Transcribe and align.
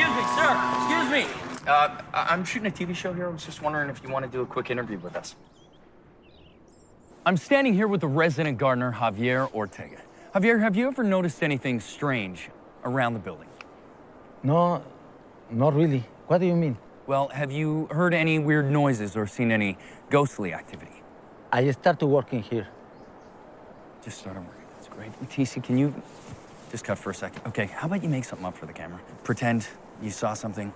Excuse 0.00 0.16
me, 0.16 0.24
sir. 0.34 0.76
Excuse 0.76 1.10
me. 1.10 1.68
Uh, 1.68 2.00
I- 2.14 2.26
I'm 2.30 2.42
shooting 2.44 2.68
a 2.68 2.70
TV 2.70 2.94
show 2.94 3.12
here. 3.12 3.26
I 3.26 3.30
was 3.30 3.44
just 3.44 3.60
wondering 3.60 3.90
if 3.90 4.02
you 4.02 4.08
want 4.08 4.24
to 4.24 4.30
do 4.30 4.40
a 4.40 4.46
quick 4.46 4.70
interview 4.70 4.98
with 4.98 5.14
us. 5.14 5.36
I'm 7.26 7.36
standing 7.36 7.74
here 7.74 7.86
with 7.86 8.00
the 8.00 8.08
resident 8.08 8.56
gardener, 8.56 8.92
Javier 8.92 9.52
Ortega. 9.52 9.98
Javier, 10.34 10.60
have 10.62 10.74
you 10.74 10.86
ever 10.88 11.04
noticed 11.04 11.42
anything 11.42 11.80
strange 11.80 12.48
around 12.82 13.12
the 13.12 13.20
building? 13.20 13.48
No, 14.42 14.82
not 15.50 15.74
really. 15.74 16.04
What 16.28 16.38
do 16.38 16.46
you 16.46 16.56
mean? 16.56 16.78
Well, 17.06 17.28
have 17.28 17.52
you 17.52 17.86
heard 17.90 18.14
any 18.14 18.38
weird 18.38 18.70
noises 18.70 19.16
or 19.16 19.26
seen 19.26 19.52
any 19.52 19.76
ghostly 20.08 20.54
activity? 20.54 21.02
I 21.52 21.70
started 21.72 22.06
working 22.06 22.42
here. 22.42 22.68
Just 24.02 24.18
started 24.18 24.40
working. 24.40 24.64
That's 24.76 24.88
great. 24.88 25.12
TC, 25.28 25.62
can 25.62 25.76
you 25.76 25.92
just 26.70 26.84
cut 26.84 26.96
for 26.96 27.10
a 27.10 27.14
second? 27.14 27.42
Okay, 27.48 27.66
how 27.66 27.86
about 27.86 28.02
you 28.02 28.08
make 28.08 28.24
something 28.24 28.46
up 28.46 28.56
for 28.56 28.64
the 28.64 28.72
camera? 28.72 29.00
Pretend 29.24 29.68
you 30.02 30.10
saw 30.10 30.34
something. 30.34 30.72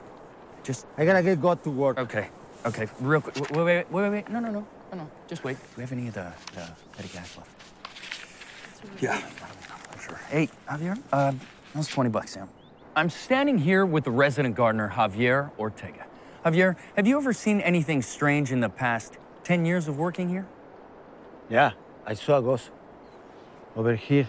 Just 0.62 0.86
I 0.96 1.04
gotta 1.04 1.22
get 1.22 1.40
got 1.40 1.62
to 1.64 1.70
work. 1.70 1.98
okay, 1.98 2.28
okay, 2.64 2.86
real 3.00 3.20
quick. 3.20 3.36
Wait, 3.36 3.50
wait, 3.50 3.64
wait, 3.64 3.90
wait, 3.90 4.02
wait, 4.02 4.10
wait. 4.10 4.28
No, 4.30 4.40
no, 4.40 4.50
no, 4.50 4.66
no, 4.92 4.98
no. 4.98 5.10
Just 5.28 5.44
wait. 5.44 5.56
Do 5.56 5.62
we 5.76 5.82
have 5.82 5.92
any 5.92 6.08
of 6.08 6.14
the, 6.14 6.32
the 6.54 6.68
petty 6.96 7.08
cash 7.08 7.36
left? 7.36 7.50
Yeah, 9.00 9.20
I'm 9.92 10.00
sure. 10.00 10.20
Hey, 10.28 10.48
Javier, 10.68 10.98
uh, 11.12 11.30
that 11.30 11.38
was 11.74 11.88
20 11.88 12.10
bucks, 12.10 12.32
Sam. 12.32 12.48
I'm 12.96 13.10
standing 13.10 13.58
here 13.58 13.84
with 13.84 14.04
the 14.04 14.10
resident 14.10 14.54
gardener, 14.54 14.92
Javier 14.94 15.50
Ortega. 15.58 16.06
Javier, 16.44 16.76
have 16.96 17.06
you 17.06 17.16
ever 17.16 17.32
seen 17.32 17.60
anything 17.60 18.02
strange 18.02 18.52
in 18.52 18.60
the 18.60 18.68
past 18.68 19.18
10 19.44 19.64
years 19.64 19.88
of 19.88 19.98
working 19.98 20.28
here? 20.28 20.46
Yeah, 21.50 21.72
I 22.06 22.14
saw 22.14 22.38
a 22.38 22.42
ghost 22.42 22.70
over 23.74 23.94
here. 23.96 24.28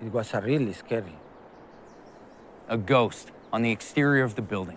It 0.00 0.12
was 0.12 0.32
a 0.32 0.40
really 0.40 0.72
scary. 0.72 1.16
A 2.68 2.78
ghost 2.78 3.32
on 3.56 3.62
the 3.62 3.72
exterior 3.72 4.22
of 4.22 4.34
the 4.34 4.42
building. 4.42 4.76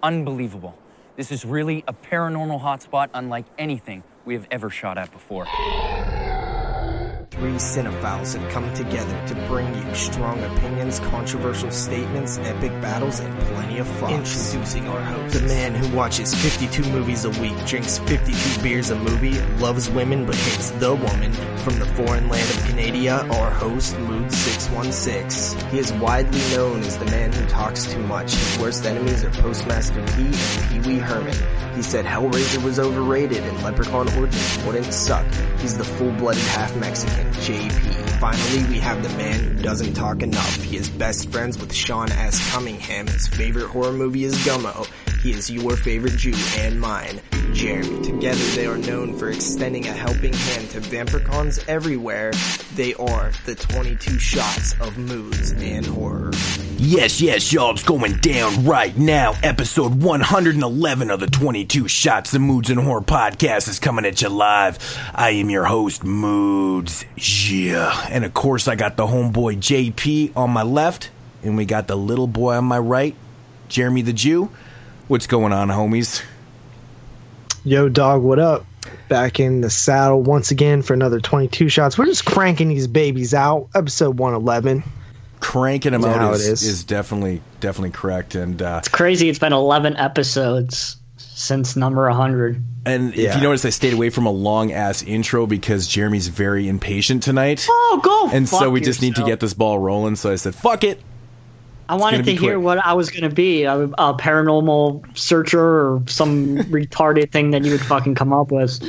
Unbelievable. 0.00 0.78
This 1.16 1.32
is 1.32 1.44
really 1.44 1.82
a 1.88 1.92
paranormal 1.92 2.62
hotspot 2.62 3.08
unlike 3.14 3.46
anything 3.58 4.04
we 4.24 4.34
have 4.34 4.46
ever 4.48 4.70
shot 4.70 4.96
at 4.96 5.10
before. 5.10 5.44
Three 7.42 7.54
cinephiles 7.54 8.38
have 8.38 8.48
come 8.52 8.72
together 8.72 9.20
to 9.26 9.34
bring 9.48 9.74
you 9.74 9.94
strong 9.96 10.40
opinions, 10.44 11.00
controversial 11.00 11.72
statements, 11.72 12.38
epic 12.38 12.70
battles, 12.80 13.18
and 13.18 13.36
plenty 13.40 13.78
of 13.78 13.88
fun. 13.98 14.12
Introducing 14.12 14.86
our 14.86 15.00
host, 15.00 15.34
the 15.34 15.48
man 15.48 15.74
who 15.74 15.96
watches 15.96 16.32
52 16.32 16.88
movies 16.92 17.24
a 17.24 17.30
week, 17.40 17.56
drinks 17.66 17.98
52 17.98 18.62
beers 18.62 18.90
a 18.90 18.94
movie, 18.94 19.40
loves 19.58 19.90
women 19.90 20.24
but 20.24 20.36
hates 20.36 20.70
the 20.70 20.94
woman. 20.94 21.32
From 21.62 21.80
the 21.80 21.86
foreign 21.86 22.28
land 22.28 22.48
of 22.48 22.64
Canada, 22.64 23.26
our 23.34 23.50
host, 23.50 23.96
Mood616. 23.96 25.70
He 25.70 25.78
is 25.80 25.92
widely 25.94 26.40
known 26.56 26.82
as 26.82 26.96
the 26.96 27.06
man 27.06 27.32
who 27.32 27.44
talks 27.46 27.86
too 27.86 28.02
much. 28.06 28.34
His 28.34 28.58
worst 28.58 28.86
enemies 28.86 29.24
are 29.24 29.30
Postmaster 29.30 30.00
P 30.14 30.26
and 30.26 30.84
Pee 30.84 30.88
Wee 30.88 30.98
Herman. 30.98 31.36
He 31.74 31.82
said 31.82 32.04
Hellraiser 32.04 32.62
was 32.62 32.78
overrated 32.78 33.42
and 33.42 33.62
Leprechaun 33.62 34.08
Origins 34.16 34.64
wouldn't 34.64 34.92
suck. 34.92 35.26
He's 35.58 35.76
the 35.78 35.84
full-blooded 35.84 36.42
half-Mexican, 36.42 37.31
JP. 37.34 38.20
Finally, 38.20 38.68
we 38.70 38.78
have 38.78 39.02
the 39.02 39.08
man 39.16 39.40
who 39.40 39.62
doesn't 39.62 39.94
talk 39.94 40.22
enough. 40.22 40.62
He 40.62 40.76
is 40.76 40.88
best 40.88 41.30
friends 41.30 41.58
with 41.58 41.72
Sean 41.74 42.10
S. 42.12 42.52
Cunningham. 42.52 43.06
His 43.06 43.26
favorite 43.26 43.66
horror 43.66 43.92
movie 43.92 44.24
is 44.24 44.36
Gummo. 44.46 44.86
He 45.22 45.32
is 45.32 45.50
your 45.50 45.76
favorite 45.76 46.16
Jew 46.16 46.34
and 46.58 46.80
mine, 46.80 47.20
Jeremy. 47.52 48.02
Together 48.02 48.44
they 48.56 48.66
are 48.66 48.78
known 48.78 49.16
for 49.16 49.28
extending 49.28 49.86
a 49.86 49.92
helping 49.92 50.32
hand 50.32 50.70
to 50.70 50.80
vampircons 50.80 51.62
everywhere. 51.68 52.32
They 52.74 52.94
are 52.94 53.32
the 53.44 53.54
22 53.54 54.18
shots 54.18 54.74
of 54.80 54.96
moods 54.96 55.52
and 55.52 55.84
horror. 55.84 56.32
Yes, 56.78 57.20
yes, 57.20 57.52
y'all, 57.52 57.72
it's 57.72 57.82
going 57.82 58.16
down 58.16 58.64
right 58.64 58.96
now. 58.96 59.34
Episode 59.42 60.02
111 60.02 61.10
of 61.10 61.20
the 61.20 61.26
22 61.26 61.86
Shots, 61.88 62.34
of 62.34 62.40
Moods 62.40 62.70
and 62.70 62.80
Horror 62.80 63.02
podcast 63.02 63.68
is 63.68 63.78
coming 63.78 64.04
at 64.04 64.20
you 64.22 64.28
live. 64.28 64.78
I 65.14 65.30
am 65.30 65.50
your 65.50 65.64
host, 65.64 66.02
Moods. 66.02 67.04
Yeah. 67.16 68.06
And 68.10 68.24
of 68.24 68.34
course, 68.34 68.66
I 68.66 68.74
got 68.74 68.96
the 68.96 69.06
homeboy 69.06 69.58
JP 69.58 70.36
on 70.36 70.50
my 70.50 70.62
left, 70.62 71.10
and 71.42 71.56
we 71.56 71.66
got 71.66 71.86
the 71.86 71.96
little 71.96 72.26
boy 72.26 72.54
on 72.56 72.64
my 72.64 72.78
right, 72.78 73.14
Jeremy 73.68 74.02
the 74.02 74.12
Jew. 74.12 74.50
What's 75.08 75.26
going 75.26 75.52
on, 75.52 75.68
homies? 75.68 76.22
Yo, 77.64 77.88
dog, 77.88 78.22
what 78.22 78.38
up? 78.38 78.66
Back 79.08 79.38
in 79.38 79.60
the 79.60 79.70
saddle 79.70 80.20
once 80.22 80.50
again 80.50 80.82
for 80.82 80.94
another 80.94 81.20
22 81.20 81.68
shots. 81.68 81.96
We're 81.96 82.06
just 82.06 82.24
cranking 82.24 82.68
these 82.68 82.88
babies 82.88 83.34
out. 83.34 83.68
Episode 83.74 84.18
111. 84.18 84.82
Cranking 85.38 85.94
him 85.94 86.00
Is 86.00 86.06
that 86.06 86.16
how 86.16 86.28
out 86.28 86.34
it 86.34 86.40
is, 86.40 86.46
is? 86.48 86.62
is 86.62 86.84
definitely 86.84 87.42
definitely 87.60 87.90
correct, 87.90 88.34
and 88.34 88.60
uh, 88.62 88.76
It's 88.78 88.88
crazy. 88.88 89.28
It's 89.28 89.38
been 89.40 89.52
11 89.52 89.96
episodes 89.96 90.96
since 91.16 91.76
number 91.76 92.06
100. 92.08 92.62
and 92.86 93.14
if 93.14 93.34
you 93.34 93.40
notice, 93.40 93.64
I 93.64 93.70
stayed 93.70 93.92
away 93.92 94.10
from 94.10 94.26
a 94.26 94.30
long 94.30 94.72
ass 94.72 95.02
intro 95.02 95.46
because 95.46 95.86
Jeremy's 95.88 96.28
very 96.28 96.68
impatient 96.68 97.22
tonight. 97.24 97.66
Oh, 97.68 98.00
go! 98.02 98.36
And 98.36 98.48
so 98.48 98.58
fuck 98.60 98.72
we 98.72 98.80
just 98.80 99.02
need 99.02 99.16
to 99.16 99.24
get 99.24 99.40
this 99.40 99.54
ball 99.54 99.78
rolling. 99.78 100.14
So 100.16 100.32
I 100.32 100.36
said, 100.36 100.54
"Fuck 100.54 100.84
it." 100.84 101.00
I 101.88 101.96
wanted 101.96 102.24
gonna 102.24 102.38
hear 102.38 102.54
quick. 102.54 102.64
what 102.64 102.78
I 102.78 102.94
was 102.94 103.10
going 103.10 103.28
to 103.28 103.34
be 103.34 103.64
a, 103.64 103.76
a 103.82 104.14
paranormal 104.14 105.16
searcher 105.16 105.60
or 105.60 106.02
some 106.06 106.56
retarded 106.70 107.30
thing 107.30 107.50
that 107.50 107.64
you 107.64 107.72
would 107.72 107.80
fucking 107.80 108.14
come 108.14 108.32
up 108.32 108.50
with. 108.50 108.82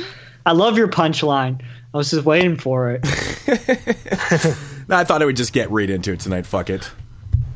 I 0.46 0.52
love 0.52 0.76
your 0.76 0.88
punchline. 0.88 1.62
I 1.92 1.96
was 1.96 2.10
just 2.10 2.24
waiting 2.24 2.56
for 2.56 2.90
it. 2.90 3.00
I 4.90 5.04
thought 5.04 5.22
I 5.22 5.24
would 5.24 5.36
just 5.36 5.52
get 5.52 5.70
right 5.70 5.88
into 5.88 6.12
it 6.12 6.20
tonight. 6.20 6.46
Fuck 6.46 6.70
it. 6.70 6.90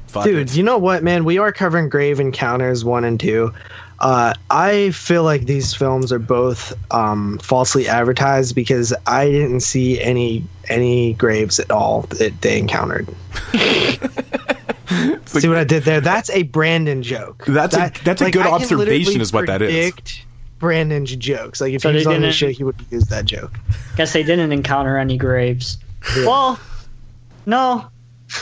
Fuck 0.07 0.25
Dude, 0.25 0.51
it. 0.51 0.57
you 0.57 0.63
know 0.63 0.79
what, 0.79 1.03
man? 1.03 1.25
We 1.25 1.39
are 1.39 1.53
covering 1.53 1.89
Grave 1.89 2.19
Encounters 2.21 2.85
1 2.85 3.05
and 3.05 3.21
2. 3.21 3.53
Uh, 4.01 4.33
I 4.49 4.91
feel 4.91 5.25
like 5.25 5.45
these 5.47 5.75
films 5.75 6.13
are 6.13 6.21
both 6.21 6.73
um, 6.93 7.39
falsely 7.39 7.89
advertised 7.89 8.55
because 8.55 8.95
I 9.07 9.27
didn't 9.27 9.61
see 9.61 10.01
any 10.01 10.45
any 10.69 11.15
graves 11.15 11.59
at 11.59 11.71
all 11.71 12.03
that 12.03 12.41
they 12.41 12.59
encountered. 12.59 13.09
see 15.27 15.49
what 15.49 15.59
I 15.59 15.65
did 15.65 15.85
there? 15.85 16.01
That's 16.01 16.31
a 16.31 16.43
Brandon 16.45 17.03
joke. 17.03 17.45
That's 17.47 17.77
a- 17.77 17.93
that's 18.05 18.23
a 18.23 18.31
good 18.31 18.47
I 18.47 18.51
observation 18.51 19.21
is 19.21 19.33
what 19.33 19.47
that 19.47 19.63
is. 19.63 19.71
predict 19.73 20.25
Brandon's 20.59 21.15
jokes. 21.17 21.61
Like 21.61 21.75
if 21.75 21.83
So 21.83 21.91
he 21.91 21.97
was 21.97 22.07
on 22.07 22.21
the 22.23 22.33
show, 22.33 22.49
he 22.49 22.65
would 22.65 22.77
use 22.91 23.05
that 23.07 23.25
joke. 23.25 23.53
Guess 23.97 24.13
they 24.13 24.23
didn't 24.23 24.53
encounter 24.53 24.99
any 24.99 25.17
graves. 25.17 25.79
Well, 26.19 26.59
no. 27.47 27.87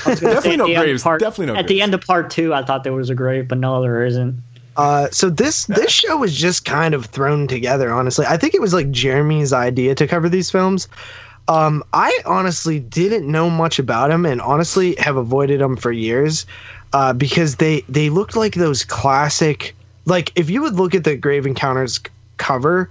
I 0.04 0.10
was 0.10 0.20
gonna 0.20 0.34
Definitely 0.34 0.56
no 0.56 0.66
the 0.66 0.74
end 0.74 0.82
of 0.82 0.84
graves. 0.86 1.02
Part, 1.02 1.20
Definitely 1.20 1.46
no 1.54 1.58
At 1.58 1.68
the 1.68 1.82
end 1.82 1.94
of 1.94 2.00
part 2.00 2.30
two, 2.30 2.52
I 2.54 2.64
thought 2.64 2.84
there 2.84 2.92
was 2.92 3.10
a 3.10 3.14
grave, 3.14 3.48
but 3.48 3.58
no, 3.58 3.80
there 3.82 4.04
isn't. 4.04 4.42
Uh, 4.76 5.08
so 5.10 5.30
this 5.30 5.64
this 5.66 5.90
show 5.90 6.16
was 6.18 6.36
just 6.36 6.64
kind 6.66 6.92
of 6.94 7.06
thrown 7.06 7.46
together. 7.46 7.90
Honestly, 7.90 8.26
I 8.28 8.36
think 8.36 8.54
it 8.54 8.60
was 8.60 8.74
like 8.74 8.90
Jeremy's 8.90 9.52
idea 9.52 9.94
to 9.94 10.06
cover 10.06 10.28
these 10.28 10.50
films. 10.50 10.86
Um, 11.48 11.84
I 11.92 12.18
honestly 12.26 12.80
didn't 12.80 13.30
know 13.30 13.48
much 13.50 13.78
about 13.78 14.10
him, 14.10 14.26
and 14.26 14.40
honestly 14.40 14.96
have 14.96 15.16
avoided 15.16 15.60
them 15.60 15.76
for 15.76 15.92
years 15.92 16.44
uh, 16.92 17.12
because 17.12 17.56
they 17.56 17.82
they 17.88 18.10
looked 18.10 18.36
like 18.36 18.54
those 18.54 18.84
classic. 18.84 19.74
Like 20.06 20.32
if 20.34 20.50
you 20.50 20.62
would 20.62 20.74
look 20.74 20.94
at 20.94 21.04
the 21.04 21.16
Grave 21.16 21.46
Encounters 21.46 22.00
cover, 22.36 22.90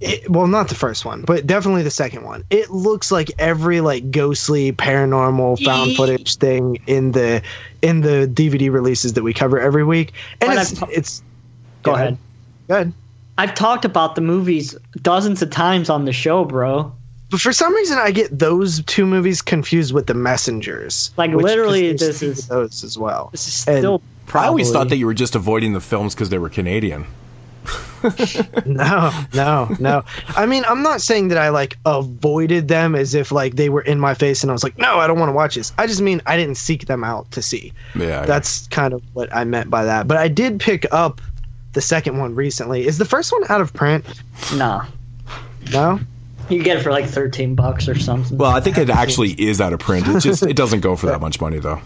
it, 0.00 0.28
well, 0.30 0.46
not 0.46 0.68
the 0.68 0.74
first 0.74 1.04
one, 1.04 1.22
but 1.22 1.46
definitely 1.46 1.82
the 1.82 1.90
second 1.90 2.24
one. 2.24 2.44
It 2.50 2.70
looks 2.70 3.10
like 3.12 3.30
every 3.38 3.80
like 3.80 4.10
ghostly, 4.10 4.72
paranormal, 4.72 5.62
found 5.64 5.96
footage 5.96 6.36
thing 6.36 6.78
in 6.86 7.12
the 7.12 7.42
in 7.82 8.00
the 8.02 8.30
DVD 8.32 8.70
releases 8.72 9.14
that 9.14 9.22
we 9.22 9.32
cover 9.32 9.58
every 9.58 9.84
week. 9.84 10.12
And 10.40 10.52
it's, 10.52 10.82
I've- 10.82 10.92
it's 10.92 11.22
Go 11.82 11.94
ahead. 11.94 12.18
Go 12.68 12.74
ahead. 12.74 12.92
I've 13.36 13.54
talked 13.54 13.84
about 13.84 14.14
the 14.14 14.20
movies 14.22 14.74
dozens 15.02 15.42
of 15.42 15.50
times 15.50 15.90
on 15.90 16.04
the 16.06 16.12
show, 16.12 16.44
bro. 16.44 16.92
But 17.34 17.40
for 17.40 17.52
some 17.52 17.74
reason, 17.74 17.98
I 17.98 18.12
get 18.12 18.38
those 18.38 18.80
two 18.84 19.04
movies 19.06 19.42
confused 19.42 19.92
with 19.92 20.06
the 20.06 20.14
Messengers. 20.14 21.10
Like, 21.16 21.32
which- 21.32 21.42
literally, 21.44 21.90
'cause 21.90 21.98
this 22.00 22.22
is- 22.22 22.46
those 22.46 22.84
as 22.84 22.96
well. 22.96 23.30
This 23.32 23.48
is 23.48 23.64
And- 23.66 23.78
still 23.78 24.02
I 24.32 24.46
always 24.46 24.70
thought 24.70 24.88
that 24.90 24.98
you 24.98 25.06
were 25.06 25.14
just 25.14 25.34
avoiding 25.34 25.72
the 25.72 25.80
films 25.80 26.14
because 26.14 26.28
they 26.28 26.38
were 26.38 26.48
Canadian. 26.48 27.06
no, 28.66 29.10
no, 29.34 29.74
no. 29.80 30.04
I 30.36 30.46
mean, 30.46 30.64
I'm 30.68 30.82
not 30.82 31.00
saying 31.00 31.28
that 31.28 31.38
I 31.38 31.48
like 31.48 31.76
avoided 31.86 32.68
them 32.68 32.94
as 32.94 33.14
if 33.14 33.32
like 33.32 33.56
they 33.56 33.68
were 33.68 33.80
in 33.80 33.98
my 33.98 34.14
face 34.14 34.42
and 34.42 34.50
I 34.50 34.52
was 34.52 34.62
like, 34.62 34.78
no, 34.78 34.98
I 35.00 35.06
don't 35.06 35.18
want 35.18 35.28
to 35.30 35.34
watch 35.34 35.56
this. 35.56 35.72
I 35.78 35.86
just 35.88 36.00
mean 36.02 36.22
I 36.26 36.36
didn't 36.36 36.56
seek 36.56 36.86
them 36.86 37.02
out 37.02 37.30
to 37.32 37.42
see. 37.42 37.72
Yeah, 37.96 38.24
That's 38.26 38.66
kind 38.68 38.94
of 38.94 39.02
what 39.14 39.34
I 39.34 39.42
meant 39.44 39.70
by 39.70 39.84
that. 39.84 40.06
But 40.06 40.18
I 40.18 40.28
did 40.28 40.60
pick 40.60 40.86
up 40.92 41.20
the 41.72 41.80
second 41.80 42.18
one 42.18 42.34
recently. 42.34 42.86
Is 42.86 42.98
the 42.98 43.04
first 43.04 43.32
one 43.32 43.42
out 43.48 43.60
of 43.60 43.72
print? 43.72 44.04
nah. 44.54 44.84
No. 45.72 45.98
You 46.48 46.62
get 46.62 46.78
it 46.78 46.82
for 46.82 46.90
like 46.90 47.06
thirteen 47.06 47.54
bucks 47.54 47.88
or 47.88 47.98
something. 47.98 48.38
Well, 48.38 48.50
I 48.50 48.60
think 48.60 48.78
it 48.78 48.90
actually 48.90 49.30
is 49.38 49.60
out 49.60 49.72
of 49.72 49.80
print. 49.80 50.06
It 50.08 50.20
just 50.20 50.42
it 50.42 50.56
doesn't 50.56 50.80
go 50.80 50.96
for 50.96 51.06
that 51.06 51.20
much 51.20 51.40
money 51.40 51.58
though. 51.58 51.80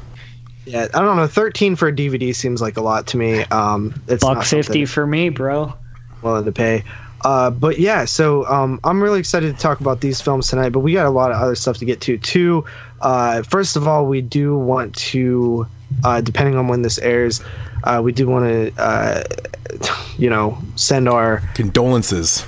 Yeah, 0.66 0.86
I 0.92 1.00
don't 1.00 1.16
know. 1.16 1.26
Thirteen 1.26 1.76
for 1.76 1.88
a 1.88 1.92
DVD 1.92 2.34
seems 2.34 2.60
like 2.60 2.76
a 2.76 2.82
lot 2.82 3.08
to 3.08 3.16
me. 3.16 3.44
Um, 3.44 4.00
it's 4.08 4.24
buck 4.24 4.38
not 4.38 4.46
fifty 4.46 4.84
for 4.84 5.06
me, 5.06 5.28
bro. 5.28 5.74
willing 6.22 6.44
to 6.44 6.52
pay. 6.52 6.84
Uh, 7.24 7.50
but 7.50 7.80
yeah, 7.80 8.04
so 8.04 8.46
um, 8.46 8.78
I'm 8.84 9.02
really 9.02 9.18
excited 9.18 9.52
to 9.54 9.60
talk 9.60 9.80
about 9.80 10.00
these 10.00 10.20
films 10.20 10.48
tonight. 10.48 10.70
But 10.70 10.80
we 10.80 10.92
got 10.92 11.06
a 11.06 11.10
lot 11.10 11.32
of 11.32 11.38
other 11.38 11.54
stuff 11.54 11.78
to 11.78 11.84
get 11.84 12.00
to 12.02 12.18
too. 12.18 12.64
Uh, 13.00 13.42
first 13.42 13.76
of 13.76 13.88
all, 13.88 14.06
we 14.06 14.20
do 14.20 14.56
want 14.56 14.94
to 14.96 15.66
uh, 16.04 16.20
depending 16.20 16.56
on 16.56 16.68
when 16.68 16.82
this 16.82 16.98
airs, 16.98 17.42
uh, 17.84 18.00
we 18.02 18.12
do 18.12 18.26
want 18.26 18.44
to, 18.46 18.82
uh, 18.82 19.24
you 20.18 20.30
know, 20.30 20.58
send 20.76 21.08
our 21.08 21.42
Condolences. 21.54 22.44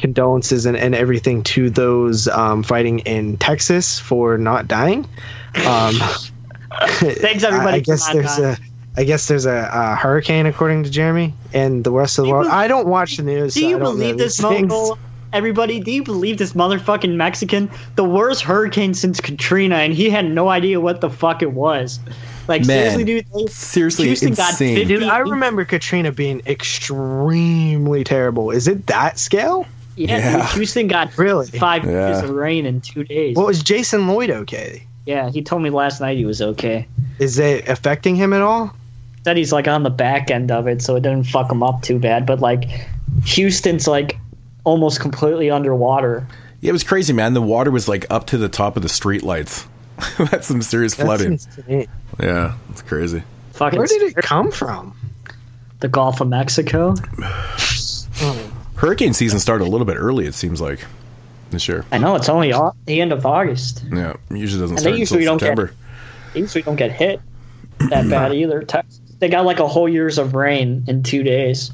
Condolences 0.00 0.66
and, 0.66 0.76
and 0.76 0.94
everything 0.94 1.42
to 1.44 1.70
those 1.70 2.28
um, 2.28 2.62
fighting 2.62 3.00
in 3.00 3.36
Texas 3.36 3.98
for 3.98 4.38
not 4.38 4.66
dying. 4.68 5.06
Um, 5.66 5.94
Thanks 6.80 7.44
everybody. 7.44 7.78
I 7.78 7.80
guess 7.80 8.12
there's 8.12 8.36
dying. 8.36 8.56
a, 8.96 9.00
I 9.00 9.04
guess 9.04 9.28
there's 9.28 9.46
a, 9.46 9.70
a 9.72 9.96
hurricane 9.96 10.46
according 10.46 10.84
to 10.84 10.90
Jeremy 10.90 11.34
and 11.52 11.84
the 11.84 11.92
rest 11.92 12.18
of 12.18 12.24
the 12.24 12.30
world. 12.30 12.46
bel- 12.46 12.54
I 12.54 12.68
don't 12.68 12.86
watch 12.86 13.16
the 13.16 13.22
news. 13.22 13.54
Do 13.54 13.64
you 13.64 13.78
don't 13.78 13.96
believe 13.96 14.18
this 14.18 14.36
these. 14.36 14.42
Mongol? 14.42 14.98
Everybody, 15.32 15.78
do 15.78 15.92
you 15.92 16.02
believe 16.02 16.38
this 16.38 16.54
motherfucking 16.54 17.14
Mexican? 17.14 17.70
The 17.94 18.02
worst 18.02 18.42
hurricane 18.42 18.94
since 18.94 19.20
Katrina, 19.20 19.76
and 19.76 19.94
he 19.94 20.10
had 20.10 20.28
no 20.28 20.48
idea 20.48 20.80
what 20.80 21.00
the 21.00 21.08
fuck 21.08 21.42
it 21.42 21.52
was. 21.52 22.00
Like 22.48 22.66
Man, 22.66 22.66
seriously, 22.66 23.04
dude. 23.04 23.26
They, 23.32 23.46
seriously 23.46 24.06
Houston 24.06 24.30
insane. 24.30 24.76
50 24.76 24.84
Dude, 24.92 25.02
I 25.04 25.18
remember 25.18 25.64
Katrina 25.64 26.10
being 26.10 26.42
extremely 26.46 28.02
terrible. 28.02 28.50
Is 28.50 28.66
it 28.66 28.88
that 28.88 29.20
scale? 29.20 29.66
Yeah, 30.08 30.18
Yeah. 30.18 30.46
Houston 30.54 30.86
got 30.88 31.16
Really? 31.18 31.46
five 31.46 31.84
Yeah. 31.84 32.08
inches 32.08 32.30
of 32.30 32.30
rain 32.36 32.66
in 32.66 32.80
two 32.80 33.04
days. 33.04 33.36
What 33.36 33.46
was 33.46 33.62
Jason 33.62 34.06
Lloyd 34.08 34.30
okay? 34.30 34.84
yeah, 35.06 35.28
he 35.30 35.42
told 35.42 35.62
me 35.62 35.70
last 35.70 36.00
night 36.00 36.16
he 36.16 36.24
was 36.24 36.40
okay. 36.40 36.86
Is 37.18 37.38
it 37.38 37.68
affecting 37.68 38.14
him 38.16 38.32
at 38.32 38.42
all? 38.42 38.72
Said 39.24 39.36
he's 39.36 39.52
like 39.52 39.66
on 39.68 39.82
the 39.82 39.90
back 39.90 40.30
end 40.30 40.50
of 40.50 40.66
it, 40.66 40.80
so 40.82 40.96
it 40.96 41.02
didn't 41.02 41.24
fuck 41.24 41.50
him 41.50 41.62
up 41.62 41.82
too 41.82 41.98
bad. 41.98 42.24
But 42.26 42.40
like, 42.40 42.64
Houston's 43.26 43.86
like 43.86 44.16
almost 44.64 45.00
completely 45.00 45.50
underwater. 45.50 46.26
Yeah, 46.60 46.70
it 46.70 46.72
was 46.72 46.84
crazy, 46.84 47.12
man. 47.12 47.34
The 47.34 47.42
water 47.42 47.70
was 47.70 47.88
like 47.88 48.06
up 48.10 48.26
to 48.28 48.38
the 48.38 48.48
top 48.48 48.76
of 48.76 48.82
the 48.82 48.88
street 48.88 49.22
lights. 49.22 49.66
That's 50.30 50.46
some 50.46 50.62
serious 50.62 50.94
That's 50.94 51.06
flooding. 51.06 51.86
Yeah, 52.18 52.54
it's 52.70 52.82
crazy. 52.82 53.22
Fucking 53.52 53.78
Where 53.78 53.86
did 53.86 54.02
it 54.02 54.16
come 54.16 54.50
from? 54.50 54.94
the 55.80 55.88
Gulf 55.88 56.20
of 56.20 56.28
Mexico. 56.28 56.94
Hurricane 58.80 59.12
season 59.12 59.38
started 59.38 59.64
a 59.64 59.70
little 59.70 59.84
bit 59.86 59.96
early. 59.96 60.26
It 60.26 60.34
seems 60.34 60.60
like 60.60 60.80
this 61.50 61.68
year. 61.68 61.84
I 61.92 61.98
know 61.98 62.14
it's 62.16 62.28
only 62.28 62.52
au- 62.54 62.72
the 62.86 63.00
end 63.00 63.12
of 63.12 63.26
August. 63.26 63.84
Yeah, 63.92 64.12
it 64.30 64.36
usually 64.36 64.60
doesn't 64.62 64.76
And 64.76 64.80
start 64.80 64.94
they 64.94 64.98
usually 64.98 65.20
until 65.26 65.32
don't 65.38 65.38
get- 65.38 65.46
September. 65.58 65.74
They 66.32 66.40
usually 66.40 66.62
don't 66.62 66.76
get 66.76 66.92
hit 66.92 67.20
that 67.90 68.08
bad 68.08 68.32
either. 68.34 68.62
Texas, 68.62 69.00
they 69.18 69.28
got 69.28 69.44
like 69.44 69.58
a 69.58 69.68
whole 69.68 69.88
year's 69.88 70.16
of 70.18 70.34
rain 70.34 70.84
in 70.86 71.02
two 71.02 71.22
days. 71.22 71.72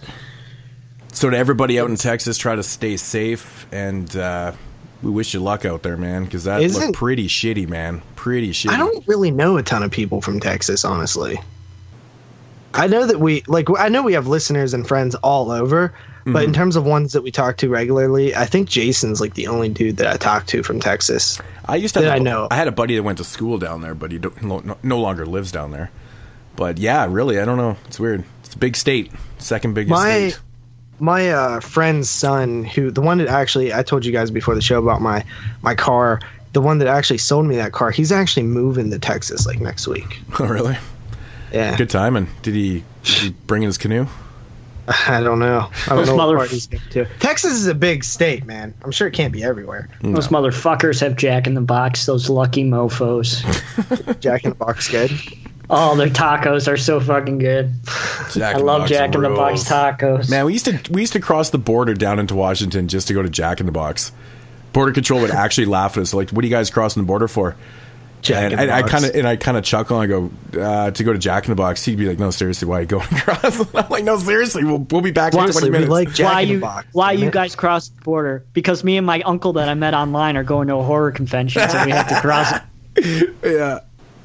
So 1.12 1.30
to 1.30 1.36
everybody 1.36 1.78
out 1.78 1.88
in 1.88 1.96
Texas, 1.96 2.36
try 2.38 2.56
to 2.56 2.62
stay 2.62 2.96
safe, 2.96 3.66
and 3.72 4.14
uh, 4.16 4.52
we 5.02 5.10
wish 5.10 5.32
you 5.32 5.40
luck 5.40 5.64
out 5.64 5.82
there, 5.82 5.96
man, 5.96 6.24
because 6.24 6.44
that 6.44 6.60
Isn't- 6.62 6.82
looked 6.82 6.94
pretty 6.94 7.28
shitty, 7.28 7.68
man. 7.68 8.02
Pretty 8.16 8.50
shitty. 8.50 8.70
I 8.70 8.76
don't 8.78 9.06
really 9.06 9.30
know 9.30 9.56
a 9.58 9.62
ton 9.62 9.82
of 9.82 9.90
people 9.92 10.20
from 10.20 10.40
Texas, 10.40 10.84
honestly. 10.84 11.38
I 12.76 12.86
know 12.86 13.06
that 13.06 13.18
we 13.20 13.42
like 13.46 13.68
I 13.78 13.88
know 13.88 14.02
we 14.02 14.12
have 14.14 14.26
listeners 14.26 14.74
and 14.74 14.86
friends 14.86 15.14
all 15.16 15.50
over, 15.50 15.92
but 16.24 16.30
Mm-hmm. 16.30 16.38
in 16.48 16.52
terms 16.52 16.74
of 16.76 16.84
ones 16.84 17.12
that 17.12 17.22
we 17.22 17.30
talk 17.30 17.56
to 17.58 17.68
regularly, 17.68 18.34
I 18.34 18.46
think 18.46 18.68
Jason's 18.68 19.20
like 19.20 19.34
the 19.34 19.46
only 19.46 19.68
dude 19.68 19.96
that 19.98 20.08
I 20.08 20.16
talk 20.16 20.46
to 20.46 20.62
from 20.64 20.80
Texas. 20.80 21.40
I 21.66 21.76
used 21.76 21.94
to. 21.94 22.00
that 22.00 22.06
Have 22.06 22.16
I 22.16 22.18
know. 22.18 22.48
I 22.50 22.56
had 22.56 22.66
a 22.68 22.72
buddy 22.72 22.96
that 22.96 23.02
went 23.04 23.18
to 23.18 23.24
school 23.24 23.58
down 23.58 23.80
there, 23.80 23.94
but 23.94 24.10
he 24.12 24.18
no, 24.42 24.76
no 24.82 24.98
longer 25.00 25.24
lives 25.24 25.52
down 25.52 25.70
there. 25.70 25.90
But 26.56 26.78
yeah, 26.78 27.06
really, 27.08 27.38
I 27.38 27.44
don't 27.44 27.58
know. 27.58 27.76
It's 27.86 28.00
weird. 28.00 28.24
It's 28.44 28.54
a 28.54 28.58
big 28.58 28.76
state, 28.76 29.12
second 29.38 29.74
biggest 29.74 29.90
My 29.90 30.30
state. 30.30 30.40
my 30.98 31.30
uh, 31.30 31.60
friend's 31.60 32.10
son, 32.10 32.64
who 32.64 32.90
the 32.90 33.02
one 33.02 33.18
that 33.18 33.28
actually 33.28 33.72
I 33.72 33.82
told 33.84 34.04
you 34.04 34.10
guys 34.12 34.30
before 34.32 34.54
the 34.56 34.60
show 34.62 34.78
about 34.82 35.00
my 35.00 35.24
my 35.62 35.74
car, 35.76 36.20
the 36.54 36.60
one 36.60 36.78
that 36.78 36.88
actually 36.88 37.18
sold 37.18 37.46
me 37.46 37.54
that 37.56 37.70
car, 37.72 37.90
he's 37.92 38.10
actually 38.10 38.44
moving 38.46 38.90
to 38.90 38.98
Texas 38.98 39.46
like 39.46 39.60
next 39.60 39.86
week. 39.86 40.18
Oh, 40.40 40.46
really? 40.46 40.76
Yeah, 41.56 41.76
Good 41.76 41.90
timing. 41.90 42.28
Did 42.42 42.54
he? 42.54 42.84
Did 43.04 43.14
he 43.14 43.30
bring 43.46 43.62
his 43.62 43.78
canoe? 43.78 44.06
I 45.08 45.20
don't 45.20 45.38
know. 45.40 45.68
I 45.86 45.88
don't 45.88 45.96
Those 45.98 46.06
know 46.08 46.12
what 46.14 46.16
mother- 46.18 46.36
part 46.36 46.50
he's 46.50 46.66
going 46.68 46.82
to. 46.90 47.06
Texas 47.18 47.52
is 47.52 47.66
a 47.66 47.74
big 47.74 48.04
state, 48.04 48.44
man. 48.44 48.72
I'm 48.84 48.92
sure 48.92 49.08
it 49.08 49.12
can't 49.14 49.32
be 49.32 49.42
everywhere. 49.42 49.88
Those 50.00 50.28
motherfuckers 50.28 51.00
have 51.00 51.16
Jack 51.16 51.46
in 51.48 51.54
the 51.54 51.60
Box. 51.60 52.06
Those 52.06 52.28
lucky 52.30 52.62
mofo's. 52.62 53.40
Jack 54.20 54.44
in 54.44 54.50
the 54.50 54.56
Box 54.56 54.88
good. 54.88 55.10
oh, 55.68 55.96
their 55.96 56.06
tacos 56.08 56.68
are 56.72 56.76
so 56.76 57.00
fucking 57.00 57.38
good. 57.38 57.72
Jack 58.32 58.36
I 58.42 58.52
in 58.52 58.58
the 58.58 58.64
love 58.64 58.80
Box 58.82 58.90
Jack 58.90 59.14
in 59.16 59.22
the 59.22 59.28
Box 59.30 59.52
rules. 59.54 59.64
tacos. 59.64 60.30
Man, 60.30 60.44
we 60.46 60.52
used 60.52 60.66
to 60.66 60.80
we 60.92 61.00
used 61.00 61.14
to 61.14 61.20
cross 61.20 61.50
the 61.50 61.58
border 61.58 61.94
down 61.94 62.20
into 62.20 62.36
Washington 62.36 62.86
just 62.86 63.08
to 63.08 63.14
go 63.14 63.22
to 63.22 63.28
Jack 63.30 63.58
in 63.58 63.66
the 63.66 63.72
Box. 63.72 64.12
Border 64.72 64.92
control 64.92 65.22
would 65.22 65.30
actually 65.32 65.64
laugh 65.66 65.96
at 65.96 66.02
us, 66.02 66.14
like, 66.14 66.30
"What 66.30 66.44
are 66.44 66.46
you 66.46 66.54
guys 66.54 66.70
crossing 66.70 67.02
the 67.02 67.06
border 67.06 67.26
for?" 67.28 67.56
Jack 68.22 68.52
and 68.52 68.60
in 68.60 68.66
the 68.68 68.74
I, 68.74 68.78
I 68.78 68.82
kind 68.82 69.04
of 69.04 69.14
and 69.14 69.28
I 69.28 69.36
kind 69.36 69.56
of 69.56 69.64
chuckle 69.64 70.00
and 70.00 70.04
I 70.04 70.16
go 70.56 70.60
uh, 70.60 70.90
to 70.90 71.04
go 71.04 71.12
to 71.12 71.18
Jack 71.18 71.44
in 71.44 71.50
the 71.50 71.54
Box. 71.56 71.84
He'd 71.84 71.96
be 71.98 72.06
like, 72.08 72.18
"No, 72.18 72.30
seriously, 72.30 72.66
why 72.66 72.78
are 72.78 72.80
you 72.80 72.86
going 72.86 73.06
across?" 73.12 73.60
I'm 73.74 73.88
like, 73.88 74.04
"No, 74.04 74.18
seriously, 74.18 74.64
we'll, 74.64 74.86
we'll 74.90 75.00
be 75.00 75.12
back 75.12 75.32
in 75.34 75.40
Honestly, 75.40 75.68
20 75.68 75.72
minutes." 75.72 75.90
like 75.90 76.12
Jack 76.12 76.32
why 76.32 76.40
in 76.42 76.48
you 76.48 76.60
Box. 76.60 76.86
why 76.92 77.12
you 77.12 77.28
it. 77.28 77.32
guys 77.32 77.54
cross 77.54 77.88
the 77.88 78.00
border? 78.02 78.44
Because 78.52 78.82
me 78.82 78.96
and 78.96 79.06
my 79.06 79.20
uncle 79.22 79.52
that 79.54 79.68
I 79.68 79.74
met 79.74 79.94
online 79.94 80.36
are 80.36 80.44
going 80.44 80.68
to 80.68 80.76
a 80.76 80.82
horror 80.82 81.12
convention, 81.12 81.68
so 81.68 81.84
we 81.84 81.92
have 81.92 82.08
to 82.08 82.20
cross. 82.20 82.52
yeah, 83.44 83.80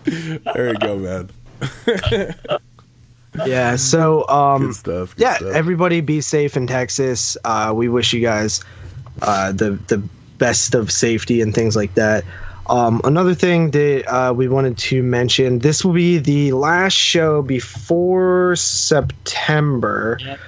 there 0.05 0.69
you 0.73 0.77
go, 0.79 0.97
man. 0.97 1.29
Yeah. 3.45 3.77
So, 3.77 4.27
um, 4.27 4.67
Good 4.67 4.75
stuff. 4.75 5.15
good 5.15 5.21
yeah, 5.21 5.35
stuff. 5.35 5.53
everybody 5.53 6.01
be 6.01 6.21
safe 6.21 6.57
in 6.57 6.67
Texas. 6.67 7.37
Uh, 7.43 7.71
we 7.75 7.87
wish 7.87 8.13
you 8.13 8.19
guys 8.21 8.63
uh, 9.21 9.51
the 9.53 9.71
the 9.87 9.97
best 10.37 10.75
of 10.75 10.91
safety 10.91 11.41
and 11.41 11.53
things 11.53 11.75
like 11.75 11.93
that. 11.95 12.25
Um, 12.67 13.01
another 13.03 13.33
thing 13.33 13.71
that 13.71 14.05
uh, 14.07 14.33
we 14.33 14.47
wanted 14.47 14.77
to 14.77 15.03
mention: 15.03 15.59
this 15.59 15.83
will 15.83 15.93
be 15.93 16.17
the 16.17 16.53
last 16.53 16.93
show 16.93 17.41
before 17.41 18.55
September. 18.55 20.17
Yep. 20.21 20.39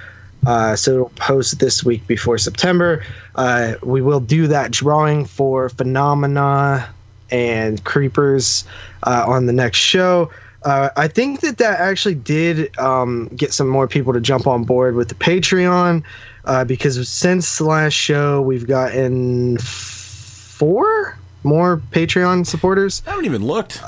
Uh, 0.46 0.76
so 0.76 0.92
it'll 0.92 1.08
post 1.10 1.58
this 1.58 1.84
week 1.84 2.06
before 2.06 2.38
September. 2.38 3.02
Uh, 3.34 3.74
we 3.82 4.02
will 4.02 4.20
do 4.20 4.46
that 4.48 4.70
drawing 4.70 5.24
for 5.24 5.68
Phenomena 5.68 6.88
and 7.30 7.82
Creepers 7.84 8.64
uh, 9.04 9.24
on 9.26 9.46
the 9.46 9.52
next 9.52 9.78
show. 9.78 10.30
Uh, 10.64 10.90
I 10.96 11.08
think 11.08 11.40
that 11.40 11.58
that 11.58 11.80
actually 11.80 12.14
did 12.14 12.76
um, 12.78 13.28
get 13.36 13.52
some 13.52 13.68
more 13.68 13.86
people 13.86 14.14
to 14.14 14.20
jump 14.20 14.46
on 14.46 14.64
board 14.64 14.94
with 14.94 15.08
the 15.08 15.14
Patreon 15.14 16.02
uh, 16.46 16.64
because 16.64 17.08
since 17.08 17.58
the 17.58 17.64
last 17.64 17.92
show 17.92 18.40
we've 18.40 18.66
gotten 18.66 19.58
four 19.58 21.18
more 21.44 21.76
Patreon 21.92 22.46
supporters. 22.46 23.02
I 23.06 23.10
haven't 23.10 23.26
even 23.26 23.44
looked. 23.46 23.80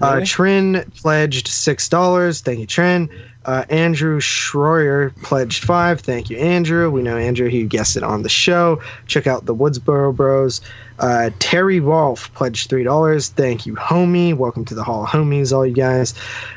Uh, 0.00 0.22
Trin 0.24 0.90
pledged 0.96 1.46
six 1.48 1.88
dollars. 1.88 2.40
Thank 2.40 2.58
you, 2.58 2.66
Trin. 2.66 3.08
Uh, 3.44 3.62
Andrew 3.68 4.20
Schroyer 4.20 5.14
pledged 5.22 5.64
five. 5.64 6.00
Thank 6.00 6.30
you, 6.30 6.38
Andrew. 6.38 6.90
We 6.90 7.02
know 7.02 7.16
Andrew. 7.16 7.48
He 7.48 7.62
guessed 7.64 7.96
it 7.96 8.02
on 8.02 8.22
the 8.22 8.28
show. 8.28 8.80
Check 9.06 9.26
out 9.26 9.44
the 9.44 9.54
Woodsboro 9.54 10.16
Bros. 10.16 10.62
Uh, 10.98 11.30
Terry 11.38 11.78
Wolf 11.78 12.32
pledged 12.34 12.70
three 12.70 12.82
dollars. 12.82 13.28
Thank 13.28 13.66
you, 13.66 13.74
homie. 13.76 14.34
Welcome 14.34 14.64
to 14.66 14.74
the 14.74 14.82
Hall 14.82 15.04
of 15.04 15.10
Homies, 15.10 15.52
all 15.52 15.64
you 15.66 15.74
guys. 15.74 16.14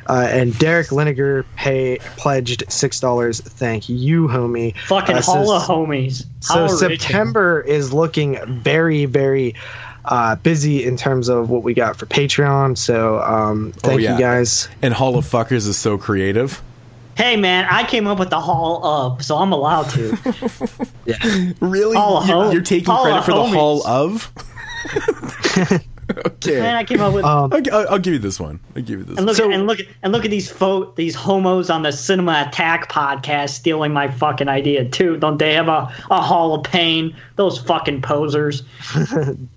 Uh, 0.08 0.28
and 0.32 0.58
Derek 0.58 0.88
Liniger 0.88 1.44
pay 1.58 1.98
pledged 2.18 2.64
six 2.72 3.00
dollars. 3.00 3.40
Thank 3.42 3.88
you, 3.90 4.28
homie. 4.30 4.76
Fucking 4.88 5.16
Uh, 5.18 5.22
so- 5.22 5.32
Hall 5.34 5.52
of 5.52 5.62
Homies. 5.64 6.26
so 6.40 6.54
How 6.54 6.62
original. 6.64 6.78
September 6.80 7.62
is 7.62 7.94
looking 7.94 8.40
very, 8.48 9.06
very 9.06 9.54
uh, 10.08 10.36
busy 10.38 10.84
in 10.84 10.98
terms 10.98 11.30
of 11.30 11.50
what 11.50 11.64
we 11.64 11.74
got 11.74 11.98
for 11.98 12.06
Patreon. 12.06 12.78
So 12.78 13.20
um, 13.22 13.72
thank 13.78 14.02
yeah. 14.02 14.14
you 14.14 14.20
guys. 14.20 14.70
And 14.82 14.94
Hall 14.94 15.18
of 15.18 15.26
Fuckers 15.26 15.68
is 15.68 15.78
so 15.78 15.98
creative. 15.98 16.62
Hey 17.16 17.36
man, 17.36 17.66
I 17.70 17.84
came 17.84 18.06
up 18.06 18.20
with 18.20 18.30
the 18.30 18.40
Hall 18.40 18.86
of, 18.86 19.26
so 19.26 19.38
I'm 19.38 19.52
allowed 19.52 19.90
to. 19.92 20.18
yeah. 21.06 21.52
Really? 21.60 21.96
Hall 21.96 22.18
of 22.18 22.28
you're, 22.28 22.44
Ho- 22.44 22.52
you're 22.52 22.62
taking 22.62 22.86
Hall 22.86 23.04
credit 23.04 23.20
of 23.20 23.26
for 23.26 23.32
the 23.32 23.38
Homies. 23.38 23.54
Hall 23.56 23.88
of? 23.88 24.32
okay. 26.26 26.60
man, 26.60 26.76
I 26.76 26.84
came 26.84 27.02
up 27.02 27.14
with. 27.14 27.24
Um, 27.26 27.52
I'll, 27.54 27.74
I'll, 27.76 27.90
I'll 27.92 28.00
give 28.00 28.14
you 28.14 28.20
this 28.20 28.40
one. 28.40 28.60
I'll 28.76 28.82
give 28.82 29.00
you 29.00 29.04
this. 29.06 29.18
and 29.18 29.26
look 29.26 29.36
so- 29.36 29.52
and 29.52 29.68
look 29.68 29.80
and 30.04 30.12
look 30.14 30.26
at 30.26 30.32
these 30.32 30.50
fo- 30.50 30.92
these 30.94 31.16
homos 31.16 31.70
on 31.70 31.84
the 31.84 31.92
Cinema 31.92 32.46
Attack 32.48 32.92
podcast 32.92 33.50
stealing 33.52 33.94
my 33.94 34.10
fucking 34.10 34.48
idea 34.48 34.88
too. 34.88 35.18
Don't 35.18 35.38
they 35.38 35.54
have 35.54 35.68
a, 35.68 35.94
a 36.10 36.22
Hall 36.22 36.54
of 36.56 36.64
Pain? 36.64 37.16
Those 37.36 37.58
fucking 37.60 38.02
posers. 38.02 38.62
fucking 38.92 39.50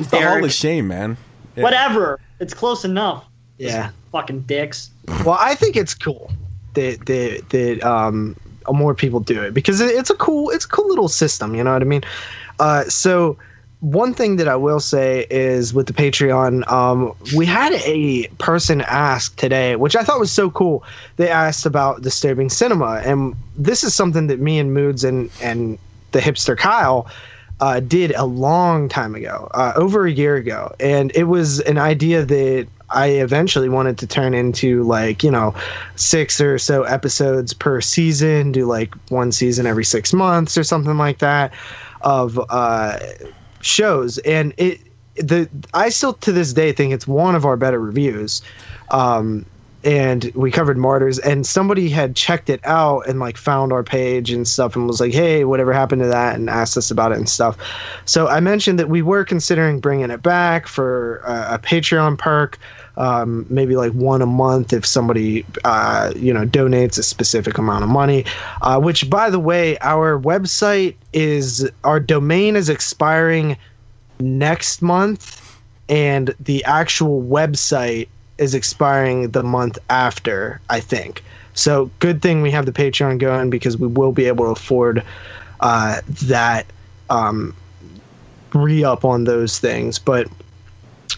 it's 0.00 0.08
the 0.08 0.20
Hall 0.20 0.44
of 0.44 0.52
Shame, 0.52 0.88
man. 0.88 1.16
Yeah. 1.56 1.62
Whatever. 1.64 2.20
It's 2.40 2.54
close 2.54 2.84
enough. 2.84 3.24
yeah. 3.58 3.90
Fucking 4.10 4.40
dicks. 4.42 4.90
Well, 5.24 5.38
I 5.40 5.54
think 5.54 5.76
it's 5.76 5.94
cool 5.94 6.30
that 6.74 7.06
that 7.06 7.48
that 7.50 7.82
um, 7.82 8.36
more 8.70 8.94
people 8.94 9.20
do 9.20 9.42
it 9.42 9.54
because 9.54 9.80
it's 9.80 10.10
a 10.10 10.14
cool 10.16 10.50
it's 10.50 10.64
a 10.64 10.68
cool 10.68 10.88
little 10.88 11.08
system. 11.08 11.54
You 11.54 11.64
know 11.64 11.72
what 11.72 11.82
I 11.82 11.86
mean? 11.86 12.02
Uh, 12.58 12.84
so. 12.84 13.36
One 13.82 14.14
thing 14.14 14.36
that 14.36 14.46
I 14.46 14.54
will 14.54 14.78
say 14.78 15.26
is 15.28 15.74
with 15.74 15.88
the 15.88 15.92
Patreon, 15.92 16.70
um, 16.70 17.16
we 17.36 17.46
had 17.46 17.72
a 17.84 18.28
person 18.38 18.80
ask 18.80 19.34
today, 19.34 19.74
which 19.74 19.96
I 19.96 20.04
thought 20.04 20.20
was 20.20 20.30
so 20.30 20.50
cool. 20.50 20.84
They 21.16 21.28
asked 21.28 21.66
about 21.66 22.00
disturbing 22.00 22.48
cinema, 22.48 23.02
and 23.04 23.34
this 23.56 23.82
is 23.82 23.92
something 23.92 24.28
that 24.28 24.38
me 24.38 24.60
and 24.60 24.72
Moods 24.72 25.02
and 25.02 25.30
and 25.42 25.80
the 26.12 26.20
hipster 26.20 26.56
Kyle 26.56 27.08
uh, 27.58 27.80
did 27.80 28.12
a 28.12 28.24
long 28.24 28.88
time 28.88 29.16
ago, 29.16 29.50
uh, 29.52 29.72
over 29.74 30.06
a 30.06 30.12
year 30.12 30.36
ago, 30.36 30.72
and 30.78 31.10
it 31.16 31.24
was 31.24 31.58
an 31.58 31.76
idea 31.76 32.24
that 32.24 32.68
I 32.88 33.06
eventually 33.08 33.68
wanted 33.68 33.98
to 33.98 34.06
turn 34.06 34.32
into 34.32 34.84
like 34.84 35.24
you 35.24 35.30
know 35.32 35.56
six 35.96 36.40
or 36.40 36.56
so 36.56 36.84
episodes 36.84 37.52
per 37.52 37.80
season, 37.80 38.52
do 38.52 38.64
like 38.64 38.94
one 39.10 39.32
season 39.32 39.66
every 39.66 39.84
six 39.84 40.12
months 40.12 40.56
or 40.56 40.62
something 40.62 40.98
like 40.98 41.18
that 41.18 41.52
of 42.02 42.38
uh, 42.48 43.00
shows, 43.62 44.18
and 44.18 44.52
it 44.58 44.80
the 45.16 45.48
I 45.74 45.88
still 45.88 46.14
to 46.14 46.32
this 46.32 46.52
day 46.52 46.72
think 46.72 46.92
it's 46.92 47.06
one 47.06 47.34
of 47.34 47.44
our 47.44 47.56
better 47.56 47.80
reviews. 47.80 48.42
Um, 48.90 49.46
and 49.84 50.30
we 50.34 50.50
covered 50.50 50.78
martyrs 50.78 51.18
and 51.18 51.46
somebody 51.46 51.88
had 51.88 52.14
checked 52.14 52.48
it 52.48 52.60
out 52.64 53.06
and 53.08 53.18
like 53.18 53.36
found 53.36 53.72
our 53.72 53.82
page 53.82 54.30
and 54.30 54.46
stuff 54.46 54.76
and 54.76 54.86
was 54.86 55.00
like 55.00 55.12
hey 55.12 55.44
whatever 55.44 55.72
happened 55.72 56.02
to 56.02 56.08
that? 56.08 56.34
and 56.34 56.48
asked 56.48 56.76
us 56.76 56.90
about 56.90 57.12
it 57.12 57.18
and 57.18 57.28
stuff. 57.28 57.56
So 58.04 58.28
i 58.28 58.40
mentioned 58.40 58.78
that 58.78 58.88
we 58.88 59.02
were 59.02 59.24
considering 59.24 59.80
bringing 59.80 60.10
it 60.10 60.22
back 60.22 60.66
for 60.66 61.22
uh, 61.24 61.54
a 61.54 61.58
patreon 61.58 62.18
perk 62.18 62.58
um, 62.96 63.46
maybe 63.48 63.76
like 63.76 63.92
one 63.92 64.20
a 64.22 64.26
month 64.26 64.72
if 64.72 64.84
somebody 64.84 65.46
uh, 65.64 66.12
you 66.14 66.32
know 66.32 66.46
donates 66.46 66.98
a 66.98 67.02
specific 67.02 67.58
amount 67.58 67.84
of 67.84 67.90
money 67.90 68.24
uh, 68.60 68.78
which 68.78 69.08
by 69.08 69.30
the 69.30 69.38
way 69.38 69.78
our 69.78 70.18
website 70.18 70.94
is 71.12 71.68
our 71.84 72.00
domain 72.00 72.56
is 72.56 72.68
expiring 72.68 73.56
next 74.20 74.82
month 74.82 75.58
and 75.88 76.34
the 76.40 76.64
actual 76.64 77.22
website 77.22 78.08
is 78.38 78.54
expiring 78.54 79.30
the 79.30 79.42
month 79.42 79.78
after, 79.88 80.60
I 80.68 80.80
think. 80.80 81.22
So 81.54 81.90
good 81.98 82.22
thing 82.22 82.42
we 82.42 82.50
have 82.52 82.66
the 82.66 82.72
Patreon 82.72 83.18
going 83.18 83.50
because 83.50 83.76
we 83.76 83.86
will 83.86 84.12
be 84.12 84.26
able 84.26 84.46
to 84.46 84.52
afford 84.52 85.04
uh, 85.60 86.00
that 86.24 86.66
um, 87.10 87.54
re 88.54 88.84
up 88.84 89.04
on 89.04 89.24
those 89.24 89.58
things. 89.58 89.98
But 89.98 90.28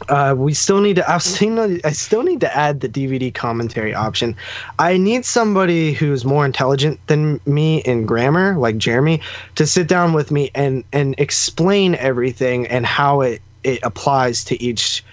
uh, 0.08 0.34
we 0.36 0.54
still 0.54 0.80
need 0.80 0.96
to. 0.96 1.10
I've 1.10 1.22
seen. 1.22 1.58
I 1.58 1.92
still 1.92 2.22
need 2.22 2.40
to 2.40 2.56
add 2.56 2.80
the 2.80 2.88
DVD 2.88 3.32
commentary 3.32 3.94
option. 3.94 4.36
I 4.78 4.96
need 4.96 5.24
somebody 5.24 5.92
who's 5.92 6.24
more 6.24 6.44
intelligent 6.44 7.00
than 7.06 7.40
me 7.46 7.78
in 7.78 8.04
grammar, 8.04 8.56
like 8.56 8.76
Jeremy, 8.76 9.20
to 9.54 9.66
sit 9.66 9.86
down 9.86 10.12
with 10.12 10.30
me 10.30 10.50
and 10.54 10.84
and 10.92 11.14
explain 11.18 11.94
everything 11.94 12.66
and 12.66 12.84
how 12.84 13.20
it 13.20 13.40
it 13.62 13.80
applies 13.82 14.44
to 14.44 14.60
each 14.60 15.04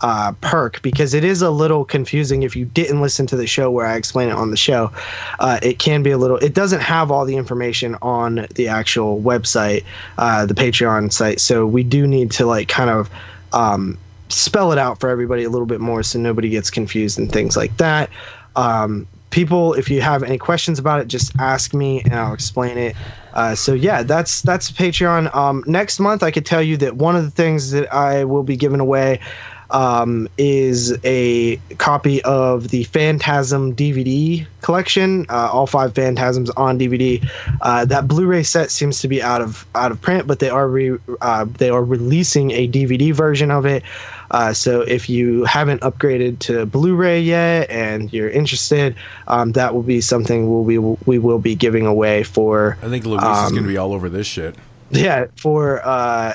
uh, 0.00 0.32
perk 0.40 0.82
because 0.82 1.14
it 1.14 1.24
is 1.24 1.42
a 1.42 1.50
little 1.50 1.84
confusing 1.84 2.42
if 2.42 2.54
you 2.54 2.64
didn't 2.64 3.00
listen 3.00 3.26
to 3.26 3.36
the 3.36 3.46
show 3.46 3.70
where 3.70 3.86
I 3.86 3.96
explain 3.96 4.28
it 4.28 4.34
on 4.34 4.50
the 4.50 4.56
show. 4.56 4.92
Uh, 5.38 5.58
it 5.62 5.78
can 5.78 6.02
be 6.02 6.10
a 6.10 6.18
little. 6.18 6.36
It 6.38 6.54
doesn't 6.54 6.80
have 6.80 7.10
all 7.10 7.24
the 7.24 7.36
information 7.36 7.96
on 8.02 8.46
the 8.54 8.68
actual 8.68 9.20
website, 9.20 9.84
uh, 10.18 10.46
the 10.46 10.54
Patreon 10.54 11.12
site. 11.12 11.40
So 11.40 11.66
we 11.66 11.82
do 11.82 12.06
need 12.06 12.30
to 12.32 12.46
like 12.46 12.68
kind 12.68 12.90
of 12.90 13.10
um, 13.52 13.98
spell 14.28 14.72
it 14.72 14.78
out 14.78 15.00
for 15.00 15.08
everybody 15.08 15.44
a 15.44 15.50
little 15.50 15.66
bit 15.66 15.80
more 15.80 16.02
so 16.02 16.18
nobody 16.18 16.50
gets 16.50 16.70
confused 16.70 17.18
and 17.18 17.30
things 17.30 17.56
like 17.56 17.76
that. 17.78 18.10
Um, 18.54 19.06
people, 19.30 19.74
if 19.74 19.90
you 19.90 20.00
have 20.00 20.22
any 20.22 20.38
questions 20.38 20.78
about 20.78 21.00
it, 21.00 21.08
just 21.08 21.32
ask 21.38 21.74
me 21.74 22.00
and 22.02 22.14
I'll 22.14 22.34
explain 22.34 22.78
it. 22.78 22.96
Uh, 23.32 23.54
so 23.54 23.74
yeah, 23.74 24.02
that's 24.02 24.40
that's 24.42 24.70
Patreon. 24.70 25.34
Um, 25.34 25.62
next 25.66 26.00
month, 26.00 26.22
I 26.22 26.30
could 26.30 26.46
tell 26.46 26.62
you 26.62 26.76
that 26.78 26.96
one 26.96 27.16
of 27.16 27.24
the 27.24 27.30
things 27.30 27.70
that 27.72 27.92
I 27.92 28.24
will 28.24 28.42
be 28.42 28.56
giving 28.56 28.80
away 28.80 29.20
um, 29.70 30.28
is 30.38 30.96
a 31.04 31.56
copy 31.78 32.22
of 32.22 32.68
the 32.68 32.84
Phantasm 32.84 33.74
DVD 33.74 34.46
collection, 34.62 35.26
uh, 35.28 35.50
all 35.52 35.66
five 35.66 35.94
Phantasms 35.94 36.50
on 36.50 36.78
DVD. 36.78 37.26
Uh, 37.60 37.84
that 37.84 38.08
Blu-ray 38.08 38.42
set 38.42 38.70
seems 38.70 39.00
to 39.00 39.08
be 39.08 39.22
out 39.22 39.40
of 39.40 39.66
out 39.74 39.92
of 39.92 40.00
print, 40.00 40.26
but 40.26 40.38
they 40.38 40.50
are 40.50 40.68
re, 40.68 40.98
uh, 41.20 41.44
they 41.58 41.70
are 41.70 41.84
releasing 41.84 42.50
a 42.50 42.68
DVD 42.68 43.12
version 43.12 43.50
of 43.50 43.66
it. 43.66 43.82
Uh, 44.30 44.52
so 44.52 44.80
if 44.80 45.08
you 45.08 45.44
haven't 45.44 45.82
upgraded 45.82 46.38
to 46.40 46.66
Blu-ray 46.66 47.20
yet 47.20 47.70
and 47.70 48.12
you're 48.12 48.30
interested, 48.30 48.96
um, 49.28 49.52
that 49.52 49.74
will 49.74 49.84
be 49.84 50.00
something 50.00 50.50
we'll 50.50 50.64
be 50.64 50.78
we 50.78 51.18
will 51.18 51.38
be 51.38 51.54
giving 51.54 51.86
away 51.86 52.22
for. 52.22 52.76
I 52.82 52.88
think 52.88 53.04
Luis 53.04 53.22
um, 53.22 53.46
is 53.46 53.52
going 53.52 53.62
to 53.62 53.68
be 53.68 53.76
all 53.76 53.92
over 53.92 54.08
this 54.08 54.26
shit. 54.26 54.56
Yeah, 54.90 55.26
for 55.36 55.80
uh 55.86 56.34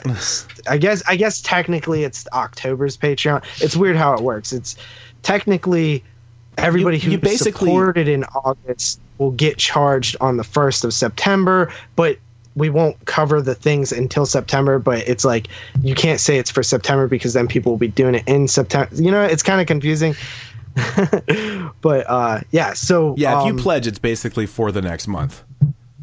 I 0.69 0.77
guess 0.77 1.01
I 1.07 1.15
guess 1.15 1.41
technically 1.41 2.03
it's 2.03 2.27
October's 2.33 2.97
Patreon. 2.97 3.43
It's 3.61 3.75
weird 3.75 3.95
how 3.95 4.13
it 4.13 4.21
works. 4.21 4.51
It's 4.53 4.75
technically 5.23 6.03
everybody 6.57 6.97
You- 6.97 7.03
who 7.03 7.11
you 7.11 7.17
basically- 7.17 7.67
supported 7.69 8.07
in 8.07 8.23
August 8.25 8.99
will 9.17 9.31
get 9.31 9.57
charged 9.57 10.15
on 10.19 10.37
the 10.37 10.43
1st 10.43 10.83
of 10.83 10.93
September, 10.93 11.71
but 11.95 12.17
we 12.55 12.69
won't 12.69 13.05
cover 13.05 13.41
the 13.41 13.55
things 13.55 13.91
until 13.93 14.25
September, 14.25 14.77
but 14.79 15.07
it's 15.07 15.23
like 15.23 15.47
you 15.81 15.95
can't 15.95 16.19
say 16.19 16.37
it's 16.37 16.51
for 16.51 16.63
September 16.63 17.07
because 17.07 17.33
then 17.33 17.47
people 17.47 17.71
will 17.71 17.77
be 17.79 17.87
doing 17.87 18.15
it 18.15 18.23
in 18.27 18.47
September. 18.49 18.93
You 18.95 19.11
know, 19.11 19.23
it's 19.23 19.43
kind 19.43 19.61
of 19.61 19.67
confusing. 19.67 20.15
but 21.81 22.09
uh 22.09 22.41
yeah, 22.51 22.73
so 22.73 23.15
Yeah, 23.17 23.39
if 23.39 23.45
you 23.45 23.51
um, 23.51 23.57
pledge, 23.57 23.87
it's 23.87 23.99
basically 23.99 24.45
for 24.45 24.71
the 24.71 24.81
next 24.81 25.07
month 25.07 25.43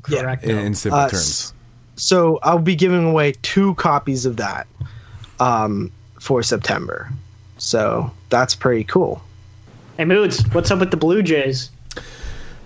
Correct. 0.02 0.44
in, 0.44 0.58
in 0.58 0.74
simple 0.74 0.98
Uh, 1.00 1.08
terms. 1.10 1.52
So 1.98 2.38
I'll 2.42 2.58
be 2.58 2.76
giving 2.76 3.04
away 3.04 3.32
two 3.42 3.74
copies 3.74 4.24
of 4.24 4.36
that 4.36 4.66
um, 5.40 5.92
for 6.20 6.42
September. 6.42 7.10
So 7.58 8.10
that's 8.30 8.54
pretty 8.54 8.84
cool. 8.84 9.20
Hey, 9.96 10.04
Moods, 10.04 10.42
what's 10.52 10.70
up 10.70 10.78
with 10.78 10.90
the 10.90 10.96
Blue 10.96 11.22
Jays? 11.22 11.70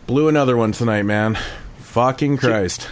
Blew 0.07 0.29
another 0.29 0.57
one 0.57 0.73
tonight, 0.73 1.05
man. 1.05 1.39
Fucking 1.79 2.37
Christ. 2.37 2.89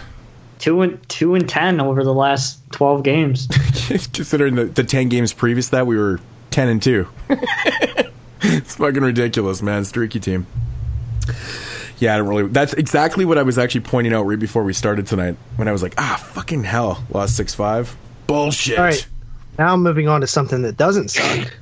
Two 0.57 0.81
and 0.81 1.09
two 1.09 1.35
and 1.35 1.47
ten 1.47 1.79
over 1.79 2.03
the 2.03 2.13
last 2.13 2.59
twelve 2.71 3.03
games. 3.03 3.47
Considering 4.13 4.55
the, 4.55 4.65
the 4.65 4.83
10 4.83 5.09
games 5.09 5.33
previous 5.33 5.67
to 5.67 5.71
that, 5.71 5.87
we 5.87 5.97
were 5.97 6.19
10 6.51 6.67
and 6.69 6.81
2. 6.81 7.07
it's 8.41 8.75
fucking 8.75 9.01
ridiculous, 9.01 9.61
man. 9.61 9.83
Streaky 9.85 10.19
team. 10.19 10.45
Yeah, 12.01 12.15
I 12.15 12.17
don't 12.17 12.27
really. 12.27 12.47
That's 12.47 12.73
exactly 12.73 13.25
what 13.25 13.37
I 13.37 13.43
was 13.43 13.59
actually 13.59 13.81
pointing 13.81 14.11
out 14.11 14.23
right 14.23 14.39
before 14.39 14.63
we 14.63 14.73
started 14.73 15.05
tonight 15.05 15.35
when 15.57 15.67
I 15.67 15.71
was 15.71 15.83
like, 15.83 15.93
ah, 15.99 16.19
fucking 16.33 16.63
hell. 16.63 17.03
Lost 17.11 17.37
6 17.37 17.53
5. 17.53 17.95
Bullshit. 18.25 18.79
All 18.79 18.85
right. 18.85 19.07
Now 19.59 19.73
I'm 19.73 19.83
moving 19.83 20.07
on 20.07 20.21
to 20.21 20.27
something 20.27 20.63
that 20.63 20.77
doesn't 20.77 21.09
suck. 21.09 21.53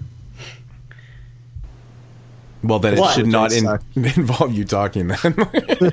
Well, 2.64 2.80
then 2.80 2.94
it 2.94 3.00
What? 3.02 3.16
should 3.16 3.28
not 3.28 3.52
in, 3.52 3.66
involve 3.96 4.54
you 4.54 4.64
talking 4.64 5.08
then. 5.08 5.18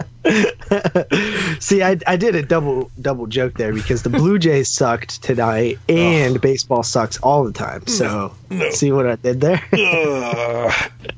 See, 1.60 1.82
I, 1.82 1.98
I 2.06 2.16
did 2.16 2.34
a 2.34 2.42
double 2.42 2.90
double 3.00 3.26
joke 3.26 3.54
there 3.54 3.72
because 3.72 4.02
the 4.02 4.10
Blue 4.10 4.38
Jays 4.38 4.68
sucked 4.68 5.22
tonight 5.22 5.78
and 5.88 6.40
baseball 6.40 6.82
sucks 6.82 7.18
all 7.18 7.44
the 7.44 7.52
time. 7.52 7.86
So 7.86 8.34
see 8.70 8.92
what 8.92 9.06
I 9.06 9.16
did 9.16 9.40
there? 9.40 9.62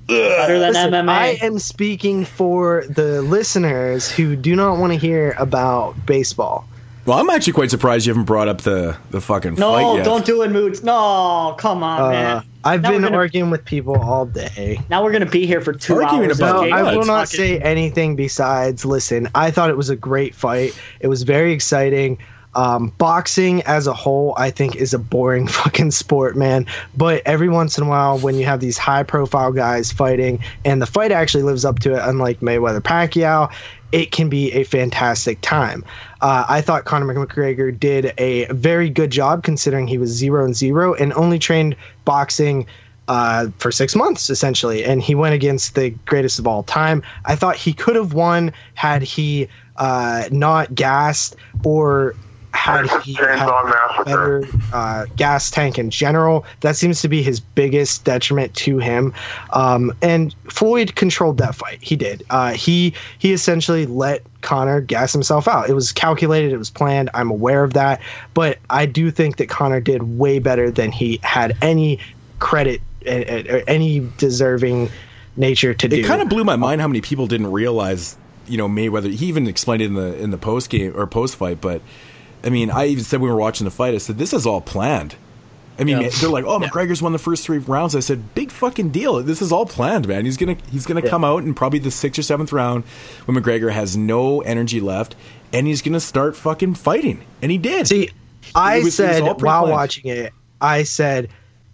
Better 0.06 0.58
than 0.58 0.72
Listen, 0.72 0.92
MMA. 0.92 1.08
I 1.08 1.26
am 1.42 1.58
speaking 1.58 2.24
for 2.24 2.84
the 2.88 3.22
listeners 3.22 4.10
who 4.10 4.36
do 4.36 4.54
not 4.56 4.78
want 4.78 4.92
to 4.92 4.98
hear 4.98 5.34
about 5.38 6.06
baseball. 6.06 6.66
well, 7.06 7.18
I'm 7.18 7.30
actually 7.30 7.52
quite 7.54 7.70
surprised 7.70 8.06
you 8.06 8.12
haven't 8.12 8.24
brought 8.26 8.48
up 8.48 8.62
the, 8.62 8.96
the 9.10 9.20
fucking 9.20 9.54
no, 9.54 9.72
fight 9.72 9.96
yet. 9.96 10.04
don't 10.04 10.24
do 10.26 10.42
it, 10.42 10.50
Moods. 10.50 10.82
No, 10.82 11.54
come 11.58 11.82
on, 11.82 12.00
Uh, 12.00 12.08
man. 12.10 12.42
I've 12.64 12.80
Now 12.82 12.90
been 12.92 13.02
gonna- 13.02 13.16
arguing 13.16 13.50
with 13.50 13.64
people 13.64 13.96
all 14.00 14.24
day. 14.26 14.80
Now 14.88 15.04
we're 15.04 15.12
gonna 15.12 15.26
be 15.26 15.46
here 15.46 15.60
for 15.60 15.72
two 15.72 16.00
Arguing 16.02 16.28
hours. 16.30 16.38
about 16.40 16.66
No, 16.68 16.74
I 16.76 16.82
will 16.82 17.04
not 17.04 17.26
talking- 17.26 17.26
say 17.26 17.58
anything 17.58 18.16
besides 18.16 18.84
listen. 18.84 19.28
I 19.34 19.50
thought 19.50 19.68
it 19.70 19.76
was 19.76 19.90
a 19.90 19.96
great 19.96 20.34
fight. 20.34 20.74
It 21.00 21.08
was 21.08 21.22
very 21.24 21.52
exciting. 21.52 22.18
Um, 22.56 22.92
boxing 22.98 23.62
as 23.62 23.86
a 23.86 23.92
whole, 23.92 24.34
I 24.36 24.50
think, 24.50 24.76
is 24.76 24.94
a 24.94 24.98
boring 24.98 25.46
fucking 25.48 25.90
sport, 25.90 26.36
man. 26.36 26.66
But 26.96 27.22
every 27.26 27.48
once 27.48 27.78
in 27.78 27.84
a 27.84 27.88
while, 27.88 28.18
when 28.18 28.36
you 28.36 28.44
have 28.44 28.60
these 28.60 28.78
high 28.78 29.02
profile 29.02 29.52
guys 29.52 29.92
fighting, 29.92 30.40
and 30.64 30.80
the 30.80 30.86
fight 30.86 31.12
actually 31.12 31.42
lives 31.42 31.64
up 31.64 31.80
to 31.80 31.94
it, 31.94 32.00
unlike 32.02 32.40
Mayweather 32.40 32.80
Pacquiao, 32.80 33.52
it 33.92 34.10
can 34.10 34.28
be 34.28 34.52
a 34.52 34.64
fantastic 34.64 35.40
time. 35.40 35.84
Uh, 36.20 36.44
I 36.48 36.62
thought 36.62 36.84
Conor 36.84 37.14
McGregor 37.14 37.78
did 37.78 38.12
a 38.18 38.46
very 38.46 38.90
good 38.90 39.10
job 39.10 39.44
considering 39.44 39.86
he 39.86 39.98
was 39.98 40.10
zero 40.10 40.44
and 40.44 40.54
zero 40.54 40.94
and 40.94 41.12
only 41.12 41.38
trained 41.38 41.76
boxing 42.04 42.66
uh, 43.06 43.48
for 43.58 43.70
six 43.70 43.94
months 43.94 44.30
essentially, 44.30 44.84
and 44.84 45.02
he 45.02 45.14
went 45.14 45.34
against 45.34 45.74
the 45.74 45.90
greatest 45.90 46.38
of 46.38 46.46
all 46.46 46.62
time. 46.62 47.02
I 47.24 47.36
thought 47.36 47.56
he 47.56 47.72
could 47.72 47.96
have 47.96 48.14
won 48.14 48.52
had 48.74 49.02
he 49.02 49.48
uh, 49.76 50.24
not 50.32 50.74
gassed 50.74 51.36
or 51.62 52.16
had 52.54 52.88
he 53.02 53.14
had 53.14 53.38
a 53.38 54.04
better 54.04 54.44
uh, 54.72 55.06
gas 55.16 55.50
tank 55.50 55.78
in 55.78 55.90
general. 55.90 56.46
That 56.60 56.76
seems 56.76 57.02
to 57.02 57.08
be 57.08 57.22
his 57.22 57.40
biggest 57.40 58.04
detriment 58.04 58.54
to 58.54 58.78
him. 58.78 59.12
Um, 59.50 59.92
and 60.00 60.34
Floyd 60.48 60.94
controlled 60.94 61.38
that 61.38 61.54
fight. 61.54 61.78
He 61.82 61.96
did. 61.96 62.24
Uh, 62.30 62.52
he 62.52 62.94
he 63.18 63.32
essentially 63.32 63.86
let 63.86 64.22
Conor 64.40 64.80
gas 64.80 65.12
himself 65.12 65.48
out. 65.48 65.68
It 65.68 65.74
was 65.74 65.92
calculated. 65.92 66.52
It 66.52 66.58
was 66.58 66.70
planned. 66.70 67.10
I'm 67.12 67.30
aware 67.30 67.64
of 67.64 67.74
that. 67.74 68.00
But 68.34 68.58
I 68.70 68.86
do 68.86 69.10
think 69.10 69.36
that 69.38 69.48
Conor 69.48 69.80
did 69.80 70.18
way 70.18 70.38
better 70.38 70.70
than 70.70 70.92
he 70.92 71.18
had 71.22 71.56
any 71.60 71.98
credit 72.38 72.80
uh, 73.06 73.42
or 73.50 73.62
any 73.66 74.08
deserving 74.16 74.90
nature 75.36 75.74
to 75.74 75.88
do. 75.88 75.96
It 75.96 76.04
kind 76.04 76.22
of 76.22 76.28
blew 76.28 76.44
my 76.44 76.56
mind 76.56 76.80
how 76.80 76.88
many 76.88 77.00
people 77.00 77.26
didn't 77.26 77.50
realize, 77.50 78.16
you 78.46 78.56
know, 78.56 78.68
Mayweather. 78.68 79.12
He 79.12 79.26
even 79.26 79.48
explained 79.48 79.82
it 79.82 79.86
in 79.86 79.94
the 79.94 80.16
in 80.16 80.30
the 80.30 80.38
post 80.38 80.70
game 80.70 80.92
or 80.96 81.06
post 81.06 81.36
fight. 81.36 81.60
But 81.60 81.82
I 82.44 82.50
mean, 82.50 82.70
I 82.70 82.86
even 82.86 83.04
said 83.04 83.20
when 83.20 83.30
we 83.30 83.34
were 83.34 83.40
watching 83.40 83.64
the 83.64 83.70
fight, 83.70 83.94
I 83.94 83.98
said 83.98 84.18
this 84.18 84.32
is 84.32 84.46
all 84.46 84.60
planned. 84.60 85.16
I 85.78 85.82
mean, 85.82 86.00
Yeah. 86.02 86.08
they're 86.20 86.28
like, 86.30 86.44
"Oh, 86.44 86.60
McGregor's 86.60 87.02
won 87.02 87.10
the 87.12 87.18
first 87.18 87.42
three 87.44 87.58
rounds." 87.58 87.96
I 87.96 88.00
said, 88.00 88.34
"Big 88.36 88.52
fucking 88.52 88.90
deal! 88.90 89.20
This 89.22 89.42
is 89.42 89.50
all 89.50 89.66
planned, 89.66 90.06
man. 90.06 90.24
He's 90.24 90.36
gonna 90.36 90.56
he's 90.70 90.86
gonna 90.86 91.02
come 91.02 91.24
out 91.24 91.42
in 91.42 91.52
probably 91.54 91.80
the 91.80 91.90
sixth 91.90 92.18
or 92.18 92.22
seventh 92.22 92.52
round 92.52 92.84
when 93.24 93.36
McGregor 93.36 93.72
has 93.72 93.96
no 93.96 94.40
energy 94.42 94.78
left, 94.80 95.16
and 95.52 95.66
he's 95.66 95.82
gonna 95.82 95.98
start 95.98 96.36
fucking 96.36 96.74
fighting." 96.74 97.22
And 97.42 97.50
he 97.50 97.58
did. 97.58 97.88
See, 97.88 98.10
I 98.54 98.80
was- 98.80 98.94
said 98.94 99.22
while 99.24 99.34
pre-planned. 99.34 99.70
watching 99.70 100.10
it, 100.10 100.32
I 100.60 100.84
said, 100.84 101.28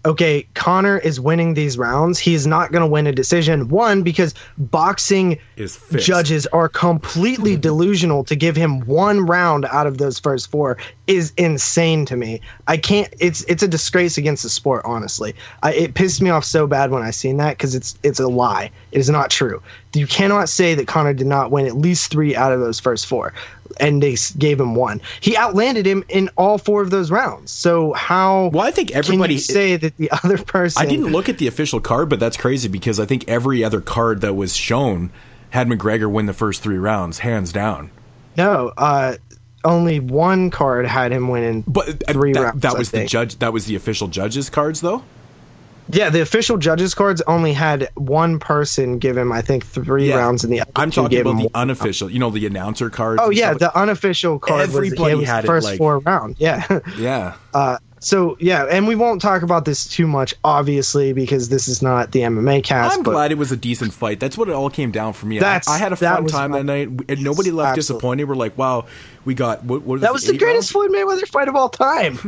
okay, 0.05 0.47
Conor 0.55 0.99
is 0.99 1.21
winning 1.21 1.55
these 1.55 1.77
rounds. 1.77 2.19
He's 2.19 2.47
not 2.47 2.73
going 2.73 2.83
to 2.83 2.87
win 2.87 3.07
a 3.07 3.13
decision. 3.13 3.69
One, 3.69 4.03
because 4.03 4.35
boxing 4.57 5.39
Is 5.57 5.79
judges 5.97 6.47
are 6.49 6.69
completely 6.69 7.57
delusional 7.69 8.25
to 8.25 8.37
give 8.37 8.57
him 8.57 8.81
one 8.81 9.27
round 9.27 9.67
out 9.67 9.87
of 9.87 9.99
those 9.99 10.19
first 10.19 10.51
four 10.51 10.79
is 11.07 11.33
insane 11.37 12.07
to 12.07 12.17
me. 12.17 12.41
I 12.67 12.77
can't. 12.77 13.13
It's 13.19 13.43
it's 13.45 13.63
a 13.63 13.69
disgrace 13.69 14.17
against 14.17 14.43
the 14.43 14.51
sport. 14.51 14.83
Honestly, 14.85 15.35
I, 15.63 15.75
it 15.75 15.95
pissed 15.95 16.23
me 16.23 16.31
off 16.31 16.45
so 16.45 16.67
bad 16.67 16.91
when 16.91 17.03
I 17.03 17.11
seen 17.11 17.39
that 17.39 17.57
because 17.59 17.75
it's 17.75 17.99
it's 18.03 18.21
a 18.21 18.29
lie. 18.29 18.71
It 18.93 18.99
is 18.99 19.11
not 19.11 19.31
true. 19.31 19.63
You 19.95 20.07
cannot 20.07 20.49
say 20.49 20.75
that 20.75 20.87
Conor 20.87 21.15
did 21.15 21.27
not 21.27 21.51
win 21.51 21.67
at 21.67 21.77
least 21.77 22.11
three 22.11 22.35
out 22.35 22.53
of 22.53 22.61
those 22.61 22.81
first 22.81 23.07
four, 23.07 23.33
and 23.79 24.03
they 24.03 24.17
gave 24.39 24.61
him 24.61 24.75
one. 24.75 25.01
He 25.21 25.37
outlanded 25.37 25.87
him 25.87 26.05
in 26.09 26.29
all 26.37 26.59
four 26.59 26.83
of 26.83 26.91
those 26.91 27.11
rounds. 27.11 27.51
So 27.51 27.93
how? 27.93 28.49
Well, 28.53 28.65
I 28.65 28.71
think 28.71 28.89
can 28.89 28.99
everybody- 28.99 29.35
you 29.35 29.41
say 29.41 29.77
that 29.77 29.97
the 29.97 30.11
other 30.25 30.39
person. 30.39 30.83
I 30.83 30.87
didn't 30.87 31.13
look 31.13 31.29
at 31.29 31.39
the 31.39 31.47
official 31.47 31.81
card, 31.81 32.09
but 32.09 32.21
that's 32.21 32.37
crazy 32.37 32.69
because 32.69 32.99
I 33.01 33.07
think 33.07 33.29
every 33.29 33.63
other 33.65 33.81
card 33.81 34.21
that 34.23 34.35
was 34.35 34.57
shown 34.57 35.11
had 35.51 35.69
McGregor 35.69 36.11
win 36.11 36.27
the 36.27 36.33
first 36.33 36.63
three 36.63 36.79
rounds, 36.79 37.19
hands 37.21 37.53
down. 37.53 37.91
No, 38.37 38.73
uh, 38.77 39.17
only 39.65 40.01
one 40.01 40.51
card 40.51 40.87
had 40.87 41.13
him 41.13 41.29
winning. 41.29 41.65
But 41.67 41.89
uh, 42.09 42.13
three 42.13 42.33
that, 42.33 42.41
rounds. 42.41 42.61
that 42.63 42.79
was 42.79 42.91
the 42.91 43.05
judge. 43.07 43.39
That 43.41 43.53
was 43.53 43.67
the 43.67 43.75
official 43.77 44.09
judges' 44.09 44.51
cards, 44.51 44.81
though. 44.81 45.03
Yeah, 45.93 46.11
the 46.11 46.21
official 46.21 46.57
judges 46.57 46.95
cards 46.95 47.21
only 47.23 47.53
had 47.53 47.89
one 47.95 48.39
person 48.39 48.99
give 48.99 49.17
him, 49.17 49.33
I 49.33 49.43
think, 49.43 49.65
three 49.67 50.13
rounds, 50.13 50.45
and 50.45 50.53
the 50.53 50.61
other 50.61 50.71
I'm 50.77 50.91
talking 50.91 51.21
about 51.21 51.39
the 51.39 51.51
unofficial. 51.55 52.11
You 52.11 52.19
know, 52.19 52.31
the 52.31 52.47
announcer 52.47 52.91
cards. 52.91 53.21
Oh 53.23 53.31
yeah, 53.31 53.55
the 53.55 53.77
unofficial 53.77 54.39
card 54.39 54.63
Everybody 54.63 55.15
was, 55.15 55.21
was 55.21 55.29
had 55.29 55.45
the 55.45 55.47
it, 55.47 55.51
first 55.51 55.65
like- 55.67 55.79
four 55.79 55.99
round. 56.01 56.37
Yeah. 56.39 56.81
yeah. 56.99 57.35
Uh, 57.55 57.79
so 58.01 58.37
yeah, 58.41 58.65
and 58.65 58.89
we 58.89 58.97
won't 58.97 59.21
talk 59.21 59.43
about 59.43 59.67
this 59.67 59.87
too 59.87 60.07
much, 60.07 60.35
obviously, 60.43 61.13
because 61.13 61.51
this 61.51 61.69
is 61.69 61.83
not 61.83 62.13
the 62.13 62.21
MMA 62.21 62.65
cast. 62.65 62.97
I'm 62.97 63.03
but 63.03 63.13
glad 63.13 63.31
it 63.31 63.39
was 63.39 63.53
a 63.53 63.57
decent 63.57 63.93
fight. 63.93 64.19
That's 64.19 64.39
what 64.39 64.49
it 64.49 64.53
all 64.53 64.71
came 64.71 64.91
down 64.91 65.13
for 65.13 65.27
me. 65.27 65.37
I- 65.37 65.41
That's- 65.41 65.69
I, 65.69 65.77
had 65.77 65.93
a 65.93 65.97
fun 65.97 66.25
was 66.25 66.33
time 66.33 66.53
my- 66.53 66.59
that 66.59 66.65
night, 66.65 66.89
and 67.09 67.23
nobody 67.23 67.51
left 67.51 67.77
Absolutely. 67.77 68.01
disappointed. 68.01 68.25
We're 68.25 68.37
like, 68.37 68.57
wow, 68.57 68.87
we 69.27 69.35
got 69.35 69.65
what? 69.65 69.83
what 69.83 69.97
is 69.97 70.01
that 70.01 70.15
was 70.15 70.25
the 70.25 70.39
greatest 70.39 70.75
rounds? 70.75 70.91
Floyd 70.91 70.91
Mayweather 70.93 71.29
fight 71.29 71.49
of 71.49 71.57
all 71.57 71.69
time. 71.69 72.19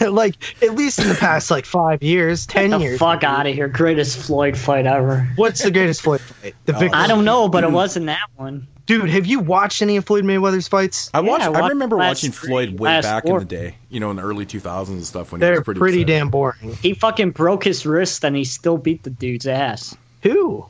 like 0.14 0.62
at 0.62 0.74
least 0.74 1.00
in 1.00 1.08
the 1.08 1.16
past 1.16 1.50
like 1.50 1.66
five 1.66 2.02
years, 2.02 2.46
ten 2.46 2.70
Get 2.70 2.78
the 2.78 2.84
years. 2.84 2.98
fuck 2.98 3.24
out 3.24 3.46
of 3.46 3.54
here. 3.54 3.66
Greatest 3.68 4.18
Floyd 4.18 4.56
fight 4.56 4.86
ever. 4.86 5.28
What's 5.34 5.62
the 5.62 5.70
greatest 5.72 6.02
Floyd 6.02 6.20
fight? 6.20 6.54
The 6.66 6.76
oh. 6.76 6.78
victory. 6.78 7.00
I 7.00 7.08
don't 7.08 7.24
know, 7.24 7.48
but 7.48 7.64
it 7.64 7.72
wasn't 7.72 8.06
that 8.06 8.28
one. 8.36 8.68
Dude, 8.86 9.10
have 9.10 9.26
you 9.26 9.40
watched 9.40 9.82
any 9.82 9.96
of 9.96 10.04
Floyd 10.04 10.24
Mayweather's 10.24 10.68
fights? 10.68 11.10
I 11.12 11.20
watched. 11.20 11.42
I 11.42 11.46
I, 11.46 11.50
watched 11.50 11.68
remember 11.70 11.96
watching 11.96 12.30
three- 12.30 12.48
Floyd 12.48 12.78
way 12.78 13.00
back 13.00 13.24
four. 13.24 13.40
in 13.40 13.48
the 13.48 13.54
day. 13.56 13.74
You 13.90 13.98
know, 14.00 14.10
in 14.10 14.16
the 14.16 14.22
early 14.22 14.46
2000s 14.46 14.88
and 14.88 15.04
stuff 15.04 15.32
when 15.32 15.40
he 15.40 15.44
They're 15.46 15.56
was 15.56 15.64
pretty, 15.64 15.80
pretty, 15.80 16.04
damn 16.04 16.28
boring. 16.30 16.74
He 16.80 16.94
fucking 16.94 17.30
broke 17.32 17.64
his 17.64 17.84
wrist 17.84 18.24
and 18.24 18.36
he 18.36 18.44
still 18.44 18.78
beat 18.78 19.02
the 19.02 19.10
dude's 19.10 19.46
ass. 19.46 19.96
Who? 20.22 20.66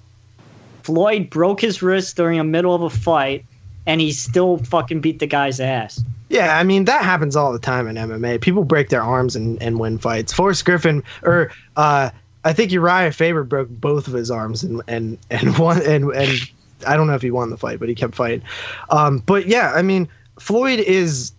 Floyd 0.82 1.30
broke 1.30 1.60
his 1.60 1.82
wrist 1.82 2.16
during 2.16 2.38
the 2.38 2.44
middle 2.44 2.74
of 2.74 2.82
a 2.82 2.90
fight 2.90 3.44
and 3.86 4.00
he 4.00 4.12
still 4.12 4.58
fucking 4.58 5.00
beat 5.00 5.18
the 5.18 5.26
guy's 5.26 5.60
ass. 5.60 6.02
Yeah, 6.28 6.56
I 6.58 6.64
mean 6.64 6.86
that 6.86 7.02
happens 7.04 7.36
all 7.36 7.52
the 7.52 7.58
time 7.58 7.86
in 7.86 7.96
MMA. 7.96 8.40
People 8.40 8.64
break 8.64 8.88
their 8.88 9.02
arms 9.02 9.36
and, 9.36 9.60
and 9.62 9.78
win 9.78 9.98
fights. 9.98 10.32
Forrest 10.32 10.64
Griffin 10.64 11.02
or 11.22 11.52
uh 11.76 12.10
I 12.44 12.52
think 12.52 12.70
Urijah 12.70 13.12
Faber 13.14 13.42
broke 13.44 13.68
both 13.68 14.06
of 14.08 14.14
his 14.14 14.30
arms 14.30 14.62
and 14.62 14.80
and 14.88 15.18
and 15.30 15.58
won 15.58 15.82
and 15.82 16.10
and 16.12 16.50
I 16.86 16.96
don't 16.96 17.06
know 17.06 17.14
if 17.14 17.22
he 17.22 17.30
won 17.30 17.50
the 17.50 17.56
fight, 17.56 17.78
but 17.78 17.88
he 17.88 17.94
kept 17.94 18.14
fighting. 18.14 18.42
Um 18.90 19.18
but 19.18 19.46
yeah, 19.46 19.72
I 19.74 19.82
mean 19.82 20.08
Floyd 20.38 20.80
is 20.80 21.32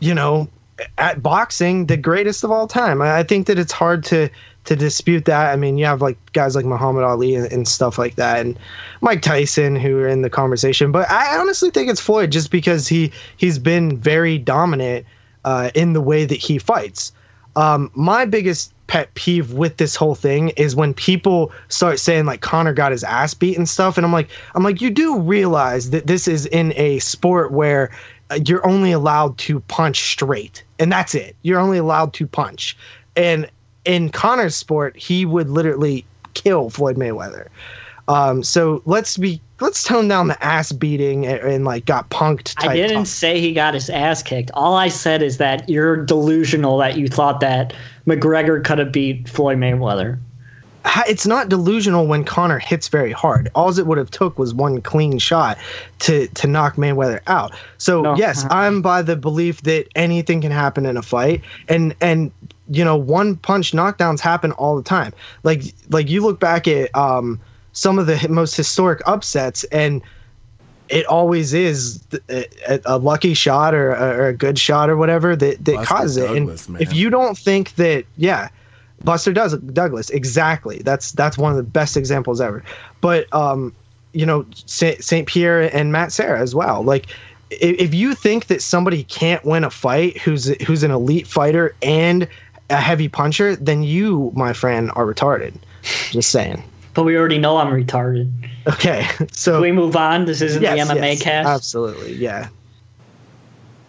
you 0.00 0.14
know 0.14 0.48
at 0.98 1.22
boxing 1.22 1.86
the 1.86 1.96
greatest 1.96 2.44
of 2.44 2.50
all 2.50 2.66
time. 2.66 3.02
I, 3.02 3.18
I 3.18 3.22
think 3.22 3.46
that 3.46 3.58
it's 3.58 3.72
hard 3.72 4.04
to 4.04 4.28
to 4.64 4.76
dispute 4.76 5.24
that. 5.24 5.52
I 5.52 5.56
mean, 5.56 5.76
you 5.76 5.86
have 5.86 6.00
like 6.02 6.18
guys 6.32 6.54
like 6.54 6.64
Muhammad 6.64 7.04
Ali 7.04 7.34
and, 7.34 7.50
and 7.52 7.66
stuff 7.66 7.98
like 7.98 8.16
that, 8.16 8.40
and 8.40 8.58
Mike 9.00 9.22
Tyson 9.22 9.76
who 9.76 9.98
are 9.98 10.08
in 10.08 10.22
the 10.22 10.30
conversation. 10.30 10.92
But 10.92 11.10
I 11.10 11.38
honestly 11.38 11.70
think 11.70 11.90
it's 11.90 12.00
Floyd 12.00 12.30
just 12.30 12.50
because 12.50 12.88
he 12.88 13.12
he's 13.36 13.58
been 13.58 13.96
very 13.96 14.38
dominant 14.38 15.06
uh, 15.44 15.70
in 15.74 15.92
the 15.92 16.00
way 16.00 16.24
that 16.24 16.38
he 16.38 16.58
fights. 16.58 17.12
Um, 17.56 17.90
my 17.94 18.24
biggest 18.24 18.72
pet 18.92 19.14
peeve 19.14 19.54
with 19.54 19.78
this 19.78 19.96
whole 19.96 20.14
thing 20.14 20.50
is 20.50 20.76
when 20.76 20.92
people 20.92 21.50
start 21.68 21.98
saying 21.98 22.26
like 22.26 22.42
Conor 22.42 22.74
got 22.74 22.92
his 22.92 23.02
ass 23.02 23.32
beat 23.32 23.56
and 23.56 23.66
stuff, 23.66 23.96
and 23.96 24.04
I'm 24.04 24.12
like, 24.12 24.28
I'm 24.54 24.62
like, 24.62 24.82
you 24.82 24.90
do 24.90 25.18
realize 25.18 25.88
that 25.90 26.06
this 26.06 26.28
is 26.28 26.44
in 26.44 26.74
a 26.76 26.98
sport 26.98 27.52
where 27.52 27.90
uh, 28.28 28.38
you're 28.46 28.66
only 28.66 28.92
allowed 28.92 29.38
to 29.38 29.60
punch 29.60 30.12
straight, 30.12 30.62
and 30.78 30.92
that's 30.92 31.14
it. 31.14 31.36
You're 31.40 31.58
only 31.58 31.78
allowed 31.78 32.12
to 32.14 32.26
punch, 32.26 32.76
and 33.16 33.50
in 33.86 34.10
Conor's 34.10 34.56
sport, 34.56 34.94
he 34.94 35.24
would 35.24 35.48
literally 35.48 36.04
kill 36.34 36.68
Floyd 36.68 36.96
Mayweather. 36.96 37.48
Um, 38.08 38.42
so 38.42 38.82
let's 38.84 39.16
be 39.16 39.40
let's 39.62 39.82
tone 39.84 40.08
down 40.08 40.28
the 40.28 40.44
ass 40.44 40.72
beating 40.72 41.26
and, 41.26 41.40
and 41.40 41.64
like 41.64 41.86
got 41.86 42.10
punked. 42.10 42.54
Type 42.56 42.70
I 42.70 42.74
didn't 42.76 42.96
talk. 42.98 43.06
say 43.06 43.40
he 43.40 43.52
got 43.54 43.74
his 43.74 43.88
ass 43.88 44.22
kicked. 44.22 44.50
All 44.54 44.74
I 44.74 44.88
said 44.88 45.22
is 45.22 45.38
that 45.38 45.68
you're 45.68 46.04
delusional 46.04 46.78
that 46.78 46.96
you 46.98 47.08
thought 47.08 47.40
that 47.40 47.72
McGregor 48.06 48.62
could 48.64 48.78
have 48.78 48.92
beat 48.92 49.28
Floyd 49.28 49.58
Mayweather. 49.58 50.18
it's 51.06 51.26
not 51.26 51.48
delusional 51.48 52.06
when 52.06 52.24
Conor 52.24 52.58
hits 52.58 52.88
very 52.88 53.12
hard. 53.12 53.48
All 53.54 53.76
it 53.78 53.86
would 53.86 53.98
have 53.98 54.10
took 54.10 54.38
was 54.38 54.52
one 54.52 54.80
clean 54.82 55.18
shot 55.18 55.56
to 56.00 56.26
to 56.28 56.46
knock 56.46 56.74
Mayweather 56.76 57.20
out. 57.26 57.52
So 57.78 58.02
No. 58.02 58.16
yes, 58.16 58.44
I'm 58.50 58.82
by 58.82 59.02
the 59.02 59.16
belief 59.16 59.62
that 59.62 59.86
anything 59.94 60.40
can 60.40 60.50
happen 60.50 60.84
in 60.84 60.96
a 60.96 61.02
fight, 61.02 61.42
and 61.68 61.94
and 62.00 62.32
you 62.68 62.84
know 62.84 62.96
one 62.96 63.36
punch 63.36 63.72
knockdowns 63.72 64.20
happen 64.20 64.52
all 64.52 64.76
the 64.76 64.82
time. 64.82 65.12
Like 65.44 65.62
like 65.90 66.08
you 66.10 66.20
look 66.22 66.40
back 66.40 66.66
at 66.66 66.94
um 66.96 67.40
some 67.72 67.98
of 67.98 68.06
the 68.06 68.26
most 68.28 68.56
historic 68.56 69.00
upsets 69.06 69.64
and. 69.64 70.02
It 70.88 71.06
always 71.06 71.54
is 71.54 72.04
a, 72.28 72.80
a 72.84 72.98
lucky 72.98 73.32
shot 73.32 73.72
or, 73.72 73.92
or 73.92 74.26
a 74.26 74.34
good 74.34 74.58
shot 74.58 74.90
or 74.90 74.96
whatever 74.98 75.34
that, 75.34 75.64
that 75.64 75.76
Buster 75.76 75.86
causes 75.86 76.16
it. 76.18 76.30
And 76.30 76.46
man. 76.68 76.82
if 76.82 76.92
you 76.92 77.08
don't 77.08 77.38
think 77.38 77.74
that, 77.76 78.04
yeah, 78.18 78.50
Buster 79.02 79.32
does 79.32 79.56
Douglas 79.56 80.10
exactly. 80.10 80.78
That's 80.78 81.12
that's 81.12 81.38
one 81.38 81.50
of 81.50 81.56
the 81.56 81.62
best 81.62 81.96
examples 81.96 82.42
ever. 82.42 82.62
But 83.00 83.32
um, 83.32 83.72
you 84.12 84.26
know, 84.26 84.44
Saint, 84.66 85.26
Pierre 85.28 85.74
and 85.74 85.92
Matt 85.92 86.12
Serra 86.12 86.38
as 86.38 86.54
well. 86.54 86.82
Like, 86.82 87.06
if, 87.50 87.80
if 87.80 87.94
you 87.94 88.14
think 88.14 88.48
that 88.48 88.60
somebody 88.60 89.04
can't 89.04 89.42
win 89.46 89.64
a 89.64 89.70
fight, 89.70 90.18
who's 90.18 90.48
who's 90.62 90.82
an 90.82 90.90
elite 90.90 91.26
fighter 91.26 91.74
and 91.80 92.28
a 92.68 92.76
heavy 92.76 93.08
puncher, 93.08 93.56
then 93.56 93.82
you, 93.82 94.30
my 94.34 94.52
friend, 94.52 94.90
are 94.94 95.06
retarded. 95.06 95.54
Just 96.10 96.30
saying. 96.30 96.62
But 96.94 97.04
we 97.04 97.16
already 97.16 97.38
know 97.38 97.56
I'm 97.56 97.72
retarded. 97.72 98.30
Okay, 98.66 99.06
so 99.32 99.52
Can 99.54 99.62
we 99.62 99.72
move 99.72 99.96
on? 99.96 100.26
This 100.26 100.42
isn't 100.42 100.62
yes, 100.62 100.88
the 100.88 100.94
MMA 100.94 101.02
yes, 101.02 101.22
cast. 101.22 101.48
Absolutely, 101.48 102.14
yeah. 102.14 102.48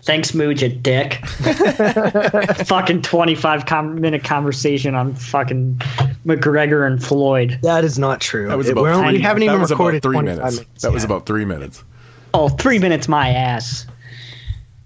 Thanks, 0.03 0.33
Mood, 0.33 0.61
you 0.61 0.67
dick. 0.67 1.25
fucking 2.65 3.03
25 3.03 3.65
com- 3.65 4.01
minute 4.01 4.23
conversation 4.25 4.95
on 4.95 5.15
fucking 5.15 5.81
McGregor 6.25 6.85
and 6.85 7.01
Floyd. 7.01 7.57
That 7.63 7.85
is 7.85 7.97
not 7.97 8.19
true. 8.19 8.49
That 8.49 8.57
was 8.57 8.67
about 8.67 8.81
we're 8.81 8.91
only- 8.91 9.13
we 9.13 9.21
haven't 9.21 9.41
that 9.41 9.45
even 9.45 9.61
was 9.61 9.71
about 9.71 9.79
recorded 9.79 10.03
three 10.03 10.19
minutes. 10.19 10.57
minutes 10.57 10.81
That 10.81 10.91
was 10.91 11.05
about 11.05 11.25
three 11.25 11.45
minutes. 11.45 11.85
Oh, 12.33 12.49
three 12.49 12.79
minutes 12.79 13.07
my 13.07 13.29
ass. 13.29 13.85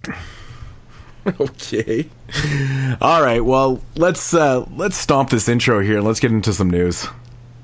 okay. 1.39 2.07
All 3.01 3.23
right. 3.23 3.43
Well, 3.43 3.81
let's 3.95 4.33
uh 4.33 4.65
let's 4.75 4.97
stomp 4.97 5.29
this 5.29 5.49
intro 5.49 5.79
here 5.79 5.97
and 5.97 6.05
let's 6.05 6.19
get 6.19 6.31
into 6.31 6.53
some 6.53 6.69
news. 6.69 7.07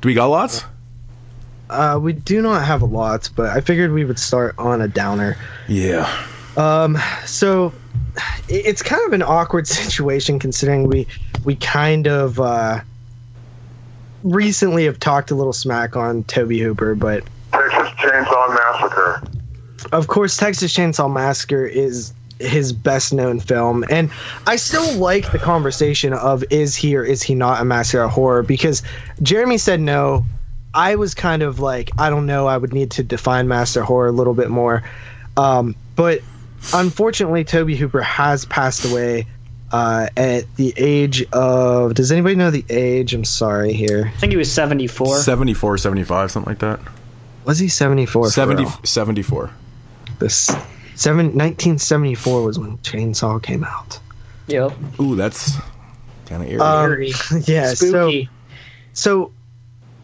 Do 0.04 0.10
we 0.10 0.16
got 0.16 0.26
lots? 0.26 0.66
Uh, 1.70 1.98
we 2.00 2.12
do 2.12 2.42
not 2.42 2.66
have 2.66 2.82
a 2.82 2.86
lot, 2.86 3.30
but 3.38 3.46
I 3.52 3.62
figured 3.62 3.94
we 3.94 4.04
would 4.04 4.20
start 4.20 4.54
on 4.58 4.82
a 4.82 4.88
downer. 4.90 5.38
Yeah. 5.70 6.26
Um, 6.58 6.98
so 7.26 7.72
it's 8.50 8.82
kind 8.82 9.02
of 9.08 9.14
an 9.14 9.22
awkward 9.24 9.66
situation 9.70 10.40
considering 10.40 10.88
we 10.90 11.08
we 11.46 11.56
kind 11.56 12.10
of 12.10 12.38
uh 12.38 12.82
recently 14.24 14.84
have 14.84 15.00
talked 15.00 15.32
a 15.32 15.36
little 15.36 15.54
smack 15.54 15.96
on 15.96 16.26
Tobe 16.26 16.52
Hooper, 16.52 16.96
but 16.96 17.24
Texas 17.54 17.88
Chainsaw 17.98 18.54
Massacre. 18.54 19.24
of 19.94 20.08
course 20.08 20.36
Texas 20.36 20.76
Chainsaw 20.76 21.10
Massacre 21.12 21.66
is 21.66 22.14
his 22.40 22.74
best 22.74 23.14
known 23.14 23.40
film 23.40 23.84
and 23.90 24.12
I 24.48 24.56
still 24.58 24.98
like 24.98 25.32
the 25.32 25.40
conversation 25.40 26.14
of 26.14 26.44
is 26.50 26.76
he 26.76 26.96
or 26.98 27.04
is 27.04 27.22
he 27.22 27.36
not 27.36 27.62
a 27.62 27.66
master 27.66 28.02
of 28.02 28.12
horror 28.12 28.44
because 28.44 28.84
Jeremy 29.22 29.58
said 29.58 29.80
no 29.80 30.26
I 30.74 30.96
was 30.96 31.14
kind 31.14 31.44
of 31.44 31.60
like 31.60 31.92
I 31.98 32.10
don't 32.10 32.26
know 32.26 32.48
I 32.48 32.58
would 32.58 32.74
need 32.74 32.92
to 32.92 33.04
define 33.04 33.48
master 33.48 33.84
horror 33.84 34.08
a 34.08 34.12
little 34.12 34.34
bit 34.34 34.50
more 34.50 34.84
um, 35.38 35.76
but 35.96 36.22
unfortunately 36.74 37.44
Tobe 37.44 37.72
Hooper 37.72 38.02
has 38.02 38.46
passed 38.46 38.86
away 38.86 39.28
uh, 39.74 40.08
at 40.16 40.56
the 40.56 40.74
age 40.78 41.26
of. 41.34 41.96
Does 41.96 42.12
anybody 42.12 42.36
know 42.36 42.52
the 42.52 42.64
age? 42.70 43.14
I'm 43.14 43.26
sorry 43.26 43.74
here. 43.74 44.12
I 44.16 44.18
think 44.20 44.32
he 44.32 44.38
was 44.38 44.52
74. 44.52 45.18
74, 45.18 45.80
75, 45.80 46.32
something 46.32 46.50
like 46.50 46.60
that. 46.60 46.80
Was 47.44 47.60
he 47.60 47.68
74? 47.68 48.30
70, 48.30 48.66
74. 48.84 49.50
This 50.20 50.56
seven, 50.96 51.28
1974 51.28 52.44
was 52.44 52.60
when 52.60 52.78
Chainsaw 52.80 53.42
came 53.42 53.64
out. 53.64 54.00
Yep. 54.48 54.74
Ooh, 55.00 55.16
that's 55.16 55.54
kind 56.26 56.44
of 56.44 56.50
eerie. 56.50 56.60
Um, 56.60 56.92
Eerie. 56.92 57.12
yeah, 57.46 57.74
so 57.74 57.88
Spooky. 57.88 58.30
so 58.94 59.32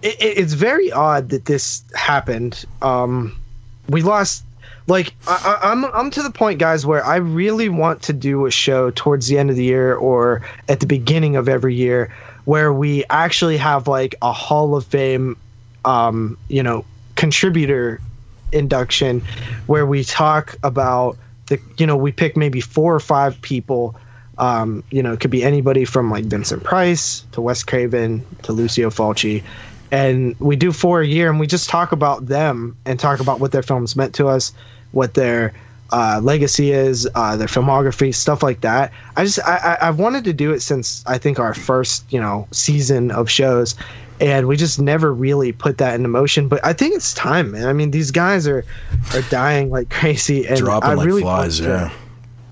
it, 0.01 0.15
it- 0.21 0.37
it's 0.37 0.53
very 0.53 0.91
odd 0.91 1.29
that 1.29 1.45
this 1.45 1.83
happened. 1.93 2.63
Um, 2.81 3.39
we 3.87 4.01
lost. 4.01 4.43
Like 4.87 5.13
I, 5.27 5.59
I- 5.61 5.71
I'm, 5.71 5.85
I'm 5.85 6.09
to 6.11 6.23
the 6.23 6.31
point, 6.31 6.57
guys, 6.59 6.85
where 6.85 7.05
I 7.05 7.17
really 7.17 7.69
want 7.69 8.03
to 8.03 8.13
do 8.13 8.45
a 8.47 8.51
show 8.51 8.89
towards 8.91 9.27
the 9.27 9.37
end 9.37 9.49
of 9.51 9.55
the 9.55 9.63
year 9.63 9.93
or 9.95 10.41
at 10.67 10.79
the 10.79 10.87
beginning 10.87 11.35
of 11.35 11.47
every 11.47 11.75
year, 11.75 12.11
where 12.45 12.73
we 12.73 13.03
actually 13.09 13.57
have 13.57 13.87
like 13.87 14.15
a 14.21 14.31
Hall 14.31 14.75
of 14.75 14.85
Fame, 14.85 15.37
um, 15.85 16.37
you 16.47 16.63
know, 16.63 16.85
contributor 17.15 18.01
induction, 18.51 19.21
where 19.67 19.85
we 19.85 20.03
talk 20.03 20.55
about 20.63 21.17
the, 21.47 21.59
you 21.77 21.87
know, 21.87 21.97
we 21.97 22.11
pick 22.11 22.37
maybe 22.37 22.61
four 22.61 22.93
or 22.93 22.99
five 22.99 23.41
people 23.41 23.95
um, 24.39 24.85
you 24.89 25.03
know, 25.03 25.11
it 25.11 25.19
could 25.19 25.31
be 25.31 25.43
anybody 25.43 25.83
from 25.85 26.09
like 26.09 26.23
Vincent 26.25 26.63
Price 26.63 27.25
to 27.33 27.41
Wes 27.41 27.63
Craven 27.63 28.25
to 28.43 28.53
Lucio 28.53 28.89
Fulci. 28.89 29.43
And 29.91 30.39
we 30.39 30.55
do 30.55 30.71
four 30.71 31.01
a 31.01 31.05
year 31.05 31.29
and 31.29 31.39
we 31.39 31.47
just 31.47 31.69
talk 31.69 31.91
about 31.91 32.25
them 32.25 32.77
and 32.85 32.99
talk 32.99 33.19
about 33.19 33.39
what 33.39 33.51
their 33.51 33.63
films 33.63 33.95
meant 33.95 34.15
to 34.15 34.27
us, 34.27 34.53
what 34.91 35.13
their 35.13 35.53
uh, 35.91 36.21
legacy 36.23 36.71
is, 36.71 37.09
uh, 37.15 37.35
their 37.35 37.47
filmography, 37.47 38.15
stuff 38.15 38.41
like 38.41 38.61
that. 38.61 38.93
I 39.15 39.25
just, 39.25 39.39
I, 39.39 39.77
I, 39.81 39.87
I've 39.89 39.99
wanted 39.99 40.23
to 40.25 40.33
do 40.33 40.53
it 40.53 40.61
since 40.61 41.03
I 41.05 41.17
think 41.17 41.39
our 41.39 41.53
first, 41.53 42.05
you 42.13 42.21
know, 42.21 42.47
season 42.51 43.11
of 43.11 43.29
shows. 43.29 43.75
And 44.19 44.47
we 44.47 44.57
just 44.57 44.79
never 44.81 45.13
really 45.13 45.51
put 45.53 45.77
that 45.77 45.95
into 45.95 46.09
motion. 46.09 46.47
But 46.49 46.65
I 46.65 46.73
think 46.73 46.95
it's 46.95 47.13
time, 47.13 47.51
man. 47.51 47.67
I 47.67 47.73
mean, 47.73 47.91
these 47.91 48.11
guys 48.11 48.47
are 48.47 48.65
are 49.13 49.21
dying 49.29 49.69
like 49.69 49.89
crazy, 49.89 50.45
and 50.47 50.57
Dropping 50.57 50.89
I 50.89 50.93
like 50.95 51.05
really 51.05 51.21
flies, 51.21 51.61
want 51.61 51.71
to- 51.71 51.77
yeah. 51.85 51.91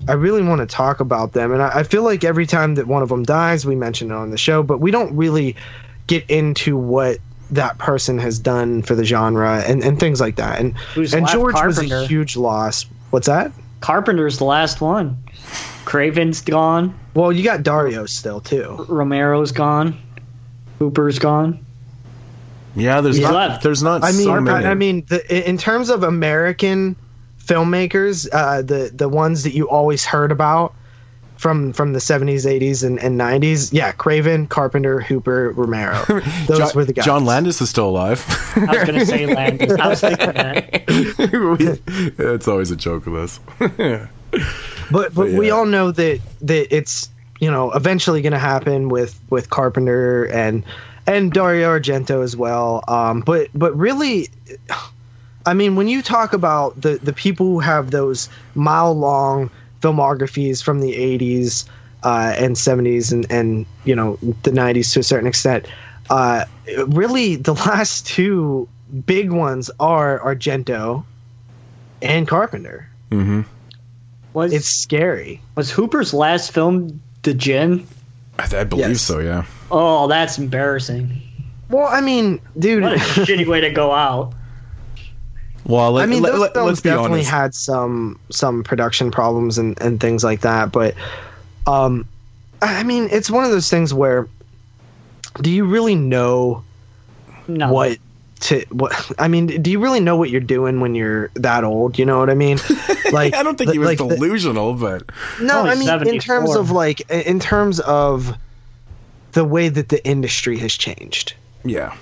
I 0.08 0.12
really 0.14 0.42
want 0.42 0.60
to 0.60 0.66
talk 0.66 1.00
about 1.00 1.32
them, 1.32 1.52
and 1.52 1.60
I, 1.60 1.80
I 1.80 1.82
feel 1.82 2.02
like 2.02 2.24
every 2.24 2.46
time 2.46 2.76
that 2.76 2.86
one 2.86 3.02
of 3.02 3.10
them 3.10 3.24
dies, 3.24 3.66
we 3.66 3.74
mention 3.74 4.10
it 4.10 4.14
on 4.14 4.30
the 4.30 4.38
show, 4.38 4.62
but 4.62 4.78
we 4.78 4.90
don't 4.90 5.14
really 5.14 5.56
get 6.06 6.24
into 6.30 6.76
what 6.76 7.18
that 7.50 7.76
person 7.78 8.18
has 8.18 8.38
done 8.38 8.80
for 8.82 8.94
the 8.94 9.04
genre 9.04 9.62
and, 9.66 9.82
and 9.82 9.98
things 10.00 10.20
like 10.20 10.36
that. 10.36 10.60
And 10.60 10.76
Who's 10.94 11.12
and 11.12 11.22
left? 11.22 11.34
George 11.34 11.54
was 11.66 11.78
a 11.78 12.06
huge 12.06 12.36
loss. 12.36 12.86
What's 13.10 13.26
that? 13.26 13.52
Carpenter's 13.80 14.38
the 14.38 14.44
last 14.44 14.80
one. 14.80 15.18
Craven's 15.84 16.40
gone. 16.42 16.98
Well, 17.14 17.32
you 17.32 17.42
got 17.42 17.62
Dario 17.62 18.06
still 18.06 18.40
too. 18.40 18.86
Romero's 18.88 19.52
gone. 19.52 19.96
Hooper's 20.78 21.18
gone. 21.18 21.64
Yeah, 22.74 23.00
there's 23.00 23.16
He's 23.16 23.24
not. 23.24 23.34
left. 23.34 23.62
There's 23.62 23.82
not 23.82 24.04
I 24.04 24.12
mean, 24.12 24.24
so 24.24 24.40
many. 24.40 24.64
I, 24.64 24.70
I 24.70 24.74
mean, 24.74 25.04
the, 25.08 25.48
in 25.48 25.58
terms 25.58 25.90
of 25.90 26.02
American 26.02 26.96
filmmakers, 27.44 28.28
uh, 28.32 28.62
the 28.62 28.90
the 28.94 29.08
ones 29.08 29.42
that 29.44 29.54
you 29.54 29.68
always 29.68 30.04
heard 30.04 30.30
about 30.30 30.74
from 31.38 31.72
from 31.72 31.92
the 31.92 31.98
70s, 31.98 32.44
80s, 32.44 32.84
and, 32.84 32.98
and 33.00 33.18
90s, 33.18 33.72
yeah, 33.72 33.92
Craven, 33.92 34.46
Carpenter, 34.46 35.00
Hooper, 35.00 35.52
Romero. 35.52 36.04
Those 36.46 36.58
John, 36.58 36.70
were 36.74 36.84
the 36.84 36.92
guys. 36.92 37.04
John 37.04 37.24
Landis 37.24 37.60
is 37.60 37.70
still 37.70 37.88
alive. 37.88 38.24
I 38.56 38.76
was 38.76 38.84
gonna 38.84 39.06
say 39.06 39.26
Landis. 39.26 39.72
I 39.72 39.88
was 39.88 40.00
thinking 40.00 40.32
that. 40.34 40.84
it's 42.18 42.48
always 42.48 42.70
a 42.70 42.76
joke 42.76 43.06
with 43.06 43.14
us. 43.14 43.40
but 44.90 45.14
but 45.14 45.28
we 45.28 45.46
yeah. 45.46 45.52
all 45.52 45.66
know 45.66 45.90
that 45.92 46.20
that 46.42 46.74
it's 46.76 47.08
you 47.38 47.50
know 47.50 47.72
eventually 47.72 48.22
going 48.22 48.32
to 48.32 48.38
happen 48.38 48.88
with 48.88 49.18
with 49.30 49.50
Carpenter 49.50 50.24
and 50.24 50.64
and 51.06 51.32
Dario 51.32 51.78
Argento 51.78 52.22
as 52.22 52.36
well. 52.36 52.84
Um, 52.86 53.20
but 53.20 53.48
but 53.54 53.76
really, 53.76 54.28
I 55.46 55.54
mean, 55.54 55.74
when 55.74 55.88
you 55.88 56.02
talk 56.02 56.32
about 56.32 56.80
the 56.80 56.98
the 57.02 57.12
people 57.12 57.46
who 57.46 57.60
have 57.60 57.90
those 57.90 58.28
mile 58.54 58.94
long 58.94 59.50
filmographies 59.80 60.62
from 60.62 60.80
the 60.80 60.92
'80s 60.92 61.66
uh, 62.02 62.34
and 62.36 62.56
'70s 62.56 63.12
and 63.12 63.26
and 63.30 63.66
you 63.84 63.94
know 63.94 64.16
the 64.42 64.50
'90s 64.50 64.92
to 64.92 65.00
a 65.00 65.02
certain 65.02 65.26
extent, 65.26 65.66
uh, 66.10 66.44
really 66.86 67.36
the 67.36 67.54
last 67.66 68.06
two 68.06 68.68
big 69.06 69.30
ones 69.30 69.70
are 69.80 70.18
Argento 70.20 71.04
and 72.02 72.28
Carpenter. 72.28 72.88
Mm-hmm. 73.10 73.42
Was 74.34 74.52
It's 74.52 74.66
scary. 74.66 75.40
was 75.54 75.70
Hooper's 75.70 76.12
last 76.12 76.52
film 76.52 77.00
The 77.22 77.34
Djinn? 77.34 77.86
I, 78.38 78.48
I 78.58 78.64
believe 78.64 78.88
Yes. 78.88 79.00
so. 79.02 79.18
Yeah. 79.18 79.44
Oh, 79.70 80.06
that's 80.08 80.38
embarrassing. 80.38 81.22
Well, 81.70 81.86
I 81.88 82.00
mean, 82.00 82.40
dude. 82.58 82.82
What 82.82 82.92
a 82.94 82.96
shitty 82.98 83.46
way 83.46 83.60
to 83.60 83.70
go 83.70 83.92
out. 83.92 84.32
Well, 85.64 85.92
let, 85.92 86.04
I 86.04 86.06
mean, 86.06 86.22
let, 86.22 86.32
those 86.32 86.40
let, 86.40 86.54
films 86.54 86.72
us 86.72 86.80
be 86.80 86.88
definitely 86.88 87.10
honest. 87.20 87.30
had 87.30 87.54
some 87.54 88.18
some 88.30 88.62
production 88.64 89.10
problems 89.10 89.58
and, 89.58 89.78
and 89.82 90.00
things 90.00 90.24
like 90.24 90.40
that. 90.40 90.72
But, 90.72 90.94
um, 91.66 92.06
I 92.62 92.82
mean, 92.84 93.08
it's 93.10 93.30
one 93.30 93.44
of 93.44 93.50
those 93.50 93.68
things 93.68 93.92
where, 93.92 94.26
do 95.42 95.50
you 95.50 95.64
really 95.66 95.94
know 95.94 96.64
No. 97.48 97.70
what 97.72 97.98
to 98.40 98.64
what? 98.70 99.10
I 99.18 99.28
mean, 99.28 99.46
do 99.62 99.70
you 99.70 99.80
really 99.80 100.00
know 100.00 100.16
what 100.16 100.30
you're 100.30 100.40
doing 100.40 100.80
when 100.80 100.94
you're 100.94 101.30
that 101.34 101.64
old? 101.64 101.98
You 101.98 102.04
know 102.06 102.18
what 102.18 102.30
I 102.30 102.34
mean? 102.34 102.58
Like, 103.10 103.34
I 103.34 103.42
don't 103.42 103.56
think 103.56 103.68
the- 103.68 103.72
he 103.72 103.78
was 103.78 103.86
like 103.88 103.96
the- 103.98 104.16
delusional, 104.16 104.74
but 104.74 105.02
no, 105.40 105.62
I 105.62 105.76
mean, 105.76 105.88
in 106.06 106.18
terms 106.18 106.54
of 106.54 106.70
like, 106.70 107.10
in 107.10 107.40
terms 107.40 107.80
of 107.80 108.36
the 109.32 109.46
way 109.46 109.70
that 109.70 109.88
the 109.88 110.06
industry 110.06 110.58
has 110.58 110.74
changed. 110.74 111.32
yeah. 111.64 111.96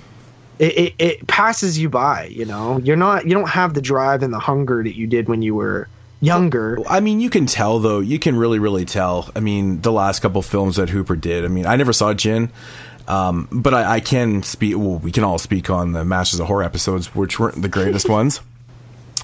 it, 0.59 0.77
it, 0.79 0.94
it 0.99 1.27
passes 1.29 1.79
you 1.79 1.88
by 1.88 2.25
you 2.25 2.44
know 2.44 2.79
you're 2.79 2.96
not 2.96 3.25
you 3.25 3.35
don't 3.35 3.49
have 3.49 3.75
the 3.75 3.81
drive 3.81 4.25
and 4.25 4.33
the 4.33 4.38
hunger 4.40 4.83
that 4.83 4.96
you 4.96 5.07
did 5.07 5.29
when 5.29 5.42
you 5.42 5.55
were 5.55 5.87
younger 6.20 6.79
I 6.88 6.99
mean, 7.01 7.20
you 7.20 7.31
can 7.31 7.46
tell 7.46 7.79
though. 7.79 8.01
You 8.01 8.18
can 8.18 8.37
really, 8.37 8.59
really 8.59 8.85
tell. 8.85 9.31
I 9.37 9.40
mean, 9.40 9.81
the 9.83 9.92
last 9.92 10.20
couple 10.22 10.42
films 10.42 10.75
that 10.77 10.88
Hooper 10.88 11.14
did. 11.14 11.44
I 11.44 11.49
mean, 11.49 11.66
I 11.66 11.77
never 11.77 11.92
saw 11.92 12.14
Djinn, 12.14 12.51
um, 13.08 13.48
but 13.52 13.74
I, 13.74 13.94
I 13.96 14.00
can 14.00 14.42
speak. 14.42 14.76
Well, 14.76 14.98
we 14.98 15.12
can 15.12 15.24
all 15.24 15.38
speak 15.38 15.70
on 15.70 15.92
the 15.92 16.04
Masters 16.04 16.40
of 16.40 16.46
Horror 16.46 16.62
episodes, 16.64 17.14
which 17.14 17.38
weren't 17.38 17.60
the 17.62 17.68
greatest 17.68 18.08
ones. 18.18 18.40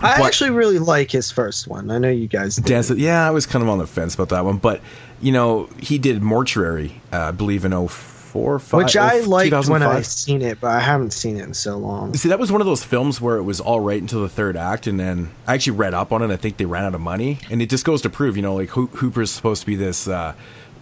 i 0.01 0.19
But- 0.19 0.27
actually 0.27 0.51
really 0.51 0.79
like 0.79 1.11
his 1.11 1.31
first 1.31 1.69
one 1.69 1.91
i 1.91 1.99
know 1.99 2.09
you 2.11 2.29
guys 2.29 2.57
did. 2.57 2.65
Dance. 2.67 2.91
Yeah, 2.91 3.27
I 3.27 3.31
was 3.31 3.47
kind 3.47 3.63
of 3.63 3.69
on 3.69 3.79
the 3.79 3.87
fence 3.87 4.15
about 4.15 4.31
that 4.31 4.45
one, 4.45 4.57
but 4.59 4.81
you 5.21 5.31
know, 5.33 5.69
he 5.79 5.99
did 5.99 6.21
Mortuary. 6.23 7.01
Uh, 7.13 7.19
I 7.19 7.31
believe 7.31 7.65
in 7.65 7.71
04, 7.71 8.59
5, 8.59 8.73
which 8.79 8.97
i 8.97 9.21
oh, 9.21 9.29
liked 9.29 9.53
when 9.69 9.83
i 9.83 10.01
2005. 10.01 10.07
seen 10.07 10.41
it 10.43 10.59
but 10.59 10.69
i 10.71 10.81
haven't 10.81 11.13
seen 11.13 11.37
it 11.37 11.43
in 11.45 11.53
so 11.55 11.77
long 11.77 12.15
See, 12.15 12.31
that 12.31 12.39
was 12.41 12.51
one 12.51 12.61
of 12.63 12.67
those 12.67 12.83
films 12.83 13.21
where 13.21 13.37
it 13.37 13.43
was 13.43 13.61
all 13.61 13.79
right 13.81 14.01
until 14.01 14.23
the 14.23 14.29
third 14.29 14.57
act, 14.57 14.87
and 14.87 14.99
then 14.99 15.31
I 15.47 15.55
actually 15.55 15.77
read 15.77 15.93
up 15.95 16.13
on 16.13 16.23
it. 16.23 16.31
I 16.33 16.37
think 16.37 16.57
they 16.57 16.65
ran 16.65 16.85
out 16.85 16.95
of 16.95 17.01
money, 17.03 17.39
and 17.51 17.61
it 17.63 17.69
just 17.71 17.85
goes 17.85 18.01
to 18.03 18.11
prove, 18.11 18.35
you 18.37 18.43
know, 18.43 18.55
like 18.55 18.71
Ho- 18.71 18.87
Hooper's 18.87 19.31
supposed 19.31 19.61
to 19.61 19.67
be 19.67 19.77
this, 19.77 20.09
uh, 20.09 20.33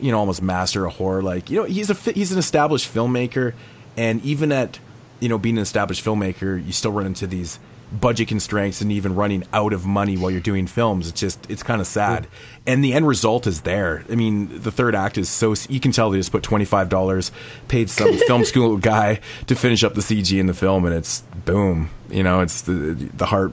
you 0.03 0.11
know, 0.11 0.19
almost 0.19 0.43
master 0.43 0.87
of 0.87 0.95
horror. 0.95 1.23
Like, 1.23 1.51
you 1.51 1.59
know, 1.59 1.65
he's 1.65 1.91
a 1.91 1.95
he's 2.13 2.33
an 2.33 2.39
established 2.39 2.93
filmmaker, 2.93 3.55
and 3.97 4.23
even 4.25 4.53
at, 4.53 4.79
you 5.21 5.29
know, 5.29 5.39
being 5.39 5.57
an 5.57 5.63
established 5.63 6.05
filmmaker, 6.05 6.65
you 6.65 6.73
still 6.73 6.93
run 6.93 7.07
into 7.07 7.27
these 7.27 7.59
budget 7.93 8.29
constraints 8.29 8.81
and 8.81 8.93
even 8.93 9.15
running 9.15 9.43
out 9.53 9.73
of 9.73 9.85
money 9.85 10.17
while 10.17 10.31
you're 10.31 10.41
doing 10.41 10.67
films. 10.67 11.09
It's 11.09 11.21
just 11.21 11.51
it's 11.51 11.63
kind 11.63 11.81
of 11.81 11.87
sad, 11.87 12.27
and 12.67 12.85
the 12.85 12.93
end 12.93 13.07
result 13.07 13.47
is 13.47 13.63
there. 13.63 14.05
I 14.11 14.15
mean, 14.15 14.63
the 14.63 14.71
third 14.71 14.95
act 14.95 15.19
is 15.19 15.29
so 15.29 15.55
you 15.69 15.81
can 15.81 15.93
tell 15.93 16.11
they 16.11 16.19
just 16.19 16.33
put 16.33 16.43
twenty 16.43 16.65
five 16.65 16.89
dollars, 16.89 17.33
paid 17.69 17.91
some 17.91 18.17
film 18.27 18.45
school 18.45 18.77
guy 18.77 19.21
to 19.47 19.55
finish 19.55 19.85
up 19.85 19.95
the 19.95 20.01
CG 20.01 20.39
in 20.39 20.47
the 20.47 20.55
film, 20.55 20.85
and 20.85 20.95
it's 20.95 21.23
boom. 21.45 21.91
You 22.11 22.23
know, 22.23 22.41
it's 22.41 22.63
the 22.63 22.73
the 23.17 23.27
heart. 23.27 23.53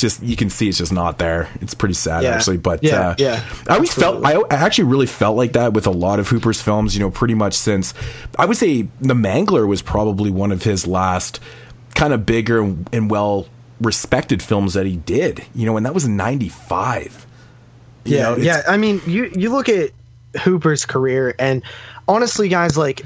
Just 0.00 0.22
you 0.22 0.36
can 0.36 0.50
see 0.50 0.68
it's 0.68 0.78
just 0.78 0.92
not 0.92 1.18
there. 1.18 1.48
It's 1.60 1.74
pretty 1.74 1.94
sad 1.94 2.22
Yeah. 2.22 2.30
actually, 2.30 2.56
but 2.56 2.82
Yeah, 2.82 3.10
uh, 3.10 3.14
yeah, 3.18 3.44
I 3.68 3.74
always 3.74 3.92
felt 3.92 4.24
I, 4.24 4.34
I 4.34 4.54
actually 4.54 4.84
really 4.84 5.06
felt 5.06 5.36
like 5.36 5.52
that 5.52 5.72
with 5.72 5.86
a 5.86 5.90
lot 5.90 6.18
of 6.18 6.28
Hooper's 6.28 6.60
films. 6.60 6.94
You 6.94 7.00
know, 7.00 7.10
pretty 7.10 7.34
much 7.34 7.54
since 7.54 7.94
I 8.38 8.46
would 8.46 8.56
say 8.56 8.82
The 9.00 9.14
Mangler 9.14 9.66
was 9.66 9.82
probably 9.82 10.30
one 10.30 10.52
of 10.52 10.62
his 10.62 10.86
last 10.86 11.40
kind 11.94 12.12
of 12.12 12.24
bigger 12.24 12.62
and, 12.62 12.88
and 12.92 13.10
well 13.10 13.46
respected 13.80 14.42
films 14.42 14.74
that 14.74 14.86
he 14.86 14.96
did. 14.96 15.44
You 15.54 15.66
know, 15.66 15.76
and 15.76 15.86
that 15.86 15.94
was 15.94 16.06
'95. 16.08 17.26
Yeah 18.04 18.30
know, 18.30 18.36
yeah 18.36 18.62
i 18.66 18.78
mean 18.78 19.00
you 19.06 19.30
you 19.36 19.50
look 19.50 19.68
at 19.68 19.90
hooper's 20.40 20.86
career 20.86 21.34
and 21.38 21.62
honestly 22.08 22.48
guys 22.48 22.78
like 22.78 23.02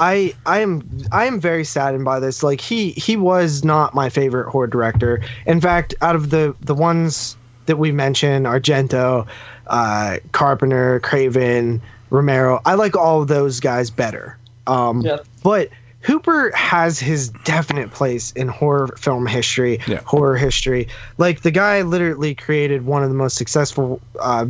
I 0.00 0.34
I 0.46 0.60
am 0.60 0.88
I 1.12 1.26
am 1.26 1.40
very 1.40 1.64
saddened 1.64 2.04
by 2.04 2.20
this. 2.20 2.42
Like 2.42 2.60
he 2.60 2.90
he 2.90 3.16
was 3.16 3.62
not 3.64 3.94
my 3.94 4.08
favorite 4.08 4.50
horror 4.50 4.66
director. 4.66 5.20
In 5.46 5.60
fact, 5.60 5.94
out 6.00 6.16
of 6.16 6.30
the 6.30 6.54
the 6.60 6.74
ones 6.74 7.36
that 7.66 7.76
we 7.76 7.92
mentioned, 7.92 8.46
Argento, 8.46 9.26
uh, 9.66 10.16
Carpenter, 10.32 10.98
Craven, 11.00 11.80
Romero, 12.08 12.60
I 12.64 12.74
like 12.74 12.96
all 12.96 13.22
of 13.22 13.28
those 13.28 13.60
guys 13.60 13.90
better. 13.90 14.36
Um, 14.66 15.02
Yep. 15.02 15.26
But 15.44 15.68
Hooper 16.00 16.50
has 16.56 16.98
his 16.98 17.28
definite 17.44 17.90
place 17.92 18.32
in 18.32 18.48
horror 18.48 18.88
film 18.96 19.26
history, 19.26 19.80
Yeah. 19.86 20.00
horror 20.04 20.36
history. 20.36 20.88
Like 21.18 21.42
the 21.42 21.50
guy 21.50 21.82
literally 21.82 22.34
created 22.34 22.86
one 22.86 23.02
of 23.02 23.10
the 23.10 23.14
most 23.14 23.36
successful 23.36 24.00
uh, 24.18 24.46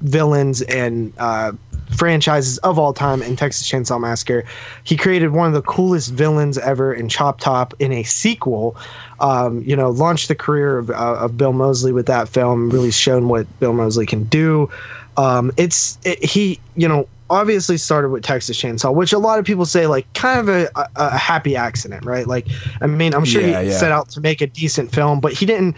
villains 0.00 0.62
and 0.62 1.12
uh, 1.18 1.52
franchises 1.94 2.58
of 2.58 2.78
all 2.78 2.92
time 2.92 3.22
in 3.22 3.36
Texas 3.36 3.68
Chainsaw 3.70 4.00
Massacre. 4.00 4.44
He 4.82 4.96
created 4.96 5.30
one 5.30 5.46
of 5.48 5.54
the 5.54 5.62
coolest 5.62 6.12
villains 6.12 6.58
ever 6.58 6.92
in 6.92 7.08
Chop 7.08 7.40
Top 7.40 7.74
in 7.78 7.92
a 7.92 8.02
sequel. 8.02 8.76
Um, 9.20 9.62
you 9.62 9.76
know, 9.76 9.90
launched 9.90 10.28
the 10.28 10.34
career 10.34 10.78
of, 10.78 10.90
uh, 10.90 10.94
of 10.94 11.36
Bill 11.36 11.52
Moseley 11.52 11.92
with 11.92 12.06
that 12.06 12.28
film. 12.28 12.70
Really 12.70 12.90
shown 12.90 13.28
what 13.28 13.46
Bill 13.60 13.72
Moseley 13.72 14.06
can 14.06 14.24
do. 14.24 14.70
Um, 15.16 15.52
it's 15.56 15.98
it, 16.04 16.22
he, 16.24 16.58
you 16.74 16.88
know, 16.88 17.08
obviously 17.30 17.78
started 17.78 18.10
with 18.10 18.22
Texas 18.22 18.60
Chainsaw, 18.60 18.92
which 18.94 19.12
a 19.12 19.18
lot 19.18 19.38
of 19.38 19.44
people 19.44 19.64
say 19.64 19.86
like 19.86 20.12
kind 20.12 20.40
of 20.40 20.48
a, 20.48 20.68
a, 20.76 20.88
a 20.96 21.16
happy 21.16 21.56
accident, 21.56 22.04
right? 22.04 22.26
Like, 22.26 22.46
I 22.80 22.86
mean, 22.86 23.14
I'm 23.14 23.24
sure 23.24 23.40
Yeah, 23.40 23.62
he 23.62 23.68
yeah. 23.68 23.78
set 23.78 23.92
out 23.92 24.10
to 24.10 24.20
make 24.20 24.40
a 24.40 24.46
decent 24.46 24.92
film, 24.92 25.20
but 25.20 25.32
he 25.32 25.46
didn't. 25.46 25.76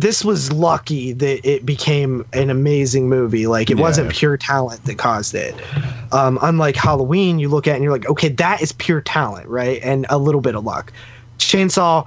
This 0.00 0.24
was 0.24 0.50
lucky 0.50 1.12
that 1.12 1.46
it 1.46 1.66
became 1.66 2.24
an 2.32 2.48
amazing 2.48 3.08
movie. 3.10 3.46
Like, 3.46 3.70
it 3.70 3.76
Yeah. 3.76 3.82
wasn't 3.82 4.10
pure 4.10 4.36
talent 4.38 4.84
that 4.86 4.96
caused 4.96 5.34
it. 5.34 5.54
Um, 6.10 6.38
unlike 6.40 6.74
Halloween, 6.76 7.38
you 7.38 7.48
look 7.50 7.66
at 7.68 7.72
it 7.72 7.74
and 7.76 7.84
you're 7.84 7.92
like, 7.92 8.08
okay, 8.08 8.28
that 8.30 8.62
is 8.62 8.72
pure 8.72 9.02
talent, 9.02 9.46
right? 9.48 9.78
And 9.82 10.06
a 10.08 10.16
little 10.16 10.40
bit 10.40 10.54
of 10.54 10.64
luck. 10.64 10.92
Chainsaw, 11.38 12.06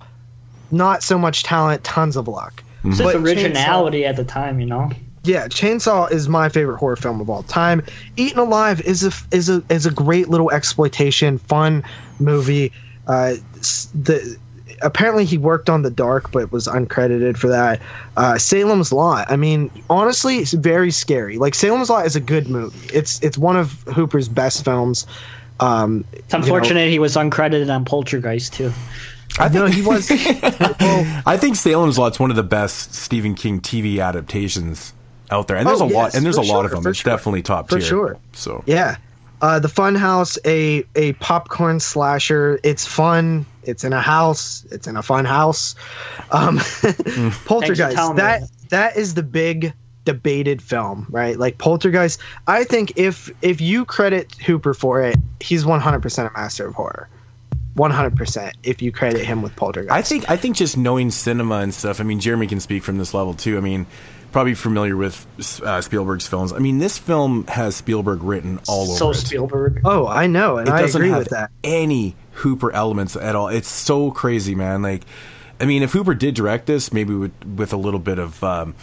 not 0.71 1.03
so 1.03 1.17
much 1.19 1.43
talent, 1.43 1.83
tons 1.83 2.15
of 2.15 2.27
luck. 2.27 2.63
It's 2.83 2.97
But 2.97 3.13
just 3.13 3.15
Chainsaw- 3.17 3.23
originality 3.23 4.05
at 4.05 4.15
the 4.15 4.23
time, 4.23 4.59
you 4.59 4.65
know. 4.65 4.89
yeah, 5.23 5.47
Chainsaw 5.47 6.11
is 6.11 6.27
my 6.27 6.49
favorite 6.49 6.77
horror 6.77 6.95
film 6.95 7.21
of 7.21 7.29
all 7.29 7.43
time. 7.43 7.83
Eaten 8.17 8.39
Alive 8.39 8.81
is 8.81 9.03
a 9.05 9.11
is 9.31 9.49
a 9.49 9.61
is 9.69 9.85
a 9.85 9.91
great 9.91 10.29
little 10.29 10.49
exploitation, 10.51 11.37
fun 11.37 11.83
movie. 12.19 12.71
Uh, 13.07 13.35
the 13.93 14.37
apparently 14.83 15.25
he 15.25 15.37
worked 15.37 15.69
on 15.69 15.81
The 15.81 15.89
Dark, 15.89 16.31
but 16.31 16.51
was 16.51 16.67
uncredited 16.67 17.37
for 17.37 17.47
that. 17.49 17.81
Uh, 18.17 18.37
Salem's 18.37 18.91
Lot. 18.91 19.31
I 19.31 19.35
mean, 19.35 19.71
honestly, 19.89 20.37
it's 20.37 20.53
very 20.53 20.91
scary. 20.91 21.37
Like 21.37 21.55
Salem's 21.55 21.89
Lot 21.89 22.05
is 22.05 22.15
a 22.15 22.21
good 22.21 22.47
movie. 22.49 22.89
It's 22.93 23.21
it's 23.21 23.37
one 23.37 23.57
of 23.57 23.71
Hooper's 23.83 24.29
best 24.29 24.63
films. 24.63 25.07
Um, 25.59 26.03
It's 26.11 26.33
unfortunate 26.33 26.89
he 26.89 26.99
was 26.99 27.15
uncredited 27.15 27.73
on 27.73 27.85
Poltergeist 27.85 28.53
too. 28.53 28.71
I 29.39 29.49
know 29.49 29.65
he 29.65 29.81
was. 29.81 30.09
I 30.11 31.37
think 31.39 31.55
Salem's 31.55 31.97
Lot's 31.97 32.19
one 32.19 32.29
of 32.29 32.35
the 32.35 32.43
best 32.43 32.93
Stephen 32.93 33.33
King 33.35 33.61
TV 33.61 34.03
adaptations 34.03 34.93
out 35.31 35.47
there, 35.47 35.57
and 35.57 35.67
there's 35.67 35.81
Oh, 35.81 35.85
a 35.85 35.87
lot, 35.87 36.13
and 36.13 36.23
there's 36.25 36.35
for 36.35 36.41
a 36.43 36.45
lot 36.45 36.65
of 36.65 36.71
them. 36.71 36.85
It's 36.85 36.99
sure. 36.99 37.11
definitely 37.13 37.41
top 37.41 37.69
For 37.69 37.79
tier 37.79 37.87
sure. 37.87 38.17
So 38.33 38.63
Yeah. 38.67 38.97
Uh, 39.43 39.59
the 39.59 39.67
Funhouse, 39.67 40.37
a 40.45 40.85
a 40.95 41.11
popcorn 41.13 41.81
slasher. 41.81 42.61
It's 42.63 42.87
fun. 42.87 43.45
It's 43.63 43.83
in 43.83 43.91
a 43.91 43.99
house. 43.99 44.65
It's 44.71 44.87
in 44.87 44.95
a 44.95 45.03
fun 45.03 45.25
house. 45.25 45.75
Um, 46.31 46.59
Poltergeist. 47.45 47.93
telling 47.97 48.15
me 48.15 48.21
That 48.21 48.39
that. 48.41 48.49
that 48.69 48.97
is 48.97 49.15
the 49.15 49.21
big 49.23 49.73
debated 50.05 50.61
film, 50.61 51.07
right? 51.09 51.37
Like 51.37 51.57
Poltergeist. 51.57 52.21
I 52.47 52.63
think 52.63 52.93
if 52.95 53.29
if 53.41 53.59
you 53.59 53.83
credit 53.83 54.33
Hooper 54.35 54.73
for 54.73 55.01
it, 55.01 55.17
he's 55.41 55.65
100% 55.65 56.29
a 56.29 56.31
master 56.31 56.65
of 56.65 56.73
horror. 56.75 57.09
100% 57.75 58.53
if 58.63 58.81
you 58.81 58.91
credit 58.93 59.25
him 59.25 59.41
with 59.41 59.55
Poltergeist. 59.57 59.91
I 59.91 60.03
think 60.03 60.29
I 60.29 60.37
think 60.37 60.55
just 60.55 60.77
knowing 60.77 61.11
cinema 61.11 61.55
and 61.55 61.73
stuff. 61.73 61.99
I 61.99 62.03
mean, 62.03 62.21
Jeremy 62.21 62.47
can 62.47 62.61
speak 62.61 62.83
from 62.83 62.97
this 62.97 63.13
level 63.13 63.33
too. 63.33 63.57
I 63.57 63.61
mean, 63.61 63.87
probably 64.33 64.55
familiar 64.55 64.97
with 64.97 65.25
uh, 65.63 65.79
Spielberg's 65.79 66.27
films. 66.27 66.51
I 66.51 66.57
mean, 66.59 66.79
this 66.79 66.97
film 66.97 67.45
has 67.47 67.75
Spielberg 67.77 68.21
written 68.23 68.59
all 68.67 68.87
So 68.87 69.05
over 69.05 69.11
it. 69.13 69.15
So 69.15 69.25
Spielberg. 69.25 69.81
Oh, 69.85 70.05
I 70.07 70.27
know, 70.27 70.57
and 70.57 70.67
it 70.67 70.73
I 70.73 70.81
doesn't 70.81 71.01
agree 71.01 71.11
have 71.11 71.19
with 71.19 71.29
that. 71.29 71.51
any 71.63 72.15
Hooper 72.33 72.71
elements 72.73 73.15
at 73.15 73.35
all. 73.35 73.47
It's 73.47 73.69
so 73.69 74.11
crazy, 74.11 74.55
man. 74.55 74.81
Like, 74.81 75.03
I 75.61 75.65
mean, 75.65 75.83
if 75.83 75.91
Hooper 75.93 76.15
did 76.15 76.33
direct 76.35 76.65
this, 76.65 76.91
maybe 76.91 77.13
with 77.13 77.31
with 77.45 77.71
a 77.71 77.77
little 77.77 77.99
bit 77.99 78.19
of, 78.19 78.43
um, 78.43 78.75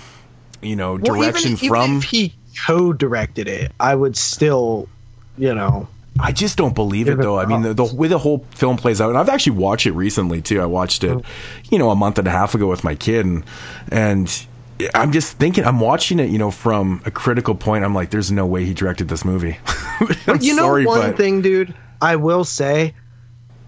you 0.63 0.77
know, 0.77 0.93
Well, 0.93 1.21
direction 1.21 1.53
even, 1.53 1.69
from. 1.69 1.85
even 1.85 1.97
if 1.99 2.05
he 2.05 2.35
co-directed 2.67 3.49
it, 3.49 3.73
I 3.81 3.95
would 3.95 4.17
still, 4.17 4.89
you 5.37 5.55
know, 5.55 5.89
I 6.19 6.33
just 6.33 6.57
don't 6.59 6.75
believe 6.75 7.09
it 7.09 7.13
it 7.13 7.19
though. 7.23 7.39
I 7.39 7.47
mean, 7.47 7.63
the, 7.63 7.75
the 7.75 7.85
way 7.85 8.09
the 8.09 8.19
whole 8.19 8.45
film 8.51 8.77
plays 8.77 9.01
out, 9.01 9.09
and 9.09 9.19
I've 9.19 9.29
actually 9.29 9.57
watched 9.57 9.87
it 9.87 9.93
recently 9.93 10.43
too. 10.43 10.61
I 10.61 10.67
watched 10.67 11.03
it, 11.03 11.25
you 11.71 11.79
know, 11.79 11.91
a 11.91 11.97
month 11.97 12.19
and 12.19 12.29
a 12.29 12.31
half 12.31 12.55
ago 12.55 12.69
with 12.69 12.85
my 12.85 12.95
kid, 12.95 13.27
and 13.27 13.45
and 13.91 14.47
I'm 14.95 15.13
just 15.13 15.37
thinking, 15.37 15.65
I'm 15.65 15.81
watching 15.81 16.19
it, 16.19 16.31
you 16.31 16.39
know, 16.39 16.51
from 16.51 17.03
a 17.05 17.11
critical 17.11 17.55
point. 17.55 17.85
I'm 17.85 17.95
like, 17.95 18.11
there's 18.11 18.31
no 18.31 18.47
way 18.47 18.65
he 18.65 18.75
directed 18.75 19.09
this 19.09 19.25
movie. 19.25 19.59
You 20.41 20.55
know 20.55 20.63
sorry, 20.63 20.87
one 20.87 21.11
but 21.11 21.17
thing, 21.19 21.43
dude. 21.43 21.75
I 22.01 22.17
will 22.17 22.45
say, 22.45 22.95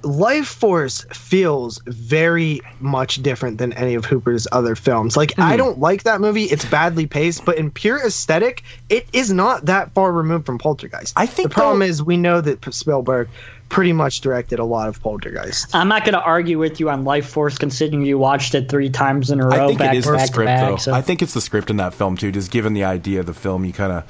Lifeforce 0.03 1.13
feels 1.15 1.81
very 1.87 2.61
much 2.81 3.23
different 3.23 3.59
than 3.59 3.73
any 3.73 3.95
of 3.95 4.05
Hooper's 4.05 4.47
other 4.53 4.75
films. 4.75 5.17
Like, 5.17 5.35
Hmm. 5.35 5.43
I 5.43 5.57
don't 5.57 5.79
like 5.79 6.05
that 6.05 6.21
movie. 6.21 6.45
It's 6.45 6.65
badly 6.65 7.07
paced, 7.07 7.45
but 7.45 7.59
in 7.59 7.71
pure 7.71 7.99
aesthetic, 8.05 8.63
it 8.89 9.07
is 9.13 9.33
not 9.33 9.67
that 9.67 9.93
far 9.95 10.13
removed 10.13 10.47
from 10.47 10.59
Poltergeist. 10.59 11.15
I 11.17 11.27
think 11.27 11.49
the 11.51 11.55
problem 11.55 11.81
though- 11.81 11.87
is 11.87 12.03
we 12.03 12.17
know 12.17 12.41
that 12.41 12.63
Spielberg 12.75 13.29
pretty 13.69 13.93
much 13.95 14.21
directed 14.21 14.59
a 14.59 14.65
lot 14.65 14.89
of 14.89 15.03
Poltergeist. 15.03 15.75
I'm 15.75 15.89
not 15.89 16.05
going 16.05 16.13
to 16.13 16.21
argue 16.23 16.59
with 16.59 16.79
you 16.79 16.91
on 16.91 17.05
Lifeforce, 17.05 17.59
considering 17.59 18.05
you 18.05 18.19
watched 18.19 18.55
it 18.55 18.69
three 18.69 18.91
times 18.91 19.31
in 19.31 19.41
a 19.41 19.47
row, 19.47 19.65
I 19.65 19.67
think 19.69 19.79
back 19.79 19.95
it 19.95 19.99
is 19.99 20.05
to 20.05 20.11
the 20.11 20.17
back 20.19 20.27
to 20.27 20.33
script, 20.33 20.47
back. 20.47 20.69
though. 20.71 20.77
so- 20.77 20.93
I 20.93 21.01
think 21.01 21.23
it's 21.23 21.33
the 21.35 21.41
script 21.41 21.71
in 21.71 21.79
that 21.79 21.95
film 21.95 22.17
too. 22.17 22.31
Just 22.33 22.51
given 22.51 22.75
the 22.75 22.85
idea 22.85 23.21
of 23.21 23.27
the 23.27 23.35
film, 23.35 23.65
you 23.65 23.73
kind 23.73 23.93
of. 23.93 24.05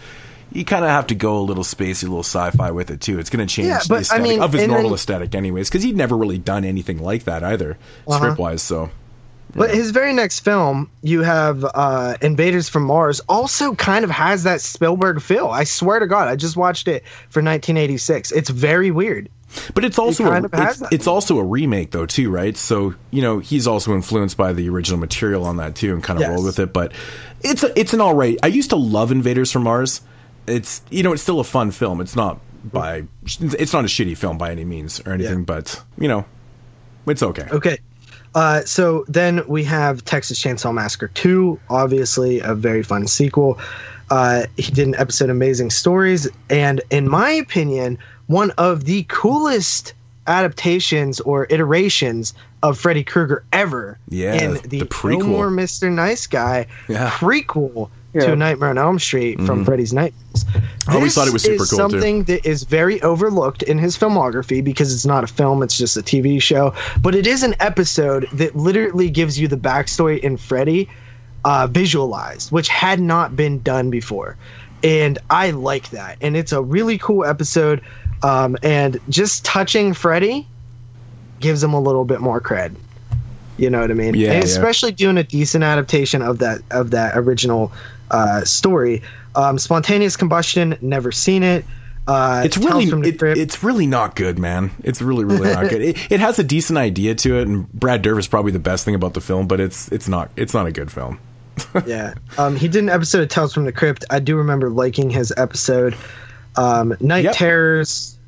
You 0.54 0.64
kind 0.64 0.84
of 0.84 0.90
have 0.90 1.06
to 1.08 1.14
go 1.14 1.38
a 1.38 1.40
little 1.40 1.64
spacey, 1.64 2.02
a 2.04 2.06
little 2.06 2.20
sci-fi 2.20 2.70
with 2.70 2.90
it 2.90 3.00
too. 3.00 3.18
It's 3.18 3.30
going 3.30 3.46
to 3.46 3.52
change 3.52 3.68
Yeah, 3.68 3.78
the 3.80 3.86
but, 3.88 3.94
I 3.96 4.00
aesthetic 4.00 4.22
mean, 4.24 4.40
of 4.42 4.52
his 4.52 4.66
normal 4.66 4.90
then- 4.90 4.94
aesthetic, 4.94 5.34
anyways. 5.34 5.68
Because 5.68 5.82
he'd 5.82 5.96
never 5.96 6.16
really 6.16 6.38
done 6.38 6.64
anything 6.64 6.98
like 7.02 7.24
that 7.24 7.42
either, 7.42 7.78
Uh-huh. 8.06 8.18
script-wise. 8.18 8.62
So 8.62 8.90
But 9.54 9.70
his 9.74 9.90
very 9.90 10.12
next 10.12 10.40
film, 10.40 10.90
you 11.02 11.22
have 11.22 11.64
uh, 11.64 12.16
Invaders 12.22 12.68
from 12.68 12.84
Mars, 12.84 13.20
also 13.28 13.74
kind 13.74 14.04
of 14.04 14.10
has 14.10 14.44
that 14.44 14.60
Spielberg 14.60 15.20
feel. 15.20 15.48
I 15.48 15.64
swear 15.64 15.98
to 16.00 16.06
God, 16.06 16.28
I 16.28 16.36
just 16.36 16.56
watched 16.56 16.88
it 16.88 17.04
for 17.28 17.40
1986. 17.42 18.32
It's 18.32 18.48
very 18.50 18.90
weird. 18.90 19.28
But 19.74 19.84
it's 19.84 19.98
also 19.98 20.24
kind 20.24 20.46
a, 20.46 20.48
it's, 20.70 20.82
it's 20.90 21.06
also 21.06 21.38
a 21.38 21.44
remake 21.44 21.90
though 21.90 22.06
too, 22.06 22.30
right? 22.30 22.56
So 22.56 22.94
you 23.10 23.20
know 23.20 23.38
he's 23.38 23.66
also 23.66 23.92
influenced 23.94 24.38
by 24.38 24.54
the 24.54 24.66
original 24.70 24.98
material 24.98 25.44
on 25.44 25.58
that 25.58 25.74
too, 25.74 25.92
and 25.92 26.02
kind 26.02 26.16
of 26.18 26.22
Yes. 26.22 26.30
roll 26.30 26.42
with 26.42 26.58
it. 26.58 26.72
But 26.72 26.92
it's 27.42 27.62
a, 27.62 27.78
it's 27.78 27.92
an 27.92 28.00
all 28.00 28.14
right. 28.14 28.38
I 28.42 28.46
used 28.46 28.70
to 28.70 28.76
love 28.76 29.12
Invaders 29.12 29.52
from 29.52 29.64
Mars. 29.64 30.00
It's 30.46 30.82
you 30.90 31.02
know 31.02 31.12
it's 31.12 31.22
still 31.22 31.40
a 31.40 31.44
fun 31.44 31.70
film. 31.70 32.00
It's 32.00 32.16
not 32.16 32.38
by 32.64 33.04
it's 33.24 33.72
not 33.72 33.84
a 33.84 33.88
shitty 33.88 34.16
film 34.16 34.38
by 34.38 34.50
any 34.50 34.64
means 34.64 35.00
or 35.06 35.12
anything, 35.12 35.40
Yeah. 35.40 35.44
but 35.46 35.82
you 35.98 36.08
know 36.08 36.24
it's 37.06 37.22
okay. 37.22 37.46
Okay. 37.50 37.78
Uh, 38.34 38.62
so 38.62 39.04
then 39.08 39.46
we 39.46 39.62
have 39.64 40.02
Texas 40.06 40.40
Chainsaw 40.42 40.72
Massacre 40.72 41.08
2, 41.08 41.60
obviously 41.68 42.40
a 42.40 42.54
very 42.54 42.82
fun 42.82 43.06
sequel. 43.06 43.58
Uh, 44.10 44.46
he 44.56 44.72
did 44.72 44.88
an 44.88 44.94
episode 44.94 45.28
Amazing 45.28 45.68
Stories, 45.68 46.28
and 46.48 46.80
in 46.90 47.10
my 47.10 47.30
opinion, 47.30 47.98
one 48.28 48.50
of 48.52 48.84
the 48.84 49.02
coolest 49.08 49.92
adaptations 50.26 51.20
or 51.20 51.46
iterations 51.50 52.32
of 52.62 52.78
Freddy 52.78 53.04
Krueger 53.04 53.44
ever 53.52 53.98
Yeah, 54.08 54.32
in 54.34 54.54
the 54.54 54.60
the, 54.68 54.80
prequel. 54.82 55.18
No 55.18 55.26
More 55.26 55.50
Mr. 55.50 55.92
Nice 55.92 56.26
Guy 56.26 56.66
Yeah. 56.88 57.10
prequel 57.10 57.90
Yeah. 58.14 58.26
to 58.26 58.36
Nightmare 58.36 58.68
on 58.70 58.76
Elm 58.78 58.98
Street 58.98 59.40
from 59.40 59.64
Freddy's 59.64 59.92
Nightmares. 59.94 60.44
I 60.86 60.94
always 60.96 61.04
This 61.06 61.14
thought 61.14 61.28
it 61.28 61.32
was 61.32 61.42
super 61.42 61.62
is 61.62 61.70
cool, 61.70 61.78
too. 61.88 61.92
something 61.92 62.24
that 62.24 62.44
is 62.46 62.64
very 62.64 63.00
overlooked 63.00 63.62
in 63.62 63.78
his 63.78 63.96
filmography 63.96 64.62
because 64.62 64.92
it's 64.92 65.06
not 65.06 65.24
a 65.24 65.26
film, 65.26 65.62
it's 65.62 65.78
just 65.78 65.96
a 65.96 66.02
TV 66.02 66.40
show. 66.42 66.74
But 67.00 67.14
it 67.14 67.26
is 67.26 67.42
an 67.42 67.54
episode 67.60 68.28
that 68.34 68.54
literally 68.54 69.08
gives 69.08 69.38
you 69.40 69.48
the 69.48 69.56
backstory 69.56 70.18
in 70.20 70.36
Freddy 70.36 70.90
uh, 71.44 71.68
visualized, 71.70 72.52
which 72.52 72.68
had 72.68 73.00
not 73.00 73.34
been 73.34 73.62
done 73.62 73.88
before. 73.88 74.36
And 74.84 75.18
I 75.30 75.52
like 75.52 75.88
that. 75.90 76.18
And 76.20 76.36
it's 76.36 76.52
a 76.52 76.60
really 76.60 76.98
cool 76.98 77.24
episode. 77.24 77.80
Um, 78.22 78.56
and 78.62 79.00
just 79.08 79.44
touching 79.44 79.94
Freddy 79.94 80.46
gives 81.40 81.62
him 81.62 81.72
a 81.72 81.80
little 81.80 82.04
bit 82.04 82.20
more 82.20 82.40
cred. 82.40 82.74
You 83.58 83.68
know 83.70 83.80
what 83.80 83.90
I 83.90 83.94
mean? 83.94 84.14
Yeah, 84.14 84.32
And 84.32 84.38
yeah. 84.44 84.50
especially 84.50 84.92
doing 84.92 85.18
a 85.18 85.24
decent 85.24 85.62
adaptation 85.62 86.22
of 86.22 86.38
that 86.38 86.60
of 86.70 86.90
that 86.92 87.16
original 87.16 87.70
uh, 88.12 88.44
story. 88.44 89.02
Um, 89.34 89.58
spontaneous 89.58 90.16
combustion, 90.16 90.76
never 90.80 91.10
seen 91.10 91.42
it. 91.42 91.64
Uh, 92.06 92.42
It's 92.44 92.56
really 92.58 92.84
it, 93.08 93.22
it's 93.22 93.62
really 93.62 93.86
not 93.86 94.16
good, 94.16 94.38
man. 94.38 94.70
It's 94.82 95.00
really 95.00 95.24
really 95.24 95.52
not 95.52 95.68
good. 95.68 95.80
It, 95.82 96.12
it 96.12 96.20
has 96.20 96.38
a 96.38 96.44
decent 96.44 96.78
idea 96.78 97.14
to 97.14 97.38
it, 97.38 97.48
and 97.48 97.72
Brad 97.72 98.02
Dourif 98.02 98.18
is 98.18 98.28
probably 98.28 98.50
the 98.52 98.58
best 98.58 98.84
thing 98.84 98.94
about 98.94 99.14
the 99.14 99.20
film, 99.20 99.46
but 99.46 99.60
it's 99.60 99.88
it's 99.92 100.08
not 100.08 100.30
it's 100.36 100.52
not 100.52 100.66
a 100.66 100.72
good 100.72 100.90
film. 100.90 101.18
yeah. 101.86 102.14
Um, 102.38 102.56
he 102.56 102.66
did 102.66 102.82
an 102.82 102.88
episode 102.88 103.22
of 103.22 103.28
Tales 103.28 103.54
from 103.54 103.64
the 103.66 103.72
Crypt. 103.72 104.04
I 104.10 104.18
do 104.18 104.36
remember 104.36 104.68
liking 104.70 105.10
his 105.10 105.32
episode. 105.36 105.94
Um, 106.56 106.96
Night 107.00 107.24
Yep. 107.24 107.34
Terrors. 107.36 108.18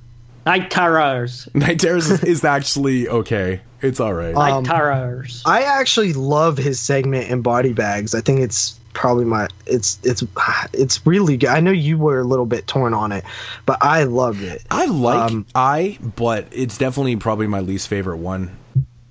Night 0.46 0.70
Terrors. 0.70 1.48
Night 1.54 1.80
Terrors 1.80 2.10
is, 2.10 2.22
is 2.22 2.44
actually 2.44 3.08
okay. 3.08 3.60
It's 3.82 3.98
all 3.98 4.12
right. 4.14 4.34
Night 4.34 4.52
Um, 4.52 4.64
Terrors. 4.64 5.42
I 5.44 5.62
actually 5.62 6.12
love 6.12 6.58
his 6.58 6.78
segment 6.78 7.28
in 7.28 7.42
Body 7.42 7.72
Bags. 7.72 8.14
I 8.14 8.20
think 8.20 8.40
it's 8.40 8.78
probably 8.94 9.24
my 9.26 9.48
it's 9.66 9.98
it's 10.02 10.24
it's 10.72 11.06
really 11.06 11.36
good. 11.36 11.50
I 11.50 11.60
know 11.60 11.70
you 11.72 11.98
were 11.98 12.20
a 12.20 12.24
little 12.24 12.46
bit 12.46 12.66
torn 12.66 12.94
on 12.94 13.12
it, 13.12 13.24
but 13.66 13.78
I 13.82 14.04
loved 14.04 14.42
it. 14.42 14.64
I 14.70 14.86
like 14.86 15.30
Um, 15.32 15.46
I, 15.54 15.98
but 16.16 16.46
it's 16.52 16.78
definitely 16.78 17.16
probably 17.16 17.46
my 17.46 17.60
least 17.60 17.88
favorite 17.88 18.16
one 18.18 18.56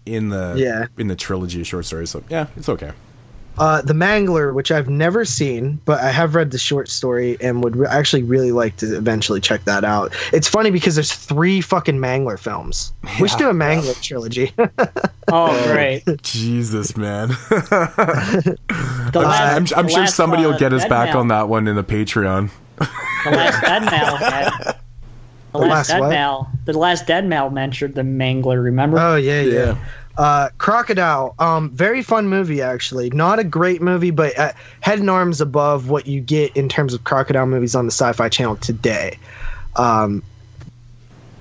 in 0.05 0.29
the 0.29 0.55
Yeah. 0.57 0.85
in 0.97 1.07
the 1.07 1.15
trilogy 1.15 1.61
of 1.61 1.67
short 1.67 1.85
stories. 1.85 2.09
So 2.09 2.23
yeah, 2.29 2.47
it's 2.57 2.69
okay. 2.69 2.91
Uh, 3.57 3.81
the 3.83 3.93
Mangler, 3.93 4.51
which 4.53 4.71
I've 4.71 4.89
never 4.89 5.25
seen, 5.25 5.79
but 5.85 5.99
I 6.01 6.09
have 6.11 6.33
read 6.33 6.49
the 6.49 6.57
short 6.57 6.89
story 6.89 7.37
and 7.39 7.63
would 7.63 7.75
re- 7.75 7.87
actually 7.87 8.23
really 8.23 8.51
like 8.51 8.77
to 8.77 8.97
eventually 8.97 9.41
check 9.41 9.65
that 9.65 9.83
out. 9.83 10.15
It's 10.33 10.47
funny 10.47 10.71
because 10.71 10.95
there's 10.95 11.13
three 11.13 11.61
fucking 11.61 11.97
Mangler 11.99 12.39
films. 12.39 12.93
We 13.21 13.27
should 13.29 13.37
do 13.37 13.49
a 13.49 13.53
Mangler 13.53 13.99
trilogy. 14.01 14.51
Oh, 15.35 15.71
great. 15.71 16.03
Jesus, 16.21 16.95
man. 16.97 17.29
The 17.49 18.57
I'm, 19.19 19.23
last- 19.23 19.73
I'm, 19.73 19.79
I'm 19.79 19.85
the 19.85 19.91
sure 19.91 19.99
last, 20.01 20.15
somebody 20.15 20.43
will 20.45 20.53
uh, 20.53 20.57
get 20.57 20.73
us 20.73 20.85
back 20.85 21.09
Mail- 21.09 21.19
on 21.19 21.27
that 21.29 21.47
one 21.49 21.67
in 21.67 21.75
the 21.75 21.83
Patreon. 21.83 22.49
The 22.77 22.87
last 23.31 23.61
Dead 23.61 23.81
Mail 23.83 24.15
had. 24.17 24.77
The 25.53 25.57
last, 25.59 25.69
last 25.69 25.87
Dead 25.89 25.99
what? 26.01 26.09
Mail. 26.09 26.47
The 26.65 26.77
last 26.77 27.07
Dead 27.07 27.25
Mail 27.27 27.49
mentioned 27.49 27.95
the 27.95 28.01
Mangler. 28.01 28.63
Remember? 28.63 28.97
Oh 28.99 29.15
yeah, 29.15 29.41
yeah. 29.41 29.53
Yeah. 29.53 29.77
Uh, 30.17 30.49
Crocodile, 30.57 31.33
um, 31.39 31.71
very 31.71 32.03
fun 32.03 32.27
movie 32.27 32.61
actually. 32.61 33.09
Not 33.09 33.39
a 33.39 33.43
great 33.43 33.81
movie, 33.81 34.11
but 34.11 34.37
uh, 34.37 34.51
head 34.79 34.99
and 34.99 35.09
arms 35.09 35.41
above 35.41 35.89
what 35.89 36.05
you 36.07 36.21
get 36.21 36.55
in 36.55 36.69
terms 36.69 36.93
of 36.93 37.03
crocodile 37.03 37.47
movies 37.47 37.73
on 37.75 37.85
the 37.85 37.91
Sci-Fi 37.91 38.29
Channel 38.29 38.57
today. 38.57 39.17
Um, 39.75 40.21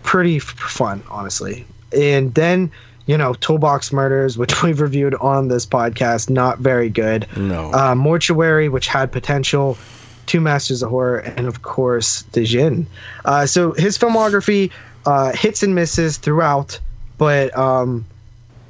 pretty 0.02 0.36
f- 0.36 0.44
fun, 0.44 1.02
honestly. 1.10 1.66
And 1.92 2.34
then 2.34 2.72
you 3.04 3.18
know, 3.18 3.34
Toolbox 3.34 3.92
Murders, 3.92 4.38
which 4.38 4.62
we've 4.62 4.80
reviewed 4.80 5.14
on 5.14 5.48
this 5.48 5.66
podcast, 5.66 6.30
not 6.30 6.58
very 6.58 6.88
good. 6.88 7.26
No. 7.36 7.72
Uh, 7.72 7.94
Mortuary, 7.94 8.68
which 8.68 8.86
had 8.86 9.12
potential. 9.12 9.76
Two 10.24 10.40
Masters 10.40 10.84
of 10.84 10.90
Horror, 10.90 11.18
and 11.18 11.48
of 11.48 11.62
course, 11.62 12.22
The 12.30 12.44
Djinn. 12.44 12.86
Uh, 13.24 13.44
so 13.46 13.72
his 13.72 13.98
filmography 13.98 14.70
uh, 15.04 15.32
hits 15.32 15.64
and 15.64 15.74
misses 15.74 16.16
throughout, 16.16 16.78
but 17.18 17.54
um, 17.58 18.06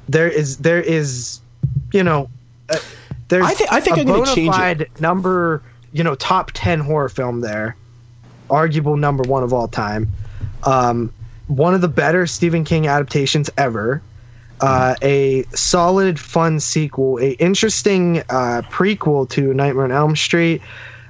there 0.09 0.27
is 0.27 0.57
there 0.57 0.81
is, 0.81 1.39
you 1.91 2.03
know, 2.03 2.29
uh, 2.69 2.77
there's 3.29 3.45
I 3.45 3.53
thi- 3.53 3.67
I 3.69 3.79
think 3.79 3.97
a 3.97 4.01
I'm 4.01 4.07
gonna 4.07 4.19
bona 4.19 4.35
change 4.35 4.81
it. 4.81 5.01
number, 5.01 5.61
you 5.91 6.03
know, 6.03 6.15
top 6.15 6.51
ten 6.53 6.79
horror 6.79 7.09
film 7.09 7.41
there, 7.41 7.75
arguable 8.49 8.97
number 8.97 9.23
one 9.23 9.43
of 9.43 9.53
all 9.53 9.67
time. 9.67 10.11
Um, 10.63 11.11
one 11.47 11.73
of 11.73 11.81
the 11.81 11.87
better 11.87 12.25
Stephen 12.27 12.63
King 12.63 12.87
adaptations 12.87 13.49
ever. 13.57 14.01
Uh, 14.61 14.95
a 15.01 15.43
solid, 15.53 16.17
fun 16.17 16.57
sequel, 16.57 17.19
a 17.19 17.31
interesting 17.31 18.19
uh, 18.29 18.61
prequel 18.71 19.29
to 19.29 19.53
Nightmare 19.53 19.83
on 19.83 19.91
Elm 19.91 20.15
Street, 20.15 20.61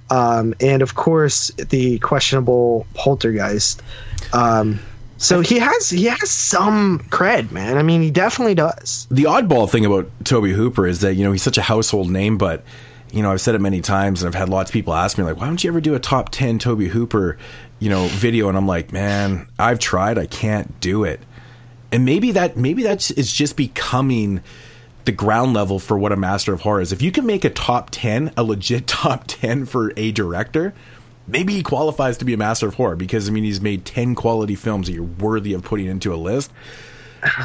um, 0.09 0.55
and 0.59 0.81
of 0.81 0.95
course 0.95 1.49
the 1.49 1.99
questionable 1.99 2.87
Poltergeist. 2.95 3.83
Um, 4.31 4.79
so 5.23 5.39
he 5.39 5.59
has 5.59 5.89
he 5.89 6.05
has 6.05 6.29
some 6.29 6.99
cred, 7.09 7.51
man. 7.51 7.77
I 7.77 7.83
mean, 7.83 8.01
he 8.01 8.11
definitely 8.11 8.55
does. 8.55 9.07
the 9.09 9.23
oddball 9.23 9.69
thing 9.69 9.85
about 9.85 10.09
Tobe 10.25 10.47
Hooper 10.47 10.85
is 10.85 10.99
that 11.01 11.15
you 11.15 11.23
know 11.23 11.31
he's 11.31 11.43
such 11.43 11.57
a 11.57 11.61
household 11.61 12.11
name, 12.11 12.37
but 12.37 12.63
you 13.11 13.23
know 13.23 13.31
I've 13.31 13.41
said 13.41 13.55
it 13.55 13.61
many 13.61 13.81
times, 13.81 14.21
and 14.21 14.27
I've 14.27 14.39
had 14.39 14.49
lots 14.49 14.69
of 14.69 14.73
people 14.73 14.93
ask 14.93 15.17
me 15.17 15.23
like, 15.23 15.37
"Why 15.37 15.45
don't 15.45 15.63
you 15.63 15.69
ever 15.69 15.81
do 15.81 15.95
a 15.95 15.99
top 15.99 16.29
ten 16.29 16.59
Tobe 16.59 16.81
Hooper, 16.81 17.37
you 17.79 17.89
know, 17.89 18.07
video?" 18.07 18.49
And 18.49 18.57
I'm 18.57 18.67
like, 18.67 18.91
"Man, 18.91 19.47
I've 19.57 19.79
tried, 19.79 20.17
I 20.17 20.25
can't 20.25 20.79
do 20.81 21.05
it." 21.05 21.21
And 21.91 22.05
maybe 22.05 22.31
that 22.31 22.57
maybe 22.57 22.83
that's 22.83 23.09
is 23.11 23.31
just 23.31 23.55
becoming 23.55 24.41
the 25.05 25.11
ground 25.11 25.53
level 25.53 25.79
for 25.79 25.97
what 25.97 26.11
a 26.11 26.15
master 26.17 26.53
of 26.53 26.61
horror 26.61 26.81
is. 26.81 26.91
If 26.91 27.01
you 27.01 27.11
can 27.11 27.25
make 27.25 27.45
a 27.45 27.49
top 27.49 27.89
ten, 27.91 28.33
a 28.35 28.43
legit 28.43 28.87
top 28.87 29.23
ten 29.27 29.65
for 29.65 29.93
a 29.95 30.11
director. 30.11 30.73
Maybe 31.27 31.53
he 31.53 31.63
qualifies 31.63 32.17
to 32.17 32.25
be 32.25 32.33
a 32.33 32.37
master 32.37 32.67
of 32.67 32.75
horror 32.75 32.95
because 32.95 33.29
I 33.29 33.31
mean 33.31 33.43
he's 33.43 33.61
made 33.61 33.85
ten 33.85 34.15
quality 34.15 34.55
films 34.55 34.87
that 34.87 34.93
you're 34.93 35.03
worthy 35.03 35.53
of 35.53 35.63
putting 35.63 35.85
into 35.87 36.13
a 36.13 36.17
list. 36.17 36.51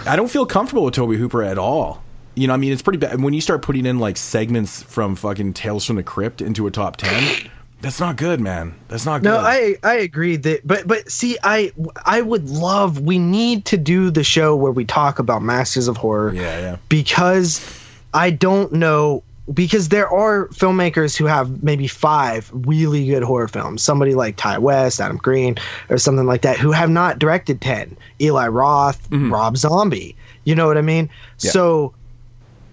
I 0.07 0.17
don't 0.17 0.31
feel 0.31 0.47
comfortable 0.47 0.85
with 0.85 0.95
Tobe 0.95 1.15
Hooper 1.15 1.43
at 1.43 1.59
all. 1.59 2.03
You 2.35 2.47
know, 2.47 2.55
I 2.55 2.57
mean, 2.57 2.73
it's 2.73 2.83
pretty 2.83 2.99
bad 2.99 3.21
when 3.21 3.35
you 3.35 3.41
start 3.41 3.63
putting 3.63 3.87
in 3.87 3.99
like 3.99 4.17
segments 4.17 4.83
from 4.83 5.17
fucking 5.17 5.55
Tales 5.55 5.85
from 5.85 5.97
the 5.97 6.03
Crypt 6.03 6.41
into 6.41 6.67
a 6.67 6.71
top 6.71 6.97
ten. 6.97 7.51
That's 7.81 8.01
not 8.01 8.17
good, 8.17 8.41
man. 8.41 8.75
That's 8.89 9.07
not 9.07 9.23
good. 9.23 9.29
No, 9.29 9.39
I 9.39 9.77
I 9.85 9.95
agree 9.95 10.37
that, 10.37 10.67
but 10.67 10.89
but 10.89 11.09
see, 11.11 11.39
I 11.45 11.73
I 12.05 12.21
would 12.23 12.51
love. 12.51 13.01
We 13.01 13.19
need 13.19 13.65
to 13.67 13.77
do 13.77 14.11
the 14.11 14.25
show 14.25 14.57
where 14.57 14.73
we 14.73 14.85
talk 14.85 15.21
about 15.21 15.43
Masters 15.43 15.87
of 15.87 15.97
Horror. 15.97 16.35
Yeah, 16.35 16.59
yeah. 16.59 16.77
Because 16.89 17.65
I 18.15 18.31
don't 18.31 18.73
know. 18.73 19.23
Because 19.53 19.89
there 19.89 20.09
are 20.09 20.49
filmmakers 20.49 21.17
who 21.17 21.25
have 21.25 21.63
maybe 21.63 21.87
five 21.87 22.51
really 22.53 23.07
good 23.07 23.23
horror 23.23 23.49
films. 23.49 23.83
Somebody 23.83 24.15
like 24.15 24.37
Ti 24.37 24.59
West, 24.59 25.01
Adam 25.01 25.17
Green, 25.17 25.57
or 25.89 25.99
something 25.99 26.27
like 26.27 26.43
that, 26.43 26.59
who 26.59 26.71
have 26.73 26.91
not 26.91 27.19
directed 27.19 27.61
ten. 27.61 27.97
Eli 28.21 28.49
Roth, 28.49 29.09
mm-hmm. 29.11 29.33
Rob 29.33 29.57
Zombie. 29.57 30.17
You 30.45 30.55
know 30.55 30.67
what 30.67 30.77
I 30.77 30.83
mean? 30.83 31.09
Yeah. 31.41 31.51
So 31.51 31.95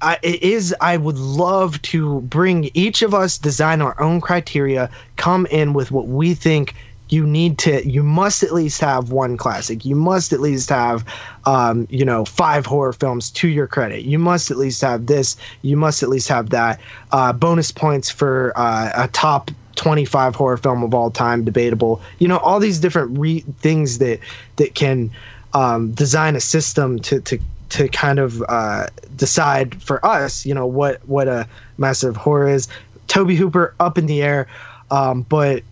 I, 0.01 0.19
it 0.21 0.43
is 0.43 0.75
I 0.81 0.97
would 0.97 1.17
love 1.17 1.81
to 1.83 2.21
bring 2.21 2.69
each 2.73 3.01
of 3.01 3.13
us 3.13 3.37
design 3.37 3.81
our 3.81 3.99
own 4.01 4.21
criteria, 4.21 4.89
come 5.15 5.45
in 5.47 5.73
with 5.73 5.91
what 5.91 6.07
we 6.07 6.33
think 6.33 6.75
you 7.09 7.27
need 7.27 7.59
to 7.59 7.87
you 7.87 8.03
must 8.03 8.43
at 8.43 8.53
least 8.53 8.81
have 8.81 9.11
one 9.11 9.37
classic. 9.37 9.85
You 9.85 9.95
must 9.95 10.33
at 10.33 10.39
least 10.39 10.69
have 10.69 11.05
um, 11.45 11.87
you 11.89 12.05
know, 12.05 12.25
five 12.25 12.65
horror 12.65 12.93
films 12.93 13.31
to 13.31 13.47
your 13.47 13.67
credit. 13.67 14.03
You 14.03 14.19
must 14.19 14.51
at 14.51 14.57
least 14.57 14.81
have 14.81 15.05
this, 15.05 15.37
you 15.61 15.77
must 15.77 16.03
at 16.03 16.09
least 16.09 16.29
have 16.29 16.49
that. 16.51 16.81
Uh, 17.11 17.33
bonus 17.33 17.71
points 17.71 18.09
for 18.09 18.51
uh, 18.55 18.91
a 18.95 19.07
top 19.07 19.51
25 19.75 20.35
horror 20.35 20.57
film 20.57 20.83
of 20.83 20.93
all 20.93 21.11
time 21.11 21.43
debatable. 21.43 22.01
You 22.17 22.27
know, 22.27 22.37
all 22.37 22.59
these 22.59 22.79
different 22.79 23.19
re- 23.19 23.41
things 23.59 23.99
that 23.99 24.19
that 24.55 24.73
can 24.73 25.11
um, 25.53 25.91
design 25.91 26.35
a 26.35 26.41
system 26.41 26.99
to 26.99 27.21
to 27.21 27.39
to 27.69 27.87
kind 27.89 28.19
of 28.19 28.43
uh, 28.47 28.87
decide 29.15 29.81
for 29.81 30.03
us, 30.05 30.45
you 30.45 30.53
know, 30.53 30.65
what 30.65 31.07
what 31.07 31.27
a 31.27 31.47
massive 31.77 32.15
horror 32.15 32.49
is. 32.49 32.67
Tobe 33.07 33.31
Hooper 33.31 33.75
up 33.79 33.97
in 33.97 34.07
the 34.07 34.23
air, 34.23 34.47
um, 34.89 35.21
but 35.21 35.63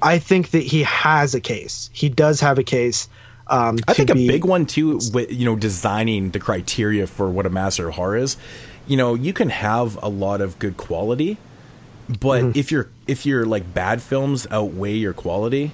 I 0.00 0.18
think 0.18 0.50
that 0.50 0.62
he 0.62 0.82
has 0.84 1.34
a 1.34 1.40
case. 1.40 1.90
He 1.92 2.08
does 2.08 2.40
have 2.40 2.58
a 2.58 2.62
case. 2.64 3.08
Um, 3.46 3.78
I 3.88 3.94
think 3.94 4.10
a 4.10 4.14
be- 4.14 4.28
big 4.28 4.44
one 4.44 4.66
too, 4.66 5.00
with 5.12 5.32
you 5.32 5.44
know, 5.44 5.56
designing 5.56 6.30
the 6.30 6.38
criteria 6.38 7.06
for 7.06 7.28
what 7.30 7.46
a 7.46 7.50
master 7.50 7.88
of 7.88 7.94
horror 7.94 8.16
is. 8.16 8.36
You 8.86 8.96
know, 8.96 9.14
you 9.14 9.32
can 9.32 9.48
have 9.50 9.98
a 10.02 10.08
lot 10.08 10.40
of 10.40 10.58
good 10.58 10.76
quality, 10.76 11.36
but 12.08 12.42
Mm-hmm. 12.42 12.58
if 12.58 12.70
your 12.70 12.88
if 13.06 13.26
your 13.26 13.44
like 13.46 13.72
bad 13.74 14.00
films 14.02 14.46
outweigh 14.50 14.94
your 14.96 15.12
quality, 15.14 15.72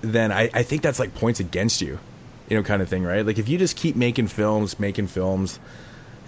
then 0.00 0.32
I, 0.32 0.50
I 0.54 0.62
think 0.62 0.82
that's 0.82 0.98
like 0.98 1.14
points 1.14 1.40
against 1.40 1.80
you, 1.80 1.98
you 2.48 2.56
know, 2.56 2.62
kind 2.62 2.80
of 2.82 2.88
thing, 2.88 3.02
right? 3.04 3.24
Like 3.26 3.38
if 3.38 3.48
you 3.48 3.58
just 3.58 3.76
keep 3.76 3.96
making 3.96 4.28
films, 4.28 4.78
making 4.78 5.08
films, 5.08 5.58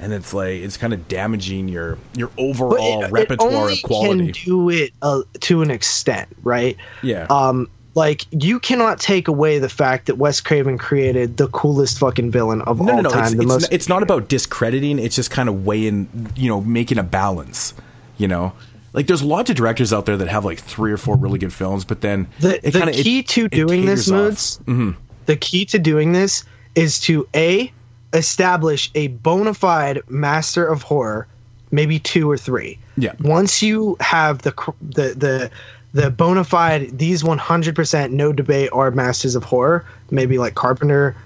and 0.01 0.13
it's 0.13 0.33
like 0.35 0.55
it's 0.61 0.77
kind 0.77 0.93
of 0.93 1.09
damaging 1.09 1.69
your 1.69 1.99
your 2.15 2.31
overall 2.39 3.03
it- 3.05 3.07
it 3.09 3.13
repertoire 3.13 3.53
only 3.53 3.73
of 3.75 3.83
quality. 3.83 4.33
Can 4.33 4.45
do 4.45 4.71
it 4.71 4.93
uh, 5.03 5.23
to 5.41 5.63
an 5.63 5.71
extent, 5.71 6.29
right? 6.43 6.77
Yeah. 7.03 7.27
Um, 7.31 7.69
like 7.95 8.27
you 8.31 8.61
cannot 8.61 9.01
take 9.01 9.27
away 9.27 9.59
the 9.59 9.71
fact 9.71 10.07
that 10.07 10.17
Wes 10.19 10.41
Craven 10.43 10.77
created 10.77 11.39
the 11.39 11.49
coolest 11.49 11.99
fucking 11.99 12.31
villain 12.31 12.61
of 12.63 12.79
no, 12.81 12.93
all 12.93 13.03
no, 13.03 13.09
no. 13.09 13.11
time. 13.11 13.25
It's, 13.25 13.35
the 13.37 13.41
it's, 13.43 13.49
most. 13.49 13.63
not, 13.63 13.73
it's 13.73 13.89
not 13.89 14.03
about 14.03 14.29
discrediting. 14.29 14.99
It's 14.99 15.17
just 15.17 15.31
kind 15.31 15.49
of 15.49 15.65
weighing, 15.65 16.31
you 16.37 16.49
know, 16.49 16.61
making 16.61 16.99
a 16.99 17.03
balance. 17.03 17.73
You 18.19 18.29
know, 18.29 18.53
like 18.93 19.07
there's 19.07 19.23
lots 19.23 19.49
of 19.49 19.57
directors 19.57 19.93
out 19.95 20.05
there 20.05 20.17
that 20.19 20.29
have 20.29 20.45
like 20.45 20.59
three 20.59 20.93
or 20.93 20.99
four 20.99 21.17
really 21.17 21.39
good 21.39 21.53
films, 21.55 21.87
but 21.87 22.03
then 22.03 22.27
the, 22.41 22.57
it 22.57 22.73
the 22.73 22.79
kinda- 22.81 22.99
it- 22.99 23.03
key 23.03 23.23
to 23.23 23.49
doing 23.49 23.87
this 23.87 24.11
moods 24.11 24.59
Mm-hmm. 24.67 24.91
the 25.25 25.37
key 25.37 25.65
to 25.67 25.79
doing 25.79 26.13
this 26.13 26.45
is 26.75 27.01
to 27.01 27.27
a 27.35 27.73
establish 28.12 28.90
a 28.95 29.09
bona 29.09 29.55
fide 29.55 30.01
master 30.09 30.66
of 30.66 30.83
horror 30.83 31.27
maybe 31.71 31.99
two 31.99 32.31
or 32.31 32.37
three 32.38 32.79
Yeah. 32.97 33.12
once 33.21 33.62
you 33.62 33.97
have 34.01 34.42
the 34.42 34.53
the 34.81 35.14
the 35.14 35.51
the 35.92 36.11
bona 36.11 36.45
fide 36.45 36.97
these 36.97 37.23
100% 37.23 38.11
no 38.11 38.33
debate 38.33 38.71
are 38.73 38.90
masters 38.90 39.35
of 39.35 39.45
horror 39.45 39.85
maybe 40.11 40.38
like 40.38 40.55
carpenter 40.55 41.16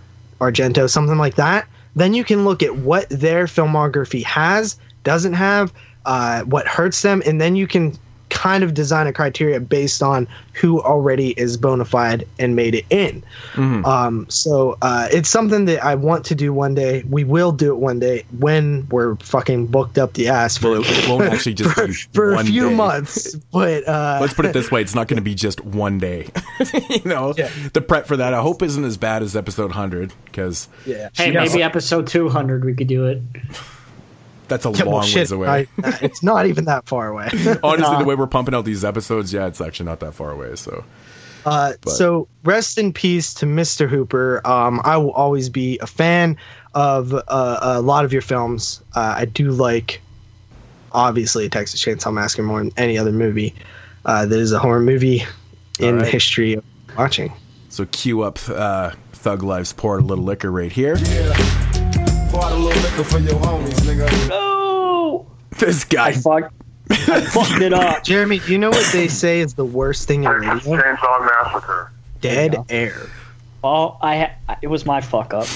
argento 0.40 0.88
something 0.88 1.18
like 1.18 1.34
that 1.34 1.66
then 1.96 2.14
you 2.14 2.24
can 2.24 2.44
look 2.44 2.62
at 2.62 2.76
what 2.76 3.08
their 3.10 3.46
filmography 3.46 4.22
has 4.22 4.78
doesn't 5.04 5.34
have 5.34 5.72
uh, 6.06 6.42
what 6.42 6.66
hurts 6.66 7.02
them 7.02 7.22
and 7.26 7.40
then 7.40 7.56
you 7.56 7.66
can 7.66 7.96
kind 8.30 8.64
of 8.64 8.72
design 8.74 9.06
a 9.06 9.12
criteria 9.12 9.60
based 9.60 10.02
on 10.02 10.26
who 10.54 10.80
already 10.80 11.30
is 11.38 11.56
bona 11.56 11.84
fide 11.84 12.26
and 12.38 12.56
made 12.56 12.74
it 12.74 12.84
in 12.90 13.22
Mm-hmm. 13.54 13.84
um, 13.84 14.26
so 14.30 14.78
uh, 14.82 15.08
it's 15.12 15.28
something 15.28 15.64
that 15.66 15.84
I 15.84 15.94
want 15.96 16.24
to 16.26 16.34
do 16.34 16.52
one 16.52 16.74
day. 16.74 17.02
We 17.08 17.24
will 17.24 17.50
do 17.52 17.72
it 17.72 17.76
one 17.78 17.98
day 17.98 18.24
when 18.38 18.86
we're 18.90 19.16
fucking 19.16 19.66
booked 19.66 19.98
up 19.98 20.12
the 20.14 20.28
ass 20.28 20.56
for, 20.56 20.70
Well, 20.70 20.82
it 20.84 21.08
won't 21.08 21.24
actually 21.24 21.54
just 21.54 21.74
for, 21.74 21.86
be 21.88 21.92
for 22.14 22.32
a 22.34 22.44
few 22.44 22.68
day. 22.70 22.74
months. 22.76 23.34
But 23.34 23.86
uh, 23.88 24.18
Let's 24.20 24.34
put 24.34 24.46
it 24.46 24.52
this 24.52 24.70
way: 24.70 24.80
it's 24.82 24.94
not 24.94 25.08
going 25.08 25.16
to 25.16 25.22
be 25.22 25.34
just 25.34 25.64
one 25.64 25.98
day. 25.98 26.28
you 26.90 27.02
know, 27.04 27.34
Yeah. 27.36 27.50
the 27.72 27.80
prep 27.80 28.06
for 28.06 28.16
that 28.16 28.32
I 28.32 28.40
hope 28.40 28.62
isn't 28.62 28.84
as 28.84 28.96
bad 28.96 29.22
as 29.22 29.34
episode 29.36 29.72
hundred 29.72 30.12
because 30.26 30.68
yeah, 30.86 31.08
Hey, 31.14 31.32
maybe 31.32 31.62
episode 31.62 32.06
200 32.06 32.64
we 32.64 32.74
could 32.74 32.86
do 32.88 33.06
it. 33.06 33.20
That's 34.50 34.66
a 34.66 34.70
Yeah, 34.72 34.82
well, 34.84 34.96
long 34.96 35.06
shit, 35.06 35.20
ways 35.20 35.32
away. 35.32 35.48
I- 35.82 35.98
it's 36.02 36.22
not 36.22 36.44
even 36.46 36.66
that 36.66 36.86
far 36.86 37.08
away. 37.08 37.30
Honestly, 37.62 37.96
the 37.96 38.04
way 38.04 38.14
we're 38.14 38.26
pumping 38.26 38.54
out 38.54 38.66
these 38.66 38.84
episodes, 38.84 39.32
yeah, 39.32 39.46
it's 39.46 39.60
actually 39.62 39.86
not 39.86 40.00
that 40.00 40.12
far 40.12 40.30
away. 40.30 40.54
So 40.56 40.84
Uh, 41.46 41.72
so 41.86 42.28
rest 42.44 42.76
in 42.76 42.92
peace 42.92 43.32
to 43.34 43.46
Mr. 43.46 43.88
Hooper. 43.88 44.46
Um, 44.46 44.80
I 44.84 44.98
will 44.98 45.12
always 45.12 45.48
be 45.48 45.78
a 45.78 45.86
fan 45.86 46.36
of 46.74 47.14
uh, 47.14 47.22
a 47.62 47.80
lot 47.80 48.04
of 48.04 48.12
your 48.12 48.20
films. 48.22 48.82
Uh, 48.94 49.14
I 49.16 49.24
do 49.24 49.50
like 49.50 50.02
obviously 50.92 51.48
Texas 51.48 51.82
Chainsaw 51.82 52.12
Massacre 52.12 52.42
more 52.42 52.58
than 52.58 52.72
any 52.76 52.98
other 52.98 53.12
movie 53.12 53.54
uh, 54.04 54.26
that 54.26 54.38
is 54.38 54.52
a 54.52 54.58
horror 54.58 54.80
movie 54.80 55.22
in 55.78 55.98
the 55.98 56.04
history 56.06 56.54
of 56.54 56.64
watching. 56.98 57.32
So 57.70 57.86
cue 57.86 58.22
up 58.22 58.38
uh, 58.48 58.90
Thug 59.12 59.42
Life's 59.42 59.72
Pour 59.72 59.98
a 59.98 60.02
Little 60.02 60.24
Liquor 60.24 60.50
right 60.50 60.72
here. 60.72 60.96
Pour 60.96 61.59
out 62.38 62.52
a 62.52 62.56
little 62.56 62.82
liquor 62.82 63.04
for 63.04 63.18
your 63.18 63.34
homies, 63.40 63.80
nigga. 63.80 64.28
No, 64.28 65.26
This 65.58 65.84
guy. 65.84 66.08
I 66.08 66.12
fucked. 66.12 66.54
I 66.90 67.20
fucked 67.20 67.60
it 67.62 67.72
up. 67.72 68.02
Jeremy, 68.04 68.38
do 68.40 68.52
you 68.52 68.58
know 68.58 68.70
what 68.70 68.92
they 68.92 69.08
say 69.08 69.40
is 69.40 69.54
the 69.54 69.64
worst 69.64 70.08
thing 70.08 70.24
in 70.24 70.30
Texas 70.42 70.66
radio? 70.66 70.82
Chainsaw 70.96 71.26
Massacre. 71.26 71.92
Dead 72.20 72.52
go. 72.52 72.66
air. 72.68 73.02
Oh, 73.62 73.96
I. 74.00 74.16
Ha- 74.48 74.58
it 74.62 74.66
was 74.68 74.84
my 74.86 75.00
fuck 75.00 75.32
up. 75.34 75.46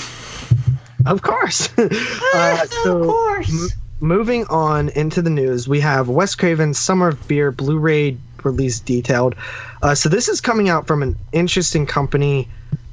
Of 1.06 1.22
course. 1.22 1.68
uh, 1.78 2.66
so, 2.82 2.98
of 3.02 3.06
course. 3.08 3.50
m- 3.72 3.80
moving 4.00 4.46
on 4.46 4.88
into 4.90 5.22
the 5.22 5.30
news, 5.30 5.66
we 5.68 5.80
have 5.80 6.08
Wes 6.08 6.34
Craven's 6.34 6.78
Summer 6.78 7.08
of 7.08 7.18
Fear 7.20 7.52
Blu-ray 7.52 8.16
release 8.42 8.80
detailed. 8.80 9.34
Uh, 9.82 9.94
so 9.94 10.08
this 10.08 10.28
is 10.28 10.40
coming 10.40 10.68
out 10.68 10.86
from 10.86 11.02
an 11.02 11.16
interesting 11.32 11.86
company 11.86 12.48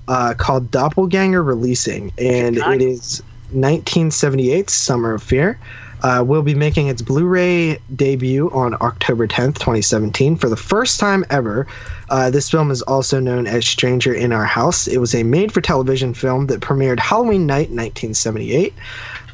uh, 0.07 0.33
called 0.37 0.71
Doppelganger 0.71 1.41
Releasing, 1.43 2.11
and 2.17 2.57
it 2.57 2.81
is 2.81 3.21
1978's 3.51 4.73
Summer 4.73 5.13
of 5.13 5.23
Fear. 5.23 5.57
Uh, 6.03 6.23
will 6.25 6.41
be 6.41 6.55
making 6.55 6.87
its 6.87 7.03
Blu-ray 7.03 7.77
debut 7.95 8.49
on 8.49 8.73
October 8.81 9.27
10th, 9.27 9.59
2017, 9.59 10.35
for 10.35 10.49
the 10.49 10.55
first 10.55 10.99
time 10.99 11.23
ever. 11.29 11.67
Uh, 12.09 12.31
this 12.31 12.49
film 12.49 12.71
is 12.71 12.81
also 12.81 13.19
known 13.19 13.45
as 13.45 13.67
Stranger 13.67 14.11
in 14.11 14.33
Our 14.33 14.43
House. 14.43 14.87
It 14.87 14.97
was 14.97 15.13
a 15.13 15.21
made-for-television 15.21 16.15
film 16.15 16.47
that 16.47 16.59
premiered 16.59 16.99
Halloween 16.99 17.45
night, 17.45 17.69
1978, 17.69 18.73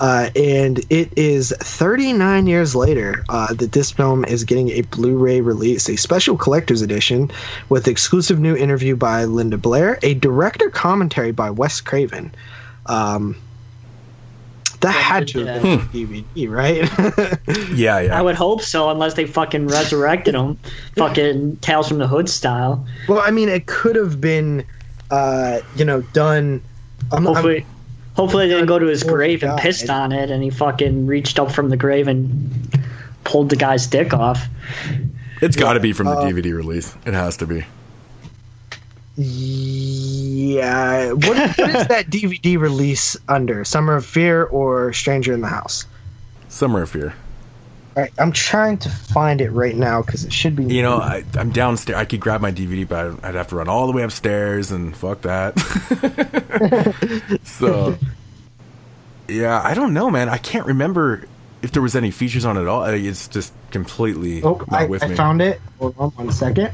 uh, 0.01 0.29
and 0.35 0.79
it 0.89 1.17
is 1.17 1.53
39 1.57 2.47
years 2.47 2.75
later 2.75 3.23
uh, 3.29 3.53
that 3.53 3.71
this 3.71 3.91
film 3.91 4.25
is 4.25 4.43
getting 4.43 4.69
a 4.71 4.81
Blu-ray 4.81 5.39
release, 5.39 5.89
a 5.89 5.95
special 5.95 6.35
collector's 6.37 6.81
edition 6.81 7.31
with 7.69 7.87
exclusive 7.87 8.39
new 8.39 8.57
interview 8.57 8.97
by 8.97 9.23
Linda 9.23 9.57
Blair, 9.57 9.97
a 10.03 10.13
director 10.13 10.69
commentary 10.69 11.31
by 11.31 11.49
Wes 11.49 11.79
Craven. 11.79 12.33
Um, 12.85 13.37
that 14.81 14.91
had 14.91 15.27
to 15.29 15.45
have 15.45 15.61
been 15.63 15.79
DVD, 15.89 16.49
right? 16.49 17.37
Yeah, 17.77 17.99
yeah. 17.99 18.17
I 18.17 18.21
would 18.21 18.35
hope 18.35 18.61
so, 18.61 18.89
unless 18.89 19.13
they 19.15 19.25
fucking 19.25 19.67
resurrected 19.77 20.35
him, 20.35 20.57
fucking 20.95 21.57
Tales 21.57 21.87
from 21.87 21.97
the 21.97 22.07
Hood 22.07 22.29
style. 22.29 22.85
well, 23.07 23.19
I 23.19 23.31
mean, 23.31 23.49
it 23.49 23.65
could 23.67 23.95
have 23.95 24.19
been, 24.21 24.65
uh, 25.11 25.59
you 25.75 25.85
know, 25.85 26.01
done. 26.13 26.61
I'm, 27.11 27.25
I'm- 27.27 27.33
Hopefully, 27.35 27.65
hopefully 28.15 28.47
they 28.47 28.53
didn't 28.55 28.67
go 28.67 28.79
to 28.79 28.85
his 28.87 29.03
grave 29.03 29.43
and 29.43 29.57
pissed 29.59 29.89
on 29.89 30.11
it, 30.11 30.29
and 30.31 30.41
he 30.43 30.49
fucking 30.49 31.05
reached 31.07 31.39
up 31.39 31.51
from 31.51 31.69
the 31.69 31.77
grave 31.77 32.07
and 32.07 32.75
pulled 33.23 33.49
the 33.49 33.55
guy's 33.55 33.87
dick 33.87 34.13
off. 34.13 34.47
It's 35.41 35.55
got 35.55 35.73
to 35.73 35.79
be 35.79 35.93
from 35.93 36.07
the 36.07 36.13
Uh, 36.13 36.23
DVD 36.29 36.55
release. 36.55 36.95
It 37.05 37.13
has 37.13 37.37
to 37.37 37.45
be. 37.45 37.63
Yeah. 39.17 41.11
What, 41.11 41.23
what 41.25 41.69
is 41.69 41.87
that 41.87 42.07
DVD 42.09 42.57
release 42.59 43.17
under? 43.27 43.63
Summer 43.65 43.95
of 43.95 44.05
Fear 44.05 44.43
or 44.45 44.93
Stranger 44.93 45.33
in 45.33 45.41
the 45.41 45.47
House? 45.47 45.85
Summer 46.49 46.83
of 46.83 46.89
Fear. 46.91 47.13
All 47.95 48.03
right, 48.03 48.13
I'm 48.19 48.31
trying 48.31 48.77
to 48.79 48.89
find 48.89 49.41
it 49.41 49.49
right 49.49 49.75
now 49.75 50.03
because 50.03 50.23
it 50.23 50.31
should 50.31 50.55
be. 50.55 50.65
You 50.65 50.83
know, 50.83 50.97
I, 50.97 51.23
I'm 51.35 51.49
downstairs. 51.51 51.97
I 51.97 52.05
could 52.05 52.19
grab 52.19 52.41
my 52.41 52.51
DVD, 52.51 52.87
but 52.87 53.23
I'd 53.25 53.33
have 53.33 53.47
to 53.47 53.55
run 53.55 53.67
all 53.67 53.87
the 53.87 53.93
way 53.93 54.03
upstairs, 54.03 54.71
and 54.71 54.95
fuck 54.95 55.21
that. 55.23 55.57
so, 57.43 57.97
yeah, 59.27 59.59
I 59.63 59.73
don't 59.73 59.93
know, 59.95 60.11
man. 60.11 60.29
I 60.29 60.37
can't 60.37 60.67
remember 60.67 61.27
if 61.63 61.71
there 61.71 61.81
was 61.81 61.95
any 61.95 62.11
features 62.11 62.45
on 62.45 62.55
it 62.55 62.61
at 62.61 62.67
all. 62.67 62.83
It's 62.83 63.27
just 63.29 63.51
completely 63.71 64.43
Oh, 64.43 64.63
not 64.69 64.81
I, 64.81 64.85
with 64.85 65.01
I 65.03 65.07
me. 65.07 65.13
I 65.13 65.17
found 65.17 65.41
it. 65.41 65.59
Hold 65.79 65.95
on 65.97 66.11
one 66.11 66.31
second. 66.31 66.69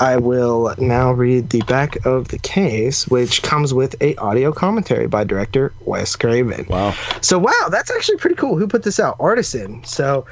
I 0.00 0.16
will 0.16 0.74
now 0.78 1.12
read 1.12 1.50
the 1.50 1.60
back 1.62 2.06
of 2.06 2.28
the 2.28 2.38
case, 2.38 3.06
which 3.06 3.42
comes 3.42 3.74
with 3.74 4.00
a 4.00 4.16
audio 4.16 4.50
commentary 4.50 5.06
by 5.06 5.24
director 5.24 5.74
Wes 5.84 6.16
Craven. 6.16 6.66
Wow. 6.70 6.94
So 7.20 7.38
wow, 7.38 7.68
that's 7.70 7.90
actually 7.90 8.16
pretty 8.16 8.36
cool. 8.36 8.56
Who 8.56 8.66
put 8.66 8.82
this 8.82 8.98
out? 8.98 9.16
Artisan. 9.20 9.84
So, 9.84 10.24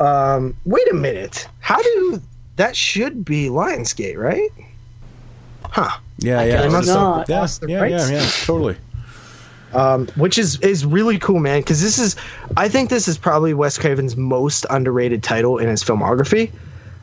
um, 0.00 0.56
wait 0.64 0.90
a 0.90 0.94
minute. 0.94 1.46
How 1.60 1.80
do 1.80 2.20
that 2.56 2.74
should 2.74 3.24
be 3.24 3.48
Lionsgate, 3.48 4.18
right? 4.18 4.50
Huh. 5.64 5.98
Yeah, 6.18 6.42
yeah. 6.42 6.68
must 6.68 6.88
have-. 6.88 7.24
Yeah, 7.28 7.40
Lost 7.40 7.60
the 7.60 7.68
yeah, 7.68 7.84
yeah, 7.84 8.10
yeah, 8.10 8.30
totally. 8.42 8.76
um, 9.72 10.08
which 10.16 10.36
is 10.36 10.58
is 10.60 10.84
really 10.84 11.18
cool, 11.18 11.38
man. 11.38 11.60
Because 11.60 11.80
this 11.80 11.98
is, 11.98 12.16
I 12.56 12.68
think 12.68 12.90
this 12.90 13.06
is 13.06 13.18
probably 13.18 13.54
Wes 13.54 13.78
Craven's 13.78 14.16
most 14.16 14.66
underrated 14.68 15.22
title 15.22 15.58
in 15.58 15.68
his 15.68 15.84
filmography. 15.84 16.50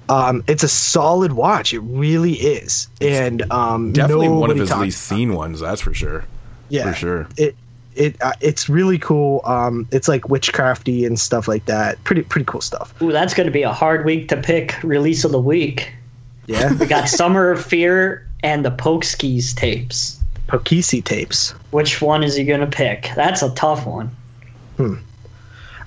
Um, 0.10 0.43
it's 0.47 0.64
a 0.64 0.68
solid 0.68 1.32
watch. 1.34 1.74
It 1.74 1.80
really 1.82 2.34
is, 2.34 2.88
and 2.99 3.49
um, 3.51 3.93
Definitely 3.93 4.30
one 4.30 4.49
of 4.49 4.57
his 4.57 4.76
least 4.76 5.03
seen 5.03 5.34
ones, 5.34 5.60
that's 5.60 5.82
for 5.82 5.93
sure. 5.93 6.26
yeah, 6.70 6.91
For 6.91 6.97
sure. 6.97 7.28
It 7.38 7.55
it 7.95 8.16
uh, 8.22 8.34
it's 8.41 8.70
really 8.70 8.97
cool. 8.97 9.41
Um, 9.45 9.88
it's 9.91 10.07
like 10.07 10.24
witchcrafty 10.24 11.05
and 11.05 11.20
stuff 11.20 11.47
like 11.47 11.66
that. 11.66 12.03
Pretty 12.03 12.24
pretty 12.24 12.45
cool 12.45 12.62
stuff. 12.62 12.99
Ooh, 13.01 13.12
that's 13.12 13.34
going 13.34 13.45
to 13.47 13.53
be 13.53 13.64
a 13.64 13.72
hard 13.74 14.03
week 14.05 14.30
to 14.30 14.38
pick 14.38 14.82
release 14.84 15.24
of 15.26 15.32
the 15.32 15.39
week. 15.39 15.93
Yeah, 16.47 16.74
We 16.74 16.88
got 16.88 17.07
Summer 17.10 17.51
of 17.51 17.64
Fear 17.64 18.28
and 18.41 18.66
the 18.66 18.72
Poughkeepsie 18.72 19.55
tapes. 19.55 20.20
Poughkeepsie 20.47 21.03
tapes. 21.03 21.51
Which 21.70 22.01
one 22.01 22.24
is 22.24 22.36
he 22.36 22.43
going 22.43 22.62
to 22.62 22.68
pick? 22.68 23.12
That's 23.16 23.43
a 23.43 23.53
tough 23.53 23.86
one. 23.86 24.10
Hmm. 24.78 24.95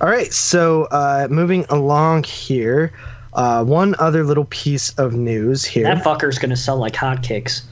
All 0.01 0.09
right, 0.09 0.33
so 0.33 0.85
uh, 0.85 1.29
moving 1.31 1.65
along 1.69 2.25
here, 2.25 2.93
uh, 3.35 3.65
one 3.65 3.95
other 3.99 4.25
little 4.25 4.45
piece 4.47 4.91
of 4.99 5.15
news 5.15 5.65
here. 5.65 5.85
That 5.85 6.03
fucker's 6.05 6.39
going 6.39 6.51
to 6.51 6.57
sell 6.57 6.77
like 6.77 6.95
hotcakes. 6.95 7.63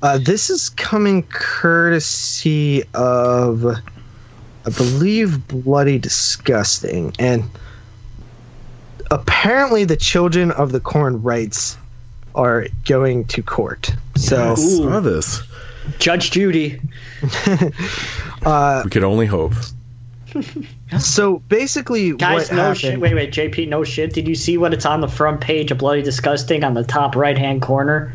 Uh, 0.00 0.18
this 0.18 0.48
is 0.48 0.68
coming 0.70 1.24
courtesy 1.24 2.84
of, 2.94 3.66
I 3.66 4.70
believe, 4.76 5.48
Bloody 5.48 5.98
Disgusting. 5.98 7.12
And 7.18 7.42
apparently, 9.10 9.84
the 9.84 9.96
Children 9.96 10.52
of 10.52 10.70
the 10.70 10.80
Corn 10.80 11.20
rights 11.22 11.76
are 12.36 12.66
going 12.84 13.24
to 13.26 13.42
court. 13.42 13.92
So, 14.16 14.52
I 14.52 14.54
saw 14.54 15.00
this. 15.00 15.42
Judge 15.98 16.30
Judy. 16.30 16.80
uh, 18.44 18.82
We 18.84 18.90
could 18.90 19.04
only 19.04 19.26
hope. 19.26 19.54
so 20.98 21.38
basically, 21.48 22.12
Guys, 22.12 22.50
what 22.50 22.56
no 22.56 22.62
happened? 22.62 22.78
shit. 22.78 23.00
Wait, 23.00 23.14
wait, 23.14 23.32
JP, 23.32 23.68
no 23.68 23.84
shit. 23.84 24.12
Did 24.12 24.28
you 24.28 24.34
see 24.34 24.58
what 24.58 24.74
it's 24.74 24.86
on 24.86 25.00
the 25.00 25.08
front 25.08 25.40
page 25.40 25.70
of 25.70 25.78
Bloody 25.78 26.02
Disgusting 26.02 26.64
on 26.64 26.74
the 26.74 26.84
top 26.84 27.16
right 27.16 27.36
hand 27.36 27.62
corner? 27.62 28.12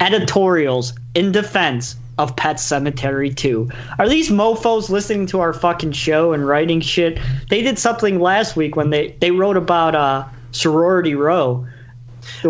Editorials 0.00 0.92
in 1.14 1.32
defense 1.32 1.96
of 2.18 2.36
Pet 2.36 2.56
Sematary 2.56 3.34
2. 3.34 3.70
Are 3.98 4.08
these 4.08 4.30
mofos 4.30 4.88
listening 4.88 5.26
to 5.28 5.40
our 5.40 5.52
fucking 5.52 5.92
show 5.92 6.32
and 6.32 6.46
writing 6.46 6.80
shit? 6.80 7.18
They 7.48 7.62
did 7.62 7.78
something 7.78 8.18
last 8.20 8.56
week 8.56 8.76
when 8.76 8.90
they, 8.90 9.16
they 9.20 9.30
wrote 9.30 9.56
about 9.56 9.94
uh, 9.94 10.24
Sorority 10.52 11.14
Row. 11.14 11.66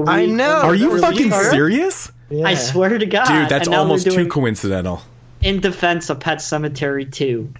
I 0.06 0.26
know. 0.26 0.62
Are 0.62 0.74
you 0.74 0.98
fucking 1.00 1.32
Are- 1.32 1.50
serious? 1.50 2.10
Yeah. 2.30 2.46
I 2.48 2.54
swear 2.54 2.98
to 2.98 3.06
God. 3.06 3.26
Dude, 3.26 3.48
that's 3.48 3.66
And 3.66 3.70
now 3.70 3.70
they're 3.70 3.80
almost 3.80 4.10
too 4.10 4.26
coincidental. 4.26 5.00
In 5.42 5.60
defense 5.60 6.10
of 6.10 6.18
Pet 6.18 6.38
Sematary 6.38 7.10
2. 7.10 7.52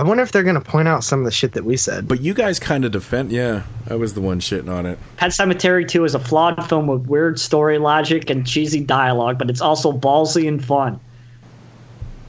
I 0.00 0.02
wonder 0.02 0.22
if 0.22 0.32
they're 0.32 0.44
going 0.44 0.54
to 0.54 0.62
point 0.62 0.88
out 0.88 1.04
some 1.04 1.18
of 1.18 1.26
the 1.26 1.30
shit 1.30 1.52
that 1.52 1.64
we 1.66 1.76
said. 1.76 2.08
But 2.08 2.22
you 2.22 2.32
guys 2.32 2.58
kind 2.58 2.86
of 2.86 2.92
defend. 2.92 3.32
Yeah, 3.32 3.64
I 3.86 3.96
was 3.96 4.14
the 4.14 4.22
one 4.22 4.40
shitting 4.40 4.72
on 4.72 4.86
it. 4.86 4.98
Pet 5.18 5.30
Sematary 5.30 5.86
2 5.86 6.06
is 6.06 6.14
a 6.14 6.18
flawed 6.18 6.66
film 6.70 6.86
with 6.86 7.06
weird 7.06 7.38
story 7.38 7.76
logic 7.76 8.30
and 8.30 8.46
cheesy 8.46 8.82
dialogue, 8.82 9.38
but 9.38 9.50
it's 9.50 9.60
also 9.60 9.92
ballsy 9.92 10.48
and 10.48 10.64
fun. 10.64 11.00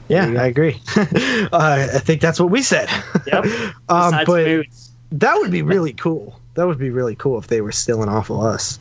yeah, 0.08 0.26
I 0.26 0.48
agree. 0.48 0.82
uh, 0.96 1.88
I 1.94 1.98
think 2.00 2.20
that's 2.20 2.38
what 2.38 2.50
we 2.50 2.60
said. 2.60 2.90
Yep. 3.26 3.44
um, 3.88 4.14
but 4.26 4.46
moods. 4.46 4.90
that 5.12 5.38
would 5.38 5.50
be 5.50 5.62
really 5.62 5.94
cool. 5.94 6.38
That 6.52 6.66
would 6.66 6.78
be 6.78 6.90
really 6.90 7.14
cool 7.14 7.38
if 7.38 7.46
they 7.46 7.62
were 7.62 7.72
stealing 7.72 8.10
off 8.10 8.28
of 8.28 8.40
us. 8.40 8.78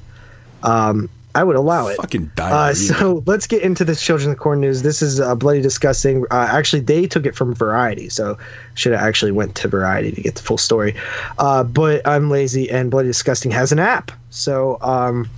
Um, 0.64 1.10
I 1.34 1.44
would 1.44 1.56
allow 1.56 1.88
it. 1.88 1.98
Fucking 1.98 2.32
Uh, 2.38 2.50
diarrhea. 2.50 2.76
so 2.76 3.24
let's 3.28 3.48
get 3.48 3.62
into 3.62 3.86
this 3.86 4.02
Children 4.02 4.32
of 4.32 4.38
the 4.38 4.42
Corn 4.42 4.60
news. 4.62 4.82
This 4.82 5.02
is 5.02 5.20
uh, 5.20 5.36
bloody 5.36 5.62
disgusting. 5.62 6.26
Uh, 6.30 6.48
actually, 6.52 6.82
they 6.82 7.08
took 7.08 7.26
it 7.26 7.36
from 7.36 7.54
Variety, 7.56 8.10
so 8.10 8.38
should 8.76 8.92
have 8.94 9.02
actually 9.02 9.32
went 9.32 9.56
to 9.56 9.68
Variety 9.68 10.12
to 10.12 10.22
get 10.22 10.36
the 10.36 10.42
full 10.42 10.58
story. 10.58 10.96
Uh, 11.38 11.64
but 11.64 12.08
I'm 12.08 12.30
lazy, 12.30 12.70
and 12.70 12.92
bloody 12.92 13.08
disgusting 13.10 13.52
has 13.52 13.72
an 13.72 13.80
app. 13.80 14.12
So 14.30 14.78
um, 14.82 15.30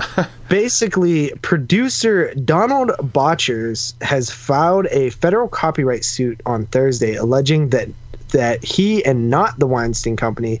basically, 0.48 1.32
producer 1.42 2.32
Donald 2.34 2.90
Borchers 2.98 4.00
has 4.02 4.30
filed 4.30 4.86
a 4.90 5.10
federal 5.10 5.48
copyright 5.48 6.04
suit 6.04 6.40
on 6.46 6.66
Thursday, 6.66 7.14
alleging 7.14 7.70
that 7.70 7.88
that 8.30 8.64
he 8.64 9.04
and 9.04 9.28
not 9.28 9.58
the 9.58 9.66
Weinstein 9.66 10.16
Company 10.16 10.60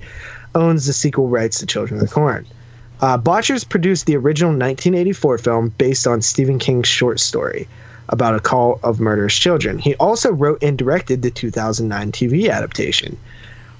owns 0.54 0.86
the 0.86 0.92
sequel 0.92 1.28
rights 1.28 1.60
to 1.60 1.66
Children 1.66 2.00
of 2.00 2.06
the 2.08 2.12
Corn. 2.14 2.46
Uh, 3.02 3.18
Borchers 3.18 3.68
produced 3.68 4.06
the 4.06 4.16
original 4.16 4.52
1984 4.52 5.38
film 5.38 5.68
based 5.70 6.06
on 6.06 6.22
Stephen 6.22 6.60
King's 6.60 6.86
short 6.86 7.18
story 7.18 7.68
about 8.08 8.36
a 8.36 8.40
call 8.40 8.78
of 8.84 9.00
murderous 9.00 9.36
children. 9.36 9.78
He 9.78 9.96
also 9.96 10.30
wrote 10.32 10.62
and 10.62 10.78
directed 10.78 11.20
the 11.20 11.30
2009 11.32 12.12
TV 12.12 12.48
adaptation. 12.48 13.18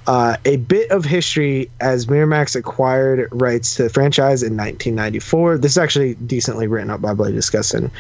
Uh, 0.05 0.37
a 0.45 0.57
bit 0.57 0.91
of 0.91 1.05
history 1.05 1.71
as 1.81 2.07
Miramax 2.07 2.57
acquired 2.57 3.29
rights 3.31 3.77
to 3.77 3.85
the 3.85 3.89
franchise 3.89 4.43
in 4.43 4.57
1994. 4.57 5.59
This 5.59 5.73
is 5.73 5.79
actually 5.79 6.15
decently 6.15 6.67
written 6.67 6.91
up 6.91 7.01
by 7.01 7.15
Bloody 7.15 7.35
Disgusting. 7.35 7.93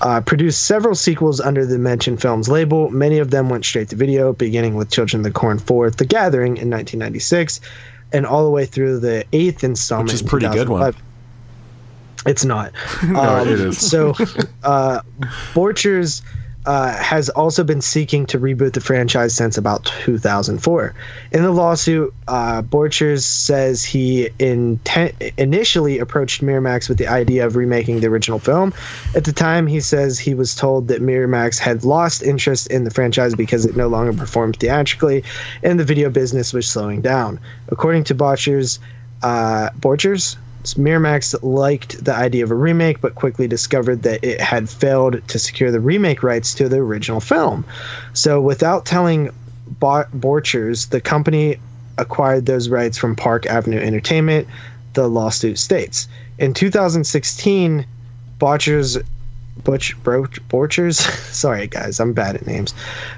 Uh, 0.00 0.20
produced 0.20 0.64
several 0.64 0.94
sequels 0.94 1.40
under 1.40 1.66
Dimension 1.66 2.16
Films 2.16 2.48
label. 2.48 2.90
Many 2.90 3.18
of 3.18 3.32
them 3.32 3.48
went 3.48 3.64
straight 3.64 3.88
to 3.88 3.96
video, 3.96 4.32
beginning 4.32 4.76
with 4.76 4.92
Children 4.92 5.20
of 5.20 5.24
the 5.24 5.32
Corn 5.32 5.58
4 5.58 5.90
The 5.90 6.06
Gathering 6.06 6.58
in 6.58 6.70
1996, 6.70 7.60
and 8.12 8.26
all 8.26 8.44
the 8.44 8.50
way 8.50 8.66
through 8.66 9.00
the 9.00 9.24
eighth 9.32 9.64
installment. 9.64 10.08
Which 10.08 10.14
is 10.14 10.22
pretty 10.22 10.48
good 10.48 10.68
one. 10.68 10.92
2005. 10.92 11.02
It's 12.26 12.44
not. 12.44 12.72
No, 13.06 13.20
Um, 13.20 13.48
it 13.48 13.60
is. 13.60 13.78
so, 13.90 14.10
uh, 14.62 15.00
Borchers 15.54 16.22
uh, 16.68 16.94
has 16.94 17.30
also 17.30 17.64
been 17.64 17.80
seeking 17.80 18.26
to 18.26 18.38
reboot 18.38 18.74
the 18.74 18.80
franchise 18.82 19.34
since 19.34 19.56
about 19.56 19.86
2004. 20.04 20.94
In 21.32 21.42
the 21.42 21.50
lawsuit, 21.50 22.12
uh, 22.28 22.60
Borchers 22.60 23.22
says 23.22 23.82
he 23.82 24.28
initially 24.38 25.98
approached 25.98 26.42
Miramax 26.42 26.90
with 26.90 26.98
the 26.98 27.06
idea 27.06 27.46
of 27.46 27.56
remaking 27.56 28.00
the 28.00 28.08
original 28.08 28.38
film. 28.38 28.74
At 29.16 29.24
the 29.24 29.32
time, 29.32 29.66
he 29.66 29.80
says 29.80 30.18
he 30.18 30.34
was 30.34 30.54
told 30.54 30.88
that 30.88 31.00
Miramax 31.00 31.58
had 31.58 31.84
lost 31.84 32.22
interest 32.22 32.66
in 32.66 32.84
the 32.84 32.90
franchise 32.90 33.34
because 33.34 33.64
it 33.64 33.74
no 33.74 33.88
longer 33.88 34.12
performed 34.12 34.56
theatrically, 34.56 35.24
and 35.62 35.80
the 35.80 35.84
video 35.84 36.10
business 36.10 36.52
was 36.52 36.68
slowing 36.68 37.00
down. 37.00 37.40
According 37.68 38.04
to 38.04 38.14
Borchers, 38.14 38.78
uh, 39.22 39.70
Borchers, 39.70 40.36
Miramax 40.74 41.34
liked 41.42 42.04
the 42.04 42.14
idea 42.14 42.44
of 42.44 42.50
a 42.50 42.54
remake, 42.54 43.00
but 43.00 43.14
quickly 43.14 43.48
discovered 43.48 44.02
that 44.02 44.24
it 44.24 44.40
had 44.40 44.68
failed 44.68 45.26
to 45.28 45.38
secure 45.38 45.70
the 45.70 45.80
remake 45.80 46.22
rights 46.22 46.54
to 46.54 46.68
the 46.68 46.76
original 46.76 47.20
film. 47.20 47.64
So, 48.12 48.40
without 48.40 48.86
telling 48.86 49.30
Bo- 49.66 50.06
Borchers, 50.14 50.88
the 50.88 51.00
company 51.00 51.58
acquired 51.96 52.46
those 52.46 52.68
rights 52.68 52.98
from 52.98 53.16
Park 53.16 53.46
Avenue 53.46 53.80
Entertainment, 53.80 54.48
the 54.94 55.08
lawsuit 55.08 55.58
states. 55.58 56.08
In 56.38 56.54
2016, 56.54 57.86
Borchers 58.38 59.02
Butch 59.64 59.96
Borchers, 60.02 61.00
sorry 61.32 61.66
guys, 61.66 62.00
I'm 62.00 62.12
bad 62.12 62.36
at 62.36 62.46
names, 62.46 62.74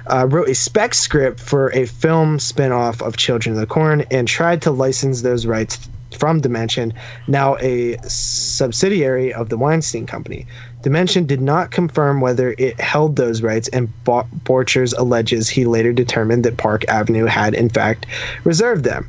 uh, 0.07 0.27
wrote 0.29 0.49
a 0.49 0.55
spec 0.55 0.93
script 0.93 1.39
for 1.39 1.71
a 1.71 1.85
film 1.85 2.39
spin-off 2.39 3.01
of 3.01 3.15
Children 3.15 3.55
of 3.55 3.61
the 3.61 3.67
Corn 3.67 4.05
and 4.11 4.27
tried 4.27 4.63
to 4.63 4.71
license 4.71 5.21
those 5.21 5.45
rights 5.45 5.87
from 6.15 6.41
Dimension, 6.41 6.93
now 7.27 7.57
a 7.57 7.97
subsidiary 8.07 9.33
of 9.33 9.49
the 9.49 9.57
Weinstein 9.57 10.05
Company. 10.05 10.45
Dimension 10.81 11.25
did 11.25 11.41
not 11.41 11.71
confirm 11.71 12.21
whether 12.21 12.55
it 12.57 12.79
held 12.79 13.15
those 13.15 13.41
rights, 13.41 13.67
and 13.69 13.89
Bo- 14.03 14.27
Borchers 14.43 14.93
alleges 14.97 15.49
he 15.49 15.65
later 15.65 15.93
determined 15.93 16.43
that 16.45 16.57
Park 16.57 16.85
Avenue 16.87 17.25
had, 17.25 17.53
in 17.53 17.69
fact, 17.69 18.05
reserved 18.43 18.83
them. 18.83 19.07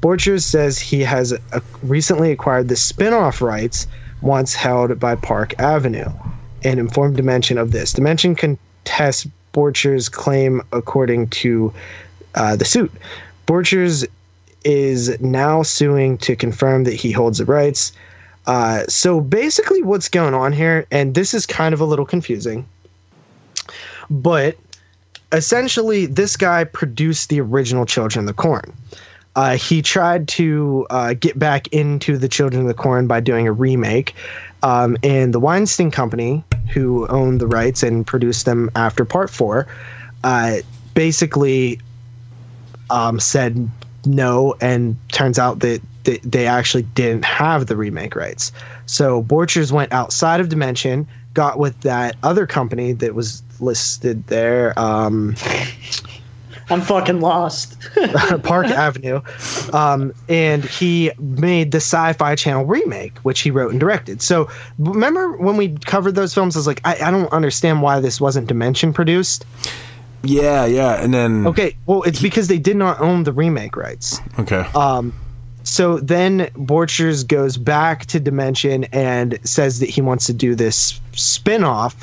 Borchers 0.00 0.42
says 0.42 0.78
he 0.78 1.00
has 1.02 1.32
uh, 1.32 1.60
recently 1.82 2.32
acquired 2.32 2.68
the 2.68 2.76
spin 2.76 3.12
off 3.12 3.40
rights 3.40 3.86
once 4.20 4.54
held 4.54 4.98
by 4.98 5.14
Park 5.14 5.58
Avenue 5.60 6.10
and 6.64 6.80
informed 6.80 7.16
Dimension 7.16 7.56
of 7.58 7.70
this. 7.70 7.92
Dimension 7.92 8.34
contests 8.34 9.26
Borchers' 9.52 10.10
claim 10.10 10.62
according 10.72 11.28
to 11.28 11.72
uh, 12.34 12.56
the 12.56 12.64
suit. 12.64 12.90
Borchers 13.46 14.06
is 14.64 15.20
now 15.20 15.62
suing 15.62 16.18
to 16.18 16.36
confirm 16.36 16.84
that 16.84 16.94
he 16.94 17.12
holds 17.12 17.38
the 17.38 17.44
rights. 17.44 17.92
Uh, 18.46 18.84
so 18.88 19.20
basically, 19.20 19.82
what's 19.82 20.08
going 20.08 20.34
on 20.34 20.52
here, 20.52 20.86
and 20.90 21.14
this 21.14 21.34
is 21.34 21.46
kind 21.46 21.74
of 21.74 21.80
a 21.80 21.84
little 21.84 22.06
confusing, 22.06 22.66
but 24.10 24.56
essentially, 25.30 26.06
this 26.06 26.36
guy 26.36 26.64
produced 26.64 27.28
the 27.28 27.40
original 27.40 27.86
Children 27.86 28.24
of 28.24 28.36
the 28.36 28.42
Corn. 28.42 28.72
Uh, 29.34 29.56
he 29.56 29.80
tried 29.80 30.28
to 30.28 30.86
uh, 30.90 31.14
get 31.14 31.38
back 31.38 31.68
into 31.68 32.18
the 32.18 32.28
Children 32.28 32.62
of 32.62 32.68
the 32.68 32.74
Corn 32.74 33.06
by 33.06 33.20
doing 33.20 33.46
a 33.46 33.52
remake, 33.52 34.14
um, 34.62 34.96
and 35.02 35.32
the 35.32 35.40
Weinstein 35.40 35.90
Company, 35.90 36.44
who 36.72 37.06
owned 37.06 37.40
the 37.40 37.46
rights 37.46 37.82
and 37.82 38.06
produced 38.06 38.44
them 38.44 38.70
after 38.74 39.04
Part 39.04 39.30
Four, 39.30 39.68
uh, 40.24 40.58
basically 40.94 41.80
um, 42.90 43.20
said 43.20 43.70
no, 44.04 44.54
and 44.60 44.96
turns 45.10 45.38
out 45.38 45.60
that 45.60 45.80
they 46.04 46.46
actually 46.46 46.82
didn't 46.82 47.24
have 47.24 47.66
the 47.66 47.76
remake 47.76 48.16
rights. 48.16 48.52
So 48.86 49.22
Borchers 49.22 49.70
went 49.70 49.92
outside 49.92 50.40
of 50.40 50.48
Dimension, 50.48 51.06
got 51.34 51.58
with 51.58 51.80
that 51.82 52.16
other 52.22 52.46
company 52.46 52.92
that 52.94 53.14
was 53.14 53.42
listed 53.60 54.26
there. 54.26 54.78
Um, 54.78 55.36
I'm 56.68 56.80
fucking 56.80 57.20
lost. 57.20 57.76
Park 58.42 58.66
Avenue, 58.68 59.20
um, 59.72 60.12
and 60.28 60.64
he 60.64 61.12
made 61.18 61.70
the 61.70 61.78
Sci-Fi 61.78 62.34
Channel 62.34 62.64
remake, 62.64 63.18
which 63.18 63.40
he 63.40 63.50
wrote 63.50 63.72
and 63.72 63.80
directed. 63.80 64.22
So 64.22 64.48
remember 64.78 65.36
when 65.36 65.56
we 65.56 65.76
covered 65.76 66.14
those 66.14 66.34
films? 66.34 66.56
I 66.56 66.58
was 66.60 66.66
like, 66.66 66.80
I, 66.84 66.96
I 67.02 67.10
don't 67.10 67.32
understand 67.32 67.82
why 67.82 68.00
this 68.00 68.20
wasn't 68.20 68.48
Dimension 68.48 68.92
produced. 68.92 69.44
Yeah, 70.24 70.66
yeah, 70.66 71.02
and 71.02 71.12
then 71.12 71.46
Okay, 71.48 71.76
well, 71.86 72.02
it's 72.02 72.20
because 72.22 72.48
they 72.48 72.58
did 72.58 72.76
not 72.76 73.00
own 73.00 73.24
the 73.24 73.32
remake 73.32 73.76
rights. 73.76 74.20
okay. 74.38 74.60
Um, 74.74 75.12
so 75.64 75.98
then 75.98 76.50
Borchers 76.56 77.26
goes 77.26 77.56
back 77.56 78.06
to 78.06 78.20
Dimension 78.20 78.84
and 78.92 79.38
says 79.44 79.80
that 79.80 79.88
he 79.88 80.00
wants 80.00 80.26
to 80.26 80.32
do 80.32 80.54
this 80.54 81.00
spin-off, 81.12 81.94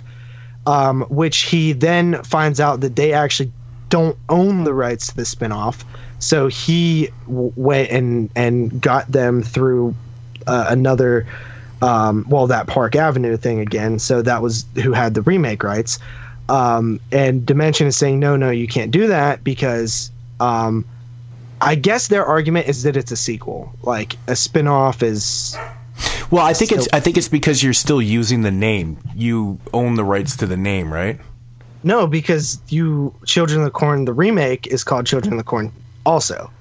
um, 0.65 1.01
which 1.09 1.38
he 1.39 1.74
then 1.74 2.24
finds 2.24 2.59
out 2.59 2.82
that 2.82 2.95
they 2.95 3.13
actually 3.13 3.51
don't 3.89 4.17
own 4.30 4.63
the 4.63 4.74
rights 4.74 5.07
to 5.07 5.15
the 5.15 5.26
spin-off. 5.26 5.84
So 6.20 6.47
he 6.47 7.09
w- 7.28 7.51
went 7.55 7.89
and 7.91 8.30
and 8.36 8.82
got 8.82 9.09
them 9.11 9.41
through 9.41 9.95
uh, 10.47 10.65
another, 10.70 11.26
um, 11.82 12.26
well, 12.30 12.47
that 12.47 12.67
Park 12.67 12.95
Avenue 12.95 13.36
thing 13.38 13.59
again. 13.59 13.99
So 13.99 14.22
that 14.22 14.41
was 14.41 14.65
who 14.76 14.93
had 14.93 15.13
the 15.13 15.22
remake 15.22 15.63
rights. 15.63 15.99
Um, 16.50 17.00
and 17.12 17.45
Dimension 17.45 17.88
is 17.88 17.95
saying, 17.95 18.20
no, 18.20 18.36
no, 18.36 18.50
you 18.50 18.68
can't 18.68 18.91
do 18.91 19.08
that 19.08 19.43
because 19.43 20.12
um, 20.39 20.84
I 21.62 21.76
guess 21.76 22.08
their 22.08 22.26
argument 22.26 22.68
is 22.68 22.84
that 22.84 22.97
it's 22.97 23.12
a 23.12 23.18
sequel. 23.18 23.72
Like 23.84 24.18
a 24.28 24.36
spin-off 24.36 25.04
is 25.04 25.56
Well, 26.32 26.45
I 26.45 26.54
think 26.54 26.72
it's 26.72 26.88
I 26.91 27.00
think 27.00 27.18
it's 27.18 27.28
because 27.28 27.62
you're 27.62 27.74
still 27.74 28.02
using 28.02 28.41
the 28.41 28.52
name. 28.52 28.97
You 29.16 29.60
own 29.74 29.95
the 29.95 30.04
rights 30.04 30.36
to 30.38 30.47
the 30.47 30.58
name, 30.58 30.91
right? 30.91 31.20
no 31.84 32.08
because 32.08 32.60
you 32.70 33.14
Children 33.26 33.62
of 33.62 33.66
the 33.66 33.72
Corn 33.72 34.06
the 34.06 34.14
remake 34.14 34.68
is 34.68 34.84
called 34.84 35.06
Children 35.06 35.34
of 35.34 35.38
the 35.38 35.43
Corn 35.43 35.72
also. 36.06 36.52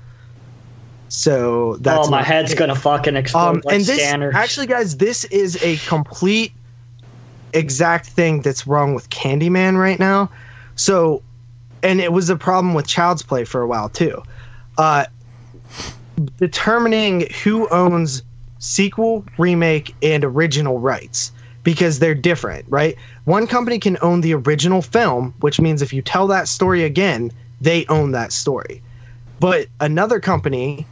So 1.08 1.76
that's 1.76 2.06
oh, 2.06 2.10
my 2.10 2.18
not- 2.18 2.26
head's 2.26 2.54
gonna 2.54 2.74
fucking 2.74 3.16
explode 3.16 3.40
um 3.40 3.62
like 3.64 3.76
and 3.76 3.84
this 3.84 4.00
scanners. 4.00 4.34
actually 4.34 4.66
guys 4.66 4.96
this 4.96 5.24
is 5.24 5.62
a 5.62 5.76
complete 5.88 6.52
exact 7.52 8.06
thing 8.06 8.42
that's 8.42 8.66
wrong 8.66 8.94
with 8.94 9.08
Candyman 9.10 9.78
right 9.78 9.98
now. 9.98 10.30
So 10.76 11.22
and 11.82 12.00
it 12.00 12.12
was 12.12 12.28
a 12.30 12.36
problem 12.36 12.74
with 12.74 12.86
Child's 12.86 13.22
Play 13.22 13.44
for 13.44 13.60
a 13.60 13.66
while 13.66 13.88
too. 13.88 14.22
Uh 14.76 15.06
determining 16.38 17.28
who 17.44 17.68
owns 17.68 18.22
sequel, 18.58 19.24
remake, 19.38 19.94
and 20.02 20.24
original 20.24 20.78
rights 20.78 21.32
because 21.62 21.98
they're 21.98 22.14
different, 22.14 22.64
right? 22.68 22.96
One 23.24 23.46
company 23.46 23.78
can 23.78 23.98
own 24.00 24.20
the 24.20 24.34
original 24.34 24.82
film, 24.82 25.34
which 25.40 25.60
means 25.60 25.82
if 25.82 25.92
you 25.92 26.02
tell 26.02 26.28
that 26.28 26.48
story 26.48 26.84
again, 26.84 27.32
they 27.60 27.86
own 27.86 28.12
that 28.12 28.32
story. 28.32 28.82
But 29.40 29.66
another 29.80 30.20
company, 30.20 30.86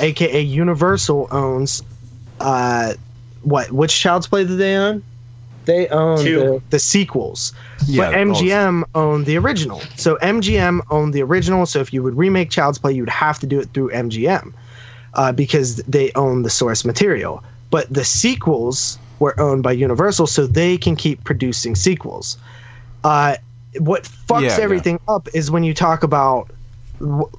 aka 0.00 0.40
Universal, 0.40 1.28
owns 1.30 1.82
uh, 2.40 2.94
what? 3.42 3.72
Which 3.72 3.98
Child's 3.98 4.26
Play 4.26 4.44
do 4.44 4.56
they 4.56 4.76
own? 4.76 5.02
They 5.68 5.86
own 5.88 6.24
the, 6.24 6.62
the 6.70 6.78
sequels. 6.78 7.52
Yeah, 7.86 8.10
but 8.10 8.14
MGM 8.14 8.84
owned 8.94 9.26
the 9.26 9.36
original. 9.36 9.80
So 9.96 10.16
MGM 10.16 10.80
owned 10.90 11.12
the 11.12 11.22
original. 11.22 11.66
So 11.66 11.80
if 11.80 11.92
you 11.92 12.02
would 12.02 12.16
remake 12.16 12.48
Child's 12.48 12.78
Play, 12.78 12.94
you 12.94 13.02
would 13.02 13.10
have 13.10 13.38
to 13.40 13.46
do 13.46 13.60
it 13.60 13.68
through 13.74 13.90
MGM 13.90 14.54
uh, 15.12 15.32
because 15.32 15.76
they 15.76 16.10
own 16.14 16.40
the 16.42 16.48
source 16.48 16.86
material. 16.86 17.44
But 17.70 17.92
the 17.92 18.02
sequels 18.02 18.98
were 19.18 19.38
owned 19.38 19.62
by 19.62 19.72
Universal, 19.72 20.28
so 20.28 20.46
they 20.46 20.78
can 20.78 20.96
keep 20.96 21.22
producing 21.24 21.74
sequels. 21.74 22.38
Uh, 23.04 23.36
what 23.78 24.04
fucks 24.04 24.40
Yeah, 24.40 24.56
yeah. 24.56 24.62
everything 24.64 24.98
up 25.06 25.28
is 25.34 25.50
when 25.50 25.64
you 25.64 25.74
talk 25.74 26.02
about 26.02 26.48
w- 26.48 26.57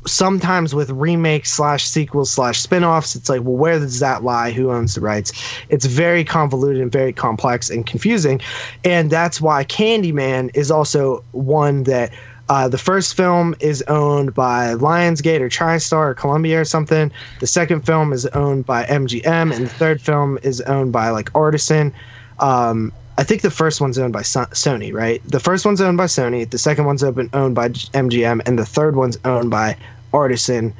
sometimes 0.06 0.74
with 0.74 0.90
remakes 0.90 1.52
slash 1.52 1.84
sequels 1.84 2.32
slash 2.32 2.60
spin-offs 2.60 3.16
it's 3.16 3.30
like 3.30 3.42
well 3.42 3.56
where 3.56 3.80
does 3.80 4.00
that 4.00 4.24
lie 4.24 4.52
who 4.52 4.72
owns 4.72 4.96
the 4.96 5.02
rights 5.02 5.32
it's 5.70 5.86
very 5.86 6.24
convoluted 6.24 6.82
and 6.82 6.92
very 6.92 7.12
complex 7.12 7.70
and 7.70 7.86
confusing 7.86 8.40
and 8.84 9.12
that's 9.12 9.42
why 9.42 9.64
candyman 9.66 10.50
is 10.54 10.72
also 10.72 11.24
one 11.32 11.84
that 11.84 12.12
uh, 12.50 12.68
the 12.68 12.80
first 12.80 13.16
film 13.16 13.56
is 13.60 13.84
owned 13.84 14.34
by 14.34 14.74
Lionsgate 14.74 15.40
or 15.40 15.50
TriStar 15.50 16.10
or 16.10 16.14
Columbia 16.16 16.60
or 16.60 16.66
something. 16.66 17.12
The 17.40 17.46
second 17.46 17.86
film 17.86 18.12
is 18.12 18.26
owned 18.26 18.66
by 18.66 18.86
MGM, 18.86 19.56
and 19.56 19.66
the 19.68 19.70
third 19.70 20.02
film 20.02 20.40
is 20.42 20.60
owned 20.62 20.92
by 20.92 21.12
like 21.12 21.30
Artisan. 21.36 21.94
Um, 22.40 22.92
I 23.20 23.24
think 23.24 23.42
the 23.42 23.52
first 23.52 23.82
one's 23.82 24.00
owned 24.00 24.14
by 24.14 24.22
so- 24.22 24.46
Sony, 24.54 24.94
right? 24.94 25.22
The 25.26 25.42
first 25.42 25.66
one's 25.66 25.82
owned 25.82 25.98
by 25.98 26.06
Sony. 26.06 26.50
The 26.50 26.58
second 26.58 26.86
one's 26.86 27.04
open, 27.04 27.30
owned 27.34 27.54
by 27.54 27.68
MGM, 27.68 28.42
and 28.46 28.58
the 28.58 28.66
third 28.66 28.96
one's 28.96 29.18
owned 29.26 29.52
by 29.52 29.76
Artisan. 30.14 30.74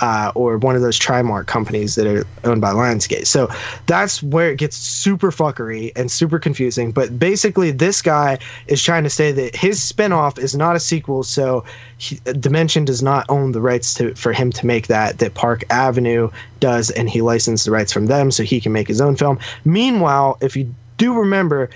uh, 0.00 0.30
or 0.34 0.58
one 0.58 0.76
of 0.76 0.82
those 0.82 0.98
Trimark 0.98 1.46
companies 1.46 1.94
that 1.94 2.06
are 2.06 2.26
owned 2.44 2.60
by 2.60 2.70
Lionsgate. 2.70 3.26
So 3.26 3.48
that's 3.86 4.22
where 4.22 4.50
it 4.50 4.58
gets 4.58 4.76
super 4.76 5.30
fuckery 5.30 5.92
and 5.96 6.10
super 6.10 6.38
confusing. 6.38 6.92
But 6.92 7.18
basically, 7.18 7.70
this 7.70 8.02
guy 8.02 8.38
is 8.66 8.82
trying 8.82 9.04
to 9.04 9.08
say 9.10 9.32
that 9.32 9.56
his 9.56 9.80
spinoff 9.80 10.38
is 10.38 10.54
not 10.54 10.76
a 10.76 10.80
sequel, 10.80 11.22
so 11.22 11.64
he, 11.96 12.20
Dimension 12.38 12.84
does 12.84 13.02
not 13.02 13.24
own 13.30 13.52
the 13.52 13.60
rights 13.62 13.94
to 13.94 14.14
for 14.16 14.34
him 14.34 14.52
to 14.52 14.66
make 14.66 14.88
that. 14.88 15.18
That 15.20 15.32
Park 15.32 15.64
Avenue 15.70 16.28
does, 16.60 16.90
and 16.90 17.08
he 17.08 17.22
licensed 17.22 17.64
the 17.64 17.70
rights 17.70 17.90
from 17.90 18.04
them 18.04 18.30
so 18.30 18.42
he 18.42 18.60
can 18.60 18.72
make 18.72 18.88
his 18.88 19.00
own 19.00 19.16
film. 19.16 19.38
Meanwhile, 19.64 20.36
if 20.42 20.56
you 20.56 20.74
do 20.96 21.20
remember, 21.20 21.70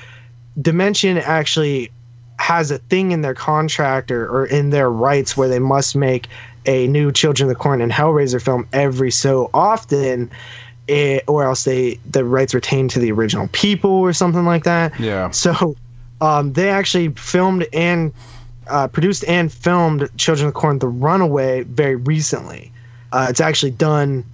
Dimension 0.61 1.19
actually 1.19 1.91
has 2.39 2.71
a 2.71 2.79
thing 2.79 3.13
in 3.13 3.21
their 3.21 3.35
contract 3.35 4.11
or, 4.11 4.27
or 4.29 4.47
in 4.47 4.71
their 4.71 4.91
rights 4.91 5.37
where 5.37 5.49
they 5.49 5.59
must 5.59 5.95
make 5.95 6.27
a 6.67 6.87
new 6.87 7.13
Children 7.13 7.51
of 7.51 7.57
the 7.57 7.63
Corn 7.63 7.81
and 7.81 7.93
Hellraiser 7.93 8.43
film 8.43 8.67
every 8.73 9.11
so 9.11 9.51
often, 9.53 10.31
it, 10.89 11.25
or 11.27 11.45
else 11.45 11.65
they 11.65 11.99
the 12.11 12.25
rights 12.25 12.55
retained 12.55 12.91
to 12.91 12.99
the 12.99 13.13
original 13.13 13.49
people 13.53 13.91
or 13.91 14.13
something 14.13 14.45
like 14.45 14.65
that. 14.65 14.99
Yeah. 14.99 15.31
So 15.31 15.77
um, 16.21 16.53
they 16.53 16.71
actually 16.71 17.11
filmed 17.11 17.67
and 17.73 18.13
uh, 18.67 18.89
produced 18.89 19.25
and 19.25 19.53
filmed 19.53 20.09
Children 20.17 20.49
of 20.49 20.55
the 20.55 20.61
Corn: 20.61 20.79
The 20.79 20.89
Runaway 20.89 21.63
very 21.63 21.97
recently. 21.97 22.73
Uh, 23.13 23.27
it's 23.31 23.41
actually 23.41 23.73
done, 23.73 24.25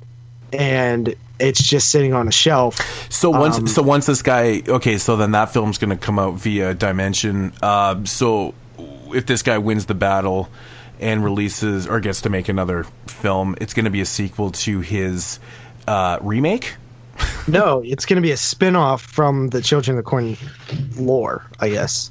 and 0.52 1.14
it's 1.38 1.62
just 1.62 1.90
sitting 1.90 2.14
on 2.14 2.28
a 2.28 2.32
shelf. 2.32 2.78
So 3.12 3.30
once, 3.30 3.58
Um, 3.58 3.66
so 3.66 3.82
once 3.82 4.06
this 4.06 4.22
guy, 4.22 4.62
okay, 4.66 4.98
so 4.98 5.16
then 5.16 5.32
that 5.32 5.52
film's 5.52 5.78
going 5.78 5.90
to 5.90 5.96
come 5.96 6.18
out 6.18 6.34
via 6.34 6.74
Dimension. 6.74 7.52
Uh, 7.62 8.04
so 8.04 8.54
if 9.14 9.26
this 9.26 9.42
guy 9.42 9.58
wins 9.58 9.86
the 9.86 9.94
battle 9.94 10.48
and 11.00 11.22
releases 11.22 11.86
or 11.86 12.00
gets 12.00 12.22
to 12.22 12.30
make 12.30 12.48
another 12.48 12.84
film, 13.06 13.54
it's 13.60 13.74
going 13.74 13.84
to 13.84 13.90
be 13.90 14.00
a 14.00 14.06
sequel 14.06 14.50
to 14.50 14.80
his 14.80 15.38
uh, 15.86 16.18
remake. 16.22 16.74
no, 17.48 17.82
it's 17.84 18.04
going 18.06 18.16
to 18.16 18.22
be 18.22 18.30
a 18.32 18.36
spin-off 18.36 19.02
from 19.02 19.48
the 19.48 19.62
Children 19.62 19.96
of 19.98 20.04
the 20.04 20.08
Corn 20.08 20.36
lore, 20.98 21.44
I 21.58 21.70
guess. 21.70 22.10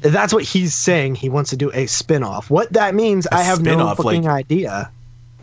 That's 0.00 0.32
what 0.32 0.44
he's 0.44 0.74
saying. 0.74 1.16
He 1.16 1.28
wants 1.28 1.50
to 1.50 1.56
do 1.56 1.70
a 1.72 1.86
spin-off. 1.86 2.50
What 2.50 2.72
that 2.72 2.94
means, 2.94 3.26
I 3.26 3.42
have 3.42 3.60
no 3.62 3.94
fucking 3.94 4.22
like- 4.22 4.44
idea. 4.46 4.90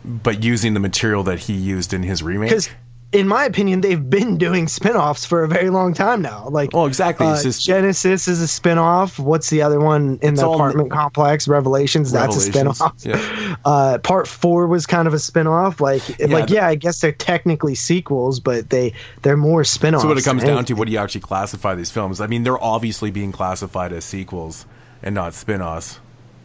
But 0.04 0.42
using 0.42 0.74
the 0.74 0.80
material 0.80 1.22
that 1.24 1.38
he 1.40 1.54
used 1.54 1.92
in 1.92 2.02
his 2.02 2.22
remake. 2.22 2.50
Because, 2.50 2.68
in 3.12 3.26
my 3.26 3.44
opinion, 3.44 3.80
they've 3.80 4.08
been 4.08 4.38
doing 4.38 4.68
spin-offs 4.68 5.24
for 5.24 5.42
a 5.42 5.48
very 5.48 5.68
long 5.68 5.94
time 5.94 6.22
now. 6.22 6.48
Like, 6.48 6.70
oh, 6.74 6.86
exactly. 6.86 7.26
uh, 7.26 7.42
just 7.42 7.64
Genesis 7.64 8.28
is 8.28 8.40
a 8.40 8.46
spin-off. 8.46 9.18
What's 9.18 9.50
the 9.50 9.62
other 9.62 9.80
one 9.80 10.20
in 10.22 10.34
the 10.34 10.46
all- 10.46 10.54
apartment 10.54 10.92
complex? 10.92 11.48
Revelations. 11.48 12.12
That's 12.12 12.36
a 12.36 12.50
Revelations, 12.50 12.78
spin-off. 12.78 12.94
yeah. 13.04 13.56
Uh, 13.64 13.98
part 13.98 14.26
four 14.26 14.66
was 14.68 14.86
kind 14.86 15.06
of 15.06 15.12
a 15.12 15.18
spin-off. 15.18 15.80
Like, 15.82 16.08
like 16.20 16.46
the- 16.46 16.54
yeah, 16.54 16.66
I 16.66 16.76
guess 16.76 17.00
they're 17.00 17.12
technically 17.12 17.74
sequels, 17.74 18.40
but 18.40 18.70
they 18.70 18.94
they're 19.20 19.36
more 19.36 19.64
spin-offs. 19.64 20.02
so 20.02 20.08
what 20.08 20.16
it 20.16 20.24
comes 20.24 20.42
down 20.44 20.64
to 20.66 20.74
what 20.74 20.86
do 20.86 20.92
you 20.92 20.98
actually 20.98 21.20
classify 21.22 21.74
these 21.74 21.90
films? 21.90 22.20
I 22.22 22.26
mean, 22.26 22.42
they're 22.42 22.62
obviously 22.62 23.10
being 23.10 23.32
classified 23.32 23.92
as 23.92 24.04
sequels 24.06 24.64
and 25.02 25.14
not 25.14 25.34
spin-offs. 25.34 26.00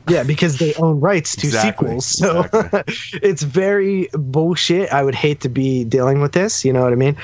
Yeah, 0.08 0.24
because 0.24 0.58
they 0.60 0.74
own 0.76 1.00
rights 1.00 1.36
to 1.38 1.48
Exactly, 1.48 2.00
sequels. 2.00 2.06
So 2.06 2.48
it's 3.22 3.42
very 3.44 4.08
bullshit. 4.14 4.94
I 4.94 5.04
would 5.04 5.16
hate 5.16 5.42
to 5.42 5.50
be 5.50 5.84
dealing 5.84 6.22
with 6.22 6.32
this, 6.34 6.64
you 6.64 6.72
know 6.74 6.84
what 6.84 6.94
I 6.94 6.96
mean? 6.96 7.18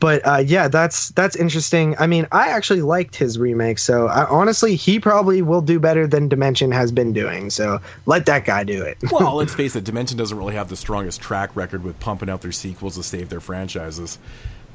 But 0.00 0.26
uh, 0.26 0.36
yeah, 0.44 0.68
that's 0.68 1.08
that's 1.10 1.34
interesting. 1.36 1.96
I 1.98 2.06
mean, 2.06 2.26
I 2.30 2.48
actually 2.48 2.82
liked 2.82 3.16
his 3.16 3.38
remake, 3.38 3.78
so 3.78 4.06
I, 4.06 4.24
honestly, 4.26 4.76
he 4.76 5.00
probably 5.00 5.42
will 5.42 5.60
do 5.62 5.80
better 5.80 6.06
than 6.06 6.28
Dimension 6.28 6.70
has 6.70 6.92
been 6.92 7.12
doing. 7.12 7.50
So 7.50 7.80
let 8.06 8.26
that 8.26 8.44
guy 8.44 8.62
do 8.64 8.82
it. 8.82 8.98
well, 9.10 9.34
let's 9.36 9.54
face 9.54 9.74
it, 9.76 9.84
Dimension 9.84 10.16
doesn't 10.16 10.38
really 10.38 10.54
have 10.54 10.68
the 10.68 10.76
strongest 10.76 11.20
track 11.20 11.56
record 11.56 11.82
with 11.82 11.98
pumping 11.98 12.30
out 12.30 12.42
their 12.42 12.52
sequels 12.52 12.94
to 12.96 13.02
save 13.02 13.28
their 13.30 13.40
franchises. 13.40 14.18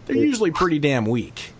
They're 0.05 0.17
usually 0.17 0.51
pretty 0.51 0.79
damn 0.79 1.05
weak. 1.05 1.51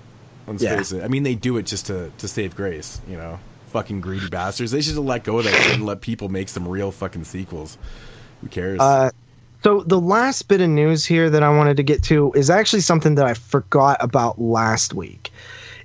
Let's 0.47 0.61
Yeah. 0.61 0.75
face 0.75 0.91
it. 0.91 1.01
I 1.03 1.07
mean, 1.07 1.23
they 1.23 1.35
do 1.35 1.55
it 1.55 1.65
just 1.65 1.85
to, 1.87 2.11
to 2.17 2.27
save 2.27 2.55
grace, 2.57 2.99
you 3.07 3.15
know? 3.15 3.39
Fucking 3.73 4.01
greedy 4.01 4.29
bastards. 4.29 4.71
They 4.71 4.81
should 4.81 4.93
have 4.93 5.03
let 5.03 5.23
go 5.23 5.39
of 5.39 5.45
that 5.45 5.71
and 5.73 5.83
let 5.83 6.01
people 6.01 6.29
make 6.29 6.47
some 6.47 6.67
real 6.67 6.91
fucking 6.91 7.23
sequels. 7.23 7.75
Who 8.41 8.47
cares? 8.47 8.79
Uh, 8.79 9.09
so 9.63 9.81
the 9.81 9.99
last 9.99 10.47
bit 10.47 10.61
of 10.61 10.69
news 10.69 11.05
here 11.05 11.27
that 11.31 11.41
I 11.41 11.49
wanted 11.49 11.77
to 11.77 11.83
get 11.83 12.03
to 12.03 12.31
is 12.33 12.51
actually 12.51 12.81
something 12.81 13.15
that 13.15 13.25
I 13.25 13.33
forgot 13.33 13.97
about 13.99 14.39
last 14.39 14.93
week. 14.93 15.31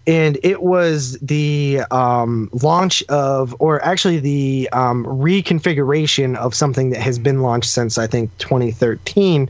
And 0.07 0.39
it 0.43 0.63
was 0.63 1.19
the 1.21 1.81
um, 1.91 2.51
launch 2.63 3.03
of, 3.05 3.57
or 3.59 3.83
actually 3.83 4.19
the 4.19 4.69
um, 4.73 5.07
reconfiguration 5.07 6.37
of 6.37 6.55
something 6.55 6.91
that 6.91 7.01
has 7.01 7.19
been 7.19 7.41
launched 7.41 7.71
since 7.71 7.97
I 7.97 8.07
think 8.07 8.37
2013. 8.37 9.49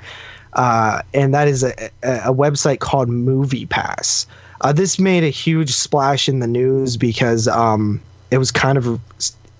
Uh, 0.52 1.02
and 1.12 1.34
that 1.34 1.48
is 1.48 1.64
a, 1.64 1.72
a, 2.04 2.30
a 2.30 2.34
website 2.34 2.78
called 2.78 3.08
MoviePass. 3.08 4.26
Uh, 4.60 4.72
this 4.72 5.00
made 5.00 5.24
a 5.24 5.28
huge 5.28 5.72
splash 5.72 6.28
in 6.28 6.38
the 6.38 6.46
news 6.46 6.96
because 6.96 7.48
um, 7.48 8.00
it 8.30 8.38
was 8.38 8.50
kind 8.50 8.78
of 8.78 9.00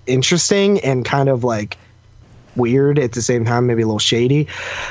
interesting 0.06 0.80
and 0.80 1.04
kind 1.04 1.28
of 1.28 1.44
like 1.44 1.76
weird 2.56 2.98
at 2.98 3.12
the 3.12 3.22
same 3.22 3.44
time, 3.44 3.66
maybe 3.66 3.82
a 3.82 3.86
little 3.86 3.98
shady. 3.98 4.48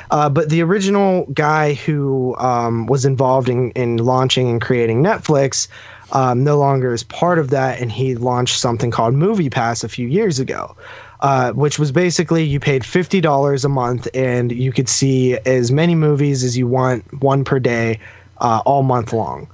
Uh, 0.09 0.29
but 0.29 0.49
the 0.49 0.63
original 0.63 1.25
guy 1.33 1.73
who 1.73 2.35
um, 2.37 2.87
was 2.87 3.05
involved 3.05 3.49
in, 3.49 3.71
in 3.71 3.97
launching 3.97 4.49
and 4.49 4.61
creating 4.61 5.03
Netflix 5.03 5.67
um, 6.11 6.43
no 6.43 6.57
longer 6.57 6.93
is 6.93 7.03
part 7.03 7.37
of 7.37 7.49
that, 7.49 7.81
and 7.81 7.91
he 7.91 8.15
launched 8.15 8.59
something 8.59 8.91
called 8.91 9.13
MoviePass 9.13 9.83
a 9.83 9.89
few 9.89 10.07
years 10.07 10.39
ago. 10.39 10.75
Uh, 11.19 11.51
which 11.53 11.79
was 11.79 11.91
basically 11.91 12.43
you 12.43 12.59
paid 12.59 12.85
fifty 12.85 13.21
dollars 13.21 13.65
a 13.65 13.69
month 13.69 14.07
and 14.13 14.51
you 14.51 14.71
could 14.71 14.87
see 14.87 15.35
as 15.35 15.71
many 15.71 15.95
movies 15.95 16.43
as 16.43 16.55
you 16.55 16.67
want, 16.67 17.03
one 17.23 17.43
per 17.43 17.57
day, 17.57 17.99
uh, 18.37 18.61
all 18.67 18.83
month 18.83 19.13
long. 19.13 19.47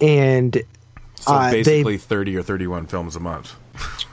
And 0.00 0.62
so 1.24 1.32
uh, 1.34 1.50
they- 1.50 1.62
basically 1.62 1.98
30 1.98 2.36
or 2.36 2.42
31 2.42 2.86
films 2.86 3.16
a 3.16 3.20
month. 3.20 3.54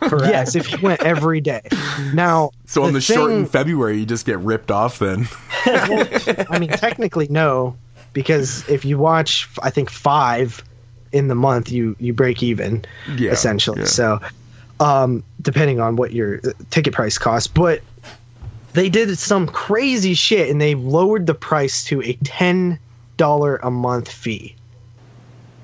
yes, 0.01 0.55
if 0.55 0.71
you 0.71 0.79
went 0.81 1.03
every 1.03 1.39
day. 1.41 1.61
Now, 2.13 2.49
So 2.65 2.83
on 2.83 2.93
the, 2.93 3.01
short 3.01 3.31
in 3.31 3.45
February, 3.45 3.99
you 3.99 4.05
just 4.07 4.25
get 4.25 4.39
ripped 4.39 4.71
off 4.71 4.97
then. 4.97 5.27
I 5.65 6.57
mean, 6.59 6.69
technically, 6.69 7.27
no, 7.29 7.77
because 8.13 8.67
if 8.67 8.83
you 8.85 8.97
watch, 8.97 9.47
I 9.61 9.69
think 9.69 9.89
five 9.91 10.63
in 11.11 11.27
the 11.27 11.35
month, 11.35 11.71
you 11.71 11.95
you 11.99 12.13
break 12.13 12.41
even, 12.41 12.83
Yeah, 13.15 13.31
essentially. 13.31 13.81
yeah. 13.81 13.85
So, 13.85 14.19
um, 14.79 15.23
depending 15.41 15.79
on 15.79 15.95
what 15.95 16.11
your 16.13 16.39
uh, 16.43 16.51
ticket 16.71 16.93
price 16.93 17.17
costs, 17.19 17.47
but 17.47 17.81
they 18.73 18.89
did 18.89 19.15
some 19.19 19.45
crazy 19.47 20.13
shit 20.15 20.49
and 20.49 20.59
they 20.59 20.73
lowered 20.73 21.27
the 21.27 21.35
price 21.35 21.83
to 21.85 22.01
a 22.01 22.13
ten 22.23 22.79
dollar 23.17 23.57
a 23.57 23.69
month 23.69 24.09
fee, 24.11 24.55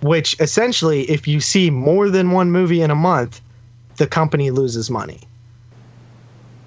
which 0.02 0.40
essentially, 0.40 1.10
if 1.10 1.28
you 1.28 1.40
see 1.40 1.70
more 1.70 2.10
than 2.10 2.32
one 2.32 2.52
movie 2.52 2.82
in 2.82 2.92
a 2.92 2.96
month, 2.96 3.42
the 3.98 4.08
company 4.08 4.52
loses 4.52 4.90
money. 4.90 5.22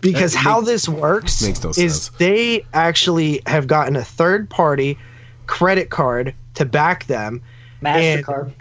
Because 0.01 0.33
That 0.33 0.39
how 0.39 0.61
this 0.63 0.89
works 0.89 1.43
makes 1.43 1.63
no 1.63 1.71
is 1.71 1.77
sense. 1.77 2.09
they 2.19 2.65
actually 2.73 3.43
have 3.47 3.67
gotten 3.67 3.97
a 3.97 4.05
third 4.05 4.49
party 4.49 4.99
credit 5.47 5.91
card 5.91 6.35
to 6.55 6.65
back 6.65 7.07
them. 7.07 7.43
Mastercard. 7.83 8.53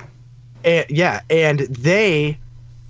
And, 0.66 0.86
yeah, 0.90 1.22
and 1.30 1.60
they 1.62 2.38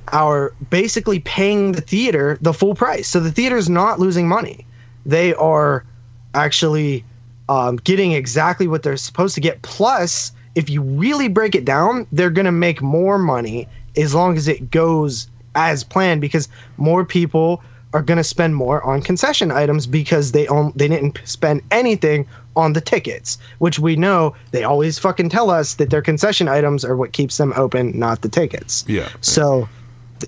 are 0.07 0.53
basically 0.71 1.19
paying 1.19 1.73
the 1.73 1.81
theater 1.81 2.37
the 2.41 2.53
full 2.53 2.73
price. 2.73 3.07
So 3.07 3.19
the 3.19 3.31
theater's 3.31 3.69
not 3.69 3.99
losing 3.99 4.27
money. 4.27 4.65
They 5.05 5.35
are 5.35 5.85
actually 6.33 7.05
um, 7.47 7.75
getting 7.77 8.13
exactly 8.13 8.67
what 8.67 8.81
they're 8.81 8.97
supposed 8.97 9.35
to 9.35 9.41
get. 9.41 9.61
Plus, 9.61 10.31
if 10.59 10.69
you 10.69 10.81
really 10.81 11.29
break 11.29 11.55
it 11.55 11.63
down, 11.63 12.05
they're 12.11 12.29
going 12.29 12.45
to 12.45 12.51
make 12.51 12.81
more 12.81 13.17
money 13.17 13.65
as 13.95 14.13
long 14.13 14.35
as 14.35 14.49
it 14.49 14.69
goes 14.69 15.29
as 15.55 15.85
planned 15.85 16.19
because 16.19 16.49
more 16.75 17.05
people 17.05 17.63
are 17.93 18.01
going 18.01 18.17
to 18.17 18.25
spend 18.25 18.57
more 18.57 18.83
on 18.83 19.01
concession 19.01 19.51
items 19.51 19.87
because 19.87 20.33
they 20.33 20.47
own 20.47 20.73
they 20.75 20.89
didn't 20.89 21.19
spend 21.23 21.61
anything 21.71 22.27
on 22.57 22.73
the 22.73 22.81
tickets, 22.81 23.37
which 23.59 23.79
we 23.79 23.95
know 23.95 24.35
they 24.51 24.65
always 24.65 24.99
fucking 24.99 25.29
tell 25.29 25.49
us 25.49 25.75
that 25.75 25.89
their 25.89 26.01
concession 26.01 26.49
items 26.49 26.83
are 26.83 26.97
what 26.97 27.13
keeps 27.13 27.37
them 27.37 27.53
open, 27.55 27.97
not 27.97 28.21
the 28.21 28.29
tickets. 28.29 28.83
Yeah. 28.85 29.07
So 29.21 29.69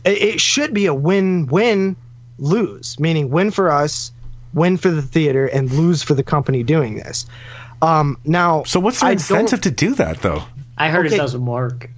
it 0.06 0.40
should 0.40 0.74
be 0.74 0.86
a 0.86 0.94
win-win 0.94 1.98
lose, 2.40 2.98
meaning 3.02 3.30
win 3.30 3.52
for 3.52 3.70
us, 3.70 4.14
win 4.54 4.78
for 4.78 4.90
the 4.90 5.02
theater, 5.02 5.46
and 5.46 5.70
lose 5.70 6.02
for 6.02 6.14
the 6.14 6.24
company 6.24 6.64
doing 6.64 6.96
this. 6.96 7.26
Um, 7.82 8.18
now, 8.26 8.64
so 8.64 8.80
what's 8.80 9.00
the 9.00 9.08
I 9.08 9.12
incentive 9.14 9.62
to 9.62 9.72
do 9.72 9.96
that 9.96 10.22
though? 10.22 10.44
I 10.78 10.90
heard 10.90 11.08
Okay. 11.08 11.16
it 11.16 11.20
doesn't 11.20 11.46
work. 11.46 11.90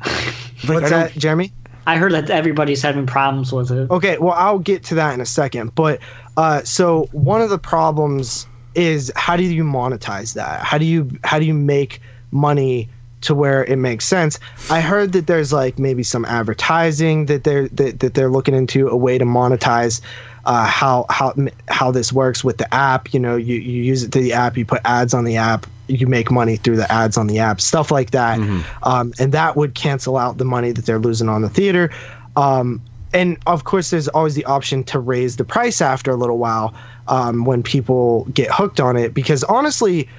What's 0.65 0.89
that, 0.89 1.13
Jeremy? 1.13 1.51
I 1.85 1.97
heard 1.97 2.13
that 2.13 2.29
everybody's 2.29 2.81
having 2.81 3.05
problems 3.05 3.51
with 3.51 3.71
it. 3.71 3.91
Okay, 3.91 4.17
well, 4.17 4.33
I'll 4.33 4.59
get 4.59 4.85
to 4.85 4.95
that 4.95 5.13
in 5.13 5.21
a 5.21 5.25
second. 5.25 5.75
But 5.75 5.99
uh, 6.37 6.63
so 6.63 7.09
one 7.11 7.41
of 7.41 7.49
the 7.49 7.57
problems 7.57 8.47
is 8.73 9.11
how 9.15 9.35
do 9.35 9.43
you 9.43 9.63
monetize 9.63 10.35
that? 10.35 10.61
How 10.63 10.77
do 10.77 10.85
you 10.85 11.11
how 11.23 11.39
do 11.39 11.45
you 11.45 11.53
make 11.53 12.01
money 12.31 12.89
to 13.23 13.33
where 13.35 13.63
it 13.63 13.77
makes 13.77 14.05
sense. 14.05 14.39
I 14.69 14.81
heard 14.81 15.13
that 15.13 15.27
there's 15.27 15.53
like 15.53 15.79
maybe 15.79 16.03
some 16.03 16.25
advertising 16.25 17.27
that 17.27 17.43
they're 17.43 17.67
that, 17.69 17.99
that 18.01 18.13
they're 18.13 18.29
looking 18.29 18.53
into 18.53 18.89
a 18.89 18.95
way 18.97 19.17
to 19.17 19.25
monetize 19.25 20.01
uh, 20.45 20.65
how 20.65 21.05
how 21.09 21.33
how 21.69 21.91
this 21.91 22.11
works 22.11 22.43
with 22.43 22.57
the 22.57 22.73
app. 22.73 23.13
You 23.13 23.19
know, 23.19 23.35
you, 23.35 23.55
you 23.55 23.83
use 23.83 24.03
it 24.03 24.11
to 24.11 24.19
the 24.19 24.33
app, 24.33 24.57
you 24.57 24.65
put 24.65 24.81
ads 24.85 25.13
on 25.13 25.23
the 25.23 25.37
app, 25.37 25.65
you 25.87 26.07
make 26.07 26.29
money 26.31 26.57
through 26.57 26.77
the 26.77 26.91
ads 26.91 27.17
on 27.17 27.27
the 27.27 27.39
app, 27.39 27.61
stuff 27.61 27.91
like 27.91 28.11
that, 28.11 28.39
um, 28.83 29.13
and 29.19 29.31
that 29.33 29.55
would 29.55 29.73
cancel 29.75 30.17
out 30.17 30.37
the 30.37 30.45
money 30.45 30.71
that 30.71 30.85
they're 30.85 30.99
losing 30.99 31.29
on 31.29 31.41
the 31.41 31.49
theater. 31.49 31.89
Um, 32.35 32.81
and 33.13 33.37
of 33.45 33.63
course, 33.63 33.91
there's 33.91 34.07
always 34.07 34.33
the 34.35 34.45
option 34.45 34.83
to 34.85 34.99
raise 34.99 35.37
the 35.37 35.43
price 35.43 35.81
after 35.81 36.11
a 36.11 36.15
little 36.15 36.39
while 36.39 36.73
um, 37.07 37.45
when 37.45 37.61
people 37.61 38.25
get 38.33 38.49
hooked 38.51 38.79
on 38.79 38.97
it. 38.97 39.13
Because 39.13 39.43
honestly, 39.43 40.09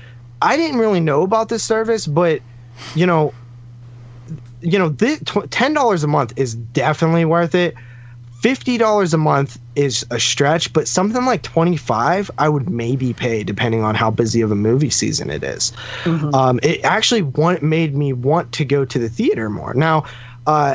I 0.41 0.57
didn't 0.57 0.79
really 0.79 1.01
know 1.01 1.23
about 1.23 1.49
this 1.49 1.65
service, 1.65 2.07
but 2.07 2.41
you 2.95 3.05
know, 3.07 3.35
you 4.61 4.79
know, 4.79 4.91
thi- 4.91 5.19
tw- 5.25 5.51
ten 5.51 5.75
dollars 5.75 6.05
a 6.05 6.07
month 6.07 6.33
is 6.37 6.55
definitely 6.55 7.25
worth 7.25 7.55
it. 7.55 7.75
Fifty 8.45 8.77
dollars 8.77 9.15
a 9.15 9.17
month 9.17 9.59
is 9.75 10.05
a 10.11 10.21
stretch, 10.21 10.71
but 10.75 10.87
something 10.87 11.25
like 11.25 11.41
twenty 11.41 11.79
five, 11.79 12.31
I 12.37 12.47
would 12.47 12.69
maybe 12.69 13.15
pay 13.15 13.43
depending 13.43 13.83
on 13.83 13.95
how 13.95 14.11
busy 14.11 14.43
of 14.43 14.53
a 14.53 14.55
movie 14.55 14.91
season 14.91 15.31
it 15.31 15.43
is. 15.43 15.73
Um, 16.35 16.61
it 16.63 16.85
actually 16.85 17.23
want, 17.23 17.63
made 17.63 17.95
me 17.95 18.13
want 18.13 18.53
to 18.53 18.67
go 18.67 18.85
to 18.85 18.99
the 18.99 19.09
theater 19.09 19.49
more. 19.49 19.73
Now, 19.73 20.05
uh, 20.47 20.75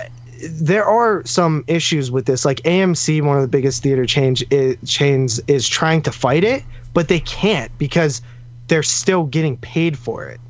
there 0.50 0.84
are 0.84 1.24
some 1.28 1.64
issues 1.68 2.10
with 2.10 2.26
this. 2.26 2.44
Like 2.44 2.62
AMC, 2.62 3.22
one 3.22 3.36
of 3.36 3.44
the 3.44 3.48
biggest 3.48 3.84
theater 3.84 4.08
change 4.08 4.44
chains, 4.84 5.40
is 5.46 5.70
trying 5.70 6.02
to 6.02 6.12
fight 6.12 6.44
it, 6.44 6.64
but 6.96 7.08
they 7.08 7.20
can't 7.20 7.72
because 7.78 8.24
they're 8.68 8.82
still 8.82 9.26
getting 9.26 9.58
paid 9.58 9.96
for 9.96 10.28
it, 10.28 10.42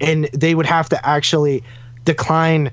and 0.00 0.26
they 0.26 0.54
would 0.54 0.66
have 0.66 0.90
to 0.90 1.04
actually 1.04 1.64
decline 2.04 2.70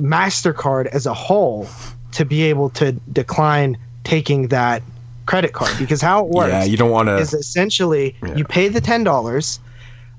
Mastercard 0.00 0.86
as 0.86 1.06
a 1.06 1.14
whole 1.14 1.68
to 2.16 2.24
be 2.24 2.42
able 2.42 2.70
to 2.70 2.92
decline 3.12 3.76
taking 4.04 4.48
that 4.48 4.82
credit 5.26 5.52
card 5.52 5.72
because 5.78 6.00
how 6.00 6.24
it 6.24 6.28
works 6.28 6.48
Yeah, 6.50 6.64
you 6.64 6.76
don't 6.76 6.90
wanna- 6.90 7.16
is 7.16 7.34
essentially 7.34 8.14
you 8.36 8.44
pay 8.44 8.68
the 8.68 8.80
ten 8.80 9.04
dollars 9.04 9.58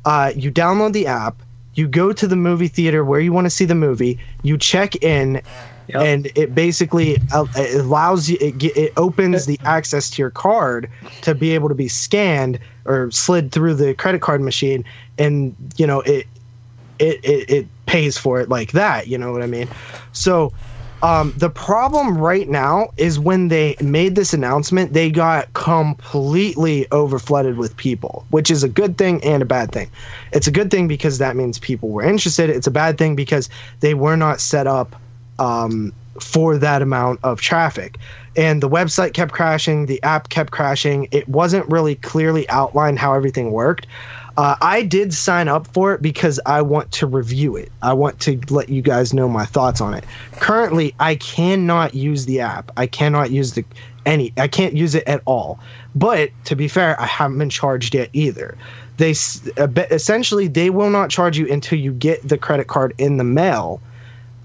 uh, 0.05 0.31
you 0.35 0.51
download 0.51 0.93
the 0.93 1.07
app 1.07 1.35
you 1.73 1.87
go 1.87 2.11
to 2.11 2.27
the 2.27 2.35
movie 2.35 2.67
theater 2.67 3.03
where 3.05 3.19
you 3.19 3.31
want 3.33 3.45
to 3.45 3.49
see 3.49 3.65
the 3.65 3.75
movie 3.75 4.19
you 4.43 4.57
check 4.57 4.95
in 5.03 5.41
and 6.01 6.29
it 6.35 6.53
basically 6.53 7.17
uh, 7.33 7.45
allows 7.75 8.29
you 8.29 8.37
it, 8.41 8.61
it 8.75 8.93
opens 8.97 9.45
the 9.45 9.57
access 9.63 10.09
to 10.11 10.21
your 10.21 10.29
card 10.31 10.89
to 11.21 11.33
be 11.33 11.51
able 11.55 11.69
to 11.69 11.75
be 11.75 11.87
scanned 11.87 12.59
or 12.85 13.09
slid 13.11 13.51
through 13.53 13.73
the 13.75 13.93
credit 13.93 14.21
card 14.21 14.41
machine 14.41 14.83
and 15.17 15.55
you 15.77 15.87
know 15.87 16.01
it 16.01 16.27
it, 16.99 17.19
it, 17.23 17.49
it 17.49 17.67
pays 17.85 18.17
for 18.17 18.41
it 18.41 18.49
like 18.49 18.71
that. 18.71 19.07
You 19.07 19.17
know 19.19 19.31
what 19.31 19.43
I 19.43 19.45
mean? 19.47 19.69
So 20.13 20.51
um, 21.03 21.33
the 21.37 21.49
problem 21.49 22.17
right 22.17 22.49
now 22.49 22.89
is 22.97 23.19
when 23.19 23.49
they 23.49 23.75
made 23.81 24.15
this 24.15 24.33
announcement, 24.33 24.93
they 24.93 25.11
got 25.11 25.53
completely 25.53 26.85
overflooded 26.85 27.57
with 27.57 27.77
people, 27.77 28.25
which 28.29 28.49
is 28.49 28.63
a 28.63 28.69
good 28.69 28.97
thing 28.97 29.23
and 29.23 29.43
a 29.43 29.45
bad 29.45 29.71
thing. 29.71 29.89
It's 30.31 30.47
a 30.47 30.51
good 30.51 30.71
thing 30.71 30.87
because 30.87 31.19
that 31.19 31.35
means 31.35 31.59
people 31.59 31.89
were 31.89 32.03
interested. 32.03 32.49
It's 32.49 32.67
a 32.67 32.71
bad 32.71 32.97
thing 32.97 33.15
because 33.15 33.49
they 33.79 33.93
were 33.93 34.17
not 34.17 34.41
set 34.41 34.65
up 34.65 34.95
um, 35.37 35.93
for 36.19 36.57
that 36.57 36.81
amount 36.81 37.19
of 37.23 37.41
traffic. 37.41 37.97
And 38.35 38.61
the 38.61 38.69
website 38.69 39.13
kept 39.13 39.33
crashing, 39.33 39.85
the 39.85 40.01
app 40.03 40.29
kept 40.29 40.51
crashing. 40.51 41.07
It 41.11 41.27
wasn't 41.27 41.67
really 41.69 41.95
clearly 41.95 42.49
outlined 42.49 42.99
how 42.99 43.13
everything 43.13 43.51
worked. 43.51 43.87
Uh, 44.37 44.55
I 44.61 44.83
did 44.83 45.15
sign 45.15 45.47
up 45.47 45.65
for 45.65 45.93
it 45.93 46.01
because 46.01 46.39
I 46.45 46.61
want 46.61 46.91
to 46.93 47.07
review 47.07 47.55
it. 47.55 47.71
I 47.81 47.93
want 47.93 48.19
to 48.21 48.39
let 48.49 48.69
you 48.69 48.83
guys 48.83 49.11
know 49.11 49.27
my 49.27 49.45
thoughts 49.45 49.81
on 49.81 49.95
it. 49.95 50.03
Currently, 50.33 50.93
I 50.99 51.15
cannot 51.15 51.95
use 51.95 52.27
the 52.27 52.41
app. 52.41 52.71
I 52.77 52.85
cannot 52.85 53.31
use 53.31 53.53
the 53.53 53.65
any. 54.05 54.33
I 54.37 54.47
can't 54.47 54.75
use 54.75 54.93
it 54.93 55.07
at 55.07 55.23
all. 55.25 55.59
But 55.95 56.29
to 56.45 56.55
be 56.55 56.67
fair, 56.67 56.99
I 57.01 57.07
haven't 57.07 57.39
been 57.39 57.49
charged 57.49 57.95
yet 57.95 58.11
either. 58.13 58.55
They 58.97 59.15
uh, 59.57 59.67
essentially 59.89 60.47
they 60.47 60.69
will 60.69 60.91
not 60.91 61.09
charge 61.09 61.37
you 61.39 61.51
until 61.51 61.79
you 61.79 61.91
get 61.91 62.27
the 62.27 62.37
credit 62.37 62.67
card 62.67 62.93
in 62.99 63.17
the 63.17 63.23
mail. 63.23 63.81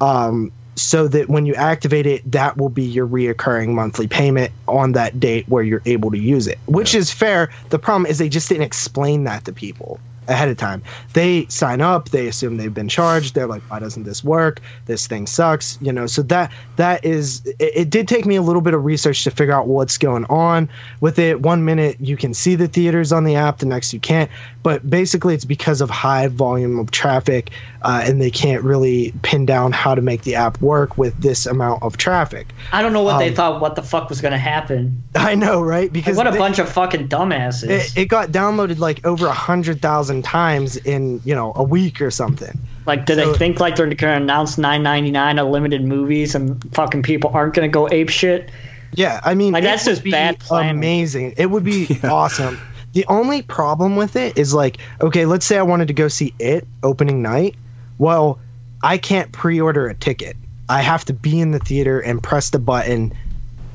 Um, 0.00 0.52
so 0.76 1.08
that 1.08 1.28
when 1.28 1.46
you 1.46 1.54
activate 1.54 2.06
it, 2.06 2.30
that 2.30 2.56
will 2.56 2.68
be 2.68 2.84
your 2.84 3.06
reoccurring 3.06 3.68
monthly 3.68 4.08
payment 4.08 4.52
on 4.66 4.92
that 4.92 5.20
date 5.20 5.44
where 5.48 5.62
you're 5.62 5.82
able 5.84 6.10
to 6.10 6.18
use 6.18 6.46
it, 6.46 6.60
which 6.66 6.94
is 6.94 7.12
fair. 7.12 7.50
The 7.70 7.78
problem 7.78 8.06
is 8.06 8.18
they 8.18 8.28
just 8.28 8.48
didn't 8.48 8.64
explain 8.64 9.24
that 9.24 9.44
to 9.44 9.52
people 9.52 10.00
ahead 10.28 10.48
of 10.48 10.56
time. 10.56 10.82
They 11.14 11.46
sign 11.46 11.80
up, 11.80 12.10
they 12.10 12.28
assume 12.28 12.56
they've 12.56 12.72
been 12.72 12.88
charged. 12.88 13.34
They're 13.34 13.46
like, 13.46 13.62
why 13.70 13.78
doesn't 13.80 14.04
this 14.04 14.22
work? 14.22 14.60
This 14.86 15.06
thing 15.06 15.26
sucks, 15.26 15.78
you 15.80 15.92
know. 15.92 16.06
So 16.06 16.22
that 16.22 16.52
that 16.76 17.04
is 17.04 17.44
it, 17.46 17.56
it 17.74 17.90
did 17.90 18.06
take 18.08 18.24
me 18.26 18.36
a 18.36 18.42
little 18.42 18.62
bit 18.62 18.74
of 18.74 18.84
research 18.84 19.24
to 19.24 19.30
figure 19.30 19.52
out 19.54 19.66
what's 19.66 19.98
going 19.98 20.24
on 20.26 20.68
with 21.00 21.18
it. 21.18 21.40
One 21.40 21.64
minute 21.64 21.96
you 22.00 22.16
can 22.16 22.34
see 22.34 22.54
the 22.54 22.68
theaters 22.68 23.12
on 23.12 23.24
the 23.24 23.34
app, 23.36 23.58
the 23.58 23.66
next 23.66 23.92
you 23.92 24.00
can't. 24.00 24.30
But 24.62 24.88
basically, 24.88 25.34
it's 25.34 25.44
because 25.44 25.80
of 25.80 25.90
high 25.90 26.28
volume 26.28 26.78
of 26.78 26.92
traffic, 26.92 27.50
uh, 27.82 28.04
and 28.06 28.20
they 28.20 28.30
can't 28.30 28.62
really 28.62 29.12
pin 29.22 29.44
down 29.44 29.72
how 29.72 29.94
to 29.96 30.00
make 30.00 30.22
the 30.22 30.36
app 30.36 30.60
work 30.60 30.96
with 30.96 31.20
this 31.20 31.46
amount 31.46 31.82
of 31.82 31.96
traffic. 31.96 32.46
I 32.72 32.80
don't 32.80 32.92
know 32.92 33.02
what 33.02 33.18
they 33.18 33.30
Um, 33.30 33.34
thought. 33.34 33.60
What 33.60 33.74
the 33.74 33.82
fuck 33.82 34.08
was 34.08 34.20
gonna 34.20 34.38
happen? 34.38 35.02
I 35.16 35.34
know, 35.34 35.60
right? 35.60 35.92
Because 35.92 36.16
what 36.16 36.28
a 36.28 36.30
they- 36.30 36.38
bunch 36.38 36.60
of 36.60 36.68
fucking 36.68 37.08
dumbasses. 37.08 37.68
it, 37.68 37.92
it 37.96 38.04
got 38.06 38.30
downloaded 38.30 38.78
like 38.78 39.04
over 39.04 39.26
a 39.26 39.32
hundred 39.32 39.82
thousand 39.82 40.11
times 40.20 40.76
in 40.76 41.22
you 41.24 41.34
know 41.34 41.52
a 41.56 41.62
week 41.62 42.02
or 42.02 42.10
something. 42.10 42.58
Like, 42.84 43.06
do 43.06 43.14
they 43.14 43.32
think 43.34 43.60
like 43.60 43.76
they're 43.76 43.86
gonna 43.94 44.16
announce 44.16 44.58
nine 44.58 44.82
ninety 44.82 45.10
nine 45.10 45.38
unlimited 45.38 45.84
movies 45.84 46.34
and 46.34 46.62
fucking 46.74 47.04
people 47.04 47.30
aren't 47.32 47.54
gonna 47.54 47.68
go 47.68 47.88
ape 47.88 48.10
shit? 48.10 48.50
Yeah, 48.94 49.20
I 49.24 49.34
mean, 49.34 49.54
Like, 49.54 49.64
that's 49.64 49.86
just 49.86 50.04
bad 50.04 50.38
planning. 50.38 50.76
Amazing. 50.76 51.34
It 51.38 51.46
would 51.46 51.64
be 51.64 51.98
awesome. 52.04 52.58
The 52.92 53.06
only 53.06 53.40
problem 53.40 53.96
with 53.96 54.16
it 54.16 54.36
is 54.36 54.52
like, 54.52 54.76
okay, 55.00 55.24
let's 55.24 55.46
say 55.46 55.56
I 55.56 55.62
wanted 55.62 55.88
to 55.88 55.94
go 55.94 56.08
see 56.08 56.34
it 56.38 56.66
opening 56.82 57.22
night. 57.22 57.54
Well, 57.96 58.38
I 58.82 58.98
can't 58.98 59.32
pre-order 59.32 59.88
a 59.88 59.94
ticket. 59.94 60.36
I 60.68 60.82
have 60.82 61.04
to 61.06 61.14
be 61.14 61.40
in 61.40 61.52
the 61.52 61.58
theater 61.58 62.00
and 62.00 62.22
press 62.22 62.50
the 62.50 62.58
button 62.58 63.14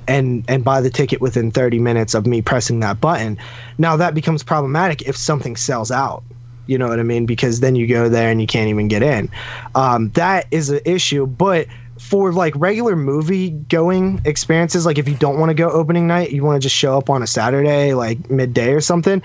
and 0.07 0.45
and 0.47 0.63
buy 0.63 0.81
the 0.81 0.89
ticket 0.89 1.19
within 1.19 1.51
30 1.51 1.79
minutes 1.79 2.13
of 2.13 2.25
me 2.25 2.41
pressing 2.41 2.79
that 2.81 3.01
button. 3.01 3.38
Now 3.77 3.97
that 3.97 4.13
becomes 4.13 4.43
problematic 4.43 5.01
if 5.01 5.17
something 5.17 5.55
sells 5.55 5.91
out. 5.91 6.23
You 6.68 6.78
know 6.78 6.88
what 6.88 6.99
I 6.99 7.03
mean? 7.03 7.26
Because 7.26 7.59
then 7.59 7.76
you 7.76 7.88
go 7.88 8.09
there 8.09 8.30
and 8.30 8.39
you 8.39 8.47
can't 8.47 8.70
even 8.70 8.88
get 8.88 9.01
in. 9.01 9.30
Um, 9.74 10.11
that 10.11 10.47
is 10.51 10.70
an 10.70 10.82
issue. 10.86 11.26
But 11.26 11.68
for 11.99 12.32
like 12.32 12.53
regular 12.55 12.95
movie 12.95 13.49
going 13.49 14.22
experiences, 14.26 14.86
like 14.86 14.97
if 14.97 15.07
you 15.07 15.15
don't 15.15 15.39
want 15.39 15.49
to 15.49 15.53
go 15.55 15.70
opening 15.70 16.07
night, 16.07 16.32
you 16.32 16.43
want 16.43 16.61
to 16.61 16.65
just 16.65 16.76
show 16.76 16.97
up 16.97 17.09
on 17.09 17.24
a 17.24 17.28
Saturday, 17.28 17.93
like 17.93 18.30
midday 18.30 18.74
or 18.74 18.82
something. 18.82 19.22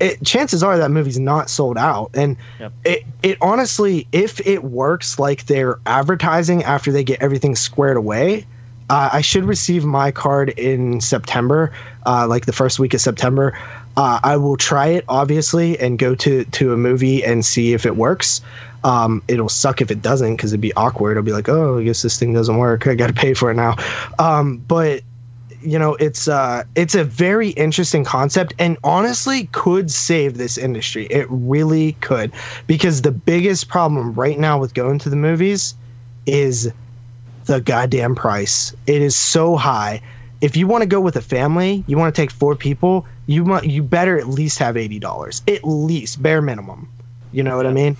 It, 0.00 0.24
chances 0.24 0.64
are 0.64 0.78
that 0.78 0.90
movie's 0.90 1.20
not 1.20 1.48
sold 1.48 1.78
out, 1.78 2.10
and 2.14 2.36
it 2.84 3.04
it 3.22 3.38
honestly, 3.40 4.08
if 4.10 4.44
it 4.44 4.64
works 4.64 5.20
like 5.20 5.46
they're 5.46 5.78
advertising 5.86 6.64
after 6.64 6.90
they 6.90 7.04
get 7.04 7.22
everything 7.22 7.54
squared 7.54 7.96
away, 7.96 8.46
uh, 8.90 9.10
I 9.12 9.20
should 9.20 9.44
receive 9.44 9.84
my 9.84 10.10
card 10.10 10.50
in 10.50 11.00
September, 11.00 11.72
uh, 12.04 12.26
like 12.28 12.46
the 12.46 12.52
first 12.52 12.78
week 12.78 12.94
of 12.94 13.00
September. 13.00 13.58
Uh, 13.96 14.20
I 14.22 14.36
will 14.36 14.56
try 14.56 14.88
it 14.88 15.04
obviously 15.08 15.78
and 15.78 15.98
go 15.98 16.14
to 16.14 16.44
to 16.44 16.72
a 16.72 16.76
movie 16.76 17.24
and 17.24 17.44
see 17.44 17.74
if 17.74 17.86
it 17.86 17.96
works. 17.96 18.40
Um, 18.84 19.22
it'll 19.28 19.48
suck 19.48 19.80
if 19.80 19.90
it 19.90 20.02
doesn't 20.02 20.36
because 20.36 20.52
it'd 20.52 20.60
be 20.60 20.72
awkward. 20.74 21.16
I'll 21.16 21.22
be 21.22 21.32
like, 21.32 21.48
oh, 21.48 21.78
I 21.78 21.84
guess 21.84 22.02
this 22.02 22.18
thing 22.18 22.32
doesn't 22.32 22.56
work. 22.56 22.86
I 22.86 22.94
got 22.94 23.08
to 23.08 23.12
pay 23.12 23.34
for 23.34 23.50
it 23.50 23.54
now. 23.54 23.76
Um, 24.18 24.58
but 24.58 25.02
you 25.62 25.78
know, 25.78 25.94
it's 25.94 26.28
uh, 26.28 26.64
it's 26.74 26.94
a 26.94 27.04
very 27.04 27.50
interesting 27.50 28.04
concept 28.04 28.54
and 28.58 28.76
honestly 28.82 29.46
could 29.52 29.90
save 29.90 30.36
this 30.36 30.58
industry. 30.58 31.06
It 31.06 31.26
really 31.30 31.92
could 31.92 32.32
because 32.66 33.02
the 33.02 33.12
biggest 33.12 33.68
problem 33.68 34.14
right 34.14 34.38
now 34.38 34.58
with 34.58 34.74
going 34.74 34.98
to 35.00 35.10
the 35.10 35.16
movies 35.16 35.74
is 36.26 36.72
the 37.52 37.60
goddamn 37.60 38.14
price. 38.14 38.74
It 38.86 39.02
is 39.02 39.14
so 39.14 39.56
high. 39.56 40.00
If 40.40 40.56
you 40.56 40.66
want 40.66 40.82
to 40.82 40.86
go 40.88 41.00
with 41.02 41.16
a 41.16 41.20
family, 41.20 41.84
you 41.86 41.98
want 41.98 42.14
to 42.14 42.20
take 42.22 42.30
four 42.30 42.56
people, 42.56 43.06
you 43.26 43.44
want 43.44 43.66
you 43.66 43.82
better 43.82 44.18
at 44.18 44.26
least 44.26 44.58
have 44.60 44.78
eighty 44.78 44.98
dollars, 44.98 45.42
at 45.46 45.62
least 45.64 46.22
bare 46.22 46.40
minimum. 46.40 46.88
You 47.30 47.42
know 47.42 47.56
what 47.58 47.66
I 47.66 47.72
mean? 47.72 47.96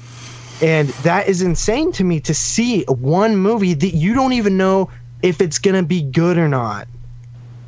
And 0.63 0.89
that 1.05 1.29
is 1.29 1.43
insane 1.43 1.93
to 1.93 2.05
me 2.05 2.21
to 2.21 2.35
see 2.35 2.85
one 2.85 3.37
movie 3.37 3.75
that 3.75 3.95
you 3.95 4.15
don't 4.15 4.33
even 4.33 4.57
know 4.57 4.91
if 5.23 5.41
it's 5.43 5.59
gonna 5.59 5.83
be 5.83 6.01
good 6.01 6.39
or 6.39 6.49
not. 6.49 6.89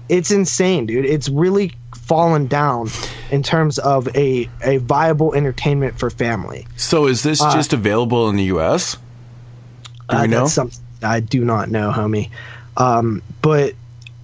It's 0.09 0.31
insane, 0.31 0.87
dude. 0.87 1.05
It's 1.05 1.29
really 1.29 1.73
fallen 2.07 2.47
down 2.47 2.89
in 3.31 3.43
terms 3.43 3.79
of 3.79 4.09
a 4.17 4.49
a 4.63 4.79
viable 4.79 5.35
entertainment 5.35 5.99
for 5.99 6.09
family. 6.09 6.67
So 6.77 7.07
is 7.07 7.23
this 7.23 7.43
Uh, 7.43 7.53
just 7.53 7.73
available 7.75 8.29
in 8.31 8.37
the 8.37 8.45
U.S.? 8.45 8.97
Do 10.11 10.17
Uh, 10.17 10.23
we 10.23 10.29
know? 10.29 10.41
That's 10.41 10.53
something 10.55 10.84
I 11.05 11.21
do 11.21 11.45
not 11.45 11.71
know, 11.71 11.91
homie. 11.91 12.31
Um, 12.77 13.23
but 13.43 13.75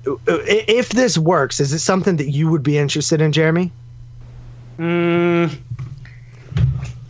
uh, 0.07 0.17
if 0.27 0.91
this 0.91 1.19
works, 1.19 1.61
is 1.61 1.73
it 1.73 1.79
something 1.81 2.17
that 2.17 2.31
you 2.31 2.51
would 2.51 2.63
be 2.63 2.79
interested 2.79 3.21
in, 3.21 3.33
Jeremy? 3.33 3.73
Mm, 4.79 5.55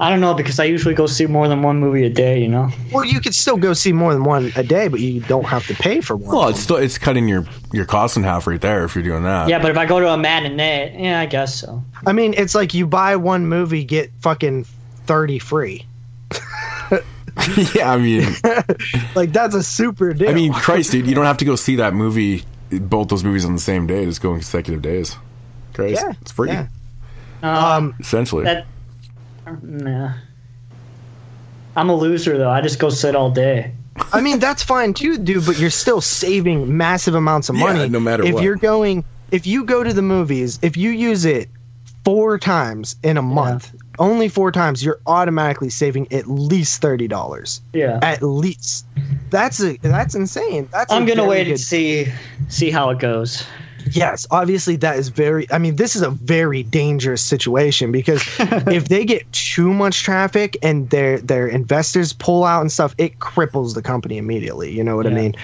I 0.00 0.08
don't 0.08 0.20
know 0.20 0.34
because 0.34 0.58
I 0.58 0.64
usually 0.64 0.94
go 0.94 1.06
see 1.06 1.26
more 1.26 1.46
than 1.46 1.62
one 1.62 1.78
movie 1.78 2.04
a 2.04 2.10
day. 2.10 2.40
You 2.40 2.48
know. 2.48 2.70
Well, 2.90 3.04
you 3.04 3.20
could 3.20 3.34
still 3.34 3.56
go 3.56 3.74
see 3.74 3.92
more 3.92 4.12
than 4.12 4.24
one 4.24 4.50
a 4.56 4.62
day, 4.62 4.88
but 4.88 4.98
you 5.00 5.20
don't 5.20 5.44
have 5.44 5.66
to 5.66 5.74
pay 5.74 6.00
for 6.00 6.16
one. 6.16 6.34
Well, 6.34 6.48
it's 6.48 6.60
still 6.60 6.76
it's 6.76 6.98
cutting 6.98 7.28
your 7.28 7.46
your 7.72 7.84
costs 7.84 8.16
in 8.16 8.22
half 8.22 8.46
right 8.46 8.60
there 8.60 8.84
if 8.84 8.94
you're 8.94 9.04
doing 9.04 9.22
that. 9.24 9.48
Yeah, 9.48 9.60
but 9.60 9.70
if 9.70 9.76
I 9.76 9.86
go 9.86 10.00
to 10.00 10.08
a 10.08 10.16
matinee, 10.16 10.96
yeah, 10.98 11.20
I 11.20 11.26
guess 11.26 11.60
so. 11.60 11.84
I 12.06 12.12
mean, 12.12 12.34
it's 12.36 12.54
like 12.54 12.74
you 12.74 12.86
buy 12.86 13.16
one 13.16 13.46
movie, 13.46 13.84
get 13.84 14.10
fucking 14.20 14.64
thirty 15.06 15.38
free. 15.38 15.86
yeah, 17.74 17.90
I 17.92 17.98
mean, 17.98 18.24
Like 19.14 19.32
that's 19.32 19.54
a 19.54 19.62
super 19.62 20.12
deal. 20.14 20.28
I 20.30 20.34
mean, 20.34 20.52
Christ, 20.52 20.92
dude, 20.92 21.06
you 21.06 21.14
don't 21.14 21.24
have 21.24 21.38
to 21.38 21.44
go 21.44 21.56
see 21.56 21.76
that 21.76 21.94
movie, 21.94 22.44
both 22.70 23.08
those 23.08 23.24
movies 23.24 23.44
on 23.44 23.52
the 23.54 23.60
same 23.60 23.86
day. 23.86 24.04
Just 24.04 24.20
go 24.20 24.30
on 24.32 24.36
consecutive 24.38 24.82
days. 24.82 25.16
Christ, 25.74 26.02
Yeah, 26.04 26.12
it's 26.20 26.32
free 26.32 26.48
yeah. 26.50 26.66
Um, 27.42 27.94
essentially. 28.00 28.44
that. 28.44 28.66
Nah. 29.62 30.12
I'm 31.76 31.88
a 31.88 31.94
loser 31.94 32.36
though. 32.36 32.50
I 32.50 32.60
just 32.60 32.78
go 32.78 32.90
sit 32.90 33.14
all 33.14 33.30
day. 33.30 33.72
I 34.12 34.20
mean, 34.20 34.38
that's 34.38 34.62
fine 34.62 34.92
too, 34.94 35.18
dude. 35.18 35.46
But 35.46 35.58
you're 35.58 35.70
still 35.70 36.00
saving 36.00 36.76
massive 36.76 37.14
amounts 37.14 37.48
of 37.48 37.56
Yeah, 37.56 37.64
money. 37.64 37.88
no 37.88 38.00
matter 38.00 38.24
if 38.24 38.34
what. 38.34 38.42
you're 38.44 38.56
going, 38.56 39.04
if 39.30 39.46
you 39.46 39.64
go 39.64 39.82
to 39.84 39.92
the 39.92 40.02
movies, 40.02 40.58
if 40.62 40.76
you 40.76 40.90
use 40.90 41.24
it 41.24 41.48
four 42.04 42.38
times 42.38 42.96
in 43.02 43.16
a 43.16 43.22
month, 43.22 43.74
only 43.98 44.28
four 44.28 44.52
times, 44.52 44.84
you're 44.84 45.00
automatically 45.06 45.70
saving 45.70 46.12
at 46.12 46.26
least 46.28 46.80
thirty 46.80 47.08
dollars. 47.08 47.60
Yeah. 47.72 47.98
At 48.02 48.22
least. 48.22 48.86
That's 49.30 49.62
a 49.62 49.76
that's 49.78 50.14
insane. 50.14 50.68
That's. 50.72 50.92
I'm 50.92 51.06
gonna 51.06 51.26
wait 51.26 51.44
good- 51.44 51.50
and 51.52 51.60
see 51.60 52.06
see 52.48 52.70
how 52.70 52.90
it 52.90 52.98
goes. 52.98 53.44
Yes, 53.92 54.26
obviously 54.30 54.76
that 54.76 54.98
is 54.98 55.08
very. 55.08 55.50
I 55.50 55.58
mean, 55.58 55.76
this 55.76 55.96
is 55.96 56.02
a 56.02 56.10
very 56.10 56.62
dangerous 56.62 57.22
situation 57.22 57.92
because 57.92 58.22
if 58.38 58.88
they 58.88 59.04
get 59.04 59.30
too 59.32 59.72
much 59.72 60.02
traffic 60.02 60.58
and 60.62 60.88
their 60.90 61.18
their 61.18 61.48
investors 61.48 62.12
pull 62.12 62.44
out 62.44 62.60
and 62.60 62.70
stuff, 62.70 62.94
it 62.98 63.18
cripples 63.18 63.74
the 63.74 63.82
company 63.82 64.18
immediately. 64.18 64.72
You 64.72 64.84
know 64.84 64.96
what 64.96 65.06
I 65.06 65.10
mean? 65.10 65.34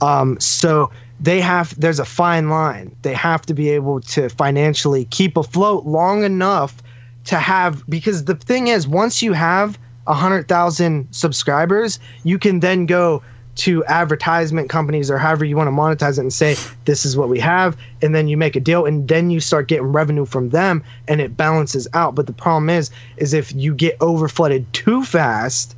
Um, 0.00 0.38
so 0.40 0.90
they 1.20 1.40
have. 1.40 1.78
There's 1.78 1.98
a 1.98 2.04
fine 2.04 2.48
line. 2.48 2.96
They 3.02 3.14
have 3.14 3.42
to 3.42 3.54
be 3.54 3.70
able 3.70 4.00
to 4.00 4.28
financially 4.30 5.04
keep 5.04 5.36
afloat 5.36 5.84
long 5.84 6.24
enough 6.24 6.82
to 7.26 7.36
have 7.36 7.84
because 7.88 8.24
the 8.24 8.34
thing 8.34 8.68
is, 8.68 8.88
once 8.88 9.22
you 9.22 9.34
have 9.34 9.78
a 10.06 10.14
hundred 10.14 10.48
thousand 10.48 11.08
subscribers, 11.12 11.98
you 12.24 12.38
can 12.38 12.60
then 12.60 12.86
go 12.86 13.22
to 13.56 13.84
advertisement 13.84 14.70
companies 14.70 15.10
or 15.10 15.18
however 15.18 15.44
you 15.44 15.56
want 15.56 15.66
to 15.66 15.72
monetize 15.72 16.16
it 16.16 16.22
and 16.22 16.32
say 16.32 16.56
this 16.86 17.04
is 17.04 17.16
what 17.16 17.28
we 17.28 17.38
have 17.38 17.76
and 18.00 18.14
then 18.14 18.26
you 18.28 18.36
make 18.36 18.56
a 18.56 18.60
deal 18.60 18.86
and 18.86 19.08
then 19.08 19.28
you 19.28 19.40
start 19.40 19.68
getting 19.68 19.86
revenue 19.86 20.24
from 20.24 20.50
them 20.50 20.82
and 21.08 21.20
it 21.20 21.36
balances 21.36 21.86
out 21.92 22.14
but 22.14 22.26
the 22.26 22.32
problem 22.32 22.70
is 22.70 22.90
is 23.18 23.34
if 23.34 23.52
you 23.52 23.74
get 23.74 23.98
overflooded 23.98 24.64
too 24.72 25.04
fast 25.04 25.76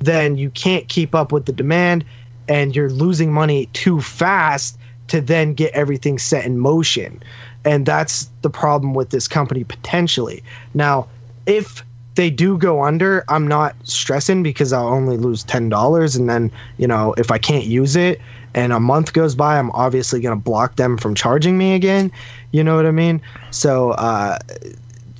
then 0.00 0.36
you 0.36 0.50
can't 0.50 0.86
keep 0.88 1.14
up 1.14 1.32
with 1.32 1.46
the 1.46 1.52
demand 1.52 2.04
and 2.46 2.76
you're 2.76 2.90
losing 2.90 3.32
money 3.32 3.66
too 3.72 4.00
fast 4.00 4.78
to 5.08 5.20
then 5.20 5.54
get 5.54 5.72
everything 5.72 6.18
set 6.18 6.44
in 6.44 6.58
motion 6.58 7.22
and 7.64 7.86
that's 7.86 8.28
the 8.42 8.50
problem 8.50 8.94
with 8.94 9.10
this 9.10 9.28
company 9.28 9.64
potentially 9.64 10.42
now 10.74 11.06
if 11.46 11.84
they 12.14 12.30
do 12.30 12.56
go 12.58 12.84
under, 12.84 13.24
I'm 13.28 13.46
not 13.46 13.74
stressing 13.84 14.42
because 14.42 14.72
I'll 14.72 14.88
only 14.88 15.16
lose 15.16 15.42
ten 15.42 15.68
dollars, 15.68 16.16
and 16.16 16.28
then 16.28 16.50
you 16.76 16.86
know 16.86 17.14
if 17.18 17.30
I 17.30 17.38
can't 17.38 17.64
use 17.64 17.96
it 17.96 18.20
and 18.54 18.72
a 18.72 18.80
month 18.80 19.12
goes 19.12 19.34
by, 19.34 19.58
I'm 19.58 19.70
obviously 19.72 20.20
gonna 20.20 20.36
block 20.36 20.76
them 20.76 20.96
from 20.96 21.14
charging 21.14 21.58
me 21.58 21.74
again. 21.74 22.12
You 22.52 22.62
know 22.62 22.76
what 22.76 22.86
I 22.86 22.92
mean? 22.92 23.20
So 23.50 23.90
uh, 23.92 24.38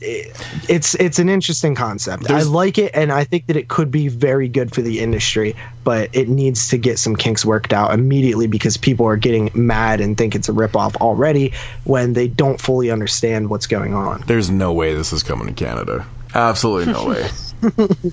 it, 0.04 0.46
it's 0.68 0.94
it's 0.96 1.18
an 1.18 1.28
interesting 1.28 1.74
concept. 1.74 2.30
I 2.30 2.42
like 2.42 2.78
it, 2.78 2.92
and 2.94 3.10
I 3.10 3.24
think 3.24 3.46
that 3.46 3.56
it 3.56 3.68
could 3.68 3.90
be 3.90 4.08
very 4.08 4.48
good 4.48 4.74
for 4.74 4.82
the 4.82 5.00
industry, 5.00 5.56
but 5.82 6.10
it 6.12 6.28
needs 6.28 6.68
to 6.68 6.78
get 6.78 6.98
some 6.98 7.16
kinks 7.16 7.44
worked 7.44 7.72
out 7.72 7.92
immediately 7.92 8.46
because 8.46 8.76
people 8.76 9.06
are 9.06 9.16
getting 9.16 9.50
mad 9.54 10.00
and 10.00 10.16
think 10.16 10.34
it's 10.34 10.48
a 10.48 10.52
ripoff 10.52 10.96
already 10.96 11.52
when 11.84 12.12
they 12.12 12.28
don't 12.28 12.60
fully 12.60 12.90
understand 12.90 13.50
what's 13.50 13.66
going 13.66 13.94
on. 13.94 14.22
There's 14.26 14.50
no 14.50 14.72
way 14.72 14.94
this 14.94 15.12
is 15.12 15.22
coming 15.22 15.46
to 15.46 15.52
Canada. 15.52 16.06
Absolutely 16.34 16.92
no 16.92 17.06
way. 17.06 17.28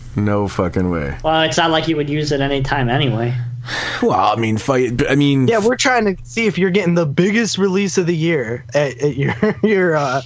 no 0.16 0.48
fucking 0.48 0.90
way. 0.90 1.18
Well, 1.24 1.42
it's 1.42 1.58
not 1.58 1.72
like 1.72 1.88
you 1.88 1.96
would 1.98 2.10
use 2.10 2.32
it 2.32 2.40
anytime 2.42 2.90
anyway. 2.90 3.36
Well, 4.02 4.14
I 4.14 4.36
mean, 4.36 4.58
fight. 4.58 5.08
I 5.08 5.14
mean, 5.14 5.48
Yeah, 5.48 5.60
we're 5.60 5.76
trying 5.76 6.16
to 6.16 6.26
see 6.26 6.48
if 6.48 6.58
you're 6.58 6.72
getting 6.72 6.96
the 6.96 7.06
biggest 7.06 7.60
release 7.60 8.00
of 8.00 8.08
the 8.08 8.16
year 8.16 8.66
at, 8.74 8.98
at 9.00 9.16
your 9.16 9.36
your 9.64 9.96
uh, 9.96 10.24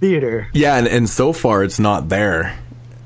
theater. 0.00 0.48
Yeah, 0.52 0.76
and, 0.76 0.86
and 0.86 1.08
so 1.08 1.32
far 1.32 1.62
it's 1.64 1.78
not 1.78 2.08
there. 2.08 2.58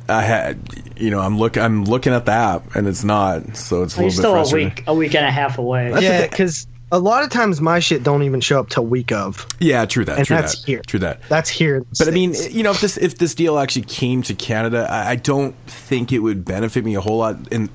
I 0.08 0.22
had, 0.22 0.58
you 0.96 1.10
know, 1.10 1.20
I'm 1.20 1.38
look, 1.38 1.56
I'm 1.56 1.84
looking 1.84 2.12
at 2.12 2.26
the 2.26 2.32
app, 2.32 2.74
and 2.74 2.88
it's 2.88 3.04
not. 3.04 3.56
So 3.56 3.82
it's 3.84 3.96
a 3.96 4.00
You're 4.00 4.10
little 4.10 4.34
bit 4.34 4.46
still 4.46 4.58
a 4.58 4.64
week 4.64 4.84
a 4.86 4.94
week 4.94 5.14
and 5.14 5.24
a 5.24 5.30
half 5.30 5.58
away. 5.58 5.92
yeah, 6.02 6.26
because 6.26 6.66
a 6.92 6.98
lot 6.98 7.22
of 7.22 7.30
times 7.30 7.60
my 7.60 7.78
shit 7.78 8.02
don't 8.02 8.24
even 8.24 8.40
show 8.40 8.58
up 8.58 8.68
till 8.68 8.84
week 8.84 9.12
of. 9.12 9.46
Yeah, 9.60 9.86
true 9.86 10.04
that. 10.04 10.18
And 10.18 10.26
true 10.26 10.36
that's 10.36 10.60
that. 10.60 10.66
here. 10.66 10.82
True 10.86 11.00
that. 11.00 11.20
That's 11.28 11.48
here. 11.48 11.84
But 11.98 12.08
I 12.08 12.10
mean, 12.10 12.34
you 12.50 12.62
know, 12.64 12.72
if 12.72 12.80
this 12.80 12.96
if 12.96 13.18
this 13.18 13.34
deal 13.34 13.58
actually 13.58 13.82
came 13.82 14.22
to 14.22 14.34
Canada, 14.34 14.88
I, 14.90 15.10
I 15.10 15.16
don't 15.16 15.54
think 15.66 16.12
it 16.12 16.18
would 16.18 16.44
benefit 16.44 16.84
me 16.84 16.96
a 16.96 17.00
whole 17.00 17.18
lot. 17.18 17.36
And 17.52 17.68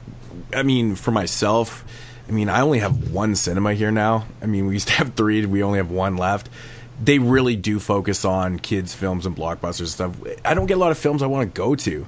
I 0.54 0.64
mean, 0.64 0.96
for 0.96 1.12
myself, 1.12 1.86
I 2.28 2.32
mean, 2.32 2.50
I 2.50 2.62
only 2.62 2.80
have 2.80 3.12
one 3.12 3.36
cinema 3.36 3.74
here 3.74 3.92
now. 3.92 4.26
I 4.42 4.46
mean, 4.46 4.68
we 4.68 4.74
used 4.74 4.90
to 4.90 4.94
have 4.96 5.14
three, 5.14 5.46
we 5.46 5.64
only 5.64 5.78
have 5.78 5.92
one 5.92 6.18
left. 6.18 6.50
They 7.04 7.20
really 7.20 7.56
do 7.56 7.80
focus 7.80 8.24
on 8.26 8.60
kids' 8.60 8.94
films 8.94 9.26
and 9.26 9.36
blockbusters 9.36 9.80
and 9.80 9.90
stuff. 9.90 10.16
I 10.44 10.54
don't 10.54 10.66
get 10.66 10.78
a 10.78 10.80
lot 10.80 10.92
of 10.92 10.98
films 10.98 11.22
I 11.22 11.28
want 11.28 11.54
to 11.54 11.58
go 11.58 11.76
to. 11.76 12.06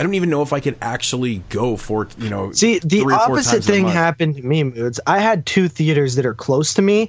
I 0.00 0.04
don't 0.04 0.14
even 0.14 0.30
know 0.30 0.42
if 0.42 0.52
I 0.52 0.58
could 0.58 0.76
actually 0.82 1.44
go 1.48 1.76
for 1.76 2.08
you 2.18 2.28
know. 2.28 2.50
See, 2.50 2.80
the 2.80 3.02
three 3.02 3.14
or 3.14 3.18
four 3.20 3.34
opposite 3.36 3.62
thing 3.62 3.86
happened 3.86 4.34
to 4.36 4.42
me, 4.42 4.64
Moods. 4.64 4.98
I 5.06 5.20
had 5.20 5.46
two 5.46 5.68
theaters 5.68 6.16
that 6.16 6.26
are 6.26 6.34
close 6.34 6.74
to 6.74 6.82
me, 6.82 7.08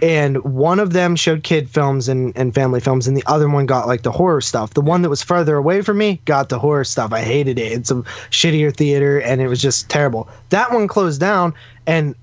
and 0.00 0.42
one 0.42 0.80
of 0.80 0.92
them 0.92 1.14
showed 1.14 1.44
kid 1.44 1.70
films 1.70 2.08
and, 2.08 2.36
and 2.36 2.52
family 2.52 2.80
films, 2.80 3.06
and 3.06 3.16
the 3.16 3.22
other 3.26 3.48
one 3.48 3.66
got 3.66 3.86
like 3.86 4.02
the 4.02 4.10
horror 4.10 4.40
stuff. 4.40 4.74
The 4.74 4.80
one 4.80 5.02
that 5.02 5.08
was 5.08 5.22
further 5.22 5.56
away 5.56 5.82
from 5.82 5.98
me 5.98 6.20
got 6.24 6.48
the 6.48 6.58
horror 6.58 6.82
stuff. 6.82 7.12
I 7.12 7.20
hated 7.20 7.60
it. 7.60 7.70
It's 7.70 7.92
a 7.92 8.02
shittier 8.30 8.74
theater, 8.74 9.20
and 9.20 9.40
it 9.40 9.46
was 9.46 9.62
just 9.62 9.88
terrible. 9.88 10.28
That 10.48 10.72
one 10.72 10.88
closed 10.88 11.20
down, 11.20 11.54
and 11.86 12.16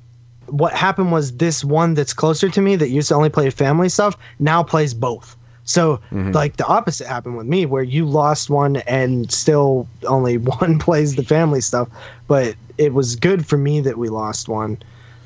what 0.52 0.74
happened 0.74 1.12
was 1.12 1.38
this 1.38 1.64
one 1.64 1.94
that's 1.94 2.14
closer 2.14 2.50
to 2.50 2.62
me 2.62 2.76
that 2.76 2.90
used 2.90 3.10
to 3.10 3.16
only 3.16 3.30
play 3.30 3.50
family 3.50 3.90
stuff 3.90 4.18
now 4.40 4.64
plays 4.64 4.94
both. 4.94 5.36
So 5.66 5.98
Mm-hmm. 6.12 6.32
like 6.32 6.58
the 6.58 6.66
opposite 6.66 7.08
happened 7.08 7.38
with 7.38 7.46
me 7.46 7.66
where 7.66 7.84
you 7.84 8.06
lost 8.06 8.50
one 8.50 8.78
and 8.88 9.32
still 9.32 9.88
only 10.08 10.38
one 10.60 10.80
plays 10.80 11.16
the 11.16 11.24
family 11.24 11.62
stuff, 11.62 11.88
but 12.28 12.56
it 12.78 12.94
was 12.94 13.16
good 13.16 13.46
for 13.46 13.58
me 13.58 13.80
that 13.82 13.98
we 13.98 14.10
lost 14.10 14.48
one. 14.50 14.78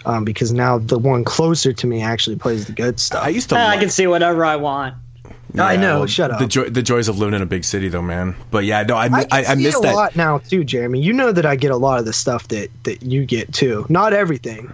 Um, 0.05 0.25
because 0.25 0.51
now 0.51 0.79
the 0.79 0.99
one 0.99 1.23
closer 1.23 1.71
to 1.71 1.87
me 1.87 2.01
actually 2.01 2.35
plays 2.35 2.65
the 2.65 2.73
good 2.73 2.99
stuff. 2.99 3.23
I 3.23 3.29
used 3.29 3.47
to. 3.51 3.55
Eh, 3.57 3.65
I 3.65 3.77
can 3.77 3.89
see 3.89 4.05
whatever 4.05 4.43
I 4.43 4.57
want. 4.57 4.95
I 5.57 5.77
know. 5.77 5.99
well, 5.99 6.07
shut 6.07 6.29
up. 6.29 6.39
The, 6.39 6.47
joy, 6.47 6.69
the 6.69 6.81
joys 6.81 7.07
of 7.07 7.19
living 7.19 7.35
in 7.35 7.41
a 7.41 7.45
big 7.45 7.63
city, 7.63 7.87
though, 7.87 8.01
man. 8.01 8.35
But 8.51 8.65
yeah, 8.65 8.83
no, 8.83 8.97
I, 8.97 9.05
I, 9.05 9.25
I, 9.31 9.45
I 9.45 9.55
miss 9.55 9.77
a 9.77 9.81
that. 9.81 9.95
lot 9.95 10.15
now 10.17 10.39
too, 10.39 10.65
Jeremy. 10.65 10.99
You 10.99 11.13
know 11.13 11.31
that 11.31 11.45
I 11.45 11.55
get 11.55 11.71
a 11.71 11.77
lot 11.77 11.99
of 11.99 12.05
the 12.05 12.11
stuff 12.11 12.49
that 12.49 12.69
that 12.83 13.03
you 13.03 13.25
get 13.25 13.53
too. 13.53 13.85
Not 13.87 14.11
everything, 14.11 14.73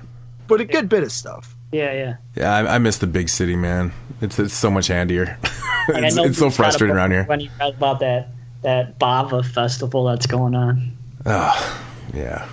but 0.50 0.60
a 0.60 0.66
good 0.66 0.90
bit 0.90 1.04
of 1.04 1.12
stuff. 1.12 1.56
Yeah, 1.72 1.94
yeah. 1.94 2.16
Yeah, 2.36 2.54
I, 2.56 2.76
I 2.76 2.78
miss 2.80 2.98
the 2.98 3.08
big 3.08 3.30
city, 3.30 3.56
man. 3.56 3.94
It's 4.22 4.38
it's 4.40 4.54
so 4.54 4.70
much 4.70 4.88
handier. 4.88 5.38
It's 5.92 5.98
it's 5.98 6.16
so 6.16 6.24
you've 6.26 6.38
got 6.40 6.46
a 6.46 6.52
frustrating 6.52 6.96
around 6.96 7.12
here. 7.12 7.24
When 7.24 7.40
you 7.40 7.50
read 7.60 7.74
about 7.74 8.00
that 8.02 8.28
that 8.62 9.00
Bava 9.00 9.44
festival 9.44 10.04
that's 10.04 10.28
going 10.28 10.54
on. 10.54 10.96
Oh, 11.26 11.84
yeah. 12.14 12.48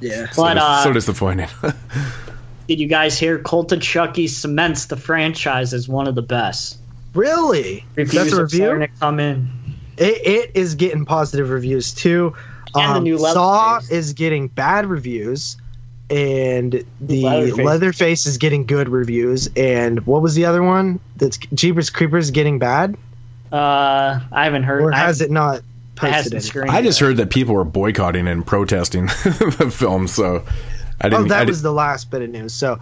Yeah. 0.00 0.28
So, 0.30 0.42
But, 0.42 0.54
dis- 0.54 0.62
uh, 0.62 0.84
so 0.84 0.92
disappointed. 0.92 1.48
Did 2.68 2.78
you 2.78 2.88
guys 2.88 3.18
hear 3.18 3.38
Cult 3.38 3.72
of 3.72 3.80
Chucky 3.80 4.28
cements 4.28 4.84
the 4.86 4.96
franchise 4.98 5.72
as 5.72 5.88
one 5.88 6.06
of 6.08 6.14
the 6.14 6.22
best? 6.22 6.78
Really? 7.14 7.84
Reviews 7.96 8.14
That's 8.24 8.32
a 8.34 8.36
are 8.40 8.42
review. 8.44 8.58
starting 8.66 8.88
to 8.88 9.00
come 9.00 9.18
in. 9.18 9.48
It, 9.96 10.26
it 10.26 10.50
is 10.54 10.74
getting 10.74 11.04
positive 11.06 11.48
reviews 11.50 11.94
too. 11.94 12.34
And 12.74 12.92
the 12.92 12.98
Um, 12.98 13.04
new 13.04 13.18
Saw 13.18 13.72
Leatherface. 13.76 13.90
is 13.90 14.12
getting 14.12 14.48
bad 14.48 14.86
reviews, 14.86 15.56
and 16.10 16.84
the 17.00 17.22
Leatherface. 17.22 17.64
Leatherface. 17.64 18.26
is 18.26 18.36
getting 18.38 18.66
good 18.66 18.88
reviews. 18.88 19.48
And 19.56 20.04
what 20.06 20.22
was 20.22 20.34
the 20.34 20.44
other 20.44 20.62
one? 20.62 20.98
That's 21.16 21.36
Jeepers 21.54 21.90
Creepers 21.90 22.30
getting 22.30 22.58
bad, 22.58 22.96
Uh, 23.52 24.20
I 24.32 24.44
haven't 24.44 24.64
heard. 24.64 24.82
or 24.82 24.92
I- 24.94 24.98
has 24.98 25.20
it 25.20 25.30
not 25.30 25.56
it 25.58 25.62
posted? 25.96 26.32
hasn't. 26.34 26.70
I 26.70 26.82
just 26.82 26.98
heard 27.00 27.16
that 27.18 27.30
people 27.30 27.54
were 27.54 27.64
boycotting 27.64 28.26
and 28.28 28.46
protesting 28.46 29.06
the 29.24 29.72
film, 29.74 30.08
so 30.08 30.42
I 31.00 31.06
Oh, 31.06 31.10
didn't. 31.10 31.28
that 31.28 31.42
I 31.42 31.44
was 31.44 31.58
didn't- 31.58 31.62
the 31.64 31.72
last 31.72 32.10
bit 32.10 32.22
of 32.22 32.30
news. 32.30 32.52
So, 32.54 32.78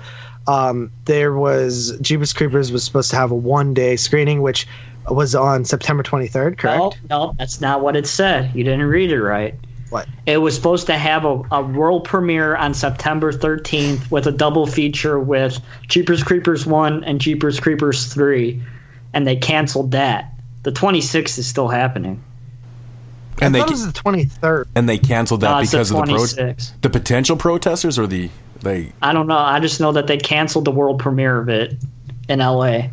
um, 0.46 0.90
there 1.04 1.34
was 1.34 1.96
Jeepers 2.00 2.32
Creepers 2.32 2.72
was 2.72 2.82
supposed 2.84 3.10
to 3.10 3.16
have 3.16 3.30
a 3.30 3.34
one 3.34 3.74
day 3.74 3.96
screening, 3.96 4.40
which 4.42 4.66
was 5.10 5.34
on 5.34 5.64
September 5.64 6.02
23rd. 6.02 6.58
Correct? 6.58 6.78
No, 6.78 6.92
no, 7.26 7.34
that's 7.38 7.60
not 7.60 7.80
what 7.82 7.96
it 7.96 8.06
said. 8.06 8.50
You 8.54 8.62
didn't 8.64 8.82
read 8.84 9.10
it 9.10 9.22
right. 9.22 9.54
What? 9.90 10.06
It 10.26 10.38
was 10.38 10.54
supposed 10.54 10.86
to 10.88 10.98
have 10.98 11.24
a, 11.24 11.42
a 11.50 11.62
world 11.62 12.04
premiere 12.04 12.54
on 12.54 12.74
September 12.74 13.32
13th 13.32 14.10
with 14.10 14.26
a 14.26 14.32
double 14.32 14.66
feature 14.66 15.18
with 15.18 15.58
Jeepers 15.88 16.22
Creepers 16.22 16.66
1 16.66 17.04
and 17.04 17.20
Jeepers 17.20 17.58
Creepers 17.58 18.12
3, 18.12 18.62
and 19.14 19.26
they 19.26 19.36
canceled 19.36 19.92
that. 19.92 20.32
The 20.64 20.72
26th 20.72 21.38
is 21.38 21.46
still 21.46 21.68
happening. 21.68 22.22
And 23.40 23.54
I 23.56 23.58
they 23.58 23.58
thought 23.60 23.68
it 23.68 23.72
was 23.72 23.86
the 23.86 23.92
23rd. 23.92 24.64
and 24.74 24.88
they 24.88 24.98
canceled 24.98 25.40
that 25.42 25.50
No, 25.52 25.58
it's 25.58 25.70
the 25.70 25.76
because 25.78 25.90
of 25.92 25.96
the 25.98 26.02
pro- 26.02 26.16
26th. 26.16 26.80
the 26.82 26.90
potential 26.90 27.36
protesters 27.36 27.98
or 27.98 28.06
the 28.08 28.28
they 28.60 28.92
I 29.00 29.12
don't 29.12 29.28
know. 29.28 29.38
I 29.38 29.60
just 29.60 29.80
know 29.80 29.92
that 29.92 30.08
they 30.08 30.16
canceled 30.18 30.64
the 30.64 30.72
world 30.72 30.98
premiere 30.98 31.38
of 31.38 31.48
it 31.48 31.76
in 32.28 32.40
LA. 32.40 32.88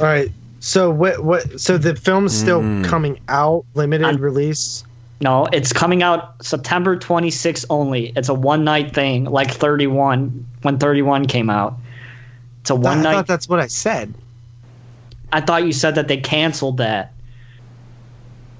All 0.00 0.06
right. 0.06 0.30
So 0.60 0.90
what? 0.90 1.22
What? 1.22 1.60
So 1.60 1.76
the 1.78 1.94
film's 1.94 2.34
still 2.34 2.62
Hmm. 2.62 2.82
coming 2.84 3.20
out, 3.28 3.64
limited 3.74 4.06
I'm- 4.06 4.16
release. 4.16 4.84
No, 5.20 5.46
it's 5.52 5.72
coming 5.72 6.02
out 6.02 6.44
September 6.44 6.96
26th 6.96 7.66
only. 7.70 8.12
It's 8.14 8.28
a 8.28 8.34
one 8.34 8.62
night 8.64 8.94
thing, 8.94 9.24
like 9.24 9.50
31 9.50 10.46
when 10.62 10.78
31 10.78 11.26
came 11.26 11.50
out. 11.50 11.74
It's 12.60 12.70
a 12.70 12.76
one 12.76 13.02
thought 13.02 13.12
night. 13.12 13.26
that's 13.26 13.48
what 13.48 13.58
I 13.58 13.66
said. 13.66 14.14
I 15.32 15.40
thought 15.40 15.64
you 15.64 15.72
said 15.72 15.96
that 15.96 16.08
they 16.08 16.18
canceled 16.18 16.76
that. 16.78 17.12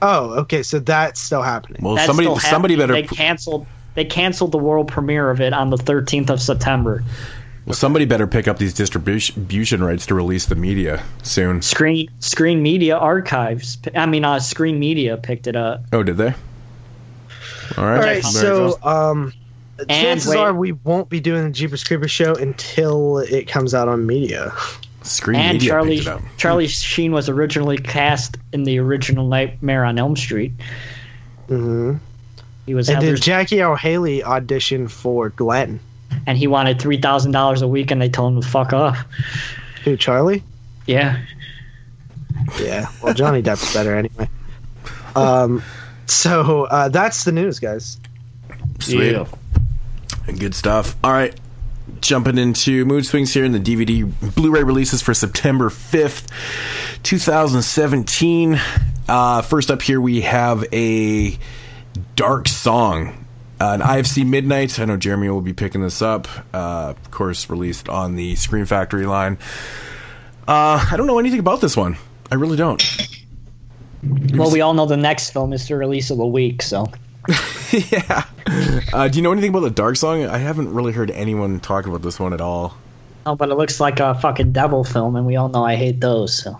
Oh, 0.03 0.31
okay. 0.41 0.63
So 0.63 0.79
that's 0.79 1.21
still 1.21 1.43
happening. 1.43 1.83
well 1.83 1.95
That's 1.95 2.07
somebody 2.07 2.27
still 2.27 2.39
somebody 2.39 2.77
better 2.77 2.93
They 2.93 3.03
canceled. 3.05 3.67
They 3.95 4.05
canceled 4.05 4.53
the 4.53 4.59
world 4.59 4.89
premiere 4.89 5.31
of 5.31 5.41
it 5.41 5.53
on 5.53 5.71
the 5.71 5.77
13th 5.77 6.31
of 6.31 6.41
September. 6.41 7.03
well 7.67 7.75
somebody 7.75 8.05
better 8.05 8.27
pick 8.27 8.47
up 8.47 8.59
these 8.59 8.75
distribution 8.75 9.83
rights 9.83 10.07
to 10.07 10.15
release 10.15 10.47
the 10.47 10.55
media 10.55 11.03
soon. 11.23 11.63
Screen 11.63 12.09
Screen 12.21 12.63
Media 12.63 12.97
Archives. 12.97 13.79
I 13.95 14.07
mean, 14.07 14.25
uh, 14.25 14.41
Screen 14.41 14.79
Media 14.79 15.17
picked 15.17 15.47
it 15.47 15.57
up. 15.57 15.85
Oh, 15.93 16.03
did 16.03 16.17
they? 16.17 16.35
All 17.77 17.85
right. 17.85 17.95
All 17.97 17.97
right. 17.97 18.05
there 18.05 18.16
you 18.16 18.23
go. 18.23 18.71
So 18.79 18.83
um, 18.89 19.33
chances 19.89 20.31
wait. 20.31 20.39
are 20.39 20.53
we 20.55 20.73
won't 20.73 21.09
be 21.09 21.21
doing 21.21 21.45
the 21.45 21.51
Jeepers 21.51 21.85
Creepers 21.85 22.11
show 22.11 22.35
until 22.35 23.19
it 23.19 23.47
comes 23.49 23.75
out 23.75 23.89
on 23.89 24.07
media. 24.07 24.53
Screen 25.03 25.39
and 25.41 25.53
Media 25.55 25.69
Charlie 25.71 25.99
it 25.99 26.07
up. 26.07 26.21
Charlie 26.37 26.66
Sheen 26.66 27.12
was 27.12 27.29
originally 27.29 27.79
cast 27.79 28.37
in 28.53 28.64
the 28.64 28.79
original 28.79 29.27
Nightmare 29.27 29.85
on 29.85 29.99
Elm 29.99 30.16
Street. 30.16 30.53
hmm 31.47 31.95
He 32.66 32.75
was 32.75 32.91
And 32.91 33.01
then 33.01 33.16
Jackie 33.16 33.62
Earle 33.62 33.77
Haley 33.77 34.21
auditioned 34.21 34.91
for 34.91 35.31
Glenn. 35.31 35.81
and 36.27 36.37
he 36.37 36.47
wanted 36.47 36.81
three 36.81 37.01
thousand 37.01 37.33
dollars 37.33 37.62
a 37.62 37.69
week, 37.69 37.91
and 37.91 38.03
they 38.03 38.09
told 38.11 38.35
him 38.35 38.43
to 38.43 38.49
fuck 38.49 38.73
off. 38.73 39.05
Who? 39.85 39.97
Charlie? 39.97 40.43
Yeah, 40.87 41.23
Yeah. 42.61 42.87
Well, 43.03 43.14
Johnny 43.14 43.43
Depp's 43.43 43.73
better 43.73 43.95
anyway. 43.95 44.29
Um. 45.14 45.62
So 46.11 46.65
uh, 46.65 46.89
that's 46.89 47.25
the 47.25 47.33
news, 47.33 47.59
guys. 47.61 47.99
Sweet. 48.81 49.17
Good 50.39 50.55
stuff. 50.55 50.97
All 51.03 51.13
right. 51.13 51.39
Jumping 52.01 52.37
into 52.39 52.85
mood 52.85 53.07
swings 53.07 53.33
here 53.33 53.45
in 53.45 53.53
the 53.53 53.61
DVD 53.61 54.11
Blu 54.35 54.51
ray 54.51 54.63
releases 54.63 55.01
for 55.01 55.15
September 55.15 55.71
5th, 55.71 56.29
2017. 57.03 58.61
Uh, 59.09 59.43
first 59.43 59.71
up 59.71 59.81
here, 59.81 60.01
we 60.01 60.21
have 60.21 60.65
a 60.73 61.39
dark 62.15 62.47
song. 62.47 63.25
Uh, 63.61 63.73
an 63.73 63.81
IFC 63.81 64.25
Midnight. 64.25 64.79
I 64.79 64.85
know 64.85 64.97
Jeremy 64.97 65.31
will 65.31 65.41
be 65.41 65.55
picking 65.55 65.81
this 65.81 66.01
up. 66.03 66.29
Uh, 66.55 66.95
of 66.97 67.11
course, 67.11 67.51
released 67.51 67.89
on 67.89 68.15
the 68.15 68.37
Scream 68.37 68.67
Factory 68.67 69.07
line. 69.07 69.39
Uh, 70.47 70.87
I 70.91 70.97
don't 70.97 71.07
know 71.07 71.19
anything 71.19 71.41
about 71.41 71.61
this 71.61 71.77
one. 71.77 71.97
I 72.31 72.37
really 72.37 72.57
don't. 72.57 72.83
Well, 74.35 74.51
we 74.51 74.61
all 74.61 74.75
know 74.75 74.87
the 74.87 74.97
next 74.97 75.31
film 75.31 75.53
is 75.53 75.67
the 75.69 75.77
release 75.77 76.11
of 76.11 76.19
the 76.19 76.27
week, 76.27 76.63
so 76.63 76.87
yeah. 77.91 78.25
Uh, 78.93 79.09
do 79.09 79.19
you 79.19 79.23
know 79.23 79.33
anything 79.33 79.51
about 79.51 79.61
the 79.61 79.71
Dark 79.71 79.97
Song? 79.97 80.25
I 80.25 80.39
haven't 80.39 80.73
really 80.73 80.93
heard 80.93 81.11
anyone 81.11 81.61
talk 81.61 81.87
about 81.87 82.03
this 82.03 82.19
one 82.19 82.33
at 82.33 82.41
all. 82.41 82.75
oh, 83.27 83.35
but 83.37 83.51
it 83.51 83.55
looks 83.57 83.81
like 83.81 84.01
a 84.01 84.15
fucking 84.15 84.53
devil 84.53 84.85
film, 84.85 85.17
and 85.17 85.27
we 85.27 85.37
all 85.37 85.49
know 85.49 85.65
I 85.65 85.75
hate 85.77 86.01
those. 86.01 86.37
So 86.43 86.59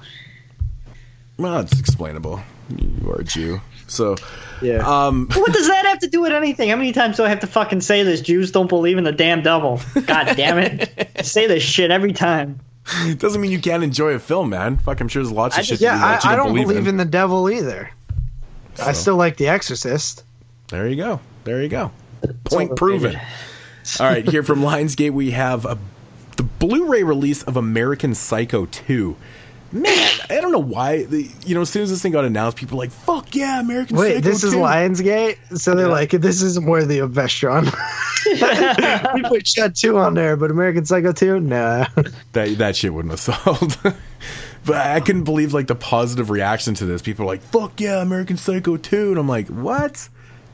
Well, 1.39 1.61
it's 1.61 1.79
explainable. 1.79 2.41
You 2.77 3.11
are 3.11 3.21
a 3.21 3.25
Jew, 3.25 3.61
so 3.87 4.17
Yeah. 4.61 4.79
um, 4.87 5.29
what 5.35 5.53
does 5.53 5.69
that 5.69 5.87
have 5.87 6.01
to 6.01 6.09
do 6.09 6.21
with 6.21 6.33
anything? 6.33 6.69
How 6.69 6.77
many 6.77 6.93
times 6.93 7.17
do 7.17 7.25
I 7.25 7.29
have 7.31 7.41
to 7.41 7.47
fucking 7.47 7.81
say 7.81 8.03
this? 8.03 8.21
Jews 8.21 8.51
don't 8.51 8.69
believe 8.69 8.99
in 8.99 9.05
the 9.05 9.13
damn 9.13 9.43
devil. 9.43 9.81
God 10.07 10.37
damn 10.37 10.59
it! 10.59 11.11
I 11.17 11.23
say 11.23 11.47
this 11.47 11.63
shit 11.63 11.91
every 11.91 12.13
time. 12.13 12.61
It 13.03 13.19
doesn't 13.19 13.41
mean 13.41 13.51
you 13.51 13.61
can't 13.61 13.83
enjoy 13.85 14.11
a 14.13 14.19
film, 14.19 14.51
man. 14.51 14.79
Fuck, 14.79 15.01
I'm 15.01 15.09
sure 15.09 15.23
there's 15.23 15.33
lots 15.33 15.57
of 15.57 15.61
I 15.61 15.63
shit. 15.63 15.79
just- 15.79 15.83
that 15.83 15.95
you 15.95 16.01
yeah, 16.01 16.13
watch 16.15 16.25
you 16.25 16.31
I, 16.31 16.33
I 16.33 16.37
don't 16.37 16.49
believe, 16.49 16.69
believe 16.69 16.83
in. 16.85 16.89
in 16.89 16.97
the 16.97 17.05
devil 17.05 17.51
either. 17.51 17.91
I 18.81 18.93
still 18.93 19.17
like 19.17 19.37
The 19.37 19.49
Exorcist. 19.49 20.23
There 20.69 20.87
you 20.87 20.97
go. 20.97 21.21
There 21.45 21.63
you 21.63 21.69
go. 21.69 21.91
Point 22.45 22.77
proven. 22.77 23.17
All 23.99 24.07
right, 24.07 24.29
here 24.29 24.43
from 24.43 24.61
Lionsgate, 24.63 25.11
we 25.13 25.31
have 25.33 25.65
a, 25.65 25.79
the 26.37 26.43
Blu-ray 26.45 27.03
release 27.03 27.43
of 27.43 27.57
American 27.57 28.15
Psycho 28.15 28.67
2. 28.67 29.17
Man, 29.71 30.11
I 30.31 30.41
don't 30.41 30.53
know 30.53 30.59
why. 30.59 31.05
The, 31.05 31.29
you 31.45 31.55
know, 31.55 31.61
as 31.61 31.69
soon 31.69 31.83
as 31.83 31.91
this 31.91 32.01
thing 32.01 32.13
got 32.13 32.25
announced, 32.25 32.57
people 32.57 32.79
were 32.79 32.85
like, 32.85 32.91
"Fuck 32.91 33.35
yeah, 33.35 33.61
American 33.61 33.99
Wait, 33.99 34.15
Psycho 34.15 34.21
this 34.31 34.43
is 34.43 34.53
2. 34.53 34.59
Lionsgate, 34.59 35.59
so 35.59 35.75
they're 35.75 35.89
like, 35.89 36.11
this 36.11 36.41
isn't 36.41 36.67
worthy 36.67 37.01
of 37.01 37.11
Vestron. 37.13 37.65
we 39.15 39.23
put 39.29 39.47
Shut 39.47 39.77
Two 39.77 39.99
on 39.99 40.15
there, 40.15 40.37
but 40.37 40.51
American 40.51 40.87
Psycho 40.87 41.13
Two, 41.13 41.39
nah. 41.41 41.87
that 42.33 42.57
that 42.57 42.77
shit 42.77 42.95
wouldn't 42.95 43.13
have 43.13 43.21
sold. 43.21 43.77
but 44.65 44.77
I 44.77 45.01
couldn't 45.01 45.25
believe 45.25 45.53
like 45.53 45.67
the 45.67 45.75
positive 45.75 46.31
reaction 46.31 46.73
to 46.75 46.87
this. 46.87 47.03
People 47.03 47.25
are 47.27 47.29
like, 47.29 47.43
"Fuck 47.43 47.79
yeah, 47.79 48.01
American 48.01 48.39
Psycho 48.39 48.79
2. 48.79 49.11
and 49.11 49.19
I'm 49.19 49.29
like, 49.29 49.49
"What?" 49.49 50.09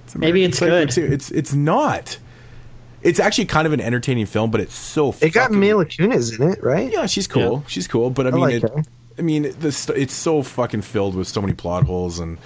It's 0.04 0.16
Maybe 0.16 0.42
it's 0.42 0.58
Psycho 0.58 0.86
good. 0.86 0.90
2. 0.90 1.04
It's 1.04 1.30
it's 1.30 1.54
not. 1.54 2.18
It's 3.02 3.20
actually 3.20 3.44
kind 3.44 3.66
of 3.66 3.72
an 3.74 3.80
entertaining 3.80 4.26
film, 4.26 4.50
but 4.50 4.60
it's 4.60 4.74
so. 4.74 5.14
It 5.20 5.32
got 5.32 5.44
fucking- 5.44 5.60
Mila 5.60 5.84
Kunis 5.84 6.40
in 6.40 6.50
it, 6.50 6.64
right? 6.64 6.90
Yeah, 6.90 7.06
she's 7.06 7.28
cool. 7.28 7.62
She's 7.68 7.86
cool, 7.86 8.10
but 8.10 8.26
I 8.26 8.30
mean, 8.30 8.40
like 8.40 8.54
it, 8.54 8.62
her. 8.62 8.82
I 9.18 9.22
mean, 9.22 9.54
this 9.58 9.88
it's 9.90 10.14
so 10.14 10.42
fucking 10.42 10.82
filled 10.82 11.14
with 11.14 11.28
so 11.28 11.40
many 11.40 11.52
plot 11.52 11.84
holes 11.84 12.18
and 12.18 12.38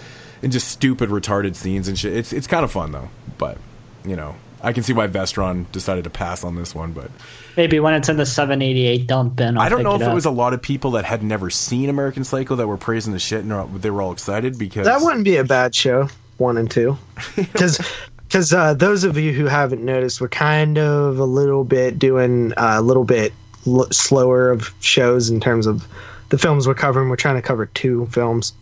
and 0.42 0.52
just 0.52 0.68
stupid, 0.68 1.10
retarded 1.10 1.54
scenes 1.56 1.88
and 1.88 1.98
shit. 1.98 2.16
It's 2.16 2.32
it's 2.32 2.46
kind 2.46 2.64
of 2.64 2.70
fun 2.70 2.92
though, 2.92 3.08
but 3.38 3.58
you 4.04 4.16
know, 4.16 4.34
I 4.62 4.72
can 4.72 4.82
see 4.82 4.92
why 4.92 5.06
Vestron 5.08 5.70
decided 5.72 6.04
to 6.04 6.10
pass 6.10 6.44
on 6.44 6.56
this 6.56 6.74
one, 6.74 6.92
but. 6.92 7.10
Maybe 7.56 7.80
when 7.80 7.94
it's 7.94 8.08
in 8.08 8.16
the 8.16 8.26
788 8.26 9.06
dump 9.08 9.34
bin. 9.34 9.56
I'll 9.56 9.64
I 9.64 9.68
don't 9.68 9.78
pick 9.78 9.84
know 9.84 9.94
if 9.96 10.02
it 10.02 10.06
it 10.06 10.14
was 10.14 10.26
a 10.26 10.30
lot 10.30 10.54
of 10.54 10.62
people 10.62 10.92
that 10.92 11.04
had 11.04 11.24
never 11.24 11.50
seen 11.50 11.88
American 11.88 12.22
Psycho 12.22 12.54
that 12.54 12.68
were 12.68 12.76
praising 12.76 13.12
the 13.12 13.18
shit 13.18 13.44
and 13.44 13.82
they 13.82 13.90
were 13.90 14.00
all 14.00 14.12
excited 14.12 14.58
because 14.58 14.86
That 14.86 15.00
wouldn't 15.00 15.24
be 15.24 15.36
a 15.36 15.44
bad 15.44 15.74
show, 15.74 16.08
one 16.36 16.56
and 16.56 16.70
two, 16.70 16.96
because 17.36 17.80
because 18.28 18.52
uh, 18.52 18.74
those 18.74 19.04
of 19.04 19.16
you 19.16 19.32
who 19.32 19.46
haven't 19.46 19.84
noticed, 19.84 20.20
we're 20.20 20.28
kind 20.28 20.78
of 20.78 21.18
a 21.18 21.24
little 21.24 21.64
bit 21.64 21.98
doing 21.98 22.52
uh, 22.52 22.76
a 22.76 22.82
little 22.82 23.04
bit 23.04 23.32
l- 23.66 23.90
slower 23.90 24.50
of 24.50 24.72
shows 24.80 25.30
in 25.30 25.40
terms 25.40 25.66
of 25.66 25.86
the 26.28 26.38
films 26.38 26.66
we're 26.66 26.74
covering. 26.74 27.08
We're 27.08 27.16
trying 27.16 27.36
to 27.36 27.42
cover 27.42 27.66
two 27.66 28.06
films 28.06 28.52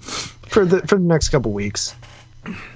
for 0.49 0.65
the 0.65 0.81
for 0.87 0.97
the 0.97 1.05
next 1.05 1.31
couple 1.31 1.53
weeks, 1.53 1.95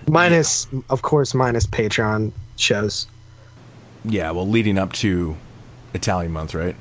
minus 0.08 0.66
of 0.88 1.02
course 1.02 1.34
minus 1.34 1.66
Patreon 1.66 2.32
shows. 2.56 3.06
yeah, 4.04 4.30
well, 4.30 4.48
leading 4.48 4.78
up 4.78 4.92
to 4.94 5.36
Italian 5.94 6.32
month, 6.32 6.54
right? 6.54 6.76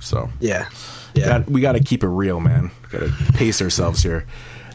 So 0.00 0.30
Yeah, 0.40 0.68
yeah. 1.14 1.26
got, 1.26 1.50
we 1.50 1.60
got 1.60 1.72
to 1.72 1.80
keep 1.80 2.02
it 2.02 2.08
real, 2.08 2.40
man. 2.40 2.70
Got 2.90 3.00
to 3.00 3.12
pace 3.34 3.60
ourselves 3.62 4.02
here. 4.02 4.26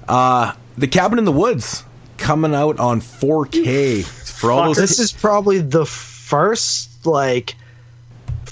Uh, 0.07 0.53
the 0.77 0.87
Cabin 0.87 1.19
in 1.19 1.25
the 1.25 1.31
Woods 1.31 1.83
coming 2.17 2.53
out 2.53 2.79
on 2.79 3.01
4K 3.01 4.03
for 4.05 4.51
all 4.51 4.65
those. 4.67 4.77
this 4.77 4.99
is 4.99 5.11
probably 5.11 5.59
the 5.59 5.85
first 5.85 7.05
like 7.05 7.55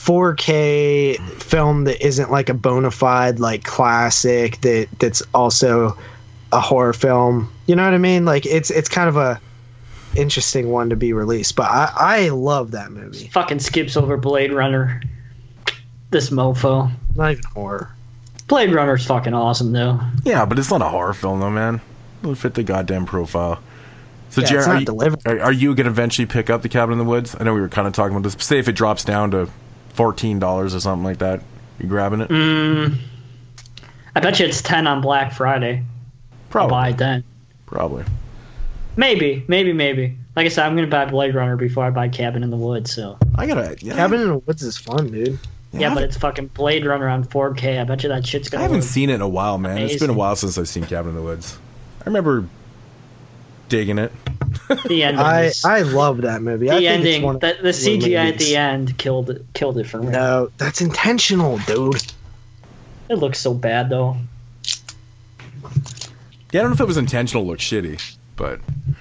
4K 0.06 1.18
film 1.41 1.86
that 1.86 2.06
isn't 2.06 2.30
like 2.32 2.49
a 2.49 2.54
bona 2.54 2.91
fide 2.91 3.39
like 3.39 3.64
classic 3.64 4.60
that 4.62 4.88
that's 4.99 5.22
also 5.34 5.97
a 6.51 6.60
horror 6.60 6.93
film. 6.93 7.51
You 7.68 7.76
know 7.76 7.84
what 7.84 7.93
I 7.93 7.97
mean? 7.97 8.26
Like 8.26 8.45
it's 8.45 8.70
it's 8.70 8.89
kind 8.89 9.08
of 9.10 9.18
a 9.18 9.39
interesting 10.16 10.70
one 10.70 10.89
to 10.89 10.95
be 10.95 11.14
released. 11.14 11.56
But 11.56 11.64
I 11.72 11.91
I 11.95 12.30
love 12.30 12.72
that 12.72 12.91
movie. 12.91 13.28
fucking 13.28 13.60
skips 13.60 13.95
over 13.97 14.18
Blade 14.18 14.51
Runner. 14.51 15.01
This 16.12 16.30
mofo. 16.30 16.91
Not 17.16 17.32
even 17.32 17.43
horror. 17.56 17.89
Blade 18.47 18.74
Runner's 18.74 19.06
fucking 19.06 19.34
awesome 19.34 19.72
though. 19.72 19.99
yeah, 20.26 20.45
but 20.45 20.60
it's 20.60 20.70
not 20.70 20.82
a 20.82 20.89
horror 20.89 21.14
film, 21.14 21.39
though, 21.39 21.49
man. 21.49 21.82
It 22.22 22.28
would 22.28 22.38
fit 22.38 22.54
the 22.54 22.64
goddamn 22.64 23.06
profile. 23.06 23.62
So, 24.30 24.41
Yeah, 24.41 24.47
Jared, 24.47 24.89
are, 24.89 24.93
you, 24.93 25.16
are, 25.26 25.39
are 25.39 25.51
you 25.51 25.76
going 25.76 25.86
to 25.86 25.91
eventually 25.91 26.26
pick 26.26 26.49
up 26.49 26.62
the 26.62 26.70
Cabin 26.70 26.93
in 26.93 26.99
the 26.99 27.06
Woods? 27.06 27.36
I 27.39 27.43
know 27.43 27.54
we 27.54 27.62
were 27.62 27.70
kind 27.70 27.88
of 27.88 27.93
talking 27.93 28.16
about 28.16 28.24
this. 28.30 28.45
Say 28.45 28.60
if 28.60 28.68
it 28.68 28.74
drops 28.74 29.04
down 29.04 29.32
to 29.32 29.49
fourteen 29.94 30.39
dollars 30.39 30.76
or 30.76 30.80
something 30.80 31.04
like 31.04 31.20
that, 31.20 31.41
you 31.80 31.88
grabbing 31.88 32.22
it? 32.22 32.30
Mm, 32.30 32.98
I 34.16 34.20
bet 34.20 34.39
you 34.39 34.46
it's 34.46 34.62
ten 34.62 34.88
on 34.88 35.02
Black 35.02 35.32
Friday. 35.34 35.78
I'll 35.84 36.38
Probably. 36.50 36.72
buy 36.72 36.89
it 36.89 36.98
then. 36.98 37.24
Probably. 37.66 38.04
Maybe, 38.96 39.44
maybe, 39.48 39.74
maybe. 39.74 40.16
Like 40.36 40.46
I 40.46 40.50
said, 40.50 40.66
I'm 40.66 40.76
gonna 40.76 40.88
buy 40.88 41.06
Blade 41.06 41.34
Runner 41.36 41.56
before 41.58 41.84
I 41.86 41.89
buy 41.89 42.10
Cabin 42.10 42.44
in 42.44 42.50
the 42.52 42.58
Woods. 42.58 42.91
So 42.94 43.18
I 43.36 43.48
gotta. 43.48 43.76
Yeah, 43.82 43.96
Cabin 43.96 44.22
in 44.22 44.28
the 44.28 44.38
Woods 44.39 44.62
is 44.64 44.78
fun, 44.78 45.12
dude. 45.12 45.39
yeah, 45.72 45.89
I 45.91 45.94
but 45.96 46.04
it's 46.04 46.18
fucking 46.18 46.48
Blade 46.48 46.86
Runner 46.86 47.08
on 47.10 47.24
4K. 47.24 47.82
I 47.82 47.84
bet 47.86 48.04
you 48.04 48.10
that 48.10 48.26
shit's 48.26 48.50
gonna. 48.50 48.62
I 48.62 48.64
haven't 48.64 48.82
look- 48.82 48.88
seen 48.89 49.10
it 49.10 49.16
in 49.16 49.22
a 49.22 49.28
while, 49.28 49.58
man. 49.58 49.78
It's 49.80 50.00
been 50.00 50.10
a 50.12 50.14
while 50.14 50.36
since 50.36 50.58
I've 50.58 50.68
seen 50.68 50.86
Cabin 50.86 51.10
in 51.10 51.16
the 51.16 51.22
Woods. 51.24 51.58
I 52.02 52.06
remember 52.06 52.48
digging 53.70 53.98
it. 53.98 54.12
the 54.86 55.04
ending. 55.04 55.20
I 55.20 55.45
is- 55.45 55.64
I 55.66 55.82
love 55.82 56.22
that 56.22 56.41
movie. 56.41 56.70
I 56.70 56.76
the 56.80 56.88
think 56.88 57.06
it's 57.06 57.08
ending, 57.08 57.22
one 57.24 57.39
the, 57.39 57.58
the 57.62 57.70
CGI 57.70 58.30
at 58.34 58.38
the 58.38 58.56
end 58.56 58.97
killed 58.97 59.30
it. 59.30 59.45
Killed 59.54 59.78
it 59.78 59.86
for 59.88 59.99
me. 59.99 60.10
No, 60.12 60.51
that's 60.58 60.82
intentional, 60.82 61.58
dude. 61.60 62.01
It 63.10 63.16
looks 63.16 63.39
so 63.39 63.54
bad 63.54 63.89
though. 63.89 64.18
Yeah, 66.51 66.60
I 66.60 66.64
don't 66.64 66.70
know 66.72 66.74
if 66.76 66.82
it 66.82 66.88
was 66.88 66.97
intentional. 66.97 67.45
Look 67.45 67.60
shitty. 67.60 68.12
But 68.36 68.59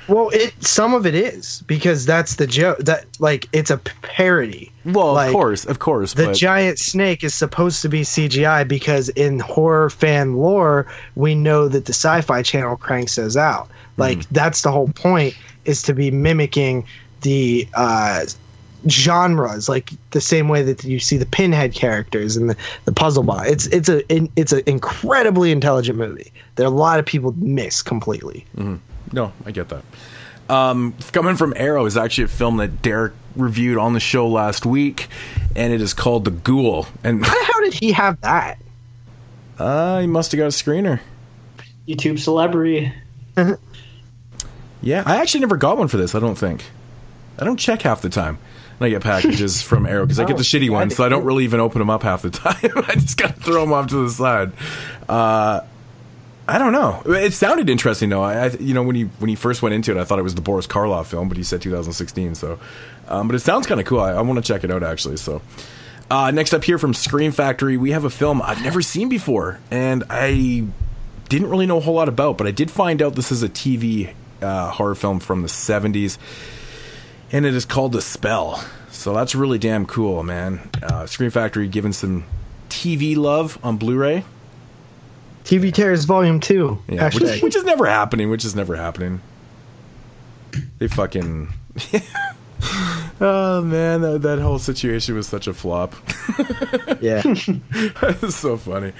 Well, 0.08 0.28
it 0.30 0.52
some 0.62 0.94
of 0.94 1.06
it 1.06 1.14
is 1.14 1.62
because 1.66 2.04
that's 2.06 2.36
the 2.36 2.46
joke. 2.46 2.78
That 2.78 3.06
like 3.18 3.48
it's 3.52 3.70
a 3.70 3.78
parody. 3.78 4.70
well, 4.84 5.14
Like, 5.14 5.28
of 5.28 5.32
course, 5.32 5.64
of 5.64 5.78
course. 5.78 6.14
The 6.14 6.26
but 6.26 6.36
giant 6.36 6.78
snake 6.78 7.24
is 7.24 7.34
supposed 7.34 7.82
to 7.82 7.88
be 7.88 8.02
CGI 8.02 8.66
because 8.68 9.08
in 9.10 9.38
horror 9.38 9.90
fan 9.90 10.36
lore, 10.36 10.86
we 11.14 11.34
know 11.34 11.68
that 11.68 11.86
the 11.86 11.92
Sci-Fi 11.94 12.42
Channel 12.42 12.76
cranks 12.76 13.16
those 13.16 13.36
out. 13.36 13.68
Like 13.96 14.18
Hmm. 14.24 14.34
that's 14.34 14.62
the 14.62 14.72
whole 14.72 14.88
point 14.88 15.34
is 15.64 15.82
to 15.84 15.94
be 15.94 16.10
mimicking 16.10 16.84
the 17.22 17.68
uh, 17.74 18.24
genres, 18.88 19.68
like 19.68 19.90
the 20.10 20.20
same 20.20 20.48
way 20.48 20.62
that 20.62 20.82
you 20.84 20.98
see 20.98 21.16
the 21.16 21.26
Pinhead 21.26 21.72
characters 21.72 22.36
and 22.36 22.50
the, 22.50 22.56
the 22.84 22.92
Puzzle 22.92 23.22
Box. 23.22 23.48
It's 23.48 23.66
it's 23.68 23.88
a 23.88 24.02
it's 24.36 24.52
an 24.52 24.62
incredibly 24.66 25.52
intelligent 25.52 25.98
movie 25.98 26.32
that 26.56 26.66
a 26.66 26.70
lot 26.70 26.98
of 26.98 27.06
people 27.06 27.32
miss 27.38 27.82
completely. 27.82 28.44
No, 29.12 29.32
I 29.44 29.50
get 29.50 29.68
that. 29.70 29.84
Um, 30.48 30.94
coming 31.12 31.36
from 31.36 31.54
Arrow 31.56 31.86
is 31.86 31.96
actually 31.96 32.24
a 32.24 32.28
film 32.28 32.56
that 32.58 32.82
Derek 32.82 33.12
reviewed 33.36 33.78
on 33.78 33.92
the 33.94 34.00
show 34.00 34.26
last 34.28 34.66
week, 34.66 35.08
and 35.56 35.72
it 35.72 35.80
is 35.80 35.94
called 35.94 36.24
The 36.24 36.30
Ghoul. 36.30 36.86
And 37.04 37.24
How 37.24 37.60
did 37.60 37.74
he 37.74 37.92
have 37.92 38.20
that? 38.22 38.58
uh, 39.58 40.00
he 40.00 40.06
must 40.06 40.32
have 40.32 40.38
got 40.38 40.44
a 40.46 40.48
screener. 40.48 41.00
YouTube 41.86 42.18
celebrity. 42.18 42.92
Yeah, 44.84 45.04
I 45.06 45.18
actually 45.18 45.40
never 45.42 45.56
got 45.56 45.78
one 45.78 45.86
for 45.86 45.96
this. 45.96 46.14
I 46.16 46.18
don't 46.18 46.34
think. 46.34 46.64
I 47.38 47.44
don't 47.44 47.56
check 47.56 47.82
half 47.82 48.02
the 48.02 48.08
time. 48.08 48.38
when 48.78 48.88
I 48.88 48.90
get 48.90 49.00
packages 49.02 49.62
from 49.62 49.86
Arrow 49.86 50.04
because 50.04 50.18
I 50.18 50.24
get 50.24 50.36
the 50.38 50.42
shitty 50.42 50.70
ones, 50.70 50.96
so 50.96 51.04
I 51.04 51.08
don't 51.08 51.24
really 51.24 51.44
even 51.44 51.60
open 51.60 51.78
them 51.78 51.88
up 51.88 52.02
half 52.02 52.22
the 52.22 52.30
time. 52.30 52.56
I 52.88 52.94
just 52.94 53.16
gotta 53.16 53.34
throw 53.34 53.60
them 53.60 53.72
off 53.72 53.86
to 53.88 54.04
the 54.04 54.10
side. 54.10 54.50
Uh, 55.08 55.60
I 56.48 56.58
don't 56.58 56.72
know. 56.72 57.02
It 57.06 57.32
sounded 57.32 57.70
interesting 57.70 58.08
though. 58.08 58.22
I, 58.22 58.46
I, 58.46 58.50
you 58.50 58.74
know, 58.74 58.82
when 58.82 58.96
he 58.96 59.04
when 59.04 59.28
he 59.28 59.36
first 59.36 59.62
went 59.62 59.74
into 59.74 59.92
it, 59.92 60.00
I 60.00 60.04
thought 60.04 60.18
it 60.18 60.22
was 60.22 60.34
the 60.34 60.40
Boris 60.40 60.66
Karloff 60.66 61.06
film, 61.06 61.28
but 61.28 61.36
he 61.36 61.44
said 61.44 61.62
2016. 61.62 62.34
So, 62.34 62.58
um, 63.08 63.28
but 63.28 63.34
it 63.34 63.40
sounds 63.40 63.66
kind 63.66 63.80
of 63.80 63.86
cool. 63.86 64.00
I, 64.00 64.12
I 64.12 64.20
want 64.22 64.44
to 64.44 64.52
check 64.52 64.64
it 64.64 64.70
out 64.70 64.82
actually. 64.82 65.18
So, 65.18 65.40
uh, 66.10 66.30
next 66.30 66.52
up 66.52 66.64
here 66.64 66.78
from 66.78 66.94
Scream 66.94 67.32
Factory, 67.32 67.76
we 67.76 67.92
have 67.92 68.04
a 68.04 68.10
film 68.10 68.42
I've 68.42 68.62
never 68.62 68.82
seen 68.82 69.08
before, 69.08 69.60
and 69.70 70.04
I 70.10 70.64
didn't 71.28 71.48
really 71.48 71.66
know 71.66 71.78
a 71.78 71.80
whole 71.80 71.94
lot 71.94 72.08
about, 72.08 72.36
but 72.36 72.46
I 72.46 72.50
did 72.50 72.70
find 72.70 73.00
out 73.00 73.14
this 73.14 73.32
is 73.32 73.42
a 73.42 73.48
TV 73.48 74.12
uh, 74.42 74.70
horror 74.70 74.94
film 74.94 75.20
from 75.20 75.42
the 75.42 75.48
70s, 75.48 76.18
and 77.30 77.46
it 77.46 77.54
is 77.54 77.64
called 77.64 77.92
The 77.92 78.02
Spell. 78.02 78.62
So 78.90 79.14
that's 79.14 79.34
really 79.34 79.58
damn 79.58 79.86
cool, 79.86 80.22
man. 80.22 80.68
Uh, 80.82 81.06
Scream 81.06 81.30
Factory 81.30 81.68
giving 81.68 81.92
some 81.92 82.24
TV 82.68 83.16
love 83.16 83.58
on 83.64 83.78
Blu-ray. 83.78 84.24
TV 85.44 85.72
Terrors 85.72 86.04
Volume 86.04 86.40
Two. 86.40 86.82
Yeah, 86.88 87.04
which, 87.06 87.14
Hashtag. 87.14 87.42
which 87.42 87.56
is 87.56 87.64
never 87.64 87.86
happening. 87.86 88.30
Which 88.30 88.44
is 88.44 88.54
never 88.54 88.76
happening. 88.76 89.20
They 90.78 90.88
fucking. 90.88 91.52
oh 93.20 93.62
man, 93.62 94.00
that, 94.02 94.22
that 94.22 94.38
whole 94.38 94.58
situation 94.58 95.14
was 95.14 95.26
such 95.26 95.46
a 95.46 95.54
flop. 95.54 95.94
yeah, 97.00 97.22
it's 97.26 98.36
so 98.36 98.56
funny. 98.56 98.92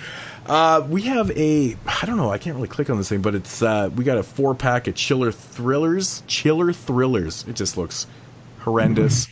Uh, 0.47 0.85
we 0.89 1.03
have 1.03 1.31
a. 1.33 1.77
I 1.87 2.07
don't 2.07 2.17
know. 2.17 2.31
I 2.31 2.39
can't 2.39 2.57
really 2.57 2.69
click 2.69 2.91
on 2.91 2.99
this 2.99 3.09
thing, 3.09 3.23
but 3.23 3.35
it's. 3.35 3.63
Uh, 3.63 3.91
we 3.95 4.05
got 4.05 4.19
a 4.19 4.23
four 4.23 4.55
pack 4.55 4.89
of 4.89 4.95
Chiller 4.95 5.31
Thrillers. 5.33 6.23
Chiller 6.27 6.73
Thrillers. 6.73 7.47
It 7.47 7.55
just 7.57 7.77
looks 7.77 8.07
horrendous. 8.61 9.29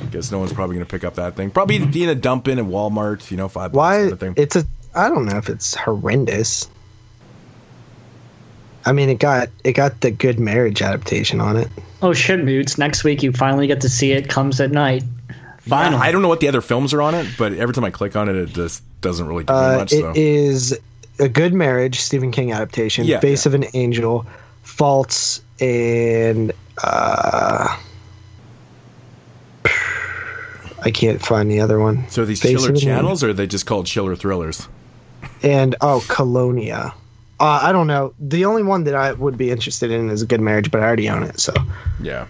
I 0.00 0.04
guess 0.06 0.30
no 0.30 0.38
one's 0.38 0.52
probably 0.52 0.76
going 0.76 0.86
to 0.86 0.90
pick 0.90 1.04
up 1.04 1.14
that 1.16 1.36
thing. 1.36 1.50
Probably 1.50 1.84
being 1.84 2.08
a 2.08 2.14
dump 2.14 2.48
in 2.48 2.58
at 2.58 2.64
Walmart. 2.64 3.30
You 3.30 3.36
know, 3.36 3.48
five 3.48 3.72
bucks 3.72 3.76
Why? 3.76 3.98
kind 3.98 4.12
of 4.12 4.20
thing. 4.20 4.34
It's 4.36 4.56
a. 4.56 4.64
I 4.94 5.08
don't 5.08 5.24
know 5.26 5.36
if 5.38 5.48
it's 5.48 5.74
horrendous. 5.74 6.68
I 8.84 8.92
mean, 8.92 9.08
it 9.08 9.18
got 9.18 9.48
it 9.64 9.72
got 9.72 10.00
the 10.00 10.10
Good 10.10 10.38
Marriage 10.40 10.82
adaptation 10.82 11.40
on 11.40 11.56
it. 11.56 11.68
Oh 12.02 12.12
shit, 12.12 12.44
moods! 12.44 12.78
Next 12.78 13.04
week 13.04 13.22
you 13.22 13.32
finally 13.32 13.66
get 13.68 13.80
to 13.82 13.88
see 13.88 14.12
it. 14.12 14.28
Comes 14.28 14.60
at 14.60 14.70
night. 14.72 15.04
Finally. 15.60 16.02
I 16.02 16.10
don't 16.10 16.22
know 16.22 16.28
what 16.28 16.40
the 16.40 16.48
other 16.48 16.60
films 16.60 16.92
are 16.92 17.00
on 17.00 17.14
it, 17.14 17.26
but 17.38 17.52
every 17.52 17.72
time 17.72 17.84
I 17.84 17.90
click 17.90 18.16
on 18.16 18.28
it, 18.28 18.34
it 18.34 18.48
just 18.48 18.82
doesn't 19.00 19.24
really 19.28 19.44
give 19.44 19.54
me 19.54 19.62
Uh, 19.62 19.76
much. 19.78 19.92
it 19.92 20.00
so. 20.00 20.12
is 20.16 20.76
a 21.20 21.28
Good 21.28 21.54
Marriage, 21.54 22.00
Stephen 22.00 22.32
King 22.32 22.50
adaptation. 22.50 23.04
Yeah, 23.04 23.20
Face 23.20 23.46
of 23.46 23.54
an 23.54 23.66
Angel, 23.72 24.26
Faults, 24.64 25.40
and 25.60 26.50
uh, 26.82 27.78
I 30.84 30.90
can't 30.90 31.24
find 31.24 31.48
the 31.48 31.60
other 31.60 31.78
one. 31.78 32.08
So 32.08 32.22
are 32.22 32.26
these 32.26 32.40
Face 32.42 32.60
chiller 32.60 32.74
channels, 32.74 33.22
or 33.22 33.28
are 33.30 33.32
they 33.32 33.46
just 33.46 33.64
called 33.66 33.86
chiller 33.86 34.16
thrillers? 34.16 34.68
And 35.42 35.74
oh 35.80 36.04
colonia. 36.08 36.94
Uh, 37.40 37.60
i 37.62 37.72
don't 37.72 37.86
know. 37.86 38.14
The 38.18 38.44
only 38.44 38.62
one 38.62 38.84
that 38.84 38.94
i 38.94 39.12
would 39.12 39.36
be 39.36 39.50
interested 39.50 39.90
in 39.90 40.10
is 40.10 40.22
a 40.22 40.26
good 40.26 40.40
marriage 40.40 40.70
but 40.70 40.80
i 40.80 40.84
already 40.84 41.08
own 41.08 41.22
it 41.22 41.40
so. 41.40 41.54
Yeah. 42.00 42.26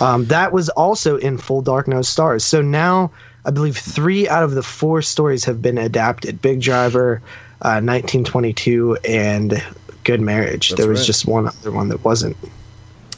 um, 0.00 0.26
that 0.26 0.52
was 0.52 0.68
also 0.70 1.16
in 1.16 1.38
full 1.38 1.62
dark 1.62 1.88
no 1.88 2.02
stars. 2.02 2.44
So 2.44 2.62
now 2.62 3.12
i 3.44 3.50
believe 3.50 3.76
three 3.76 4.28
out 4.28 4.42
of 4.42 4.52
the 4.52 4.62
four 4.62 5.02
stories 5.02 5.44
have 5.44 5.62
been 5.62 5.78
adapted. 5.78 6.42
Big 6.42 6.60
driver 6.60 7.22
uh, 7.62 7.80
1922 7.80 8.98
and 9.08 9.62
good 10.04 10.20
marriage. 10.20 10.70
That's 10.70 10.80
there 10.80 10.88
was 10.88 11.00
right. 11.00 11.06
just 11.06 11.26
one 11.26 11.48
other 11.48 11.72
one 11.72 11.88
that 11.88 12.04
wasn't. 12.04 12.36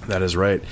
That 0.07 0.23
is 0.23 0.37
right. 0.37 0.63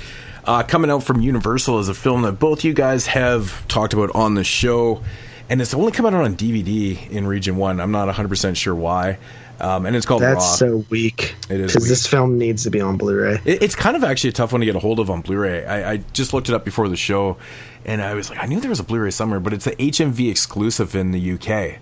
Uh, 0.45 0.63
coming 0.63 0.89
out 0.89 1.03
from 1.03 1.19
Universal 1.21 1.79
is 1.79 1.89
a 1.89 1.93
film 1.93 2.21
that 2.21 2.33
both 2.33 2.63
you 2.63 2.73
guys 2.73 3.07
have 3.07 3.67
talked 3.67 3.93
about 3.93 4.15
on 4.15 4.33
the 4.33 4.43
show, 4.45 5.03
and 5.49 5.61
it's 5.61 5.73
only 5.73 5.91
coming 5.91 6.13
out 6.13 6.23
on 6.23 6.35
DVD 6.35 7.09
in 7.09 7.25
Region 7.27 7.57
One. 7.57 7.79
I'm 7.79 7.91
not 7.91 8.05
100 8.07 8.27
percent 8.27 8.57
sure 8.57 8.75
why, 8.75 9.17
um, 9.59 9.85
and 9.85 9.95
it's 9.95 10.05
called 10.05 10.21
that's 10.21 10.35
Raw. 10.35 10.55
so 10.55 10.85
weak 10.89 11.35
It 11.49 11.59
is 11.59 11.73
because 11.73 11.87
this 11.87 12.05
film 12.05 12.37
needs 12.37 12.63
to 12.63 12.69
be 12.69 12.79
on 12.81 12.97
blu-ray 12.97 13.39
It- 13.45 13.63
it's 13.63 13.75
kind 13.75 13.95
of 13.95 14.03
actually 14.03 14.29
a 14.31 14.33
tough 14.33 14.51
one 14.51 14.61
to 14.61 14.65
get 14.65 14.75
a 14.75 14.79
hold 14.79 14.99
of 14.99 15.09
on 15.09 15.21
Blu-ray. 15.21 15.65
I, 15.65 15.91
I 15.93 15.97
just 16.13 16.33
looked 16.33 16.49
it 16.49 16.55
up 16.55 16.63
before 16.65 16.89
the 16.89 16.95
show, 16.97 17.37
and 17.85 18.01
I 18.01 18.13
was 18.13 18.29
like, 18.29 18.39
I 18.41 18.45
knew 18.45 18.59
there 18.59 18.69
was 18.69 18.79
a 18.79 18.83
Blu-ray 18.83 19.11
somewhere, 19.11 19.39
but 19.39 19.53
it's 19.53 19.67
an 19.67 19.75
HMV 19.75 20.29
exclusive 20.29 20.95
in 20.95 21.11
the 21.11 21.31
UK, 21.33 21.79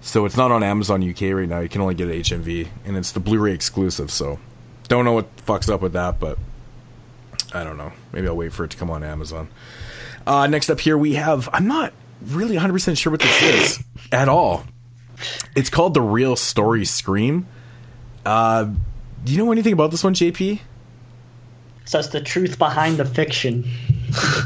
so 0.00 0.24
it's 0.24 0.36
not 0.36 0.50
on 0.52 0.62
Amazon 0.62 1.02
UK 1.08 1.22
right 1.34 1.48
now. 1.48 1.60
You 1.60 1.68
can 1.68 1.80
only 1.80 1.94
get 1.94 2.08
it 2.08 2.24
HMV, 2.24 2.68
and 2.86 2.96
it's 2.96 3.12
the 3.12 3.20
Blu-ray 3.20 3.52
exclusive. 3.52 4.10
So, 4.10 4.38
don't 4.88 5.04
know 5.04 5.12
what 5.12 5.36
fucks 5.44 5.68
up 5.72 5.82
with 5.82 5.92
that, 5.94 6.18
but 6.20 6.38
I 7.52 7.64
don't 7.64 7.76
know. 7.76 7.92
Maybe 8.12 8.28
I'll 8.28 8.36
wait 8.36 8.52
for 8.52 8.64
it 8.64 8.70
to 8.70 8.76
come 8.76 8.90
on 8.90 9.02
Amazon. 9.02 9.48
Uh, 10.26 10.46
next 10.46 10.70
up 10.70 10.80
here, 10.80 10.96
we 10.96 11.14
have. 11.14 11.48
I'm 11.52 11.66
not 11.66 11.92
really 12.26 12.54
100 12.56 12.72
percent 12.72 12.98
sure 12.98 13.10
what 13.10 13.20
this 13.20 13.42
is 13.42 13.84
at 14.12 14.28
all. 14.28 14.64
It's 15.56 15.70
called 15.70 15.94
the 15.94 16.00
Real 16.02 16.36
Story 16.36 16.84
Scream. 16.84 17.46
Uh, 18.24 18.64
do 19.24 19.32
you 19.32 19.38
know 19.38 19.50
anything 19.52 19.72
about 19.72 19.90
this 19.90 20.04
one, 20.04 20.14
JP? 20.14 20.60
So 21.84 21.98
it's 21.98 22.08
the 22.08 22.20
truth 22.20 22.58
behind 22.58 22.98
the 22.98 23.04
fiction. 23.04 23.64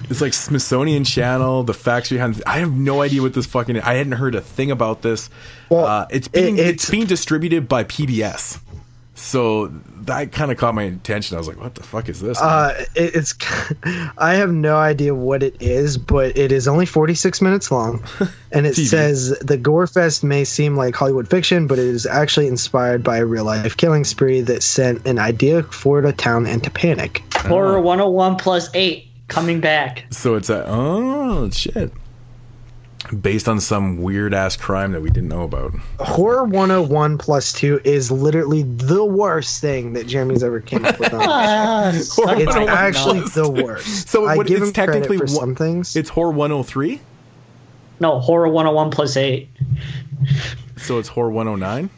It's 0.09 0.21
like 0.21 0.33
Smithsonian 0.33 1.05
Channel, 1.05 1.65
the 1.65 1.75
facts 1.75 2.09
behind. 2.09 2.41
I 2.47 2.59
have 2.59 2.73
no 2.73 3.03
idea 3.03 3.21
what 3.23 3.35
this 3.35 3.47
fucking. 3.47 3.81
I 3.81 3.95
hadn't 3.95 4.13
heard 4.13 4.35
a 4.35 4.41
thing 4.41 4.71
about 4.71 5.03
this. 5.03 5.29
Well, 5.69 5.85
uh, 5.85 6.07
it's 6.11 6.29
being 6.29 6.57
it- 6.59 6.67
it's, 6.67 6.89
being 6.91 7.07
distributed 7.07 7.69
by 7.69 7.85
PBS, 7.85 8.59
so 9.23 9.69
that 10.03 10.33
kind 10.33 10.51
of 10.51 10.59
caught 10.59 10.75
my 10.75 10.83
attention. 10.83 11.37
I 11.37 11.39
was 11.39 11.47
like, 11.47 11.61
"What 11.61 11.77
the 11.77 11.85
fuck 11.85 12.09
is 12.09 12.21
this?" 12.21 12.41
man?" 12.41 12.49
Uh, 12.51 12.75
it, 12.97 13.15
it's. 13.17 13.35
I 14.19 14.35
have 14.35 14.53
no 14.53 14.77
idea 14.77 15.15
what 15.15 15.45
it 15.45 15.63
is, 15.63 15.97
but 15.97 16.37
it 16.37 16.51
is 16.51 16.67
only 16.67 16.87
46 16.87 17.41
minutes 17.41 17.71
long, 17.71 18.05
and 18.53 18.67
it 18.67 18.75
says 18.75 19.31
the 19.39 19.57
Gore 19.57 19.87
Fest 19.87 20.25
may 20.25 20.43
seem 20.43 20.77
like 20.77 20.97
Hollywood 20.97 21.29
fiction, 21.29 21.69
but 21.69 21.79
it 21.79 21.87
is 21.87 22.05
actually 22.05 22.49
inspired 22.49 23.05
by 23.05 23.19
a 23.19 23.25
real 23.25 23.45
life 23.45 23.77
killing 23.77 24.03
spree 24.03 24.41
that 24.41 24.63
sent 24.63 25.07
an 25.07 25.21
idea 25.21 25.63
Florida 25.63 26.13
town 26.13 26.47
into 26.47 26.71
panic. 26.71 27.23
Horror 27.37 27.81
101 27.81 28.37
plus 28.37 28.71
8 28.75 29.07
coming 29.29 29.61
back. 29.61 30.05
so 30.11 30.35
it's 30.35 30.51
a 30.51 30.65
oh 30.67 31.49
shit, 31.51 31.93
based 33.21 33.49
on 33.49 33.61
some 33.61 33.99
weird 34.03 34.33
ass 34.33 34.57
crime 34.57 34.93
that 34.93 35.03
we 35.03 35.11
didn't 35.11 35.29
know 35.29 35.43
about. 35.43 35.73
Horror 36.01 36.45
101 36.45 37.19
plus 37.19 37.53
two 37.53 37.81
is 37.85 38.11
literally 38.11 38.63
the 38.63 39.05
worst 39.05 39.61
thing 39.61 39.93
that 39.93 40.07
Jeremy's 40.07 40.43
ever 40.43 40.61
came 40.61 40.85
up 40.85 40.99
with. 40.99 41.13
On. 41.13 41.21
Ah, 41.23 41.93
suck 42.01 42.39
it's 42.39 42.55
my 42.55 42.65
actually 42.67 43.21
nuts. 43.21 43.35
the 43.35 43.51
worst. 43.51 44.09
So 44.09 44.27
I 44.27 44.37
what, 44.37 44.47
give 44.47 44.59
it's 44.63 44.69
him 44.69 44.75
credit 44.75 44.93
technically 44.93 45.19
for 45.19 45.25
one- 45.25 45.35
some 45.35 45.55
things. 45.55 45.97
It's 45.97 46.09
horror 46.09 46.31
103, 46.31 47.01
No, 48.01 48.21
Horror 48.21 48.49
101 48.49 48.91
plus 48.91 49.17
8. 49.17 49.49
so 50.79 50.99
it's 50.99 51.09
horror 51.09 51.31
109. 51.31 51.91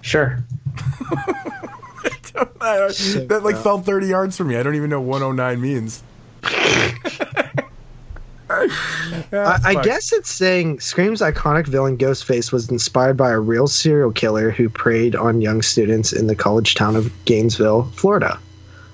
Sure. 0.00 0.44
that 2.34 3.40
like 3.44 3.56
fell 3.56 3.80
30 3.80 4.06
yards 4.08 4.36
from 4.36 4.48
me. 4.48 4.56
I 4.56 4.62
don't 4.62 4.74
even 4.74 4.90
know 4.90 5.00
what 5.00 5.22
109 5.22 5.60
means. 5.60 6.02
I, 9.32 9.60
I 9.64 9.82
guess 9.82 10.12
it's 10.12 10.30
saying 10.30 10.80
Scream's 10.80 11.20
iconic 11.20 11.66
villain 11.66 11.96
Ghostface 11.98 12.52
was 12.52 12.70
inspired 12.70 13.16
by 13.16 13.30
a 13.30 13.38
real 13.38 13.66
serial 13.66 14.12
killer 14.12 14.50
who 14.50 14.68
preyed 14.68 15.14
on 15.16 15.40
young 15.40 15.62
students 15.62 16.12
in 16.12 16.26
the 16.26 16.36
college 16.36 16.74
town 16.74 16.96
of 16.96 17.12
Gainesville, 17.24 17.84
Florida. 17.94 18.38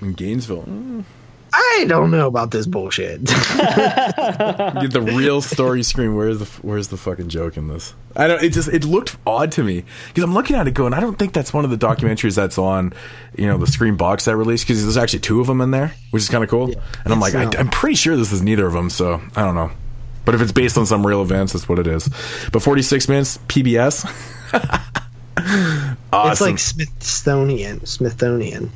In 0.00 0.12
Gainesville. 0.14 0.64
Mm. 0.64 1.04
I 1.52 1.84
don't 1.88 2.10
know 2.10 2.26
about 2.26 2.50
this 2.50 2.66
bullshit. 2.66 3.24
Get 3.24 3.34
the 4.92 5.02
real 5.02 5.40
story 5.40 5.82
screen. 5.82 6.14
Where's 6.14 6.38
the 6.38 6.44
where's 6.62 6.88
the 6.88 6.96
fucking 6.96 7.28
joke 7.28 7.56
in 7.56 7.68
this? 7.68 7.94
I 8.14 8.28
don't. 8.28 8.42
It 8.42 8.50
just 8.50 8.68
it 8.68 8.84
looked 8.84 9.16
odd 9.26 9.52
to 9.52 9.64
me 9.64 9.84
because 10.08 10.22
I'm 10.22 10.34
looking 10.34 10.56
at 10.56 10.68
it 10.68 10.74
going. 10.74 10.94
I 10.94 11.00
don't 11.00 11.18
think 11.18 11.32
that's 11.32 11.52
one 11.52 11.64
of 11.64 11.70
the 11.70 11.78
documentaries 11.78 12.36
that's 12.36 12.58
on, 12.58 12.92
you 13.36 13.46
know, 13.46 13.58
the 13.58 13.66
Screen 13.66 13.96
box 13.96 14.24
set 14.24 14.36
release 14.36 14.62
because 14.62 14.82
there's 14.82 14.96
actually 14.96 15.20
two 15.20 15.40
of 15.40 15.46
them 15.46 15.60
in 15.60 15.70
there, 15.70 15.94
which 16.10 16.22
is 16.22 16.28
kind 16.28 16.44
of 16.44 16.50
cool. 16.50 16.72
and 17.04 17.12
I'm 17.12 17.20
like, 17.20 17.34
I, 17.34 17.50
I'm 17.58 17.68
pretty 17.68 17.96
sure 17.96 18.16
this 18.16 18.32
is 18.32 18.42
neither 18.42 18.66
of 18.66 18.72
them. 18.72 18.90
So 18.90 19.20
I 19.34 19.42
don't 19.42 19.54
know. 19.54 19.70
But 20.30 20.36
if 20.36 20.42
it's 20.42 20.52
based 20.52 20.78
on 20.78 20.86
some 20.86 21.04
real 21.04 21.22
events, 21.22 21.54
that's 21.54 21.68
what 21.68 21.80
it 21.80 21.88
is. 21.88 22.08
But 22.52 22.62
46 22.62 23.08
minutes 23.08 23.38
PBS. 23.48 24.04
awesome. 24.54 25.96
It's 26.30 26.40
like 26.40 26.58
Smithsonian. 26.60 27.84
Smithsonian. 27.84 28.70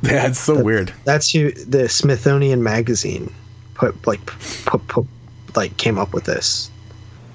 yeah, 0.00 0.26
it's 0.28 0.40
so 0.40 0.62
weird. 0.64 0.94
That's 1.04 1.30
who 1.30 1.50
the 1.52 1.90
Smithsonian 1.90 2.62
magazine 2.62 3.30
put 3.74 4.06
like 4.06 4.24
put, 4.64 4.88
put 4.88 5.06
like 5.54 5.76
came 5.76 5.98
up 5.98 6.14
with 6.14 6.24
this. 6.24 6.70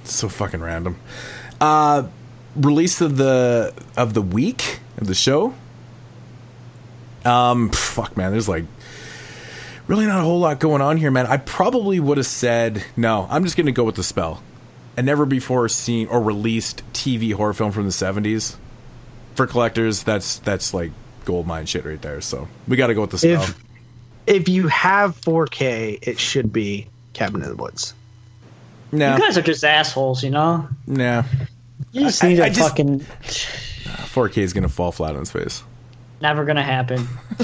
so 0.04 0.28
fucking 0.28 0.62
random. 0.62 0.98
Uh 1.60 2.08
release 2.56 3.00
of 3.00 3.16
the 3.18 3.76
of 3.96 4.16
the 4.16 4.24
week 4.24 4.80
of 4.98 5.06
the 5.06 5.14
show. 5.14 5.54
Um 7.26 7.70
fuck 7.70 8.18
man, 8.18 8.32
there's 8.32 8.50
like 8.50 8.66
really 9.92 10.06
not 10.08 10.20
a 10.22 10.24
whole 10.24 10.40
lot 10.40 10.60
going 10.60 10.82
on 10.82 10.98
here, 10.98 11.12
man. 11.12 11.28
I 11.28 11.38
probably 11.38 12.00
would 12.00 12.18
have 12.18 12.26
said 12.26 12.84
no, 12.98 13.28
I'm 13.30 13.44
just 13.44 13.58
gonna 13.58 13.72
go 13.72 13.84
with 13.84 13.96
the 13.96 14.04
spell. 14.04 14.42
A 14.98 15.02
never 15.04 15.26
before 15.26 15.70
seen 15.70 16.08
or 16.08 16.22
released 16.22 16.84
TV 16.94 17.34
horror 17.34 17.54
film 17.54 17.72
from 17.72 17.86
the 17.86 17.92
seventies. 17.92 18.58
For 19.36 19.48
collectors, 19.48 20.04
that's 20.04 20.40
that's 20.40 20.74
like 20.74 20.92
gold 21.26 21.46
mine 21.48 21.66
shit 21.66 21.86
right 21.86 22.02
there. 22.02 22.22
So 22.22 22.48
we 22.68 22.78
gotta 22.78 22.94
go 22.94 23.02
with 23.02 23.12
the 23.12 23.18
spell. 23.18 23.44
If 23.44 23.64
if 24.28 24.50
you 24.50 24.68
have 24.68 25.20
4K, 25.22 26.00
it 26.02 26.20
should 26.20 26.54
be 26.54 26.88
Cabin 27.14 27.42
in 27.42 27.50
the 27.50 27.56
Woods. 27.56 27.94
nah, 28.92 29.16
You 29.16 29.20
guys 29.22 29.38
are 29.38 29.42
just 29.42 29.64
assholes, 29.64 30.24
you 30.24 30.30
know. 30.30 30.68
nah. 30.88 31.24
You 31.92 32.02
just 32.02 32.24
I- 32.24 32.28
need 32.30 32.40
I 32.40 32.50
to 32.50 32.56
just- 32.56 32.70
fucking. 32.70 33.00
4K 33.00 34.38
is 34.44 34.54
gonna 34.54 34.70
fall 34.70 34.92
flat 34.92 35.16
on 35.16 35.22
its 35.22 35.32
face. 35.32 35.64
Never 36.22 36.46
gonna 36.46 36.64
happen. 36.64 37.08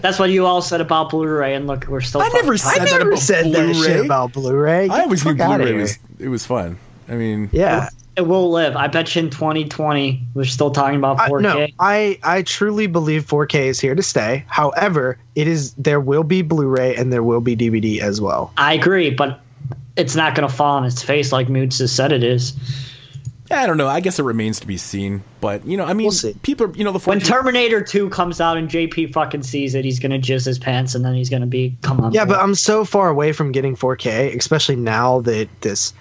That's 0.00 0.18
what 0.18 0.30
you 0.30 0.46
all 0.46 0.62
said 0.62 0.80
about 0.80 1.10
Blu-ray, 1.10 1.54
and 1.54 1.66
look, 1.66 1.86
we're 1.86 2.00
still. 2.00 2.22
I 2.22 2.28
never 2.34 2.56
said 2.56 2.80
I 2.82 2.84
that 2.86 2.90
never 2.98 3.10
about 3.10 3.20
said 3.20 3.52
that 3.52 3.74
shit 3.76 4.04
about 4.04 4.32
Blu-ray. 4.32 4.88
I 4.88 5.02
always 5.02 5.24
knew 5.24 5.34
Blu-ray 5.34 5.74
was 5.74 5.98
it 6.18 6.28
was 6.28 6.44
fun. 6.44 6.78
I 7.08 7.14
mean, 7.14 7.48
Yeah. 7.52 7.88
It 8.16 8.26
will 8.26 8.50
live. 8.50 8.76
I 8.76 8.88
bet 8.88 9.14
you 9.14 9.22
in 9.22 9.30
2020 9.30 10.20
we're 10.34 10.44
still 10.44 10.72
talking 10.72 10.96
about 10.96 11.16
4K. 11.18 11.42
no, 11.42 11.66
I 11.78 12.18
I 12.22 12.42
truly 12.42 12.86
believe 12.88 13.24
4K 13.24 13.66
is 13.66 13.80
here 13.80 13.94
to 13.94 14.02
stay. 14.02 14.44
However, 14.48 15.16
it 15.36 15.46
is 15.46 15.72
there 15.74 16.00
will 16.00 16.24
be 16.24 16.42
Blu-ray 16.42 16.96
and 16.96 17.12
there 17.12 17.22
will 17.22 17.40
be 17.40 17.56
DVD 17.56 18.00
as 18.00 18.20
well. 18.20 18.52
I 18.58 18.74
agree, 18.74 19.10
but 19.10 19.40
it's 19.96 20.16
not 20.16 20.34
gonna 20.34 20.48
fall 20.48 20.76
on 20.76 20.84
its 20.84 21.02
face 21.02 21.30
like 21.32 21.48
Moods 21.48 21.78
has 21.78 21.92
said 21.92 22.10
it 22.12 22.24
is. 22.24 22.52
I 23.50 23.66
don't 23.66 23.76
know. 23.76 23.88
I 23.88 24.00
guess 24.00 24.18
it 24.18 24.22
remains 24.22 24.60
to 24.60 24.66
be 24.66 24.76
seen. 24.76 25.22
But 25.40 25.66
you 25.66 25.76
know, 25.76 25.84
I 25.84 25.92
mean, 25.92 26.06
We'll 26.06 26.12
see. 26.12 26.34
people, 26.42 26.66
are, 26.68 26.72
you 26.76 26.84
know, 26.84 26.92
the 26.92 26.98
When 27.00 27.18
4K 27.20 27.24
Terminator 27.26 27.80
2 27.82 28.08
comes 28.10 28.40
out 28.40 28.56
and 28.56 28.68
JP 28.68 29.12
fucking 29.12 29.42
sees 29.42 29.74
it, 29.74 29.84
he's 29.84 29.98
gonna 29.98 30.18
jizz 30.18 30.44
his 30.46 30.58
pants 30.58 30.94
and 30.94 31.04
then 31.04 31.14
he's 31.14 31.28
gonna 31.30 31.46
be 31.46 31.76
come 31.82 32.00
on. 32.00 32.12
Yeah, 32.12 32.24
board. 32.24 32.38
but 32.38 32.44
I'm 32.44 32.54
so 32.54 32.84
far 32.84 33.08
away 33.08 33.32
from 33.32 33.50
getting 33.52 33.74
4K, 33.76 34.36
especially 34.36 34.76
now 34.76 35.20
that 35.22 35.48
this 35.62 35.92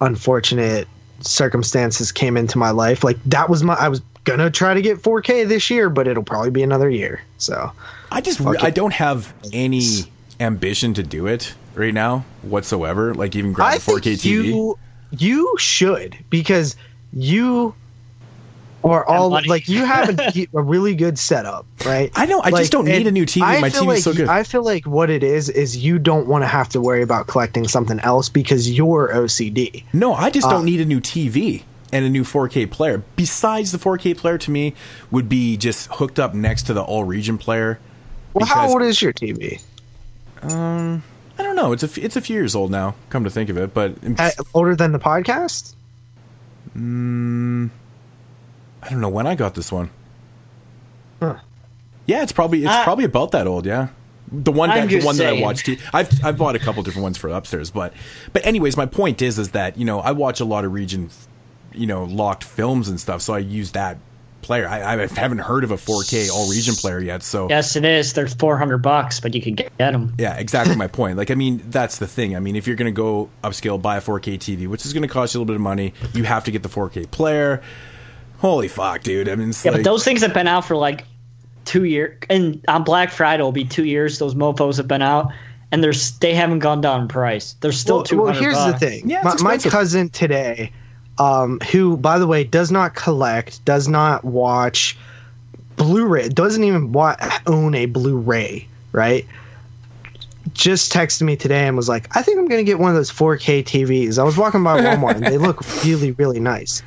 unfortunate 0.00 0.86
circumstances 1.20 2.12
came 2.12 2.36
into 2.36 2.58
my 2.58 2.70
life. 2.70 3.02
Like 3.04 3.18
that 3.26 3.48
was 3.48 3.62
my 3.62 3.74
I 3.74 3.88
was 3.88 4.00
gonna 4.24 4.50
try 4.50 4.74
to 4.74 4.82
get 4.82 4.98
4K 5.02 5.46
this 5.48 5.70
year, 5.70 5.88
but 5.90 6.06
it'll 6.06 6.22
probably 6.22 6.50
be 6.50 6.62
another 6.62 6.88
year. 6.90 7.22
So 7.38 7.72
I 8.10 8.20
just 8.20 8.38
Fuck 8.38 8.62
I 8.62 8.70
don't 8.70 8.92
have 8.92 9.32
any 9.52 9.82
ambition 10.40 10.94
to 10.94 11.02
do 11.02 11.26
it 11.26 11.54
right 11.74 11.94
now 11.94 12.24
whatsoever. 12.42 13.14
Like 13.14 13.34
even 13.36 13.52
grab 13.52 13.72
I 13.72 13.74
a 13.76 13.78
4K 13.78 14.02
think 14.02 14.20
TV. 14.20 14.44
you 14.46 14.78
you 15.20 15.54
should 15.58 16.16
because 16.30 16.76
you 17.12 17.74
are 18.82 19.06
all 19.06 19.30
like 19.30 19.66
you 19.66 19.84
have 19.84 20.18
a, 20.18 20.46
a 20.54 20.62
really 20.62 20.94
good 20.94 21.18
setup, 21.18 21.64
right? 21.86 22.12
I 22.14 22.26
know. 22.26 22.40
I 22.40 22.50
Like, 22.50 22.62
just 22.62 22.72
don't 22.72 22.84
need 22.84 23.06
a 23.06 23.10
new 23.10 23.24
TV. 23.24 23.42
I 23.42 23.60
My 23.60 23.70
feel 23.70 23.82
TV's 23.82 23.86
like, 23.88 23.98
so 24.00 24.12
good. 24.12 24.28
I 24.28 24.42
feel 24.42 24.62
like 24.62 24.86
what 24.86 25.08
it 25.08 25.22
is 25.22 25.48
is 25.48 25.76
you 25.76 25.98
don't 25.98 26.26
want 26.26 26.42
to 26.42 26.46
have 26.48 26.68
to 26.70 26.80
worry 26.80 27.02
about 27.02 27.26
collecting 27.26 27.66
something 27.66 27.98
else 28.00 28.28
because 28.28 28.70
you're 28.70 29.08
OCD. 29.08 29.84
no, 29.94 30.12
I 30.12 30.28
just 30.30 30.46
uh, 30.46 30.50
don't 30.50 30.66
need 30.66 30.80
a 30.80 30.84
new 30.84 31.00
TV 31.00 31.62
and 31.92 32.04
a 32.04 32.10
new 32.10 32.24
4K 32.24 32.70
player. 32.70 33.02
Besides, 33.16 33.72
the 33.72 33.78
4K 33.78 34.16
player 34.18 34.36
to 34.38 34.50
me 34.50 34.74
would 35.10 35.28
be 35.28 35.56
just 35.56 35.88
hooked 35.92 36.18
up 36.18 36.34
next 36.34 36.64
to 36.64 36.74
the 36.74 36.82
all 36.82 37.04
region 37.04 37.38
player. 37.38 37.78
Well, 38.34 38.44
how 38.44 38.68
old 38.68 38.82
is 38.82 39.00
your 39.00 39.12
TV? 39.12 39.62
I 41.38 41.42
don't 41.42 41.56
know. 41.56 41.72
It's 41.72 41.82
a 41.82 41.86
f- 41.86 41.98
it's 41.98 42.16
a 42.16 42.20
few 42.20 42.36
years 42.36 42.54
old 42.54 42.70
now. 42.70 42.94
Come 43.10 43.24
to 43.24 43.30
think 43.30 43.50
of 43.50 43.56
it, 43.58 43.74
but 43.74 43.94
Uh, 44.18 44.30
older 44.54 44.76
than 44.76 44.92
the 44.92 44.98
podcast? 45.00 45.74
I 46.76 46.78
don't 48.90 49.00
know 49.00 49.08
when 49.08 49.26
I 49.26 49.34
got 49.34 49.54
this 49.54 49.72
one. 49.72 49.90
Huh. 51.20 51.36
Yeah, 52.06 52.22
it's 52.22 52.32
probably 52.32 52.62
it's 52.64 52.72
I- 52.72 52.84
probably 52.84 53.04
about 53.04 53.32
that 53.32 53.46
old. 53.46 53.66
Yeah, 53.66 53.88
the 54.30 54.52
one 54.52 54.68
that 54.70 54.88
the 54.88 55.00
one 55.02 55.16
that 55.16 55.34
I 55.34 55.40
watched. 55.40 55.68
I've 55.92 56.24
I've 56.24 56.36
bought 56.36 56.54
a 56.54 56.58
couple 56.58 56.82
different 56.82 57.02
ones 57.04 57.18
for 57.18 57.30
upstairs, 57.30 57.70
but 57.70 57.94
but 58.32 58.44
anyways, 58.46 58.76
my 58.76 58.86
point 58.86 59.22
is 59.22 59.38
is 59.38 59.50
that 59.50 59.76
you 59.78 59.84
know 59.84 60.00
I 60.00 60.12
watch 60.12 60.40
a 60.40 60.44
lot 60.44 60.64
of 60.64 60.72
region, 60.72 61.10
you 61.72 61.86
know, 61.86 62.04
locked 62.04 62.44
films 62.44 62.88
and 62.88 63.00
stuff, 63.00 63.22
so 63.22 63.34
I 63.34 63.38
use 63.38 63.72
that 63.72 63.98
player. 64.44 64.68
I, 64.68 65.02
I 65.02 65.06
haven't 65.08 65.38
heard 65.38 65.64
of 65.64 65.70
a 65.70 65.76
4K 65.76 66.30
all 66.30 66.48
region 66.50 66.74
player 66.74 67.00
yet, 67.00 67.22
so 67.22 67.48
yes, 67.48 67.74
it 67.76 67.84
is. 67.84 68.12
There's 68.12 68.34
400 68.34 68.78
bucks, 68.78 69.20
but 69.20 69.34
you 69.34 69.42
can 69.42 69.54
get 69.54 69.76
them. 69.78 70.14
yeah, 70.18 70.36
exactly 70.36 70.76
my 70.76 70.86
point. 70.86 71.16
Like, 71.16 71.30
I 71.30 71.34
mean, 71.34 71.62
that's 71.70 71.98
the 71.98 72.06
thing. 72.06 72.36
I 72.36 72.40
mean, 72.40 72.54
if 72.56 72.66
you're 72.66 72.76
going 72.76 72.92
to 72.92 72.96
go 72.96 73.30
upscale, 73.42 73.80
buy 73.80 73.96
a 73.96 74.00
4K 74.00 74.38
TV, 74.38 74.68
which 74.68 74.84
is 74.86 74.92
going 74.92 75.02
to 75.02 75.08
cost 75.08 75.34
you 75.34 75.38
a 75.38 75.40
little 75.40 75.52
bit 75.52 75.56
of 75.56 75.62
money, 75.62 75.94
you 76.12 76.24
have 76.24 76.44
to 76.44 76.50
get 76.50 76.62
the 76.62 76.68
4K 76.68 77.10
player. 77.10 77.62
Holy 78.38 78.68
fuck, 78.68 79.02
dude! 79.02 79.28
I 79.28 79.36
mean, 79.36 79.50
it's 79.50 79.64
Yeah, 79.64 79.70
like, 79.72 79.80
but 79.80 79.84
those 79.90 80.04
things 80.04 80.20
have 80.22 80.34
been 80.34 80.48
out 80.48 80.64
for 80.66 80.76
like 80.76 81.04
two 81.64 81.84
years, 81.84 82.18
and 82.28 82.62
on 82.68 82.84
Black 82.84 83.10
Friday 83.10 83.42
will 83.42 83.52
be 83.52 83.64
two 83.64 83.84
years. 83.84 84.18
Those 84.18 84.34
mofo's 84.34 84.76
have 84.76 84.88
been 84.88 85.00
out, 85.02 85.32
and 85.72 85.82
there's 85.82 86.18
they 86.18 86.34
haven't 86.34 86.58
gone 86.58 86.82
down 86.82 87.02
in 87.02 87.08
price. 87.08 87.54
They're 87.60 87.72
still 87.72 87.96
Well, 87.96 88.04
two 88.04 88.16
well 88.18 88.26
hundred. 88.34 88.42
here's 88.42 88.56
the 88.66 88.78
thing. 88.78 89.08
Yeah, 89.08 89.22
my, 89.22 89.36
my 89.40 89.56
cousin 89.58 90.10
today, 90.10 90.72
um, 91.18 91.60
who, 91.70 91.96
by 91.96 92.18
the 92.18 92.26
way, 92.26 92.44
does 92.44 92.70
not 92.70 92.94
collect, 92.94 93.64
does 93.64 93.88
not 93.88 94.24
watch 94.24 94.96
Blu-ray, 95.76 96.28
doesn't 96.28 96.62
even 96.62 96.92
wa- 96.92 97.16
own 97.46 97.74
a 97.74 97.86
Blu-ray, 97.86 98.68
right? 98.92 99.26
Just 100.52 100.92
texted 100.92 101.22
me 101.22 101.36
today 101.36 101.66
and 101.66 101.76
was 101.76 101.88
like, 101.88 102.16
"I 102.16 102.22
think 102.22 102.38
I'm 102.38 102.46
gonna 102.46 102.62
get 102.64 102.78
one 102.78 102.90
of 102.90 102.96
those 102.96 103.10
4K 103.10 103.62
TVs." 103.64 104.18
I 104.18 104.22
was 104.22 104.36
walking 104.36 104.62
by 104.62 104.80
Walmart 104.80 105.16
and 105.16 105.24
they 105.26 105.38
look 105.38 105.62
really, 105.84 106.12
really 106.12 106.38
nice, 106.38 106.82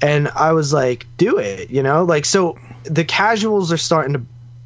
and 0.00 0.28
I 0.28 0.52
was 0.52 0.72
like, 0.72 1.06
"Do 1.18 1.38
it," 1.38 1.70
you 1.70 1.82
know, 1.82 2.04
like 2.04 2.24
so. 2.24 2.56
The 2.84 3.04
casuals 3.04 3.70
are 3.72 3.76
starting 3.76 4.14
to 4.14 4.22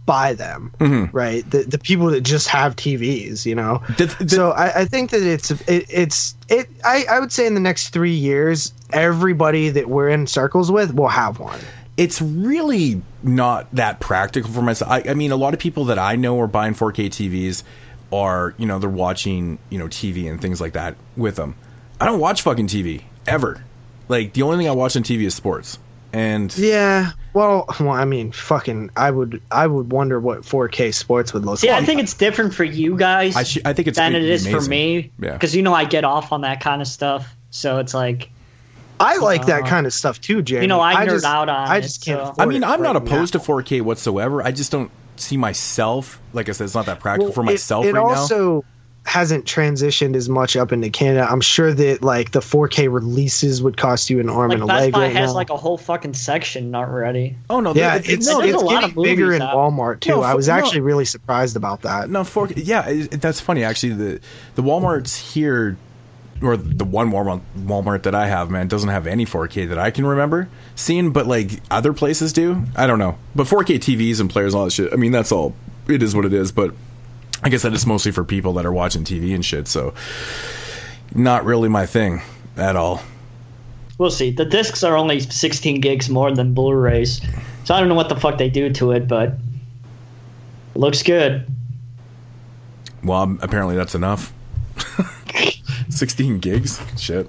buy 0.06 0.32
them, 0.34 0.72
mm-hmm. 0.78 1.14
right? 1.16 1.48
The 1.50 1.64
the 1.64 1.78
people 1.78 2.06
that 2.08 2.22
just 2.22 2.48
have 2.48 2.76
TVs, 2.76 3.44
you 3.44 3.54
know. 3.54 3.82
The- 3.98 4.06
the- 4.20 4.28
so 4.28 4.50
I, 4.52 4.80
I 4.80 4.84
think 4.86 5.10
that 5.10 5.22
it's 5.22 5.50
it, 5.50 5.86
it's 5.90 6.34
it. 6.48 6.68
I, 6.84 7.04
I 7.10 7.20
would 7.20 7.32
say 7.32 7.46
in 7.46 7.54
the 7.54 7.60
next 7.60 7.90
three 7.90 8.14
years, 8.14 8.72
everybody 8.92 9.68
that 9.70 9.88
we're 9.88 10.08
in 10.08 10.26
circles 10.26 10.70
with 10.70 10.94
will 10.94 11.08
have 11.08 11.38
one. 11.40 11.58
it's 11.96 12.20
really 12.22 13.02
not 13.22 13.66
that 13.74 14.00
practical 14.00 14.50
for 14.50 14.62
myself. 14.62 14.90
I, 14.90 15.02
I 15.08 15.14
mean, 15.14 15.32
a 15.32 15.36
lot 15.36 15.54
of 15.54 15.60
people 15.60 15.86
that 15.86 15.98
I 15.98 16.16
know 16.16 16.38
are 16.40 16.46
buying 16.46 16.74
4K 16.74 17.06
TVs 17.06 17.62
are, 18.12 18.54
you 18.58 18.66
know, 18.66 18.78
they're 18.78 18.88
watching, 18.88 19.58
you 19.70 19.78
know, 19.78 19.86
TV 19.86 20.30
and 20.30 20.40
things 20.40 20.60
like 20.60 20.74
that 20.74 20.94
with 21.16 21.36
them. 21.36 21.56
I 22.00 22.04
don't 22.04 22.20
watch 22.20 22.42
fucking 22.42 22.68
TV 22.68 23.02
ever. 23.26 23.64
Like 24.08 24.34
the 24.34 24.42
only 24.42 24.58
thing 24.58 24.68
I 24.68 24.72
watch 24.72 24.94
on 24.96 25.02
TV 25.02 25.22
is 25.22 25.34
sports. 25.34 25.78
And 26.12 26.56
Yeah. 26.56 27.10
Well, 27.34 27.66
well, 27.80 27.90
I 27.90 28.04
mean, 28.04 28.32
fucking, 28.32 28.90
I 28.96 29.10
would 29.10 29.42
I 29.50 29.66
would 29.66 29.92
wonder 29.92 30.18
what 30.20 30.42
4K 30.42 30.94
sports 30.94 31.32
would 31.34 31.44
look 31.44 31.58
See, 31.58 31.68
like. 31.70 31.82
I 31.82 31.84
think 31.86 32.00
it's 32.00 32.14
different 32.14 32.54
for 32.54 32.64
you 32.64 32.96
guys 32.96 33.36
I 33.36 33.42
sh- 33.42 33.58
I 33.64 33.72
think 33.72 33.88
it's 33.88 33.98
than 33.98 34.14
it 34.14 34.22
it'd 34.22 34.28
be 34.28 34.32
is 34.34 34.42
for 34.46 34.56
amazing. 34.56 34.70
me. 34.70 35.12
Yeah. 35.20 35.32
because 35.34 35.54
you 35.54 35.62
know 35.62 35.74
I 35.74 35.84
get 35.84 36.04
off 36.04 36.32
on 36.32 36.40
that 36.42 36.60
kind 36.60 36.80
of 36.80 36.88
stuff. 36.88 37.34
So 37.50 37.78
it's 37.78 37.92
like 37.94 38.30
I 38.98 39.18
like 39.18 39.44
that 39.46 39.64
uh, 39.64 39.66
kind 39.66 39.86
of 39.86 39.92
stuff 39.92 40.20
too, 40.22 40.40
Jeremy. 40.40 40.64
you 40.64 40.68
know, 40.68 40.80
I 40.80 40.94
nerd 41.04 41.10
just, 41.10 41.24
out 41.26 41.50
on 41.50 41.68
I 41.68 41.78
it, 41.78 41.82
just 41.82 42.02
can't. 42.04 42.34
so- 42.34 42.42
I 42.42 42.46
mean, 42.46 42.64
I'm 42.64 42.80
not 42.80 42.96
opposed 42.96 43.34
now. 43.34 43.40
to 43.40 43.46
4K 43.52 43.82
whatsoever. 43.82 44.42
I 44.42 44.52
just 44.52 44.72
don't 44.72 44.90
see 45.16 45.36
myself, 45.36 46.18
like 46.32 46.48
I 46.48 46.52
said, 46.52 46.64
it's 46.64 46.74
not 46.74 46.86
that 46.86 47.00
practical 47.00 47.26
Well, 47.26 47.34
for 47.34 47.42
myself 47.42 47.84
It, 47.84 47.92
right 47.92 48.06
now. 48.06 48.14
Also 49.06 49.18
hasn't 49.18 49.44
transitioned 49.44 50.16
as 50.16 50.28
much 50.28 50.56
up 50.56 50.72
into 50.72 50.90
Canada. 50.90 51.26
I'm 51.30 51.40
sure 51.40 51.72
that 51.72 52.02
like 52.02 52.32
the 52.32 52.40
4K 52.40 52.92
releases 52.92 53.62
would 53.62 53.76
cost 53.76 54.10
you 54.10 54.20
an 54.20 54.28
arm 54.28 54.50
like 54.50 54.56
and 54.56 54.64
a 54.64 54.66
Best 54.66 54.80
leg 54.82 54.92
Buy 54.92 55.00
right 55.06 55.16
has 55.16 55.30
now. 55.30 55.34
like 55.34 55.50
a 55.50 55.56
whole 55.56 55.78
fucking 55.78 56.14
section 56.14 56.74
already. 56.74 57.36
Oh 57.48 57.60
no, 57.60 57.74
yeah, 57.74 57.98
there- 57.98 58.12
it's, 58.14 58.26
no, 58.26 58.38
there's 58.40 58.54
it's 58.54 58.62
a 58.62 58.64
lot 58.64 58.80
getting 58.82 58.96
of 58.98 59.02
bigger 59.02 59.24
movies 59.26 59.36
in 59.36 59.42
out. 59.42 59.54
Walmart 59.56 60.00
too. 60.00 60.10
No, 60.10 60.22
I 60.22 60.34
was 60.34 60.48
no. 60.48 60.54
actually 60.54 60.80
really 60.80 61.04
surprised 61.04 61.56
about 61.56 61.82
that. 61.82 62.10
No, 62.10 62.22
4K, 62.22 62.52
Yeah, 62.66 62.88
it, 62.88 63.14
it- 63.14 63.20
that's 63.20 63.40
funny. 63.40 63.64
Actually, 63.64 63.94
the 63.94 64.20
the 64.56 64.62
WalMarts 64.62 65.32
here, 65.32 65.76
or 66.42 66.56
the 66.56 66.84
one 66.84 67.10
Walmart 67.10 67.40
Walmart 67.58 68.02
that 68.02 68.14
I 68.14 68.26
have, 68.26 68.50
man, 68.50 68.68
doesn't 68.68 68.90
have 68.90 69.06
any 69.06 69.24
4K 69.24 69.68
that 69.68 69.78
I 69.78 69.90
can 69.90 70.04
remember 70.06 70.48
seeing. 70.74 71.12
But 71.12 71.26
like 71.26 71.60
other 71.70 71.92
places 71.92 72.32
do. 72.32 72.64
I 72.76 72.86
don't 72.86 72.98
know. 72.98 73.16
But 73.34 73.46
4K 73.46 73.76
TVs 73.78 74.20
and 74.20 74.28
players, 74.28 74.52
and 74.52 74.58
all 74.58 74.64
that 74.66 74.72
shit. 74.72 74.92
I 74.92 74.96
mean, 74.96 75.12
that's 75.12 75.32
all. 75.32 75.54
It 75.88 76.02
is 76.02 76.14
what 76.16 76.24
it 76.24 76.32
is. 76.34 76.50
But 76.52 76.74
I 77.42 77.48
guess 77.48 77.62
that 77.62 77.72
is 77.74 77.86
mostly 77.86 78.12
for 78.12 78.24
people 78.24 78.54
that 78.54 78.66
are 78.66 78.72
watching 78.72 79.04
TV 79.04 79.34
and 79.34 79.44
shit. 79.44 79.68
So, 79.68 79.94
not 81.14 81.44
really 81.44 81.68
my 81.68 81.86
thing 81.86 82.22
at 82.56 82.76
all. 82.76 83.02
We'll 83.98 84.10
see. 84.10 84.30
The 84.30 84.44
discs 84.44 84.82
are 84.84 84.96
only 84.96 85.20
16 85.20 85.80
gigs 85.80 86.08
more 86.10 86.34
than 86.34 86.52
Blu-rays, 86.54 87.20
so 87.64 87.74
I 87.74 87.80
don't 87.80 87.88
know 87.88 87.94
what 87.94 88.08
the 88.10 88.16
fuck 88.16 88.36
they 88.38 88.50
do 88.50 88.70
to 88.74 88.92
it, 88.92 89.08
but 89.08 89.28
it 90.74 90.78
looks 90.78 91.02
good. 91.02 91.46
Well, 93.02 93.20
um, 93.22 93.38
apparently 93.42 93.76
that's 93.76 93.94
enough. 93.94 94.32
16 95.88 96.38
gigs, 96.40 96.80
shit. 96.98 97.28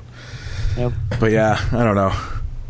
Yep. 0.77 0.91
But 1.19 1.31
yeah, 1.31 1.59
I 1.71 1.83
don't 1.83 1.95
know. 1.95 2.13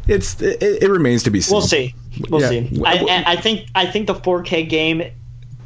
It's 0.07 0.39
it, 0.41 0.61
it 0.61 0.89
remains 0.89 1.23
to 1.23 1.30
be 1.31 1.41
seen. 1.41 1.53
We'll 1.57 1.65
see. 1.68 1.93
We'll 2.30 2.41
Yeah. 2.41 2.49
see. 2.49 2.81
I, 2.85 3.23
I 3.34 3.35
think 3.35 3.68
I 3.76 3.85
think 3.85 4.07
the 4.07 4.15
4K 4.15 4.69
game, 4.69 5.03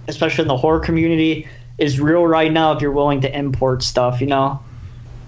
especially 0.07 0.43
in 0.43 0.47
the 0.47 0.57
horror 0.57 0.79
community, 0.79 1.47
is 1.81 1.99
real 1.99 2.25
right 2.25 2.51
now. 2.51 2.73
If 2.73 2.81
you're 2.81 2.91
willing 2.91 3.21
to 3.21 3.37
import 3.37 3.83
stuff, 3.83 4.21
you 4.21 4.27
know. 4.27 4.59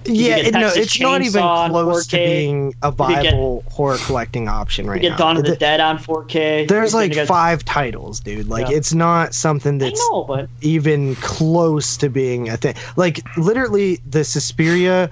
Yeah, 0.06 0.36
get 0.36 0.48
it, 0.48 0.54
no, 0.56 0.68
it's 0.68 1.00
not 1.00 1.22
even 1.22 1.42
close 1.42 2.08
to 2.08 2.18
4K. 2.18 2.26
being 2.26 2.76
a 2.82 2.92
could 2.92 2.98
get- 2.98 3.24
viable 3.32 3.64
horror 3.72 3.98
collecting 4.06 4.50
option 4.50 4.86
right 4.86 5.02
You 5.02 5.10
now. 5.12 5.16
get 5.16 5.22
Dawn 5.24 5.38
of 5.38 5.44
the 5.44 5.50
Th- 5.52 5.60
Dead 5.60 5.80
on 5.80 5.98
4K. 5.98 6.68
There's 6.68 6.94
like 6.94 7.16
got- 7.16 7.28
five 7.28 7.64
titles, 7.64 8.20
dude. 8.20 8.50
Like 8.50 8.70
Yeah. 8.70 8.76
it's 8.78 8.94
not 8.94 9.34
something 9.34 9.78
that's 9.78 10.02
know, 10.12 10.26
but 10.26 10.50
even 10.60 11.16
close 11.16 11.96
to 11.98 12.10
being 12.10 12.50
a 12.50 12.58
thing. 12.58 12.76
Like 12.98 13.22
literally, 13.38 14.02
the 14.10 14.26
Suspiria 14.26 15.10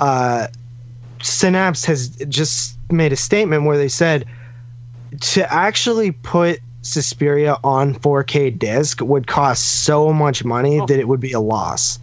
uh, 0.00 0.48
Synapse 1.22 1.84
has 1.84 2.08
just 2.28 2.76
made 2.90 3.12
a 3.12 3.16
statement 3.16 3.62
where 3.64 3.78
they 3.78 3.88
said 3.88 4.24
to 5.20 5.52
actually 5.52 6.10
put 6.10 6.58
Suspiria 6.84 7.58
on 7.64 7.94
4K 7.94 8.58
disc 8.58 9.00
would 9.00 9.26
cost 9.26 9.84
so 9.84 10.12
much 10.12 10.44
money 10.44 10.80
Oh. 10.80 10.86
that 10.86 10.98
it 10.98 11.08
would 11.08 11.20
be 11.20 11.32
a 11.32 11.40
loss, 11.40 11.98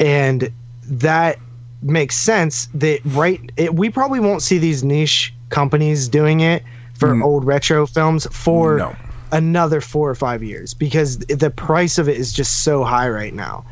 and 0.00 0.50
that 0.88 1.38
makes 1.82 2.16
sense. 2.16 2.68
That 2.74 3.00
right, 3.04 3.40
it, 3.56 3.74
we 3.74 3.90
probably 3.90 4.20
won't 4.20 4.42
see 4.42 4.58
these 4.58 4.82
niche 4.82 5.34
companies 5.50 6.08
doing 6.08 6.40
it 6.40 6.62
for 6.94 7.08
mm. 7.08 7.22
old 7.22 7.44
retro 7.44 7.86
films 7.86 8.26
for 8.30 8.78
No. 8.78 8.96
another 9.32 9.80
four 9.80 10.08
or 10.08 10.14
five 10.14 10.42
years 10.42 10.74
because 10.74 11.18
the 11.18 11.50
price 11.50 11.98
of 11.98 12.08
it 12.08 12.16
is 12.16 12.32
just 12.32 12.62
so 12.62 12.84
high 12.84 13.08
right 13.08 13.34
now. 13.34 13.64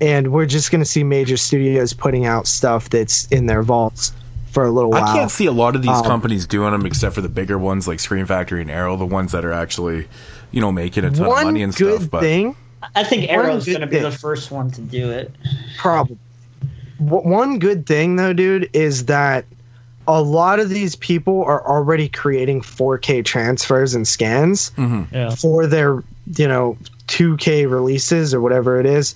And 0.00 0.32
we're 0.32 0.46
just 0.46 0.70
going 0.70 0.82
to 0.82 0.90
see 0.90 1.04
major 1.04 1.36
studios 1.36 1.92
putting 1.92 2.26
out 2.26 2.46
stuff 2.46 2.90
that's 2.90 3.26
in 3.28 3.46
their 3.46 3.62
vaults 3.62 4.12
for 4.54 4.64
a 4.64 4.70
little 4.70 4.90
while. 4.90 5.04
I 5.04 5.12
can't 5.14 5.30
see 5.30 5.46
a 5.46 5.52
lot 5.52 5.76
of 5.76 5.82
these 5.82 5.90
Um, 5.90 6.04
companies 6.04 6.46
doing 6.46 6.72
them 6.72 6.86
except 6.86 7.14
for 7.14 7.20
the 7.20 7.28
bigger 7.28 7.58
ones 7.58 7.86
like 7.86 8.00
Scream 8.00 8.24
Factory 8.24 8.62
and 8.62 8.70
Arrow, 8.70 8.96
the 8.96 9.04
ones 9.04 9.32
that 9.32 9.44
are 9.44 9.52
actually, 9.52 10.08
you 10.52 10.60
know, 10.62 10.72
making 10.72 11.04
a 11.04 11.10
ton 11.10 11.26
One 11.26 11.38
of 11.40 11.44
money 11.44 11.62
and 11.62 11.74
good 11.74 11.96
stuff. 12.00 12.10
But 12.10 12.20
thing, 12.22 12.56
I 12.94 13.04
think 13.04 13.28
Arrow's 13.30 13.66
going 13.66 13.80
to 13.82 13.86
be 13.86 13.96
thing. 13.96 14.02
the 14.04 14.10
first 14.12 14.50
one 14.50 14.70
to 14.70 14.80
do 14.80 15.10
it. 15.10 15.30
probably. 15.78 16.16
One 16.98 17.58
good 17.58 17.86
thing, 17.86 18.16
though, 18.16 18.32
dude, 18.32 18.70
is 18.72 19.06
that 19.06 19.44
a 20.06 20.22
lot 20.22 20.60
of 20.60 20.68
these 20.68 20.94
people 20.96 21.42
are 21.44 21.66
already 21.66 22.08
creating 22.08 22.60
4K 22.62 23.24
transfers 23.24 23.94
and 23.94 24.06
scans 24.06 24.70
Yeah. 24.78 25.30
for 25.34 25.66
their, 25.66 26.02
you 26.36 26.46
know, 26.46 26.76
2K 27.08 27.66
releases 27.70 28.32
or 28.32 28.40
whatever 28.40 28.78
it 28.78 28.86
is. 28.86 29.14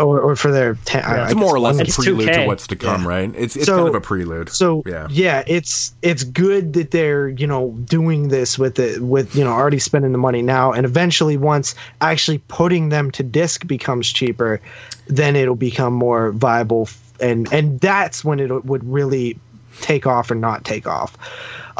Or, 0.00 0.20
or 0.20 0.36
for 0.36 0.50
their 0.50 0.74
ten, 0.84 1.02
I- 1.04 1.16
I 1.18 1.24
it's 1.24 1.34
guess 1.34 1.40
more 1.40 1.54
or 1.54 1.60
less 1.60 1.78
a 1.78 1.84
prelude 2.02 2.26
to 2.28 2.32
2K. 2.32 2.46
what's 2.46 2.66
to 2.68 2.76
come, 2.76 3.02
Yeah. 3.02 3.08
right? 3.08 3.32
It's 3.36 3.56
it's 3.56 3.66
So- 3.66 3.76
kind 3.76 3.88
of 3.88 3.94
a 3.94 4.00
prelude. 4.00 4.48
So 4.50 4.82
Yeah. 4.86 5.06
yeah. 5.10 5.42
it's 5.46 5.94
it's 6.02 6.24
good 6.24 6.72
that 6.74 6.90
they're 6.90 7.28
you 7.28 7.46
know 7.46 7.70
doing 7.84 8.28
this 8.28 8.58
with 8.58 8.78
it 8.78 9.00
with 9.00 9.34
you 9.36 9.44
know 9.44 9.52
already 9.52 9.78
spending 9.78 10.12
the 10.12 10.18
money 10.18 10.42
now, 10.42 10.72
and 10.72 10.84
eventually 10.86 11.36
once 11.36 11.74
actually 12.00 12.38
putting 12.38 12.88
them 12.88 13.10
to 13.12 13.22
disc 13.22 13.66
becomes 13.66 14.10
cheaper, 14.10 14.60
then 15.06 15.36
it'll 15.36 15.54
become 15.56 15.92
more 15.92 16.30
viable, 16.32 16.82
f- 16.82 16.98
and 17.20 17.52
and 17.52 17.80
that's 17.80 18.24
when 18.24 18.40
it 18.40 18.64
would 18.64 18.90
really 18.90 19.38
take 19.82 20.06
off 20.06 20.30
or 20.30 20.34
not 20.34 20.64
take 20.64 20.86
off. 20.86 21.16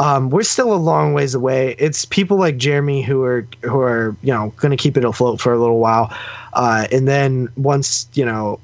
Um, 0.01 0.31
we're 0.31 0.45
still 0.45 0.73
a 0.73 0.81
long 0.81 1.13
ways 1.13 1.35
away. 1.35 1.75
It's 1.79 2.07
people 2.07 2.39
like 2.39 2.57
Jeremy 2.57 3.03
who 3.03 3.23
are 3.23 3.47
who 3.61 3.81
are 3.81 4.17
you 4.23 4.33
know 4.33 4.53
going 4.57 4.71
to 4.71 4.77
keep 4.83 4.97
it 4.97 5.05
afloat 5.05 5.43
for 5.43 5.53
a 5.53 5.59
little 5.59 5.79
while, 5.79 6.11
uh, 6.55 6.89
and 6.91 7.07
then 7.07 7.51
once 7.55 8.09
you 8.15 8.25
know 8.25 8.61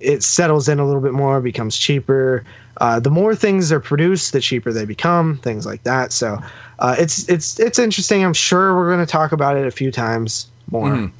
it 0.00 0.22
settles 0.22 0.66
in 0.68 0.78
a 0.78 0.86
little 0.86 1.02
bit 1.02 1.12
more, 1.12 1.40
becomes 1.42 1.76
cheaper. 1.76 2.44
Uh, 2.80 3.00
the 3.00 3.10
more 3.10 3.34
things 3.34 3.70
are 3.70 3.80
produced, 3.80 4.32
the 4.32 4.40
cheaper 4.40 4.72
they 4.72 4.86
become. 4.86 5.36
Things 5.36 5.66
like 5.66 5.82
that. 5.82 6.10
So 6.10 6.38
uh, 6.78 6.96
it's 6.98 7.28
it's 7.28 7.60
it's 7.60 7.78
interesting. 7.78 8.24
I'm 8.24 8.32
sure 8.32 8.74
we're 8.74 8.88
going 8.88 9.04
to 9.04 9.12
talk 9.12 9.32
about 9.32 9.58
it 9.58 9.66
a 9.66 9.70
few 9.70 9.92
times 9.92 10.46
more. 10.70 10.88
Mhm. 10.88 11.12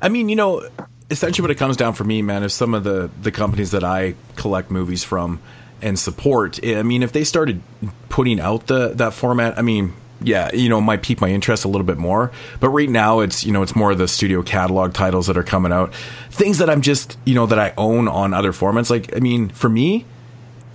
I 0.00 0.10
mean, 0.10 0.28
you 0.28 0.36
know, 0.36 0.68
essentially 1.10 1.42
what 1.42 1.50
it 1.50 1.56
comes 1.56 1.76
down 1.76 1.94
for 1.94 2.04
me, 2.04 2.22
man, 2.22 2.44
is 2.44 2.54
some 2.54 2.72
of 2.72 2.84
the 2.84 3.10
the 3.20 3.32
companies 3.32 3.72
that 3.72 3.82
I 3.82 4.14
collect 4.36 4.70
movies 4.70 5.02
from 5.02 5.40
and 5.82 5.98
support. 5.98 6.58
I 6.64 6.82
mean, 6.82 7.02
if 7.02 7.12
they 7.12 7.24
started 7.24 7.60
putting 8.08 8.40
out 8.40 8.66
the 8.66 8.88
that 8.94 9.14
format, 9.14 9.58
I 9.58 9.62
mean, 9.62 9.94
yeah, 10.20 10.52
you 10.52 10.68
know, 10.68 10.78
it 10.78 10.82
might 10.82 11.02
pique 11.02 11.20
my 11.20 11.28
interest 11.28 11.64
a 11.64 11.68
little 11.68 11.86
bit 11.86 11.98
more. 11.98 12.32
But 12.60 12.70
right 12.70 12.88
now, 12.88 13.20
it's 13.20 13.44
you 13.44 13.52
know, 13.52 13.62
it's 13.62 13.76
more 13.76 13.92
of 13.92 13.98
the 13.98 14.08
studio 14.08 14.42
catalog 14.42 14.94
titles 14.94 15.26
that 15.28 15.36
are 15.36 15.42
coming 15.44 15.72
out, 15.72 15.94
things 16.30 16.58
that 16.58 16.68
I'm 16.68 16.82
just 16.82 17.16
you 17.24 17.34
know 17.34 17.46
that 17.46 17.58
I 17.58 17.72
own 17.76 18.08
on 18.08 18.34
other 18.34 18.52
formats. 18.52 18.90
Like, 18.90 19.14
I 19.16 19.20
mean, 19.20 19.48
for 19.50 19.68
me, 19.68 20.04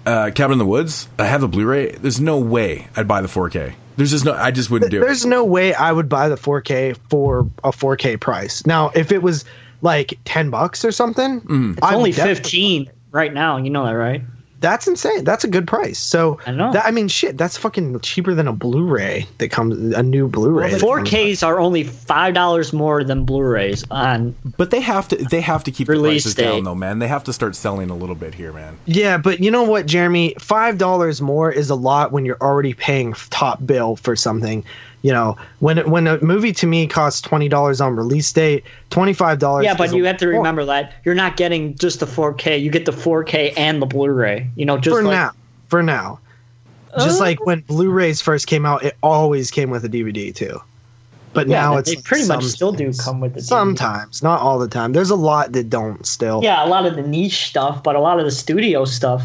uh, 0.05 0.31
Cabin 0.33 0.53
in 0.53 0.59
the 0.59 0.65
Woods, 0.65 1.07
I 1.19 1.25
have 1.25 1.41
the 1.41 1.47
Blu-ray. 1.47 1.91
There's 1.91 2.19
no 2.19 2.37
way 2.37 2.87
I'd 2.95 3.07
buy 3.07 3.21
the 3.21 3.27
4K. 3.27 3.73
There's 3.95 4.11
just 4.11 4.25
no, 4.25 4.33
I 4.33 4.51
just 4.51 4.69
wouldn't 4.71 4.91
do 4.91 5.01
it. 5.01 5.05
There's 5.05 5.25
no 5.25 5.45
way 5.45 5.73
I 5.73 5.91
would 5.91 6.09
buy 6.09 6.27
the 6.27 6.35
4K 6.35 6.97
for 7.09 7.41
a 7.63 7.71
4K 7.71 8.19
price. 8.19 8.65
Now, 8.65 8.89
if 8.95 9.11
it 9.11 9.21
was 9.21 9.45
like 9.81 10.17
10 10.25 10.49
bucks 10.49 10.83
or 10.83 10.91
something, 10.91 11.41
Mm. 11.41 11.73
It's 11.73 11.81
I 11.83 11.95
only 11.95 12.11
15 12.11 12.89
right 13.11 13.33
now. 13.33 13.57
You 13.57 13.69
know 13.69 13.85
that, 13.85 13.91
right? 13.91 14.23
That's 14.63 14.87
insane. 14.87 15.25
That's 15.25 15.43
a 15.43 15.49
good 15.49 15.67
price. 15.67 15.99
So 15.99 16.39
I 16.47 16.51
know. 16.51 16.71
That, 16.71 16.85
I 16.85 16.91
mean, 16.91 17.09
shit. 17.09 17.37
That's 17.37 17.57
fucking 17.57 17.99
cheaper 17.99 18.33
than 18.33 18.47
a 18.47 18.53
Blu-ray 18.53 19.27
that 19.39 19.49
comes 19.49 19.93
a 19.93 20.01
new 20.01 20.29
Blu-ray. 20.29 20.71
that 20.71 20.79
comes- 20.79 21.09
4Ks 21.09 21.45
are 21.45 21.59
only 21.59 21.83
five 21.83 22.33
dollars 22.33 22.71
more 22.71 23.03
than 23.03 23.25
Blu-rays 23.25 23.83
on. 23.91 24.33
But 24.57 24.71
they 24.71 24.79
have 24.79 25.09
to 25.09 25.17
they 25.17 25.41
have 25.41 25.65
to 25.65 25.71
keep 25.71 25.87
the 25.87 25.91
Release 25.93 26.23
prices 26.23 26.35
down 26.35 26.63
though, 26.63 26.75
man. 26.75 26.99
They 26.99 27.09
have 27.09 27.25
to 27.25 27.33
start 27.33 27.57
selling 27.57 27.89
a 27.89 27.95
little 27.95 28.15
bit 28.15 28.33
here, 28.33 28.53
man. 28.53 28.77
Yeah, 28.85 29.17
but 29.17 29.41
you 29.41 29.51
know 29.51 29.63
what, 29.63 29.85
Jeremy? 29.85 30.35
Five 30.39 30.77
dollars 30.77 31.21
more 31.21 31.51
is 31.51 31.69
a 31.69 31.75
lot 31.75 32.13
when 32.13 32.23
you're 32.23 32.41
already 32.41 32.73
paying 32.73 33.11
top 33.31 33.65
bill 33.65 33.97
for 33.97 34.15
something. 34.15 34.63
You 35.03 35.11
know, 35.11 35.35
when 35.59 35.77
when 35.91 36.07
a 36.07 36.17
movie 36.23 36.53
to 36.53 36.65
me 36.65 36.87
costs 36.87 37.19
twenty 37.21 37.49
dollars 37.49 37.81
on 37.81 37.95
release 37.95 38.31
date, 38.31 38.63
twenty 38.89 39.11
five 39.11 39.37
dollars. 39.37 39.65
Yeah, 39.65 39.75
but 39.75 39.93
you 39.93 40.05
have 40.05 40.15
to 40.17 40.27
remember 40.29 40.63
that 40.65 40.93
you're 41.03 41.13
not 41.13 41.35
getting 41.35 41.75
just 41.75 41.99
the 41.99 42.05
4K. 42.05 42.61
You 42.61 42.71
get 42.71 42.85
the 42.85 42.93
4K 42.93 43.53
and 43.57 43.81
the 43.81 43.85
Blu-ray. 43.85 44.49
You 44.55 44.65
know, 44.65 44.77
just 44.77 44.95
for 44.95 45.03
like 45.03 45.11
now. 45.11 45.31
For 45.67 45.83
now, 45.83 46.19
just 46.97 47.19
Uh, 47.19 47.23
like 47.25 47.45
when 47.45 47.59
Blu-rays 47.61 48.21
first 48.21 48.47
came 48.47 48.65
out, 48.65 48.83
it 48.85 48.95
always 49.03 49.51
came 49.51 49.69
with 49.69 49.83
a 49.83 49.89
DVD 49.89 50.33
too. 50.33 50.61
But 51.33 51.47
yeah, 51.47 51.61
now 51.61 51.77
it's 51.77 51.89
they 51.89 51.95
like 51.97 52.05
pretty 52.05 52.27
much 52.27 52.43
still 52.45 52.71
do 52.71 52.93
come 52.93 53.19
with 53.19 53.33
the 53.33 53.39
DVD. 53.41 53.43
sometimes, 53.43 54.23
not 54.23 54.39
all 54.39 54.57
the 54.57 54.67
time. 54.69 54.93
There's 54.93 55.09
a 55.09 55.15
lot 55.15 55.51
that 55.51 55.69
don't 55.69 56.05
still. 56.05 56.41
Yeah, 56.43 56.63
a 56.65 56.69
lot 56.69 56.85
of 56.85 56.95
the 56.95 57.01
niche 57.01 57.47
stuff, 57.47 57.83
but 57.83 57.95
a 57.95 57.99
lot 57.99 58.19
of 58.19 58.25
the 58.25 58.31
studio 58.31 58.85
stuff 58.85 59.23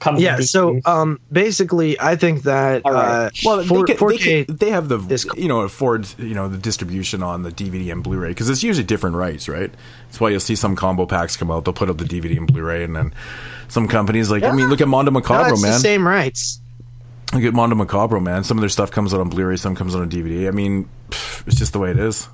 comes. 0.00 0.20
Yeah, 0.20 0.40
so 0.40 0.80
um, 0.84 1.20
basically, 1.30 1.98
I 2.00 2.16
think 2.16 2.42
that 2.44 2.82
All 2.84 2.92
right. 2.92 3.26
uh, 3.26 3.30
Well, 3.44 3.64
four- 3.64 3.86
they, 3.86 3.94
can, 3.94 4.08
they, 4.08 4.16
4K 4.16 4.46
can, 4.46 4.56
they 4.56 4.70
have 4.70 4.88
the 4.88 5.34
you 5.36 5.48
know 5.48 5.60
afford 5.60 6.06
you 6.18 6.34
know 6.34 6.48
the 6.48 6.58
distribution 6.58 7.22
on 7.22 7.42
the 7.42 7.50
DVD 7.50 7.92
and 7.92 8.02
Blu-ray 8.02 8.28
because 8.28 8.48
it's 8.50 8.62
usually 8.62 8.84
different 8.84 9.16
rights, 9.16 9.48
right? 9.48 9.72
That's 10.06 10.20
why 10.20 10.30
you'll 10.30 10.40
see 10.40 10.56
some 10.56 10.76
combo 10.76 11.06
packs 11.06 11.36
come 11.36 11.50
out. 11.50 11.64
They'll 11.64 11.74
put 11.74 11.88
out 11.88 11.98
the 11.98 12.04
DVD 12.04 12.36
and 12.36 12.46
Blu-ray, 12.50 12.84
and 12.84 12.94
then 12.94 13.14
some 13.68 13.88
companies 13.88 14.30
like 14.30 14.42
I 14.42 14.52
mean, 14.52 14.68
look 14.68 14.80
at 14.80 14.88
Mondo 14.88 15.10
no, 15.10 15.20
Macabro, 15.20 15.52
it's 15.52 15.62
the 15.62 15.68
man. 15.68 15.80
same 15.80 16.06
rights. 16.06 16.60
Look 17.32 17.42
at 17.42 17.54
Mondo 17.54 17.74
Macabro, 17.76 18.22
man. 18.22 18.44
Some 18.44 18.56
of 18.56 18.62
their 18.62 18.68
stuff 18.68 18.90
comes 18.92 19.12
out 19.12 19.20
on 19.20 19.28
Blu-ray, 19.28 19.56
some 19.56 19.74
comes 19.74 19.96
out 19.96 20.02
on 20.02 20.10
DVD. 20.10 20.46
I 20.46 20.52
mean, 20.52 20.88
it's 21.46 21.56
just 21.56 21.72
the 21.72 21.78
way 21.80 21.90
it 21.90 21.98
is, 21.98 22.28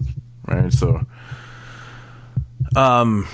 right? 0.47 0.71
So, 0.73 1.01
um, 2.77 3.27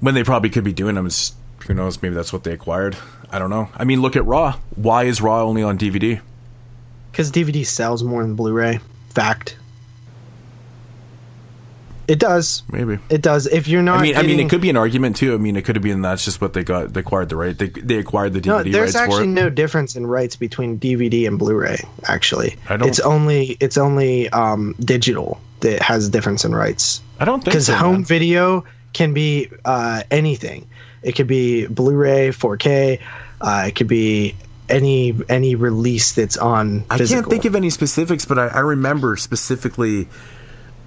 when 0.00 0.14
they 0.14 0.24
probably 0.24 0.50
could 0.50 0.64
be 0.64 0.72
doing 0.72 0.94
them, 0.94 1.06
is 1.06 1.32
who 1.66 1.74
knows? 1.74 2.00
Maybe 2.02 2.14
that's 2.14 2.32
what 2.32 2.44
they 2.44 2.52
acquired. 2.52 2.96
I 3.32 3.38
don't 3.38 3.50
know. 3.50 3.68
I 3.74 3.84
mean, 3.84 4.02
look 4.02 4.14
at 4.16 4.24
Raw. 4.26 4.58
Why 4.76 5.04
is 5.04 5.20
Raw 5.20 5.42
only 5.42 5.62
on 5.62 5.78
DVD? 5.78 6.20
Because 7.10 7.32
DVD 7.32 7.64
sells 7.66 8.02
more 8.04 8.22
than 8.22 8.34
Blu-ray. 8.34 8.80
Fact. 9.10 9.56
It 12.08 12.18
does. 12.18 12.62
Maybe. 12.70 12.98
It 13.08 13.22
does. 13.22 13.46
If 13.46 13.68
you're 13.68 13.82
not, 13.82 14.00
I 14.00 14.02
mean, 14.02 14.16
I 14.16 14.22
mean, 14.22 14.40
it 14.40 14.50
could 14.50 14.60
be 14.60 14.68
an 14.70 14.76
argument 14.76 15.16
too. 15.16 15.34
I 15.34 15.36
mean, 15.38 15.56
it 15.56 15.62
could 15.62 15.76
have 15.76 15.82
been 15.82 16.02
that's 16.02 16.24
just 16.24 16.40
what 16.40 16.52
they 16.52 16.64
got. 16.64 16.92
They 16.92 17.00
acquired 17.00 17.28
the 17.28 17.36
right. 17.36 17.56
They 17.56 17.68
they 17.68 17.96
acquired 17.98 18.32
the 18.32 18.40
No, 18.40 18.58
DVD 18.58 18.72
there's 18.72 18.94
rights 18.94 18.96
for 18.96 19.02
actually 19.02 19.26
no 19.28 19.48
difference 19.48 19.94
in 19.96 20.06
rights 20.06 20.36
between 20.36 20.78
DVD 20.78 21.26
and 21.28 21.38
Blu-ray. 21.38 21.78
Actually, 22.04 22.56
I 22.68 22.76
don't- 22.76 22.88
it's 22.88 23.00
only 23.00 23.56
it's 23.60 23.78
only 23.78 24.28
um, 24.30 24.74
digital 24.80 25.40
that 25.60 25.80
has 25.80 26.08
a 26.08 26.10
difference 26.10 26.44
in 26.44 26.54
rights. 26.54 27.00
I 27.20 27.24
don't 27.24 27.38
think 27.38 27.52
because 27.52 27.66
so, 27.66 27.76
home 27.76 27.92
man. 27.92 28.04
video 28.04 28.64
can 28.92 29.14
be 29.14 29.48
uh, 29.64 30.02
anything. 30.10 30.68
It 31.02 31.12
could 31.12 31.26
be 31.26 31.66
Blu-ray, 31.66 32.28
4K. 32.28 33.00
Uh, 33.42 33.64
it 33.66 33.74
could 33.74 33.88
be 33.88 34.34
any 34.68 35.14
any 35.28 35.54
release 35.56 36.12
that's 36.14 36.36
on. 36.36 36.84
I 36.88 36.98
Physical. 36.98 37.22
can't 37.22 37.30
think 37.30 37.44
of 37.44 37.54
any 37.56 37.68
specifics, 37.70 38.24
but 38.24 38.38
I, 38.38 38.46
I 38.48 38.60
remember 38.60 39.16
specifically. 39.16 40.08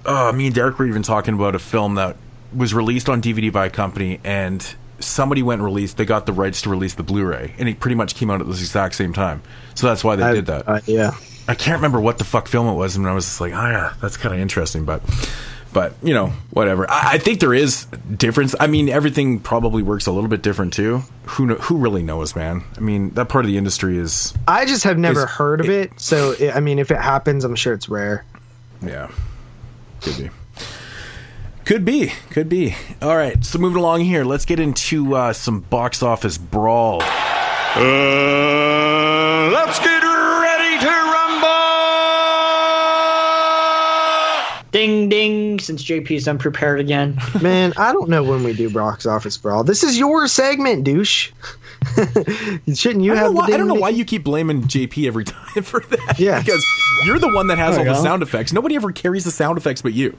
Uh, 0.04 0.32
me 0.34 0.46
and 0.46 0.54
Derek 0.54 0.78
were 0.78 0.86
even 0.86 1.02
talking 1.02 1.34
about 1.34 1.54
a 1.54 1.58
film 1.58 1.96
that 1.96 2.16
was 2.54 2.72
released 2.72 3.08
on 3.08 3.20
DVD 3.20 3.52
by 3.52 3.66
a 3.66 3.70
company, 3.70 4.20
and 4.24 4.64
somebody 5.00 5.42
went 5.42 5.58
and 5.60 5.64
released. 5.66 5.96
They 5.96 6.04
got 6.06 6.26
the 6.26 6.32
rights 6.32 6.62
to 6.62 6.70
release 6.70 6.94
the 6.94 7.02
Blu-ray, 7.02 7.54
and 7.58 7.68
it 7.68 7.80
pretty 7.80 7.96
much 7.96 8.14
came 8.14 8.30
out 8.30 8.40
at 8.40 8.46
the 8.46 8.52
exact 8.52 8.94
same 8.94 9.12
time. 9.12 9.42
So 9.74 9.88
that's 9.88 10.02
why 10.04 10.16
they 10.16 10.22
I- 10.22 10.32
did 10.34 10.46
that. 10.46 10.68
uh, 10.68 10.80
yeah. 10.86 11.12
I 11.48 11.54
can't 11.54 11.76
remember 11.78 12.00
what 12.00 12.18
the 12.18 12.24
fuck 12.24 12.48
film 12.48 12.66
it 12.68 12.74
was, 12.74 12.96
and 12.96 13.06
I 13.06 13.12
was 13.14 13.24
just 13.24 13.40
like, 13.40 13.52
oh 13.52 13.56
yeah, 13.68 13.94
that's 14.00 14.16
kind 14.16 14.34
of 14.34 14.40
interesting, 14.40 14.84
but. 14.84 15.02
But 15.72 15.94
you 16.02 16.14
know, 16.14 16.28
whatever. 16.50 16.90
I, 16.90 17.14
I 17.14 17.18
think 17.18 17.40
there 17.40 17.52
is 17.52 17.84
difference. 18.16 18.54
I 18.58 18.66
mean, 18.66 18.88
everything 18.88 19.40
probably 19.40 19.82
works 19.82 20.06
a 20.06 20.12
little 20.12 20.30
bit 20.30 20.42
different 20.42 20.72
too. 20.72 21.02
Who 21.26 21.46
kno- 21.46 21.56
who 21.56 21.76
really 21.76 22.02
knows, 22.02 22.34
man? 22.34 22.64
I 22.76 22.80
mean, 22.80 23.10
that 23.10 23.28
part 23.28 23.44
of 23.44 23.50
the 23.50 23.58
industry 23.58 23.98
is 23.98 24.32
I 24.48 24.64
just 24.64 24.84
have 24.84 24.98
never 24.98 25.24
Is- 25.24 25.30
heard 25.30 25.60
of 25.60 25.68
it, 25.68 26.00
so 26.00 26.34
i 26.40 26.52
I 26.52 26.60
mean, 26.60 26.78
if 26.78 26.90
it 26.90 26.98
happens, 26.98 27.44
I'm 27.44 27.56
sure 27.56 27.74
it's 27.74 27.88
rare. 27.88 28.24
Yeah. 28.80 29.10
Could 30.02 30.16
be. 30.18 30.30
Could 31.64 31.84
be. 31.84 32.12
Could 32.30 32.48
be. 32.48 32.76
All 33.02 33.16
right. 33.16 33.44
So 33.44 33.58
moving 33.58 33.78
along 33.78 34.02
here, 34.02 34.24
let's 34.24 34.44
get 34.44 34.60
into 34.60 35.16
uh, 35.16 35.32
some 35.32 35.60
box 35.60 36.02
office 36.02 36.38
brawl. 36.38 37.02
Uh, 37.76 39.50
let's 39.52 39.78
get 39.80 39.95
Ding 44.86 45.08
ding! 45.08 45.58
Since 45.58 45.82
JP's 45.82 46.28
unprepared 46.28 46.78
again. 46.78 47.18
Man, 47.42 47.72
I 47.76 47.92
don't 47.92 48.08
know 48.08 48.22
when 48.22 48.44
we 48.44 48.52
do 48.52 48.70
box 48.70 49.04
office 49.04 49.36
brawl. 49.36 49.64
This 49.64 49.82
is 49.82 49.98
your 49.98 50.28
segment, 50.28 50.84
douche. 50.84 51.32
Shouldn't 52.72 53.02
you 53.04 53.12
I 53.12 53.16
have? 53.16 53.34
Why, 53.34 53.42
the 53.42 53.46
ding 53.46 53.54
I 53.54 53.58
don't 53.58 53.66
know 53.66 53.74
ding? 53.74 53.80
why 53.80 53.88
you 53.88 54.04
keep 54.04 54.22
blaming 54.22 54.62
JP 54.62 55.08
every 55.08 55.24
time 55.24 55.64
for 55.64 55.80
that. 55.80 56.16
Yeah, 56.20 56.38
because 56.40 56.64
you're 57.04 57.18
the 57.18 57.32
one 57.34 57.48
that 57.48 57.58
has 57.58 57.76
all 57.76 57.84
the 57.84 57.90
go. 57.94 58.02
sound 58.02 58.22
effects. 58.22 58.52
Nobody 58.52 58.76
ever 58.76 58.92
carries 58.92 59.24
the 59.24 59.32
sound 59.32 59.58
effects 59.58 59.82
but 59.82 59.92
you. 59.92 60.16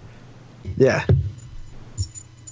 Yeah. 0.75 1.05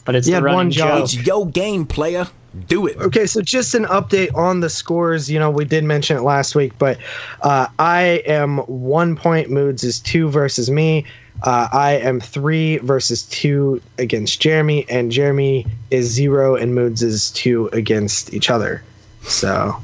But 0.05 0.15
it's 0.15 0.27
You 0.27 0.39
the 0.39 0.41
one 0.43 0.71
job. 0.71 1.03
It's 1.03 1.15
yo 1.15 1.43
game, 1.45 1.85
player. 1.85 2.27
Do 2.67 2.87
it. 2.87 2.95
Okay, 2.97 3.25
so 3.25 3.41
just 3.41 3.75
an 3.75 3.83
update 3.85 4.33
on 4.33 4.61
the 4.61 4.69
scores. 4.69 5.29
You 5.29 5.39
know, 5.39 5.49
we 5.49 5.65
did 5.65 5.83
mention 5.83 6.15
it 6.15 6.21
last 6.21 6.55
week, 6.55 6.71
but 6.79 6.97
uh, 7.41 7.67
I 7.77 8.23
am 8.25 8.59
one 8.59 9.17
point. 9.17 9.49
Moods 9.49 9.83
is 9.83 9.99
two 9.99 10.29
versus 10.29 10.71
me. 10.71 11.05
Uh, 11.43 11.67
I 11.71 11.93
am 11.93 12.19
three 12.19 12.77
versus 12.77 13.23
two 13.23 13.81
against 13.97 14.41
Jeremy, 14.41 14.85
and 14.89 15.11
Jeremy 15.11 15.67
is 15.91 16.07
zero, 16.11 16.55
and 16.55 16.73
Moods 16.73 17.03
is 17.03 17.31
two 17.31 17.67
against 17.73 18.33
each 18.33 18.49
other. 18.49 18.83
So 19.23 19.75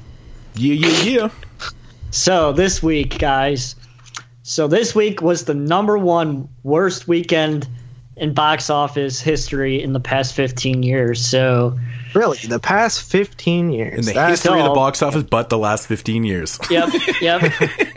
Yeah, 0.55 0.73
yeah, 0.73 1.01
yeah. 1.03 1.29
So 2.11 2.51
this 2.51 2.81
week, 2.81 3.19
guys. 3.19 3.75
So 4.43 4.67
this 4.67 4.95
week 4.95 5.21
was 5.21 5.45
the 5.45 5.53
number 5.53 5.97
one 5.97 6.49
worst 6.63 7.07
weekend 7.07 7.67
in 8.17 8.33
box 8.33 8.69
office 8.69 9.21
history 9.21 9.81
in 9.81 9.93
the 9.93 9.99
past 9.99 10.33
15 10.33 10.83
years. 10.83 11.25
So 11.25 11.77
really, 12.13 12.37
the 12.39 12.59
past 12.59 13.01
fifteen 13.03 13.71
years, 13.71 13.99
In 13.99 14.05
the 14.05 14.13
that's 14.13 14.43
history 14.43 14.59
of 14.59 14.65
the 14.65 14.73
box 14.73 15.01
office, 15.01 15.23
but 15.23 15.49
the 15.49 15.57
last 15.57 15.87
15 15.87 16.23
years. 16.23 16.59
yep, 16.69 16.89
yep. 17.21 17.41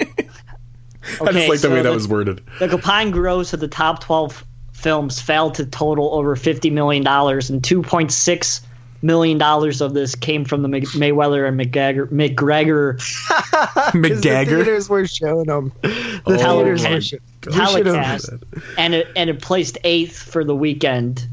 I 1.21 1.33
just 1.33 1.49
like 1.49 1.61
the 1.61 1.71
way 1.71 1.77
that 1.77 1.83
the, 1.85 1.93
was 1.93 2.09
worded. 2.09 2.41
The 2.59 2.69
combined 2.69 3.13
gross 3.13 3.53
of 3.53 3.61
the 3.61 3.69
top 3.69 4.01
12 4.01 4.45
films 4.73 5.21
fell 5.21 5.51
to 5.53 5.65
total 5.67 6.15
over 6.15 6.37
50 6.37 6.71
million 6.71 7.03
dollars, 7.05 7.51
and 7.51 7.63
2.6 7.63 8.61
million 9.03 9.37
dollars 9.37 9.81
of 9.83 9.93
this 9.93 10.15
came 10.15 10.45
from 10.47 10.63
the 10.63 10.69
Mc- 10.69 10.85
Mayweather 10.95 11.47
and 11.47 11.61
McGregor 11.61 12.09
McGregor 12.09 12.99
'cause 13.93 13.93
the 13.93 14.45
theaters 14.47 14.89
were 14.89 15.07
showing 15.07 15.45
them. 15.47 15.73
The 15.83 16.23
Oh, 16.27 16.37
theaters 16.37 16.83
my 16.85 16.91
were 16.95 17.01
showing. 17.01 17.23
We 17.47 17.53
telecast, 17.53 18.31
and 18.79 18.95
it 18.95 19.09
and 19.17 19.29
it 19.29 19.43
placed 19.43 19.77
eighth 19.85 20.17
for 20.23 20.43
the 20.45 20.57
weekend. 20.57 21.27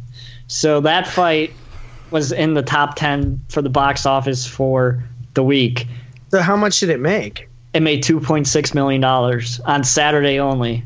So 0.47 0.81
that 0.81 1.07
fight 1.07 1.53
was 2.11 2.33
in 2.33 2.53
the 2.55 2.61
top 2.61 2.95
10 2.97 3.39
for 3.47 3.61
the 3.61 3.69
box 3.69 4.05
office 4.05 4.45
for 4.45 5.01
the 5.33 5.43
week. 5.43 5.87
So 6.29 6.41
how 6.41 6.57
much 6.57 6.81
did 6.81 6.89
it 6.89 6.99
make? 6.99 7.47
It 7.73 7.81
made 7.81 8.03
2.6 8.03 8.75
million 8.75 9.01
dollars 9.01 9.59
on 9.61 9.83
Saturday 9.83 10.39
only. 10.39 10.83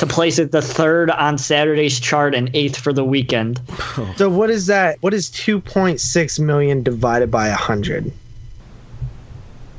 To 0.00 0.06
place 0.06 0.38
it 0.38 0.52
the 0.52 0.60
third 0.60 1.10
on 1.10 1.38
Saturday's 1.38 1.98
chart 1.98 2.34
and 2.34 2.50
eighth 2.52 2.76
for 2.76 2.92
the 2.92 3.02
weekend. 3.04 3.58
So 4.16 4.28
what 4.28 4.50
is 4.50 4.66
that? 4.66 4.98
What 5.00 5.14
is 5.14 5.30
two 5.30 5.58
point 5.58 6.00
six 6.00 6.38
million 6.38 6.82
divided 6.82 7.30
by 7.30 7.48
a 7.48 7.54
hundred? 7.54 8.12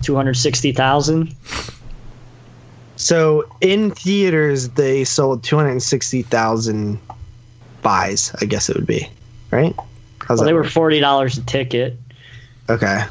260,000. 0.02 1.36
So 2.96 3.46
in 3.62 3.92
theaters, 3.92 4.70
they 4.70 5.04
sold 5.04 5.44
260,000 5.44 7.00
buys, 7.82 8.34
I 8.42 8.46
guess 8.46 8.70
it 8.70 8.76
would 8.76 8.88
be. 8.88 9.08
Right? 9.52 9.76
How's 10.20 10.30
Well, 10.30 10.38
that 10.40 10.46
they 10.46 10.54
were 10.54 10.64
$40 10.64 11.38
a 11.38 11.42
ticket. 11.46 11.98
Okay. 12.70 13.04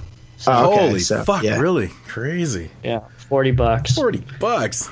Oh, 0.46 0.72
okay, 0.72 0.86
Holy 0.86 1.00
so, 1.00 1.22
fuck, 1.24 1.42
yeah. 1.42 1.58
really? 1.60 1.88
Crazy. 2.08 2.70
Yeah, 2.82 3.00
40 3.30 3.52
bucks. 3.52 3.94
40 3.94 4.22
bucks. 4.38 4.90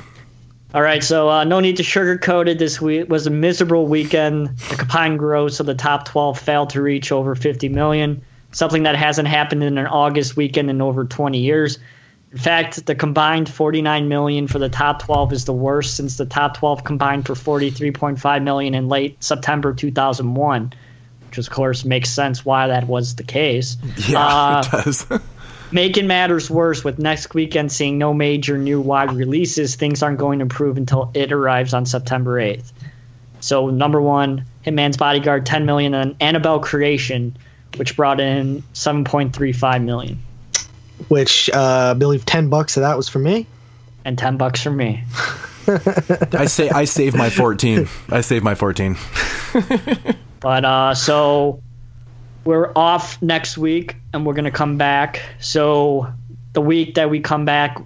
All 0.72 0.80
right, 0.82 1.02
so 1.02 1.28
uh, 1.28 1.44
no 1.44 1.60
need 1.60 1.78
to 1.78 1.82
sugarcoat 1.82 2.46
it. 2.48 2.58
This 2.58 2.80
week 2.80 3.08
was 3.10 3.26
a 3.26 3.30
miserable 3.30 3.86
weekend. 3.86 4.48
The 4.58 4.76
combined 4.76 5.18
gross 5.18 5.60
of 5.60 5.66
the 5.66 5.74
top 5.74 6.06
12 6.06 6.38
failed 6.38 6.70
to 6.70 6.82
reach 6.82 7.10
over 7.10 7.34
50 7.34 7.68
million, 7.68 8.22
something 8.52 8.84
that 8.84 8.94
hasn't 8.96 9.28
happened 9.28 9.62
in 9.64 9.76
an 9.76 9.86
August 9.86 10.36
weekend 10.36 10.70
in 10.70 10.80
over 10.80 11.04
20 11.04 11.38
years. 11.38 11.78
In 12.30 12.38
fact, 12.38 12.84
the 12.84 12.94
combined 12.94 13.48
49 13.48 14.08
million 14.08 14.46
for 14.46 14.58
the 14.58 14.68
top 14.68 15.02
12 15.02 15.32
is 15.32 15.44
the 15.46 15.52
worst 15.54 15.96
since 15.96 16.16
the 16.18 16.26
top 16.26 16.58
12 16.58 16.84
combined 16.84 17.26
for 17.26 17.34
43.5 17.34 18.42
million 18.44 18.74
in 18.74 18.88
late 18.88 19.24
September 19.24 19.72
2001, 19.72 20.74
which 21.26 21.38
of 21.38 21.48
course 21.50 21.86
makes 21.86 22.10
sense 22.10 22.44
why 22.44 22.66
that 22.68 22.86
was 22.86 23.16
the 23.16 23.22
case. 23.24 23.78
Yeah, 24.06 24.18
Uh, 24.24 24.62
it 24.66 24.70
does. 24.84 25.06
Making 25.70 26.06
matters 26.06 26.50
worse 26.50 26.82
with 26.82 26.98
next 26.98 27.34
weekend 27.34 27.70
seeing 27.70 27.98
no 27.98 28.14
major 28.14 28.56
new 28.56 28.80
wide 28.80 29.12
releases, 29.12 29.76
things 29.76 30.02
aren't 30.02 30.18
going 30.18 30.38
to 30.38 30.44
improve 30.44 30.76
until 30.76 31.10
it 31.14 31.30
arrives 31.30 31.74
on 31.74 31.84
September 31.84 32.40
8th. 32.40 32.72
So 33.40 33.68
number 33.68 34.00
one, 34.00 34.44
Hitman's 34.64 34.96
Bodyguard 34.96 35.46
10 35.46 35.66
million 35.66 35.94
and 35.94 36.16
Annabelle 36.20 36.60
Creation, 36.60 37.36
which 37.76 37.96
brought 37.96 38.20
in 38.20 38.62
7.35 38.74 39.84
million. 39.84 40.18
Which 41.08 41.50
uh, 41.50 41.92
I 41.94 41.94
believe 41.94 42.24
10 42.24 42.48
bucks 42.48 42.76
of 42.76 42.80
that 42.82 42.96
was 42.96 43.08
for 43.08 43.18
me. 43.18 43.46
And 44.04 44.18
10 44.18 44.38
bucks 44.38 44.62
for 44.62 44.70
me. 44.70 45.04
I 46.32 46.46
say 46.46 46.70
I 46.70 46.84
save 46.84 47.14
my 47.14 47.28
14. 47.28 47.86
I 48.10 48.22
save 48.22 48.42
my 48.42 48.54
14. 48.54 48.96
But 50.40 50.64
uh, 50.64 50.94
so 50.94 51.62
we're 52.48 52.72
off 52.74 53.20
next 53.20 53.58
week, 53.58 53.94
and 54.14 54.24
we're 54.24 54.32
gonna 54.32 54.50
come 54.50 54.78
back. 54.78 55.20
So 55.38 56.10
the 56.54 56.62
week 56.62 56.94
that 56.94 57.10
we 57.10 57.20
come 57.20 57.44
back, 57.44 57.78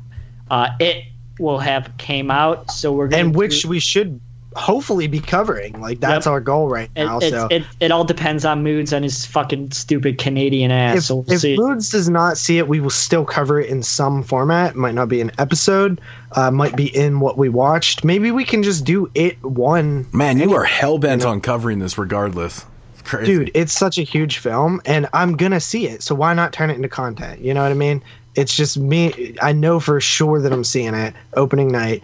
uh, 0.53 0.69
it 0.79 1.03
will 1.41 1.59
have 1.59 1.91
came 1.99 2.31
out. 2.31 2.71
So 2.71 2.93
we're 2.93 3.09
gonna 3.09 3.25
And 3.25 3.35
which 3.35 3.63
do- 3.63 3.69
we 3.71 3.81
should 3.81 4.21
hopefully 4.55 5.09
be 5.09 5.19
covering. 5.19 5.81
Like, 5.81 5.99
that's 5.99 6.27
Yep. 6.27 6.33
our 6.33 6.41
goal 6.41 6.69
right 6.69 6.89
it, 6.95 7.05
now. 7.05 7.17
it's- 7.17 7.33
so 7.33 7.49
it, 7.51 7.65
it 7.81 7.91
all 7.91 8.05
depends 8.05 8.45
on 8.45 8.63
moods 8.63 8.93
and 8.93 9.03
his 9.03 9.27
fucking 9.27 9.73
stupid 9.73 10.19
Canadian 10.19 10.71
ass. 10.71 10.99
if, 10.99 11.05
so 11.07 11.17
we'll 11.17 11.33
if 11.33 11.41
see. 11.41 11.57
Moods 11.57 11.91
does 11.91 12.09
not 12.09 12.39
see 12.39 12.59
it, 12.59 12.69
we 12.69 12.79
will 12.79 12.91
still 12.91 13.25
cover 13.25 13.59
it 13.59 13.69
in 13.69 13.83
some 13.83 14.23
format. 14.23 14.73
It 14.73 14.77
might 14.77 14.95
not 14.95 15.09
be 15.09 15.21
an 15.21 15.33
episode, 15.39 16.01
uh, 16.33 16.53
might 16.53 16.77
be 16.77 16.87
in 16.95 17.19
what 17.19 17.37
we 17.37 17.49
watched. 17.49 18.05
Maybe 18.05 18.31
we 18.31 18.45
can 18.45 18.63
just 18.63 18.85
do 18.85 19.11
it 19.15 19.43
one. 19.43 20.07
Man, 20.13 20.39
you 20.39 20.55
are 20.55 20.63
hell 20.65 20.99
bent 20.99 21.25
on 21.25 21.41
covering 21.41 21.81
this 21.81 21.99
regardless. 21.99 22.65
It's 23.03 23.11
crazy. 23.11 23.33
Dude, 23.33 23.51
it's 23.55 23.73
such 23.73 23.99
a 23.99 24.03
huge 24.03 24.39
film, 24.39 24.81
and 24.85 25.09
I'm 25.13 25.37
gonna 25.37 25.61
see 25.61 25.87
it. 25.87 26.03
So 26.03 26.15
why 26.15 26.35
not 26.35 26.53
turn 26.53 26.71
it 26.71 26.77
into 26.77 26.89
content? 26.89 27.41
You 27.41 27.53
know 27.55 27.63
what 27.63 27.71
I 27.71 27.75
mean? 27.75 28.03
It's 28.35 28.57
just 28.57 28.79
me. 28.79 29.37
I 29.43 29.53
know 29.53 29.81
for 29.81 30.01
sure 30.01 30.41
that 30.41 30.53
I'm 30.53 30.65
seeing 30.65 30.95
it 30.95 31.15
opening 31.35 31.71
night. 31.71 32.03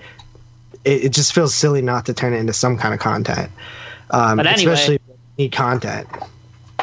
It, 0.84 1.04
it 1.04 1.12
just 1.12 1.32
feels 1.32 1.54
silly 1.54 1.82
not 1.82 2.06
to 2.06 2.14
turn 2.14 2.34
it 2.34 2.38
into 2.38 2.52
some 2.52 2.76
kind 2.78 2.92
of 2.94 3.00
content. 3.00 3.50
Um, 4.10 4.36
But 4.36 4.46
anyway- 4.46 4.72
especially 4.72 5.00
need 5.38 5.52
content. 5.52 6.06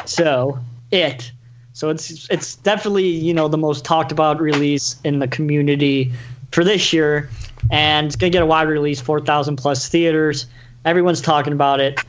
So 0.04 0.58
it. 0.90 1.30
So 1.72 1.90
it's 1.90 2.28
it's 2.30 2.56
definitely 2.56 3.06
you 3.08 3.34
know 3.34 3.48
the 3.48 3.58
most 3.58 3.84
talked 3.84 4.12
about 4.12 4.40
release 4.40 4.96
in 5.04 5.18
the 5.18 5.28
community 5.28 6.12
for 6.52 6.64
this 6.64 6.92
year, 6.92 7.28
and 7.70 8.06
it's 8.06 8.16
gonna 8.16 8.30
get 8.30 8.42
a 8.42 8.46
wide 8.46 8.68
release, 8.68 9.00
four 9.00 9.20
thousand 9.20 9.56
plus 9.56 9.88
theaters. 9.88 10.46
Everyone's 10.86 11.20
talking 11.20 11.52
about 11.52 11.80
it. 11.80 12.00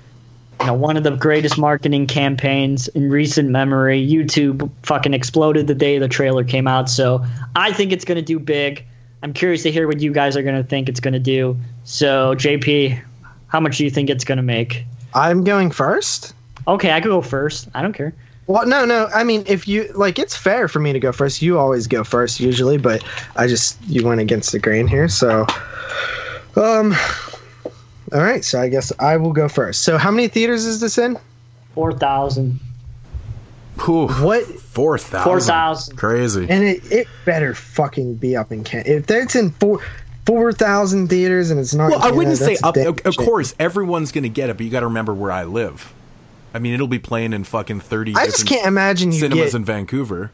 You 0.60 0.68
know, 0.68 0.74
one 0.74 0.98
of 0.98 1.04
the 1.04 1.12
greatest 1.12 1.58
marketing 1.58 2.08
campaigns 2.08 2.88
in 2.90 3.10
recent 3.10 3.50
memory. 3.50 4.06
YouTube 4.06 4.70
fucking 4.84 5.14
exploded 5.14 5.68
the 5.68 5.76
day 5.76 5.98
the 6.00 6.08
trailer 6.08 6.44
came 6.44 6.68
out. 6.68 6.90
So 6.90 7.26
I 7.56 7.72
think 7.72 7.92
it's 7.92 8.06
gonna 8.06 8.22
do 8.22 8.40
big. 8.40 8.84
I'm 9.24 9.34
curious 9.34 9.64
to 9.64 9.72
hear 9.72 9.88
what 9.88 10.00
you 10.00 10.12
guys 10.12 10.36
are 10.36 10.44
gonna 10.44 10.64
think 10.64 10.90
it's 10.90 11.00
gonna 11.00 11.20
do. 11.20 11.58
So 11.84 12.36
JP, 12.36 13.00
how 13.48 13.60
much 13.60 13.78
do 13.78 13.84
you 13.84 13.90
think 13.90 14.10
it's 14.10 14.24
gonna 14.24 14.44
make? 14.44 14.84
I'm 15.14 15.44
going 15.44 15.72
first. 15.72 16.34
Okay, 16.68 16.92
I 16.92 17.02
could 17.02 17.10
go 17.10 17.22
first. 17.22 17.70
I 17.74 17.82
don't 17.82 17.94
care. 17.94 18.14
Well, 18.48 18.66
no, 18.66 18.86
no. 18.86 19.08
I 19.14 19.24
mean, 19.24 19.44
if 19.46 19.68
you 19.68 19.92
like, 19.94 20.18
it's 20.18 20.36
fair 20.36 20.68
for 20.68 20.80
me 20.80 20.94
to 20.94 21.00
go 21.00 21.12
first. 21.12 21.42
You 21.42 21.60
always 21.60 21.86
go 21.86 22.04
first 22.04 22.40
usually, 22.40 22.78
but 22.78 23.04
I 23.36 23.48
just 23.48 23.78
you 23.88 24.06
went 24.06 24.22
against 24.22 24.54
the 24.54 24.60
grain 24.60 24.88
here. 24.88 25.10
So, 25.10 25.46
um, 26.56 26.96
all 28.14 28.22
right. 28.22 28.44
So 28.44 28.60
I 28.62 28.70
guess 28.70 28.92
I 29.00 29.18
will 29.18 29.34
go 29.34 29.48
first. 29.48 29.84
So 29.84 29.98
how 29.98 30.12
many 30.12 30.28
theaters 30.28 30.66
is 30.66 30.80
this 30.80 30.98
in? 30.98 31.18
Four 31.74 31.94
thousand. 31.94 32.60
What? 33.86 34.46
Four 34.46 34.98
thousand. 34.98 35.24
4,000. 35.24 35.98
Crazy. 35.98 36.48
And 36.50 36.64
it, 36.64 36.92
it 36.92 37.08
better 37.26 37.54
fucking 37.54 38.16
be 38.16 38.36
up 38.36 38.52
in 38.52 38.64
Kent. 38.64 38.88
If 38.88 39.06
that's 39.06 39.36
in 39.36 39.52
four 39.52 39.82
four 40.26 40.52
thousand 40.52 41.10
theaters 41.10 41.52
and 41.52 41.60
it's 41.60 41.74
not, 41.74 41.92
Well, 41.92 42.00
in 42.06 42.14
I 42.14 42.16
wouldn't 42.16 42.38
say 42.38 42.58
up. 42.64 42.76
Of, 42.76 43.00
of 43.06 43.18
course, 43.18 43.54
everyone's 43.60 44.12
gonna 44.12 44.30
get 44.30 44.50
it, 44.50 44.58
but 44.58 44.66
you 44.66 44.72
got 44.72 44.82
to 44.82 44.88
remember 44.88 45.14
where 45.14 45.32
I 45.32 45.44
live. 45.44 45.94
I 46.54 46.60
mean, 46.60 46.74
it'll 46.74 46.88
be 46.88 47.00
playing 47.00 47.34
in 47.34 47.44
fucking 47.44 47.82
thirty. 47.82 48.16
I 48.16 48.26
just 48.26 48.48
can't 48.48 48.66
imagine 48.66 49.12
you 49.12 49.20
cinemas 49.20 49.52
get 49.52 49.56
in 49.56 49.66
Vancouver. 49.66 50.32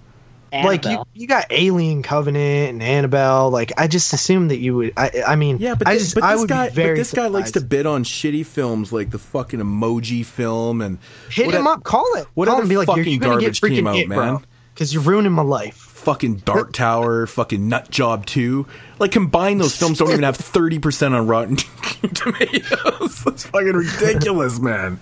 Like 0.54 0.86
you, 0.86 1.04
you 1.14 1.28
got 1.28 1.46
Alien 1.50 2.04
Covenant 2.04 2.70
and 2.70 2.84
Annabelle. 2.84 3.50
Like 3.50 3.72
I 3.78 3.88
just 3.88 4.14
assumed 4.14 4.52
that 4.52 4.58
you 4.60 4.76
would. 4.76 4.94
I, 4.98 5.24
I 5.28 5.36
mean, 5.36 5.58
Yeah, 5.60 5.76
but, 5.76 5.88
I 5.88 5.94
thi- 5.94 6.00
just 6.00 6.16
but 6.16 6.24
I 6.24 6.34
this 6.34 6.40
would 6.42 6.50
guy, 6.50 6.70
be 6.70 6.76
very. 6.76 6.90
but 6.90 6.98
this 6.98 7.12
guy 7.12 7.28
likes 7.28 7.52
to 7.52 7.62
bid 7.62 7.86
on 7.86 8.04
shitty 8.04 8.46
films 8.46 8.92
like 8.94 9.10
the 9.10 9.20
fucking 9.20 9.60
Emoji 9.60 10.26
film 10.26 10.82
and 10.82 11.00
hit 11.30 11.46
what 11.48 11.56
him 11.56 11.66
a- 11.68 11.72
up. 11.72 11.84
Call 11.84 12.06
it. 12.16 12.28
What 12.34 12.46
call 12.48 12.56
other 12.56 12.62
him 12.62 12.64
and 12.66 12.70
be 12.70 12.78
like, 12.78 12.88
you're 12.88 12.98
fucking 12.98 13.20
gonna 13.20 13.34
garbage 13.42 13.62
get 13.62 13.70
came 13.70 13.88
out, 13.88 13.96
hit, 13.96 14.08
man? 14.08 14.40
Because 14.74 14.94
you're 14.94 15.04
ruining 15.04 15.32
my 15.32 15.44
life. 15.44 15.76
Fucking 15.76 16.38
Dark 16.38 16.74
Tower, 16.74 17.28
fucking 17.28 17.70
Nut 17.70 17.90
Job 17.90 18.26
Two. 18.26 18.66
Like 19.00 19.12
combine 19.12 19.58
those 19.58 19.76
films 19.78 20.00
don't 20.00 20.10
even 20.10 20.24
have 20.24 20.36
thirty 20.36 20.78
percent 20.80 21.14
on 21.16 21.28
Rotten 21.28 21.56
Tomatoes. 22.14 23.24
That's 23.24 23.46
fucking 23.46 23.74
ridiculous, 23.74 24.60
man. 24.60 25.00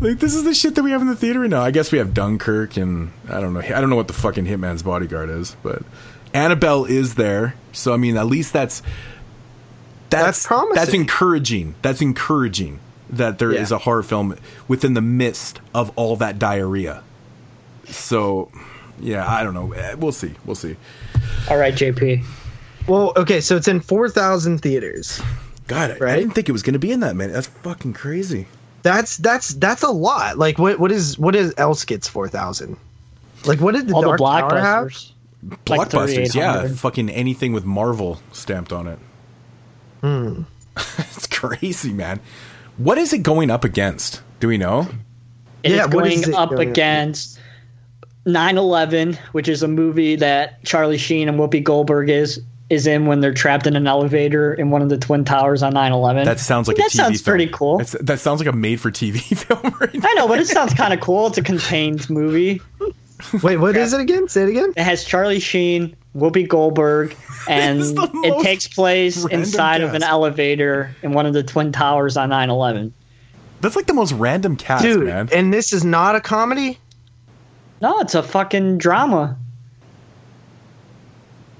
Like 0.00 0.18
this 0.18 0.34
is 0.34 0.44
the 0.44 0.52
shit 0.54 0.74
that 0.74 0.82
we 0.82 0.90
have 0.90 1.00
in 1.00 1.06
the 1.06 1.16
theater 1.16 1.40
right 1.40 1.50
now. 1.50 1.62
I 1.62 1.70
guess 1.70 1.90
we 1.90 1.98
have 1.98 2.12
Dunkirk 2.12 2.76
and 2.76 3.12
I 3.28 3.40
don't 3.40 3.54
know. 3.54 3.60
I 3.60 3.80
don't 3.80 3.88
know 3.90 3.96
what 3.96 4.08
the 4.08 4.12
fucking 4.14 4.44
Hitman's 4.44 4.82
Bodyguard 4.82 5.30
is, 5.30 5.56
but 5.62 5.82
Annabelle 6.34 6.84
is 6.84 7.14
there. 7.14 7.54
So 7.72 7.94
I 7.94 7.96
mean, 7.96 8.16
at 8.16 8.26
least 8.26 8.52
that's 8.52 8.82
that's 10.10 10.24
That's 10.26 10.46
promising. 10.46 10.74
That's 10.74 10.92
encouraging. 10.94 11.74
That's 11.82 12.00
encouraging 12.02 12.78
that 13.10 13.38
there 13.38 13.52
is 13.52 13.70
Yeah. 13.70 13.76
a 13.76 13.78
horror 13.80 14.02
film 14.02 14.36
within 14.68 14.94
the 14.94 15.00
midst 15.00 15.60
of 15.74 15.90
all 15.96 16.16
that 16.16 16.38
diarrhea. 16.38 17.02
So, 17.88 18.50
yeah, 19.00 19.26
I 19.28 19.42
don't 19.44 19.54
know. 19.54 19.72
Eh, 19.72 19.94
We'll 19.94 20.12
see. 20.12 20.34
We'll 20.44 20.56
see. 20.56 20.76
All 21.50 21.56
right, 21.56 21.74
JP. 21.74 22.24
Well, 22.88 23.12
okay, 23.16 23.40
so 23.40 23.56
it's 23.56 23.66
in 23.68 23.80
four 23.80 24.08
thousand 24.08 24.58
theaters. 24.58 25.20
God, 25.68 25.96
I, 26.00 26.12
I 26.12 26.16
didn't 26.16 26.34
think 26.34 26.48
it 26.48 26.52
was 26.52 26.62
going 26.62 26.74
to 26.74 26.78
be 26.78 26.92
in 26.92 27.00
that 27.00 27.16
many. 27.16 27.32
That's 27.32 27.46
fucking 27.48 27.94
crazy. 27.94 28.46
That's 28.86 29.16
that's 29.16 29.48
that's 29.54 29.82
a 29.82 29.90
lot. 29.90 30.38
Like 30.38 30.60
what 30.60 30.78
what 30.78 30.92
is 30.92 31.18
what 31.18 31.34
is 31.34 31.52
else 31.56 31.84
gets 31.84 32.06
four 32.06 32.28
thousand? 32.28 32.76
Like 33.44 33.60
what 33.60 33.74
did 33.74 33.88
the 33.88 33.94
All 33.94 34.00
the 34.00 34.16
Dark 34.16 34.50
Tower 34.50 34.60
have? 34.60 34.96
blockbusters. 35.64 36.26
Like 36.26 36.34
yeah. 36.36 36.68
Fucking 36.68 37.10
anything 37.10 37.52
with 37.52 37.64
Marvel 37.64 38.20
stamped 38.30 38.72
on 38.72 38.86
it. 38.86 39.00
Hmm. 40.02 40.42
it's 40.98 41.26
crazy, 41.26 41.92
man. 41.92 42.20
What 42.76 42.96
is 42.96 43.12
it 43.12 43.24
going 43.24 43.50
up 43.50 43.64
against? 43.64 44.22
Do 44.38 44.46
we 44.46 44.56
know? 44.56 44.86
It 45.64 45.72
is 45.72 45.78
Yeah, 45.78 45.86
what 45.86 45.90
going 45.90 46.12
is 46.12 46.28
it 46.28 46.34
up 46.36 46.50
going 46.50 46.68
up 46.68 46.70
against 46.70 47.40
9/11, 48.24 49.16
which 49.32 49.48
is 49.48 49.64
a 49.64 49.68
movie 49.68 50.14
that 50.14 50.64
Charlie 50.64 50.96
Sheen 50.96 51.28
and 51.28 51.40
Whoopi 51.40 51.60
Goldberg 51.60 52.08
is 52.08 52.40
is 52.68 52.86
in 52.86 53.06
when 53.06 53.20
they're 53.20 53.32
trapped 53.34 53.66
in 53.66 53.76
an 53.76 53.86
elevator 53.86 54.52
in 54.52 54.70
one 54.70 54.82
of 54.82 54.88
the 54.88 54.98
twin 54.98 55.24
towers 55.24 55.62
on 55.62 55.72
9/11. 55.72 56.24
That 56.24 56.40
sounds 56.40 56.66
like 56.68 56.76
that 56.78 56.86
a 56.86 56.90
TV 56.90 56.96
sounds 56.96 57.20
film. 57.22 57.32
pretty 57.32 57.52
cool. 57.52 57.80
It's- 57.80 57.96
that 58.02 58.18
sounds 58.20 58.40
like 58.40 58.48
a 58.48 58.56
made-for-TV 58.56 59.18
film, 59.36 59.74
right? 59.80 59.94
now. 59.94 60.08
I 60.08 60.14
know, 60.14 60.26
but 60.28 60.40
it 60.40 60.48
sounds 60.48 60.74
kind 60.74 60.92
of 60.92 61.00
cool. 61.00 61.28
It's 61.28 61.38
a 61.38 61.42
contained 61.42 62.08
movie. 62.10 62.60
Wait, 63.42 63.56
what 63.58 63.76
is 63.76 63.92
it 63.92 64.00
again? 64.00 64.28
Say 64.28 64.42
it 64.42 64.48
again. 64.50 64.72
It 64.76 64.82
has 64.82 65.04
Charlie 65.04 65.40
Sheen, 65.40 65.96
Whoopi 66.16 66.46
Goldberg, 66.48 67.16
and 67.48 67.78
This 67.80 67.86
is 67.88 67.94
the 67.94 68.10
it 68.24 68.42
takes 68.42 68.68
place 68.68 69.16
random 69.18 69.40
inside 69.40 69.80
of 69.82 69.94
an 69.94 70.02
elevator 70.02 70.94
in 71.02 71.12
one 71.12 71.24
of 71.26 71.32
the 71.32 71.42
twin 71.42 71.72
towers 71.72 72.16
on 72.16 72.30
9/11. 72.30 72.92
That's 73.62 73.74
like 73.76 73.86
the 73.86 73.94
most 73.94 74.12
random 74.12 74.56
cast, 74.56 74.82
Dude, 74.84 75.06
man. 75.06 75.28
and 75.32 75.52
this 75.54 75.72
is 75.72 75.82
not 75.84 76.14
a 76.14 76.20
comedy? 76.20 76.78
No, 77.80 78.00
it's 78.00 78.14
a 78.14 78.22
fucking 78.22 78.78
drama. 78.78 79.36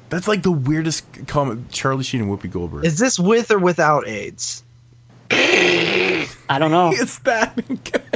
That's 0.09 0.28
like 0.28 0.43
the 0.43 0.53
weirdest 0.53 1.05
comment. 1.27 1.70
Charlie 1.70 2.05
Sheen 2.05 2.23
and 2.23 2.31
Whoopi 2.31 2.51
Goldberg. 2.51 2.85
Is 2.85 2.99
this 2.99 3.19
with 3.19 3.51
or 3.51 3.59
without 3.59 4.07
AIDS? 4.07 4.62
I 5.31 6.59
don't 6.59 6.70
know. 6.70 6.91
It's 6.95 7.19
that. 7.20 7.59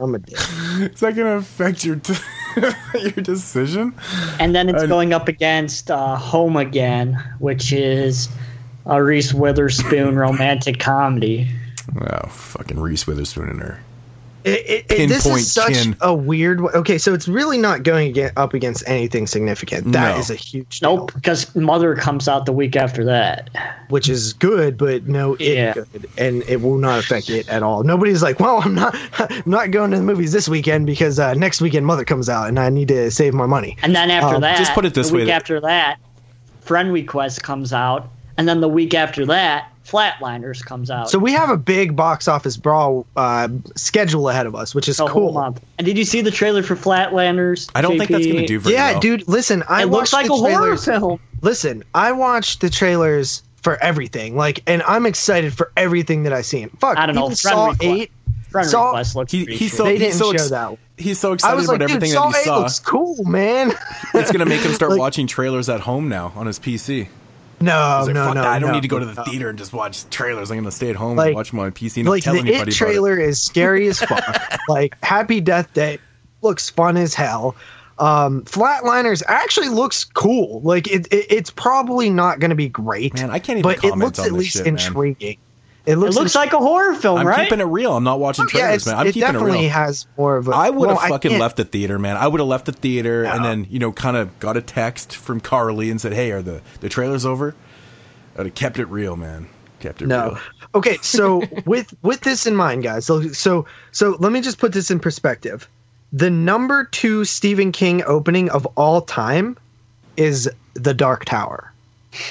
I'm 0.00 0.14
a 0.14 0.18
dick. 0.18 0.38
Is 0.38 1.00
that 1.00 1.14
gonna 1.14 1.36
affect 1.36 1.84
your 1.84 1.96
t- 1.96 2.14
your 2.94 3.10
decision? 3.12 3.94
And 4.40 4.54
then 4.54 4.68
it's 4.68 4.82
I- 4.82 4.86
going 4.86 5.12
up 5.12 5.28
against 5.28 5.90
uh, 5.90 6.16
Home 6.16 6.56
Again, 6.56 7.22
which 7.38 7.72
is 7.72 8.28
a 8.86 9.02
Reese 9.02 9.32
Witherspoon 9.32 10.16
romantic 10.16 10.80
comedy. 10.80 11.48
Oh, 12.00 12.26
fucking 12.28 12.80
Reese 12.80 13.06
Witherspoon 13.06 13.48
and 13.50 13.60
her. 13.60 13.80
It, 14.44 14.84
it, 14.90 14.92
it, 15.00 15.06
this 15.08 15.24
is 15.24 15.50
such 15.50 15.72
chin. 15.72 15.96
a 16.02 16.14
weird. 16.14 16.58
w- 16.58 16.76
Okay, 16.78 16.98
so 16.98 17.14
it's 17.14 17.26
really 17.26 17.56
not 17.56 17.82
going 17.82 18.08
again, 18.10 18.30
up 18.36 18.52
against 18.52 18.84
anything 18.86 19.26
significant. 19.26 19.92
That 19.92 20.18
is 20.18 20.28
No. 20.28 20.34
a 20.34 20.36
huge 20.36 20.80
deal, 20.80 20.96
Nope, 20.96 21.14
because 21.14 21.54
Mother 21.56 21.94
comes 21.96 22.28
out 22.28 22.44
the 22.44 22.52
week 22.52 22.76
after 22.76 23.04
that. 23.04 23.48
which 23.88 24.08
is 24.10 24.34
good, 24.34 24.76
but 24.76 25.06
no, 25.06 25.34
it 25.34 25.54
Yeah. 25.54 25.72
good, 25.72 26.06
and 26.18 26.42
it 26.48 26.60
will 26.60 26.76
not 26.76 26.98
affect 26.98 27.30
it 27.30 27.48
at 27.48 27.62
all. 27.62 27.84
Nobody's 27.84 28.22
like, 28.22 28.38
well, 28.38 28.60
I'm 28.62 28.74
not, 28.74 28.94
I'm 29.18 29.42
not 29.46 29.70
going 29.70 29.90
to 29.92 29.96
the 29.96 30.02
movies 30.02 30.32
this 30.32 30.46
weekend 30.48 30.84
because 30.86 31.18
uh, 31.18 31.32
next 31.34 31.62
weekend 31.62 31.86
Mother 31.86 32.04
comes 32.04 32.28
out, 32.28 32.48
and 32.48 32.58
I 32.60 32.68
need 32.68 32.88
to 32.88 33.10
save 33.10 33.32
my 33.32 33.46
money. 33.46 33.78
And 33.82 33.96
then 33.96 34.10
after 34.10 34.34
Um, 34.36 34.40
that, 34.42 34.58
just 34.58 34.74
put 34.74 34.84
it 34.84 34.92
this 34.94 35.08
the 35.08 35.14
way 35.14 35.20
week 35.22 35.28
that- 35.28 35.36
after 35.36 35.58
that, 35.60 35.96
Friend 36.60 36.92
Request 36.92 37.42
comes 37.42 37.72
out, 37.72 38.08
and 38.36 38.46
then 38.48 38.60
the 38.60 38.68
week 38.68 38.92
after 38.94 39.24
that, 39.26 39.70
Flatliners 39.86 40.64
comes 40.64 40.90
out. 40.90 41.10
So 41.10 41.18
we 41.18 41.32
have 41.32 41.50
a 41.50 41.56
big 41.56 41.94
box 41.94 42.26
office 42.28 42.56
brawl 42.56 43.06
uh, 43.16 43.48
schedule 43.76 44.28
ahead 44.28 44.46
of 44.46 44.54
us, 44.54 44.74
which 44.74 44.88
is 44.88 44.96
the 44.96 45.06
cool. 45.06 45.24
whole 45.24 45.32
month. 45.32 45.60
And 45.78 45.86
did 45.86 45.98
you 45.98 46.04
see 46.04 46.20
the 46.22 46.30
trailer 46.30 46.62
for 46.62 46.74
Flatliners? 46.74 47.70
I 47.74 47.82
don't 47.82 47.98
think 47.98 48.10
that's 48.10 48.26
gonna 48.26 48.46
do 48.46 48.58
very 48.60 48.74
Yeah, 48.74 48.92
well. 48.92 49.00
dude. 49.00 49.28
Listen, 49.28 49.62
I 49.68 49.82
It 49.82 49.86
looks 49.86 50.12
watched 50.12 50.12
like 50.14 50.26
the 50.26 50.32
a 50.32 50.36
horror 50.36 50.52
trailers- 50.76 50.84
film. 50.84 51.20
Listen, 51.42 51.84
I 51.94 52.12
watched 52.12 52.60
the 52.62 52.70
trailers 52.70 53.42
for 53.62 53.76
everything, 53.82 54.36
like, 54.36 54.62
and 54.66 54.82
I'm 54.82 55.06
excited 55.06 55.52
for 55.54 55.70
everything 55.76 56.22
that 56.24 56.32
I've 56.32 56.46
seen. 56.46 56.70
Fuck, 56.80 56.96
I 56.98 57.06
don't 57.06 57.14
know, 57.14 57.30
Saw 57.30 57.66
Request- 57.70 57.82
eight. 57.82 58.10
Friend 58.50 58.68
Saw- 58.68 58.86
Request 58.90 59.16
looks 59.16 59.32
He, 59.32 59.44
pretty 59.44 59.58
he's 59.58 59.76
so 59.76 59.82
They 59.84 59.92
he's 59.92 60.00
didn't 60.00 60.14
so 60.14 60.24
show 60.26 60.30
ex- 60.34 60.50
that. 60.50 60.78
he's 60.96 61.18
so 61.18 61.30
I 61.30 61.34
excited 61.34 61.56
was 61.56 61.64
about 61.64 61.72
like, 61.72 61.80
dude, 61.88 61.96
everything 61.96 62.14
Saw 62.14 62.28
that 62.28 62.34
he 62.36 62.40
eight 62.42 62.44
saw. 62.44 62.58
looks 62.60 62.78
cool, 62.78 63.24
man. 63.24 63.72
It's 64.14 64.30
gonna 64.30 64.46
make 64.46 64.60
him 64.60 64.72
start 64.74 64.90
Like- 64.92 65.00
watching 65.00 65.26
trailers 65.26 65.68
at 65.68 65.80
home 65.80 66.08
now 66.08 66.32
on 66.36 66.46
his 66.46 66.58
PC. 66.60 67.08
No, 67.60 68.02
like, 68.04 68.14
no, 68.14 68.28
no. 68.28 68.34
that, 68.34 68.46
I 68.46 68.58
don't 68.58 68.70
no, 68.70 68.74
need 68.74 68.82
to 68.82 68.88
go 68.88 68.98
to 68.98 69.06
the 69.06 69.14
no. 69.14 69.24
theater 69.24 69.48
and 69.48 69.58
just 69.58 69.72
watch 69.72 70.08
trailers. 70.10 70.50
I'm 70.50 70.58
gonna 70.58 70.70
stay 70.70 70.90
at 70.90 70.96
home 70.96 71.16
Like- 71.16 71.28
and 71.28 71.36
watch 71.36 71.52
my 71.52 71.70
PC 71.70 71.98
and 71.98 72.04
not 72.06 72.10
Like 72.12 72.22
tell 72.22 72.34
the 72.34 72.40
anybody 72.40 72.56
It 72.56 72.62
about 72.62 72.68
it. 72.68 72.74
trailer 72.76 73.18
is 73.18 73.40
scary 73.40 73.88
as 73.88 74.00
fuck. 74.00 74.24
like 74.68 74.96
Happy 75.02 75.40
Death 75.40 75.72
Day 75.74 75.98
looks 76.42 76.70
fun 76.70 76.96
as 76.96 77.14
hell. 77.14 77.56
Um, 77.98 78.42
Flatliners 78.42 79.22
actually 79.28 79.68
looks 79.68 80.04
cool. 80.04 80.60
Like 80.62 80.88
it, 80.88 81.06
it 81.12 81.26
it's 81.30 81.50
probably 81.50 82.10
not 82.10 82.40
going 82.40 82.50
to 82.50 82.56
be 82.56 82.68
great. 82.68 83.14
Man, 83.14 83.30
I 83.30 83.38
can't 83.38 83.60
even 83.60 83.62
but 83.62 83.84
it 83.84 83.96
looks 83.96 84.18
at 84.18 84.32
least 84.32 84.56
shit, 84.56 84.66
intriguing. 84.66 85.16
It 85.30 85.38
It 85.86 85.96
looks, 85.96 86.16
looks 86.16 86.34
like 86.34 86.54
a 86.54 86.58
horror 86.58 86.94
film, 86.94 87.16
right? 87.16 87.20
I'm 87.20 87.26
right? 87.26 87.44
keeping 87.44 87.60
it 87.60 87.64
real. 87.64 87.94
I'm 87.94 88.04
not 88.04 88.18
watching 88.18 88.46
trailers, 88.48 88.76
it's, 88.76 88.86
man. 88.86 88.96
I'm 88.96 89.06
it 89.06 89.12
keeping 89.12 89.28
it 89.28 89.32
definitely 89.32 89.60
real. 89.60 89.70
has 89.70 90.06
more 90.16 90.36
of 90.38 90.48
a. 90.48 90.52
I 90.52 90.70
would 90.70 90.86
well, 90.88 90.96
have 90.96 91.10
fucking 91.10 91.38
left 91.38 91.58
the 91.58 91.64
theater, 91.64 91.98
man. 91.98 92.16
I 92.16 92.26
would 92.26 92.40
have 92.40 92.48
left 92.48 92.64
the 92.64 92.72
theater 92.72 93.24
and 93.24 93.44
then, 93.44 93.66
you 93.68 93.78
know, 93.78 93.92
kind 93.92 94.16
of 94.16 94.38
got 94.40 94.56
a 94.56 94.62
text 94.62 95.14
from 95.14 95.40
Carly 95.40 95.90
and 95.90 96.00
said, 96.00 96.14
"Hey, 96.14 96.30
are 96.30 96.40
the 96.40 96.62
the 96.80 96.88
trailers 96.88 97.26
over?" 97.26 97.54
I'd 98.36 98.46
have 98.46 98.54
kept 98.54 98.78
it 98.78 98.86
real, 98.86 99.14
man. 99.16 99.48
Kept 99.80 100.00
it 100.02 100.08
No. 100.08 100.30
real. 100.30 100.38
Okay, 100.74 100.96
so 101.02 101.42
with 101.66 101.94
with 102.02 102.20
this 102.20 102.46
in 102.46 102.56
mind, 102.56 102.82
guys. 102.82 103.04
So 103.04 103.28
so 103.32 103.66
so 103.92 104.16
let 104.18 104.32
me 104.32 104.40
just 104.40 104.58
put 104.58 104.72
this 104.72 104.90
in 104.90 105.00
perspective. 105.00 105.68
The 106.14 106.30
number 106.30 106.84
two 106.86 107.24
Stephen 107.26 107.72
King 107.72 108.02
opening 108.04 108.48
of 108.48 108.66
all 108.76 109.02
time 109.02 109.58
is 110.16 110.50
The 110.74 110.94
Dark 110.94 111.26
Tower. 111.26 111.72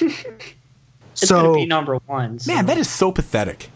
it's 1.22 1.28
so 1.28 1.42
gonna 1.42 1.54
be 1.56 1.66
number 1.66 1.96
one. 2.06 2.38
so- 2.38 2.52
Man, 2.52 2.66
that 2.66 2.78
is 2.78 2.88
so 2.88 3.10
pathetic. 3.12 3.70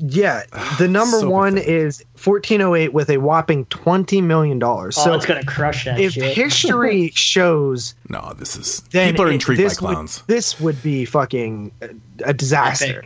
yeah, 0.00 0.42
the 0.78 0.88
number 0.88 1.20
So 1.20 1.30
one 1.30 1.54
pathetic. 1.54 1.68
is 1.74 2.04
1408 2.22 2.92
with 2.92 3.10
a 3.10 3.18
whopping 3.18 3.64
20 3.66 4.20
million 4.20 4.58
dollars. 4.58 4.96
oh, 4.98 5.04
So 5.04 5.14
it's 5.14 5.26
gonna 5.26 5.44
crush 5.44 5.84
that 5.84 6.00
if 6.00 6.14
shit. 6.14 6.36
history 6.36 7.10
shows 7.14 7.94
No, 8.08 8.32
this 8.38 8.56
is 8.56 8.80
then 8.90 9.12
people 9.12 9.26
are 9.26 9.30
it- 9.30 9.34
intrigued 9.34 9.60
by 9.60 9.64
this 9.68 9.80
would- 9.80 9.92
clowns. 9.94 10.22
this 10.26 10.60
would 10.60 10.82
be 10.82 11.04
fucking 11.04 11.70
a, 11.82 11.88
a 12.24 12.32
disaster. 12.34 13.04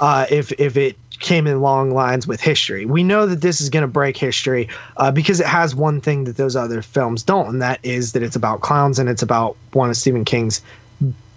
Uh, 0.00 0.26
if 0.30 0.52
if 0.60 0.76
it 0.76 0.96
came 1.18 1.46
in 1.46 1.60
long 1.60 1.92
lines 1.92 2.26
with 2.26 2.40
history, 2.40 2.84
we 2.84 3.02
know 3.04 3.26
that 3.26 3.40
this 3.40 3.60
is 3.60 3.68
going 3.70 3.82
to 3.82 3.86
break 3.88 4.16
history 4.16 4.68
uh, 4.96 5.10
because 5.10 5.38
it 5.38 5.46
has 5.46 5.72
one 5.74 6.00
thing 6.00 6.24
that 6.24 6.36
those 6.36 6.56
other 6.56 6.82
films 6.82 7.22
don't, 7.22 7.48
and 7.48 7.62
that 7.62 7.78
is 7.84 8.12
that 8.12 8.22
it's 8.24 8.34
about 8.34 8.60
clowns 8.60 8.98
and 8.98 9.08
it's 9.08 9.22
about 9.22 9.56
one 9.72 9.88
of 9.90 9.96
Stephen 9.96 10.24
King's 10.24 10.60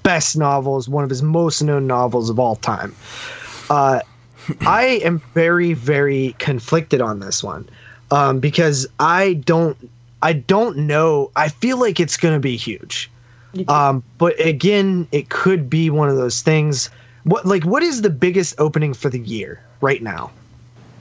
best 0.06 0.38
novels, 0.38 0.88
one 0.88 1.04
of 1.04 1.10
his 1.10 1.24
most 1.24 1.62
known 1.64 1.88
novels 1.88 2.30
of 2.30 2.40
all 2.40 2.56
time. 2.56 2.96
Uh, 3.70 4.00
I 4.62 5.02
am 5.04 5.20
very 5.34 5.74
very 5.74 6.36
conflicted 6.38 7.02
on 7.02 7.20
this 7.20 7.44
one 7.44 7.68
um, 8.12 8.40
because 8.40 8.88
I 9.00 9.34
don't 9.34 9.76
I 10.22 10.34
don't 10.34 10.78
know. 10.78 11.32
I 11.36 11.50
feel 11.50 11.80
like 11.80 12.00
it's 12.00 12.16
going 12.16 12.36
to 12.36 12.40
be 12.40 12.56
huge. 12.56 13.10
Um, 13.68 14.04
but 14.18 14.40
again, 14.40 15.08
it 15.12 15.30
could 15.30 15.70
be 15.70 15.90
one 15.90 16.10
of 16.10 16.18
those 16.18 16.42
things. 16.42 16.90
What 17.24 17.46
like 17.46 17.64
what 17.64 17.82
is 17.84 18.02
the 18.02 18.10
biggest 18.10 18.56
opening 18.60 18.94
for 18.94 19.10
the 19.10 19.20
year 19.20 19.62
right 19.82 20.04
now? 20.04 20.32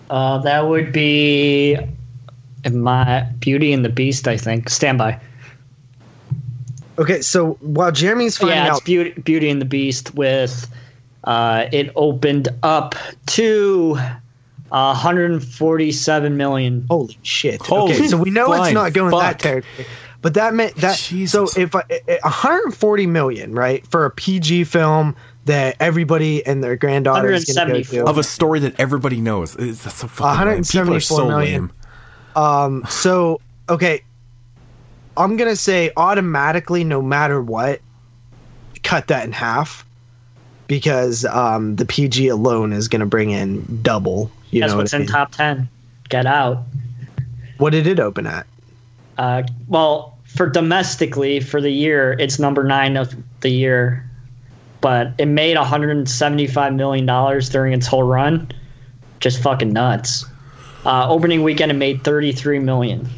Uh, 0.09 0.39
that 0.39 0.69
would 0.69 0.93
be 0.93 1.77
my 2.71 3.23
Beauty 3.41 3.73
and 3.73 3.85
the 3.85 3.89
Beast. 3.91 4.27
I 4.27 4.37
think. 4.37 4.71
Stand 4.71 4.99
by. 4.99 5.21
Okay, 6.99 7.23
so 7.23 7.55
while 7.55 7.91
Jeremy's 7.91 8.37
finding 8.37 8.59
yeah, 8.59 8.69
it's 8.69 8.77
out, 8.77 8.85
Beauty, 8.85 9.21
Beauty 9.21 9.51
and 9.51 9.61
the 9.61 9.67
Beast 9.67 10.15
with 10.15 10.71
uh, 11.25 11.67
it 11.73 11.91
opened 11.97 12.49
up 12.63 12.95
to 13.27 13.97
uh, 14.71 14.93
147 14.93 16.37
million. 16.37 16.87
holy 16.89 17.19
shit! 17.23 17.61
Holy 17.61 17.95
okay, 17.95 18.09
so 18.09 18.17
we 18.17 18.31
know 18.31 18.53
it's 18.53 18.73
not 18.73 18.93
going 18.93 19.11
fuck. 19.11 19.23
that 19.23 19.39
territory, 19.41 19.87
but 20.23 20.35
that 20.35 20.55
meant 20.55 20.77
that. 20.77 20.99
Jesus. 20.99 21.53
So 21.53 21.61
if 21.61 21.75
I, 21.75 21.83
eh, 21.91 22.19
140 22.23 23.07
million, 23.07 23.53
right, 23.55 23.85
for 23.89 24.05
a 24.05 24.11
PG 24.11 24.65
film 24.65 25.17
that 25.47 25.77
everybody 25.81 26.45
and 26.47 26.63
their 26.63 26.77
granddaughter 26.77 27.31
is 27.31 27.45
going 27.45 27.69
to 27.69 27.83
go 27.83 28.05
to, 28.05 28.07
Of 28.07 28.19
a 28.19 28.23
story 28.23 28.61
that 28.61 28.79
everybody 28.79 29.21
knows. 29.21 29.57
It's, 29.57 29.85
that's 29.85 29.97
so 29.97 30.09
fucking 30.09 30.39
lame. 30.39 30.47
174 30.47 31.01
so 31.01 31.29
million. 31.29 31.63
lame. 31.63 31.73
Um, 32.37 32.85
so 32.89 33.41
okay, 33.69 34.03
I'm 35.17 35.37
gonna 35.37 35.57
say 35.57 35.93
automatically, 35.97 36.85
no 36.85 37.01
matter 37.03 37.41
what, 37.41 37.81
cut 38.83 39.09
that 39.09 39.25
in 39.25 39.33
half 39.33 39.85
because 40.67 41.25
um, 41.25 41.77
the 41.77 41.85
PG 41.85 42.29
alone 42.29 42.73
is 42.73 42.89
gonna 42.89 43.07
bring 43.07 43.31
in 43.31 43.81
double. 43.83 44.31
You 44.51 44.61
That's 44.61 44.73
know 44.73 44.79
what's 44.79 44.93
what 44.93 45.01
I 45.01 45.03
in 45.03 45.09
top 45.09 45.33
10. 45.33 45.69
Get 46.09 46.27
out. 46.27 46.65
What 47.59 47.71
did 47.71 47.87
it 47.87 48.01
open 48.01 48.27
at? 48.27 48.47
Uh, 49.17 49.43
well, 49.69 50.19
for 50.25 50.49
domestically 50.49 51.41
for 51.41 51.61
the 51.61 51.71
year, 51.71 52.13
it's 52.19 52.39
number 52.39 52.65
nine 52.65 52.97
of 52.97 53.15
the 53.41 53.49
year, 53.49 54.09
but 54.81 55.13
it 55.19 55.27
made 55.27 55.57
175 55.57 56.75
million 56.75 57.07
dollars 57.07 57.49
during 57.49 57.73
its 57.73 57.87
whole 57.87 58.03
run. 58.03 58.51
Just 59.21 59.43
fucking 59.43 59.73
nuts. 59.73 60.25
Uh, 60.85 61.09
opening 61.09 61.43
weekend, 61.43 61.71
it 61.71 61.75
made 61.75 62.05
33 62.05 62.59
million, 62.59 63.09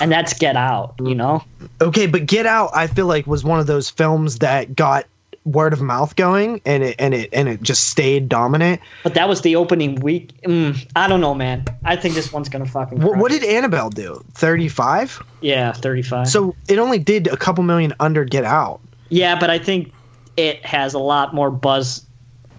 and 0.00 0.10
that's 0.10 0.34
Get 0.34 0.56
Out. 0.56 0.94
You 1.00 1.14
know, 1.14 1.44
Okay, 1.80 2.06
but 2.06 2.26
Get 2.26 2.46
Out, 2.46 2.70
I 2.74 2.86
feel 2.86 3.06
like 3.06 3.26
was 3.26 3.44
one 3.44 3.60
of 3.60 3.66
those 3.66 3.90
films 3.90 4.38
that 4.38 4.74
got 4.74 5.06
word 5.44 5.72
of 5.72 5.80
mouth 5.80 6.16
going, 6.16 6.60
and 6.64 6.82
it 6.82 6.96
and 6.98 7.14
it 7.14 7.30
and 7.32 7.48
it 7.48 7.62
just 7.62 7.84
stayed 7.88 8.28
dominant. 8.28 8.80
but 9.04 9.14
that 9.14 9.28
was 9.28 9.42
the 9.42 9.56
opening 9.56 9.94
week. 9.96 10.32
Mm, 10.42 10.90
I 10.96 11.06
don't 11.06 11.20
know, 11.20 11.34
man. 11.34 11.64
I 11.84 11.94
think 11.96 12.14
this 12.14 12.32
one's 12.32 12.48
gonna 12.48 12.66
fucking. 12.66 13.00
What, 13.00 13.16
what 13.16 13.30
did 13.30 13.44
Annabelle 13.44 13.90
do? 13.90 14.24
Thirty 14.32 14.68
five. 14.68 15.22
Yeah, 15.40 15.72
35. 15.72 16.28
So 16.28 16.56
it 16.68 16.78
only 16.78 16.98
did 16.98 17.28
a 17.28 17.36
couple 17.36 17.62
million 17.62 17.94
under 18.00 18.24
Get 18.24 18.44
Out. 18.44 18.80
yeah, 19.10 19.38
but 19.38 19.48
I 19.50 19.58
think 19.60 19.92
it 20.36 20.64
has 20.66 20.94
a 20.94 20.98
lot 20.98 21.32
more 21.34 21.50
buzz 21.50 22.04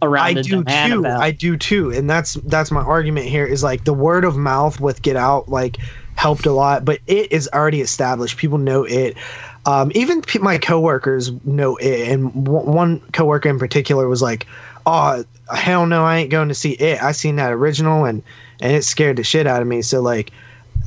around 0.01 0.25
I 0.25 0.39
it 0.39 0.43
do 0.43 0.63
too. 0.63 0.69
Annabelle. 0.69 1.19
I 1.19 1.31
do 1.31 1.57
too, 1.57 1.91
and 1.91 2.09
that's 2.09 2.35
that's 2.35 2.71
my 2.71 2.81
argument 2.81 3.25
here. 3.27 3.45
Is 3.45 3.63
like 3.63 3.83
the 3.83 3.93
word 3.93 4.23
of 4.23 4.37
mouth 4.37 4.79
with 4.79 5.01
Get 5.01 5.17
Out 5.17 5.49
like 5.49 5.77
helped 6.17 6.47
a 6.47 6.51
lot, 6.51 6.83
but 6.83 6.99
it 7.07 7.31
is 7.31 7.47
already 7.53 7.79
established. 7.79 8.37
People 8.37 8.57
know 8.57 8.83
it. 8.83 9.15
Um, 9.65 9.91
even 9.93 10.21
pe- 10.21 10.39
my 10.39 10.57
coworkers 10.57 11.31
know 11.45 11.77
it, 11.77 12.09
and 12.09 12.33
w- 12.45 12.65
one 12.65 12.99
coworker 13.13 13.49
in 13.49 13.59
particular 13.59 14.07
was 14.07 14.21
like, 14.21 14.47
"Oh 14.85 15.23
hell 15.49 15.85
no, 15.85 16.03
I 16.03 16.17
ain't 16.17 16.31
going 16.31 16.47
to 16.49 16.55
see 16.55 16.71
it. 16.71 17.01
I 17.01 17.11
seen 17.11 17.35
that 17.35 17.51
original, 17.51 18.05
and 18.05 18.23
and 18.59 18.75
it 18.75 18.83
scared 18.83 19.17
the 19.17 19.23
shit 19.23 19.45
out 19.45 19.61
of 19.61 19.67
me." 19.67 19.83
So 19.83 20.01
like, 20.01 20.31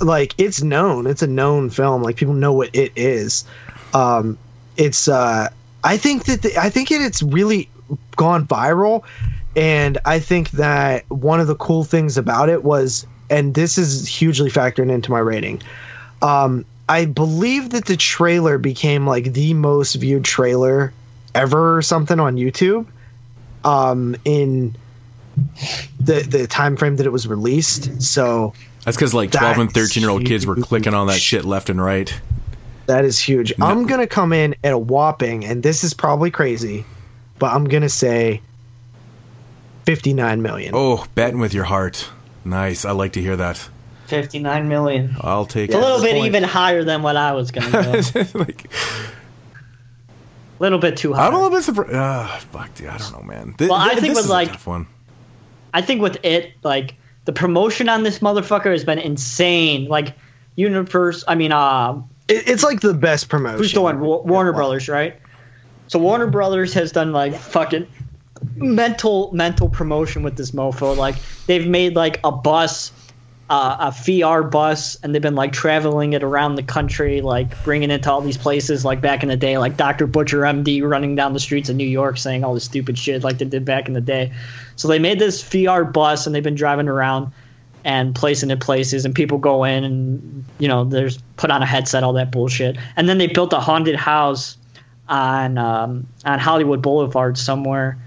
like 0.01 0.35
it's 0.37 0.63
known. 0.63 1.07
It's 1.07 1.23
a 1.23 1.27
known 1.29 1.71
film. 1.71 2.03
Like 2.03 2.17
people 2.17 2.35
know 2.35 2.53
what 2.53 2.75
it 2.75 2.93
is. 2.97 3.45
Um, 3.95 4.37
it's 4.77 5.07
uh, 5.09 5.49
I 5.85 5.97
think 5.97 6.25
that 6.25 6.43
the, 6.43 6.59
I 6.59 6.71
think 6.71 6.91
it, 6.91 7.03
it's 7.03 7.23
really 7.23 7.69
gone 8.17 8.47
viral, 8.49 9.05
and 9.55 9.99
I 10.05 10.19
think 10.19 10.51
that 10.53 11.09
one 11.09 11.39
of 11.39 11.47
the 11.47 11.57
cool 11.57 11.85
things 11.85 12.19
about 12.19 12.49
it 12.49 12.65
was, 12.65 13.07
and 13.31 13.55
this 13.55 13.79
is 13.79 14.07
hugely 14.07 14.51
factored 14.51 14.91
into 14.91 15.11
my 15.11 15.21
rating. 15.21 15.63
Um, 16.21 16.67
I 16.89 17.07
believe 17.07 17.71
that 17.71 17.87
the 17.87 17.97
trailer 17.97 18.59
became 18.59 19.07
like 19.07 19.33
the 19.33 19.55
most 19.55 19.95
viewed 19.95 20.25
trailer 20.25 20.93
ever 21.35 21.77
or 21.77 21.83
something 21.83 22.19
on 22.19 22.37
YouTube. 22.37 22.87
Um, 23.65 24.17
in 24.25 24.75
the 26.01 26.21
the 26.21 26.47
time 26.47 26.77
frame 26.77 26.97
that 26.97 27.07
it 27.07 27.13
was 27.13 27.29
released, 27.29 28.03
so 28.03 28.55
That's 28.85 28.97
because 28.97 29.15
like 29.15 29.31
12 29.31 29.59
and 29.59 29.73
13 29.73 30.03
year 30.03 30.11
old 30.11 30.25
kids 30.25 30.47
were 30.47 30.57
clicking 30.57 30.95
on 30.95 31.07
that 31.07 31.21
shit 31.21 31.45
left 31.45 31.71
and 31.71 31.81
right. 31.81 32.13
That 32.87 33.05
is 33.05 33.21
huge. 33.21 33.53
I'm 33.61 33.87
gonna 33.87 34.09
come 34.09 34.33
in 34.33 34.57
at 34.65 34.73
a 34.73 34.79
whopping, 34.79 35.45
and 35.45 35.63
this 35.63 35.85
is 35.85 35.95
probably 35.95 36.31
crazy, 36.31 36.85
but 37.39 37.53
I'm 37.53 37.67
gonna 37.67 37.89
say 37.89 38.41
59 39.87 40.43
million. 40.43 40.73
Oh, 40.75 41.07
betting 41.15 41.39
with 41.39 41.55
your 41.55 41.65
heart. 41.65 42.09
Nice. 42.45 42.85
I 42.85 42.93
like 42.93 43.13
to 43.15 43.21
hear 43.21 43.37
that. 43.37 43.57
59 44.07 44.69
million. 44.69 45.17
I'll 45.21 45.47
take 45.47 45.69
It's 45.71 45.75
a 45.77 45.79
little 45.81 46.01
bit 46.03 46.15
point. 46.15 46.27
even 46.27 46.43
higher 46.43 46.83
than 46.83 47.03
what 47.03 47.17
I 47.17 47.33
was 47.33 47.51
gonna 47.53 47.71
go. 47.71 48.23
like, 48.39 48.67
little 50.59 50.79
bit 50.79 50.97
too 50.97 51.13
high. 51.13 51.27
I'm 51.27 51.35
a 51.35 51.37
little 51.37 51.57
bit 51.57 51.63
surprised. 51.65 51.95
Ah, 51.95 52.41
fuck, 52.51 52.75
dude. 52.75 52.89
I 52.89 52.99
don't 52.99 53.13
know, 53.13 53.23
man. 53.23 53.55
Th- 53.57 53.71
Well, 53.71 53.79
I 53.79 53.91
think 53.95 54.15
this 54.15 54.25
with, 54.25 54.31
like- 54.31 54.55
one. 54.63 54.87
I 55.73 55.83
think 55.83 56.03
with 56.03 56.19
it, 56.25 56.53
like 56.65 56.97
the 57.27 57.33
promotion 57.33 57.89
on 57.89 58.03
this 58.03 58.19
motherfucker 58.19 58.73
has 58.73 58.83
been 58.85 58.99
insane. 58.99 59.87
Like 59.87 60.15
Universe, 60.57 61.23
I 61.29 61.37
mean, 61.37 61.53
uh, 61.53 62.03
It, 62.27 62.49
it's 62.49 62.65
like 62.65 62.81
the 62.81 62.93
best 62.95 63.29
promotion. 63.29 63.59
who's 63.59 63.73
the 63.73 63.81
one? 63.81 64.01
Wa- 64.01 64.23
Warner 64.23 64.53
Brothers, 64.53 64.89
right? 64.89 65.21
So 65.87 66.01
Warner 66.01 66.27
Brothers 66.27 66.75
has 66.75 66.91
done 66.91 67.13
like 67.13 67.35
fucking 67.37 67.87
mental 68.57 69.31
mental 69.33 69.69
promotion 69.69 70.23
with 70.23 70.37
this 70.37 70.53
mofo. 70.53 70.97
Like 70.97 71.17
they've 71.47 71.67
made 71.67 71.97
like 71.97 72.21
a 72.25 72.33
bus, 72.33 72.93
uh, 73.49 73.77
a 73.81 73.91
VR 73.91 74.49
bus, 74.51 74.97
and 75.03 75.15
they've 75.15 75.23
been 75.23 75.35
like 75.35 75.53
traveling 75.53 76.13
it 76.13 76.23
around 76.23 76.55
the 76.55 76.63
country, 76.63 77.21
like 77.21 77.63
bringing 77.65 77.91
it 77.91 78.03
to 78.05 78.13
all 78.13 78.21
these 78.21 78.39
places. 78.39 78.85
Like 78.85 79.01
back 79.01 79.23
in 79.23 79.29
the 79.29 79.37
day, 79.37 79.59
like 79.59 79.77
Dr. 79.77 80.07
Butcher 80.07 80.41
MD 80.41 80.83
running 80.89 81.15
down 81.15 81.33
the 81.33 81.41
streets 81.41 81.69
of 81.69 81.77
New 81.77 81.87
York 81.87 82.19
saying 82.19 82.45
all 82.45 82.55
this 82.55 82.65
stupid 82.65 82.99
shit 82.99 83.23
like 83.23 83.39
they 83.39 83.45
did 83.45 83.65
back 83.65 83.89
in 83.89 83.95
the 83.95 84.01
day. 84.01 84.33
So 84.77 84.89
they 84.89 84.99
made 84.99 85.19
this 85.19 85.43
VR 85.43 85.91
bus 85.91 86.27
and 86.27 86.35
they've 86.35 86.43
been 86.43 86.55
driving 86.55 86.89
around 86.89 87.33
and 87.85 88.15
placing 88.15 88.51
it 88.51 88.61
places 88.61 89.05
and 89.05 89.15
people 89.15 89.39
go 89.39 89.65
in 89.65 89.85
and 89.85 90.45
you 90.59 90.69
know 90.69 90.85
there's 90.85 91.19
put 91.37 91.51
on 91.51 91.63
a 91.63 91.67
headset 91.67 92.05
all 92.05 92.13
that 92.13 92.31
bullshit 92.31 92.77
and 92.97 93.09
then 93.09 93.19
they 93.19 93.27
built 93.27 93.53
a 93.53 93.61
haunted 93.61 93.97
house 93.97 94.59
on 95.09 95.59
um, 95.59 96.07
on 96.25 96.39
Hollywood 96.39 96.83
Boulevard 96.83 97.39
somewhere 97.39 97.99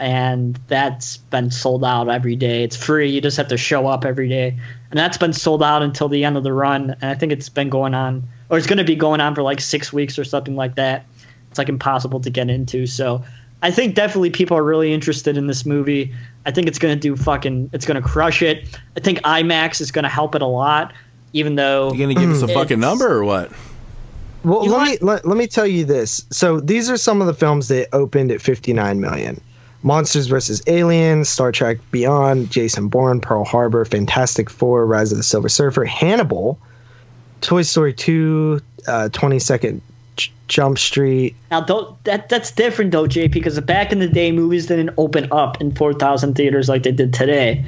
and 0.00 0.58
that's 0.68 1.16
been 1.16 1.50
sold 1.50 1.84
out 1.84 2.08
every 2.08 2.36
day 2.36 2.62
it's 2.64 2.76
free 2.76 3.08
you 3.10 3.20
just 3.20 3.36
have 3.36 3.48
to 3.48 3.56
show 3.56 3.86
up 3.86 4.04
every 4.04 4.28
day 4.28 4.48
and 4.90 4.98
that's 4.98 5.16
been 5.18 5.32
sold 5.32 5.62
out 5.62 5.82
until 5.82 6.08
the 6.08 6.24
end 6.24 6.36
of 6.36 6.42
the 6.44 6.52
run 6.52 6.90
and 7.00 7.04
I 7.10 7.14
think 7.14 7.32
it's 7.32 7.48
been 7.48 7.70
going 7.70 7.94
on 7.94 8.22
or 8.50 8.58
it's 8.58 8.66
going 8.66 8.78
to 8.78 8.84
be 8.84 8.94
going 8.96 9.20
on 9.20 9.34
for 9.34 9.42
like 9.42 9.60
6 9.60 9.92
weeks 9.92 10.18
or 10.18 10.24
something 10.24 10.54
like 10.56 10.74
that 10.76 11.06
it's 11.50 11.58
like 11.58 11.68
impossible 11.68 12.20
to 12.20 12.30
get 12.30 12.50
into 12.50 12.86
so 12.86 13.24
I 13.62 13.70
think 13.70 13.94
definitely 13.94 14.30
people 14.30 14.56
are 14.56 14.62
really 14.62 14.92
interested 14.92 15.38
in 15.38 15.46
this 15.46 15.64
movie. 15.64 16.14
I 16.44 16.50
think 16.50 16.68
it's 16.68 16.78
gonna 16.78 16.94
do 16.94 17.16
fucking. 17.16 17.70
It's 17.72 17.86
gonna 17.86 18.02
crush 18.02 18.42
it. 18.42 18.78
I 18.98 19.00
think 19.00 19.18
IMAX 19.22 19.80
is 19.80 19.90
gonna 19.90 20.10
help 20.10 20.34
it 20.34 20.42
a 20.42 20.46
lot, 20.46 20.92
even 21.32 21.54
though 21.54 21.90
You're 21.94 22.06
gonna 22.06 22.20
give 22.20 22.30
us 22.30 22.42
a 22.42 22.48
fucking 22.48 22.78
number 22.78 23.10
or 23.10 23.24
what? 23.24 23.50
Well, 24.44 24.62
You 24.62 24.70
let 24.70 24.76
want- 24.76 24.90
me 24.90 24.98
let, 25.00 25.26
let 25.26 25.36
me 25.38 25.46
tell 25.46 25.66
you 25.66 25.86
this. 25.86 26.22
So 26.30 26.60
these 26.60 26.90
are 26.90 26.98
some 26.98 27.22
of 27.22 27.26
the 27.26 27.32
films 27.34 27.68
that 27.68 27.88
opened 27.94 28.30
at 28.30 28.42
59 28.42 29.00
million. 29.00 29.40
Monsters 29.86 30.26
vs. 30.26 30.62
Aliens, 30.66 31.28
Star 31.28 31.52
Trek 31.52 31.78
Beyond, 31.92 32.50
Jason 32.50 32.88
Bourne, 32.88 33.20
Pearl 33.20 33.44
Harbor, 33.44 33.84
Fantastic 33.84 34.50
Four, 34.50 34.84
Rise 34.84 35.12
of 35.12 35.16
the 35.18 35.22
Silver 35.22 35.48
Surfer, 35.48 35.84
Hannibal, 35.84 36.58
Toy 37.40 37.62
Story 37.62 37.92
2, 37.94 38.60
uh, 38.88 39.08
22nd 39.12 39.80
J- 40.16 40.32
Jump 40.48 40.78
Street. 40.78 41.36
now 41.52 41.60
don't, 41.60 42.02
that 42.04 42.28
that's 42.28 42.50
different 42.50 42.90
though, 42.90 43.04
JP, 43.06 43.30
because 43.32 43.60
back 43.60 43.92
in 43.92 44.00
the 44.00 44.08
day, 44.08 44.32
movies 44.32 44.66
didn't 44.66 44.90
open 44.98 45.28
up 45.30 45.60
in 45.60 45.72
four 45.72 45.92
thousand 45.94 46.34
theaters 46.34 46.68
like 46.68 46.82
they 46.82 46.90
did 46.92 47.12
today. 47.14 47.64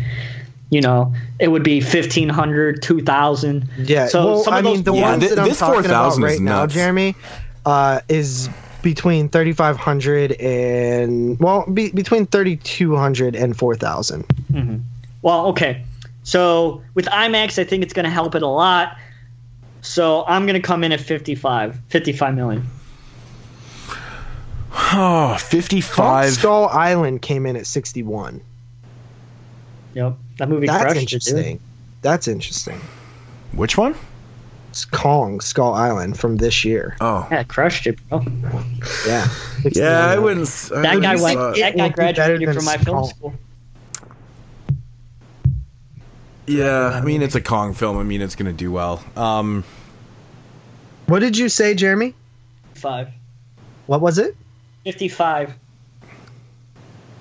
You 0.70 0.80
know, 0.82 1.14
it 1.38 1.48
would 1.48 1.62
be 1.62 1.80
1,500, 1.80 2.82
2,000. 2.82 3.68
Yeah, 3.78 4.06
So 4.08 4.24
well, 4.26 4.42
some 4.44 4.52
I 4.54 4.58
of 4.58 4.64
mean, 4.64 4.82
the 4.82 4.92
Yeah, 4.92 5.12
ones 5.12 5.22
thi- 5.22 5.28
that 5.30 5.38
I'm 5.38 5.48
this 5.48 5.58
talking 5.60 5.84
about 5.86 6.14
4,000 6.14 6.24
is 6.24 6.30
right 6.30 6.40
now. 6.40 6.66
Jeremy, 6.66 7.14
uh, 7.64 8.00
is 8.08 8.50
between 8.82 9.28
3,500 9.28 10.32
and 10.32 11.38
well, 11.38 11.66
be, 11.66 11.90
between 11.90 12.26
3,200 12.26 13.36
and 13.36 13.56
4,000. 13.56 14.24
Mm-hmm. 14.52 14.76
Well, 15.22 15.46
okay. 15.46 15.84
So 16.22 16.82
with 16.94 17.06
IMAX, 17.06 17.58
I 17.58 17.64
think 17.64 17.82
it's 17.82 17.92
going 17.92 18.04
to 18.04 18.10
help 18.10 18.34
it 18.34 18.42
a 18.42 18.46
lot. 18.46 18.96
So 19.80 20.24
I'm 20.26 20.46
going 20.46 20.60
to 20.60 20.66
come 20.66 20.84
in 20.84 20.92
at 20.92 21.00
55, 21.00 21.78
55 21.88 22.34
million. 22.34 22.66
Oh, 24.70 25.36
55. 25.38 26.30
Skull 26.32 26.68
Island 26.68 27.22
came 27.22 27.46
in 27.46 27.56
at 27.56 27.66
61. 27.66 28.40
Yep, 29.94 30.16
that 30.38 30.48
movie 30.48 30.66
That's 30.66 30.94
interesting. 30.96 31.56
dude. 31.56 31.60
That's 32.02 32.28
interesting. 32.28 32.80
Which 33.52 33.76
one? 33.76 33.94
It's 34.78 34.84
Kong 34.84 35.40
Skull 35.40 35.74
Island 35.74 36.16
from 36.20 36.36
this 36.36 36.64
year. 36.64 36.96
Oh. 37.00 37.26
Yeah, 37.32 37.42
crushed 37.42 37.88
it, 37.88 37.98
bro. 38.08 38.22
Yeah. 39.04 39.26
Yeah, 39.72 40.06
I 40.06 40.16
wouldn't. 40.20 40.46
s- 40.46 40.70
I 40.70 40.82
That 40.82 40.94
wouldn't 40.94 41.02
guy 41.18 41.20
went. 41.20 41.36
uh, 41.40 41.50
that 41.50 41.76
guy 41.76 41.82
won't 41.82 41.96
be 41.96 41.96
graduated 41.96 42.54
from 42.54 42.64
my 42.64 42.76
film 42.76 43.04
school. 43.06 43.34
Yeah, 46.46 46.90
I 46.94 47.00
mean 47.00 47.22
it's 47.22 47.34
a 47.34 47.40
Kong 47.40 47.74
film. 47.74 47.98
I 47.98 48.04
mean 48.04 48.22
it's 48.22 48.36
gonna 48.36 48.52
do 48.52 48.70
well. 48.70 49.02
Um, 49.16 49.64
What 51.06 51.18
did 51.18 51.36
you 51.36 51.48
say, 51.48 51.74
Jeremy? 51.74 52.14
Five. 52.74 53.08
What 53.86 54.00
was 54.00 54.18
it? 54.18 54.36
55. 54.84 55.54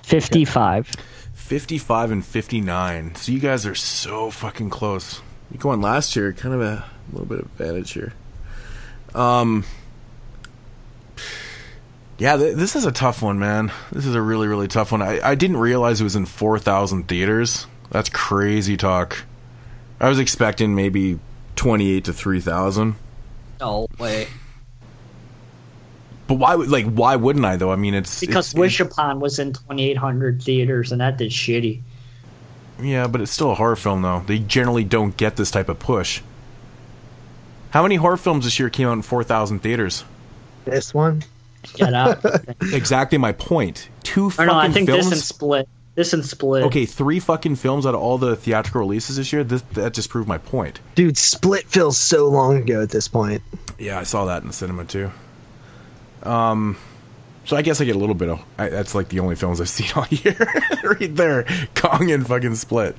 55. 0.04 0.92
55 1.34 2.10
and 2.12 2.24
59. 2.24 3.14
So 3.16 3.32
you 3.32 3.40
guys 3.40 3.66
are 3.66 3.74
so 3.74 4.30
fucking 4.30 4.70
close. 4.70 5.20
You 5.50 5.58
going 5.58 5.80
last 5.80 6.14
year, 6.14 6.32
kind 6.32 6.54
of 6.54 6.60
a 6.62 6.84
little 7.12 7.26
bit 7.26 7.40
of 7.40 7.46
advantage 7.46 7.92
here. 7.92 8.12
Um, 9.14 9.64
yeah, 12.18 12.36
th- 12.36 12.56
this 12.56 12.76
is 12.76 12.84
a 12.84 12.92
tough 12.92 13.22
one, 13.22 13.38
man. 13.38 13.72
This 13.92 14.06
is 14.06 14.14
a 14.14 14.22
really, 14.22 14.48
really 14.48 14.68
tough 14.68 14.92
one. 14.92 15.02
I, 15.02 15.20
I 15.22 15.34
didn't 15.34 15.58
realize 15.58 16.00
it 16.00 16.04
was 16.04 16.16
in 16.16 16.26
4,000 16.26 17.08
theaters. 17.08 17.66
That's 17.90 18.08
crazy 18.08 18.76
talk. 18.76 19.24
I 20.00 20.08
was 20.08 20.18
expecting 20.18 20.74
maybe 20.74 21.18
28 21.56 22.04
to 22.04 22.12
3,000. 22.12 22.94
No 23.60 23.88
way. 23.98 24.28
But 26.28 26.34
why 26.34 26.54
would 26.54 26.68
like 26.68 26.84
why 26.84 27.16
wouldn't 27.16 27.44
I 27.46 27.56
though? 27.56 27.72
I 27.72 27.76
mean, 27.76 27.94
it's 27.94 28.20
Because 28.20 28.48
it's, 28.48 28.54
Wish 28.54 28.80
Upon 28.80 29.18
was 29.18 29.38
in 29.38 29.54
2,800 29.54 30.42
theaters 30.42 30.92
and 30.92 31.00
that 31.00 31.16
did 31.16 31.30
shitty. 31.30 31.80
Yeah, 32.80 33.06
but 33.06 33.20
it's 33.20 33.32
still 33.32 33.50
a 33.50 33.54
horror 33.54 33.76
film, 33.76 34.02
though. 34.02 34.22
They 34.26 34.38
generally 34.38 34.84
don't 34.84 35.16
get 35.16 35.36
this 35.36 35.50
type 35.50 35.68
of 35.68 35.78
push. 35.78 36.20
How 37.78 37.84
many 37.84 37.94
horror 37.94 38.16
films 38.16 38.44
this 38.44 38.58
year 38.58 38.70
came 38.70 38.88
out 38.88 38.94
in 38.94 39.02
4,000 39.02 39.60
theaters? 39.60 40.02
This 40.64 40.92
one. 40.92 41.22
Get 41.74 41.94
out. 41.94 42.24
exactly 42.72 43.18
my 43.18 43.30
point. 43.30 43.88
Two 44.02 44.26
or 44.26 44.30
fucking 44.32 44.46
no, 44.48 44.58
I 44.58 44.68
think 44.68 44.88
films. 44.88 45.04
this 45.04 45.12
and 45.12 45.22
Split. 45.22 45.68
This 45.94 46.12
and 46.12 46.24
Split. 46.26 46.64
okay, 46.64 46.86
three 46.86 47.20
fucking 47.20 47.54
films 47.54 47.86
out 47.86 47.94
of 47.94 48.00
all 48.00 48.18
the 48.18 48.34
theatrical 48.34 48.80
releases 48.80 49.14
this 49.14 49.32
year. 49.32 49.44
This, 49.44 49.62
that 49.74 49.94
just 49.94 50.10
proved 50.10 50.26
my 50.26 50.38
point. 50.38 50.80
Dude, 50.96 51.16
Split 51.16 51.68
feels 51.68 51.96
so 51.96 52.26
long 52.26 52.56
ago 52.56 52.82
at 52.82 52.90
this 52.90 53.06
point. 53.06 53.44
Yeah, 53.78 54.00
I 54.00 54.02
saw 54.02 54.24
that 54.24 54.42
in 54.42 54.48
the 54.48 54.54
cinema 54.54 54.84
too. 54.84 55.12
Um, 56.24 56.78
so 57.44 57.56
I 57.56 57.62
guess 57.62 57.80
I 57.80 57.84
get 57.84 57.94
a 57.94 58.00
little 58.00 58.16
bit 58.16 58.28
of. 58.28 58.40
I, 58.58 58.70
that's 58.70 58.96
like 58.96 59.08
the 59.08 59.20
only 59.20 59.36
films 59.36 59.60
I've 59.60 59.68
seen 59.68 59.92
all 59.94 60.08
year, 60.10 60.36
right 60.82 61.14
there. 61.14 61.46
Kong 61.76 62.10
and 62.10 62.26
fucking 62.26 62.56
Split. 62.56 62.96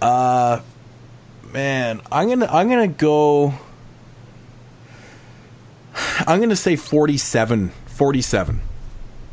Uh, 0.00 0.58
man, 1.52 2.00
I'm 2.10 2.28
gonna 2.28 2.48
I'm 2.50 2.68
gonna 2.68 2.88
go. 2.88 3.54
I'm 6.26 6.40
gonna 6.40 6.56
say 6.56 6.76
47. 6.76 7.70
47. 7.86 8.60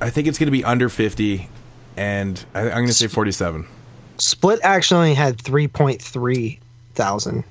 I 0.02 0.10
think 0.10 0.28
it's 0.28 0.38
gonna 0.38 0.52
be 0.52 0.64
under 0.64 0.90
50, 0.90 1.48
and 1.98 2.44
I, 2.54 2.62
I'm 2.64 2.70
gonna 2.84 2.94
say 2.94 3.08
47. 3.08 3.68
Split 4.18 4.60
actually 4.64 4.98
only 5.00 5.14
had 5.14 5.38
3.3 5.38 6.60
thousand 6.96 7.44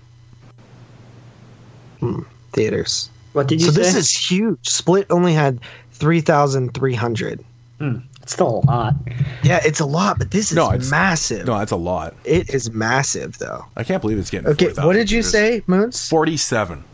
hmm, 2.01 2.21
theaters. 2.53 3.11
What 3.33 3.49
did 3.49 3.61
you 3.61 3.69
say? 3.69 3.73
so 3.73 3.77
say? 3.77 3.83
this 3.83 3.95
is 3.95 4.31
huge. 4.31 4.59
Split 4.69 5.07
only 5.11 5.33
had 5.33 5.61
3,300. 5.93 7.45
Hmm, 7.79 7.97
it's 8.23 8.33
still 8.33 8.63
a 8.65 8.67
lot. 8.67 8.95
Yeah, 9.43 9.61
it's 9.65 9.81
a 9.81 9.87
lot, 9.87 10.19
but 10.19 10.31
this 10.31 10.51
is 10.51 10.57
No, 10.57 10.69
it's- 10.73 10.91
massive. 10.91 11.47
No, 11.47 11.59
that's 11.59 11.73
a 11.73 11.77
lot. 11.77 12.15
It 12.25 12.51
is 12.51 12.71
massive, 12.73 13.39
though. 13.39 13.65
I 13.77 13.85
can't 13.85 14.01
believe 14.03 14.19
it's 14.19 14.31
getting. 14.31 14.49
Okay, 14.49 14.67
4,000 14.67 14.87
what 14.87 14.93
did 14.95 15.11
you 15.11 15.23
theaters. 15.23 15.33
say, 15.33 15.63
Moons? 15.67 16.09
47. 16.09 16.79
I'm 16.79 16.85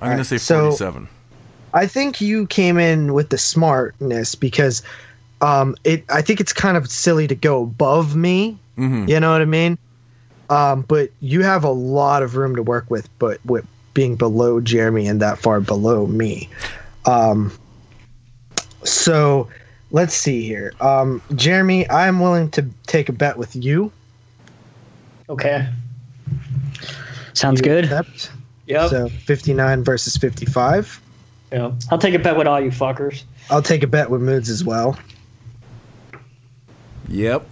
gonna 0.00 0.12
Alright, 0.12 0.26
say 0.26 0.38
so- 0.38 0.70
47. 0.72 1.08
I 1.74 1.86
think 1.86 2.20
you 2.20 2.46
came 2.46 2.78
in 2.78 3.12
with 3.12 3.28
the 3.30 3.36
smartness 3.38 4.34
because 4.34 4.82
um, 5.40 5.76
it. 5.84 6.04
I 6.08 6.22
think 6.22 6.40
it's 6.40 6.52
kind 6.52 6.76
of 6.76 6.88
silly 6.88 7.26
to 7.26 7.34
go 7.34 7.64
above 7.64 8.16
me. 8.16 8.56
Mhm. 8.78 9.08
You 9.08 9.20
know 9.20 9.32
what 9.32 9.42
I 9.42 9.44
mean? 9.44 9.76
Um, 10.48 10.82
but 10.82 11.10
you 11.20 11.42
have 11.42 11.64
a 11.64 11.70
lot 11.70 12.22
of 12.22 12.36
room 12.36 12.56
to 12.56 12.62
work 12.62 12.90
with, 12.90 13.08
but 13.18 13.44
with 13.44 13.66
being 13.92 14.16
below 14.16 14.60
Jeremy 14.60 15.06
and 15.06 15.20
that 15.20 15.38
far 15.38 15.60
below 15.60 16.06
me. 16.06 16.48
Um, 17.06 17.52
so 18.84 19.48
let's 19.90 20.14
see 20.14 20.42
here. 20.42 20.72
Um, 20.80 21.22
Jeremy, 21.34 21.88
I'm 21.90 22.20
willing 22.20 22.50
to 22.52 22.66
take 22.86 23.08
a 23.08 23.12
bet 23.12 23.36
with 23.36 23.56
you. 23.56 23.90
Okay. 25.28 25.68
Sounds 27.32 27.60
You 27.60 27.64
good. 27.64 27.84
accept? 27.84 28.30
Yep. 28.66 28.90
So 28.90 29.08
59 29.08 29.84
versus 29.84 30.16
55. 30.16 31.00
Yep. 31.54 31.72
I'll 31.92 31.98
take 31.98 32.14
a 32.14 32.18
bet 32.18 32.36
with 32.36 32.48
all 32.48 32.60
you 32.60 32.72
fuckers. 32.72 33.22
I'll 33.48 33.62
take 33.62 33.84
a 33.84 33.86
bet 33.86 34.10
with 34.10 34.20
Moods 34.20 34.50
as 34.50 34.64
well. 34.64 34.98
Yep. 37.06 37.48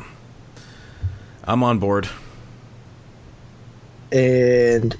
I'm 1.44 1.62
on 1.62 1.78
board. 1.78 2.08
And 4.10 4.96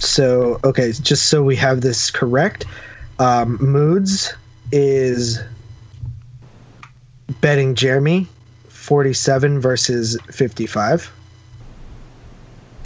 so, 0.00 0.58
okay, 0.64 0.90
just 0.90 1.26
so 1.26 1.44
we 1.44 1.54
have 1.54 1.82
this 1.82 2.10
correct, 2.10 2.66
um, 3.20 3.58
Moods 3.60 4.34
is 4.72 5.38
betting 7.40 7.76
Jeremy 7.76 8.26
47 8.70 9.60
versus 9.60 10.18
55. 10.32 11.12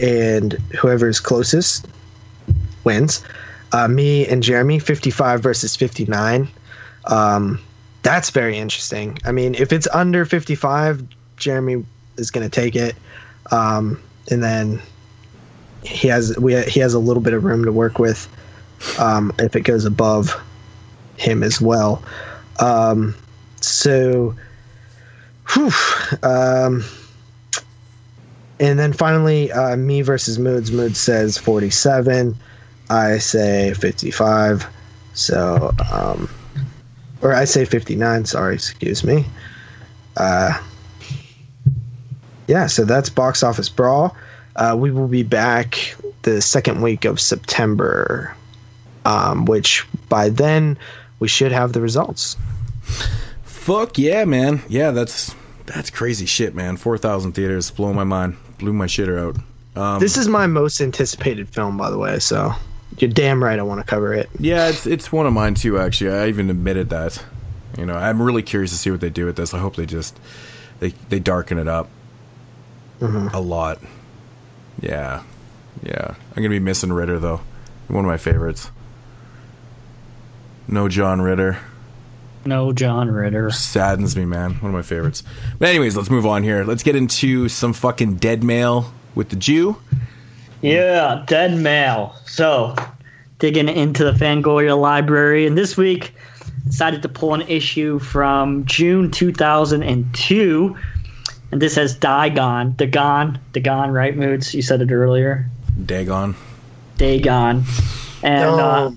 And 0.00 0.52
whoever 0.78 1.08
is 1.08 1.18
closest 1.18 1.88
wins. 2.84 3.24
Uh, 3.72 3.88
me 3.88 4.26
and 4.26 4.43
Jeremy 4.43 4.78
55 4.78 5.43
versus 5.43 5.76
59. 5.76 6.48
Um, 7.06 7.60
that's 8.02 8.30
very 8.30 8.56
interesting. 8.56 9.18
I 9.24 9.32
mean, 9.32 9.55
if 9.55 9.72
it's 9.72 9.88
under 9.93 10.24
55, 10.24 11.02
Jeremy 11.36 11.84
is 12.16 12.30
going 12.30 12.48
to 12.48 12.51
take 12.51 12.76
it. 12.76 12.94
Um, 13.51 14.01
and 14.30 14.43
then 14.43 14.80
he 15.82 16.09
has 16.09 16.36
we 16.38 16.60
he 16.64 16.80
has 16.80 16.94
a 16.94 16.98
little 16.98 17.22
bit 17.22 17.32
of 17.32 17.44
room 17.44 17.64
to 17.64 17.72
work 17.72 17.98
with 17.98 18.28
um, 18.98 19.32
if 19.38 19.55
it 19.56 19.62
goes 19.62 19.84
above 19.84 20.40
him 21.16 21.43
as 21.43 21.60
well. 21.60 22.02
Um, 22.59 23.14
so, 23.60 24.34
whew, 25.52 25.70
um, 26.22 26.84
and 28.59 28.78
then 28.78 28.93
finally, 28.93 29.52
uh, 29.52 29.76
me 29.76 30.02
versus 30.02 30.38
Moods. 30.38 30.72
Moods 30.72 30.98
says 30.98 31.38
forty-seven. 31.38 32.36
I 32.88 33.18
say 33.18 33.74
fifty-five. 33.74 34.66
So, 35.14 35.72
um, 35.92 36.28
or 37.22 37.34
I 37.34 37.44
say 37.44 37.64
fifty-nine. 37.64 38.26
Sorry, 38.26 38.54
excuse 38.54 39.02
me. 39.04 39.24
Uh, 40.16 40.60
yeah, 42.46 42.66
so 42.66 42.84
that's 42.84 43.10
box 43.10 43.42
office 43.42 43.68
brawl. 43.68 44.16
Uh, 44.54 44.76
we 44.78 44.90
will 44.90 45.08
be 45.08 45.22
back 45.22 45.96
the 46.22 46.40
second 46.40 46.80
week 46.80 47.04
of 47.04 47.20
September, 47.20 48.34
um, 49.04 49.44
which 49.44 49.86
by 50.08 50.28
then 50.28 50.78
we 51.18 51.28
should 51.28 51.52
have 51.52 51.72
the 51.72 51.80
results. 51.80 52.36
Fuck 53.44 53.98
yeah, 53.98 54.24
man. 54.24 54.62
Yeah, 54.68 54.92
that's 54.92 55.34
that's 55.66 55.90
crazy 55.90 56.26
shit, 56.26 56.54
man. 56.54 56.76
4,000 56.76 57.32
theaters. 57.32 57.70
Blowing 57.70 57.96
my 57.96 58.04
mind. 58.04 58.36
Blew 58.58 58.72
my 58.72 58.86
shitter 58.86 59.18
out. 59.18 59.36
Um, 59.80 60.00
this 60.00 60.16
is 60.16 60.28
my 60.28 60.46
most 60.46 60.80
anticipated 60.80 61.48
film, 61.48 61.76
by 61.76 61.90
the 61.90 61.98
way. 61.98 62.18
So 62.20 62.54
you're 62.98 63.10
damn 63.10 63.42
right 63.42 63.58
I 63.58 63.62
want 63.62 63.80
to 63.80 63.86
cover 63.86 64.14
it. 64.14 64.28
Yeah, 64.38 64.68
it's 64.68 64.86
it's 64.86 65.12
one 65.12 65.26
of 65.26 65.32
mine 65.32 65.54
too. 65.54 65.78
Actually, 65.78 66.12
I 66.12 66.28
even 66.28 66.50
admitted 66.50 66.90
that. 66.90 67.22
You 67.76 67.84
know, 67.84 67.94
I'm 67.94 68.22
really 68.22 68.42
curious 68.42 68.70
to 68.70 68.76
see 68.76 68.90
what 68.90 69.00
they 69.00 69.10
do 69.10 69.26
with 69.26 69.36
this. 69.36 69.52
I 69.52 69.58
hope 69.58 69.76
they 69.76 69.86
just 69.86 70.18
they 70.80 70.90
they 71.08 71.18
darken 71.18 71.58
it 71.58 71.68
up 71.68 71.88
mm-hmm. 73.00 73.34
a 73.34 73.40
lot. 73.40 73.80
Yeah, 74.80 75.22
yeah. 75.82 76.14
I'm 76.30 76.36
gonna 76.36 76.48
be 76.48 76.60
missing 76.60 76.92
Ritter 76.92 77.18
though. 77.18 77.40
One 77.88 78.04
of 78.04 78.08
my 78.08 78.16
favorites. 78.16 78.70
No 80.68 80.88
John 80.88 81.20
Ritter. 81.20 81.58
No 82.44 82.72
John 82.72 83.10
Ritter. 83.10 83.50
Saddens 83.50 84.16
me, 84.16 84.24
man. 84.24 84.54
One 84.54 84.70
of 84.70 84.74
my 84.74 84.82
favorites. 84.82 85.22
But 85.58 85.68
anyways, 85.68 85.96
let's 85.96 86.10
move 86.10 86.26
on 86.26 86.42
here. 86.42 86.64
Let's 86.64 86.82
get 86.82 86.96
into 86.96 87.48
some 87.48 87.72
fucking 87.72 88.16
dead 88.16 88.42
mail 88.42 88.92
with 89.14 89.30
the 89.30 89.36
Jew. 89.36 89.76
Yeah, 90.66 91.24
dead 91.26 91.56
mail. 91.56 92.14
So, 92.26 92.74
digging 93.38 93.68
into 93.68 94.05
the 94.05 94.12
Fangoria 94.12 94.78
library, 94.78 95.47
and 95.47 95.56
this 95.56 95.76
week 95.76 96.14
decided 96.66 97.02
to 97.02 97.09
pull 97.09 97.34
an 97.34 97.43
issue 97.43 97.98
from 97.98 98.64
June 98.64 99.10
2002, 99.10 100.76
and 101.52 101.62
this 101.62 101.76
has 101.76 101.94
Dagon, 101.94 102.72
Dagon, 102.72 103.38
Dagon, 103.52 103.93
right? 103.93 104.16
Moods, 104.16 104.52
you 104.55 104.62
said 104.62 104.80
it 104.82 104.90
earlier. 104.90 105.47
Dagon. 105.84 106.34
Dagon, 106.97 107.64
and 108.22 108.40
No. 108.56 108.59
uh, 108.59 108.90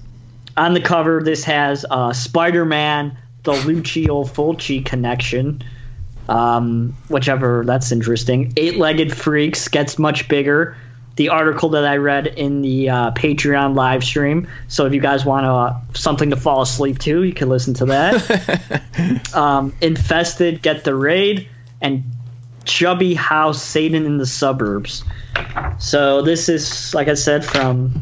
on 0.58 0.74
the 0.74 0.82
cover, 0.82 1.22
this 1.24 1.44
has 1.44 1.86
uh, 1.90 2.14
Spider-Man, 2.14 3.18
the 3.44 3.52
Lucio 3.54 4.24
Fulci 4.24 4.84
connection. 4.84 5.62
Um, 6.28 6.96
whichever, 7.10 7.64
that's 7.66 7.91
interesting. 7.91 8.54
Eight-legged 8.58 9.16
freaks 9.16 9.68
gets 9.68 9.98
much 10.00 10.28
bigger. 10.28 10.76
The 11.20 11.28
article 11.28 11.68
that 11.72 11.84
I 11.84 11.98
read 11.98 12.28
in 12.28 12.62
the 12.62 12.90
uh, 12.90 13.12
Patreon 13.12 13.76
live 13.76 14.06
stream. 14.06 14.48
So 14.70 14.86
if 14.86 14.94
you 14.94 15.02
guys 15.02 15.26
want 15.26 15.46
uh, 15.46 15.74
something 15.94 16.30
to 16.30 16.38
fall 16.38 16.62
asleep 16.62 16.98
to, 17.00 17.24
you 17.24 17.34
can 17.34 17.50
listen 17.50 17.74
to 17.74 17.88
that. 17.88 19.30
um, 19.34 19.74
Infested 19.82 20.62
get 20.62 20.86
the 20.86 20.96
raid, 20.96 21.50
and 21.82 22.06
Chubby 22.64 23.16
House 23.16 23.62
Satan 23.62 24.06
in 24.06 24.18
the 24.18 24.26
Suburbs. 24.26 25.04
So 25.78 26.22
this 26.22 26.48
is, 26.48 26.94
like 26.94 27.10
I 27.10 27.16
said, 27.16 27.44
from 27.44 28.00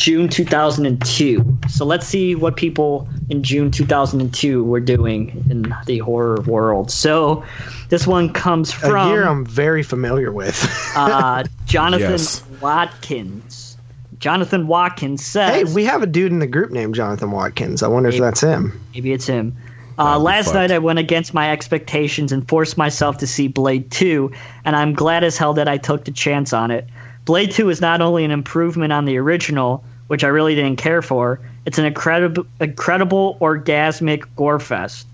June 0.00 0.30
2002. 0.30 1.58
So 1.68 1.84
let's 1.84 2.06
see 2.06 2.34
what 2.34 2.56
people 2.56 3.06
in 3.28 3.42
June 3.42 3.70
2002 3.70 4.64
were 4.64 4.80
doing 4.80 5.44
in 5.50 5.74
the 5.84 5.98
horror 5.98 6.40
world. 6.40 6.90
So 6.90 7.44
this 7.90 8.06
one 8.06 8.32
comes 8.32 8.70
A 8.70 8.76
from 8.76 9.10
year 9.10 9.28
I'm 9.28 9.44
very 9.44 9.82
familiar 9.82 10.32
with. 10.32 10.58
uh, 10.96 11.44
Jonathan 11.66 12.12
Yes. 12.12 12.42
Watkins. 12.62 13.76
Jonathan 14.18 14.66
Watkins 14.66 15.24
says, 15.24 15.68
hey, 15.68 15.74
we 15.74 15.84
have 15.84 16.02
a 16.02 16.06
dude 16.06 16.32
in 16.32 16.38
the 16.38 16.46
group 16.46 16.70
named 16.70 16.94
Jonathan 16.94 17.30
Watkins. 17.30 17.82
I 17.82 17.88
wonder 17.88 18.08
if 18.08 18.18
that's 18.18 18.40
him. 18.40 18.80
maybe 18.94 19.12
it's 19.12 19.26
him. 19.26 19.56
Uh, 19.98 20.18
last 20.18 20.46
fucked. 20.46 20.54
night 20.54 20.72
I 20.72 20.78
went 20.78 20.98
against 20.98 21.34
my 21.34 21.52
expectations 21.52 22.32
and 22.32 22.48
forced 22.48 22.78
myself 22.78 23.18
to 23.18 23.26
see 23.26 23.48
Blade 23.48 23.90
2, 23.90 24.32
and 24.64 24.74
I'm 24.74 24.94
glad 24.94 25.24
as 25.24 25.36
hell 25.36 25.54
that 25.54 25.68
I 25.68 25.76
took 25.76 26.06
the 26.06 26.10
chance 26.10 26.54
on 26.54 26.70
it. 26.70 26.88
Blade 27.26 27.50
2 27.50 27.68
is 27.68 27.82
not 27.82 28.00
only 28.00 28.24
an 28.24 28.30
improvement 28.30 28.94
on 28.94 29.04
the 29.04 29.18
original, 29.18 29.84
which 30.10 30.24
I 30.24 30.26
really 30.26 30.56
didn't 30.56 30.74
care 30.74 31.02
for, 31.02 31.38
it's 31.64 31.78
an 31.78 31.84
incredible, 31.84 32.44
incredible 32.60 33.38
orgasmic 33.40 34.24
gore 34.34 34.58
fest. 34.58 35.06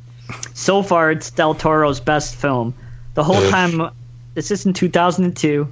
So 0.54 0.82
far, 0.82 1.10
it's 1.10 1.30
Del 1.30 1.54
Toro's 1.54 2.00
best 2.00 2.34
film. 2.34 2.72
The 3.12 3.22
whole 3.22 3.46
time, 3.50 3.90
this 4.32 4.50
is 4.50 4.64
in 4.64 4.72
2002. 4.72 5.70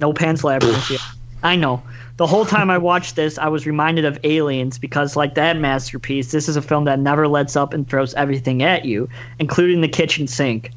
No 0.00 0.12
Pan's 0.12 0.44
Labyrinth 0.44 0.92
yet. 0.92 1.00
I 1.42 1.56
know. 1.56 1.82
The 2.18 2.26
whole 2.28 2.46
time 2.46 2.70
I 2.70 2.78
watched 2.78 3.16
this, 3.16 3.36
I 3.36 3.48
was 3.48 3.66
reminded 3.66 4.04
of 4.04 4.20
Aliens 4.22 4.78
because, 4.78 5.16
like 5.16 5.34
that 5.34 5.56
masterpiece, 5.56 6.30
this 6.30 6.48
is 6.48 6.54
a 6.54 6.62
film 6.62 6.84
that 6.84 7.00
never 7.00 7.26
lets 7.26 7.56
up 7.56 7.74
and 7.74 7.88
throws 7.88 8.14
everything 8.14 8.62
at 8.62 8.84
you, 8.84 9.08
including 9.40 9.80
the 9.80 9.88
kitchen 9.88 10.28
sink. 10.28 10.70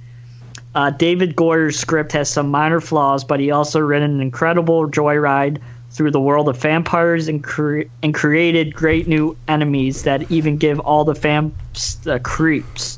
Uh, 0.74 0.90
David 0.90 1.36
Goyer's 1.36 1.78
script 1.78 2.14
has 2.14 2.32
some 2.32 2.50
minor 2.50 2.82
flaws, 2.82 3.24
but 3.24 3.40
he 3.40 3.52
also 3.52 3.80
written 3.80 4.10
an 4.10 4.22
incredible 4.22 4.90
joyride 4.90 5.62
through 5.94 6.10
the 6.10 6.20
world 6.20 6.50
of 6.50 6.58
vampires 6.58 7.28
and, 7.28 7.44
cre- 7.44 7.84
and 8.02 8.14
created 8.14 8.74
great 8.74 9.08
new 9.08 9.38
enemies 9.48 10.04
that 10.04 10.30
even 10.32 10.58
give 10.58 10.80
all 10.80 11.06
the 11.06 11.14
fams 11.14 12.02
the 12.02 12.20
creeps. 12.20 12.98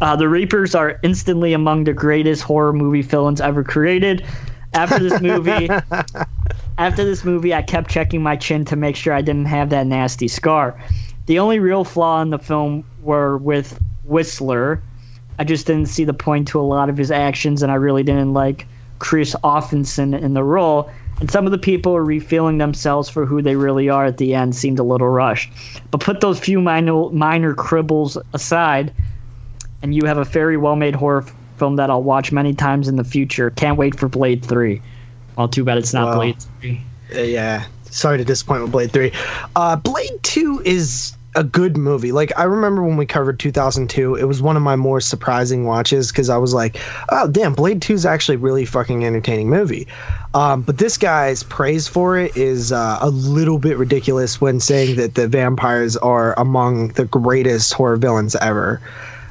Uh, 0.00 0.14
the 0.14 0.28
Reapers 0.28 0.74
are 0.74 0.98
instantly 1.02 1.52
among 1.52 1.84
the 1.84 1.92
greatest 1.92 2.42
horror 2.42 2.72
movie 2.72 3.02
villains 3.02 3.40
ever 3.40 3.64
created. 3.64 4.24
After 4.72 4.98
this 4.98 5.20
movie, 5.20 5.68
after 6.78 7.04
this 7.04 7.24
movie, 7.24 7.52
I 7.52 7.62
kept 7.62 7.90
checking 7.90 8.22
my 8.22 8.36
chin 8.36 8.64
to 8.66 8.76
make 8.76 8.96
sure 8.96 9.12
I 9.12 9.22
didn't 9.22 9.46
have 9.46 9.70
that 9.70 9.86
nasty 9.86 10.28
scar. 10.28 10.80
The 11.26 11.38
only 11.38 11.58
real 11.58 11.84
flaw 11.84 12.22
in 12.22 12.30
the 12.30 12.38
film 12.38 12.84
were 13.02 13.38
with 13.38 13.80
Whistler. 14.04 14.80
I 15.38 15.44
just 15.44 15.66
didn't 15.66 15.86
see 15.86 16.04
the 16.04 16.14
point 16.14 16.48
to 16.48 16.60
a 16.60 16.62
lot 16.62 16.88
of 16.88 16.96
his 16.96 17.10
actions, 17.10 17.62
and 17.62 17.72
I 17.72 17.76
really 17.76 18.02
didn't 18.02 18.34
like 18.34 18.66
Kristofferson 19.00 20.20
in 20.20 20.34
the 20.34 20.44
role. 20.44 20.90
And 21.20 21.30
some 21.30 21.46
of 21.46 21.52
the 21.52 21.58
people 21.58 21.98
revealing 21.98 22.58
themselves 22.58 23.08
for 23.08 23.24
who 23.24 23.40
they 23.40 23.56
really 23.56 23.88
are 23.88 24.04
at 24.04 24.16
the 24.16 24.34
end 24.34 24.54
seemed 24.54 24.78
a 24.78 24.82
little 24.82 25.08
rushed. 25.08 25.50
But 25.90 26.00
put 26.00 26.20
those 26.20 26.40
few 26.40 26.60
minor 26.60 27.08
minor 27.10 27.54
cribbles 27.54 28.16
aside, 28.32 28.92
and 29.82 29.94
you 29.94 30.06
have 30.06 30.18
a 30.18 30.24
very 30.24 30.56
well 30.56 30.76
made 30.76 30.94
horror 30.94 31.24
film 31.56 31.76
that 31.76 31.88
I'll 31.88 32.02
watch 32.02 32.32
many 32.32 32.54
times 32.54 32.88
in 32.88 32.96
the 32.96 33.04
future. 33.04 33.50
Can't 33.50 33.78
wait 33.78 33.98
for 33.98 34.08
Blade 34.08 34.44
3. 34.44 34.82
Well, 35.36 35.48
too 35.48 35.64
bad 35.64 35.78
it's 35.78 35.92
not 35.94 36.08
Wow. 36.08 36.14
Blade 36.16 36.36
3. 36.60 36.80
Uh, 37.14 37.20
yeah, 37.20 37.64
sorry 37.90 38.18
to 38.18 38.24
disappoint 38.24 38.62
with 38.62 38.72
Blade 38.72 38.92
Three. 38.92 39.12
Uh, 39.54 39.76
Blade 39.76 40.22
Two 40.22 40.62
is 40.64 41.16
a 41.34 41.44
good 41.44 41.76
movie. 41.76 42.12
Like 42.12 42.32
I 42.38 42.44
remember 42.44 42.82
when 42.82 42.96
we 42.96 43.06
covered 43.06 43.38
2002, 43.38 44.14
it 44.16 44.24
was 44.24 44.42
one 44.42 44.56
of 44.56 44.62
my 44.62 44.76
more 44.76 45.00
surprising 45.00 45.64
watches 45.64 46.10
because 46.10 46.30
I 46.30 46.36
was 46.38 46.54
like, 46.54 46.80
oh 47.08 47.28
damn, 47.28 47.54
Blade 47.54 47.82
Two 47.82 47.94
is 47.94 48.06
actually 48.06 48.36
really 48.36 48.64
fucking 48.64 49.04
entertaining 49.04 49.50
movie. 49.50 49.88
Um, 50.32 50.62
but 50.62 50.78
this 50.78 50.98
guy's 50.98 51.42
praise 51.42 51.88
for 51.88 52.18
it 52.18 52.36
is 52.36 52.72
uh, 52.72 52.98
a 53.00 53.10
little 53.10 53.58
bit 53.58 53.76
ridiculous 53.76 54.40
when 54.40 54.60
saying 54.60 54.96
that 54.96 55.14
the 55.14 55.28
vampires 55.28 55.96
are 55.96 56.38
among 56.38 56.88
the 56.88 57.04
greatest 57.04 57.72
horror 57.72 57.96
villains 57.96 58.34
ever. 58.36 58.80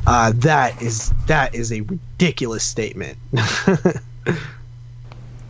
Uh, 0.06 0.34
that 0.36 0.82
is 0.82 1.14
that 1.28 1.56
is 1.56 1.72
a 1.72 1.82
ridiculous 1.82 2.64
statement. 2.64 3.18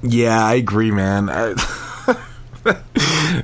Yeah, 0.04 0.46
I 0.46 0.56
agree, 0.56 0.92
man. 0.92 1.30
I, 1.30 1.54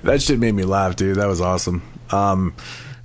that 0.03 0.21
shit 0.21 0.39
made 0.39 0.53
me 0.53 0.63
laugh, 0.63 0.97
dude. 0.97 1.15
That 1.15 1.27
was 1.27 1.39
awesome. 1.39 1.81
Um, 2.11 2.53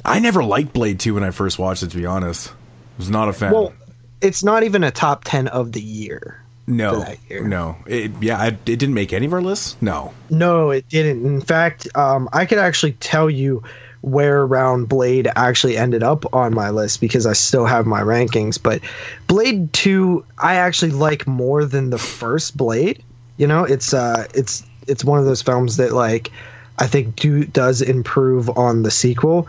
I 0.05 0.19
never 0.19 0.45
liked 0.45 0.73
Blade 0.73 1.01
2 1.01 1.15
when 1.15 1.25
I 1.25 1.31
first 1.31 1.59
watched 1.59 1.83
it, 1.83 1.91
to 1.91 1.97
be 1.97 2.07
honest. 2.07 2.49
It 2.49 2.55
was 2.99 3.11
not 3.11 3.29
a 3.29 3.33
fan. 3.33 3.53
well, 3.53 3.73
it's 4.21 4.45
not 4.45 4.63
even 4.63 4.85
a 4.85 4.91
top 4.91 5.25
ten 5.25 5.49
of 5.49 5.73
the 5.73 5.81
year. 5.81 6.43
no, 6.67 7.05
year. 7.29 7.47
no. 7.47 7.77
It, 7.87 8.13
yeah, 8.21 8.41
I, 8.41 8.47
it 8.49 8.65
didn't 8.65 8.95
make 8.95 9.13
any 9.13 9.27
of 9.27 9.33
our 9.33 9.43
lists. 9.43 9.77
No. 9.81 10.13
No, 10.31 10.71
it 10.71 10.89
didn't. 10.89 11.27
In 11.27 11.41
fact, 11.41 11.89
um, 11.95 12.29
I 12.33 12.47
could 12.47 12.59
actually 12.59 12.93
tell 12.93 13.29
you 13.29 13.63
where 14.01 14.43
around 14.43 14.89
Blade 14.89 15.29
actually 15.35 15.77
ended 15.77 16.03
up 16.03 16.35
on 16.35 16.55
my 16.55 16.71
list 16.71 17.01
because 17.01 17.27
I 17.27 17.33
still 17.33 17.65
have 17.65 17.87
my 17.87 18.03
rankings. 18.03 18.63
But 18.63 18.83
Blade 19.27 19.73
Two, 19.73 20.25
I 20.39 20.57
actually 20.57 20.93
like 20.93 21.27
more 21.27 21.65
than 21.65 21.91
the 21.91 21.99
first 21.99 22.57
Blade. 22.57 23.03
You 23.37 23.47
know, 23.47 23.65
it's 23.65 23.93
uh, 23.93 24.27
it's 24.35 24.65
it's 24.87 25.05
one 25.05 25.19
of 25.19 25.25
those 25.25 25.43
films 25.43 25.79
that 25.79 25.93
like 25.93 26.31
I 26.79 26.87
think 26.87 27.17
do 27.17 27.45
does 27.45 27.83
improve 27.83 28.49
on 28.51 28.83
the 28.83 28.91
sequel, 28.91 29.49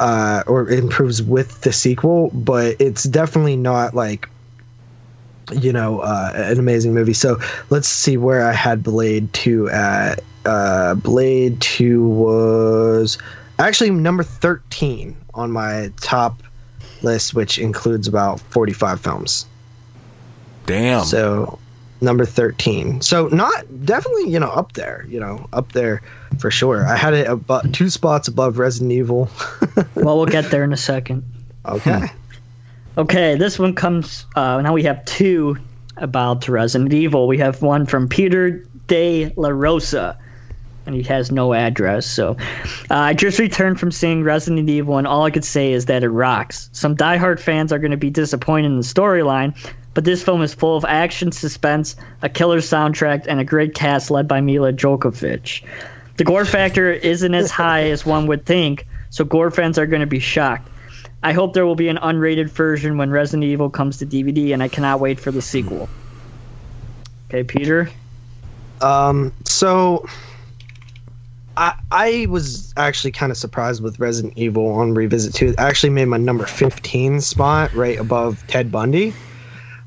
uh, 0.00 0.42
or 0.46 0.68
improves 0.68 1.22
with 1.22 1.60
the 1.62 1.72
sequel, 1.72 2.30
but 2.32 2.76
it's 2.80 3.04
definitely 3.04 3.56
not 3.56 3.94
like 3.94 4.28
you 5.52 5.72
know, 5.72 6.00
uh, 6.00 6.32
an 6.34 6.58
amazing 6.58 6.94
movie. 6.94 7.12
So 7.12 7.38
let's 7.70 7.88
see 7.88 8.16
where 8.16 8.46
I 8.46 8.52
had 8.52 8.82
Blade 8.82 9.32
2 9.32 9.68
at. 9.70 10.22
Uh, 10.44 10.94
Blade 10.94 11.60
2 11.60 12.06
was 12.06 13.18
actually 13.58 13.90
number 13.90 14.22
13 14.22 15.16
on 15.34 15.50
my 15.50 15.90
top 16.00 16.42
list, 17.02 17.34
which 17.34 17.58
includes 17.58 18.08
about 18.08 18.40
45 18.40 19.00
films. 19.00 19.46
Damn. 20.66 21.04
So 21.04 21.58
number 22.04 22.24
13. 22.24 23.00
So 23.00 23.28
not 23.28 23.84
definitely, 23.84 24.30
you 24.30 24.38
know, 24.38 24.50
up 24.50 24.72
there, 24.72 25.04
you 25.08 25.20
know, 25.20 25.48
up 25.52 25.72
there 25.72 26.02
for 26.38 26.50
sure. 26.50 26.86
I 26.86 26.96
had 26.96 27.14
it 27.14 27.26
about 27.26 27.72
two 27.72 27.90
spots 27.90 28.28
above 28.28 28.58
Resident 28.58 28.92
Evil. 28.92 29.28
well, 29.94 30.16
we'll 30.16 30.26
get 30.26 30.50
there 30.50 30.64
in 30.64 30.72
a 30.72 30.76
second. 30.76 31.24
okay. 31.64 32.08
Okay, 32.96 33.34
this 33.34 33.58
one 33.58 33.74
comes. 33.74 34.24
Uh, 34.36 34.60
now 34.60 34.72
we 34.72 34.84
have 34.84 35.04
two 35.04 35.56
about 35.96 36.48
Resident 36.48 36.92
Evil. 36.92 37.26
We 37.26 37.38
have 37.38 37.60
one 37.60 37.86
from 37.86 38.08
Peter 38.08 38.64
De 38.86 39.32
La 39.36 39.48
Rosa, 39.48 40.16
and 40.86 40.94
he 40.94 41.02
has 41.02 41.32
no 41.32 41.54
address. 41.54 42.06
So 42.06 42.36
uh, 42.90 42.94
I 42.94 43.14
just 43.14 43.38
returned 43.38 43.80
from 43.80 43.90
seeing 43.90 44.22
Resident 44.22 44.68
Evil, 44.68 44.98
and 44.98 45.06
all 45.06 45.24
I 45.24 45.30
could 45.30 45.44
say 45.44 45.72
is 45.72 45.86
that 45.86 46.04
it 46.04 46.08
rocks. 46.08 46.70
Some 46.72 46.96
diehard 46.96 47.40
fans 47.40 47.72
are 47.72 47.78
going 47.78 47.90
to 47.90 47.96
be 47.96 48.10
disappointed 48.10 48.66
in 48.66 48.76
the 48.76 48.84
storyline, 48.84 49.56
but 49.94 50.04
this 50.04 50.22
film 50.22 50.42
is 50.42 50.52
full 50.52 50.76
of 50.76 50.84
action, 50.84 51.32
suspense, 51.32 51.96
a 52.20 52.28
killer 52.28 52.58
soundtrack, 52.58 53.26
and 53.26 53.40
a 53.40 53.44
great 53.44 53.74
cast 53.74 54.10
led 54.10 54.28
by 54.28 54.40
Milla 54.40 54.72
Jovovich. 54.72 55.62
The 56.16 56.24
gore 56.24 56.44
factor 56.44 56.92
isn't 56.92 57.34
as 57.34 57.50
high 57.50 57.90
as 57.90 58.04
one 58.04 58.26
would 58.26 58.44
think, 58.44 58.86
so 59.10 59.24
gore 59.24 59.50
fans 59.50 59.78
are 59.78 59.86
going 59.86 60.00
to 60.00 60.06
be 60.06 60.20
shocked. 60.20 60.68
I 61.22 61.32
hope 61.32 61.54
there 61.54 61.64
will 61.64 61.74
be 61.74 61.88
an 61.88 61.96
unrated 61.96 62.50
version 62.50 62.98
when 62.98 63.10
Resident 63.10 63.44
Evil 63.44 63.70
comes 63.70 63.98
to 63.98 64.06
DVD, 64.06 64.52
and 64.52 64.62
I 64.62 64.68
cannot 64.68 65.00
wait 65.00 65.18
for 65.18 65.30
the 65.30 65.40
sequel. 65.40 65.88
Okay, 67.28 67.44
Peter. 67.44 67.88
Um, 68.80 69.32
so 69.44 70.06
I 71.56 71.74
I 71.90 72.26
was 72.28 72.74
actually 72.76 73.12
kind 73.12 73.32
of 73.32 73.38
surprised 73.38 73.82
with 73.82 73.98
Resident 73.98 74.34
Evil 74.36 74.68
on 74.72 74.94
Revisit 74.94 75.34
2. 75.34 75.46
It 75.48 75.58
actually 75.58 75.90
made 75.90 76.06
my 76.06 76.18
number 76.18 76.46
15 76.46 77.20
spot 77.20 77.72
right 77.74 77.98
above 77.98 78.44
Ted 78.46 78.70
Bundy. 78.70 79.14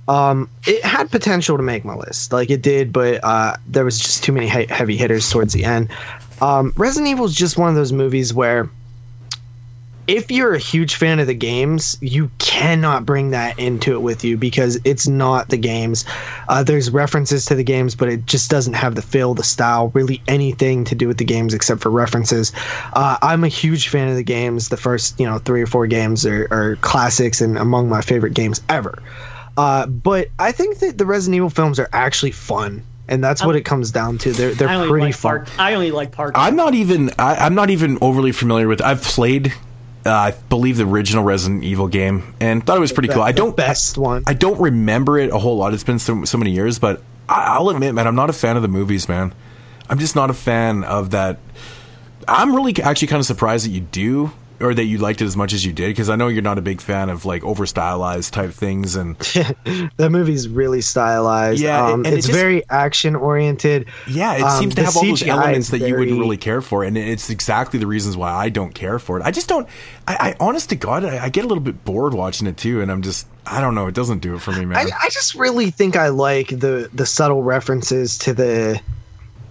Um, 0.08 0.50
it 0.66 0.84
had 0.84 1.12
potential 1.12 1.58
to 1.58 1.64
make 1.64 1.84
my 1.84 1.96
list, 1.96 2.32
like 2.32 2.50
it 2.50 2.62
did, 2.62 2.94
but 2.94 3.24
uh, 3.24 3.58
there 3.68 3.84
was 3.84 4.00
just 4.00 4.24
too 4.24 4.32
many 4.32 4.48
he- 4.48 4.68
heavy 4.68 4.96
hitters 4.96 5.30
towards 5.30 5.54
the 5.54 5.66
end. 5.66 5.90
Um, 6.42 6.74
Resident 6.78 7.12
Evil 7.12 7.26
is 7.26 7.36
just 7.36 7.58
one 7.58 7.70
of 7.70 7.76
those 7.76 7.92
movies 7.92 8.34
where 8.34 8.70
if 10.08 10.32
you're 10.32 10.54
a 10.54 10.60
huge 10.60 10.96
fan 10.96 11.20
of 11.20 11.28
the 11.28 11.34
games, 11.34 11.98
you 12.00 12.32
cannot 12.38 13.06
bring 13.06 13.32
that 13.32 13.60
into 13.60 13.94
it 13.94 14.00
with 14.02 14.24
you 14.24 14.38
because 14.38 14.80
it's 14.86 15.06
not 15.06 15.50
the 15.50 15.58
games. 15.58 16.06
Uh, 16.48 16.64
there's 16.64 16.90
references 16.90 17.46
to 17.48 17.56
the 17.56 17.64
games, 17.64 17.96
but 17.96 18.08
it 18.08 18.26
just 18.26 18.50
doesn't 18.50 18.74
have 18.74 18.96
the 18.96 19.02
feel, 19.02 19.34
the 19.34 19.44
style, 19.44 19.90
really 19.90 20.22
anything 20.26 20.86
to 20.86 20.96
do 20.96 21.10
with 21.10 21.18
the 21.18 21.26
games 21.26 21.54
except 21.54 21.82
for 21.82 21.90
references. 21.90 22.54
Uh, 22.94 23.18
I'm 23.22 23.44
a 23.44 23.50
huge 23.50 23.90
fan 23.90 24.08
of 24.08 24.16
the 24.16 24.24
games. 24.24 24.70
The 24.70 24.78
first, 24.78 25.20
you 25.20 25.26
know, 25.26 25.40
three 25.40 25.62
or 25.62 25.68
four 25.68 25.88
games 25.88 26.26
are, 26.26 26.48
are 26.52 26.76
classics 26.78 27.42
and 27.42 27.58
among 27.58 27.90
my 27.90 28.00
favorite 28.00 28.34
games 28.34 28.62
ever. 28.70 29.00
Uh, 29.58 29.88
but 29.88 30.28
I 30.38 30.52
think 30.52 30.80
that 30.80 30.98
the 30.98 31.06
Resident 31.06 31.36
Evil 31.36 31.50
films 31.50 31.80
are 31.80 31.90
actually 31.92 32.32
fun, 32.32 32.84
and 33.08 33.24
that's 33.24 33.44
what 33.44 33.56
it 33.56 33.62
comes 33.66 33.92
down 33.92 34.20
to. 34.20 34.32
They're 34.32 34.54
they're 34.54 34.88
pretty 34.88 35.08
like 35.08 35.16
fun. 35.16 35.46
part. 35.46 35.60
I 35.60 35.74
only 35.74 35.92
like 35.92 36.12
part. 36.12 36.34
I'm 36.36 36.56
not 36.56 36.76
even. 36.76 37.10
I, 37.18 37.36
I'm 37.36 37.56
not 37.56 37.72
even 37.72 37.98
overly 38.02 38.32
familiar 38.32 38.68
with. 38.68 38.82
I've 38.82 39.02
played 39.02 39.54
uh, 40.08 40.12
I 40.12 40.32
believe 40.32 40.78
the 40.78 40.86
original 40.86 41.24
Resident 41.24 41.64
Evil 41.64 41.88
game, 41.88 42.34
and 42.40 42.66
thought 42.66 42.78
it 42.78 42.82
was 42.82 42.94
pretty 42.94 43.10
cool. 43.10 43.22
I 43.22 43.34
don't 43.34 43.56
best 43.56 43.98
one. 43.98 44.24
I 44.26 44.34
don't 44.34 44.60
remember 44.60 45.20
it 45.20 45.32
a 45.32 45.38
whole 45.38 45.58
lot. 45.58 45.74
It's 45.74 45.84
been 45.84 46.00
so, 46.00 46.24
so 46.24 46.38
many 46.38 46.52
years, 46.52 46.80
but 46.80 47.04
I, 47.28 47.58
I'll 47.58 47.70
admit, 47.70 47.94
man, 47.94 48.08
I'm 48.08 48.16
not 48.16 48.30
a 48.30 48.34
fan 48.34 48.56
of 48.56 48.62
the 48.62 48.70
movies, 48.70 49.10
man. 49.10 49.34
I'm 49.90 50.00
just 50.00 50.16
not 50.16 50.30
a 50.30 50.34
fan 50.34 50.84
of 50.86 51.12
that. 51.12 51.40
I'm 52.28 52.56
really 52.56 52.82
actually 52.82 53.10
kind 53.10 53.20
of 53.20 53.26
surprised 53.26 53.66
that 53.66 53.72
you 53.72 53.82
do, 53.82 54.32
or 54.60 54.74
that 54.74 54.86
you 54.86 54.98
liked 54.98 55.22
it 55.22 55.26
as 55.26 55.36
much 55.38 55.54
as 55.54 55.64
you 55.66 55.72
did, 55.74 55.88
because 55.90 56.10
I 56.10 56.16
know 56.16 56.28
you're 56.30 56.42
not 56.42 56.58
a 56.58 56.62
big 56.62 56.82
fan 56.82 57.10
of 57.10 57.26
like 57.26 57.44
over 57.44 57.66
stylized 57.66 58.34
type 58.34 58.52
things, 58.52 58.96
and 58.96 59.16
that 59.98 60.10
movie's 60.12 60.48
really 60.50 60.82
stylized. 60.82 61.62
Yeah, 61.62 61.86
um, 61.86 62.06
and 62.06 62.08
it 62.08 62.18
it's 62.18 62.28
just- 62.28 62.38
very 62.40 62.64
action 62.70 63.16
oriented. 63.16 63.88
Yeah, 64.08 64.36
it 64.38 64.42
Um, 64.42 64.60
seems 64.60 64.76
to 64.76 64.84
have 64.86 64.98
all 64.98 65.06
those 65.06 65.24
elements 65.24 65.70
that 65.70 65.80
you 65.80 65.96
wouldn't 65.96 66.20
really 66.20 66.38
care 66.38 66.62
for, 66.62 66.84
and 66.84 66.98
it's 66.98 67.30
exactly 67.30 67.80
the 67.80 67.88
reasons 67.88 68.18
why 68.18 68.32
I 68.32 68.50
don't 68.50 68.74
care 68.74 69.00
for 69.00 69.20
it. 69.20 69.24
I 69.26 69.32
just 69.32 69.48
don't. 69.48 69.68
I, 70.08 70.16
I 70.32 70.36
honest 70.40 70.70
to 70.70 70.76
God, 70.76 71.06
I, 71.06 71.26
I 71.26 71.30
get 71.30 71.46
a 71.46 71.48
little 71.48 71.64
bit 71.64 71.84
bored 71.86 72.14
watching 72.14 72.48
it 72.48 72.58
too, 72.58 72.82
and 72.82 72.92
I'm 72.92 73.02
just, 73.02 73.28
I 73.46 73.62
don't 73.62 73.76
know, 73.76 73.88
it 73.88 73.94
doesn't 73.96 74.20
do 74.20 74.36
it 74.36 74.42
for 74.42 74.52
me, 74.52 74.66
man. 74.66 74.78
I, 74.78 74.90
I 75.04 75.10
just 75.10 75.36
really 75.36 75.70
think 75.72 75.96
I 75.96 76.10
like 76.10 76.48
the 76.50 76.90
the 76.94 77.06
subtle 77.06 77.44
references 77.44 78.18
to 78.20 78.34
the 78.34 78.82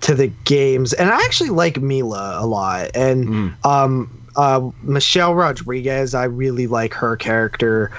to 0.03 0.15
the 0.15 0.27
games, 0.45 0.93
and 0.93 1.09
I 1.09 1.17
actually 1.25 1.51
like 1.51 1.81
Milla 1.81 2.37
a 2.41 2.47
lot, 2.47 2.91
and 2.95 3.25
Mm. 3.27 3.65
um, 3.67 4.23
uh, 4.37 4.71
Michelle 4.83 5.35
Rodriguez. 5.35 6.15
I 6.15 6.25
really 6.25 6.67
like 6.67 6.95
her 6.95 7.17
character. 7.17 7.91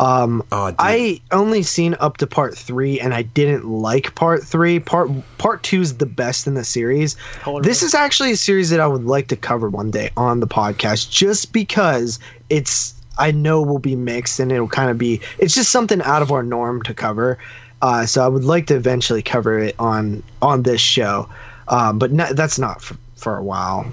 Um, 0.00 0.42
Oh. 0.50 0.74
I 0.78 1.20
only 1.30 1.62
seen 1.62 1.94
up 2.00 2.16
to 2.16 2.26
part 2.26 2.56
three, 2.58 2.98
and 2.98 3.14
I 3.14 3.22
didn't 3.22 3.64
like 3.68 4.14
part 4.16 4.42
three. 4.42 4.80
Part 4.80 5.08
part 5.38 5.62
two 5.62 5.80
is 5.80 5.98
the 5.98 6.06
best 6.06 6.46
in 6.48 6.54
the 6.54 6.64
series. 6.64 7.16
This 7.62 7.82
is 7.84 7.94
actually 7.94 8.32
a 8.32 8.36
series 8.36 8.70
that 8.70 8.80
I 8.80 8.88
would 8.88 9.04
like 9.04 9.28
to 9.28 9.36
cover 9.36 9.70
one 9.70 9.92
day 9.92 10.10
on 10.16 10.40
the 10.40 10.48
podcast, 10.48 11.10
just 11.10 11.52
because 11.52 12.18
it's 12.50 12.94
I 13.18 13.30
know 13.30 13.62
will 13.62 13.78
be 13.78 13.94
mixed 13.94 14.40
and 14.40 14.50
it'll 14.50 14.66
kind 14.66 14.90
of 14.90 14.98
be 14.98 15.20
it's 15.38 15.54
just 15.54 15.70
something 15.70 16.02
out 16.02 16.22
of 16.22 16.32
our 16.32 16.42
norm 16.42 16.82
to 16.82 16.94
cover. 16.94 17.38
Uh, 17.80 18.04
so 18.06 18.24
I 18.24 18.28
would 18.28 18.44
like 18.44 18.66
to 18.68 18.74
eventually 18.76 19.22
cover 19.22 19.60
it 19.60 19.76
on 19.78 20.24
on 20.42 20.64
this 20.64 20.80
show, 20.80 21.28
um, 21.68 22.00
but 22.00 22.10
no, 22.10 22.32
that's 22.32 22.58
not 22.58 22.82
for, 22.82 22.96
for 23.14 23.36
a 23.36 23.44
while. 23.44 23.92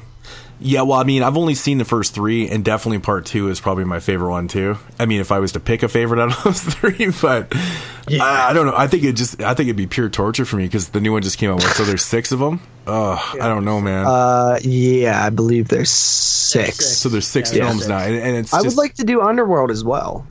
Yeah, 0.63 0.83
well, 0.83 0.99
I 0.99 1.03
mean, 1.03 1.23
I've 1.23 1.37
only 1.37 1.55
seen 1.55 1.79
the 1.79 1.85
first 1.85 2.13
three, 2.13 2.47
and 2.47 2.63
definitely 2.63 2.99
part 2.99 3.25
two 3.25 3.49
is 3.49 3.59
probably 3.59 3.83
my 3.83 3.99
favorite 3.99 4.29
one 4.29 4.47
too. 4.47 4.77
I 4.99 5.07
mean, 5.07 5.19
if 5.19 5.31
I 5.31 5.39
was 5.39 5.53
to 5.53 5.59
pick 5.59 5.81
a 5.81 5.87
favorite 5.87 6.21
out 6.21 6.37
of 6.37 6.43
those 6.43 6.61
three, 6.61 7.09
but 7.19 7.47
I, 8.21 8.49
I 8.49 8.53
don't 8.53 8.67
know. 8.67 8.75
I 8.77 8.85
think 8.85 9.03
it 9.03 9.13
just, 9.13 9.41
I 9.41 9.55
think 9.55 9.67
it'd 9.69 9.75
be 9.75 9.87
pure 9.87 10.07
torture 10.07 10.45
for 10.45 10.57
me 10.57 10.65
because 10.65 10.89
the 10.89 11.01
new 11.01 11.13
one 11.13 11.23
just 11.23 11.39
came 11.39 11.49
out. 11.49 11.55
with- 11.55 11.73
So 11.73 11.83
there's 11.83 12.05
six 12.05 12.31
of 12.31 12.37
them. 12.37 12.59
Oh, 12.85 13.31
I 13.41 13.47
don't 13.47 13.65
know, 13.65 13.81
man. 13.81 14.05
Uh, 14.05 14.59
yeah, 14.61 15.25
I 15.25 15.31
believe 15.31 15.67
there's 15.67 15.89
six. 15.89 16.85
so 16.97 17.09
there's 17.09 17.27
six 17.27 17.51
Yeah. 17.53 17.65
films 17.67 17.87
now, 17.87 17.97
and, 17.97 18.15
and 18.15 18.37
it's 18.37 18.53
I 18.53 18.61
just, 18.61 18.75
would 18.77 18.81
like 18.83 18.93
to 18.95 19.03
do 19.03 19.21
Underworld 19.21 19.71
as 19.71 19.83
well. 19.83 20.27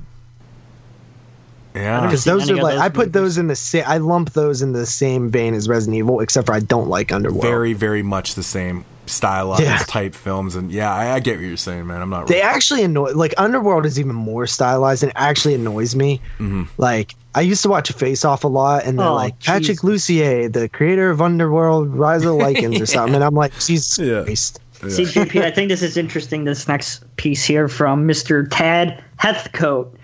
yeah. 1.74 2.02
because 2.02 2.24
those 2.24 2.50
are 2.50 2.56
like 2.56 2.74
those 2.74 2.80
I 2.80 2.88
put 2.88 3.12
those 3.12 3.38
in 3.38 3.46
the 3.48 3.56
same. 3.56 3.84
I 3.86 3.98
lump 3.98 4.32
those 4.32 4.62
in 4.62 4.72
the 4.72 4.86
same 4.86 5.30
vein 5.30 5.54
as 5.54 5.68
Resident 5.68 5.96
Evil, 5.98 6.20
except 6.20 6.46
for 6.46 6.54
I 6.54 6.60
don't 6.60 6.88
like 6.88 7.12
Underworld. 7.12 7.42
very, 7.42 7.72
very 7.72 8.02
much 8.02 8.34
the 8.34 8.42
same 8.42 8.84
stylized 9.10 9.62
Yeah. 9.62 9.78
type 9.86 10.14
films, 10.14 10.54
and 10.56 10.70
yeah, 10.72 10.92
I, 10.92 11.12
I 11.14 11.20
get 11.20 11.36
what 11.36 11.44
you're 11.46 11.56
saying, 11.56 11.86
man. 11.86 12.00
I'm 12.02 12.10
not. 12.10 12.26
they 12.26 12.40
actually 12.42 12.82
annoy 12.84 13.12
like 13.12 13.34
Underworld 13.38 13.86
is 13.86 13.98
even 14.00 14.14
more 14.14 14.46
stylized 14.46 15.02
and 15.02 15.12
actually 15.16 15.54
annoys 15.54 15.94
me. 15.96 16.20
Mm-hmm. 16.38 16.64
Like 16.78 17.14
I 17.34 17.42
used 17.42 17.62
to 17.62 17.68
watch 17.68 17.90
Face 17.92 18.24
Off 18.24 18.44
a 18.44 18.48
lot, 18.48 18.84
and 18.84 18.98
they're 18.98 19.06
Oh, 19.06 19.14
like 19.14 19.38
Patrick 19.40 19.78
jeez. 19.78 19.82
Lucier, 19.84 20.48
the 20.48 20.68
creator 20.68 21.10
of 21.10 21.20
Underworld, 21.20 21.94
Rise 21.94 22.24
of 22.24 22.36
the 22.38 22.44
Lycans, 22.44 22.80
or 22.80 22.86
something, 22.96 23.14
and 23.14 23.24
I'm 23.24 23.34
like, 23.34 23.52
Jesus 23.58 23.98
Yeah. 24.04 24.24
Christ. 24.24 24.60
See, 24.88 25.02
JP, 25.04 25.42
I 25.42 25.50
think 25.50 25.68
this 25.68 25.82
is 25.82 25.98
interesting. 25.98 26.44
This 26.44 26.66
next 26.66 27.04
piece 27.16 27.44
here 27.44 27.68
from 27.68 28.08
Mr. 28.08 28.48
Tad 28.50 29.04
Heathcote. 29.18 29.94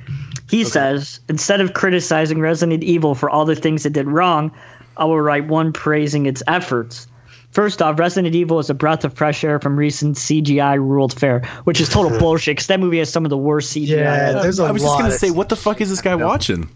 He 0.50 0.64
says, 0.64 1.18
instead 1.30 1.60
of 1.62 1.72
criticizing 1.72 2.40
Resident 2.40 2.84
Evil 2.84 3.14
for 3.14 3.30
all 3.30 3.46
the 3.46 3.56
things 3.56 3.86
it 3.86 3.94
did 3.94 4.06
wrong, 4.06 4.52
I 4.96 5.06
will 5.06 5.20
write 5.20 5.46
one 5.48 5.72
praising 5.72 6.26
its 6.26 6.42
efforts. 6.46 7.08
First 7.56 7.80
off, 7.80 7.98
Resident 7.98 8.34
Evil 8.34 8.58
is 8.58 8.68
a 8.68 8.74
breath 8.74 9.06
of 9.06 9.14
fresh 9.14 9.42
air 9.42 9.58
from 9.58 9.78
recent 9.78 10.16
CGI 10.16 10.76
ruled 10.76 11.18
fare, 11.18 11.40
which 11.64 11.80
is 11.80 11.88
total 11.88 12.18
bullshit 12.18 12.52
because 12.56 12.66
that 12.66 12.78
movie 12.80 12.98
has 12.98 13.10
some 13.10 13.24
of 13.24 13.30
the 13.30 13.36
worst 13.38 13.74
CGI. 13.74 13.88
Yeah, 13.96 14.32
there's 14.32 14.60
a 14.60 14.64
I 14.64 14.72
was 14.72 14.82
just 14.82 14.92
lot 14.92 15.00
gonna 15.00 15.12
say, 15.14 15.30
what 15.30 15.48
the 15.48 15.56
fuck 15.56 15.80
is 15.80 15.88
this 15.88 16.02
guy 16.02 16.14
watching? 16.16 16.68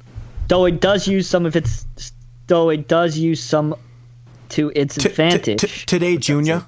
Though 0.48 0.64
it 0.64 0.80
does 0.80 1.06
use 1.06 1.28
some 1.28 1.44
of 1.44 1.54
its, 1.54 1.84
though 2.46 2.70
it 2.70 2.88
does 2.88 3.18
use 3.18 3.42
some 3.44 3.74
to 4.48 4.72
its 4.74 4.94
T- 4.94 5.02
t- 5.02 5.08
advantage. 5.10 5.60
t- 5.60 5.84
today, 5.84 6.16
Junior. 6.16 6.64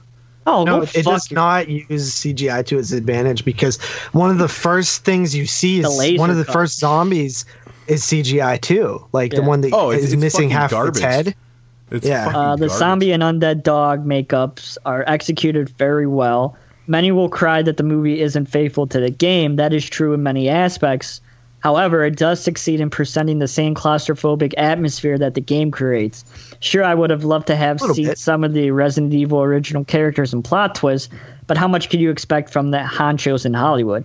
oh, 0.46 0.64
No, 0.64 0.82
it 0.82 0.92
does 1.06 1.30
your- 1.30 1.36
not 1.40 1.70
use 1.70 2.14
CGI 2.14 2.66
to 2.66 2.78
its 2.78 2.92
advantage 2.92 3.46
because 3.46 3.78
one 4.12 4.28
of 4.28 4.36
the 4.36 4.46
first 4.46 5.06
things 5.06 5.34
you 5.34 5.46
see 5.46 5.80
is 5.80 5.88
laser 5.98 6.20
one 6.20 6.28
of 6.28 6.36
the 6.36 6.44
cut. 6.44 6.52
first 6.52 6.78
zombies 6.78 7.46
is 7.86 8.02
CGI 8.02 8.60
too, 8.60 9.06
like 9.14 9.30
the 9.32 9.40
one 9.40 9.62
that 9.62 9.68
is 9.68 9.72
Oh, 9.74 9.90
it's- 9.90 10.12
it's 10.12 10.20
missing 10.20 10.50
fucking 10.50 10.50
half 10.50 10.70
garbage. 10.70 10.96
its 10.96 11.02
head. 11.02 11.34
It's 11.92 12.06
Yeah. 12.06 12.24
fucking 12.24 12.40
Uh, 12.40 12.56
the 12.56 12.66
garbage. 12.66 12.78
zombie 12.78 13.12
and 13.12 13.22
undead 13.22 13.62
dog 13.62 14.06
makeups 14.06 14.78
are 14.84 15.04
executed 15.06 15.68
very 15.70 16.06
well. 16.06 16.56
Many 16.86 17.12
will 17.12 17.28
cry 17.28 17.62
that 17.62 17.76
the 17.76 17.82
movie 17.84 18.20
isn't 18.20 18.46
faithful 18.46 18.86
to 18.88 18.98
the 19.00 19.10
game. 19.10 19.56
That 19.56 19.72
is 19.72 19.84
true 19.88 20.12
in 20.14 20.22
many 20.22 20.48
aspects. 20.48 21.20
However, 21.60 22.04
it 22.04 22.16
does 22.16 22.40
succeed 22.40 22.80
in 22.80 22.90
presenting 22.90 23.38
the 23.38 23.46
same 23.46 23.76
claustrophobic 23.76 24.52
atmosphere 24.56 25.16
that 25.18 25.34
the 25.34 25.40
game 25.40 25.70
creates. 25.70 26.24
Sure, 26.58 26.82
I 26.82 26.92
would 26.92 27.10
have 27.10 27.22
loved 27.22 27.46
to 27.46 27.54
have 27.56 27.80
seen 27.80 28.06
bit. 28.06 28.18
some 28.18 28.42
of 28.42 28.52
the 28.52 28.72
Resident 28.72 29.14
Evil 29.14 29.40
original 29.42 29.84
characters 29.84 30.32
and 30.32 30.42
plot 30.42 30.74
twists, 30.74 31.08
but 31.46 31.56
how 31.56 31.68
much 31.68 31.88
could 31.88 32.00
you 32.00 32.10
expect 32.10 32.50
from 32.50 32.72
the 32.72 32.78
honchos 32.78 33.46
in 33.46 33.54
Hollywood? 33.54 34.04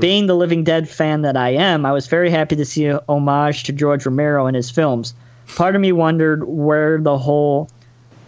Being 0.00 0.26
the 0.26 0.34
Living 0.34 0.64
Dead 0.64 0.88
fan 0.88 1.22
that 1.22 1.36
I 1.36 1.50
am, 1.50 1.84
I 1.86 1.92
was 1.92 2.06
very 2.06 2.30
happy 2.30 2.56
to 2.56 2.64
see 2.64 2.86
a 2.86 3.02
homage 3.08 3.64
to 3.64 3.72
George 3.72 4.04
Romero 4.06 4.46
in 4.46 4.54
his 4.54 4.70
films. 4.70 5.12
Part 5.54 5.74
of 5.74 5.80
me 5.80 5.92
wondered 5.92 6.44
where 6.44 6.98
the 6.98 7.16
whole 7.16 7.70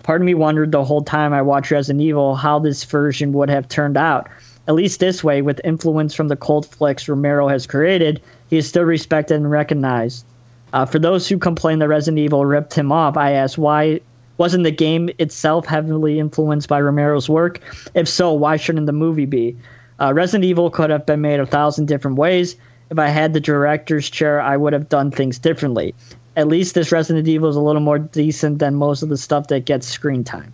part 0.03 0.23
of 0.23 0.25
me 0.25 0.35
wondered 0.35 0.73
the 0.73 0.85
whole 0.85 1.03
time 1.03 1.33
I 1.33 1.43
watched 1.43 1.71
Resident 1.71 2.03
Evil 2.03 2.35
how 2.35 2.59
this 2.59 2.85
version 2.85 3.33
would 3.35 3.51
have 3.51 3.69
turned 3.69 3.97
out. 3.97 4.29
At 4.67 4.75
least 4.75 5.01
this 5.01 5.25
way, 5.25 5.43
with 5.43 5.61
influence 5.65 6.15
from 6.15 6.29
the 6.29 6.37
cult 6.37 6.67
flicks 6.67 7.09
Romero 7.09 7.49
has 7.49 7.67
created, 7.67 8.23
he 8.49 8.59
is 8.59 8.69
still 8.69 8.85
respected 8.85 9.37
and 9.37 9.51
recognized. 9.51 10.25
Uh, 10.73 10.85
for 10.87 10.99
those 10.99 11.27
who 11.29 11.39
complain 11.39 11.79
that 11.79 11.89
Resident 11.89 12.19
Evil 12.19 12.45
ripped 12.45 12.75
him 12.75 12.93
off, 12.93 13.17
I 13.17 13.33
ask 13.33 13.59
why 13.59 14.01
wasn't 14.37 14.65
the 14.65 14.71
game 14.71 15.11
itself 15.19 15.67
heavily 15.67 16.19
influenced 16.19 16.69
by 16.69 16.81
Romero's 16.81 17.29
work? 17.29 17.61
If 17.95 18.09
so, 18.09 18.33
why 18.33 18.57
shouldn't 18.57 18.87
the 18.87 18.93
movie 18.93 19.27
be? 19.27 19.57
Uh, 20.01 20.15
Resident 20.15 20.45
Evil 20.45 20.71
could 20.71 20.91
have 20.91 21.07
been 21.07 21.21
made 21.21 21.41
a 21.41 21.47
thousand 21.47 21.87
different 21.87 22.19
ways. 22.19 22.57
If 22.91 22.99
I 22.99 23.09
had 23.09 23.33
the 23.33 23.41
director's 23.41 24.09
chair, 24.09 24.41
I 24.41 24.57
would 24.57 24.73
have 24.73 24.89
done 24.89 25.11
things 25.11 25.39
differently. 25.39 25.95
At 26.39 26.47
least 26.47 26.77
this 26.77 26.93
Resident 26.93 27.27
Evil 27.27 27.49
is 27.49 27.57
a 27.57 27.61
little 27.61 27.83
more 27.83 27.99
decent 27.99 28.61
than 28.61 28.77
most 28.77 29.03
of 29.03 29.09
the 29.09 29.17
stuff 29.17 29.49
that 29.49 29.65
gets 29.65 29.89
screen 29.89 30.23
time. 30.23 30.53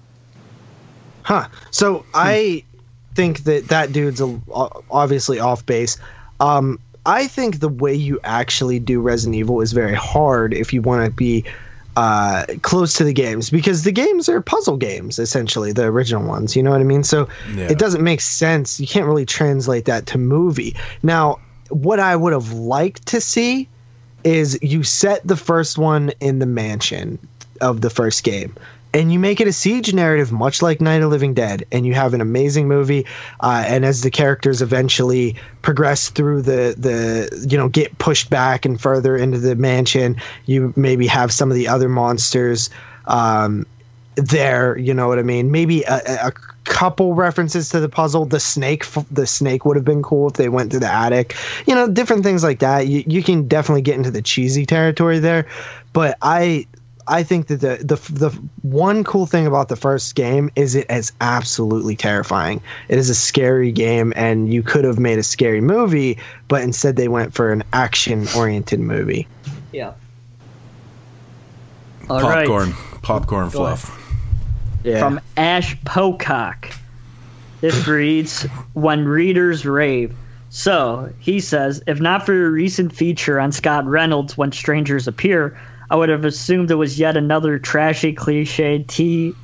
Huh. 1.23 1.49
So 1.71 2.07
I 2.15 2.65
think 3.15 3.45
that 3.45 3.69
that 3.69 3.93
dude's 3.93 4.23
a, 4.23 4.41
obviously 4.91 5.41
off 5.41 5.67
base. 5.67 5.99
Um, 6.41 6.81
I 7.05 7.27
think 7.27 7.61
the 7.61 7.69
way 7.69 7.93
you 7.93 8.19
actually 8.25 8.79
do 8.79 9.03
Resident 9.03 9.37
Evil 9.37 9.61
is 9.61 9.73
very 9.73 9.95
hard 9.95 10.55
if 10.55 10.73
you 10.73 10.81
want 10.81 11.05
to 11.05 11.11
be 11.15 11.45
uh, 11.99 12.47
close 12.63 12.95
to 12.95 13.05
the 13.05 13.13
games 13.13 13.51
because 13.51 13.85
the 13.85 13.93
games 13.93 14.31
are 14.31 14.41
puzzle 14.41 14.79
games 14.79 15.19
essentially, 15.19 15.73
the 15.73 15.85
original 15.85 16.27
ones. 16.27 16.57
You 16.57 16.63
know 16.63 16.71
what 16.71 16.81
I 16.81 16.85
mean? 16.85 17.05
So 17.05 17.29
Yeah. 17.55 17.71
it 17.71 17.79
doesn't 17.79 18.03
make 18.03 18.23
sense. 18.23 18.81
You 18.81 18.87
can't 18.87 19.05
really 19.07 19.27
translate 19.27 19.85
that 19.85 20.07
to 20.07 20.19
movie. 20.19 20.77
Now, 21.03 21.41
what 21.69 22.01
I 22.01 22.17
would 22.17 22.33
have 22.33 22.53
liked 22.55 23.09
to 23.09 23.21
see 23.21 23.69
is 24.25 24.59
you 24.63 24.83
set 24.83 25.27
the 25.27 25.37
first 25.37 25.79
one 25.79 26.11
in 26.21 26.39
the 26.39 26.47
mansion 26.47 27.19
of 27.61 27.81
the 27.81 27.91
first 27.91 28.25
game 28.25 28.55
and 28.95 29.13
you 29.13 29.19
make 29.19 29.41
it 29.41 29.49
a 29.49 29.53
siege 29.53 29.93
narrative 29.93 30.33
much 30.33 30.63
like 30.63 30.81
night 30.81 31.03
of 31.03 31.11
living 31.11 31.35
dead 31.35 31.67
and 31.73 31.85
you 31.85 31.93
have 31.93 32.15
an 32.15 32.21
amazing 32.21 32.69
movie 32.69 33.05
uh, 33.41 33.65
and 33.67 33.85
as 33.85 34.01
the 34.01 34.11
characters 34.11 34.63
eventually 34.63 35.37
progress 35.63 36.09
through 36.09 36.41
the 36.41 36.75
the 36.79 37.47
you 37.49 37.59
know 37.59 37.69
get 37.69 37.97
pushed 37.99 38.31
back 38.31 38.65
and 38.65 38.81
further 38.81 39.17
into 39.17 39.39
the 39.39 39.57
mansion 39.57 40.17
you 40.47 40.73
maybe 40.77 41.07
have 41.07 41.33
some 41.33 41.51
of 41.51 41.57
the 41.57 41.69
other 41.69 41.89
monsters 41.89 42.71
um, 43.07 43.67
there 44.17 44.77
you 44.79 44.95
know 44.95 45.09
what 45.09 45.19
i 45.19 45.23
mean? 45.23 45.51
Maybe 45.51 45.83
a, 45.83 45.95
a- 46.07 46.27
a 46.29 46.33
couple 46.65 47.13
references 47.15 47.69
to 47.71 47.81
the 47.81 47.89
puzzle. 47.91 48.25
The 48.25 48.41
snake 48.41 48.87
the 49.11 49.27
snake 49.27 49.65
would 49.67 49.77
have 49.77 49.85
been 49.85 50.03
cool 50.03 50.29
if 50.29 50.35
they 50.35 50.49
went 50.49 50.73
to 50.73 50.81
the 50.81 50.91
attic. 50.91 51.37
You 51.67 51.75
know 51.75 51.89
different 51.89 52.23
things 52.25 52.43
like 52.43 52.61
that. 52.61 52.87
You, 52.87 53.05
you 53.07 53.23
can 53.23 53.49
definitely 53.49 53.83
get 53.83 53.97
into 53.97 54.11
the 54.11 54.23
cheesy 54.23 54.65
territory 54.67 55.19
there. 55.19 55.47
But 55.93 56.17
i 56.23 56.67
i 57.07 57.23
think 57.23 57.49
that 57.49 57.61
the, 57.61 57.77
the 57.85 57.97
the 58.13 58.31
one 58.63 59.05
cool 59.05 59.27
thing 59.27 59.47
about 59.47 59.69
the 59.69 59.77
first 59.77 60.15
game 60.15 60.51
is 60.57 60.75
it 60.75 60.91
is 60.91 61.13
absolutely 61.21 61.97
terrifying. 61.97 62.63
It 62.89 62.99
is 62.99 63.11
a 63.11 63.15
scary 63.15 63.73
game 63.73 64.15
and 64.17 64.51
you 64.51 64.63
could 64.63 64.85
have 64.85 64.99
made 64.99 65.19
a 65.19 65.23
scary 65.23 65.61
movie 65.61 66.19
but 66.49 66.63
instead 66.63 66.97
they 66.97 67.09
went 67.09 67.35
for 67.35 67.53
an 67.53 67.63
action 67.75 68.27
oriented 68.35 68.81
movie. 68.81 69.29
Yeah. 69.71 69.93
All 72.09 72.21
right. 72.23 72.47
popcorn, 72.47 72.73
popcorn 73.03 73.51
fluff. 73.51 74.01
Yeah 74.85 75.01
From 75.01 75.21
Ash 75.37 75.77
Pocock. 75.85 76.69
This 77.61 77.87
reads 77.89 78.43
When 78.73 79.05
readers 79.05 79.67
rave. 79.67 80.15
So 80.51 81.13
he 81.19 81.41
says, 81.41 81.83
if 81.89 82.01
not 82.01 82.25
for 82.25 82.33
your 82.33 82.51
recent 82.51 82.95
feature 82.95 83.41
on 83.41 83.51
Scott 83.51 83.87
Reynolds 83.87 84.39
when 84.39 84.53
strangers 84.53 85.09
appear, 85.09 85.59
I 85.91 85.97
would 85.97 86.11
have 86.11 86.25
assumed 86.25 86.71
it 86.71 86.77
was 86.77 86.97
yet 86.97 87.17
another 87.17 87.59
trashy, 87.59 88.13
cliche 88.13 88.85
T 88.87 89.35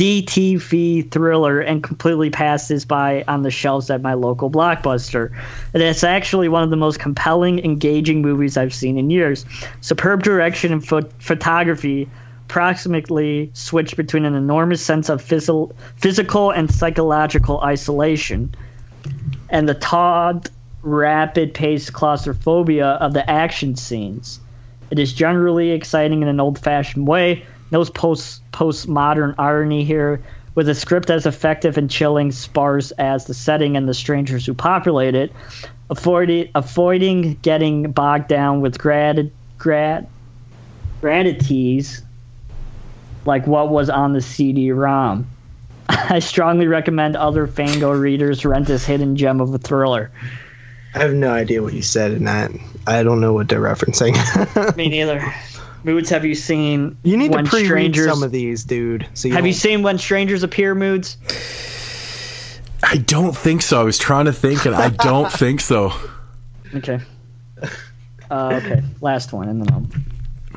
DTV 0.00 1.10
thriller 1.10 1.60
and 1.60 1.82
completely 1.82 2.30
passed 2.30 2.70
this 2.70 2.86
by 2.86 3.22
on 3.28 3.42
the 3.42 3.50
shelves 3.50 3.90
at 3.90 4.00
my 4.00 4.14
local 4.14 4.50
blockbuster. 4.50 5.30
And 5.74 5.82
it's 5.82 6.02
actually 6.02 6.48
one 6.48 6.62
of 6.62 6.70
the 6.70 6.76
most 6.76 6.98
compelling, 6.98 7.62
engaging 7.62 8.22
movies 8.22 8.56
I've 8.56 8.72
seen 8.72 8.96
in 8.96 9.10
years. 9.10 9.44
Superb 9.82 10.22
direction 10.22 10.72
and 10.72 10.86
pho- 10.86 11.10
photography 11.18 12.08
approximately 12.50 13.48
switch 13.54 13.96
between 13.96 14.24
an 14.24 14.34
enormous 14.34 14.82
sense 14.82 15.08
of 15.08 15.22
phys- 15.22 15.72
physical 15.94 16.50
and 16.50 16.68
psychological 16.68 17.60
isolation 17.60 18.52
and 19.50 19.68
the 19.68 19.74
taut, 19.74 20.48
rapid 20.82 21.54
paced 21.54 21.92
claustrophobia 21.92 22.86
of 22.86 23.12
the 23.12 23.30
action 23.30 23.76
scenes. 23.76 24.40
It 24.90 24.98
is 24.98 25.12
generally 25.12 25.70
exciting 25.70 26.22
in 26.22 26.28
an 26.28 26.40
old 26.40 26.58
fashioned 26.58 27.06
way. 27.06 27.44
No 27.70 27.84
post 27.84 28.42
postmodern 28.50 29.36
irony 29.38 29.84
here, 29.84 30.20
with 30.56 30.68
a 30.68 30.74
script 30.74 31.08
as 31.08 31.26
effective 31.26 31.78
and 31.78 31.88
chilling, 31.88 32.32
sparse 32.32 32.90
as 32.92 33.26
the 33.26 33.34
setting 33.34 33.76
and 33.76 33.88
the 33.88 33.94
strangers 33.94 34.44
who 34.44 34.54
populate 34.54 35.14
it, 35.14 35.32
avoiding, 35.88 36.48
avoiding 36.56 37.34
getting 37.42 37.92
bogged 37.92 38.26
down 38.26 38.60
with 38.60 38.76
grad, 38.76 39.30
grad, 39.56 40.08
gradities 41.00 42.02
like 43.26 43.46
what 43.46 43.68
was 43.70 43.90
on 43.90 44.12
the 44.12 44.20
CD-ROM. 44.20 45.26
I 45.88 46.18
strongly 46.20 46.66
recommend 46.66 47.16
other 47.16 47.46
Fango 47.46 47.92
readers 47.92 48.44
rent 48.44 48.66
this 48.66 48.84
hidden 48.84 49.16
gem 49.16 49.40
of 49.40 49.52
a 49.54 49.58
thriller. 49.58 50.10
I 50.94 50.98
have 51.00 51.14
no 51.14 51.30
idea 51.32 51.62
what 51.62 51.72
you 51.74 51.82
said 51.82 52.12
in 52.12 52.24
that. 52.24 52.50
I 52.86 53.02
don't 53.02 53.20
know 53.20 53.32
what 53.32 53.48
they're 53.48 53.60
referencing. 53.60 54.14
Me 54.76 54.88
neither. 54.88 55.22
Moods, 55.84 56.10
have 56.10 56.24
you 56.24 56.34
seen? 56.34 56.96
you 57.04 57.16
need 57.16 57.32
when 57.32 57.44
to 57.44 57.50
pre-read 57.50 57.66
strangers? 57.66 58.06
some 58.06 58.22
of 58.22 58.32
these, 58.32 58.64
dude. 58.64 59.06
So 59.14 59.28
you 59.28 59.34
have 59.34 59.46
you 59.46 59.52
don't- 59.52 59.58
seen 59.60 59.82
when 59.82 59.98
strangers 59.98 60.42
appear? 60.42 60.74
Moods. 60.74 61.16
I 62.82 62.96
don't 62.96 63.36
think 63.36 63.62
so. 63.62 63.80
I 63.80 63.84
was 63.84 63.98
trying 63.98 64.24
to 64.26 64.32
think, 64.32 64.64
and 64.66 64.74
I 64.74 64.88
don't 64.90 65.30
think 65.38 65.60
so. 65.60 65.92
Okay. 66.74 66.98
Uh, 68.30 68.60
okay, 68.62 68.82
last 69.00 69.32
one, 69.32 69.48
and 69.48 69.62
then 69.64 69.72
I'll, 69.74 69.86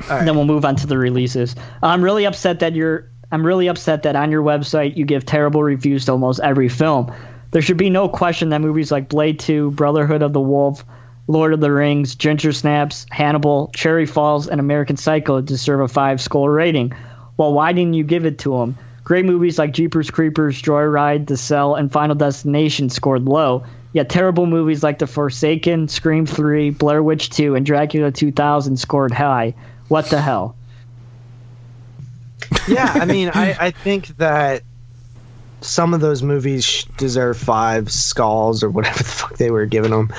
and 0.09 0.27
then 0.27 0.35
we'll 0.35 0.45
move 0.45 0.65
on 0.65 0.75
to 0.77 0.87
the 0.87 0.97
releases. 0.97 1.55
I'm 1.81 2.03
really 2.03 2.25
upset 2.25 2.59
that 2.59 2.73
you're. 2.73 3.09
I'm 3.31 3.45
really 3.45 3.67
upset 3.67 4.03
that 4.03 4.15
on 4.15 4.31
your 4.31 4.43
website 4.43 4.95
you 4.95 5.05
give 5.05 5.25
terrible 5.25 5.63
reviews 5.63 6.05
to 6.05 6.11
almost 6.11 6.39
every 6.41 6.69
film. 6.69 7.11
There 7.49 7.61
should 7.61 7.77
be 7.77 7.89
no 7.89 8.07
question 8.07 8.49
that 8.49 8.61
movies 8.61 8.91
like 8.91 9.09
Blade 9.09 9.39
2, 9.39 9.71
Brotherhood 9.71 10.21
of 10.21 10.33
the 10.33 10.41
Wolf, 10.41 10.85
Lord 11.27 11.53
of 11.53 11.59
the 11.59 11.71
Rings, 11.71 12.15
Ginger 12.15 12.51
Snaps, 12.51 13.05
Hannibal, 13.09 13.71
Cherry 13.73 14.05
Falls, 14.05 14.47
and 14.47 14.59
American 14.59 14.97
Psycho 14.97 15.41
deserve 15.41 15.81
a 15.81 15.87
five 15.87 16.21
score 16.21 16.51
rating. 16.51 16.93
Well, 17.37 17.53
why 17.53 17.73
didn't 17.73 17.93
you 17.93 18.03
give 18.03 18.25
it 18.25 18.39
to 18.39 18.57
them? 18.57 18.77
Great 19.03 19.25
movies 19.25 19.57
like 19.59 19.73
Jeepers 19.73 20.11
Creepers, 20.11 20.61
Joyride, 20.61 21.27
The 21.27 21.37
Cell, 21.37 21.75
and 21.75 21.91
Final 21.91 22.15
Destination 22.15 22.89
scored 22.89 23.25
low. 23.25 23.63
Yet 23.93 24.09
terrible 24.09 24.45
movies 24.45 24.81
like 24.81 24.99
The 24.99 25.07
Forsaken, 25.07 25.87
Scream 25.87 26.25
3, 26.25 26.71
Blair 26.71 27.03
Witch 27.03 27.29
2, 27.29 27.55
and 27.55 27.65
Dracula 27.65 28.11
2000 28.11 28.77
scored 28.77 29.11
high. 29.11 29.53
What 29.87 30.05
the 30.07 30.21
hell? 30.21 30.55
yeah, 32.67 32.91
I 32.93 33.05
mean, 33.05 33.31
I, 33.33 33.55
I 33.67 33.71
think 33.71 34.07
that 34.17 34.63
some 35.61 35.93
of 35.93 36.01
those 36.01 36.21
movies 36.23 36.85
deserve 36.97 37.37
five 37.37 37.91
skulls 37.91 38.63
or 38.63 38.69
whatever 38.69 38.97
the 38.99 39.03
fuck 39.03 39.37
they 39.37 39.51
were 39.51 39.65
giving 39.65 39.91
them. 39.91 40.13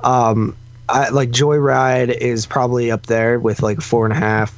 Um, 0.00 0.56
I, 0.88 1.10
like 1.10 1.30
Joyride 1.30 2.10
is 2.16 2.46
probably 2.46 2.90
up 2.90 3.06
there 3.06 3.38
with 3.38 3.62
like 3.62 3.78
a 3.78 3.82
four 3.82 4.04
and 4.04 4.12
a 4.12 4.16
half. 4.16 4.56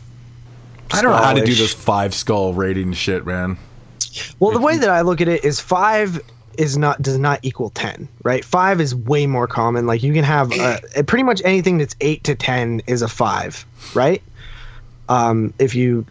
I 0.92 1.02
don't 1.02 1.12
know 1.12 1.18
how 1.18 1.34
to 1.34 1.44
do 1.44 1.54
this 1.54 1.72
five 1.72 2.14
skull 2.14 2.52
rating 2.52 2.92
shit, 2.92 3.24
man. 3.26 3.56
Well, 4.38 4.52
the 4.52 4.60
way 4.60 4.76
that 4.76 4.90
I 4.90 5.00
look 5.02 5.20
at 5.20 5.28
it 5.28 5.44
is 5.44 5.58
five 5.58 6.20
is 6.58 6.76
not 6.76 7.00
does 7.00 7.18
not 7.18 7.40
equal 7.42 7.70
ten, 7.70 8.08
right? 8.22 8.44
Five 8.44 8.80
is 8.80 8.94
way 8.94 9.26
more 9.26 9.46
common. 9.46 9.86
Like 9.86 10.02
you 10.02 10.12
can 10.12 10.24
have 10.24 10.52
uh, 10.52 10.80
pretty 11.06 11.22
much 11.22 11.40
anything 11.44 11.78
that's 11.78 11.96
eight 12.02 12.24
to 12.24 12.34
ten 12.34 12.82
is 12.86 13.00
a 13.00 13.08
five, 13.08 13.64
right? 13.94 14.22
Um, 15.08 15.52
if 15.58 15.74
you 15.74 16.06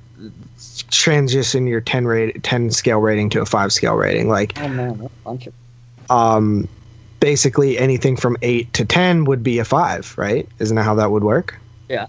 transition 0.89 1.67
your 1.67 1.81
ten 1.81 2.05
rate 2.05 2.43
ten 2.43 2.69
scale 2.71 2.99
rating 2.99 3.29
to 3.31 3.41
a 3.41 3.45
five 3.45 3.71
scale 3.71 3.95
rating, 3.95 4.29
like 4.29 4.59
Oh 4.59 4.67
man, 4.67 5.09
bunch 5.23 5.47
of 5.47 5.53
um, 6.09 6.67
basically 7.19 7.77
anything 7.77 8.17
from 8.17 8.37
eight 8.41 8.73
to 8.73 8.85
ten 8.85 9.25
would 9.25 9.43
be 9.43 9.59
a 9.59 9.65
five, 9.65 10.13
right? 10.17 10.47
Isn't 10.59 10.75
that 10.75 10.83
how 10.83 10.95
that 10.95 11.11
would 11.11 11.23
work? 11.23 11.57
yeah. 11.89 12.07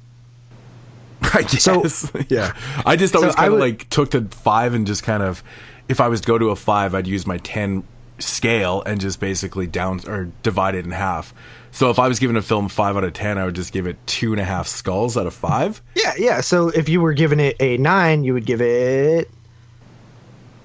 I 1.35 1.43
guess. 1.43 2.11
yeah. 2.29 2.53
I 2.85 2.97
just 2.97 3.15
always 3.15 3.35
So 3.35 3.39
I 3.39 3.43
kind 3.43 3.55
of 3.55 3.61
like 3.61 3.89
took 3.89 4.11
to 4.11 4.23
five 4.23 4.75
and 4.75 4.87
just 4.87 5.03
kind 5.03 5.23
of, 5.23 5.43
if 5.89 6.01
I 6.01 6.09
was 6.09 6.21
to 6.23 6.27
go 6.27 6.39
to 6.39 6.51
a 6.51 6.57
five, 6.57 6.95
I'd 6.95 7.07
use 7.07 7.27
my 7.27 7.39
10 7.39 7.85
scale 8.19 8.83
and 8.85 9.01
just 9.01 9.21
basically 9.21 9.67
down 9.67 10.01
or 10.07 10.31
divide 10.43 10.75
it 10.75 10.85
in 10.85 10.91
half. 10.91 11.33
So 11.73 11.91
if 11.91 11.99
I 11.99 12.07
was 12.07 12.19
giving 12.19 12.37
a 12.37 12.43
film 12.43 12.69
five 12.69 12.97
out 12.97 13.03
of 13.05 13.13
10, 13.15 13.39
I 13.39 13.45
would 13.47 13.55
just 13.55 13.73
give 13.73 13.87
it 13.87 13.97
two 14.07 14.33
and 14.33 14.41
a 14.41 14.45
half 14.45 14.69
skulls 14.69 15.17
out 15.17 15.27
of 15.27 15.33
five. 15.35 15.81
Yeah, 15.97 16.13
yeah. 16.19 16.41
So 16.43 16.69
if 16.69 16.89
you 16.89 17.01
were 17.01 17.15
giving 17.15 17.41
it 17.41 17.57
a 17.61 17.79
nine, 17.79 18.25
you 18.25 18.35
would 18.35 18.45
give 18.45 18.61
it 18.61 19.31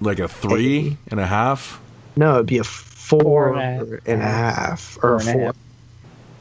Like 0.02 0.20
a 0.20 0.28
three 0.28 0.98
and 1.10 1.20
a 1.20 1.26
half. 1.26 1.80
no, 2.16 2.36
it'd 2.36 2.46
be 2.46 2.58
a 2.60 2.64
four, 2.64 3.22
Four 3.22 3.58
and 3.58 4.02
and 4.06 4.22
a 4.22 4.26
a 4.26 4.28
half, 4.28 4.98
or 5.02 5.16
a 5.16 5.20
Four 5.22 5.32
a 5.32 5.34
four. 5.34 5.42
half. 5.46 5.56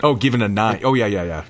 Oh, 0.02 0.14
given 0.14 0.42
a 0.42 0.48
nine. 0.48 0.80
Oh, 0.84 0.94
yeah, 0.94 1.06
yeah, 1.06 1.22
yeah, 1.22 1.44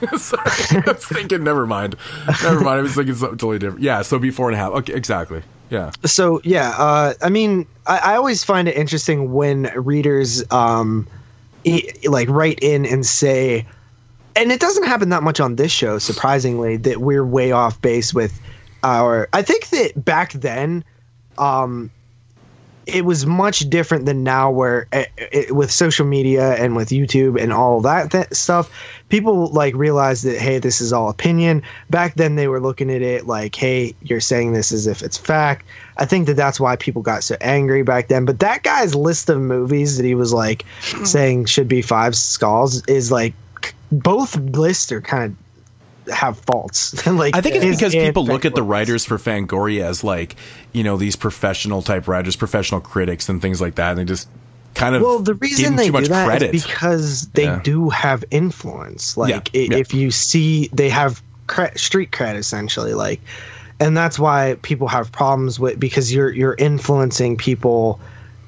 yeah. 0.00 0.16
Sorry. 0.18 0.42
I 0.86 0.90
was 0.92 1.04
thinking, 1.06 1.44
never 1.44 1.66
mind. 1.66 1.94
Never 2.42 2.60
mind. 2.60 2.80
I 2.80 2.82
was 2.82 2.94
thinking 2.94 3.14
something 3.14 3.38
totally 3.38 3.58
different. 3.60 3.82
Yeah, 3.84 4.02
so 4.02 4.16
it'd 4.16 4.22
be 4.22 4.30
four 4.32 4.48
and 4.50 4.54
a 4.54 4.58
half. 4.58 4.72
Okay, 4.72 4.92
exactly. 4.92 5.42
Yeah. 5.68 5.90
so 6.04 6.40
yeah 6.44 6.68
uh, 6.78 7.14
i 7.22 7.28
mean 7.28 7.66
I, 7.88 7.98
I 8.12 8.16
always 8.16 8.44
find 8.44 8.68
it 8.68 8.76
interesting 8.76 9.32
when 9.32 9.64
readers 9.74 10.44
um 10.52 11.08
like 12.04 12.28
write 12.28 12.60
in 12.60 12.86
and 12.86 13.04
say 13.04 13.66
and 14.36 14.52
it 14.52 14.60
doesn't 14.60 14.84
happen 14.84 15.08
that 15.08 15.22
much 15.22 15.40
on 15.40 15.56
this 15.56 15.72
show 15.72 15.98
surprisingly 15.98 16.76
that 16.76 16.98
we're 16.98 17.24
way 17.24 17.52
off 17.52 17.80
base 17.80 18.14
with 18.14 18.40
our 18.82 19.28
i 19.32 19.42
think 19.42 19.68
that 19.68 19.92
back 20.04 20.32
then 20.32 20.84
um 21.38 21.90
it 22.86 23.04
was 23.04 23.26
much 23.26 23.68
different 23.68 24.06
than 24.06 24.22
now 24.22 24.50
where 24.50 24.86
it, 24.92 25.10
it, 25.16 25.54
with 25.54 25.70
social 25.70 26.06
media 26.06 26.54
and 26.54 26.76
with 26.76 26.88
youtube 26.88 27.40
and 27.40 27.52
all 27.52 27.80
that 27.80 28.10
th- 28.10 28.32
stuff 28.32 28.70
people 29.08 29.48
like 29.48 29.74
realized 29.74 30.24
that 30.24 30.38
hey 30.38 30.58
this 30.58 30.80
is 30.80 30.92
all 30.92 31.08
opinion. 31.08 31.62
Back 31.90 32.14
then 32.14 32.36
they 32.36 32.48
were 32.48 32.60
looking 32.60 32.90
at 32.90 33.02
it 33.02 33.26
like 33.26 33.54
hey 33.54 33.94
you're 34.02 34.20
saying 34.20 34.52
this 34.52 34.72
as 34.72 34.86
if 34.86 35.02
it's 35.02 35.16
fact. 35.16 35.66
I 35.96 36.04
think 36.04 36.26
that 36.26 36.34
that's 36.34 36.60
why 36.60 36.76
people 36.76 37.02
got 37.02 37.24
so 37.24 37.36
angry 37.40 37.82
back 37.82 38.08
then. 38.08 38.24
But 38.24 38.40
that 38.40 38.62
guy's 38.62 38.94
list 38.94 39.30
of 39.30 39.40
movies 39.40 39.96
that 39.96 40.04
he 40.04 40.14
was 40.14 40.32
like 40.32 40.64
hmm. 40.82 41.04
saying 41.04 41.44
should 41.46 41.68
be 41.68 41.82
five 41.82 42.16
skulls 42.16 42.84
is 42.86 43.10
like 43.10 43.34
both 43.90 44.36
lists 44.36 44.92
are 44.92 45.00
kind 45.00 45.32
of 45.32 45.45
have 46.12 46.38
faults 46.40 47.06
like 47.06 47.34
I 47.34 47.40
think 47.40 47.56
it's 47.56 47.76
because 47.76 47.94
people 47.94 48.24
look 48.24 48.44
at 48.44 48.54
the 48.54 48.62
writers 48.62 49.04
for 49.04 49.18
Fangoria 49.18 49.82
as 49.84 50.04
like, 50.04 50.36
you 50.72 50.84
know, 50.84 50.96
these 50.96 51.16
professional 51.16 51.82
type 51.82 52.06
writers, 52.08 52.36
professional 52.36 52.80
critics, 52.80 53.28
and 53.28 53.42
things 53.42 53.60
like 53.60 53.74
that, 53.76 53.90
and 53.90 53.98
they 53.98 54.04
just 54.04 54.28
kind 54.74 54.94
of 54.94 55.02
well 55.02 55.18
the 55.20 55.34
reason 55.34 55.74
they 55.76 55.86
too 55.86 55.92
much 55.92 56.04
do 56.04 56.10
that 56.10 56.26
credit. 56.26 56.54
is 56.54 56.66
because 56.66 57.28
they 57.28 57.44
Yeah. 57.44 57.60
do 57.64 57.88
have 57.88 58.24
influence 58.30 59.16
like 59.16 59.50
Yeah, 59.54 59.62
yeah. 59.62 59.76
if 59.78 59.94
you 59.94 60.10
see 60.10 60.68
they 60.72 60.90
have 60.90 61.22
cre- 61.46 61.74
street 61.76 62.10
cred 62.10 62.34
essentially 62.36 62.92
like 62.92 63.20
and 63.80 63.96
that's 63.96 64.18
why 64.18 64.56
people 64.62 64.86
have 64.88 65.10
problems 65.12 65.58
with 65.58 65.80
because 65.80 66.12
you're 66.12 66.30
you're 66.30 66.54
influencing 66.54 67.36
people 67.38 67.98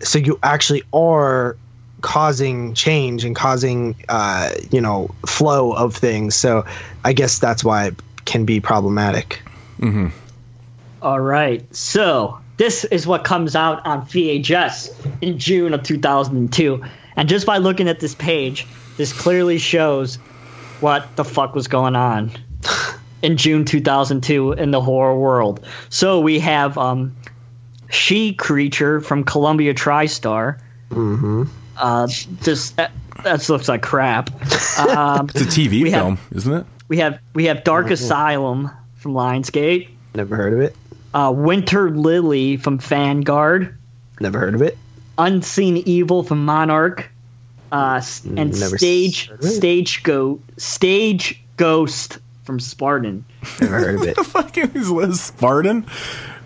so 0.03 0.19
you 0.19 0.39
actually 0.43 0.83
are 0.93 1.57
causing 2.01 2.75
change 2.75 3.25
and 3.25 3.35
causing 3.35 3.97
uh 4.09 4.51
you 4.71 4.81
know 4.81 5.11
flow 5.27 5.73
of 5.73 5.97
things 5.97 6.37
so 6.37 6.65
i 7.05 7.13
guess 7.13 7.39
that's 7.39 7.65
why 7.65 7.87
it 7.87 7.95
can 8.25 8.45
be 8.45 8.61
problematic 8.61 9.43
All 11.01 11.21
right. 11.21 11.75
So 11.75 12.41
this 12.57 12.85
is 12.85 13.07
what 13.07 13.25
comes 13.25 13.55
out 13.55 13.87
on 13.87 14.03
VHS 14.03 15.23
in 15.23 15.39
June 15.39 15.75
of 15.75 15.83
2002. 15.83 16.85
And 17.17 17.29
just 17.29 17.47
by 17.47 17.59
looking 17.59 17.89
at 17.89 18.01
this 18.01 18.15
page, 18.15 18.67
this 18.97 19.13
clearly 19.13 19.59
shows 19.59 20.17
what 20.81 21.17
the 21.17 21.25
fuck 21.25 21.55
was 21.55 21.69
going 21.69 21.97
on 21.97 22.33
in 23.23 23.37
June 23.37 23.65
2002 23.65 24.53
in 24.53 24.71
the 24.71 24.81
horror 24.81 25.17
world. 25.17 25.65
So 25.89 26.21
we 26.21 26.41
have 26.41 26.77
um, 26.79 27.17
She 27.91 28.33
Creature 28.33 29.01
from 29.01 29.25
Columbia 29.25 29.75
TriStar. 29.75 30.61
Mm-hmm. 30.91 31.45
Uh, 31.79 32.09
this 32.43 32.71
that, 32.73 32.91
that 33.25 33.49
looks 33.49 33.69
like 33.69 33.83
crap. 33.83 34.31
Um, 34.79 35.29
it's 35.35 35.41
a 35.41 35.45
TV 35.45 35.83
we 35.83 35.91
have- 35.91 36.03
film, 36.03 36.19
isn't 36.35 36.53
it? 36.53 36.67
we 36.89 36.99
have 36.99 37.19
we 37.35 37.45
have 37.47 37.65
Dark 37.65 37.91
Asylum 37.91 38.71
from 38.97 39.13
Lionsgate. 39.15 39.89
never 40.15 40.35
heard 40.37 40.53
of 40.55 40.61
it 40.61 40.75
uh, 41.15 41.33
Winter 41.35 41.91
Lily 41.91 42.57
from 42.57 42.79
Vanguard, 42.79 43.77
never 44.21 44.39
heard 44.39 44.55
of 44.55 44.63
it 44.63 44.77
Unseen 45.19 45.77
Evil 45.79 46.23
from 46.23 46.45
Monarch, 46.45 47.11
Uh, 47.73 48.01
and 48.25 48.59
Never 48.59 48.79
stage 48.79 49.29
heard 49.29 49.39
of 49.41 49.45
it. 49.45 49.49
stage 49.53 50.03
go 50.03 50.41
stage 50.57 51.43
ghost 51.57 52.19
from 52.45 52.59
Spartan. 52.61 53.25
Never 53.61 53.79
heard 53.79 53.95
of 53.97 54.03
it. 54.05 54.17
what 54.17 54.25
the 54.27 54.31
fuck 54.31 54.59
is 54.77 54.91
Liz 54.91 55.21
Spartan. 55.21 55.85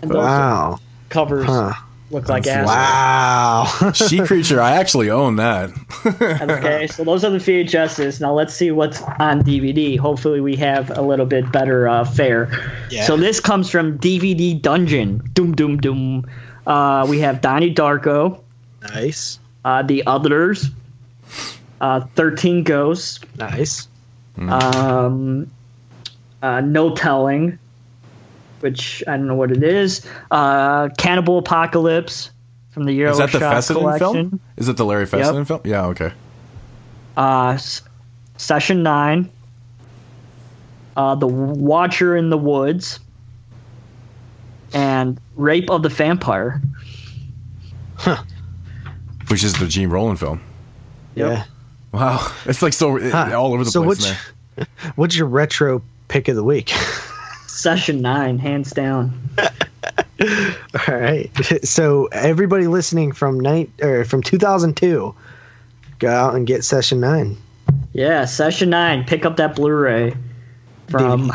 And 0.01 0.11
Wow. 0.13 0.79
covers 1.09 1.45
Huh. 1.45 1.73
Look 2.13 2.29
like 2.29 2.45
ass. 2.47 2.67
Wow. 2.67 3.91
She 3.93 4.19
creature. 4.19 4.61
I 4.61 4.73
actually 4.77 5.09
own 5.09 5.35
that. 5.37 5.71
Okay, 6.41 6.87
so 6.87 7.03
those 7.03 7.23
are 7.23 7.29
the 7.31 7.37
VHSs. 7.37 8.19
Now 8.21 8.33
let's 8.33 8.53
see 8.53 8.71
what's 8.71 9.01
on 9.19 9.41
DVD. 9.43 9.97
Hopefully, 9.97 10.39
we 10.41 10.55
have 10.57 10.95
a 10.97 11.01
little 11.01 11.25
bit 11.25 11.51
better 11.51 11.87
uh, 11.87 12.03
fare. 12.05 12.49
Yeah. 12.89 13.05
So 13.05 13.17
this 13.17 13.39
comes 13.39 13.69
from 13.69 13.97
DVD 13.99 14.61
Dungeon. 14.61 15.17
Doom, 15.33 15.53
doom, 15.55 15.77
doom. 15.77 16.25
Uh, 16.67 17.05
we 17.09 17.19
have 17.19 17.41
Donnie 17.41 17.73
Darko, 17.73 18.41
nice. 18.93 19.39
uh, 19.65 19.81
The 19.83 20.05
Others, 20.07 20.69
uh, 21.81 22.01
13 22.15 22.63
Ghosts, 22.63 23.19
Nice. 23.37 23.87
um, 24.37 25.49
uh, 26.41 26.61
No 26.61 26.95
Telling, 26.95 27.59
which 28.63 29.03
I 29.07 29.17
don't 29.17 29.27
know 29.27 29.35
what 29.35 29.51
it 29.51 29.61
is, 29.61 30.05
uh, 30.31 30.87
Cannibal 30.97 31.37
Apocalypse 31.39 32.31
from 32.71 32.85
the 32.85 32.93
Euro 32.93 33.11
Is 33.11 33.17
that 33.17 33.31
the 33.33 33.39
Fessenden 33.39 33.83
collection. 33.83 34.29
film? 34.29 34.39
Is 34.57 34.69
it 34.69 34.77
the 34.77 34.85
Larry 34.85 35.05
Fessenden 35.05 35.43
film? 35.45 35.59
Yeah. 35.65 35.85
Okay. 35.87 36.11
uh, 37.17 37.49
S- 37.55 37.81
Session 38.37 38.81
9, 38.81 39.29
uh, 40.97 41.15
The 41.15 41.27
Watcher 41.27 42.15
in 42.15 42.29
the 42.29 42.37
Woods, 42.37 42.99
and 44.73 45.19
Rape 45.35 45.69
of 45.69 45.83
the 45.83 45.89
Vampire. 45.89 46.61
Huh. 47.95 48.23
Which 49.27 49.43
is 49.43 49.53
the 49.59 49.67
Jean 49.67 49.89
Rollin 49.89 50.17
film. 50.17 50.41
Yeah. 51.15 51.43
Wow, 51.91 52.31
it's 52.45 52.61
like 52.63 52.73
so 52.73 52.97
Huh. 53.11 53.31
all 53.37 53.53
over 53.53 53.63
the 53.63 53.69
so 53.71 53.83
place. 53.83 54.15
which, 54.57 54.67
what's 54.95 55.15
your 55.15 55.27
retro 55.27 55.81
pick 56.07 56.27
of 56.29 56.35
the 56.35 56.43
week? 56.43 56.73
Session 57.63 58.01
9, 58.01 58.39
hands 58.39 58.71
down. 58.71 59.17
All 60.19 60.95
right. 60.99 61.31
So 61.63 62.07
everybody 62.11 62.67
listening 62.67 63.13
from 63.13 63.39
night 63.39 63.69
or 63.81 64.03
from 64.03 64.21
2002, 64.21 65.15
go 65.99 66.09
out 66.11 66.35
and 66.35 66.45
get 66.45 66.65
session 66.65 66.99
nine. 66.99 67.37
Yeah, 67.93 68.25
Session 68.25 68.69
9, 68.69 69.05
pick 69.05 69.25
up 69.25 69.37
that 69.37 69.55
Blu 69.55 69.71
ray 69.71 70.13
from. 70.89 71.31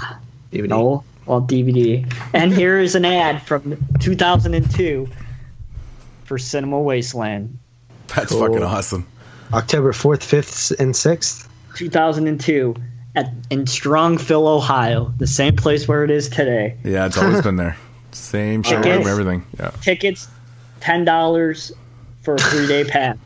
DVD. 0.53 0.69
No, 0.69 1.03
well, 1.25 1.41
DVD. 1.41 2.11
And 2.35 2.53
here 2.53 2.79
is 2.79 2.95
an 2.95 3.07
ad 3.07 3.41
from 3.43 3.79
2002 4.01 5.09
for 6.25 6.37
Cinema 6.37 6.79
Wasteland. 6.79 7.59
That's 8.15 8.33
Cool. 8.33 8.41
fucking 8.41 8.63
awesome. 8.63 9.07
October 9.55 9.93
4th, 9.93 10.21
5th, 10.21 10.79
and 10.79 10.93
6th. 10.93 11.49
2002 11.77 12.75
at 13.19 13.33
in 13.51 13.65
Strongsville, 13.65 14.47
Ohio, 14.47 15.13
the 15.17 15.27
same 15.27 15.57
place 15.57 15.87
where 15.89 16.05
it 16.05 16.11
is 16.11 16.29
today. 16.29 16.77
Yeah, 16.85 17.07
it's 17.07 17.19
always 17.19 17.43
been 17.43 17.57
there. 17.57 17.77
Same 18.13 18.63
shit, 18.63 18.83
Tickets. 18.83 19.07
everything. 19.07 19.45
Yeah. 19.61 19.71
Tickets, 19.83 20.29
ten 20.81 21.05
dollars 21.05 21.73
for 22.23 22.35
a 22.37 22.39
three 22.39 22.67
day 22.67 22.85
pass. 22.89 23.17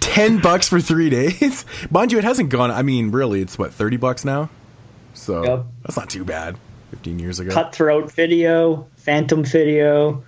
Ten 0.00 0.38
bucks 0.40 0.68
for 0.68 0.80
three 0.80 1.10
days. 1.10 1.64
Mind 1.90 2.10
you, 2.12 2.18
it 2.18 2.24
hasn't 2.24 2.48
gone. 2.50 2.70
I 2.72 2.82
mean, 2.82 3.12
really, 3.12 3.40
it's 3.40 3.56
what 3.58 3.72
thirty 3.72 3.96
bucks 3.96 4.24
now. 4.24 4.50
So 5.14 5.44
Yep. 5.44 5.66
that's 5.84 5.96
not 5.96 6.10
too 6.10 6.24
bad. 6.24 6.56
Fifteen 6.90 7.18
years 7.20 7.38
ago. 7.38 7.52
Cutthroat 7.52 8.10
Video, 8.12 8.88
Phantom 8.96 9.44
Video, 9.44 10.24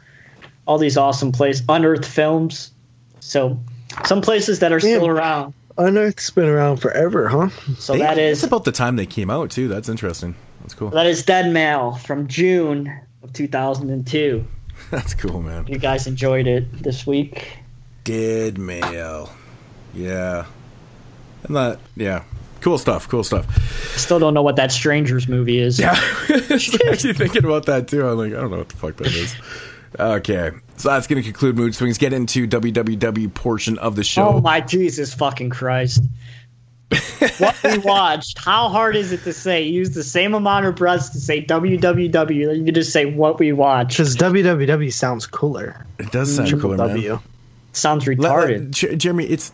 all 0.67 0.79
these 0.79 0.97
awesome 0.97 1.33
places. 1.33 1.65
Unearthed 1.69 2.05
Films. 2.07 2.71
So 3.21 3.59
some 4.05 4.23
places 4.23 4.61
that 4.61 4.73
are 4.73 4.81
still 4.81 5.05
Yeah. 5.07 5.11
around. 5.11 5.55
Unearth's 5.79 6.31
been 6.31 6.49
around 6.49 6.79
forever, 6.79 7.29
huh? 7.29 7.49
So 7.79 7.95
They- 7.95 8.01
That's 8.01 8.19
is 8.19 8.45
about 8.45 8.65
the 8.65 8.73
time 8.73 8.97
they 8.97 9.07
came 9.07 9.31
out 9.31 9.51
too. 9.51 9.69
That's 9.69 9.89
interesting. 9.89 10.35
That's 10.61 10.75
cool. 10.75 10.91
that 10.91 11.07
is 11.07 11.25
Dead 11.25 11.53
Mail 11.53 11.93
from 11.93 12.29
June 12.29 12.93
of 13.23 13.33
2002. 13.33 14.45
That's 14.91 15.15
cool, 15.15 15.43
man. 15.43 15.67
You 15.67 15.79
guys 15.79 16.07
enjoyed 16.07 16.47
it 16.47 16.83
this 16.83 17.07
week. 17.07 17.59
Dead 18.05 18.59
mail. 18.59 19.31
Yeah. 19.95 20.47
And 21.45 21.57
that. 21.57 21.79
Yeah. 21.97 22.25
Cool 22.61 22.79
stuff. 22.79 23.09
Cool 23.09 23.25
stuff. 23.25 23.47
Still 23.99 24.19
don't 24.19 24.35
know 24.35 24.43
what 24.43 24.57
that 24.57 24.71
Strangers 24.73 25.29
movie 25.29 25.59
is. 25.59 25.79
Yeah. 25.79 25.93
I 26.29 26.47
was 26.51 26.81
actually 26.89 27.15
thinking 27.15 27.45
about 27.45 27.67
that 27.67 27.89
too. 27.89 28.07
I'm 28.07 28.17
like, 28.19 28.33
I 28.33 28.41
don't 28.41 28.51
know 28.51 28.59
what 28.59 28.69
the 28.69 28.77
fuck 28.77 28.97
that 28.97 29.09
is. 29.13 29.35
Okay. 30.01 30.53
So 30.83 30.89
that's 30.89 31.07
going 31.07 31.23
to 31.23 31.25
conclude 31.25 31.55
Mood 31.57 31.77
Swings. 31.77 31.97
Get 31.97 32.13
into 32.13 32.49
WWW 32.49 33.33
portion 33.33 33.79
of 33.79 33.95
the 33.95 34.03
show. 34.03 34.27
Oh 34.31 34.41
my 34.41 34.61
Jesus 34.61 35.15
fucking 35.15 35.51
Christ. 35.51 36.03
what 37.39 37.57
we 37.63 37.79
watched. 37.85 38.37
How 38.39 38.69
hard 38.69 38.97
is 38.97 39.13
it 39.13 39.23
to 39.23 39.33
say? 39.33 39.63
Use 39.63 39.91
the 39.91 40.03
same 40.03 40.35
amount 40.35 40.67
of 40.67 40.75
breaths 40.75 41.11
to 41.11 41.21
say 41.21 41.45
www. 41.45 42.11
then 42.11 42.57
You 42.59 42.65
can 42.65 42.75
just 42.75 42.93
say 42.93 43.05
what 43.05 43.39
we 43.39 43.53
watched. 43.53 43.97
Because 43.99 44.17
WWW 44.17 44.93
sounds 44.93 45.25
cooler. 45.27 45.87
It 46.01 46.11
does 46.11 46.35
sound 46.35 46.49
Triple 46.49 46.71
cooler, 46.71 46.79
man. 46.79 46.89
W. 46.89 47.21
Sounds 47.71 48.09
Let- 48.09 48.19
retarded. 48.19 48.67
uh, 48.67 48.71
J- 48.71 48.97
Jeremy, 48.97 49.27
it's. 49.27 49.53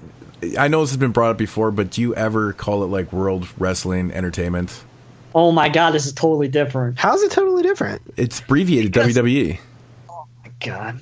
I 0.58 0.68
know 0.68 0.80
this 0.80 0.90
has 0.92 0.96
been 0.96 1.12
brought 1.12 1.32
up 1.32 1.36
before, 1.36 1.70
but 1.70 1.90
do 1.90 2.00
you 2.00 2.14
ever 2.14 2.54
call 2.54 2.84
it 2.84 2.86
like 2.86 3.12
World 3.12 3.46
Wrestling 3.58 4.12
Entertainment? 4.12 4.82
oh 5.34 5.52
my 5.52 5.68
god, 5.68 5.90
this 5.90 6.06
is 6.06 6.14
totally 6.14 6.48
different. 6.48 6.98
How's 6.98 7.22
it 7.22 7.30
totally 7.30 7.62
different? 7.62 8.00
It's 8.16 8.40
abbreviated 8.40 8.92
WWE. 8.94 9.58
God. 10.60 11.00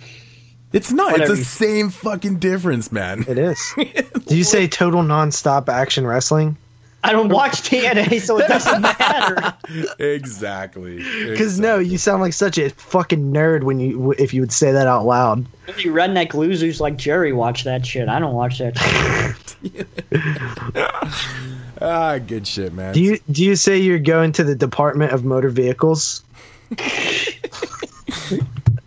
It's 0.73 0.93
not. 0.93 1.13
Whatever. 1.13 1.33
It's 1.33 1.41
the 1.41 1.45
same 1.45 1.91
fucking 1.91 2.39
difference, 2.39 2.93
man. 2.93 3.25
It 3.27 3.39
is. 3.39 3.59
Do 4.27 4.37
you 4.37 4.45
say 4.45 4.69
total 4.69 5.03
nonstop 5.03 5.69
action 5.69 6.07
wrestling? 6.07 6.57
I 7.05 7.13
don't 7.13 7.29
watch 7.29 7.63
TNA, 7.63 8.21
so 8.21 8.39
it 8.39 8.49
doesn't 8.49 8.83
matter. 8.83 9.55
exactly. 10.03 10.97
Because 10.97 11.61
no, 11.61 11.79
you 11.79 11.99
sound 11.99 12.21
like 12.21 12.33
such 12.33 12.59
a 12.59 12.71
fucking 12.71 13.33
nerd 13.33 13.63
when 13.63 13.79
you 13.79 14.13
if 14.19 14.35
you 14.35 14.41
would 14.41 14.51
say 14.51 14.73
that 14.73 14.89
out 14.89 15.07
loud. 15.07 15.47
Only 15.69 15.85
redneck 15.85 16.35
losers 16.35 16.81
like 16.81 16.97
Jerry 16.97 17.33
watch 17.33 17.63
that 17.63 17.87
shit. 17.87 18.09
I 18.09 18.19
don't 18.19 18.35
watch 18.35 18.59
that 18.59 18.77
shit. 18.77 19.87
Ah, 21.79 22.17
good 22.19 22.47
shit, 22.47 22.73
man. 22.73 22.95
Do 22.95 23.03
you 23.03 23.19
do 23.31 23.45
you 23.45 23.55
say 23.55 23.77
you're 23.77 23.99
going 23.99 24.33
to 24.33 24.45
the 24.45 24.55
Department 24.55 25.13
of 25.13 25.25
Motor 25.27 25.51
Vehicles? 25.51 26.25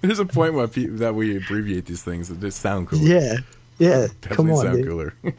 There's 0.02 0.20
a 0.20 0.26
point 0.26 0.54
where 0.54 0.68
pe- 0.68 0.86
that 0.86 1.16
we 1.16 1.38
abbreviate 1.38 1.86
these 1.86 2.04
things 2.04 2.30
that 2.30 2.40
just 2.40 2.62
sound 2.62 2.88
cooler. 2.88 3.02
Yeah, 3.02 3.38
yeah. 3.78 4.08
Definitely 4.22 4.36
Come 4.36 4.52
on, 4.52 4.66
sound 4.66 4.78
dude. 4.78 4.88
cooler. 4.88 5.14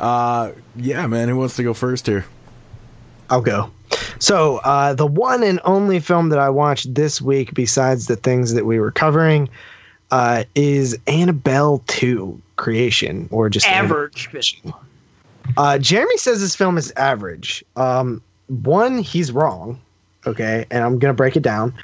uh, 0.00 0.52
yeah, 0.76 1.06
man. 1.06 1.28
Who 1.28 1.36
wants 1.36 1.56
to 1.56 1.62
go 1.62 1.74
first 1.74 2.06
here? 2.06 2.26
I'll 3.30 3.40
go. 3.40 3.70
So, 4.18 4.58
uh, 4.58 4.94
the 4.94 5.06
one 5.06 5.42
and 5.42 5.60
only 5.64 6.00
film 6.00 6.28
that 6.28 6.38
I 6.38 6.50
watched 6.50 6.94
this 6.94 7.22
week, 7.22 7.54
besides 7.54 8.06
the 8.06 8.16
things 8.16 8.54
that 8.54 8.66
we 8.66 8.78
were 8.78 8.90
covering, 8.90 9.48
uh, 10.10 10.44
is 10.54 10.98
Annabelle 11.06 11.82
2 11.86 12.40
Creation, 12.56 13.28
or 13.30 13.48
just 13.48 13.66
Average. 13.66 14.62
Uh, 15.56 15.78
Jeremy 15.78 16.16
says 16.16 16.40
this 16.40 16.56
film 16.56 16.78
is 16.78 16.92
average. 16.96 17.64
Um, 17.76 18.22
one, 18.48 18.98
he's 18.98 19.32
wrong. 19.32 19.80
Okay, 20.26 20.64
and 20.70 20.82
I'm 20.82 20.98
gonna 20.98 21.14
break 21.14 21.36
it 21.36 21.42
down. 21.42 21.74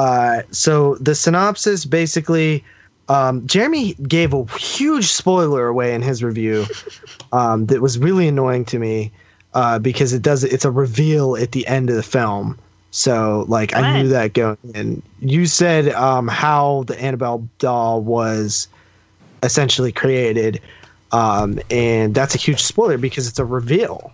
Uh, 0.00 0.44
so 0.50 0.94
the 0.94 1.14
synopsis 1.14 1.84
basically, 1.84 2.64
um, 3.10 3.46
Jeremy 3.46 3.92
gave 3.94 4.32
a 4.32 4.46
huge 4.56 5.08
spoiler 5.08 5.66
away 5.66 5.94
in 5.94 6.00
his 6.00 6.22
review. 6.22 6.64
um, 7.32 7.66
that 7.66 7.82
was 7.82 7.98
really 7.98 8.26
annoying 8.26 8.64
to 8.66 8.78
me 8.78 9.12
uh, 9.52 9.78
because 9.78 10.14
it 10.14 10.22
does 10.22 10.42
it's 10.42 10.64
a 10.64 10.70
reveal 10.70 11.36
at 11.36 11.52
the 11.52 11.66
end 11.66 11.90
of 11.90 11.96
the 11.96 12.02
film. 12.02 12.58
So 12.92 13.44
like 13.46 13.76
I 13.76 14.00
knew 14.00 14.08
that 14.08 14.32
going 14.32 14.56
in. 14.74 15.02
You 15.20 15.44
said 15.44 15.88
um, 15.90 16.28
how 16.28 16.84
the 16.86 16.98
Annabelle 16.98 17.46
doll 17.58 18.00
was 18.00 18.68
essentially 19.42 19.92
created. 19.92 20.62
Um, 21.12 21.60
and 21.70 22.14
that's 22.14 22.34
a 22.34 22.38
huge 22.38 22.62
spoiler 22.62 22.96
because 22.96 23.28
it's 23.28 23.38
a 23.38 23.44
reveal. 23.44 24.12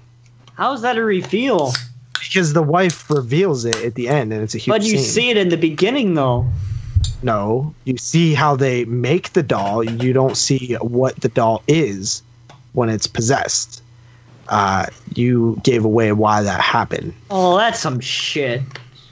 How's 0.54 0.82
that 0.82 0.98
a 0.98 1.04
reveal? 1.04 1.72
Because 2.18 2.52
the 2.52 2.62
wife 2.62 3.08
reveals 3.10 3.64
it 3.64 3.76
at 3.84 3.94
the 3.94 4.08
end, 4.08 4.32
and 4.32 4.42
it's 4.42 4.54
a 4.54 4.58
huge. 4.58 4.72
But 4.72 4.82
you 4.82 4.98
scene. 4.98 5.04
see 5.04 5.30
it 5.30 5.36
in 5.36 5.48
the 5.48 5.56
beginning, 5.56 6.14
though. 6.14 6.46
no, 7.22 7.74
you 7.84 7.96
see 7.98 8.34
how 8.34 8.56
they 8.56 8.84
make 8.84 9.32
the 9.32 9.42
doll. 9.42 9.84
You 9.84 10.12
don't 10.12 10.36
see 10.36 10.74
what 10.80 11.16
the 11.20 11.28
doll 11.28 11.62
is 11.68 12.22
when 12.72 12.88
it's 12.88 13.06
possessed. 13.06 13.82
Uh, 14.48 14.86
you 15.14 15.60
gave 15.64 15.84
away 15.84 16.12
why 16.12 16.42
that 16.42 16.60
happened. 16.60 17.14
Oh, 17.30 17.56
that's 17.56 17.80
some 17.80 18.00
shit. 18.00 18.62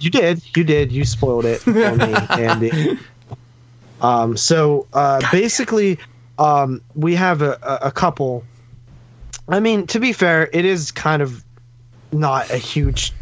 You 0.01 0.11
did. 0.11 0.43
You 0.57 0.65
did. 0.65 0.93
You 0.93 1.05
spoiled 1.05 1.45
it 1.45 1.61
for 1.61 1.71
me, 1.73 2.15
Andy. 2.31 2.99
Um, 4.01 4.37
so 4.37 4.87
uh, 4.93 5.21
basically, 5.33 5.99
um, 6.39 6.83
we 6.95 7.15
have 7.15 7.43
a, 7.43 7.59
a, 7.63 7.89
a 7.89 7.91
couple. 7.93 8.45
I 9.49 9.61
mean, 9.61 9.87
to 9.89 10.01
be 10.01 10.13
fair, 10.13 10.49
it 10.53 10.65
is 10.65 10.91
kind 10.91 11.23
of 11.23 11.44
not 12.15 12.51
a 12.51 12.57
huge 12.57 13.13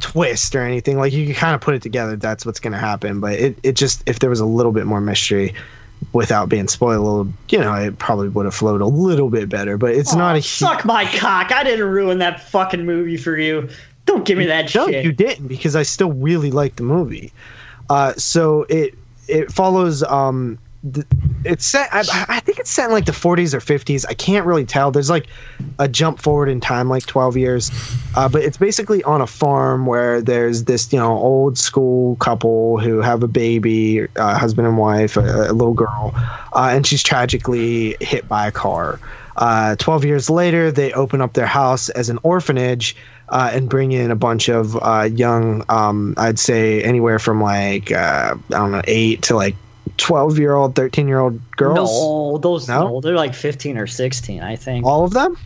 twist 0.00 0.54
or 0.54 0.62
anything. 0.62 0.98
Like 0.98 1.12
you 1.12 1.26
can 1.26 1.34
kind 1.34 1.54
of 1.54 1.60
put 1.60 1.74
it 1.74 1.82
together. 1.82 2.16
That's 2.16 2.44
what's 2.44 2.60
going 2.60 2.72
to 2.72 2.78
happen. 2.78 3.20
But 3.20 3.34
it, 3.34 3.58
it 3.62 3.72
just 3.72 4.02
if 4.06 4.18
there 4.18 4.30
was 4.30 4.40
a 4.40 4.46
little 4.46 4.72
bit 4.72 4.86
more 4.86 5.00
mystery, 5.00 5.54
without 6.12 6.48
being 6.48 6.68
spoiled, 6.68 7.32
you 7.48 7.58
know, 7.58 7.74
it 7.74 7.98
probably 7.98 8.28
would 8.28 8.44
have 8.44 8.54
flowed 8.54 8.80
a 8.80 8.86
little 8.86 9.30
bit 9.30 9.48
better. 9.48 9.76
But 9.76 9.94
it's 9.94 10.14
not 10.14 10.34
a. 10.34 10.38
Oh, 10.38 10.40
Suck 10.40 10.84
my 10.84 11.04
cock. 11.04 11.52
I 11.52 11.64
didn't 11.64 11.88
ruin 11.88 12.18
that 12.18 12.48
fucking 12.48 12.84
movie 12.84 13.16
for 13.16 13.36
you. 13.36 13.68
Don't 14.06 14.24
give 14.24 14.38
me 14.38 14.46
that 14.46 14.74
no, 14.74 14.86
shit. 14.86 15.04
you 15.04 15.12
didn't 15.12 15.48
because 15.48 15.76
I 15.76 15.82
still 15.82 16.12
really 16.12 16.50
like 16.50 16.76
the 16.76 16.82
movie. 16.82 17.32
Uh, 17.90 18.14
so 18.14 18.62
it 18.68 18.94
it 19.26 19.52
follows. 19.52 20.02
Um, 20.02 20.58
it's 21.44 21.66
set. 21.66 21.88
I, 21.92 22.00
I 22.28 22.40
think 22.40 22.58
it's 22.58 22.70
set 22.70 22.86
in 22.86 22.92
like 22.92 23.06
the 23.06 23.12
40s 23.12 23.54
or 23.54 23.58
50s. 23.58 24.04
I 24.08 24.14
can't 24.14 24.46
really 24.46 24.64
tell. 24.64 24.90
There's 24.90 25.10
like 25.10 25.26
a 25.78 25.88
jump 25.88 26.20
forward 26.20 26.48
in 26.48 26.60
time, 26.60 26.88
like 26.88 27.06
12 27.06 27.36
years. 27.36 27.70
Uh, 28.16 28.28
but 28.28 28.42
it's 28.42 28.56
basically 28.56 29.02
on 29.04 29.20
a 29.20 29.26
farm 29.26 29.86
where 29.86 30.20
there's 30.20 30.64
this 30.64 30.92
you 30.92 30.98
know 30.98 31.16
old 31.16 31.58
school 31.58 32.16
couple 32.16 32.78
who 32.78 33.00
have 33.00 33.22
a 33.22 33.28
baby, 33.28 34.06
uh, 34.16 34.38
husband 34.38 34.66
and 34.66 34.76
wife, 34.76 35.16
a, 35.16 35.50
a 35.50 35.52
little 35.52 35.74
girl, 35.74 36.12
uh, 36.14 36.70
and 36.72 36.86
she's 36.86 37.02
tragically 37.02 37.96
hit 38.00 38.28
by 38.28 38.46
a 38.46 38.52
car. 38.52 38.98
Uh, 39.38 39.76
12 39.76 40.04
years 40.04 40.28
later, 40.28 40.72
they 40.72 40.92
open 40.92 41.20
up 41.20 41.32
their 41.32 41.46
house 41.46 41.90
as 41.90 42.08
an 42.08 42.18
orphanage 42.24 42.96
uh, 43.28 43.50
and 43.52 43.68
bring 43.68 43.92
in 43.92 44.10
a 44.10 44.16
bunch 44.16 44.48
of 44.48 44.76
uh, 44.76 45.08
young, 45.10 45.64
um, 45.68 46.14
I'd 46.16 46.40
say 46.40 46.82
anywhere 46.82 47.20
from 47.20 47.40
like, 47.40 47.92
uh, 47.92 48.34
I 48.34 48.50
don't 48.50 48.72
know, 48.72 48.82
8 48.84 49.22
to 49.22 49.36
like 49.36 49.54
12 49.96 50.38
year 50.38 50.54
old, 50.54 50.74
13 50.74 51.08
year 51.08 51.18
old 51.18 51.40
girls. 51.52 51.90
No, 51.90 52.38
those 52.38 52.68
No? 52.68 52.88
no? 52.88 53.00
they're 53.00 53.14
like 53.16 53.34
15 53.34 53.78
or 53.78 53.86
16, 53.86 54.42
I 54.42 54.56
think. 54.56 54.84
All 54.86 55.04
of 55.04 55.12
them? 55.12 55.36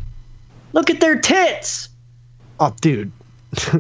Look 0.73 0.91
at 0.91 1.01
their 1.01 1.19
tits. 1.21 1.89
Oh, 2.59 2.75
dude. 2.81 3.13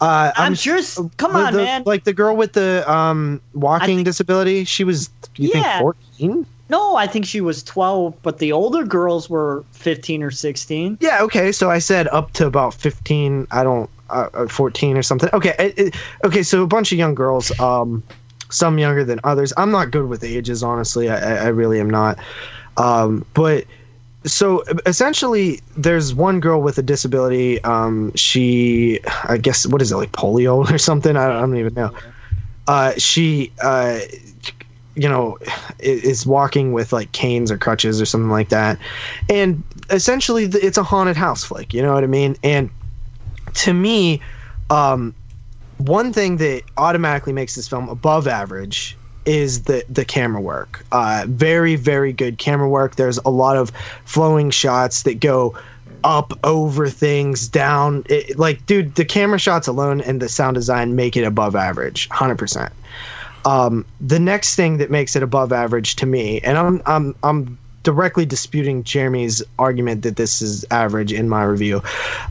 uh, 0.00 0.32
I'm, 0.36 0.54
sure. 0.54 0.78
come 1.16 1.34
on, 1.36 1.52
the- 1.52 1.62
man. 1.64 1.82
Like 1.86 2.04
the 2.04 2.12
girl 2.12 2.36
with 2.36 2.52
the 2.52 2.84
um, 2.90 3.40
walking 3.54 4.04
disability, 4.04 4.64
she 4.64 4.84
was, 4.84 5.10
you 5.36 5.50
Yeah. 5.54 5.78
think, 5.78 5.96
14? 6.18 6.46
No, 6.68 6.96
I 6.96 7.06
think 7.06 7.26
she 7.26 7.40
was 7.40 7.62
12, 7.62 8.22
but 8.22 8.38
the 8.38 8.52
older 8.52 8.84
girls 8.84 9.28
were 9.28 9.64
15 9.72 10.22
or 10.22 10.30
16. 10.30 10.98
Yeah, 11.00 11.22
okay. 11.24 11.52
So 11.52 11.70
I 11.70 11.78
said 11.78 12.08
up 12.08 12.32
to 12.34 12.46
about 12.46 12.74
15. 12.74 13.46
I 13.50 13.62
don't, 13.62 13.90
uh, 14.08 14.28
uh, 14.32 14.46
14 14.48 14.96
or 14.96 15.02
something. 15.02 15.28
Okay. 15.32 15.54
It, 15.58 15.78
it- 15.78 15.94
okay. 16.24 16.42
So 16.42 16.62
a 16.62 16.66
bunch 16.66 16.92
of 16.92 16.98
young 16.98 17.14
girls, 17.14 17.58
um, 17.60 18.02
some 18.54 18.78
younger 18.78 19.04
than 19.04 19.20
others. 19.24 19.52
I'm 19.56 19.70
not 19.70 19.90
good 19.90 20.06
with 20.06 20.24
ages, 20.24 20.62
honestly. 20.62 21.10
I, 21.10 21.44
I 21.44 21.48
really 21.48 21.80
am 21.80 21.90
not. 21.90 22.18
Um, 22.76 23.24
but 23.34 23.64
so 24.24 24.64
essentially, 24.86 25.60
there's 25.76 26.14
one 26.14 26.40
girl 26.40 26.60
with 26.60 26.78
a 26.78 26.82
disability. 26.82 27.62
Um, 27.62 28.14
she, 28.14 29.00
I 29.24 29.36
guess, 29.36 29.66
what 29.66 29.82
is 29.82 29.92
it, 29.92 29.96
like 29.96 30.12
polio 30.12 30.70
or 30.70 30.78
something? 30.78 31.16
I 31.16 31.28
don't, 31.28 31.36
I 31.36 31.40
don't 31.40 31.56
even 31.56 31.74
know. 31.74 31.94
Uh, 32.66 32.92
she, 32.96 33.52
uh, 33.62 34.00
you 34.94 35.08
know, 35.08 35.38
is 35.78 36.24
walking 36.24 36.72
with 36.72 36.92
like 36.92 37.12
canes 37.12 37.50
or 37.50 37.58
crutches 37.58 38.00
or 38.00 38.06
something 38.06 38.30
like 38.30 38.50
that. 38.50 38.78
And 39.28 39.62
essentially, 39.90 40.44
it's 40.44 40.78
a 40.78 40.82
haunted 40.82 41.16
house 41.16 41.44
flick. 41.44 41.74
You 41.74 41.82
know 41.82 41.92
what 41.92 42.04
I 42.04 42.06
mean? 42.06 42.36
And 42.42 42.70
to 43.54 43.72
me, 43.72 44.22
um, 44.70 45.14
one 45.84 46.12
thing 46.12 46.38
that 46.38 46.62
automatically 46.76 47.32
makes 47.32 47.54
this 47.54 47.68
film 47.68 47.88
above 47.88 48.26
average 48.26 48.96
is 49.26 49.62
the 49.62 49.84
the 49.88 50.04
camera 50.04 50.40
work. 50.40 50.84
Uh, 50.92 51.24
very 51.26 51.76
very 51.76 52.12
good 52.12 52.38
camera 52.38 52.68
work. 52.68 52.96
There's 52.96 53.18
a 53.18 53.30
lot 53.30 53.56
of 53.56 53.70
flowing 54.04 54.50
shots 54.50 55.02
that 55.02 55.20
go 55.20 55.56
up 56.02 56.38
over 56.44 56.88
things 56.88 57.48
down. 57.48 58.04
It, 58.08 58.38
like 58.38 58.66
dude, 58.66 58.94
the 58.94 59.04
camera 59.04 59.38
shots 59.38 59.66
alone 59.66 60.00
and 60.00 60.20
the 60.20 60.28
sound 60.28 60.54
design 60.54 60.96
make 60.96 61.16
it 61.16 61.24
above 61.24 61.56
average, 61.56 62.08
hundred 62.08 62.38
percent. 62.38 62.72
Um, 63.44 63.84
the 64.00 64.18
next 64.18 64.56
thing 64.56 64.78
that 64.78 64.90
makes 64.90 65.16
it 65.16 65.22
above 65.22 65.52
average 65.52 65.96
to 65.96 66.06
me, 66.06 66.40
and 66.40 66.56
I'm 66.56 66.82
I'm 66.86 67.14
I'm 67.22 67.58
directly 67.82 68.24
disputing 68.24 68.84
Jeremy's 68.84 69.42
argument 69.58 70.02
that 70.02 70.16
this 70.16 70.40
is 70.40 70.64
average 70.70 71.12
in 71.12 71.28
my 71.28 71.44
review. 71.44 71.82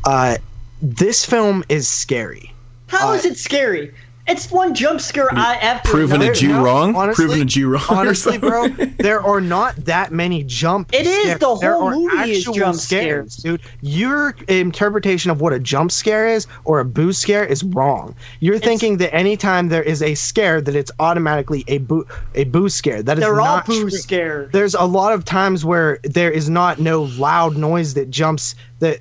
Uh, 0.03 0.37
this 0.81 1.23
film 1.23 1.63
is 1.69 1.87
scary. 1.87 2.52
How 2.93 3.13
is 3.13 3.25
it 3.25 3.37
scary? 3.37 3.93
It's 4.25 4.49
one 4.49 4.73
jump 4.73 5.01
scare 5.01 5.27
mm. 5.27 5.37
I 5.37 5.55
after 5.55 5.89
Proving 5.91 6.21
a 6.21 6.23
another. 6.27 6.33
Jew 6.33 6.47
no, 6.53 6.63
wrong? 6.63 6.95
honestly- 6.95 7.25
Proving 7.25 7.41
a 7.41 7.45
Jew 7.45 7.67
wrong? 7.67 7.83
Honestly, 7.89 8.37
bro, 8.37 8.69
there 8.69 9.21
are 9.21 9.41
not 9.41 9.75
that 9.83 10.13
many 10.13 10.43
jump. 10.45 10.93
It 10.93 11.05
is, 11.05 11.23
scares. 11.23 11.39
the 11.41 11.55
There 11.57 11.73
whole 11.73 11.83
are 11.89 11.95
movie 11.97 12.31
is 12.31 12.45
jump 12.45 12.77
scares, 12.77 13.35
dude. 13.35 13.59
Your 13.81 14.33
interpretation 14.47 15.29
of 15.29 15.41
what 15.41 15.51
a 15.51 15.59
jump 15.59 15.91
scare 15.91 16.29
is 16.29 16.47
or 16.63 16.79
a 16.79 16.85
boo 16.85 17.11
scare 17.11 17.43
is 17.43 17.65
wrong. 17.65 18.15
You're 18.39 18.59
thinking 18.59 18.95
that 18.99 19.13
anytime 19.13 19.67
there 19.67 19.83
is 19.83 20.01
a 20.01 20.15
scare, 20.15 20.61
that 20.61 20.73
it's 20.73 20.91
automatically 21.01 21.65
a 21.67 21.79
boo 21.79 22.07
a 22.33 22.45
boo 22.45 22.69
scare. 22.69 23.03
That 23.03 23.17
is 23.17 23.25
They're 23.25 23.41
all 23.41 23.57
not 23.57 23.65
boo 23.65 23.81
true. 23.81 23.89
scared. 23.89 24.53
There's 24.53 24.73
a 24.73 24.85
lot 24.85 25.11
of 25.11 25.25
times 25.25 25.65
where 25.65 25.99
there 26.03 26.31
is 26.31 26.49
not 26.49 26.79
no 26.79 27.03
loud 27.03 27.57
noise 27.57 27.95
that 27.95 28.09
jumps 28.09 28.55
that 28.79 28.99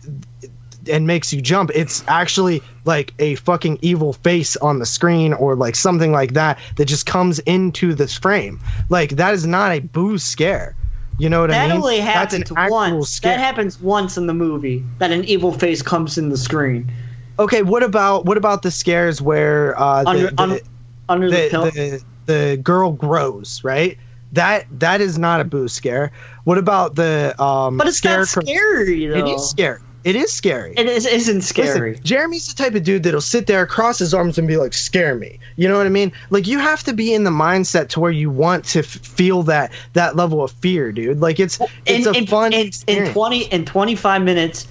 and 0.91 1.07
makes 1.07 1.33
you 1.33 1.41
jump. 1.41 1.71
It's 1.75 2.03
actually 2.09 2.63
like 2.85 3.13
a 3.19 3.35
fucking 3.37 3.79
evil 3.83 4.13
face 4.13 4.57
on 4.57 4.79
the 4.79 4.87
screen 4.87 5.33
or 5.33 5.55
like 5.55 5.77
something 5.77 6.13
like 6.13 6.35
that 6.35 6.59
that 6.77 6.87
just 6.87 7.07
comes 7.07 7.39
into 7.41 7.95
this 7.95 8.17
frame. 8.17 8.61
Like 8.89 9.11
that 9.11 9.35
is 9.35 9.47
not 9.47 9.73
a 9.73 9.81
boo 9.81 10.19
scare. 10.19 10.75
You 11.19 11.29
know 11.29 11.43
what 11.43 11.51
I 11.53 11.61
mean? 11.61 11.69
That 11.69 11.77
only 11.77 11.99
That's 11.99 12.35
an 12.35 12.43
happens 12.43 12.71
once. 12.71 13.09
scare. 13.11 13.37
That 13.37 13.41
happens 13.41 13.81
once 13.81 14.17
in 14.17 14.27
the 14.27 14.35
movie. 14.35 14.85
That 14.99 15.11
an 15.13 15.25
evil 15.27 15.53
face 15.53 15.83
comes 15.83 16.19
in 16.19 16.31
the 16.31 16.37
screen. 16.39 16.91
okay, 17.39 17.63
what 17.63 17.83
about 17.83 18.25
what 18.25 18.37
about 18.37 18.63
the 18.63 18.71
scares 18.71 19.21
where 19.23 19.79
uh 19.79 20.03
the, 20.03 20.09
Under, 20.09 20.31
the, 20.31 20.43
un- 20.43 20.61
under 21.09 21.31
the, 21.31 21.37
the, 21.37 21.49
pill. 21.51 21.65
the, 21.71 22.05
the 22.27 22.57
girl 22.63 22.93
grows, 22.93 23.63
right? 23.63 23.99
That 24.33 24.67
that 24.81 25.01
is 25.03 25.19
not 25.19 25.41
a 25.41 25.45
boo 25.45 25.69
scare. 25.69 26.11
What 26.45 26.57
about 26.59 26.95
the 26.97 27.35
um 27.41 27.77
but 27.77 27.87
it's 27.87 27.99
scare 27.99 28.19
not 28.19 28.29
scary 28.29 29.07
though. 29.07 29.17
It 29.17 29.29
is 29.29 29.49
scary. 29.51 29.81
It 30.05 30.17
is 30.17 30.33
scary. 30.33 30.75
It 30.77 30.87
is, 30.87 31.07
isn't 31.07 31.43
scary. 31.43 31.91
Listen, 31.93 32.05
Jeremy's 32.05 32.49
the 32.53 32.63
type 32.63 32.75
of 32.75 32.83
dude 32.83 33.03
that'll 33.05 33.21
sit 33.21 33.47
there, 33.47 33.67
cross 33.67 33.99
his 33.99 34.13
arms, 34.15 34.39
and 34.39 34.49
be 34.49 34.57
like, 34.57 34.73
"Scare 34.73 35.15
me." 35.15 35.39
You 35.57 35.69
know 35.69 35.77
what 35.77 35.87
I 35.87 35.91
mean? 35.91 36.13
Like 36.31 36.47
you 36.47 36.59
have 36.59 36.83
to 36.85 36.93
be 36.93 37.15
in 37.15 37.25
the 37.25 37.31
mindset 37.31 37.89
to 37.91 38.01
where 38.01 38.11
you 38.11 38.31
want 38.31 38.65
to 38.67 38.81
f- 38.81 38.87
feel 38.87 39.43
that 39.45 39.73
that 39.93 40.17
level 40.17 40.43
of 40.43 40.51
fear, 40.53 40.93
dude. 40.93 41.21
Like 41.21 41.39
it's 41.41 41.61
it's 41.87 42.07
in, 42.07 42.15
a 42.15 42.19
in, 42.19 42.27
fun 42.27 42.53
in, 42.53 42.71
in 42.87 43.13
20 43.13 43.45
in 43.45 43.65
25 43.65 44.23
minutes 44.23 44.69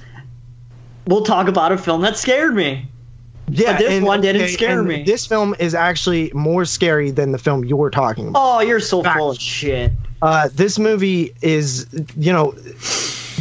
we'll 1.07 1.23
talk 1.23 1.47
about 1.47 1.71
a 1.71 1.77
film 1.77 2.01
that 2.01 2.15
scared 2.15 2.53
me 2.53 2.87
yeah, 3.49 3.73
but 3.73 3.79
this 3.79 3.91
and- 3.91 4.05
one 4.05 4.21
didn't 4.21 4.43
okay, 4.43 4.51
scare 4.51 4.83
me. 4.83 5.03
This 5.03 5.25
film 5.25 5.55
is 5.59 5.73
actually 5.75 6.31
more 6.33 6.63
scary 6.63 7.11
than 7.11 7.31
the 7.31 7.37
film 7.37 7.65
you're 7.65 7.89
talking 7.89 8.29
about. 8.29 8.39
oh 8.41 8.59
you're 8.61 8.79
so 8.79 9.03
full 9.03 9.31
of 9.31 9.39
shit 9.39 9.91
Uh, 10.21 10.47
this 10.53 10.77
movie 10.77 11.33
is, 11.41 11.87
you 12.15 12.31
know, 12.31 12.53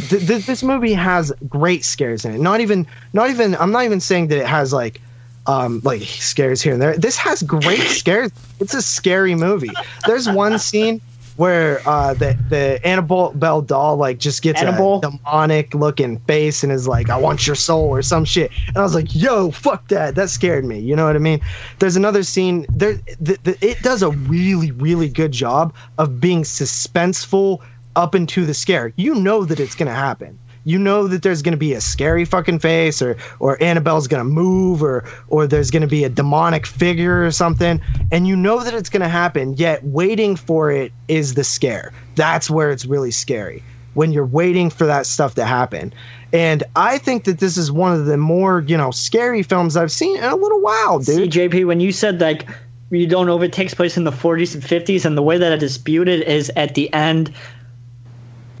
th- 0.09 0.27
th- 0.27 0.45
this 0.45 0.63
movie 0.63 0.93
has 0.93 1.31
great 1.47 1.85
scares 1.85 2.25
in 2.25 2.33
it. 2.33 2.39
Not 2.39 2.61
even, 2.61 2.87
not 3.13 3.29
even. 3.29 3.55
I'm 3.55 3.71
not 3.71 3.85
even 3.85 3.99
saying 3.99 4.27
that 4.27 4.37
it 4.39 4.47
has 4.47 4.73
like, 4.73 5.01
um, 5.47 5.81
like 5.83 6.01
scares 6.01 6.61
here 6.61 6.73
and 6.73 6.81
there. 6.81 6.97
This 6.97 7.17
has 7.17 7.41
great 7.43 7.79
scares. 7.87 8.31
It's 8.59 8.73
a 8.73 8.81
scary 8.81 9.35
movie. 9.35 9.71
There's 10.05 10.29
one 10.29 10.59
scene 10.59 11.01
where 11.37 11.81
uh, 11.87 12.13
the 12.13 12.37
the 12.49 12.79
Annabelle 12.85 13.31
Bell 13.31 13.61
doll 13.61 13.97
like 13.97 14.19
just 14.19 14.41
gets 14.41 14.61
Annabelle? 14.61 14.99
a 14.99 15.01
demonic 15.01 15.73
looking 15.73 16.19
face 16.19 16.63
and 16.63 16.71
is 16.71 16.87
like, 16.87 17.09
"I 17.09 17.17
want 17.17 17.47
your 17.47 17.55
soul" 17.55 17.89
or 17.89 18.01
some 18.01 18.25
shit. 18.25 18.51
And 18.67 18.77
I 18.77 18.81
was 18.81 18.93
like, 18.93 19.15
"Yo, 19.15 19.51
fuck 19.51 19.87
that!" 19.87 20.15
That 20.15 20.29
scared 20.29 20.65
me. 20.65 20.79
You 20.79 20.95
know 20.95 21.05
what 21.05 21.15
I 21.15 21.19
mean? 21.19 21.41
There's 21.79 21.95
another 21.95 22.23
scene. 22.23 22.65
There, 22.69 22.93
the, 23.19 23.39
the, 23.43 23.57
it 23.61 23.81
does 23.81 24.03
a 24.03 24.11
really, 24.11 24.71
really 24.71 25.09
good 25.09 25.31
job 25.31 25.73
of 25.97 26.19
being 26.19 26.43
suspenseful 26.43 27.61
up 27.95 28.15
into 28.15 28.45
the 28.45 28.53
scare. 28.53 28.93
You 28.95 29.15
know 29.15 29.45
that 29.45 29.59
it's 29.59 29.75
gonna 29.75 29.93
happen. 29.93 30.39
You 30.63 30.77
know 30.77 31.07
that 31.07 31.23
there's 31.23 31.41
gonna 31.41 31.57
be 31.57 31.73
a 31.73 31.81
scary 31.81 32.25
fucking 32.25 32.59
face, 32.59 33.01
or 33.01 33.17
or 33.39 33.61
Annabelle's 33.61 34.07
gonna 34.07 34.25
move, 34.25 34.83
or 34.83 35.05
or 35.27 35.47
there's 35.47 35.71
gonna 35.71 35.87
be 35.87 36.03
a 36.03 36.09
demonic 36.09 36.65
figure 36.65 37.25
or 37.25 37.31
something, 37.31 37.81
and 38.11 38.27
you 38.27 38.35
know 38.35 38.63
that 38.63 38.73
it's 38.73 38.89
gonna 38.89 39.09
happen. 39.09 39.55
Yet 39.55 39.83
waiting 39.83 40.35
for 40.35 40.71
it 40.71 40.91
is 41.07 41.33
the 41.33 41.43
scare. 41.43 41.93
That's 42.15 42.49
where 42.49 42.71
it's 42.71 42.85
really 42.85 43.11
scary 43.11 43.63
when 43.93 44.11
you're 44.11 44.25
waiting 44.25 44.69
for 44.69 44.85
that 44.85 45.05
stuff 45.05 45.35
to 45.35 45.45
happen. 45.45 45.93
And 46.31 46.63
I 46.75 46.97
think 46.97 47.25
that 47.25 47.39
this 47.39 47.57
is 47.57 47.71
one 47.71 47.93
of 47.93 48.05
the 48.05 48.17
more 48.17 48.61
you 48.61 48.77
know 48.77 48.91
scary 48.91 49.43
films 49.43 49.75
I've 49.75 49.91
seen 49.91 50.17
in 50.17 50.23
a 50.23 50.35
little 50.35 50.61
while, 50.61 50.99
dude. 50.99 51.31
CJP, 51.31 51.65
when 51.65 51.79
you 51.79 51.91
said 51.91 52.21
like 52.21 52.47
you 52.91 53.07
don't 53.07 53.25
know 53.25 53.37
if 53.37 53.43
it 53.43 53.53
takes 53.53 53.73
place 53.73 53.97
in 53.97 54.03
the 54.03 54.11
40s 54.11 54.53
and 54.53 54.63
50s, 54.63 55.05
and 55.05 55.17
the 55.17 55.21
way 55.21 55.39
that 55.39 55.53
I 55.53 55.55
dispute 55.55 56.07
is 56.07 56.51
at 56.55 56.75
the 56.75 56.93
end 56.93 57.33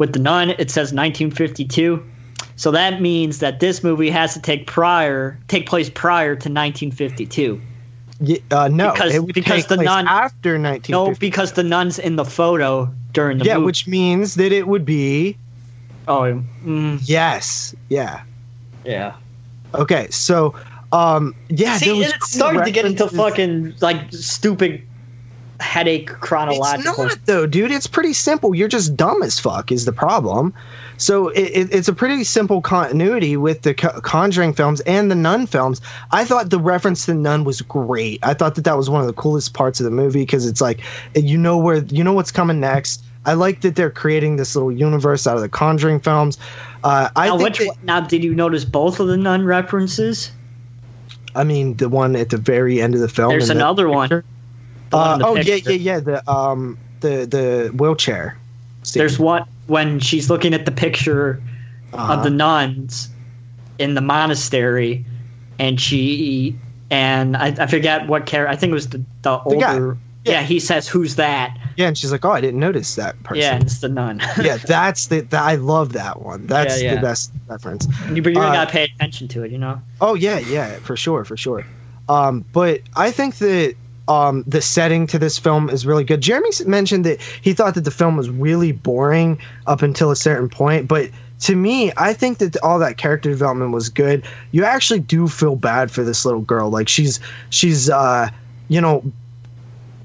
with 0.01 0.13
the 0.13 0.19
nun, 0.19 0.49
it 0.49 0.71
says 0.71 0.91
1952. 0.91 2.03
So 2.55 2.71
that 2.71 2.99
means 3.01 3.37
that 3.39 3.59
this 3.59 3.83
movie 3.83 4.09
has 4.09 4.33
to 4.33 4.41
take 4.41 4.65
prior, 4.65 5.37
take 5.47 5.67
place 5.69 5.91
prior 5.91 6.33
to 6.35 6.49
1952. 6.49 7.61
Ye- 8.19 8.41
uh, 8.49 8.67
no, 8.67 8.93
Because- 8.93 9.13
it 9.13 9.27
because 9.31 9.67
the 9.67 9.77
nun- 9.77 10.07
after 10.07 10.57
1950. 10.57 10.91
No, 10.91 11.13
because 11.19 11.51
the 11.51 11.61
nun's 11.61 11.99
in 11.99 12.15
the 12.15 12.25
photo 12.25 12.91
during 13.13 13.37
the 13.37 13.45
yeah, 13.45 13.57
movie. 13.57 13.65
which 13.67 13.85
means 13.87 14.33
that 14.35 14.51
it 14.51 14.67
would 14.67 14.85
be 14.85 15.37
oh, 16.07 16.41
mm, 16.65 16.99
yes, 17.03 17.75
yeah. 17.89 18.21
yeah. 18.83 19.13
Okay, 19.75 20.07
so 20.09 20.55
um, 20.91 21.35
yeah, 21.49 21.77
See, 21.77 21.85
cool 21.91 22.03
starting 22.21 22.63
to 22.63 22.71
get 22.71 22.85
into 22.85 23.07
fucking 23.07 23.75
like 23.81 24.11
stupid 24.11 24.81
headache 25.61 26.09
It's 26.09 26.19
chronological. 26.19 27.05
not 27.05 27.25
though, 27.25 27.45
dude. 27.45 27.71
It's 27.71 27.87
pretty 27.87 28.13
simple. 28.13 28.53
You're 28.55 28.67
just 28.67 28.95
dumb 28.97 29.21
as 29.23 29.39
fuck 29.39 29.71
is 29.71 29.85
the 29.85 29.93
problem. 29.93 30.53
So 30.97 31.29
it, 31.29 31.39
it, 31.41 31.73
it's 31.73 31.87
a 31.87 31.93
pretty 31.93 32.23
simple 32.23 32.61
continuity 32.61 33.35
with 33.37 33.61
the 33.63 33.73
Co- 33.73 34.01
Conjuring 34.01 34.53
films 34.53 34.81
and 34.81 35.09
the 35.09 35.15
Nun 35.15 35.47
films. 35.47 35.81
I 36.11 36.25
thought 36.25 36.49
the 36.49 36.59
reference 36.59 37.05
to 37.07 37.13
Nun 37.15 37.43
was 37.43 37.61
great. 37.61 38.19
I 38.23 38.33
thought 38.35 38.55
that 38.55 38.65
that 38.65 38.77
was 38.77 38.89
one 38.89 39.01
of 39.01 39.07
the 39.07 39.13
coolest 39.13 39.53
parts 39.53 39.79
of 39.79 39.85
the 39.85 39.91
movie 39.91 40.21
because 40.21 40.45
it's 40.45 40.61
like 40.61 40.81
you 41.15 41.37
know 41.37 41.57
where 41.57 41.77
you 41.77 42.03
know 42.03 42.13
what's 42.13 42.31
coming 42.31 42.59
next. 42.59 43.03
I 43.25 43.33
like 43.33 43.61
that 43.61 43.75
they're 43.75 43.91
creating 43.91 44.35
this 44.37 44.55
little 44.55 44.71
universe 44.71 45.27
out 45.27 45.35
of 45.35 45.41
the 45.43 45.49
Conjuring 45.49 45.99
films. 45.99 46.39
Uh, 46.83 47.09
I 47.15 47.27
now, 47.27 47.37
think 47.37 47.49
which 47.49 47.57
that- 47.59 47.83
now, 47.83 47.99
did 48.01 48.23
you 48.23 48.33
notice 48.33 48.65
both 48.65 48.99
of 48.99 49.07
the 49.07 49.17
nun 49.17 49.45
references? 49.45 50.31
I 51.33 51.43
mean 51.45 51.77
the 51.77 51.87
one 51.87 52.15
at 52.15 52.29
the 52.29 52.37
very 52.37 52.81
end 52.81 52.93
of 52.93 52.99
the 53.01 53.07
film. 53.07 53.29
There's 53.29 53.49
another 53.49 53.85
picture. 53.87 53.95
One 53.95 54.23
Uh, 54.93 55.19
oh 55.23 55.35
yeah, 55.35 55.55
yeah, 55.55 55.71
yeah. 55.71 55.99
The 55.99 56.29
um 56.31 56.77
the 56.99 57.25
the 57.25 57.71
wheelchair. 57.75 58.37
There's 58.93 59.19
one 59.19 59.45
when 59.67 59.99
she's 59.99 60.29
looking 60.29 60.53
at 60.53 60.65
the 60.65 60.71
picture 60.71 61.41
Uh-huh. 61.93 62.13
of 62.13 62.23
the 62.23 62.29
nuns 62.29 63.09
in 63.79 63.95
the 63.95 64.01
monastery, 64.01 65.05
and 65.59 65.79
she 65.79 66.55
and 66.89 67.35
I, 67.37 67.47
I 67.59 67.67
forget 67.67 68.07
what 68.07 68.25
character. 68.25 68.51
I 68.51 68.55
think 68.55 68.71
it 68.71 68.73
was 68.73 68.89
the 68.89 69.01
the 69.23 69.39
older. 69.39 69.97
Yeah. 70.23 70.43
he 70.43 70.59
says, 70.59 70.87
"Who's 70.87 71.15
that?" 71.15 71.57
Yeah, 71.77 71.87
and 71.87 71.97
she's 71.97 72.11
like, 72.11 72.23
"Oh, 72.23 72.31
I 72.31 72.41
didn't 72.41 72.59
notice 72.59 72.93
that 72.95 73.21
person." 73.23 73.41
Yeah, 73.41 73.57
it's 73.59 73.79
the 73.79 73.89
nun. 73.89 74.21
yeah, 74.41 74.57
that's 74.57 75.07
the, 75.07 75.21
the 75.21 75.37
I 75.39 75.55
love 75.55 75.93
that 75.93 76.21
one. 76.21 76.45
That's 76.47 76.79
Yeah, 76.81 76.89
yeah. 76.91 76.95
the 76.95 77.01
best 77.01 77.31
reference. 77.47 77.87
You- 78.13 78.21
but 78.21 78.33
you 78.33 78.39
Uh, 78.39 78.53
gotta 78.53 78.69
pay 78.71 78.83
attention 78.83 79.27
to 79.29 79.43
it, 79.43 79.51
you 79.51 79.57
know. 79.57 79.81
Oh 79.99 80.13
yeah, 80.13 80.37
yeah, 80.39 80.75
for 80.79 80.95
sure, 80.95 81.25
for 81.25 81.35
sure. 81.37 81.65
Um, 82.07 82.45
but 82.53 82.81
I 82.95 83.09
think 83.11 83.35
that 83.37 83.75
um, 84.07 84.43
the 84.47 84.61
setting 84.61 85.07
to 85.07 85.19
this 85.19 85.37
film 85.37 85.69
is 85.69 85.85
really 85.85 86.03
good. 86.03 86.21
Jeremy 86.21 86.49
mentioned 86.65 87.05
that 87.05 87.21
he 87.21 87.53
thought 87.53 87.75
that 87.75 87.83
the 87.85 87.91
film 87.91 88.17
was 88.17 88.29
really 88.29 88.71
boring 88.71 89.39
up 89.65 89.81
until 89.81 90.11
a 90.11 90.15
certain 90.15 90.49
point, 90.49 90.87
but 90.87 91.09
to 91.41 91.55
me, 91.55 91.91
I 91.97 92.13
think 92.13 92.37
that 92.39 92.57
all 92.57 92.79
that 92.79 92.97
character 92.97 93.29
development 93.29 93.71
was 93.71 93.89
good. 93.89 94.25
You 94.51 94.65
actually 94.65 94.99
do 94.99 95.27
feel 95.27 95.55
bad 95.55 95.89
for 95.89 96.03
this 96.03 96.23
little 96.23 96.41
girl. 96.41 96.69
Like 96.69 96.87
she's 96.87 97.19
she's 97.49 97.89
uh, 97.89 98.29
you 98.67 98.81
know 98.81 99.03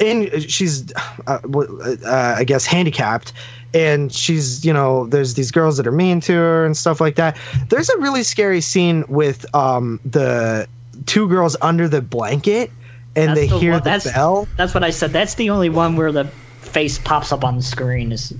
and 0.00 0.50
she's 0.50 0.92
uh, 1.26 1.38
uh, 1.44 2.34
i 2.36 2.44
guess 2.44 2.66
handicapped 2.66 3.32
and 3.72 4.12
she's 4.12 4.64
you 4.64 4.72
know 4.72 5.06
there's 5.06 5.34
these 5.34 5.50
girls 5.50 5.78
that 5.78 5.86
are 5.86 5.92
mean 5.92 6.20
to 6.20 6.32
her 6.32 6.66
and 6.66 6.76
stuff 6.76 7.00
like 7.00 7.16
that 7.16 7.38
there's 7.68 7.88
a 7.88 7.98
really 7.98 8.22
scary 8.22 8.60
scene 8.60 9.04
with 9.08 9.54
um 9.54 10.00
the 10.04 10.68
two 11.06 11.28
girls 11.28 11.56
under 11.60 11.88
the 11.88 12.02
blanket 12.02 12.70
and 13.16 13.30
That's 13.30 13.40
they 13.40 13.46
the 13.48 13.58
hear 13.58 13.72
one- 13.72 13.80
the 13.82 13.90
that's, 13.90 14.12
bell? 14.12 14.46
That's 14.56 14.74
what 14.74 14.84
I 14.84 14.90
said. 14.90 15.12
That's 15.12 15.34
the 15.34 15.50
only 15.50 15.68
one 15.70 15.96
where 15.96 16.12
the 16.12 16.26
face 16.60 16.98
pops 16.98 17.32
up 17.32 17.42
on 17.44 17.56
the 17.56 17.62
screen. 17.62 18.12
Is 18.12 18.32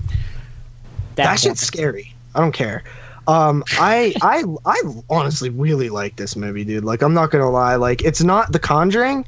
that, 1.15 1.25
one. 1.25 1.37
shit's 1.37 1.61
scary. 1.61 2.13
I 2.35 2.39
don't 2.39 2.51
care. 2.51 2.83
Um 3.27 3.63
i 3.71 4.13
i 4.21 4.43
i 4.65 4.81
honestly 5.09 5.49
really 5.49 5.89
like 5.89 6.15
this 6.15 6.37
movie 6.37 6.63
dude. 6.63 6.85
Like 6.85 7.01
i'm 7.01 7.13
not 7.13 7.29
gonna 7.31 7.49
lie. 7.49 7.75
Like 7.75 8.01
it's 8.03 8.23
not 8.23 8.53
the 8.53 8.59
conjuring 8.59 9.25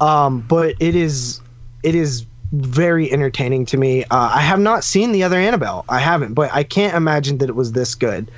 um 0.00 0.40
but 0.40 0.74
it 0.80 0.96
is 0.96 1.40
it 1.84 1.94
is 1.94 2.26
very 2.52 3.12
entertaining 3.12 3.64
to 3.66 3.76
me. 3.76 4.02
Uh, 4.04 4.30
i 4.34 4.40
have 4.40 4.58
not 4.58 4.82
seen 4.82 5.12
the 5.12 5.22
other 5.22 5.38
annabelle. 5.38 5.84
I 5.88 6.00
haven't 6.00 6.34
but 6.34 6.50
i 6.52 6.64
can't 6.64 6.96
imagine 6.96 7.38
that 7.38 7.48
it 7.48 7.54
was 7.54 7.70
this 7.72 7.94
good. 7.94 8.30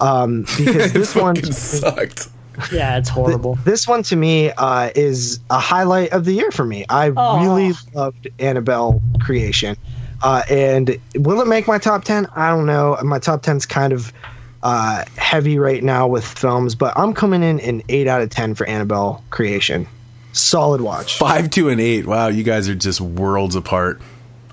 Um 0.00 0.42
because 0.58 0.92
this 1.00 1.14
one 1.16 1.42
sucked 1.42 2.28
Yeah, 2.72 2.98
it's 2.98 3.08
horrible. 3.08 3.56
this 3.64 3.86
one 3.88 4.02
to 4.04 4.16
me 4.16 4.50
uh, 4.50 4.90
is 4.94 5.40
a 5.50 5.58
highlight 5.58 6.10
of 6.12 6.24
the 6.24 6.32
year 6.32 6.50
for 6.50 6.64
me. 6.64 6.84
I 6.88 7.12
Oh. 7.16 7.40
really 7.42 7.72
loved 7.94 8.28
Annabelle 8.38 9.00
creation, 9.20 9.76
uh, 10.22 10.42
and 10.50 10.98
will 11.16 11.40
it 11.40 11.46
make 11.48 11.66
my 11.66 11.78
top 11.78 12.04
ten? 12.04 12.26
I 12.36 12.50
don't 12.50 12.66
know. 12.66 12.98
My 13.02 13.18
top 13.18 13.42
10's 13.42 13.66
kind 13.66 13.92
of 13.92 14.12
uh, 14.62 15.04
heavy 15.16 15.58
right 15.58 15.82
now 15.82 16.06
with 16.06 16.24
films, 16.24 16.74
but 16.74 16.92
I'm 16.96 17.14
coming 17.14 17.42
in 17.42 17.58
an 17.60 17.82
eight 17.88 18.06
out 18.06 18.22
of 18.22 18.30
ten 18.30 18.54
for 18.54 18.66
Annabelle 18.68 19.24
creation. 19.30 19.86
Solid 20.32 20.80
watch. 20.80 21.18
Five, 21.18 21.50
two, 21.50 21.68
and 21.68 21.80
eight. 21.80 22.06
Wow, 22.06 22.28
you 22.28 22.42
guys 22.44 22.68
are 22.68 22.74
just 22.74 23.00
worlds 23.00 23.54
apart. 23.56 24.00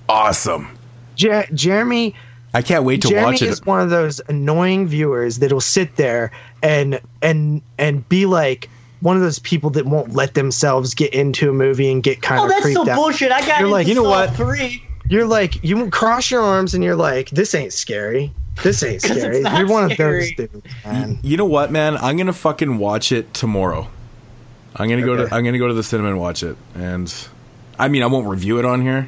Awesome. 0.07 0.67
Jer- 1.15 1.47
Jeremy. 1.53 2.15
I 2.53 2.61
can't 2.63 2.83
wait 2.83 3.01
to 3.03 3.09
Jeremy 3.09 3.25
watch 3.25 3.41
it. 3.41 3.49
is 3.49 3.63
one 3.65 3.79
of 3.79 3.89
those 3.91 4.19
annoying 4.27 4.87
viewers 4.87 5.37
that'll 5.39 5.61
sit 5.61 5.95
there 5.97 6.31
and 6.63 6.99
and 7.21 7.61
and 7.77 8.07
be 8.09 8.25
like 8.25 8.69
one 9.01 9.15
of 9.15 9.21
those 9.21 9.39
people 9.39 9.69
that 9.71 9.85
won't 9.85 10.13
let 10.13 10.33
themselves 10.33 10.93
get 10.93 11.13
into 11.13 11.49
a 11.49 11.53
movie 11.53 11.91
and 11.91 12.01
get 12.03 12.21
kind 12.21 12.41
Oh, 12.41 12.45
of 12.45 12.49
that's 12.49 12.61
creeped 12.63 12.85
so 12.85 12.89
out. 12.91 12.95
bullshit. 12.95 13.31
I 13.31 13.39
got 13.41 13.47
You're 13.59 13.67
into 13.67 13.67
like, 13.69 13.87
you 13.87 13.95
know 13.95 14.03
what? 14.03 14.33
Three. 14.35 14.83
You're 15.09 15.25
like, 15.25 15.63
you 15.63 15.89
cross 15.89 16.29
your 16.29 16.41
arms 16.41 16.73
and 16.73 16.83
you're 16.83 16.95
like, 16.95 17.29
this 17.31 17.55
ain't 17.55 17.71
scary. 17.73 18.31
This 18.63 18.83
ain't 18.83 19.01
'Cause 19.03 19.11
it's 19.11 19.19
scary. 19.21 19.57
You're 19.57 19.67
one 19.67 19.89
of 19.91 19.97
those 19.97 20.31
dudes, 20.35 20.51
man. 20.85 21.19
You 21.23 21.37
know 21.37 21.45
what, 21.45 21.71
man? 21.71 21.97
I'm 21.97 22.17
gonna 22.17 22.33
fucking 22.33 22.77
watch 22.77 23.11
it 23.11 23.33
tomorrow. 23.33 23.87
I'm 24.75 24.89
gonna 24.89 25.01
go 25.05 25.15
to 25.15 25.23
I'm 25.33 25.45
gonna 25.45 25.57
go 25.59 25.67
to 25.67 25.73
the 25.73 25.83
cinema 25.83 26.09
and 26.09 26.19
watch 26.19 26.43
it. 26.43 26.57
And 26.75 27.13
I 27.77 27.87
mean, 27.87 28.03
I 28.03 28.07
won't 28.07 28.27
review 28.27 28.59
it 28.59 28.65
on 28.65 28.81
here 28.81 29.07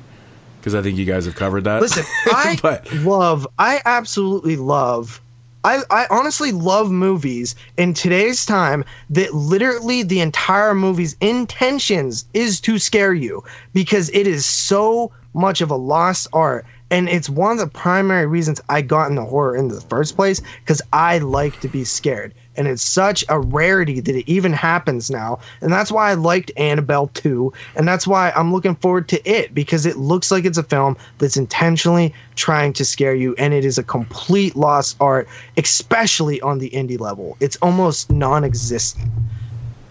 because 0.62 0.76
I 0.76 0.82
think 0.84 0.98
you 0.98 1.06
guys 1.06 1.26
have 1.26 1.36
covered 1.36 1.64
that. 1.66 1.82
Listen, 1.82 2.06
I 2.28 2.58
But- 2.62 2.94
love, 2.94 3.48
I 3.58 3.82
absolutely 3.84 4.56
love, 4.56 5.20
I, 5.64 5.82
I 5.90 6.08
honestly 6.10 6.52
love 6.52 6.90
movies 6.90 7.56
in 7.78 7.94
today's 7.94 8.46
time 8.46 8.84
that 9.12 9.34
literally 9.34 10.04
the 10.04 10.20
entire 10.22 10.74
movie's 10.74 11.16
intentions 11.22 12.26
is 12.34 12.62
to 12.62 12.80
scare 12.80 13.14
you 13.14 13.44
because 13.74 14.10
it 14.10 14.26
is 14.28 14.46
so 14.46 15.12
much 15.34 15.62
of 15.62 15.70
a 15.72 15.76
lost 15.76 16.28
art. 16.34 16.66
And 16.90 17.08
it's 17.08 17.30
one 17.30 17.52
of 17.54 17.58
the 17.60 17.68
primary 17.68 18.26
reasons 18.26 18.60
I 18.70 18.82
got 18.82 19.10
into 19.10 19.24
horror 19.24 19.56
in 19.56 19.68
the 19.70 19.80
first 19.82 20.16
place 20.16 20.42
because 20.62 20.82
I 20.92 21.20
like 21.20 21.60
to 21.62 21.68
be 21.70 21.84
scared. 21.86 22.34
And 22.58 22.68
it's 22.68 22.84
such 22.84 23.24
a 23.30 23.40
rarity 23.40 24.02
that 24.02 24.16
it 24.16 24.30
even 24.30 24.52
happens 24.52 25.10
now. 25.10 25.40
And 25.62 25.72
that's 25.72 25.92
why 25.92 26.12
I 26.12 26.16
liked 26.16 26.52
Annabelle 26.58 27.08
2. 27.08 27.54
And 27.76 27.88
that's 27.88 28.06
why 28.06 28.32
I'm 28.32 28.52
looking 28.52 28.76
forward 28.76 29.08
to 29.10 29.30
it 29.30 29.54
because 29.54 29.86
it 29.86 29.96
looks 29.96 30.32
like 30.32 30.44
it's 30.44 30.58
a 30.58 30.64
film 30.64 30.98
that's 31.18 31.38
intentionally 31.38 32.14
trying 32.36 32.74
to 32.74 32.86
scare 32.86 33.16
you. 33.16 33.36
And 33.38 33.54
it 33.54 33.64
is 33.64 33.78
a 33.78 33.84
complete 33.84 34.56
lost 34.56 34.98
art, 35.00 35.30
especially 35.56 36.42
on 36.42 36.60
the 36.60 36.70
indie 36.70 37.00
level. 37.00 37.38
It's 37.40 37.56
almost 37.58 38.12
non 38.12 38.44
existent. 38.44 39.10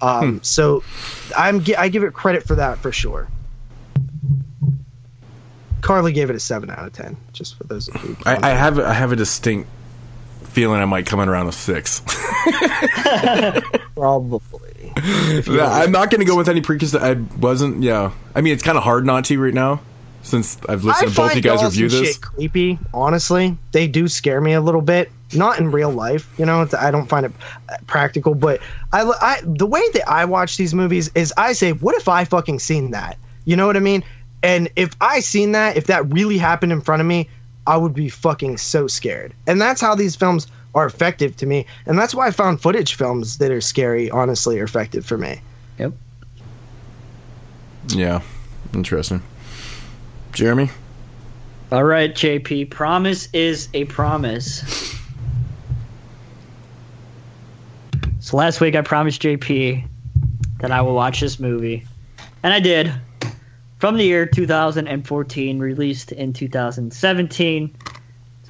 Um, 0.02 0.40
So 0.42 0.82
I'm, 1.36 1.64
I 1.78 1.88
give 1.88 2.04
it 2.04 2.12
credit 2.12 2.46
for 2.46 2.56
that 2.56 2.78
for 2.78 2.92
sure. 2.92 3.28
Carly 5.80 6.12
gave 6.12 6.30
it 6.30 6.36
a 6.36 6.40
7 6.40 6.70
out 6.70 6.86
of 6.86 6.92
10, 6.92 7.16
just 7.32 7.56
for 7.56 7.64
those 7.64 7.88
of 7.88 8.02
you. 8.04 8.16
I, 8.26 8.50
I 8.50 8.54
have 8.54 8.78
I 8.78 8.92
have 8.92 9.12
a 9.12 9.16
distinct 9.16 9.68
feeling 10.50 10.80
I 10.80 10.84
might 10.84 11.06
come 11.06 11.20
in 11.20 11.28
around 11.28 11.48
a 11.48 11.52
six. 11.52 12.00
Probably. 13.94 14.92
Yeah, 15.46 15.70
I'm 15.70 15.92
not 15.92 16.10
going 16.10 16.20
to 16.20 16.24
go 16.24 16.36
with 16.36 16.48
any 16.48 16.60
preconceived. 16.60 17.02
I 17.02 17.14
wasn't. 17.38 17.82
Yeah, 17.82 18.12
I 18.34 18.40
mean, 18.40 18.52
it's 18.52 18.62
kind 18.62 18.76
of 18.76 18.84
hard 18.84 19.06
not 19.06 19.24
to 19.26 19.42
right 19.42 19.54
now 19.54 19.80
since 20.22 20.58
I've 20.68 20.84
listened 20.84 21.10
to 21.10 21.16
both 21.16 21.34
you 21.34 21.42
guys 21.42 21.62
review 21.62 21.88
this. 21.88 22.14
Shit 22.14 22.20
creepy, 22.20 22.78
honestly. 22.92 23.56
They 23.72 23.88
do 23.88 24.08
scare 24.08 24.40
me 24.40 24.52
a 24.52 24.60
little 24.60 24.82
bit. 24.82 25.10
Not 25.32 25.60
in 25.60 25.70
real 25.70 25.90
life, 25.90 26.28
you 26.38 26.44
know. 26.44 26.62
It's, 26.62 26.74
I 26.74 26.90
don't 26.90 27.06
find 27.06 27.26
it 27.26 27.32
uh, 27.68 27.76
practical, 27.86 28.34
but 28.34 28.60
I, 28.92 29.02
I, 29.02 29.40
the 29.44 29.66
way 29.66 29.82
that 29.92 30.08
I 30.08 30.24
watch 30.24 30.56
these 30.56 30.74
movies 30.74 31.10
is 31.14 31.32
I 31.36 31.52
say, 31.52 31.72
"What 31.72 31.94
if 31.94 32.08
I 32.08 32.24
fucking 32.24 32.58
seen 32.58 32.90
that?" 32.90 33.16
You 33.44 33.56
know 33.56 33.66
what 33.66 33.76
I 33.76 33.80
mean? 33.80 34.02
And 34.42 34.68
if 34.74 34.96
I 35.00 35.20
seen 35.20 35.52
that, 35.52 35.76
if 35.76 35.86
that 35.86 36.12
really 36.12 36.38
happened 36.38 36.72
in 36.72 36.80
front 36.80 37.00
of 37.00 37.06
me, 37.06 37.28
I 37.66 37.76
would 37.76 37.94
be 37.94 38.08
fucking 38.08 38.58
so 38.58 38.86
scared. 38.86 39.34
And 39.46 39.60
that's 39.60 39.80
how 39.80 39.94
these 39.94 40.16
films 40.16 40.46
are 40.74 40.86
effective 40.86 41.36
to 41.36 41.46
me. 41.46 41.66
And 41.86 41.98
that's 41.98 42.14
why 42.14 42.26
I 42.26 42.30
found 42.30 42.60
footage 42.60 42.94
films 42.94 43.38
that 43.38 43.50
are 43.50 43.60
scary, 43.60 44.10
honestly, 44.10 44.60
are 44.60 44.64
effective 44.64 45.04
for 45.04 45.18
me. 45.18 45.40
Yep. 45.78 45.92
Yeah, 47.88 48.22
interesting. 48.74 49.22
Jeremy, 50.32 50.70
All 51.72 51.84
right, 51.84 52.14
JP. 52.14 52.70
Promise 52.70 53.28
is 53.32 53.68
a 53.74 53.84
promise. 53.86 54.96
So 58.20 58.36
last 58.36 58.60
week 58.60 58.76
I 58.76 58.82
promised 58.82 59.22
JP 59.22 59.86
that 60.60 60.70
I 60.70 60.82
will 60.82 60.94
watch 60.94 61.20
this 61.20 61.40
movie, 61.40 61.84
and 62.42 62.52
I 62.52 62.60
did. 62.60 62.92
From 63.80 63.96
the 63.96 64.04
year 64.04 64.26
2014, 64.26 65.58
released 65.58 66.12
in 66.12 66.32
2017, 66.32 67.76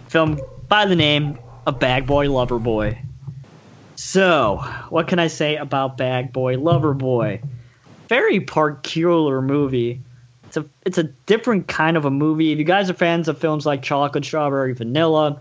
film 0.08 0.40
by 0.68 0.84
the 0.84 0.96
name 0.96 1.38
of 1.66 1.78
Bag 1.78 2.06
Boy 2.06 2.30
Lover 2.30 2.58
Boy. 2.58 3.00
So, 3.96 4.56
what 4.90 5.08
can 5.08 5.18
I 5.18 5.28
say 5.28 5.56
about 5.56 5.96
Bag 5.96 6.32
Boy 6.32 6.58
Lover 6.58 6.92
Boy? 6.92 7.40
Very 8.08 8.40
peculiar 8.40 9.40
movie 9.40 10.02
it's 10.50 10.56
a 10.56 10.66
it's 10.84 10.98
a 10.98 11.04
different 11.04 11.68
kind 11.68 11.96
of 11.96 12.04
a 12.04 12.10
movie. 12.10 12.50
If 12.50 12.58
you 12.58 12.64
guys 12.64 12.90
are 12.90 12.94
fans 12.94 13.28
of 13.28 13.38
films 13.38 13.64
like 13.64 13.82
Chocolate 13.82 14.24
Strawberry 14.24 14.72
Vanilla 14.72 15.40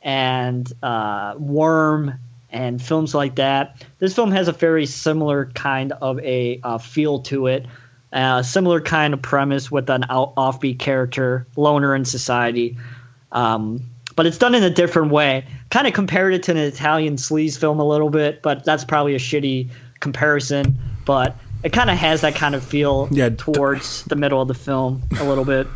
and 0.00 0.72
uh, 0.80 1.34
Worm 1.36 2.20
and 2.50 2.80
films 2.80 3.16
like 3.16 3.34
that, 3.34 3.84
this 3.98 4.14
film 4.14 4.30
has 4.30 4.46
a 4.46 4.52
very 4.52 4.86
similar 4.86 5.46
kind 5.46 5.90
of 5.90 6.20
a 6.20 6.60
uh, 6.62 6.78
feel 6.78 7.22
to 7.22 7.48
it. 7.48 7.66
Uh, 8.14 8.42
similar 8.44 8.80
kind 8.80 9.12
of 9.12 9.20
premise 9.20 9.72
with 9.72 9.90
an 9.90 10.04
out- 10.08 10.36
offbeat 10.36 10.78
character, 10.78 11.46
loner 11.56 11.96
in 11.96 12.04
society. 12.04 12.78
Um, 13.32 13.82
but 14.14 14.26
it's 14.26 14.38
done 14.38 14.54
in 14.54 14.62
a 14.62 14.70
different 14.70 15.10
way. 15.10 15.44
Kind 15.70 15.88
of 15.88 15.92
compared 15.94 16.32
it 16.32 16.44
to 16.44 16.52
an 16.52 16.58
Italian 16.58 17.16
sleaze 17.16 17.58
film 17.58 17.80
a 17.80 17.84
little 17.84 18.10
bit, 18.10 18.40
but 18.40 18.64
that's 18.64 18.84
probably 18.84 19.16
a 19.16 19.18
shitty 19.18 19.68
comparison. 19.98 20.78
But 21.04 21.36
it 21.64 21.72
kind 21.72 21.90
of 21.90 21.98
has 21.98 22.20
that 22.20 22.36
kind 22.36 22.54
of 22.54 22.62
feel 22.62 23.08
Yeah, 23.10 23.30
towards 23.30 24.04
the 24.04 24.14
middle 24.14 24.40
of 24.40 24.46
the 24.46 24.54
film 24.54 25.02
a 25.18 25.24
little 25.24 25.44
bit. 25.44 25.66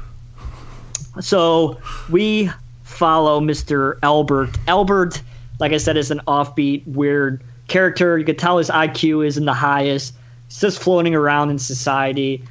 So 1.21 1.81
we 2.09 2.51
follow 2.85 3.41
Mr. 3.41 3.99
Albert. 4.03 4.57
Albert, 4.69 5.21
like 5.59 5.73
I 5.73 5.79
said, 5.79 5.97
is 5.97 6.13
an 6.13 6.21
offbeat, 6.29 6.87
weird 6.87 7.43
character. 7.67 8.17
You 8.17 8.25
could 8.25 8.39
tell 8.39 8.59
his 8.59 8.71
IQ 8.71 9.27
isn't 9.27 9.45
the 9.45 9.55
highest. 9.55 10.15
He's 10.49 10.61
just 10.61 10.83
floating 10.83 11.15
around 11.15 11.51
in 11.51 11.59
society, 11.59 12.43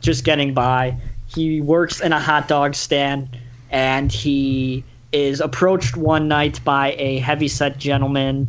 just 0.00 0.24
getting 0.24 0.54
by. 0.54 0.98
He 1.26 1.60
works 1.60 2.00
in 2.00 2.12
a 2.12 2.20
hot 2.20 2.48
dog 2.48 2.74
stand, 2.74 3.36
and 3.70 4.12
he 4.12 4.84
is 5.12 5.40
approached 5.40 5.96
one 5.96 6.28
night 6.28 6.60
by 6.64 6.94
a 6.98 7.18
heavyset 7.18 7.78
gentleman, 7.78 8.48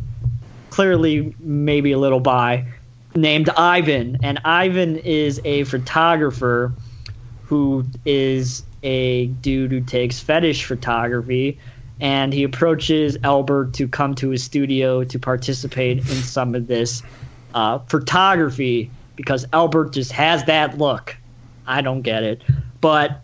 clearly 0.70 1.34
maybe 1.40 1.92
a 1.92 1.98
little 1.98 2.20
bi, 2.20 2.66
named 3.14 3.48
Ivan. 3.50 4.18
And 4.22 4.40
Ivan 4.44 4.98
is 4.98 5.40
a 5.44 5.64
photographer 5.64 6.72
who 7.44 7.86
is 8.04 8.62
a 8.82 9.26
dude 9.26 9.72
who 9.72 9.80
takes 9.80 10.20
fetish 10.20 10.64
photography 10.64 11.58
and 12.00 12.32
he 12.32 12.44
approaches 12.44 13.16
Albert 13.24 13.74
to 13.74 13.88
come 13.88 14.14
to 14.16 14.30
his 14.30 14.44
studio 14.44 15.02
to 15.04 15.18
participate 15.18 15.98
in 15.98 16.04
some 16.04 16.54
of 16.54 16.66
this 16.66 17.02
uh, 17.54 17.78
photography 17.78 18.90
because 19.18 19.44
Albert 19.52 19.92
just 19.92 20.12
has 20.12 20.44
that 20.44 20.78
look. 20.78 21.16
I 21.66 21.82
don't 21.82 22.02
get 22.02 22.22
it. 22.22 22.40
But 22.80 23.20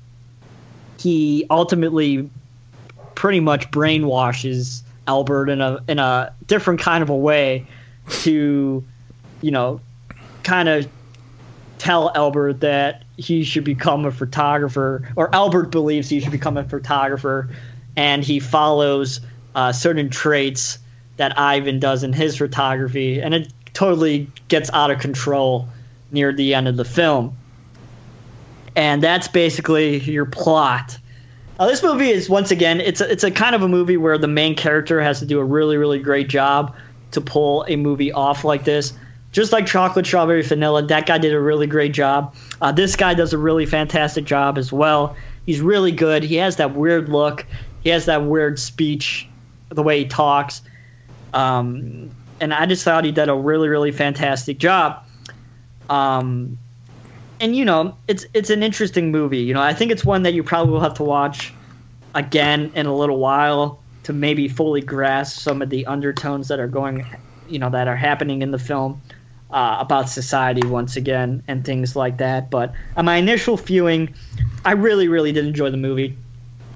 he 0.99 1.47
ultimately 1.49 2.29
pretty 3.15 3.39
much 3.39 3.71
brainwashes 3.71 4.83
Albert 5.07 5.49
in 5.51 5.61
a 5.61 5.79
in 5.87 6.01
a 6.01 6.35
different 6.47 6.81
kind 6.81 7.03
of 7.03 7.11
a 7.11 7.17
way 7.17 7.67
to, 8.23 8.85
you 9.41 9.51
know, 9.51 9.81
kind 10.43 10.69
of 10.69 10.89
tell 11.79 12.11
Albert 12.17 12.55
that 12.55 13.05
he 13.17 13.45
should 13.45 13.65
become 13.65 14.05
a 14.05 14.11
photographer, 14.11 15.09
or 15.15 15.33
Albert 15.33 15.71
believes 15.71 16.09
he 16.09 16.21
should 16.21 16.33
become 16.33 16.57
a 16.57 16.65
photographer, 16.65 17.49
and 17.97 18.25
he 18.25 18.41
follows 18.41 19.21
uh, 19.55 19.71
certain 19.71 20.11
traits 20.11 20.79
that 21.19 21.39
Ivan 21.39 21.79
does 21.79 22.03
in 22.03 22.13
his 22.13 22.37
photography, 22.37 23.21
and 23.21 23.33
it 23.33 23.53
totally 23.75 24.29
gets 24.49 24.71
out 24.73 24.91
of 24.91 24.99
control 24.99 25.69
near 26.15 26.33
the 26.33 26.55
end 26.55 26.69
of 26.69 26.77
the 26.77 26.85
film. 26.85 27.37
And 28.75 29.03
that's 29.03 29.29
basically 29.29 29.99
your 29.99 30.25
plot. 30.25 30.99
Uh, 31.59 31.67
this 31.67 31.83
movie 31.83 32.11
is 32.11 32.29
once 32.29 32.51
again 32.51 32.81
it's 32.81 33.01
a, 33.01 33.11
it's 33.11 33.23
a 33.23 33.31
kind 33.31 33.55
of 33.55 33.63
a 33.63 33.69
movie 33.69 33.97
where 33.97 34.19
the 34.19 34.27
main 34.27 34.57
character 34.57 35.01
has 35.01 35.21
to 35.21 35.27
do 35.27 35.39
a 35.39 35.45
really 35.45 35.77
really 35.77 36.01
great 36.01 36.29
job 36.29 36.75
to 37.13 37.21
pull 37.21 37.65
a 37.69 37.77
movie 37.77 38.11
off 38.11 38.45
like 38.45 38.65
this. 38.65 38.93
Just 39.31 39.53
like 39.53 39.67
Chocolate 39.67 40.07
Strawberry 40.07 40.43
Vanilla, 40.43 40.83
that 40.87 41.07
guy 41.07 41.19
did 41.19 41.33
a 41.33 41.41
really 41.41 41.67
great 41.67 41.93
job. 41.93 42.35
Uh, 42.61 42.71
this 42.73 42.95
guy 42.97 43.15
does 43.15 43.33
a 43.33 43.39
really 43.39 43.67
fantastic 43.67 44.25
job 44.25 44.59
as 44.59 44.73
well. 44.73 45.17
He's 45.45 45.61
really 45.61 45.91
good. 45.91 46.23
He 46.23 46.37
has 46.37 46.57
that 46.57 46.75
weird 46.75 47.09
look. 47.09 47.45
He 47.83 47.91
has 47.91 48.07
that 48.07 48.25
weird 48.25 48.59
speech, 48.59 49.29
the 49.71 49.83
way 49.83 49.99
he 50.01 50.05
talks. 50.07 50.63
Um, 51.33 52.11
and 52.41 52.55
I 52.55 52.67
just 52.67 52.85
thought 52.85 53.05
he 53.05 53.13
did 53.13 53.29
a 53.29 53.35
really 53.35 53.69
really 53.69 53.93
fantastic 53.93 54.59
job. 54.59 55.05
Um, 55.91 56.59
and 57.41 57.55
you 57.57 57.65
know, 57.65 57.97
it's 58.09 58.27
it's 58.35 58.51
an 58.51 58.63
interesting 58.63 59.11
movie. 59.11 59.41
You 59.41 59.55
know, 59.55 59.63
I 59.63 59.75
think 59.75 59.91
it's 59.91 60.05
one 60.05 60.23
that 60.23 60.35
you 60.35 60.43
probably 60.43 60.73
will 60.73 60.81
have 60.81 60.95
to 60.95 61.05
watch 61.05 61.53
again 62.15 62.73
in 62.75 62.87
a 62.87 62.95
little 62.95 63.19
while 63.19 63.81
to 64.05 64.13
maybe 64.13 64.49
fully 64.49 64.81
grasp 64.81 65.41
some 65.41 65.63
of 65.63 65.71
the 65.71 65.87
undertones 65.87 66.49
that 66.49 66.61
are 66.61 66.69
going, 66.69 67.05
you 67.49 67.59
know, 67.59 67.71
that 67.71 67.89
are 67.89 67.97
happening 67.97 68.43
in 68.43 68.51
the 68.51 68.59
film 68.59 69.01
uh, 69.51 69.79
about 69.81 70.09
society 70.09 70.67
once 70.67 70.97
again 70.97 71.43
and 71.49 71.65
things 71.65 71.97
like 71.97 72.19
that. 72.19 72.51
But 72.51 72.73
on 72.97 73.05
my 73.05 73.17
initial 73.17 73.57
viewing, 73.57 74.15
I 74.65 74.73
really 74.73 75.09
really 75.09 75.33
did 75.33 75.47
enjoy 75.47 75.71
the 75.71 75.77
movie. 75.77 76.17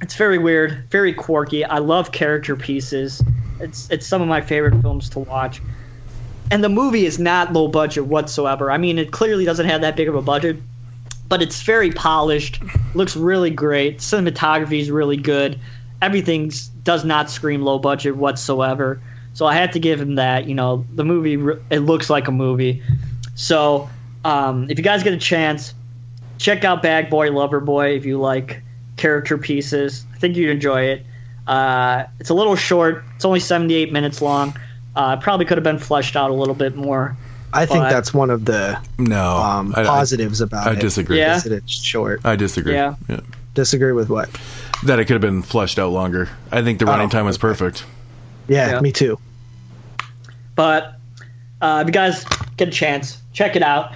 It's 0.00 0.14
very 0.14 0.38
weird, 0.38 0.88
very 0.90 1.12
quirky. 1.12 1.64
I 1.64 1.78
love 1.78 2.12
character 2.12 2.56
pieces. 2.56 3.22
It's 3.60 3.90
it's 3.90 4.06
some 4.06 4.22
of 4.22 4.28
my 4.28 4.40
favorite 4.40 4.80
films 4.80 5.08
to 5.10 5.20
watch 5.20 5.60
and 6.50 6.62
the 6.64 6.68
movie 6.68 7.04
is 7.04 7.18
not 7.18 7.52
low 7.52 7.68
budget 7.68 8.06
whatsoever. 8.06 8.70
I 8.70 8.78
mean, 8.78 8.98
it 8.98 9.10
clearly 9.10 9.44
doesn't 9.44 9.66
have 9.66 9.82
that 9.82 9.96
big 9.96 10.08
of 10.08 10.14
a 10.14 10.22
budget, 10.22 10.56
but 11.28 11.42
it's 11.42 11.62
very 11.62 11.90
polished, 11.90 12.60
looks 12.94 13.16
really 13.16 13.50
great. 13.50 13.98
Cinematography 13.98 14.80
is 14.80 14.90
really 14.90 15.16
good. 15.16 15.58
Everything 16.00 16.50
does 16.82 17.04
not 17.04 17.30
scream 17.30 17.62
low 17.62 17.78
budget 17.78 18.16
whatsoever. 18.16 19.00
So 19.34 19.46
I 19.46 19.54
had 19.54 19.72
to 19.72 19.78
give 19.78 20.00
him 20.00 20.16
that. 20.16 20.46
You 20.46 20.54
know, 20.54 20.84
the 20.94 21.04
movie 21.04 21.34
it 21.70 21.80
looks 21.80 22.08
like 22.08 22.28
a 22.28 22.32
movie. 22.32 22.82
So 23.34 23.88
um, 24.24 24.70
if 24.70 24.78
you 24.78 24.84
guys 24.84 25.02
get 25.02 25.12
a 25.12 25.18
chance, 25.18 25.74
check 26.38 26.64
out 26.64 26.82
Bag 26.82 27.10
Boy 27.10 27.30
Lover 27.30 27.60
Boy 27.60 27.96
if 27.96 28.06
you 28.06 28.18
like 28.18 28.62
character 28.96 29.38
pieces. 29.38 30.04
I 30.14 30.18
think 30.18 30.36
you'd 30.36 30.50
enjoy 30.50 30.82
it. 30.84 31.06
Uh, 31.46 32.04
it's 32.20 32.30
a 32.30 32.34
little 32.34 32.56
short. 32.56 33.04
It's 33.16 33.24
only 33.24 33.40
78 33.40 33.92
minutes 33.92 34.20
long. 34.20 34.58
Uh, 34.98 35.16
probably 35.16 35.46
could 35.46 35.56
have 35.56 35.64
been 35.64 35.78
fleshed 35.78 36.16
out 36.16 36.30
a 36.30 36.34
little 36.34 36.56
bit 36.56 36.74
more. 36.74 37.16
I 37.52 37.66
think 37.66 37.80
But- 37.84 37.90
that's 37.90 38.12
one 38.12 38.30
of 38.30 38.44
the 38.44 38.76
No, 38.98 39.36
um, 39.38 39.72
I- 39.76 39.82
I- 39.82 39.84
positives 39.84 40.40
about 40.40 40.66
I 40.66 40.72
it. 40.72 40.76
I 40.78 40.80
disagree. 40.80 41.18
Yeah. 41.18 41.38
that 41.38 41.52
it's 41.52 41.72
short. 41.72 42.20
I 42.24 42.34
disagree. 42.36 42.74
Yeah. 42.74 42.94
Disagree 43.54 43.92
with 43.92 44.08
what? 44.10 44.28
That 44.84 44.98
it 44.98 45.04
could 45.04 45.14
have 45.14 45.20
been 45.22 45.42
fleshed 45.42 45.78
out 45.78 45.92
longer. 45.92 46.28
I 46.52 46.62
think 46.62 46.78
the 46.80 46.86
running 46.86 47.06
Oh, 47.06 47.10
time 47.10 47.24
was 47.26 47.38
perfect. 47.38 47.84
Yeah, 48.48 48.72
Yeah. 48.72 48.80
me 48.80 48.90
too. 48.92 49.18
But 50.56 50.94
uh, 51.60 51.78
if 51.82 51.86
you 51.88 51.92
guys 51.92 52.24
get 52.56 52.68
a 52.68 52.72
chance, 52.72 53.18
check 53.32 53.56
it 53.56 53.62
out. 53.62 53.92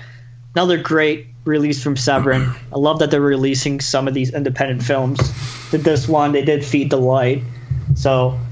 Another 0.54 0.78
great 0.78 1.26
release 1.44 1.82
from 1.82 1.96
Severin. 1.96 2.52
I 2.72 2.78
love 2.78 3.00
that 3.00 3.10
they're 3.10 3.20
releasing 3.20 3.80
some 3.80 4.06
of 4.06 4.14
these 4.14 4.32
independent 4.32 4.82
films. 4.84 5.18
Did 5.72 5.82
this 5.82 6.06
one, 6.08 6.30
they 6.32 6.44
did 6.44 6.64
Feed 6.64 6.90
the 6.90 6.96
Light. 6.98 7.42
So 7.96 8.38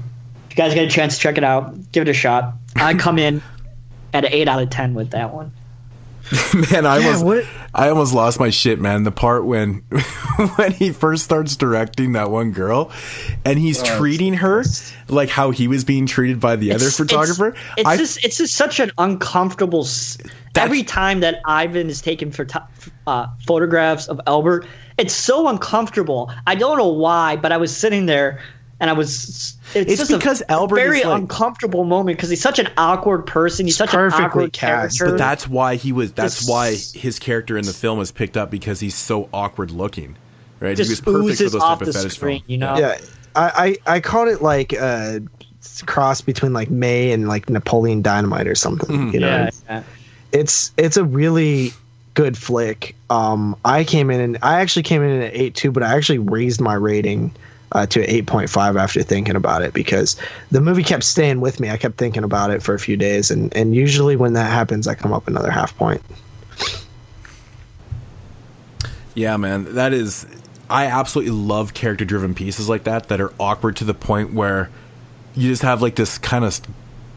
you 0.51 0.55
guys 0.55 0.73
get 0.73 0.85
a 0.85 0.89
chance, 0.89 1.15
to 1.15 1.21
check 1.21 1.37
it 1.37 1.43
out. 1.43 1.91
Give 1.91 2.01
it 2.01 2.09
a 2.09 2.13
shot. 2.13 2.53
I 2.75 2.93
come 2.95 3.17
in 3.17 3.41
at 4.13 4.25
an 4.25 4.31
8 4.33 4.47
out 4.47 4.61
of 4.61 4.69
10 4.69 4.93
with 4.93 5.11
that 5.11 5.33
one. 5.33 5.51
Man, 6.71 6.85
I 6.85 6.97
almost, 6.97 7.25
what- 7.25 7.45
I 7.73 7.89
almost 7.89 8.13
lost 8.13 8.39
my 8.39 8.49
shit, 8.49 8.79
man. 8.79 9.03
The 9.03 9.11
part 9.11 9.45
when, 9.45 9.83
when 10.55 10.71
he 10.71 10.91
first 10.91 11.23
starts 11.23 11.55
directing 11.55 12.13
that 12.13 12.29
one 12.29 12.51
girl, 12.51 12.91
and 13.43 13.57
he's 13.57 13.81
treating 13.81 14.35
her 14.35 14.63
like 15.07 15.29
how 15.29 15.51
he 15.51 15.67
was 15.67 15.83
being 15.83 16.05
treated 16.05 16.39
by 16.39 16.57
the 16.57 16.73
other 16.73 16.89
photographer. 16.89 17.49
It's, 17.49 17.59
it's 17.77 17.87
I, 17.87 17.97
just 17.97 18.25
it's 18.25 18.37
just 18.37 18.55
such 18.55 18.79
an 18.79 18.91
uncomfortable. 18.97 19.87
Every 20.55 20.83
time 20.83 21.21
that 21.21 21.41
Ivan 21.45 21.89
is 21.89 22.01
taking 22.01 22.31
photo- 22.31 22.67
uh, 23.07 23.27
photographs 23.47 24.07
of 24.07 24.19
Albert, 24.27 24.65
it's 24.97 25.13
so 25.13 25.47
uncomfortable. 25.47 26.31
I 26.45 26.55
don't 26.55 26.77
know 26.77 26.89
why, 26.89 27.37
but 27.37 27.51
I 27.51 27.57
was 27.57 27.75
sitting 27.75 28.05
there 28.05 28.41
and 28.81 28.89
I 28.89 28.93
was. 28.93 29.55
It's, 29.73 29.89
It's 29.89 29.97
just 29.99 30.11
a 30.11 30.17
because 30.17 30.43
Albert 30.49 30.75
very 30.75 30.99
is 30.99 31.05
like- 31.05 31.21
uncomfortable 31.21 31.85
moment 31.85 32.17
because 32.17 32.29
he's 32.29 32.41
such 32.41 32.59
an 32.59 32.67
awkward 32.77 33.25
person. 33.25 33.65
He's 33.65 33.77
such 33.77 33.93
an 33.93 33.99
perfectly 33.99 34.25
awkward 34.25 34.53
cast, 34.53 34.97
character. 34.99 35.15
but 35.17 35.17
that's 35.23 35.47
why 35.47 35.75
he 35.75 35.93
was. 35.93 36.11
That's 36.11 36.39
Just- 36.39 36.49
why 36.49 36.71
his 36.71 37.19
character 37.19 37.57
in 37.57 37.65
the 37.65 37.71
film 37.73 37.97
was 37.97 38.11
picked 38.11 38.35
up 38.35 38.51
because 38.51 38.81
he's 38.81 38.95
so 38.95 39.29
awkward 39.33 39.71
looking. 39.71 40.17
Right, 40.59 40.75
just 40.75 40.89
he 40.89 40.91
was 40.91 41.01
perfect 41.01 41.37
for 41.37 41.43
those 41.49 41.55
off 41.55 41.79
type 41.79 41.87
of 41.87 41.93
the 41.93 41.99
fetish 41.99 42.13
screen. 42.17 42.39
film. 42.41 42.51
You 42.51 42.57
know. 42.57 42.77
Yeah, 42.77 42.97
I, 43.35 43.77
I 43.87 43.95
I 43.95 43.99
called 44.01 44.27
it 44.27 44.41
like 44.41 44.73
a 44.73 45.21
cross 45.85 46.21
between 46.21 46.53
like 46.53 46.69
May 46.69 47.11
and 47.13 47.27
like 47.27 47.49
Napoleon 47.49 48.01
Dynamite 48.01 48.47
or 48.47 48.55
something. 48.55 49.13
You 49.13 49.19
know, 49.21 49.27
Yeah, 49.27 49.49
yeah. 49.69 49.83
it's 50.31 50.71
it's 50.77 50.97
a 50.97 51.03
really 51.03 51.71
good 52.13 52.37
flick. 52.37 52.95
Um, 53.09 53.55
I 53.63 53.83
came 53.85 54.09
in 54.11 54.19
and 54.19 54.37
I 54.41 54.59
actually 54.59 54.83
came 54.83 55.01
in 55.01 55.21
at 55.21 55.33
eight 55.33 55.55
two, 55.55 55.71
but 55.71 55.81
I 55.81 55.95
actually 55.95 56.19
raised 56.19 56.59
my 56.61 56.73
rating 56.73 57.31
uh, 57.73 57.85
to 57.87 58.01
eight 58.13 58.25
point 58.27 58.49
five 58.49 58.75
after 58.77 59.01
thinking 59.03 59.35
about 59.35 59.61
it 59.61 59.73
because 59.73 60.15
the 60.51 60.61
movie 60.61 60.83
kept 60.83 61.03
staying 61.03 61.39
with 61.41 61.59
me. 61.59 61.69
I 61.69 61.77
kept 61.77 61.97
thinking 61.97 62.23
about 62.23 62.51
it 62.51 62.61
for 62.61 62.73
a 62.73 62.79
few 62.79 62.97
days, 62.97 63.31
and 63.31 63.55
and 63.55 63.75
usually 63.75 64.15
when 64.15 64.33
that 64.33 64.51
happens, 64.51 64.87
I 64.87 64.95
come 64.95 65.13
up 65.13 65.27
another 65.27 65.51
half 65.51 65.75
point. 65.77 66.01
Yeah, 69.13 69.37
man, 69.37 69.75
that 69.75 69.93
is. 69.93 70.25
I 70.69 70.85
absolutely 70.85 71.31
love 71.33 71.73
character-driven 71.73 72.33
pieces 72.33 72.69
like 72.69 72.85
that 72.85 73.09
that 73.09 73.19
are 73.19 73.33
awkward 73.39 73.75
to 73.77 73.83
the 73.83 73.93
point 73.93 74.33
where 74.33 74.69
you 75.35 75.49
just 75.49 75.63
have 75.63 75.81
like 75.81 75.95
this 75.95 76.17
kind 76.17 76.45
of 76.45 76.61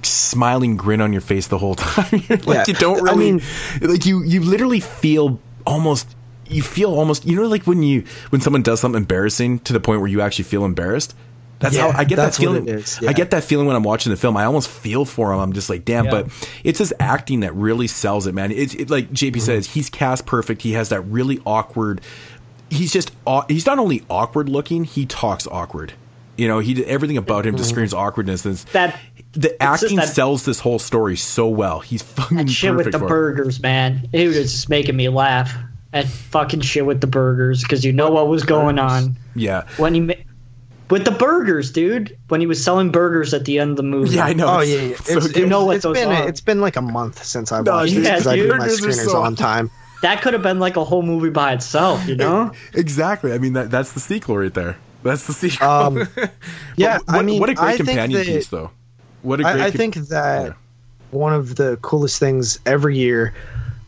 smiling 0.02 0.76
grin 0.76 1.01
on 1.01 1.12
your 1.12 1.20
face 1.22 1.47
the 1.47 1.59
whole 1.59 1.74
time. 1.76 2.22
Like 2.28 2.47
Yeah. 2.47 2.64
you 2.66 2.74
don't 2.74 3.02
really 3.02 3.28
I 3.28 3.32
mean- 3.32 3.43
like 3.81 4.06
you. 4.06 4.22
You 4.24 4.40
literally 4.40 4.81
feel 4.81 5.40
almost. 5.66 6.14
You 6.49 6.62
feel 6.62 6.93
almost. 6.95 7.25
You 7.27 7.37
know, 7.37 7.47
like 7.49 7.65
when 7.65 7.83
you 7.83 8.05
when 8.31 8.41
someone 8.41 8.62
does 8.62 8.81
something 8.81 9.01
embarrassing 9.01 9.61
to 9.61 9.73
the 9.73 9.81
point 9.81 10.01
where 10.01 10.09
you 10.09 10.21
actually 10.21 10.45
feel 10.45 10.65
embarrassed. 10.65 11.15
That's 11.61 11.77
Yeah, 11.77 11.93
how 11.93 11.99
I 11.99 12.05
get 12.05 12.16
that 12.16 12.35
feeling. 12.35 12.66
it 12.69 12.75
is, 12.81 13.01
I 13.07 13.12
get 13.12 13.31
that 13.31 13.45
feeling 13.45 13.66
when 13.66 13.77
I'm 13.77 13.85
watching 13.85 14.11
the 14.11 14.16
film. 14.16 14.37
I 14.37 14.45
almost 14.45 14.69
feel 14.69 15.05
for 15.05 15.33
him. 15.33 15.39
I'm 15.39 15.53
just 15.53 15.71
like, 15.71 15.85
damn. 15.85 16.07
Yeah. 16.07 16.11
But 16.11 16.49
it's 16.65 16.81
his 16.81 16.93
acting 16.99 17.41
that 17.41 17.55
really 17.55 17.87
sells 17.87 18.27
it, 18.27 18.35
man. 18.35 18.51
It's 18.51 18.75
it, 18.75 18.91
like 18.91 19.11
JP 19.11 19.31
Mm-hmm. 19.31 19.41
says, 19.41 19.66
he's 19.69 19.89
cast 19.89 20.27
perfect. 20.27 20.61
He 20.62 20.73
has 20.73 20.89
that 20.91 21.01
really 21.03 21.41
awkward. 21.47 22.01
He's 22.71 22.93
just 22.93 23.12
aw- 23.27 23.47
he's 23.49 23.66
not 23.66 23.79
only 23.79 24.03
awkward 24.11 24.49
looking, 24.49 24.85
he 24.85 25.07
talks 25.07 25.47
awkward. 25.47 25.93
You 26.37 26.49
know, 26.49 26.59
he 26.59 26.75
did 26.75 26.87
everything 26.87 27.16
about 27.16 27.47
him 27.47 27.57
just 27.57 27.69
Mm-hmm. 27.69 27.75
screams 27.77 27.95
awkwardness. 27.95 28.45
And 28.45 28.57
That 28.73 28.99
the 29.33 29.62
acting 29.62 29.97
that- 29.97 30.09
sells 30.09 30.45
this 30.45 30.59
whole 30.59 30.81
story 30.81 31.16
so 31.16 31.49
well. 31.49 31.79
He's 31.81 32.03
fucking 32.03 32.37
that 32.39 32.51
shit 32.51 32.73
perfect 32.73 32.87
with 32.87 32.93
the 32.95 32.99
for 32.99 33.05
it. 33.07 33.09
burgers, 33.09 33.62
man. 33.62 34.09
It 34.12 34.27
was 34.27 34.37
just 34.37 34.69
making 34.69 34.97
me 34.97 35.09
laugh. 35.09 35.55
That 35.95 36.07
fucking 36.07 36.61
shit 36.61 36.85
with 36.85 37.01
the 37.01 37.07
burgers 37.07 37.62
because 37.62 37.85
you 37.85 37.93
know 37.93 38.11
what 38.11 38.29
was 38.29 38.43
going 38.43 38.79
on 38.79 39.16
Yeah, 39.35 39.65
when 39.79 39.95
he 39.95 40.01
ma- 40.01 40.15
with 40.91 41.05
the 41.07 41.11
burgers, 41.12 41.71
dude. 41.73 42.19
When 42.29 42.41
he 42.43 42.47
was 42.47 42.62
selling 42.62 42.91
burgers 42.91 43.33
at 43.33 43.45
the 43.47 43.59
end 43.61 43.71
of 43.71 43.77
the 43.79 43.83
movie. 43.85 44.16
yeah, 44.16 44.25
I 44.27 44.33
know. 44.35 44.49
Oh 44.49 44.59
It's 44.59 44.71
yeah, 44.71 44.81
yeah. 44.83 44.97
so 44.97 45.16
It's, 45.19 45.27
good. 45.29 45.37
You 45.37 45.47
know 45.47 45.65
what 45.65 45.77
it's 45.77 45.85
those 45.85 45.97
been 45.97 46.09
are. 46.11 46.29
it's 46.29 46.41
been 46.43 46.61
like 46.61 46.77
a 46.77 46.83
month 46.83 47.25
since 47.25 47.51
I 47.53 47.62
No, 47.62 47.73
watched 47.73 47.93
yeah, 47.93 47.99
it 48.01 48.03
because 48.03 48.27
I 48.27 48.37
do 48.37 48.43
dude. 48.49 48.59
my 48.59 48.66
screeners 48.69 49.05
so- 49.11 49.23
on 49.23 49.35
time. 49.37 49.71
That 50.03 50.21
could 50.21 50.35
have 50.35 50.43
been 50.43 50.59
like 50.59 50.77
a 50.77 50.85
whole 50.85 51.01
movie 51.03 51.31
by 51.31 51.55
itself, 51.55 52.07
you 52.07 52.15
know? 52.16 52.53
exactly. 52.75 53.33
I 53.33 53.39
mean, 53.39 53.55
that 53.55 53.71
that's 53.71 53.93
the 53.93 54.01
sequel 54.01 54.37
right 54.37 54.53
there. 54.53 54.77
That's 55.03 55.27
the 55.27 55.33
sequel. 55.33 55.66
Um, 55.66 56.09
Yeah, 56.77 56.99
What, 56.99 57.09
I 57.16 57.23
mean, 57.23 57.41
what 57.41 57.49
a 57.51 57.55
great 57.55 57.75
I 57.75 57.77
companion 57.79 58.19
that- 58.21 58.27
piece, 58.27 58.49
though. 58.49 58.71
What 59.23 59.41
a 59.41 59.45
great. 59.45 59.53
I, 59.57 59.66
I 59.66 59.71
com- 59.71 59.79
think 59.79 59.95
that 60.09 60.47
Yeah. 60.49 60.53
one 61.12 61.33
of 61.33 61.55
the 61.57 61.79
coolest 61.83 62.19
things 62.21 62.59
every 62.66 62.99
year, 62.99 63.33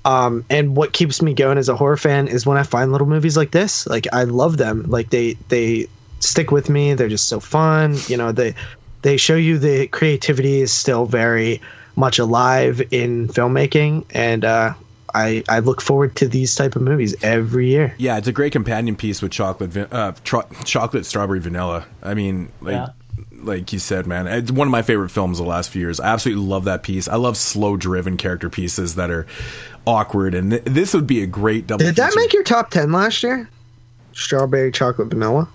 um, 0.07 0.45
and 0.49 0.77
what 0.77 0.93
keeps 0.93 1.21
me 1.21 1.35
going 1.35 1.59
as 1.59 1.69
a 1.69 1.75
horror 1.75 1.97
fan 1.97 2.29
is 2.29 2.47
when 2.47 2.57
I 2.57 2.63
find 2.63 2.93
little 2.93 3.09
movies 3.09 3.37
like 3.37 3.51
this. 3.51 3.87
Like 3.89 4.07
I 4.13 4.23
love 4.23 4.57
them. 4.57 4.85
Like 4.87 5.11
they 5.11 5.35
they 5.49 5.89
stick 6.21 6.53
with 6.53 6.71
me. 6.71 6.95
They're 6.95 7.09
just 7.09 7.29
so 7.29 7.41
fun. 7.41 7.97
You 8.07 8.17
know 8.17 8.31
they 8.31 8.55
they 9.03 9.17
show 9.17 9.35
you 9.35 9.59
the 9.59 9.89
creativity 9.89 10.61
is 10.61 10.73
still 10.73 11.07
very 11.07 11.61
much 11.97 12.19
alive 12.21 12.81
in 12.93 13.27
filmmaking, 13.29 14.05
and 14.11 14.45
uh, 14.45 14.75
I 15.13 15.43
I 15.49 15.59
look 15.59 15.81
forward 15.81 16.15
to 16.17 16.29
these 16.29 16.55
type 16.55 16.77
of 16.77 16.83
movies 16.83 17.17
every 17.23 17.69
year. 17.69 17.95
Yeah, 17.99 18.17
it's 18.17 18.29
a 18.29 18.33
great 18.33 18.53
companion 18.53 18.95
piece 18.95 19.21
with 19.21 19.33
chocolate, 19.33 19.77
uh, 19.93 20.13
tro- 20.23 20.49
chocolate, 20.65 21.05
strawberry, 21.05 21.41
vanilla. 21.41 21.85
I 22.03 22.15
mean, 22.15 22.53
like, 22.61 22.75
Yeah. 22.75 22.89
Like 23.33 23.73
you 23.73 23.79
said, 23.79 24.07
man, 24.07 24.27
it's 24.27 24.51
one 24.51 24.69
of 24.69 24.73
my 24.73 24.83
favorite 24.83 25.11
films 25.11 25.39
of 25.39 25.47
the 25.47 25.51
last 25.51 25.71
few 25.71 25.81
years. 25.81 26.01
I 26.01 26.09
absolutely 26.13 26.45
love 26.45 26.65
that 26.65 26.83
piece. 26.83 27.09
I 27.09 27.17
love 27.17 27.37
slow-driven 27.37 28.17
character 28.17 28.51
pieces 28.51 28.97
that 28.97 29.11
are 29.11 29.27
awkward, 29.87 30.35
and 30.35 30.51
th- 30.51 30.65
this 30.65 30.95
would 30.95 31.07
be 31.07 31.23
a 31.23 31.27
great 31.27 31.67
double. 31.67 31.85
Did 31.85 31.97
that 31.97 32.13
make 32.17 32.33
your 32.33 32.43
top 32.43 32.71
ten 32.71 32.93
last 32.93 33.23
year? 33.23 33.49
Strawberry 34.13 34.73
chocolate 34.73 35.09
vanilla. 35.09 35.49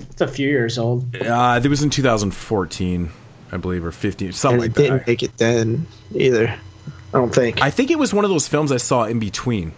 It's 0.00 0.20
a 0.20 0.28
few 0.28 0.48
years 0.48 0.78
old. 0.78 1.14
Uh, 1.16 1.60
it 1.62 1.68
was 1.68 1.82
in 1.82 1.90
2014, 1.90 3.10
I 3.52 3.56
believe, 3.56 3.84
or 3.84 3.92
15, 3.92 4.32
something 4.32 4.54
and 4.54 4.62
like 4.62 4.70
it 4.70 4.82
didn't 4.82 5.06
make 5.06 5.22
it 5.22 5.36
then 5.36 5.86
either. 6.14 6.48
I 6.48 7.18
don't 7.18 7.34
think. 7.34 7.62
I 7.62 7.70
think 7.70 7.90
it 7.90 7.98
was 7.98 8.12
one 8.12 8.24
of 8.24 8.30
those 8.30 8.48
films 8.48 8.72
I 8.72 8.78
saw 8.78 9.04
in 9.04 9.18
between. 9.18 9.72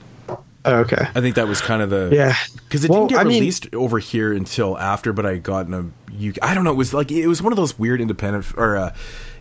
Oh, 0.66 0.76
okay. 0.80 1.06
I 1.14 1.20
think 1.20 1.34
that 1.36 1.46
was 1.46 1.60
kind 1.60 1.82
of 1.82 1.90
the 1.90 2.10
Yeah. 2.12 2.34
because 2.66 2.84
it 2.84 2.90
Well, 2.90 3.00
didn't 3.00 3.10
get 3.10 3.20
I 3.20 3.24
mean- 3.24 3.40
released 3.40 3.74
over 3.74 3.98
here 3.98 4.32
until 4.32 4.78
after, 4.78 5.12
but 5.12 5.26
I 5.26 5.36
got 5.36 5.66
in 5.66 5.74
a 5.74 5.80
UK. 6.28 6.38
I 6.42 6.54
don't 6.54 6.64
know. 6.64 6.70
It 6.72 6.76
was 6.76 6.94
like 6.94 7.10
it 7.12 7.26
was 7.26 7.42
one 7.42 7.52
of 7.52 7.56
those 7.56 7.78
weird 7.78 8.00
independent 8.00 8.46
or 8.56 8.76
uh, 8.76 8.94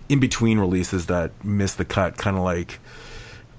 in 0.09 0.19
between 0.19 0.59
releases 0.59 1.05
that 1.05 1.31
missed 1.43 1.77
the 1.77 1.85
cut, 1.85 2.17
kind 2.17 2.35
of 2.35 2.43
like 2.43 2.79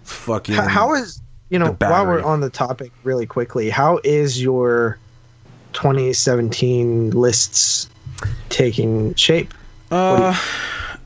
fucking. 0.03 0.55
How- 0.55 0.69
how 0.69 0.95
is 0.95 1.20
you 1.49 1.59
know 1.59 1.77
while 1.81 2.07
we're 2.07 2.23
on 2.23 2.41
the 2.41 2.51
topic 2.51 2.93
really 3.03 3.27
quickly? 3.27 3.70
How 3.70 3.99
is 4.05 4.43
your 4.43 4.99
2017 5.73 7.11
lists 7.11 7.89
taking 8.49 9.15
shape? 9.15 9.55
Uh, 9.91 10.36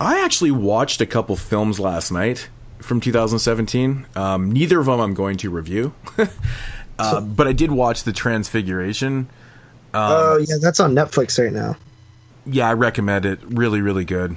I 0.00 0.24
actually 0.24 0.50
watched 0.50 1.00
a 1.00 1.06
couple 1.06 1.36
films 1.36 1.78
last 1.80 2.10
night 2.10 2.48
from 2.88 3.00
2017. 3.00 4.06
Um, 4.16 4.50
neither 4.50 4.80
of 4.80 4.86
them 4.86 4.98
I'm 4.98 5.14
going 5.14 5.36
to 5.38 5.50
review, 5.50 5.94
uh, 6.98 7.20
but 7.20 7.46
I 7.46 7.52
did 7.52 7.70
watch 7.70 8.02
the 8.02 8.12
Transfiguration. 8.12 9.28
Oh 9.94 10.38
yeah, 10.38 10.56
that's 10.60 10.80
on 10.80 10.94
Netflix 10.94 11.42
right 11.42 11.52
now. 11.52 11.76
Yeah, 12.46 12.68
I 12.68 12.72
recommend 12.72 13.26
it. 13.26 13.40
Really, 13.44 13.80
really 13.80 14.04
good. 14.04 14.36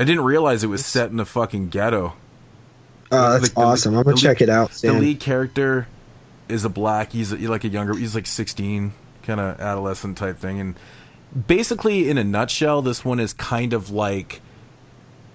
I 0.00 0.04
didn't 0.04 0.24
realize 0.24 0.64
it 0.64 0.68
was 0.68 0.84
set 0.84 1.10
in 1.10 1.16
the 1.16 1.24
fucking 1.24 1.68
ghetto. 1.68 2.14
Oh, 3.12 3.32
that's 3.38 3.50
the- 3.50 3.60
awesome. 3.60 3.96
I'm 3.96 4.02
gonna 4.04 4.16
check 4.16 4.40
lead- 4.40 4.48
it 4.48 4.52
out. 4.52 4.72
The 4.72 4.92
lead 4.92 5.20
character 5.20 5.86
is 6.48 6.64
a 6.64 6.68
black. 6.68 7.12
He's 7.12 7.32
a, 7.32 7.36
like 7.36 7.64
a 7.64 7.68
younger. 7.68 7.94
He's 7.94 8.14
like 8.14 8.26
16, 8.26 8.92
kind 9.22 9.40
of 9.40 9.60
adolescent 9.60 10.16
type 10.18 10.38
thing. 10.38 10.60
And 10.60 10.74
basically, 11.46 12.08
in 12.08 12.18
a 12.18 12.24
nutshell, 12.24 12.82
this 12.82 13.04
one 13.04 13.20
is 13.20 13.32
kind 13.32 13.72
of 13.72 13.90
like 13.90 14.40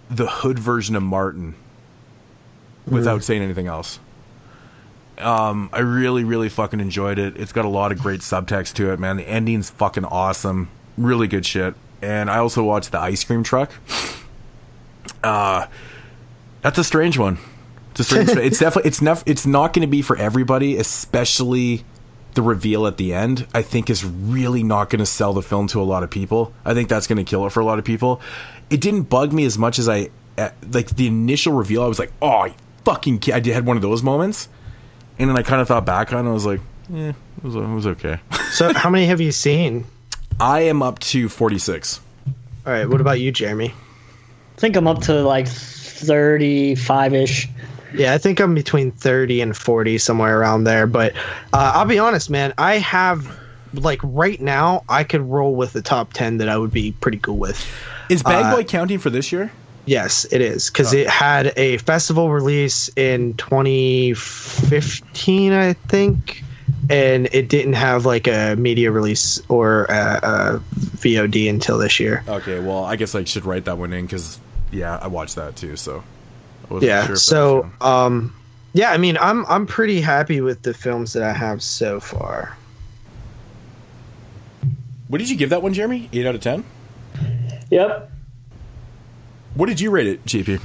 the 0.10 0.28
hood 0.28 0.60
version 0.60 0.96
of 0.96 1.04
Martin, 1.04 1.56
without 2.88 3.24
saying 3.24 3.42
anything 3.42 3.68
else. 3.68 4.00
Um, 5.18 5.70
I 5.72 5.80
really, 5.80 6.24
really 6.24 6.50
fucking 6.50 6.80
enjoyed 6.80 7.20
it. 7.20 7.38
It's 7.38 7.52
got 7.52 7.66
a 7.66 7.70
lot 7.70 7.92
of 7.92 8.00
great 8.00 8.22
subtext 8.22 8.74
to 8.76 8.92
it, 8.92 9.00
man. 9.00 9.18
The 9.18 9.28
ending's 9.28 9.70
fucking 9.70 10.06
awesome. 10.06 10.70
Really 10.98 11.28
good 11.28 11.46
shit. 11.46 11.76
And 12.02 12.30
I 12.30 12.38
also 12.38 12.64
watched 12.64 12.92
the 12.92 13.00
ice 13.00 13.24
cream 13.24 13.44
truck. 13.44 13.72
Uh, 15.24 15.68
that's 16.62 16.78
a 16.78 16.84
strange 16.84 17.18
one. 17.18 17.38
It's 17.92 18.00
a 18.00 18.04
strange. 18.04 18.30
it's 18.32 18.60
definitely. 18.60 18.90
It's 18.90 19.02
not. 19.02 19.24
It's 19.26 19.46
not 19.46 19.74
going 19.74 19.82
to 19.82 19.92
be 19.92 20.02
for 20.02 20.18
everybody, 20.18 20.78
especially 20.78 21.84
the 22.34 22.42
reveal 22.42 22.88
at 22.88 22.98
the 22.98 23.14
end. 23.14 23.46
I 23.54 23.62
think 23.62 23.90
is 23.90 24.04
really 24.04 24.64
not 24.64 24.90
going 24.90 25.00
to 25.00 25.06
sell 25.06 25.34
the 25.34 25.42
film 25.42 25.68
to 25.68 25.82
a 25.82 25.84
lot 25.84 26.02
of 26.02 26.10
people. 26.10 26.54
I 26.66 26.74
think 26.74 26.90
that's 26.90 27.08
going 27.08 27.18
to 27.18 27.24
kill 27.24 27.46
it 27.46 27.52
for 27.52 27.60
a 27.60 27.66
lot 27.66 27.78
of 27.78 27.86
people. 27.86 28.22
It 28.70 28.82
didn't 28.82 29.04
bug 29.04 29.34
me 29.34 29.46
as 29.46 29.58
much 29.58 29.78
as 29.78 29.88
I 29.88 30.10
uh, 30.38 30.50
like 30.72 30.96
the 30.96 31.08
initial 31.08 31.54
reveal. 31.54 31.84
I 31.84 31.88
was 31.88 32.00
like, 32.00 32.14
oh, 32.22 32.48
fucking. 32.86 33.20
Kid. 33.20 33.34
I 33.34 33.40
did 33.40 33.54
had 33.54 33.66
one 33.66 33.76
of 33.78 33.82
those 33.82 34.04
moments, 34.04 34.50
and 35.20 35.30
then 35.30 35.38
I 35.38 35.42
kind 35.44 35.62
of 35.62 35.68
thought 35.68 35.86
back 35.86 36.12
on. 36.14 36.26
it. 36.26 36.30
I 36.30 36.34
was 36.34 36.46
like, 36.46 36.62
yeah, 36.90 37.10
it 37.10 37.44
was, 37.44 37.56
it 37.56 37.60
was 37.60 37.88
okay. 37.88 38.20
so, 38.52 38.74
how 38.74 38.90
many 38.90 39.06
have 39.08 39.22
you 39.22 39.32
seen? 39.32 39.86
I 40.40 40.62
am 40.62 40.82
up 40.82 41.00
to 41.00 41.30
forty 41.30 41.58
six. 41.60 42.00
All 42.66 42.74
right. 42.74 42.88
What 42.88 43.02
about 43.02 43.20
you, 43.20 43.32
Jeremy? 43.32 43.74
I 43.74 44.60
think 44.62 44.76
I'm 44.76 44.88
up 44.88 45.02
to 45.04 45.24
like 45.24 45.48
35 45.48 47.14
ish. 47.14 47.50
Yeah, 47.94 48.14
I 48.14 48.18
think 48.20 48.40
I'm 48.40 48.54
between 48.54 48.92
30 48.92 49.42
and 49.42 49.58
40, 49.58 49.98
somewhere 49.98 50.40
around 50.40 50.64
there. 50.64 50.88
But 50.88 51.14
uh, 51.52 51.72
I'll 51.76 51.86
be 51.86 52.00
honest, 52.00 52.30
man. 52.30 52.54
I 52.58 52.76
have 52.78 53.38
like 53.74 54.00
right 54.04 54.40
now, 54.40 54.84
I 54.88 55.04
could 55.04 55.22
roll 55.22 55.56
with 55.56 55.74
the 55.74 55.82
top 55.82 56.14
10 56.14 56.38
that 56.38 56.50
I 56.50 56.58
would 56.58 56.72
be 56.72 56.92
pretty 56.94 57.18
cool 57.18 57.38
with. 57.38 57.66
Is 58.10 58.22
Bag 58.24 58.46
Uh, 58.46 58.56
Boy 58.56 58.64
counting 58.64 59.00
for 59.00 59.10
this 59.10 59.32
year? 59.32 59.52
Yes, 59.92 60.26
it 60.32 60.40
is 60.40 60.70
because 60.70 60.94
it 60.94 61.10
had 61.10 61.52
a 61.58 61.76
festival 61.80 62.32
release 62.32 62.88
in 62.96 63.34
2015, 63.34 65.52
I 65.52 65.74
think, 65.74 66.42
and 66.90 67.28
it 67.34 67.50
didn't 67.50 67.74
have 67.74 68.06
like 68.06 68.26
a 68.28 68.56
media 68.56 68.90
release 68.90 69.42
or 69.50 69.84
a, 69.90 70.20
a 70.24 70.62
VOD 70.96 71.50
until 71.50 71.78
this 71.78 72.00
year. 72.00 72.24
Okay, 72.26 72.62
well, 72.62 72.86
I 72.86 72.96
guess 72.96 73.16
I 73.16 73.26
should 73.26 73.44
write 73.44 73.66
that 73.66 73.78
one 73.78 73.92
in 73.92 74.06
because 74.06 74.40
yeah, 74.72 74.98
I 74.98 75.08
watched 75.08 75.36
that 75.36 75.58
too. 75.58 75.76
So 75.76 76.02
I 76.70 76.74
wasn't 76.74 76.88
Yeah. 76.88 77.08
sure 77.08 77.16
so, 77.18 77.70
um, 77.82 78.34
yeah, 78.72 78.92
I 78.92 78.98
mean, 78.98 79.18
I'm 79.20 79.46
I'm 79.48 79.68
pretty 79.68 80.00
happy 80.00 80.40
with 80.40 80.62
the 80.62 80.74
films 80.74 81.12
that 81.12 81.24
I 81.24 81.34
have 81.34 81.62
so 81.62 82.00
far. 82.00 82.56
what 85.10 85.18
did 85.18 85.30
you 85.30 85.36
give 85.36 85.50
that 85.50 85.62
one, 85.62 85.74
Jeremy? 85.74 86.08
Eight 86.14 86.26
out 86.26 86.36
of 86.36 86.40
ten. 86.40 86.64
Yep. 87.70 88.08
What 89.56 89.68
did 89.68 89.80
you 89.80 89.92
rate 89.92 90.08
it, 90.08 90.26
GP? 90.26 90.62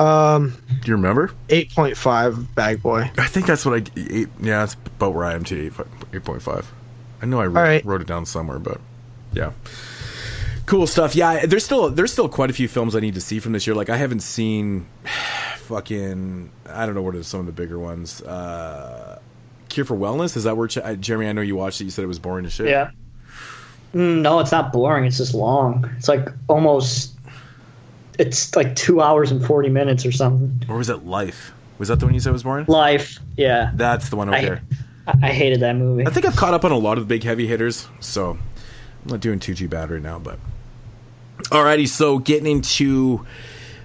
Um, 0.00 0.56
Do 0.80 0.90
you 0.90 0.96
remember? 0.96 1.32
8.5 1.48 2.54
Bag 2.54 2.82
Boy. 2.82 3.10
I 3.18 3.26
think 3.26 3.46
that's 3.46 3.64
what 3.66 3.74
I 3.74 4.00
eight. 4.00 4.28
Yeah, 4.40 4.60
that's 4.60 4.74
about 4.74 5.14
where 5.14 5.24
I 5.24 5.34
am 5.34 5.44
too. 5.44 5.70
Eight 5.78 5.86
eight 6.14 6.24
point 6.24 6.42
five. 6.42 6.70
I 7.20 7.26
know 7.26 7.40
I 7.40 7.46
wrote, 7.46 7.62
right. 7.62 7.84
wrote 7.84 8.00
it 8.00 8.06
down 8.06 8.26
somewhere, 8.26 8.58
but 8.58 8.80
yeah. 9.32 9.52
Cool 10.66 10.86
stuff. 10.86 11.14
Yeah, 11.14 11.44
there's 11.46 11.64
still 11.64 11.90
there's 11.90 12.12
still 12.12 12.28
quite 12.28 12.48
a 12.50 12.54
few 12.54 12.68
films 12.68 12.96
I 12.96 13.00
need 13.00 13.14
to 13.14 13.20
see 13.20 13.38
from 13.38 13.52
this 13.52 13.66
year. 13.66 13.76
Like 13.76 13.90
I 13.90 13.96
haven't 13.96 14.20
seen 14.20 14.86
fucking 15.58 16.50
I 16.66 16.86
don't 16.86 16.94
know 16.94 17.02
what 17.02 17.14
are 17.14 17.22
some 17.22 17.40
of 17.40 17.46
the 17.46 17.52
bigger 17.52 17.78
ones. 17.78 18.22
Uh 18.22 19.20
Cure 19.68 19.84
for 19.86 19.96
Wellness 19.96 20.36
is 20.36 20.44
that 20.44 20.56
where 20.56 20.68
Ch- 20.68 20.78
uh, 20.78 20.94
Jeremy? 20.94 21.28
I 21.28 21.32
know 21.32 21.40
you 21.42 21.56
watched 21.56 21.80
it. 21.80 21.84
You 21.84 21.90
said 21.90 22.04
it 22.04 22.08
was 22.08 22.18
boring 22.18 22.44
as 22.46 22.52
shit. 22.52 22.68
Yeah. 22.68 22.90
Mm, 23.94 24.22
no, 24.22 24.40
it's 24.40 24.52
not 24.52 24.72
boring. 24.72 25.04
It's 25.04 25.18
just 25.18 25.34
long. 25.34 25.90
It's 25.98 26.08
like 26.08 26.28
almost. 26.48 27.14
It's 28.18 28.54
like 28.54 28.76
two 28.76 29.00
hours 29.00 29.30
and 29.30 29.44
40 29.44 29.68
minutes 29.70 30.04
or 30.06 30.12
something. 30.12 30.68
Or 30.68 30.76
was 30.76 30.88
it 30.88 31.04
Life? 31.04 31.52
Was 31.78 31.88
that 31.88 31.98
the 31.98 32.06
one 32.06 32.14
you 32.14 32.20
said 32.20 32.32
was 32.32 32.42
boring? 32.42 32.66
Life. 32.68 33.18
Yeah. 33.36 33.72
That's 33.74 34.08
the 34.08 34.16
one 34.16 34.28
over 34.28 34.62
I 35.06 35.14
I 35.22 35.30
hated 35.30 35.60
that 35.60 35.74
movie. 35.74 36.06
I 36.06 36.10
think 36.10 36.26
I've 36.26 36.36
caught 36.36 36.54
up 36.54 36.64
on 36.64 36.72
a 36.72 36.78
lot 36.78 36.96
of 36.96 37.04
the 37.04 37.08
big 37.08 37.24
heavy 37.24 37.46
hitters, 37.46 37.88
so 38.00 38.30
I'm 38.30 39.10
not 39.10 39.20
doing 39.20 39.40
too 39.40 39.54
too 39.54 39.68
bad 39.68 39.90
right 39.90 40.02
now. 40.02 40.18
But 40.18 40.38
alrighty, 41.44 41.88
so 41.88 42.18
getting 42.18 42.46
into 42.46 43.26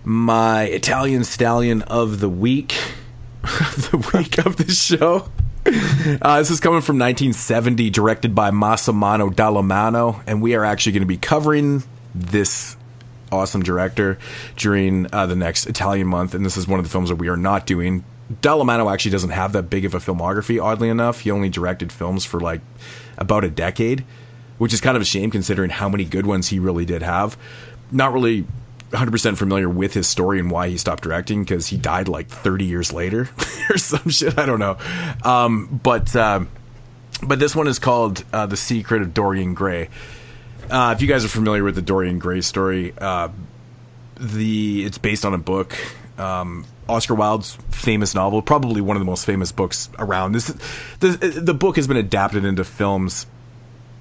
my 0.03 0.63
Italian 0.63 1.23
stallion 1.23 1.81
of 1.83 2.19
the 2.19 2.29
week, 2.29 2.75
of 3.43 3.91
the 3.91 4.11
week 4.13 4.37
of 4.45 4.57
the 4.57 4.71
show. 4.71 5.29
Uh, 6.21 6.39
this 6.39 6.49
is 6.49 6.61
coming 6.61 6.81
from 6.81 6.97
1970, 6.97 7.89
directed 7.89 8.33
by 8.33 8.49
Massimo 8.49 9.29
Dallamano, 9.29 10.21
and 10.25 10.41
we 10.41 10.55
are 10.55 10.63
actually 10.63 10.93
going 10.93 11.01
to 11.01 11.07
be 11.07 11.17
covering 11.17 11.83
this 12.15 12.77
awesome 13.31 13.61
director 13.61 14.17
during 14.55 15.07
uh, 15.13 15.25
the 15.25 15.35
next 15.35 15.65
Italian 15.65 16.07
month. 16.07 16.33
And 16.33 16.45
this 16.45 16.55
is 16.55 16.67
one 16.67 16.79
of 16.79 16.85
the 16.85 16.89
films 16.89 17.09
that 17.09 17.17
we 17.17 17.27
are 17.27 17.35
not 17.35 17.65
doing. 17.65 18.05
Dallamano 18.41 18.91
actually 18.91 19.11
doesn't 19.11 19.31
have 19.31 19.53
that 19.53 19.63
big 19.63 19.83
of 19.83 19.93
a 19.93 19.99
filmography, 19.99 20.63
oddly 20.63 20.87
enough. 20.87 21.21
He 21.21 21.31
only 21.31 21.49
directed 21.49 21.91
films 21.91 22.23
for 22.23 22.39
like 22.39 22.61
about 23.17 23.43
a 23.43 23.49
decade, 23.49 24.05
which 24.57 24.73
is 24.73 24.79
kind 24.79 24.95
of 24.95 25.01
a 25.01 25.05
shame 25.05 25.29
considering 25.29 25.69
how 25.69 25.89
many 25.89 26.05
good 26.05 26.25
ones 26.25 26.47
he 26.47 26.59
really 26.59 26.85
did 26.85 27.01
have. 27.01 27.37
Not 27.91 28.13
really 28.13 28.45
100% 28.91 29.37
familiar 29.37 29.69
with 29.69 29.93
his 29.93 30.07
story 30.07 30.39
and 30.39 30.49
why 30.49 30.69
he 30.69 30.77
stopped 30.77 31.03
directing 31.03 31.43
because 31.43 31.67
he 31.67 31.77
died 31.77 32.07
like 32.07 32.27
30 32.27 32.65
years 32.65 32.93
later 32.93 33.29
or 33.69 33.77
some 33.77 34.09
shit. 34.09 34.37
I 34.37 34.45
don't 34.45 34.59
know. 34.59 34.77
Um, 35.23 35.79
but 35.83 36.15
um, 36.15 36.49
but 37.21 37.39
this 37.39 37.55
one 37.55 37.67
is 37.67 37.79
called 37.79 38.23
uh, 38.31 38.45
The 38.45 38.57
Secret 38.57 39.01
of 39.01 39.13
Dorian 39.13 39.53
Gray. 39.53 39.89
Uh, 40.69 40.93
if 40.95 41.01
you 41.01 41.07
guys 41.07 41.25
are 41.25 41.29
familiar 41.29 41.63
with 41.63 41.75
the 41.75 41.81
Dorian 41.81 42.19
Gray 42.19 42.41
story, 42.41 42.93
uh, 42.97 43.29
the 44.15 44.85
it's 44.85 44.97
based 44.97 45.25
on 45.25 45.33
a 45.33 45.37
book. 45.37 45.75
Um, 46.17 46.65
Oscar 46.89 47.15
Wilde's 47.15 47.57
famous 47.69 48.15
novel, 48.15 48.41
probably 48.41 48.81
one 48.81 48.95
of 48.95 49.01
the 49.01 49.05
most 49.05 49.25
famous 49.25 49.51
books 49.51 49.89
around. 49.99 50.31
This 50.31 50.47
the 50.99 51.09
the 51.43 51.53
book 51.53 51.75
has 51.75 51.87
been 51.87 51.97
adapted 51.97 52.45
into 52.45 52.63
films 52.63 53.27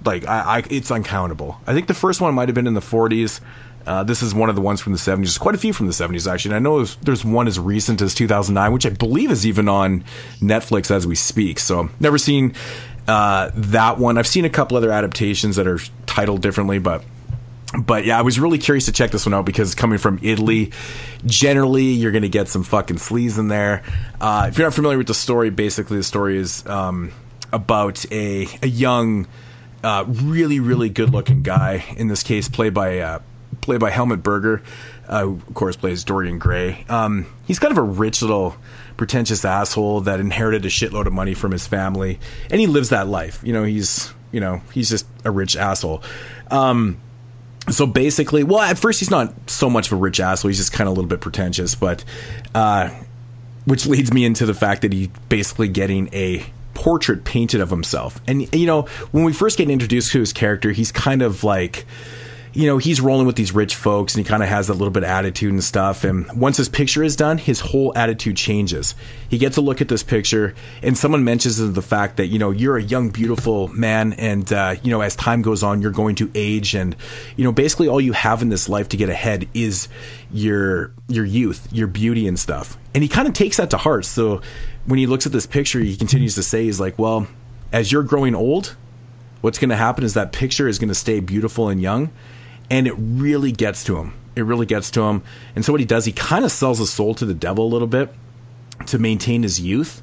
like 0.04 0.26
I, 0.26 0.58
I 0.58 0.62
it's 0.70 0.90
uncountable. 0.90 1.60
I 1.66 1.74
think 1.74 1.88
the 1.88 1.94
first 1.94 2.20
one 2.20 2.34
might 2.34 2.48
have 2.48 2.54
been 2.54 2.66
in 2.66 2.74
the 2.74 2.80
40s. 2.80 3.40
Uh, 3.86 4.02
this 4.02 4.22
is 4.22 4.34
one 4.34 4.48
of 4.48 4.56
the 4.56 4.60
ones 4.60 4.80
from 4.80 4.92
the 4.92 4.98
70s. 4.98 5.16
There's 5.16 5.38
quite 5.38 5.54
a 5.54 5.58
few 5.58 5.72
from 5.72 5.86
the 5.86 5.92
70s, 5.92 6.30
actually. 6.30 6.56
And 6.56 6.66
I 6.66 6.68
know 6.68 6.78
there's, 6.78 6.96
there's 6.96 7.24
one 7.24 7.46
as 7.46 7.58
recent 7.58 8.02
as 8.02 8.14
2009, 8.14 8.72
which 8.72 8.86
I 8.86 8.90
believe 8.90 9.30
is 9.30 9.46
even 9.46 9.68
on 9.68 10.04
Netflix 10.40 10.90
as 10.90 11.06
we 11.06 11.14
speak. 11.14 11.60
So, 11.60 11.88
never 12.00 12.18
seen 12.18 12.54
uh, 13.06 13.50
that 13.54 13.98
one. 13.98 14.18
I've 14.18 14.26
seen 14.26 14.44
a 14.44 14.50
couple 14.50 14.76
other 14.76 14.90
adaptations 14.90 15.56
that 15.56 15.66
are 15.66 15.78
titled 16.06 16.42
differently, 16.42 16.78
but 16.78 17.04
but 17.78 18.06
yeah, 18.06 18.18
I 18.18 18.22
was 18.22 18.38
really 18.38 18.58
curious 18.58 18.86
to 18.86 18.92
check 18.92 19.10
this 19.10 19.26
one 19.26 19.34
out 19.34 19.44
because 19.44 19.74
coming 19.74 19.98
from 19.98 20.18
Italy, 20.22 20.72
generally 21.24 21.84
you're 21.84 22.12
going 22.12 22.22
to 22.22 22.28
get 22.28 22.48
some 22.48 22.62
fucking 22.62 22.96
sleaze 22.96 23.38
in 23.38 23.48
there. 23.48 23.82
Uh, 24.20 24.46
if 24.48 24.56
you're 24.56 24.66
not 24.66 24.74
familiar 24.74 24.98
with 24.98 25.08
the 25.08 25.14
story, 25.14 25.50
basically 25.50 25.96
the 25.98 26.04
story 26.04 26.38
is 26.38 26.66
um, 26.66 27.12
about 27.52 28.10
a 28.12 28.46
a 28.62 28.66
young, 28.66 29.26
uh, 29.82 30.04
really 30.06 30.60
really 30.60 30.88
good 30.88 31.10
looking 31.10 31.42
guy. 31.42 31.84
In 31.96 32.08
this 32.08 32.22
case, 32.22 32.48
played 32.48 32.72
by 32.72 33.00
uh, 33.00 33.18
played 33.60 33.80
by 33.80 33.90
Helmut 33.90 34.22
Berger, 34.22 34.62
uh, 35.08 35.22
who 35.22 35.32
of 35.34 35.54
course 35.54 35.76
plays 35.76 36.04
Dorian 36.04 36.38
Gray. 36.38 36.84
Um, 36.88 37.26
he's 37.46 37.58
kind 37.58 37.72
of 37.72 37.78
a 37.78 37.82
rich 37.82 38.22
little 38.22 38.56
pretentious 38.96 39.44
asshole 39.44 40.02
that 40.02 40.20
inherited 40.20 40.64
a 40.64 40.68
shitload 40.68 41.06
of 41.06 41.12
money 41.12 41.34
from 41.34 41.52
his 41.52 41.66
family, 41.66 42.18
and 42.50 42.60
he 42.60 42.66
lives 42.66 42.90
that 42.90 43.08
life. 43.08 43.40
You 43.42 43.52
know, 43.52 43.64
he's 43.64 44.12
you 44.32 44.40
know 44.40 44.60
he's 44.72 44.88
just 44.88 45.06
a 45.24 45.30
rich 45.30 45.56
asshole. 45.56 46.02
Um, 46.50 46.98
so 47.70 47.86
basically, 47.86 48.44
well, 48.44 48.60
at 48.60 48.78
first 48.78 49.00
he's 49.00 49.10
not 49.10 49.32
so 49.50 49.68
much 49.68 49.88
of 49.88 49.94
a 49.94 50.00
rich 50.00 50.20
asshole. 50.20 50.48
He's 50.48 50.58
just 50.58 50.72
kind 50.72 50.88
of 50.88 50.92
a 50.92 50.94
little 50.94 51.08
bit 51.08 51.20
pretentious, 51.20 51.74
but 51.74 52.04
uh, 52.54 52.90
which 53.64 53.86
leads 53.86 54.12
me 54.12 54.24
into 54.24 54.46
the 54.46 54.54
fact 54.54 54.82
that 54.82 54.92
he's 54.92 55.08
basically 55.28 55.68
getting 55.68 56.08
a 56.12 56.44
portrait 56.74 57.24
painted 57.24 57.60
of 57.60 57.70
himself. 57.70 58.20
And 58.28 58.54
you 58.54 58.66
know, 58.66 58.82
when 59.10 59.24
we 59.24 59.32
first 59.32 59.58
get 59.58 59.68
introduced 59.70 60.12
to 60.12 60.20
his 60.20 60.32
character, 60.32 60.70
he's 60.70 60.92
kind 60.92 61.22
of 61.22 61.42
like 61.42 61.86
you 62.56 62.66
know, 62.66 62.78
he's 62.78 63.02
rolling 63.02 63.26
with 63.26 63.36
these 63.36 63.52
rich 63.52 63.74
folks 63.74 64.14
and 64.14 64.24
he 64.24 64.28
kind 64.28 64.42
of 64.42 64.48
has 64.48 64.70
a 64.70 64.72
little 64.72 64.90
bit 64.90 65.02
of 65.02 65.10
attitude 65.10 65.52
and 65.52 65.62
stuff. 65.62 66.04
And 66.04 66.40
once 66.40 66.56
his 66.56 66.70
picture 66.70 67.02
is 67.02 67.14
done, 67.14 67.36
his 67.36 67.60
whole 67.60 67.92
attitude 67.94 68.38
changes. 68.38 68.94
He 69.28 69.36
gets 69.36 69.58
a 69.58 69.60
look 69.60 69.82
at 69.82 69.88
this 69.88 70.02
picture 70.02 70.54
and 70.82 70.96
someone 70.96 71.22
mentions 71.22 71.58
the 71.58 71.82
fact 71.82 72.16
that, 72.16 72.28
you 72.28 72.38
know, 72.38 72.52
you're 72.52 72.78
a 72.78 72.82
young, 72.82 73.10
beautiful 73.10 73.68
man. 73.68 74.14
And, 74.14 74.50
uh, 74.50 74.76
you 74.82 74.90
know, 74.90 75.02
as 75.02 75.14
time 75.14 75.42
goes 75.42 75.62
on, 75.62 75.82
you're 75.82 75.90
going 75.90 76.14
to 76.14 76.30
age. 76.34 76.74
And, 76.74 76.96
you 77.36 77.44
know, 77.44 77.52
basically 77.52 77.88
all 77.88 78.00
you 78.00 78.14
have 78.14 78.40
in 78.40 78.48
this 78.48 78.70
life 78.70 78.88
to 78.88 78.96
get 78.96 79.10
ahead 79.10 79.46
is 79.52 79.88
your, 80.32 80.94
your 81.08 81.26
youth, 81.26 81.68
your 81.72 81.88
beauty 81.88 82.26
and 82.26 82.38
stuff. 82.38 82.78
And 82.94 83.02
he 83.02 83.08
kind 83.10 83.28
of 83.28 83.34
takes 83.34 83.58
that 83.58 83.68
to 83.70 83.76
heart. 83.76 84.06
So 84.06 84.40
when 84.86 84.98
he 84.98 85.06
looks 85.06 85.26
at 85.26 85.32
this 85.32 85.46
picture, 85.46 85.80
he 85.80 85.94
continues 85.94 86.36
to 86.36 86.42
say, 86.42 86.64
he's 86.64 86.80
like, 86.80 86.98
well, 86.98 87.26
as 87.70 87.92
you're 87.92 88.02
growing 88.02 88.34
old, 88.34 88.74
what's 89.42 89.58
going 89.58 89.68
to 89.68 89.76
happen 89.76 90.04
is 90.04 90.14
that 90.14 90.32
picture 90.32 90.66
is 90.66 90.78
going 90.78 90.88
to 90.88 90.94
stay 90.94 91.20
beautiful 91.20 91.68
and 91.68 91.82
young 91.82 92.10
and 92.70 92.86
it 92.86 92.94
really 92.96 93.52
gets 93.52 93.84
to 93.84 93.96
him. 93.96 94.14
It 94.34 94.42
really 94.42 94.66
gets 94.66 94.90
to 94.92 95.02
him. 95.02 95.22
And 95.54 95.64
so 95.64 95.72
what 95.72 95.80
he 95.80 95.86
does, 95.86 96.04
he 96.04 96.12
kind 96.12 96.44
of 96.44 96.52
sells 96.52 96.78
his 96.78 96.92
soul 96.92 97.14
to 97.16 97.24
the 97.24 97.34
devil 97.34 97.66
a 97.66 97.70
little 97.70 97.88
bit 97.88 98.12
to 98.86 98.98
maintain 98.98 99.42
his 99.42 99.60
youth. 99.60 100.02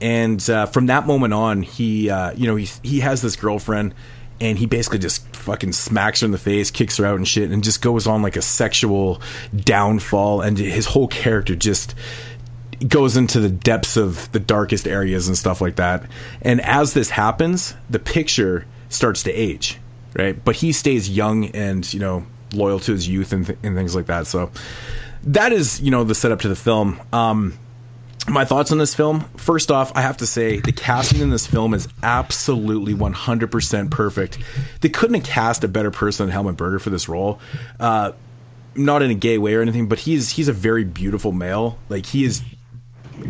And 0.00 0.48
uh, 0.48 0.66
from 0.66 0.86
that 0.86 1.06
moment 1.06 1.34
on, 1.34 1.62
he 1.62 2.10
uh, 2.10 2.32
you 2.32 2.46
know 2.46 2.56
he 2.56 2.68
he 2.82 3.00
has 3.00 3.20
this 3.20 3.36
girlfriend, 3.36 3.94
and 4.40 4.58
he 4.58 4.66
basically 4.66 4.98
just 4.98 5.36
fucking 5.36 5.72
smacks 5.72 6.20
her 6.20 6.24
in 6.24 6.30
the 6.30 6.38
face, 6.38 6.70
kicks 6.70 6.96
her 6.96 7.04
out 7.04 7.16
and 7.16 7.28
shit, 7.28 7.50
and 7.50 7.62
just 7.62 7.82
goes 7.82 8.06
on 8.06 8.22
like 8.22 8.36
a 8.36 8.42
sexual 8.42 9.20
downfall, 9.54 10.40
and 10.40 10.56
his 10.56 10.86
whole 10.86 11.08
character 11.08 11.54
just 11.54 11.94
goes 12.86 13.18
into 13.18 13.40
the 13.40 13.50
depths 13.50 13.98
of 13.98 14.32
the 14.32 14.40
darkest 14.40 14.88
areas 14.88 15.28
and 15.28 15.36
stuff 15.36 15.60
like 15.60 15.76
that. 15.76 16.04
And 16.40 16.62
as 16.62 16.94
this 16.94 17.10
happens, 17.10 17.74
the 17.90 17.98
picture 17.98 18.64
starts 18.88 19.24
to 19.24 19.32
age 19.32 19.78
right? 20.14 20.42
But 20.44 20.56
he 20.56 20.72
stays 20.72 21.08
young 21.08 21.46
and 21.46 21.92
you 21.92 22.00
know 22.00 22.24
loyal 22.52 22.80
to 22.80 22.92
his 22.92 23.06
youth 23.06 23.32
and, 23.32 23.46
th- 23.46 23.58
and 23.62 23.76
things 23.76 23.94
like 23.94 24.06
that. 24.06 24.26
So 24.26 24.50
that 25.24 25.52
is 25.52 25.80
you 25.80 25.90
know 25.90 26.04
the 26.04 26.14
setup 26.14 26.40
to 26.40 26.48
the 26.48 26.56
film. 26.56 27.00
Um, 27.12 27.58
my 28.28 28.44
thoughts 28.44 28.70
on 28.70 28.78
this 28.78 28.94
film. 28.94 29.20
First 29.36 29.70
off, 29.70 29.92
I 29.94 30.02
have 30.02 30.18
to 30.18 30.26
say 30.26 30.60
the 30.60 30.72
casting 30.72 31.20
in 31.20 31.30
this 31.30 31.46
film 31.46 31.74
is 31.74 31.88
absolutely 32.02 32.94
100% 32.94 33.90
perfect. 33.90 34.38
They 34.82 34.90
couldn't 34.90 35.14
have 35.14 35.24
cast 35.24 35.64
a 35.64 35.68
better 35.68 35.90
person 35.90 36.26
than 36.26 36.32
Helmut 36.32 36.56
Berger 36.56 36.78
for 36.78 36.90
this 36.90 37.08
role. 37.08 37.40
Uh, 37.78 38.12
not 38.74 39.02
in 39.02 39.10
a 39.10 39.14
gay 39.14 39.38
way 39.38 39.54
or 39.54 39.62
anything, 39.62 39.88
but 39.88 39.98
he's 39.98 40.30
he's 40.30 40.48
a 40.48 40.52
very 40.52 40.84
beautiful 40.84 41.32
male. 41.32 41.78
Like 41.88 42.06
he 42.06 42.24
is 42.24 42.42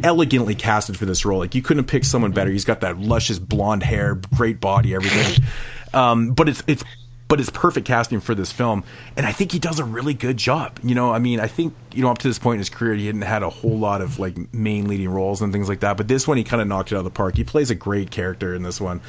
elegantly 0.03 0.55
casted 0.55 0.97
for 0.97 1.07
this 1.07 1.25
role. 1.25 1.39
Like 1.39 1.55
you 1.55 1.63
couldn't 1.63 1.85
picked 1.85 2.07
someone 2.07 2.33
better. 2.33 2.51
He's 2.51 2.65
got 2.65 2.81
that 2.81 2.99
luscious 2.99 3.39
blonde 3.39 3.83
hair, 3.83 4.21
great 4.35 4.61
body, 4.61 4.95
everything. 4.95 5.45
Um, 5.93 6.33
but 6.33 6.49
it's 6.49 6.63
it's 6.67 6.85
but 7.31 7.39
it's 7.39 7.49
perfect 7.49 7.87
casting 7.87 8.19
for 8.19 8.35
this 8.35 8.51
film, 8.51 8.83
and 9.17 9.25
I 9.25 9.31
think 9.31 9.53
he 9.53 9.61
does 9.61 9.79
a 9.79 9.85
really 9.85 10.15
good 10.15 10.37
job. 10.37 10.81
You 10.83 10.97
know, 10.97 11.13
I 11.13 11.21
mean, 11.21 11.39
I 11.39 11.47
think 11.47 11.75
you 11.93 12.03
know 12.03 12.11
up 12.11 12.19
to 12.19 12.29
this 12.29 12.41
point 12.41 12.55
in 12.55 12.59
his 12.59 12.71
career, 12.71 12.95
he 12.95 13.07
hadn't 13.07 13.23
had 13.23 13.45
a 13.45 13.49
whole 13.49 13.79
lot 13.79 14.03
of 14.03 14.19
like 14.19 14.53
main 14.53 14.89
leading 14.89 15.09
roles 15.09 15.41
and 15.41 15.53
things 15.53 15.69
like 15.69 15.81
that. 15.81 15.97
But 15.97 16.09
this 16.09 16.27
one, 16.27 16.37
he 16.39 16.45
kind 16.45 16.61
of 16.61 16.67
knocked 16.67 16.91
it 16.91 16.97
out 16.97 16.99
of 16.99 17.05
the 17.05 17.11
park. 17.11 17.37
He 17.37 17.45
plays 17.45 17.71
a 17.71 17.77
great 17.77 18.11
character 18.11 18.53
in 18.53 18.65
this 18.65 18.81
one. 18.81 19.01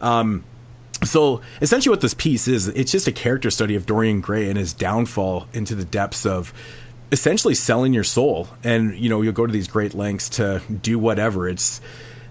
Um, 0.00 0.42
so 1.04 1.40
essentially, 1.60 1.92
what 1.92 2.00
this 2.00 2.14
piece 2.14 2.48
is, 2.48 2.66
it's 2.66 2.90
just 2.90 3.06
a 3.06 3.12
character 3.12 3.48
study 3.48 3.76
of 3.76 3.86
Dorian 3.86 4.20
Gray 4.20 4.48
and 4.48 4.58
his 4.58 4.72
downfall 4.72 5.46
into 5.52 5.76
the 5.76 5.84
depths 5.84 6.26
of 6.26 6.52
essentially 7.12 7.54
selling 7.54 7.94
your 7.94 8.02
soul. 8.02 8.48
And 8.64 8.98
you 8.98 9.08
know, 9.08 9.22
you'll 9.22 9.32
go 9.32 9.46
to 9.46 9.52
these 9.52 9.68
great 9.68 9.94
lengths 9.94 10.30
to 10.30 10.60
do 10.82 10.98
whatever. 10.98 11.48
It's 11.48 11.80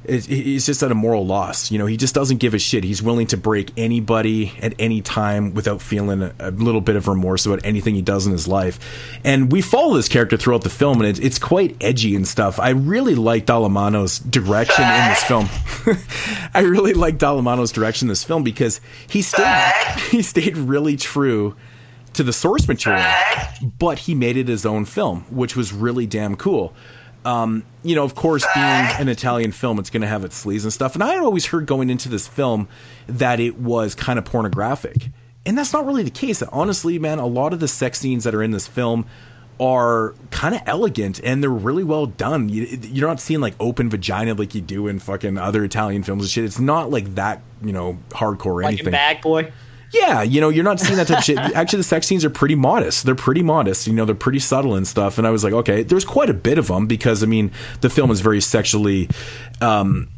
he's 0.07 0.65
just 0.65 0.81
at 0.83 0.91
a 0.91 0.95
moral 0.95 1.25
loss. 1.25 1.69
You 1.71 1.77
know, 1.77 1.85
he 1.85 1.97
just 1.97 2.15
doesn't 2.15 2.37
give 2.37 2.53
a 2.53 2.59
shit. 2.59 2.83
He's 2.83 3.01
willing 3.01 3.27
to 3.27 3.37
break 3.37 3.71
anybody 3.77 4.53
at 4.61 4.73
any 4.79 5.01
time 5.01 5.53
without 5.53 5.81
feeling 5.81 6.23
a, 6.23 6.33
a, 6.39 6.51
little 6.51 6.81
bit 6.81 6.95
of 6.95 7.07
remorse 7.07 7.45
about 7.45 7.61
anything 7.63 7.95
he 7.95 8.01
does 8.01 8.25
in 8.25 8.31
his 8.31 8.47
life. 8.47 8.79
And 9.23 9.51
we 9.51 9.61
follow 9.61 9.95
this 9.95 10.07
character 10.07 10.37
throughout 10.37 10.63
the 10.63 10.69
film, 10.69 11.01
and 11.01 11.17
it, 11.17 11.23
it's 11.23 11.39
quite 11.39 11.75
edgy 11.81 12.15
and 12.15 12.27
stuff. 12.27 12.59
I 12.59 12.69
really 12.69 13.15
like 13.15 13.45
Dallamano's 13.45 14.19
direction 14.19 14.83
in 14.83 15.09
this 15.09 15.23
film. 15.23 15.49
I 16.53 16.61
really 16.61 16.93
like 16.93 17.17
Dallamano's 17.17 17.71
direction 17.71 18.05
in 18.05 18.09
this 18.09 18.23
film 18.23 18.43
because 18.43 18.81
he 19.09 19.21
stayed 19.21 19.73
he 20.11 20.21
stayed 20.21 20.57
really 20.57 20.95
true 20.95 21.55
to 22.13 22.23
the 22.23 22.33
source 22.33 22.67
material, 22.67 23.05
but 23.77 23.99
he 23.99 24.15
made 24.15 24.37
it 24.37 24.47
his 24.47 24.65
own 24.65 24.85
film, 24.85 25.25
which 25.29 25.55
was 25.55 25.71
really 25.71 26.07
damn 26.07 26.35
cool. 26.35 26.73
Um, 27.27 27.65
you 27.83 27.93
know, 27.93 28.05
of 28.05 28.15
course, 28.15 28.45
being 28.55 28.65
an 28.65 29.09
Italian 29.09 29.51
film, 29.51 29.79
it's 29.79 29.89
going 29.89 30.01
to 30.01 30.07
have 30.07 30.23
its 30.23 30.45
sleaze 30.45 30.63
and 30.63 30.71
stuff. 30.71 30.93
And 30.93 31.03
I 31.03 31.15
had 31.15 31.23
always 31.23 31.45
heard 31.45 31.65
going 31.65 31.89
into 31.89 32.07
this 32.07 32.25
film 32.25 32.69
that 33.07 33.41
it 33.41 33.59
was 33.59 33.95
kind 33.95 34.17
of 34.17 34.23
pornographic. 34.23 35.09
And 35.45 35.57
that's 35.57 35.73
not 35.73 35.85
really 35.85 36.03
the 36.03 36.09
case. 36.09 36.41
Honestly, 36.41 36.99
man, 36.99 37.19
a 37.19 37.25
lot 37.25 37.51
of 37.51 37.59
the 37.59 37.67
sex 37.67 37.99
scenes 37.99 38.23
that 38.23 38.33
are 38.33 38.41
in 38.41 38.51
this 38.51 38.65
film 38.65 39.05
are 39.59 40.15
kind 40.31 40.55
of 40.55 40.61
elegant 40.67 41.19
and 41.21 41.43
they're 41.43 41.49
really 41.49 41.83
well 41.83 42.05
done. 42.05 42.47
You, 42.47 43.03
are 43.03 43.07
not 43.07 43.19
seeing 43.19 43.41
like 43.41 43.55
open 43.59 43.89
vagina 43.89 44.33
like 44.33 44.55
you 44.55 44.61
do 44.61 44.87
in 44.87 44.99
fucking 44.99 45.37
other 45.37 45.65
Italian 45.65 46.03
films 46.03 46.23
and 46.23 46.29
shit. 46.29 46.45
It's 46.45 46.59
not 46.59 46.91
like 46.91 47.15
that, 47.15 47.41
you 47.61 47.73
know, 47.73 47.97
hardcore 48.09 48.45
or 48.45 48.61
like 48.63 48.75
anything. 48.75 48.91
Bag 48.91 49.21
Boy. 49.21 49.51
Yeah, 49.99 50.21
you 50.21 50.41
know, 50.41 50.49
you're 50.49 50.63
not 50.63 50.79
seeing 50.79 50.97
that 50.97 51.07
type 51.07 51.19
of 51.19 51.23
shit. 51.23 51.37
Actually, 51.55 51.77
the 51.77 51.83
sex 51.83 52.07
scenes 52.07 52.23
are 52.25 52.29
pretty 52.29 52.55
modest. 52.55 53.05
They're 53.05 53.15
pretty 53.15 53.43
modest. 53.43 53.87
You 53.87 53.93
know, 53.93 54.05
they're 54.05 54.15
pretty 54.15 54.39
subtle 54.39 54.75
and 54.75 54.87
stuff. 54.87 55.17
And 55.17 55.25
I 55.25 55.31
was 55.31 55.43
like, 55.43 55.53
okay, 55.53 55.83
there's 55.83 56.05
quite 56.05 56.29
a 56.29 56.33
bit 56.33 56.57
of 56.57 56.67
them 56.67 56.87
because 56.87 57.23
I 57.23 57.25
mean, 57.25 57.51
the 57.81 57.89
film 57.89 58.11
is 58.11 58.21
very 58.21 58.41
sexually, 58.41 59.09
um, 59.61 60.09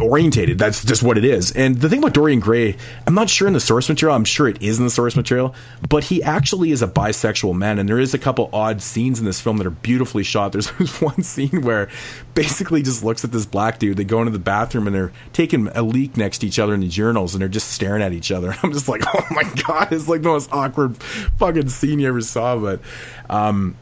orientated. 0.00 0.58
That's 0.58 0.84
just 0.84 1.02
what 1.02 1.18
it 1.18 1.24
is. 1.24 1.52
And 1.52 1.76
the 1.76 1.88
thing 1.88 1.98
about 1.98 2.14
Dorian 2.14 2.40
Gray, 2.40 2.76
I'm 3.06 3.14
not 3.14 3.30
sure 3.30 3.46
in 3.46 3.54
the 3.54 3.60
source 3.60 3.88
material. 3.88 4.16
I'm 4.16 4.24
sure 4.24 4.48
it 4.48 4.62
is 4.62 4.78
in 4.78 4.84
the 4.84 4.90
source 4.90 5.16
material, 5.16 5.54
but 5.88 6.04
he 6.04 6.22
actually 6.22 6.70
is 6.70 6.82
a 6.82 6.88
bisexual 6.88 7.54
man. 7.54 7.78
And 7.78 7.88
there 7.88 7.98
is 7.98 8.14
a 8.14 8.18
couple 8.18 8.50
odd 8.52 8.82
scenes 8.82 9.18
in 9.18 9.24
this 9.24 9.40
film 9.40 9.58
that 9.58 9.66
are 9.66 9.70
beautifully 9.70 10.22
shot. 10.22 10.52
There's 10.52 10.68
one 11.00 11.22
scene 11.22 11.62
where 11.62 11.88
basically 12.34 12.82
just 12.82 13.04
looks 13.04 13.24
at 13.24 13.32
this 13.32 13.46
black 13.46 13.78
dude. 13.78 13.96
They 13.96 14.04
go 14.04 14.20
into 14.20 14.32
the 14.32 14.38
bathroom 14.38 14.86
and 14.86 14.94
they're 14.94 15.12
taking 15.32 15.68
a 15.68 15.82
leak 15.82 16.16
next 16.16 16.38
to 16.38 16.46
each 16.46 16.58
other 16.58 16.74
in 16.74 16.80
the 16.80 16.88
journals 16.88 17.34
and 17.34 17.42
they're 17.42 17.48
just 17.48 17.68
staring 17.68 18.02
at 18.02 18.12
each 18.12 18.30
other. 18.32 18.54
I'm 18.62 18.72
just 18.72 18.88
like, 18.88 19.02
oh 19.14 19.26
my 19.30 19.44
god, 19.66 19.92
it's 19.92 20.08
like 20.08 20.22
the 20.22 20.28
most 20.28 20.52
awkward 20.52 20.96
fucking 20.96 21.68
scene 21.68 21.98
you 21.98 22.08
ever 22.08 22.20
saw. 22.20 22.56
But, 22.58 22.80
um, 23.28 23.76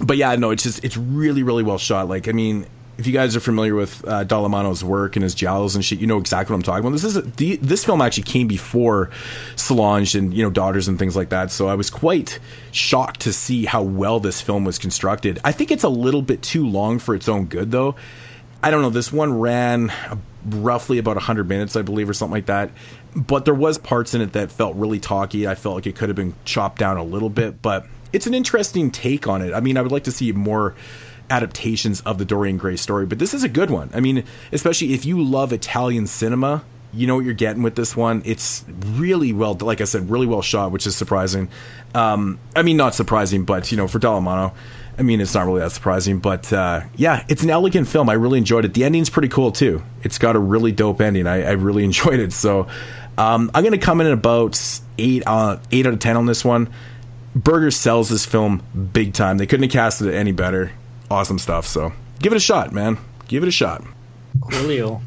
but 0.00 0.16
yeah, 0.16 0.34
no, 0.36 0.50
it's 0.50 0.62
just 0.62 0.84
it's 0.84 0.96
really 0.96 1.42
really 1.42 1.62
well 1.62 1.78
shot. 1.78 2.08
Like 2.08 2.28
I 2.28 2.32
mean, 2.32 2.66
if 2.98 3.06
you 3.06 3.12
guys 3.12 3.36
are 3.36 3.40
familiar 3.40 3.74
with 3.74 4.06
uh, 4.06 4.24
Dallamano's 4.24 4.82
work 4.82 5.16
and 5.16 5.22
his 5.22 5.34
giallos 5.34 5.74
and 5.74 5.84
shit, 5.84 5.98
you 5.98 6.06
know 6.06 6.18
exactly 6.18 6.54
what 6.54 6.58
I'm 6.58 6.62
talking 6.62 6.80
about. 6.80 6.92
This 6.92 7.04
is 7.04 7.16
a, 7.16 7.22
the, 7.22 7.56
this 7.56 7.84
film 7.84 8.00
actually 8.00 8.22
came 8.22 8.48
before 8.48 9.10
Solange 9.54 10.14
and 10.14 10.32
you 10.32 10.42
know 10.42 10.50
Daughters 10.50 10.88
and 10.88 10.98
things 10.98 11.14
like 11.14 11.28
that. 11.28 11.50
So 11.50 11.68
I 11.68 11.74
was 11.74 11.90
quite 11.90 12.38
shocked 12.72 13.20
to 13.20 13.32
see 13.32 13.64
how 13.64 13.82
well 13.82 14.20
this 14.20 14.40
film 14.40 14.64
was 14.64 14.78
constructed. 14.78 15.38
I 15.44 15.52
think 15.52 15.70
it's 15.70 15.84
a 15.84 15.88
little 15.88 16.22
bit 16.22 16.42
too 16.42 16.66
long 16.66 16.98
for 16.98 17.14
its 17.14 17.28
own 17.28 17.46
good, 17.46 17.70
though. 17.70 17.96
I 18.62 18.70
don't 18.70 18.82
know. 18.82 18.90
This 18.90 19.12
one 19.12 19.38
ran 19.38 19.92
roughly 20.46 20.98
about 20.98 21.16
100 21.16 21.48
minutes, 21.48 21.76
I 21.76 21.82
believe, 21.82 22.08
or 22.08 22.14
something 22.14 22.32
like 22.32 22.46
that. 22.46 22.70
But 23.14 23.44
there 23.44 23.54
was 23.54 23.78
parts 23.78 24.14
in 24.14 24.22
it 24.22 24.32
that 24.32 24.50
felt 24.50 24.76
really 24.76 25.00
talky. 25.00 25.46
I 25.46 25.54
felt 25.54 25.74
like 25.74 25.86
it 25.86 25.96
could 25.96 26.08
have 26.08 26.16
been 26.16 26.34
chopped 26.44 26.78
down 26.78 26.96
a 26.96 27.04
little 27.04 27.30
bit, 27.30 27.60
but 27.60 27.86
it's 28.12 28.26
an 28.26 28.34
interesting 28.34 28.90
take 28.90 29.28
on 29.28 29.42
it. 29.42 29.52
I 29.52 29.60
mean, 29.60 29.76
I 29.76 29.82
would 29.82 29.92
like 29.92 30.04
to 30.04 30.12
see 30.12 30.32
more 30.32 30.74
adaptations 31.30 32.00
of 32.02 32.18
the 32.18 32.24
Dorian 32.24 32.56
Gray 32.56 32.76
story, 32.76 33.06
but 33.06 33.18
this 33.18 33.34
is 33.34 33.44
a 33.44 33.48
good 33.48 33.70
one. 33.70 33.90
I 33.94 34.00
mean, 34.00 34.24
especially 34.52 34.94
if 34.94 35.04
you 35.04 35.22
love 35.22 35.52
Italian 35.52 36.06
cinema, 36.06 36.64
you 36.92 37.06
know 37.06 37.16
what 37.16 37.24
you're 37.24 37.34
getting 37.34 37.62
with 37.62 37.74
this 37.74 37.96
one. 37.96 38.22
It's 38.24 38.64
really 38.68 39.32
well, 39.32 39.54
like 39.54 39.80
I 39.80 39.84
said, 39.84 40.10
really 40.10 40.26
well 40.26 40.42
shot, 40.42 40.72
which 40.72 40.86
is 40.86 40.96
surprising. 40.96 41.48
Um, 41.94 42.38
I 42.54 42.62
mean, 42.62 42.76
not 42.76 42.94
surprising, 42.94 43.44
but 43.44 43.70
you 43.70 43.76
know, 43.76 43.86
for 43.86 43.98
Dallamano, 43.98 44.54
I 44.98 45.02
mean, 45.02 45.20
it's 45.20 45.34
not 45.34 45.46
really 45.46 45.60
that 45.60 45.72
surprising. 45.72 46.20
But 46.20 46.52
uh, 46.52 46.82
yeah, 46.96 47.24
it's 47.28 47.42
an 47.42 47.50
elegant 47.50 47.88
film. 47.88 48.08
I 48.08 48.14
really 48.14 48.38
enjoyed 48.38 48.64
it. 48.64 48.74
The 48.74 48.84
ending's 48.84 49.10
pretty 49.10 49.28
cool 49.28 49.52
too. 49.52 49.82
It's 50.02 50.18
got 50.18 50.36
a 50.36 50.38
really 50.38 50.72
dope 50.72 51.00
ending. 51.00 51.26
I, 51.26 51.42
I 51.42 51.52
really 51.52 51.84
enjoyed 51.90 52.20
it. 52.20 52.32
So 52.32 52.68
um, 53.18 53.50
I'm 53.54 53.62
going 53.62 53.78
to 53.78 53.84
come 53.84 54.00
in 54.00 54.06
at 54.06 54.12
about 54.12 54.60
eight, 54.98 55.22
uh, 55.26 55.58
eight 55.70 55.86
out 55.86 55.92
of 55.92 55.98
ten 55.98 56.16
on 56.16 56.26
this 56.26 56.44
one. 56.44 56.70
Berger 57.34 57.70
sells 57.70 58.08
this 58.08 58.24
film 58.24 58.62
big 58.94 59.12
time. 59.12 59.36
They 59.36 59.46
couldn't 59.46 59.64
have 59.64 59.72
casted 59.72 60.08
it 60.08 60.14
any 60.14 60.32
better 60.32 60.72
awesome 61.10 61.38
stuff. 61.38 61.66
So 61.66 61.92
give 62.20 62.32
it 62.32 62.36
a 62.36 62.40
shot, 62.40 62.72
man. 62.72 62.98
Give 63.28 63.42
it 63.42 63.48
a 63.48 63.52
shot. 63.52 63.84
Coolio. 64.38 65.00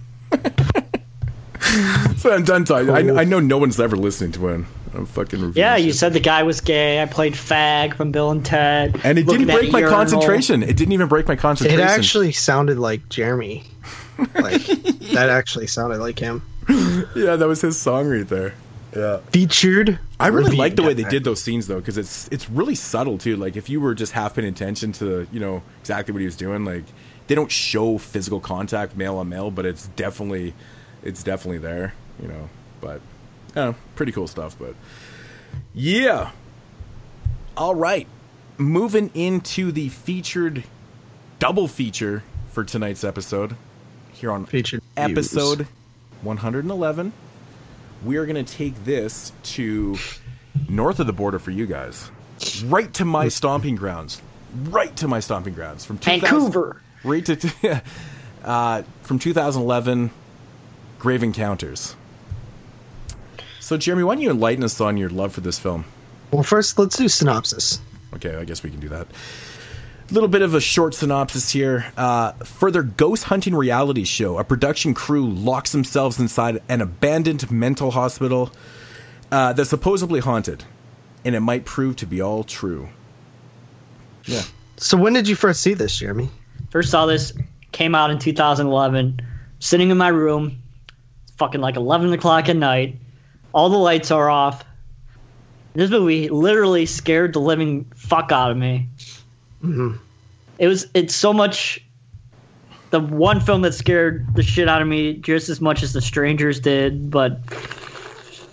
so 2.17 2.33
I'm 2.33 2.43
done 2.43 2.65
talking. 2.65 2.87
Cool. 2.87 3.17
I, 3.17 3.21
I, 3.21 3.23
know 3.23 3.39
no 3.39 3.57
one's 3.57 3.79
ever 3.79 3.95
listening 3.95 4.31
to 4.33 4.47
it. 4.49 4.65
I'm 4.93 5.05
fucking. 5.05 5.53
Yeah, 5.55 5.75
you 5.75 5.93
said 5.93 6.13
the 6.13 6.19
guy 6.19 6.43
was 6.43 6.61
gay. 6.61 7.01
I 7.01 7.05
played 7.05 7.33
fag 7.33 7.95
from 7.95 8.11
Bill 8.11 8.31
and 8.31 8.45
Ted. 8.45 8.99
And 9.03 9.19
it 9.19 9.27
didn't 9.27 9.47
break 9.47 9.71
my 9.71 9.79
urinal. 9.79 9.97
concentration. 9.97 10.63
It 10.63 10.75
didn't 10.77 10.93
even 10.93 11.07
break 11.07 11.27
my 11.27 11.35
concentration. 11.35 11.79
It 11.79 11.83
actually 11.83 12.31
sounded 12.31 12.79
like 12.79 13.07
Jeremy. 13.09 13.63
Like 14.17 14.65
that 15.13 15.29
actually 15.29 15.67
sounded 15.67 15.99
like 15.99 16.19
him. 16.19 16.41
Yeah, 17.15 17.35
that 17.35 17.47
was 17.47 17.61
his 17.61 17.79
song 17.79 18.07
right 18.07 18.27
there. 18.27 18.53
Yeah. 18.95 19.17
Featured. 19.31 19.99
I 20.19 20.27
really 20.27 20.55
like 20.55 20.75
the 20.75 20.83
way 20.83 20.93
they 20.93 21.03
did 21.03 21.23
those 21.23 21.41
scenes 21.41 21.67
though, 21.67 21.79
because 21.79 21.97
it's 21.97 22.27
it's 22.29 22.49
really 22.49 22.75
subtle 22.75 23.17
too. 23.17 23.35
Like 23.37 23.55
if 23.55 23.69
you 23.69 23.79
were 23.79 23.93
just 23.93 24.11
half 24.11 24.35
paying 24.35 24.47
attention 24.47 24.91
to 24.93 25.27
you 25.31 25.39
know 25.39 25.61
exactly 25.81 26.11
what 26.11 26.19
he 26.19 26.25
was 26.25 26.35
doing, 26.35 26.65
like 26.65 26.85
they 27.27 27.35
don't 27.35 27.51
show 27.51 27.97
physical 27.97 28.39
contact 28.39 28.97
male 28.97 29.17
on 29.17 29.29
male, 29.29 29.51
but 29.51 29.65
it's 29.65 29.87
definitely 29.89 30.53
it's 31.03 31.23
definitely 31.23 31.59
there. 31.59 31.93
You 32.21 32.27
know, 32.29 32.49
but 32.81 33.01
yeah, 33.55 33.73
pretty 33.95 34.11
cool 34.11 34.27
stuff. 34.27 34.55
But 34.57 34.75
yeah. 35.73 36.31
All 37.55 37.75
right, 37.75 38.07
moving 38.57 39.11
into 39.13 39.71
the 39.71 39.89
featured 39.89 40.63
double 41.39 41.67
feature 41.67 42.23
for 42.51 42.63
tonight's 42.63 43.03
episode 43.03 43.55
here 44.13 44.31
on 44.31 44.45
featured 44.45 44.81
episode 44.97 45.57
views. 45.57 45.67
111 46.23 47.13
we 48.03 48.17
are 48.17 48.25
going 48.25 48.43
to 48.43 48.53
take 48.55 48.83
this 48.85 49.31
to 49.43 49.97
north 50.67 50.99
of 50.99 51.07
the 51.07 51.13
border 51.13 51.39
for 51.39 51.51
you 51.51 51.65
guys, 51.65 52.09
right 52.65 52.93
to 52.95 53.05
my 53.05 53.27
stomping 53.27 53.75
grounds, 53.75 54.21
right 54.65 54.95
to 54.97 55.07
my 55.07 55.19
stomping 55.19 55.53
grounds 55.53 55.85
from 55.85 55.97
Vancouver, 55.97 56.81
right 57.03 57.25
to 57.25 57.81
uh, 58.43 58.83
from 59.01 59.19
2011, 59.19 60.11
Grave 60.99 61.23
Encounters. 61.23 61.95
So, 63.59 63.77
Jeremy, 63.77 64.03
why 64.03 64.15
don't 64.15 64.23
you 64.23 64.31
enlighten 64.31 64.63
us 64.63 64.81
on 64.81 64.97
your 64.97 65.09
love 65.09 65.33
for 65.33 65.41
this 65.41 65.59
film? 65.59 65.85
Well, 66.31 66.43
first, 66.43 66.79
let's 66.79 66.97
do 66.97 67.07
synopsis. 67.07 67.79
Okay, 68.15 68.35
I 68.35 68.43
guess 68.43 68.63
we 68.63 68.71
can 68.71 68.79
do 68.79 68.89
that 68.89 69.07
little 70.11 70.29
bit 70.29 70.41
of 70.41 70.53
a 70.53 70.61
short 70.61 70.93
synopsis 70.93 71.49
here. 71.49 71.91
Uh, 71.95 72.31
further 72.31 72.83
ghost 72.83 73.25
hunting 73.25 73.55
reality 73.55 74.03
show. 74.03 74.37
A 74.37 74.43
production 74.43 74.93
crew 74.93 75.27
locks 75.27 75.71
themselves 75.71 76.19
inside 76.19 76.61
an 76.69 76.81
abandoned 76.81 77.49
mental 77.51 77.91
hospital 77.91 78.51
uh, 79.31 79.53
that's 79.53 79.69
supposedly 79.69 80.19
haunted, 80.19 80.63
and 81.23 81.35
it 81.35 81.41
might 81.41 81.65
prove 81.65 81.95
to 81.97 82.05
be 82.05 82.21
all 82.21 82.43
true. 82.43 82.89
Yeah. 84.25 84.41
So 84.77 84.97
when 84.97 85.13
did 85.13 85.27
you 85.27 85.35
first 85.35 85.61
see 85.61 85.73
this, 85.73 85.97
Jeremy? 85.97 86.29
First 86.69 86.91
saw 86.91 87.05
this 87.05 87.33
came 87.71 87.95
out 87.95 88.11
in 88.11 88.19
2011. 88.19 89.21
Sitting 89.59 89.89
in 89.89 89.97
my 89.97 90.07
room, 90.07 90.61
fucking 91.37 91.61
like 91.61 91.75
11 91.75 92.13
o'clock 92.13 92.49
at 92.49 92.55
night. 92.55 92.97
All 93.53 93.69
the 93.69 93.77
lights 93.77 94.11
are 94.11 94.29
off. 94.29 94.63
This 95.73 95.89
movie 95.89 96.29
literally 96.29 96.85
scared 96.85 97.33
the 97.33 97.39
living 97.39 97.91
fuck 97.95 98.31
out 98.31 98.51
of 98.51 98.57
me. 98.57 98.89
Mm-hmm. 99.63 99.97
It 100.57 100.67
was 100.67 100.87
it's 100.93 101.15
so 101.15 101.33
much 101.33 101.83
the 102.89 102.99
one 102.99 103.39
film 103.39 103.61
that 103.61 103.73
scared 103.73 104.35
the 104.35 104.43
shit 104.43 104.67
out 104.67 104.81
of 104.81 104.87
me 104.87 105.13
just 105.13 105.49
as 105.49 105.61
much 105.61 105.83
as 105.83 105.93
The 105.93 106.01
Strangers 106.01 106.59
did, 106.59 107.11
but 107.11 107.45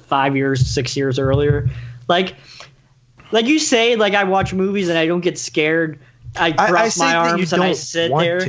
five 0.06 0.36
years, 0.36 0.66
six 0.66 0.96
years 0.96 1.18
earlier. 1.18 1.68
Like, 2.08 2.36
like 3.32 3.46
you 3.46 3.58
say, 3.58 3.96
like 3.96 4.14
I 4.14 4.24
watch 4.24 4.52
movies 4.52 4.88
and 4.88 4.98
I 4.98 5.06
don't 5.06 5.20
get 5.20 5.38
scared. 5.38 6.00
I 6.36 6.52
cross 6.52 7.00
I, 7.00 7.06
I 7.06 7.12
my 7.12 7.30
arms 7.30 7.52
and 7.52 7.62
I 7.62 7.72
sit 7.72 8.12
there. 8.16 8.40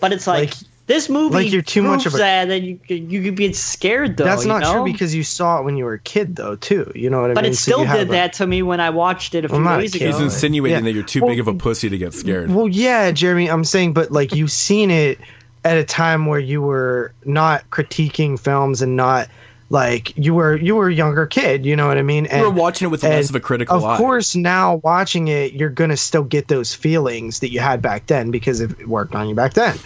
But 0.00 0.12
it's 0.12 0.26
like, 0.26 0.50
like 0.50 0.54
this 0.86 1.08
movie 1.08 1.34
like 1.34 1.52
you're 1.52 1.62
too 1.62 1.82
much 1.82 2.06
of 2.06 2.14
a 2.14 2.18
that, 2.18 2.48
that 2.48 2.62
you 2.62 2.78
you 2.88 3.22
could 3.22 3.34
be 3.34 3.52
scared 3.52 4.16
though. 4.16 4.24
That's 4.24 4.44
not 4.44 4.62
know? 4.62 4.72
true 4.72 4.84
because 4.84 5.14
you 5.14 5.24
saw 5.24 5.58
it 5.58 5.64
when 5.64 5.76
you 5.76 5.84
were 5.84 5.94
a 5.94 5.98
kid 5.98 6.36
though 6.36 6.54
too. 6.54 6.92
You 6.94 7.10
know 7.10 7.20
what 7.20 7.32
I 7.32 7.34
but 7.34 7.42
mean? 7.42 7.50
But 7.50 7.54
it 7.54 7.56
still 7.56 7.84
so 7.84 7.92
did 7.92 8.08
a, 8.08 8.12
that 8.12 8.34
to 8.34 8.46
me 8.46 8.62
when 8.62 8.80
I 8.80 8.90
watched 8.90 9.34
it 9.34 9.44
a 9.44 9.48
few 9.48 9.64
days 9.64 9.94
ago. 9.94 10.06
He's 10.06 10.20
insinuating 10.20 10.78
yeah. 10.78 10.84
that 10.84 10.92
you're 10.92 11.02
too 11.02 11.22
well, 11.22 11.30
big 11.30 11.40
of 11.40 11.48
a 11.48 11.54
pussy 11.54 11.88
to 11.88 11.98
get 11.98 12.14
scared. 12.14 12.52
Well, 12.52 12.68
yeah, 12.68 13.10
Jeremy, 13.10 13.50
I'm 13.50 13.64
saying, 13.64 13.94
but 13.94 14.12
like 14.12 14.34
you've 14.34 14.52
seen 14.52 14.92
it 14.92 15.18
at 15.64 15.76
a 15.76 15.84
time 15.84 16.26
where 16.26 16.38
you 16.38 16.62
were 16.62 17.12
not 17.24 17.68
critiquing 17.70 18.38
films 18.38 18.80
and 18.80 18.94
not 18.94 19.28
like 19.68 20.16
you 20.16 20.32
were 20.32 20.56
you 20.56 20.76
were 20.76 20.88
a 20.88 20.94
younger 20.94 21.26
kid 21.26 21.66
you 21.66 21.74
know 21.74 21.88
what 21.88 21.98
i 21.98 22.02
mean 22.02 22.26
and, 22.26 22.40
you 22.40 22.48
were 22.48 22.54
watching 22.54 22.86
it 22.86 22.90
with 22.90 23.02
less 23.02 23.28
of 23.28 23.34
a 23.34 23.40
critical 23.40 23.76
of 23.76 23.84
eye. 23.84 23.96
course 23.96 24.36
now 24.36 24.76
watching 24.76 25.26
it 25.26 25.54
you're 25.54 25.68
gonna 25.68 25.96
still 25.96 26.22
get 26.22 26.46
those 26.46 26.72
feelings 26.72 27.40
that 27.40 27.50
you 27.50 27.58
had 27.58 27.82
back 27.82 28.06
then 28.06 28.30
because 28.30 28.60
it 28.60 28.86
worked 28.86 29.16
on 29.16 29.28
you 29.28 29.34
back 29.34 29.54
then 29.54 29.76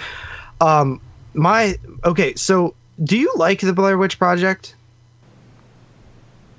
um 0.61 1.01
my 1.35 1.79
okay, 2.05 2.35
so 2.35 2.75
do 3.03 3.17
you 3.17 3.33
like 3.37 3.61
the 3.61 3.73
Blair 3.73 3.97
Witch 3.99 4.19
Project? 4.19 4.75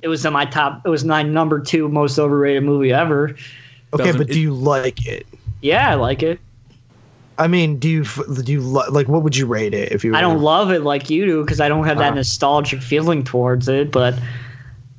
It 0.01 0.07
was 0.07 0.25
in 0.25 0.33
my 0.33 0.45
top. 0.45 0.81
It 0.85 0.89
was 0.89 1.05
my 1.05 1.23
number 1.23 1.59
two 1.59 1.87
most 1.87 2.17
overrated 2.17 2.63
movie 2.63 2.91
ever. 2.91 3.35
Okay, 3.93 4.05
Doesn't, 4.05 4.17
but 4.17 4.27
do 4.27 4.39
you 4.39 4.53
like 4.53 5.05
it? 5.05 5.27
Yeah, 5.61 5.91
I 5.91 5.95
like 5.95 6.23
it. 6.23 6.39
I 7.37 7.47
mean, 7.47 7.77
do 7.77 7.89
you 7.89 8.03
do 8.43 8.51
you 8.51 8.61
like 8.61 9.07
what 9.07 9.23
would 9.23 9.35
you 9.35 9.45
rate 9.45 9.73
it 9.73 9.91
if 9.91 10.03
you? 10.03 10.11
Were, 10.11 10.17
I 10.17 10.21
don't 10.21 10.41
love 10.41 10.71
it 10.71 10.81
like 10.81 11.09
you 11.09 11.25
do 11.25 11.43
because 11.43 11.59
I 11.59 11.69
don't 11.69 11.85
have 11.85 11.97
that 11.97 12.13
uh, 12.13 12.15
nostalgic 12.15 12.81
feeling 12.81 13.23
towards 13.23 13.67
it, 13.67 13.91
but 13.91 14.19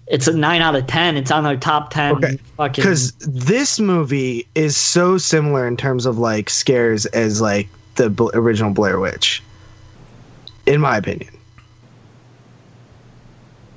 it's 0.06 0.26
a 0.26 0.32
nine 0.36 0.60
out 0.60 0.74
of 0.74 0.86
ten. 0.86 1.16
It's 1.16 1.30
on 1.30 1.44
the 1.44 1.56
top 1.56 1.90
ten. 1.90 2.16
Okay. 2.16 2.38
Because 2.58 3.12
this 3.20 3.80
movie 3.80 4.46
is 4.54 4.76
so 4.76 5.18
similar 5.18 5.66
in 5.66 5.76
terms 5.76 6.06
of 6.06 6.18
like 6.18 6.50
scares 6.50 7.06
as 7.06 7.40
like 7.40 7.68
the 7.96 8.30
original 8.34 8.72
Blair 8.72 8.98
Witch 8.98 9.42
in 10.66 10.80
my 10.80 10.96
opinion. 10.96 11.36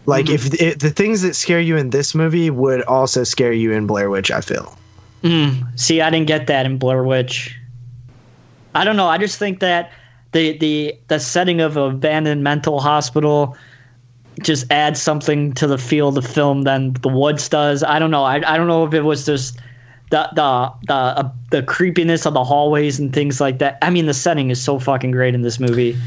Like 0.06 0.26
mm-hmm. 0.26 0.35
if 0.35 0.61
it, 0.61 0.80
the 0.80 0.92
things 0.92 1.24
that 1.24 1.35
scare 1.35 1.60
you 1.60 1.77
in 1.77 1.90
this 1.90 2.14
movie 2.14 2.50
would 2.50 2.84
also 2.84 3.24
scare 3.24 3.52
you 3.52 3.72
in 3.72 3.88
Blair 3.88 4.10
Witch, 4.10 4.30
I 4.32 4.42
feel. 4.42 4.77
Mm. 5.24 5.80
See, 5.80 6.02
I 6.02 6.10
didn't 6.11 6.27
get 6.27 6.48
that 6.48 6.66
in 6.66 6.77
Blair 6.77 7.03
Witch. 7.03 7.58
I 8.76 8.84
don't 8.84 8.98
know. 8.98 9.08
I 9.08 9.18
just 9.18 9.40
think 9.40 9.61
that 9.61 9.92
the 10.32 10.58
the 10.58 11.00
the 11.08 11.19
setting 11.19 11.61
of 11.61 11.77
an 11.77 11.95
abandoned 11.95 12.44
mental 12.44 12.80
hospital 12.80 13.58
just 14.42 14.69
adds 14.69 15.02
something 15.02 15.53
to 15.53 15.66
the 15.66 15.77
feel 15.77 16.10
of 16.10 16.16
the 16.16 16.22
film 16.22 16.64
than 16.64 16.94
the 16.94 17.08
Woods 17.08 17.50
does. 17.50 17.84
I 17.84 17.98
don't 18.00 18.11
know. 18.11 18.24
I 18.24 18.35
I 18.35 18.58
don't 18.58 18.68
know 18.68 18.85
if 18.85 18.94
it 18.94 19.02
was 19.02 19.26
just 19.26 19.58
the 20.09 20.30
the 20.34 20.72
the 20.88 20.93
uh, 20.93 21.30
the 21.51 21.64
creepiness 21.64 22.25
of 22.25 22.34
the 22.34 22.43
hallways 22.43 23.00
and 23.00 23.14
things 23.14 23.42
like 23.42 23.59
that. 23.59 23.77
I 23.82 23.90
mean, 23.90 24.06
the 24.06 24.14
setting 24.14 24.50
is 24.50 24.61
so 24.61 24.80
fucking 24.80 25.11
great 25.11 25.34
in 25.35 25.42
this 25.42 25.59
movie. 25.59 25.98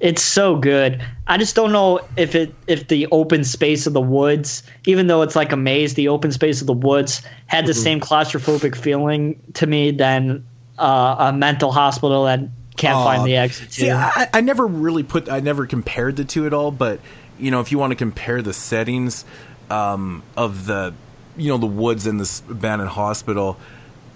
It's 0.00 0.22
so 0.22 0.54
good. 0.56 1.04
I 1.26 1.38
just 1.38 1.56
don't 1.56 1.72
know 1.72 2.00
if 2.16 2.34
it 2.36 2.54
if 2.68 2.86
the 2.88 3.08
open 3.10 3.42
space 3.44 3.86
of 3.88 3.92
the 3.94 4.00
woods, 4.00 4.62
even 4.86 5.08
though 5.08 5.22
it's 5.22 5.34
like 5.34 5.50
a 5.52 5.56
maze, 5.56 5.94
the 5.94 6.08
open 6.08 6.30
space 6.30 6.60
of 6.60 6.66
the 6.68 6.72
woods 6.72 7.22
had 7.46 7.66
the 7.66 7.72
Mhm. 7.72 7.82
same 7.82 8.00
claustrophobic 8.00 8.76
feeling 8.76 9.40
to 9.54 9.66
me 9.66 9.90
than 9.90 10.44
uh, 10.78 11.16
a 11.18 11.32
mental 11.32 11.72
hospital 11.72 12.26
that 12.26 12.40
can't 12.76 12.94
Aw. 12.98 13.04
find 13.04 13.26
the 13.26 13.36
exit. 13.36 13.72
See, 13.72 13.90
I, 13.90 14.28
I 14.32 14.40
never 14.40 14.64
really 14.64 15.02
put, 15.02 15.28
I 15.28 15.40
never 15.40 15.66
compared 15.66 16.14
the 16.14 16.24
two 16.24 16.46
at 16.46 16.52
all. 16.54 16.70
But 16.70 17.00
you 17.40 17.50
know, 17.50 17.58
if 17.60 17.72
you 17.72 17.78
want 17.78 17.90
to 17.90 17.96
compare 17.96 18.40
the 18.40 18.52
settings 18.52 19.24
um, 19.68 20.22
of 20.36 20.66
the, 20.66 20.94
you 21.38 21.48
know, 21.48 21.58
the 21.58 21.66
woods 21.66 22.06
and 22.06 22.20
this 22.20 22.40
abandoned 22.50 22.90
hospital, 22.90 23.56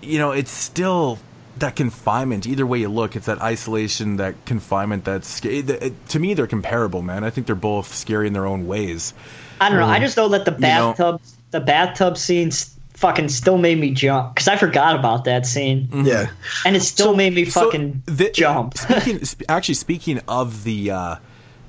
you 0.02 0.18
know, 0.18 0.33
it's 0.33 0.51
still 0.51 1.18
that 1.59 1.76
confinement. 1.76 2.47
Either 2.47 2.67
way 2.67 2.81
you 2.81 2.89
look, 2.89 3.17
it's 3.17 3.26
that 3.26 3.41
isolation, 3.41 4.17
that 4.17 4.34
confinement. 4.44 5.05
That's 5.05 5.44
it, 5.44 5.70
it, 5.70 6.09
to 6.10 6.18
me, 6.18 6.34
they're 6.34 6.47
comparable, 6.47 7.02
man. 7.02 7.25
I 7.25 7.31
think 7.31 7.47
they're 7.47 7.55
both 7.57 7.94
scary 7.94 8.26
in 8.26 8.33
their 8.33 8.47
own 8.47 8.67
ways. 8.67 9.15
I 9.60 9.68
don't 9.68 9.78
know. 9.78 9.86
I 9.86 10.01
just 10.01 10.17
know 10.17 10.28
that 10.28 10.44
the 10.44 10.52
You 10.52 10.59
know- 10.59 10.94
bathtub 10.94 11.20
the 11.52 11.60
bathtub 11.60 12.17
scenes 12.17 12.75
fucking 12.94 13.28
still 13.28 13.59
made 13.59 13.78
me 13.78 13.91
jump 13.91 14.34
because 14.34 14.49
I 14.49 14.57
forgot 14.57 14.97
about 14.99 15.25
that 15.25 15.44
scene. 15.47 15.89
Yeah, 15.92 16.31
and 16.65 16.75
it 16.75 16.81
still 16.81 17.15
made 17.15 17.34
me 17.34 17.44
fucking 17.44 18.02
jump. 18.33 18.76
Speaking, 18.78 19.20
actually, 19.49 19.75
speaking 19.75 20.20
of 20.26 20.65
the 20.65 20.91
uh, 20.91 21.17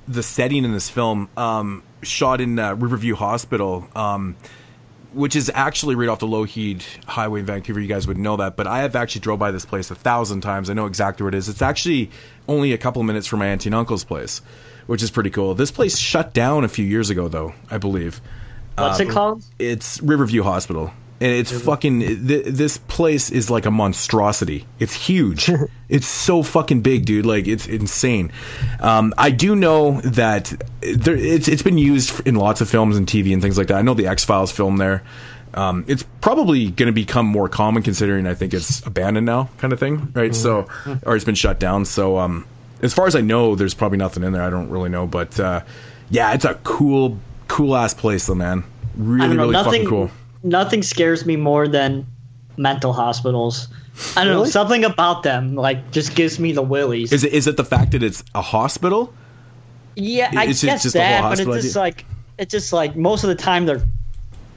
the 0.07 0.23
setting 0.23 0.63
in 0.63 0.71
this 0.71 0.89
film, 0.89 1.27
um, 1.35 1.83
shot 2.01 2.39
in 2.39 2.57
uh, 2.59 2.75
Riverview 2.75 3.15
Hospital, 3.15 3.87
um, 3.95 4.35
which 5.13 5.35
is 5.35 5.51
actually 5.53 5.95
right 5.95 6.09
off 6.09 6.19
the 6.19 6.27
Lougheed 6.27 6.83
Highway 7.05 7.41
in 7.41 7.45
Vancouver. 7.45 7.79
You 7.79 7.87
guys 7.87 8.07
would 8.07 8.17
know 8.17 8.37
that, 8.37 8.55
but 8.55 8.67
I 8.67 8.79
have 8.79 8.95
actually 8.95 9.21
drove 9.21 9.39
by 9.39 9.51
this 9.51 9.65
place 9.65 9.91
a 9.91 9.95
thousand 9.95 10.41
times. 10.41 10.69
I 10.69 10.73
know 10.73 10.85
exactly 10.85 11.23
where 11.23 11.29
it 11.29 11.35
is. 11.35 11.49
It's 11.49 11.61
actually 11.61 12.11
only 12.47 12.73
a 12.73 12.77
couple 12.77 13.03
minutes 13.03 13.27
from 13.27 13.39
my 13.39 13.47
auntie 13.47 13.69
and 13.69 13.75
uncle's 13.75 14.03
place, 14.03 14.41
which 14.87 15.03
is 15.03 15.11
pretty 15.11 15.29
cool. 15.29 15.55
This 15.55 15.71
place 15.71 15.97
shut 15.97 16.33
down 16.33 16.63
a 16.63 16.67
few 16.67 16.85
years 16.85 17.09
ago, 17.09 17.27
though. 17.27 17.53
I 17.69 17.77
believe. 17.77 18.21
What's 18.77 18.99
it 18.99 19.07
um, 19.07 19.13
called? 19.13 19.45
It's 19.59 20.01
Riverview 20.01 20.43
Hospital. 20.43 20.91
And 21.23 21.31
it's 21.31 21.57
fucking. 21.61 21.99
Th- 22.27 22.45
this 22.45 22.77
place 22.77 23.29
is 23.31 23.49
like 23.49 23.65
a 23.65 23.71
monstrosity. 23.71 24.65
It's 24.79 24.93
huge. 24.93 25.49
it's 25.89 26.05
so 26.07 26.43
fucking 26.43 26.81
big, 26.81 27.05
dude. 27.05 27.25
Like 27.25 27.47
it's 27.47 27.65
insane. 27.65 28.33
Um, 28.81 29.13
I 29.17 29.31
do 29.31 29.55
know 29.55 30.01
that 30.01 30.51
there, 30.81 31.15
it's 31.15 31.47
it's 31.47 31.61
been 31.61 31.77
used 31.77 32.27
in 32.27 32.35
lots 32.35 32.59
of 32.59 32.69
films 32.69 32.97
and 32.97 33.07
TV 33.07 33.31
and 33.31 33.41
things 33.41 33.57
like 33.57 33.67
that. 33.67 33.77
I 33.77 33.83
know 33.83 33.93
the 33.93 34.07
X 34.07 34.25
Files 34.25 34.51
film 34.51 34.75
there. 34.77 35.01
Um, 35.53 35.85
it's 35.87 36.03
probably 36.19 36.71
going 36.71 36.87
to 36.87 36.93
become 36.93 37.25
more 37.25 37.47
common 37.47 37.83
considering 37.83 38.27
I 38.27 38.33
think 38.33 38.53
it's 38.53 38.85
abandoned 38.85 39.25
now, 39.25 39.49
kind 39.59 39.71
of 39.71 39.79
thing, 39.79 40.11
right? 40.15 40.35
So, 40.35 40.67
or 41.05 41.15
it's 41.15 41.23
been 41.25 41.35
shut 41.35 41.57
down. 41.59 41.85
So, 41.85 42.17
um, 42.17 42.45
as 42.81 42.93
far 42.93 43.07
as 43.07 43.15
I 43.15 43.21
know, 43.21 43.55
there's 43.55 43.75
probably 43.75 43.99
nothing 43.99 44.23
in 44.23 44.33
there. 44.33 44.41
I 44.41 44.49
don't 44.49 44.69
really 44.69 44.89
know, 44.89 45.05
but 45.07 45.39
uh, 45.39 45.61
yeah, 46.09 46.33
it's 46.33 46.43
a 46.43 46.55
cool, 46.63 47.17
cool 47.47 47.75
ass 47.77 47.93
place, 47.93 48.25
though, 48.25 48.35
man. 48.35 48.63
I 48.63 48.65
Really, 48.97 49.27
don't 49.27 49.37
know. 49.37 49.41
really 49.43 49.53
nothing 49.53 49.71
fucking 49.71 49.87
cool. 49.87 50.11
Nothing 50.43 50.83
scares 50.83 51.25
me 51.25 51.35
more 51.35 51.67
than 51.67 52.05
mental 52.57 52.93
hospitals. 52.93 53.67
I 54.17 54.23
don't 54.23 54.33
know. 54.33 54.45
Something 54.45 54.83
about 54.83 55.23
them 55.23 55.55
like 55.55 55.91
just 55.91 56.15
gives 56.15 56.39
me 56.39 56.51
the 56.51 56.61
willies. 56.61 57.11
Is 57.11 57.23
it 57.23 57.33
is 57.33 57.47
it 57.47 57.57
the 57.57 57.65
fact 57.65 57.91
that 57.91 58.03
it's 58.03 58.23
a 58.35 58.41
hospital? 58.41 59.13
Yeah, 59.95 60.31
I 60.35 60.45
It's 60.45 60.61
just- 60.61 60.63
guess 60.63 60.83
just 60.83 60.93
the 60.93 60.99
whole 60.99 61.29
that, 61.29 61.45
but 61.45 61.55
it's 61.55 61.65
just 61.65 61.77
idea? 61.77 61.81
like 61.81 62.05
it's 62.37 62.51
just 62.51 62.73
like 62.73 62.95
most 62.95 63.23
of 63.23 63.29
the 63.29 63.35
time 63.35 63.65
they're. 63.65 63.81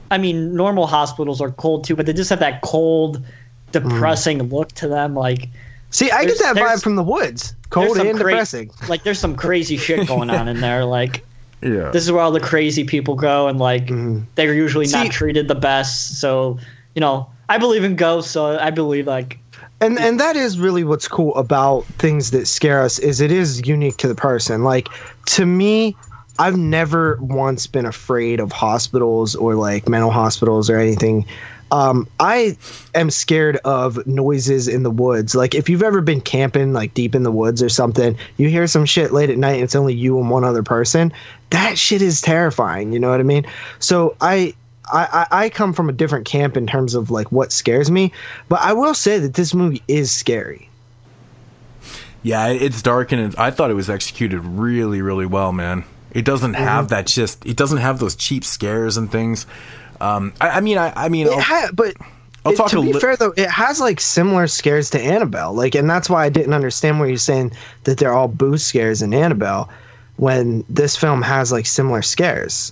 I 0.09 0.17
mean, 0.17 0.55
normal 0.55 0.87
hospitals 0.87 1.41
are 1.41 1.51
cold 1.51 1.83
too, 1.83 1.95
but 1.95 2.05
they 2.05 2.13
just 2.13 2.29
have 2.29 2.39
that 2.39 2.61
cold, 2.61 3.25
depressing 3.73 4.39
mm. 4.39 4.51
look 4.51 4.69
to 4.73 4.87
them. 4.87 5.15
Like, 5.15 5.49
See, 5.89 6.09
I 6.11 6.23
get 6.23 6.39
that 6.39 6.55
vibe 6.55 6.81
from 6.81 6.95
the 6.95 7.03
woods. 7.03 7.53
Cold 7.69 7.97
and 7.97 8.17
cra- 8.17 8.31
depressing. 8.31 8.71
Like, 8.87 9.03
there's 9.03 9.19
some 9.19 9.35
crazy 9.35 9.75
shit 9.75 10.07
going 10.07 10.29
on 10.29 10.47
in 10.47 10.61
there. 10.61 10.85
Like, 10.85 11.25
Yeah. 11.61 11.89
this 11.91 12.03
is 12.03 12.11
where 12.11 12.21
all 12.21 12.31
the 12.31 12.39
crazy 12.39 12.83
people 12.83 13.15
go, 13.15 13.47
and 13.47 13.59
like 13.59 13.87
they're 14.35 14.53
usually 14.53 14.85
Mm-hmm. 14.85 14.91
See- 15.01 15.03
not 15.05 15.11
treated 15.11 15.47
the 15.47 15.55
best. 15.55 16.19
So, 16.19 16.59
you 16.95 16.99
know, 17.01 17.29
I 17.49 17.57
believe 17.57 17.83
in 17.83 17.95
ghosts, 17.95 18.31
so 18.31 18.57
I 18.57 18.69
believe 18.71 19.07
like 19.07 19.39
and 19.79 19.99
and 19.99 20.19
that 20.19 20.35
is 20.35 20.57
really 20.59 20.83
what's 20.83 21.07
cool 21.07 21.35
about 21.35 21.85
things 21.85 22.31
that 22.31 22.47
scare 22.47 22.81
us 22.81 22.99
is 22.99 23.21
it 23.21 23.31
is 23.31 23.67
unique 23.67 23.97
to 23.97 24.07
the 24.07 24.15
person 24.15 24.63
like 24.63 24.87
to 25.25 25.45
me 25.45 25.95
i've 26.39 26.57
never 26.57 27.17
once 27.21 27.67
been 27.67 27.85
afraid 27.85 28.39
of 28.39 28.51
hospitals 28.51 29.35
or 29.35 29.53
like 29.53 29.87
mental 29.87 30.09
hospitals 30.09 30.69
or 30.71 30.77
anything 30.79 31.25
um, 31.71 32.07
I 32.19 32.57
am 32.95 33.09
scared 33.09 33.57
of 33.57 34.05
noises 34.07 34.67
in 34.67 34.83
the 34.83 34.91
woods. 34.91 35.35
Like 35.35 35.55
if 35.55 35.69
you've 35.69 35.83
ever 35.83 36.01
been 36.01 36.21
camping 36.21 36.73
like 36.73 36.93
deep 36.93 37.15
in 37.15 37.23
the 37.23 37.31
woods 37.31 37.61
or 37.61 37.69
something, 37.69 38.17
you 38.37 38.49
hear 38.49 38.67
some 38.67 38.85
shit 38.85 39.11
late 39.11 39.29
at 39.29 39.37
night 39.37 39.55
and 39.55 39.63
it's 39.63 39.75
only 39.75 39.93
you 39.93 40.19
and 40.19 40.29
one 40.29 40.43
other 40.43 40.63
person. 40.63 41.11
That 41.49 41.77
shit 41.77 42.01
is 42.01 42.21
terrifying. 42.21 42.93
You 42.93 42.99
know 42.99 43.09
what 43.09 43.19
I 43.19 43.23
mean? 43.23 43.45
So 43.79 44.15
I 44.21 44.53
I, 44.89 45.27
I 45.31 45.49
come 45.49 45.73
from 45.73 45.89
a 45.89 45.93
different 45.93 46.25
camp 46.25 46.55
in 46.55 46.65
terms 46.65 46.95
of 46.95 47.11
like 47.11 47.29
what 47.31 47.51
scares 47.51 47.91
me, 47.91 48.13
but 48.47 48.61
I 48.61 48.71
will 48.73 48.93
say 48.93 49.19
that 49.19 49.33
this 49.33 49.53
movie 49.53 49.83
is 49.87 50.11
scary. 50.13 50.69
Yeah, 52.23 52.47
it's 52.47 52.81
dark 52.81 53.11
and 53.11 53.33
it, 53.33 53.39
I 53.39 53.51
thought 53.51 53.69
it 53.71 53.75
was 53.75 53.89
executed 53.89 54.39
really, 54.41 55.01
really 55.01 55.25
well, 55.25 55.51
man. 55.51 55.83
It 56.11 56.25
doesn't 56.25 56.55
have 56.55 56.85
Mhm. 56.85 56.89
that 56.89 57.07
just. 57.07 57.45
It 57.45 57.57
doesn't 57.57 57.77
have 57.77 57.99
those 57.99 58.15
cheap 58.15 58.43
scares 58.43 58.97
and 58.97 59.11
things. 59.11 59.45
Um, 60.01 60.33
I, 60.39 60.49
I 60.49 60.61
mean, 60.61 60.77
I, 60.77 60.93
I 60.95 61.09
mean, 61.09 61.27
I'll- 61.27 61.39
ha- 61.39 61.69
but 61.73 61.95
I'll 62.45 62.53
it- 62.53 62.55
talk 62.55 62.69
to 62.71 62.79
a 62.79 62.81
be 62.81 62.93
li- 62.93 62.99
fair 62.99 63.15
though, 63.15 63.33
it 63.35 63.49
has 63.49 63.79
like 63.79 63.99
similar 63.99 64.47
scares 64.47 64.91
to 64.91 64.99
Annabelle. 65.01 65.53
Like, 65.53 65.75
and 65.75 65.89
that's 65.89 66.09
why 66.09 66.25
I 66.25 66.29
didn't 66.29 66.53
understand 66.53 66.99
where 66.99 67.07
you're 67.09 67.17
saying 67.17 67.51
that 67.85 67.97
they're 67.97 68.13
all 68.13 68.27
boo 68.27 68.57
scares 68.57 69.01
in 69.01 69.13
Annabelle, 69.13 69.69
when 70.17 70.63
this 70.69 70.95
film 70.95 71.21
has 71.21 71.51
like 71.51 71.65
similar 71.65 72.01
scares. 72.01 72.71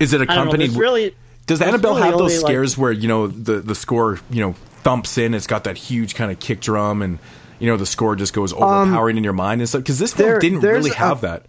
is 0.00 0.12
it 0.12 0.20
I 0.20 0.24
don't 0.24 0.28
know. 0.36 0.42
accompanied? 0.42 0.70
Really 0.72 1.14
Does 1.46 1.60
Annabelle 1.62 1.94
really 1.96 2.02
have 2.08 2.18
those 2.18 2.32
only, 2.32 2.36
like- 2.38 2.46
scares 2.46 2.78
where 2.78 2.92
you 2.92 3.08
know 3.08 3.26
the 3.28 3.60
the 3.60 3.74
score 3.74 4.18
you 4.30 4.40
know 4.42 4.54
thumps 4.82 5.16
in? 5.18 5.34
It's 5.34 5.46
got 5.46 5.64
that 5.64 5.76
huge 5.76 6.14
kind 6.14 6.30
of 6.30 6.38
kick 6.40 6.60
drum, 6.60 7.02
and 7.02 7.18
you 7.58 7.68
know 7.68 7.76
the 7.76 7.86
score 7.86 8.16
just 8.16 8.32
goes 8.34 8.52
overpowering 8.52 9.16
in 9.16 9.24
your 9.24 9.32
mind 9.32 9.60
and 9.60 9.68
stuff. 9.68 9.82
Because 9.82 9.98
this 9.98 10.12
film 10.12 10.26
Um, 10.28 10.32
there- 10.32 10.40
didn't 10.40 10.60
there's 10.60 10.78
really 10.84 10.90
a- 10.90 10.94
have 10.98 11.20
that. 11.22 11.46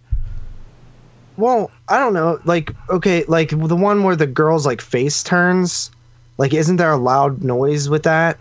Well, 1.36 1.70
I 1.88 1.98
don't 1.98 2.14
know. 2.14 2.40
Like, 2.44 2.72
okay, 2.88 3.24
like 3.24 3.50
the 3.50 3.76
one 3.76 4.02
where 4.02 4.16
the 4.16 4.26
girl's 4.26 4.66
like 4.66 4.80
face 4.80 5.22
turns. 5.22 5.90
Like, 6.38 6.52
isn't 6.52 6.76
there 6.76 6.92
a 6.92 6.96
loud 6.96 7.42
noise 7.42 7.88
with 7.88 8.02
that? 8.04 8.38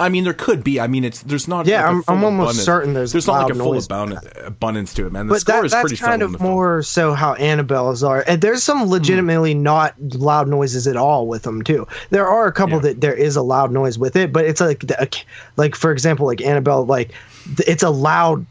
I 0.00 0.08
mean, 0.08 0.24
there 0.24 0.32
could 0.32 0.64
be. 0.64 0.80
I 0.80 0.86
mean, 0.86 1.04
it's 1.04 1.22
there's 1.22 1.46
not. 1.46 1.66
Yeah, 1.66 1.82
like 1.82 1.86
I'm- 1.86 2.04
I'm 2.08 2.24
almost 2.24 2.44
abundance. 2.44 2.64
certain 2.64 2.94
there's 2.94 3.12
there's 3.12 3.26
not 3.26 3.42
like 3.42 3.52
a 3.52 3.58
full 3.58 3.78
abundance, 3.78 4.26
abundance 4.42 4.94
to 4.94 5.06
it, 5.06 5.12
man. 5.12 5.26
The 5.26 5.34
but 5.34 5.40
score 5.40 5.56
that, 5.56 5.64
is 5.66 5.72
that's 5.72 5.82
pretty 5.82 5.96
kind 5.96 6.22
of 6.22 6.40
more 6.40 6.82
so 6.82 7.12
how 7.12 7.34
Annabelle's 7.34 8.02
are. 8.02 8.24
And 8.26 8.40
there's 8.40 8.62
some 8.62 8.82
hmm. 8.82 8.90
legitimately 8.90 9.54
not 9.54 9.94
loud 10.00 10.48
noises 10.48 10.86
at 10.86 10.96
all 10.96 11.26
with 11.26 11.42
them 11.42 11.62
too. 11.62 11.86
There 12.10 12.26
are 12.26 12.46
a 12.46 12.52
couple 12.52 12.80
that 12.80 13.00
there 13.00 13.14
is 13.14 13.36
a 13.36 13.42
loud 13.42 13.70
noise 13.70 13.98
with 13.98 14.16
it, 14.16 14.32
but 14.32 14.44
it's 14.46 14.60
like 14.60 14.80
the, 14.80 15.24
like 15.56 15.74
for 15.74 15.92
example, 15.92 16.26
like 16.26 16.40
Annabelle, 16.40 16.86
like 16.86 17.12
it's 17.58 17.82
a 17.82 17.90
loud. 17.90 18.46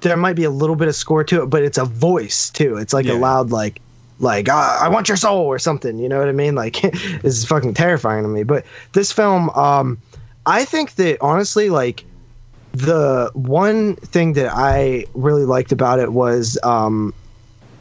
There 0.00 0.16
might 0.16 0.36
be 0.36 0.44
a 0.44 0.50
little 0.50 0.76
bit 0.76 0.88
of 0.88 0.94
score 0.94 1.24
to 1.24 1.42
it, 1.42 1.46
but 1.46 1.62
it's 1.62 1.78
a 1.78 1.84
voice 1.84 2.50
too. 2.50 2.76
It's 2.76 2.92
like 2.92 3.06
a 3.06 3.14
loud 3.14 3.50
like 3.50 3.80
like 4.18 4.48
ah, 4.50 4.78
I 4.82 4.88
want 4.88 5.08
your 5.08 5.16
soul 5.16 5.44
or 5.44 5.58
something. 5.58 5.98
You 5.98 6.08
know 6.08 6.18
what 6.18 6.28
I 6.28 6.32
mean? 6.32 6.54
Like 6.54 6.80
it's 6.84 7.44
fucking 7.44 7.74
terrifying 7.74 8.22
to 8.22 8.28
me. 8.28 8.42
But 8.42 8.64
this 8.92 9.12
film, 9.12 9.50
um, 9.50 9.98
I 10.44 10.64
think 10.64 10.94
that 10.96 11.18
honestly, 11.20 11.70
like 11.70 12.04
the 12.72 13.30
one 13.34 13.96
thing 13.96 14.34
that 14.34 14.52
I 14.52 15.06
really 15.14 15.44
liked 15.44 15.72
about 15.72 15.98
it 15.98 16.12
was 16.12 16.58
um, 16.62 17.14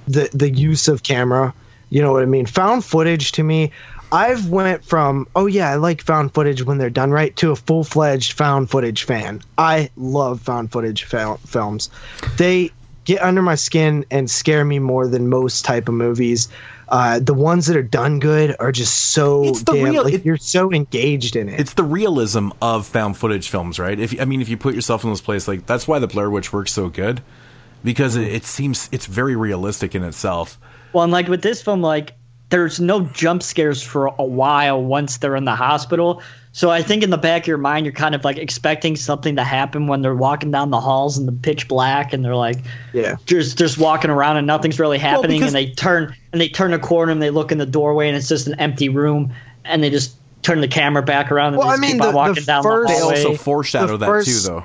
the 0.08 0.30
the 0.34 0.50
use 0.50 0.88
of 0.88 1.04
camera. 1.04 1.54
You 1.90 2.02
know 2.02 2.12
what 2.12 2.24
I 2.24 2.26
mean? 2.26 2.46
Found 2.48 2.84
footage 2.84 3.34
to 3.34 3.44
me. 3.44 3.72
I've 4.12 4.50
went 4.50 4.86
from 4.86 5.28
oh 5.36 5.46
yeah 5.48 5.70
I 5.72 5.76
like 5.76 6.02
found 6.02 6.34
footage 6.34 6.64
when 6.64 6.78
they're 6.78 6.90
done 6.90 7.12
right 7.12 7.36
to 7.38 7.52
a 7.52 7.56
full 7.56 7.84
fledged 7.84 8.34
found 8.34 8.70
footage 8.70 9.04
fan. 9.04 9.42
I 9.58 9.90
love 9.98 10.42
found 10.42 10.72
footage 10.72 11.04
fil- 11.04 11.38
films. 11.46 11.90
They 12.38 12.72
get 13.04 13.22
under 13.22 13.42
my 13.42 13.56
skin 13.56 14.06
and 14.10 14.30
scare 14.30 14.64
me 14.66 14.80
more 14.80 15.08
than 15.08 15.28
most 15.30 15.66
type 15.66 15.88
of 15.90 15.94
movies. 15.96 16.50
Uh, 16.88 17.20
the 17.20 17.34
ones 17.34 17.66
that 17.66 17.76
are 17.76 17.82
done 17.84 18.20
good 18.20 18.56
are 18.60 18.72
just 18.72 18.96
so 18.96 19.44
It's 19.46 19.64
the 19.64 19.74
damn 19.74 19.84
real- 19.84 20.04
like 20.04 20.14
it- 20.14 20.26
you're 20.26 20.38
so 20.38 20.72
engaged 20.72 21.36
in 21.36 21.50
it. 21.50 21.60
It's 21.60 21.74
the 21.74 21.84
realism 21.84 22.50
of 22.62 22.86
found 22.86 23.18
footage 23.18 23.50
films, 23.50 23.80
right? 23.80 24.00
If 24.00 24.20
I 24.22 24.26
mean, 24.26 24.40
if 24.42 24.50
you 24.50 24.58
put 24.58 24.76
yourself 24.76 25.04
in 25.04 25.10
this 25.10 25.22
place, 25.22 25.48
like 25.48 25.66
that's 25.66 25.88
why 25.88 26.00
the 26.00 26.08
Blair 26.08 26.30
Witch 26.30 26.54
works 26.54 26.72
so 26.72 26.90
good 26.90 27.22
because 27.84 28.16
it, 28.16 28.28
it 28.28 28.46
seems 28.46 28.88
it's 28.92 29.08
very 29.08 29.36
realistic 29.36 29.96
in 29.96 30.04
itself. 30.04 30.60
Well, 30.94 31.04
and 31.04 31.12
like 31.12 31.28
with 31.28 31.42
this 31.42 31.62
film, 31.62 31.82
like 31.82 32.14
there's 32.50 32.80
no 32.80 33.02
jump 33.02 33.42
scares 33.44 33.82
for 33.82 34.08
a 34.08 34.24
while 34.24 34.82
once 34.84 35.18
they're 35.18 35.36
in 35.36 35.46
the 35.46 35.56
hospital. 35.56 36.22
So 36.52 36.70
I 36.70 36.82
think 36.84 37.04
in 37.04 37.10
the 37.10 37.18
back 37.18 37.44
of 37.44 37.48
your 37.48 37.58
mind, 37.58 37.86
you're 37.86 37.92
kind 37.94 38.16
of 38.16 38.24
like 38.24 38.38
expecting 38.38 38.96
something 38.96 39.36
to 39.36 39.44
happen 39.44 39.88
when 39.88 40.02
they're 40.02 40.16
walking 40.16 40.52
down 40.52 40.70
the 40.70 40.80
halls 40.80 41.18
in 41.18 41.26
the 41.26 41.34
pitch 41.34 41.68
black, 41.68 42.14
and 42.14 42.24
they're 42.24 42.36
like, 42.36 42.58
yeah, 42.94 43.16
just 43.26 43.58
just 43.58 43.78
walking 43.78 44.10
around 44.10 44.38
and 44.38 44.48
nothing's 44.48 44.80
really 44.80 44.98
happening, 44.98 45.40
because- 45.40 45.54
and 45.54 45.56
they 45.68 45.72
turn 45.74 46.16
and 46.32 46.40
they 46.40 46.48
turn 46.48 46.72
a 46.72 46.80
corner 46.80 47.12
and 47.12 47.22
they 47.22 47.30
look 47.30 47.52
in 47.52 47.58
the 47.58 47.66
doorway 47.66 48.08
and 48.08 48.16
it's 48.16 48.30
just 48.30 48.48
an 48.48 48.58
empty 48.60 48.88
room, 48.90 49.34
and 49.66 49.84
they 49.84 49.90
just 49.90 50.16
turn 50.44 50.62
the 50.62 50.68
camera 50.68 51.02
back 51.04 51.32
around 51.32 51.48
and 51.56 51.58
Well, 51.58 51.68
they 51.68 51.74
I 51.74 51.76
just 51.78 51.82
mean, 51.82 51.92
keep 51.94 52.02
the- 52.04 52.08
on 52.10 52.14
walking 52.16 52.36
the 52.36 52.42
down 52.42 52.64
first- 52.64 52.88
the 52.88 52.94
They 52.94 53.02
also 53.02 53.34
foreshadow 53.36 53.88
the 53.88 53.98
that 53.98 54.06
first- 54.06 54.28
too, 54.46 54.48
though. 54.50 54.64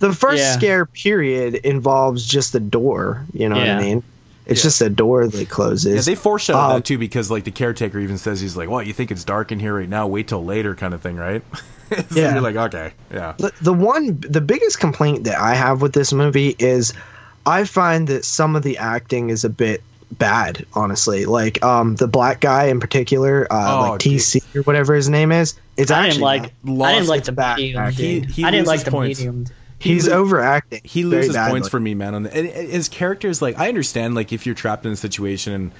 the 0.00 0.12
first 0.12 0.38
Yeah. 0.42 0.52
scare 0.52 0.84
period 0.84 1.54
involves 1.54 2.26
just 2.26 2.52
the 2.52 2.60
door. 2.60 3.24
You 3.32 3.48
know 3.48 3.56
what 3.56 3.68
I 3.68 3.80
mean? 3.80 4.02
It's 4.46 4.62
just 4.62 4.80
a 4.80 4.90
door 4.90 5.28
that 5.28 5.48
closes. 5.48 5.94
Yeah, 5.94 6.12
they 6.12 6.16
foreshadow 6.16 6.58
Um, 6.58 6.72
that 6.76 6.84
too 6.84 6.98
because 6.98 7.30
like 7.30 7.44
the 7.44 7.50
caretaker 7.52 7.98
even 8.00 8.18
says 8.18 8.40
he's 8.40 8.56
like, 8.56 8.68
"Well, 8.68 8.82
you 8.82 8.92
think 8.92 9.10
it's 9.12 9.22
dark 9.22 9.52
in 9.52 9.60
here 9.60 9.76
right 9.76 9.88
now? 9.88 10.06
Wait 10.08 10.26
till 10.28 10.44
later," 10.44 10.74
kind 10.74 10.92
of 10.94 11.00
thing, 11.02 11.16
right? 11.16 11.42
so 11.90 11.96
Yeah. 12.12 12.32
you're 12.32 12.40
like, 12.40 12.56
okay, 12.56 12.92
yeah. 13.12 13.34
The, 13.38 13.52
the 13.62 13.72
one, 13.72 14.18
the 14.20 14.40
biggest 14.40 14.80
complaint 14.80 15.24
that 15.24 15.38
I 15.38 15.54
have 15.54 15.82
with 15.82 15.92
this 15.92 16.12
movie 16.12 16.56
is 16.58 16.92
I 17.46 17.64
find 17.64 18.08
that 18.08 18.24
some 18.24 18.56
of 18.56 18.62
the 18.64 18.78
acting 18.78 19.30
is 19.30 19.44
a 19.44 19.50
bit 19.50 19.82
bad, 20.12 20.66
honestly. 20.74 21.26
Like 21.26 21.62
um, 21.64 21.94
the 21.96 22.08
black 22.08 22.40
guy 22.40 22.64
in 22.64 22.80
particular, 22.80 23.46
uh, 23.52 23.76
Oh, 23.86 23.90
like 23.92 24.00
TC 24.00 24.42
or 24.56 24.62
whatever 24.62 24.94
his 24.94 25.08
name 25.08 25.30
is. 25.32 25.54
It's 25.76 25.90
I 25.92 25.96
didn't 26.02 26.06
actually 26.10 26.22
like. 26.22 26.52
not- 26.64 26.88
I 26.88 26.94
didn't 26.94 27.08
like 27.08 27.24
the 27.24 27.32
bad 27.32 27.60
acting. 27.76 27.94
dude. 28.20 28.24
He- 28.30 28.42
he 28.42 28.44
I 28.44 28.50
didn't 28.50 28.66
like 28.66 28.82
the 28.84 28.90
points. 28.90 29.18
medium. 29.20 29.46
He's 29.80 30.06
lo- 30.08 30.18
overacting. 30.18 30.80
He 30.84 31.04
loses 31.04 31.36
points 31.36 31.68
for 31.68 31.80
me, 31.80 31.94
man. 31.94 32.14
On 32.14 32.22
the, 32.22 32.36
and 32.36 32.46
his 32.48 32.88
character 32.88 33.28
is 33.28 33.40
like, 33.42 33.58
I 33.58 33.68
understand, 33.68 34.14
like 34.14 34.32
if 34.32 34.46
you're 34.46 34.54
trapped 34.54 34.86
in 34.86 34.92
a 34.92 34.96
situation 34.96 35.52
and. 35.52 35.72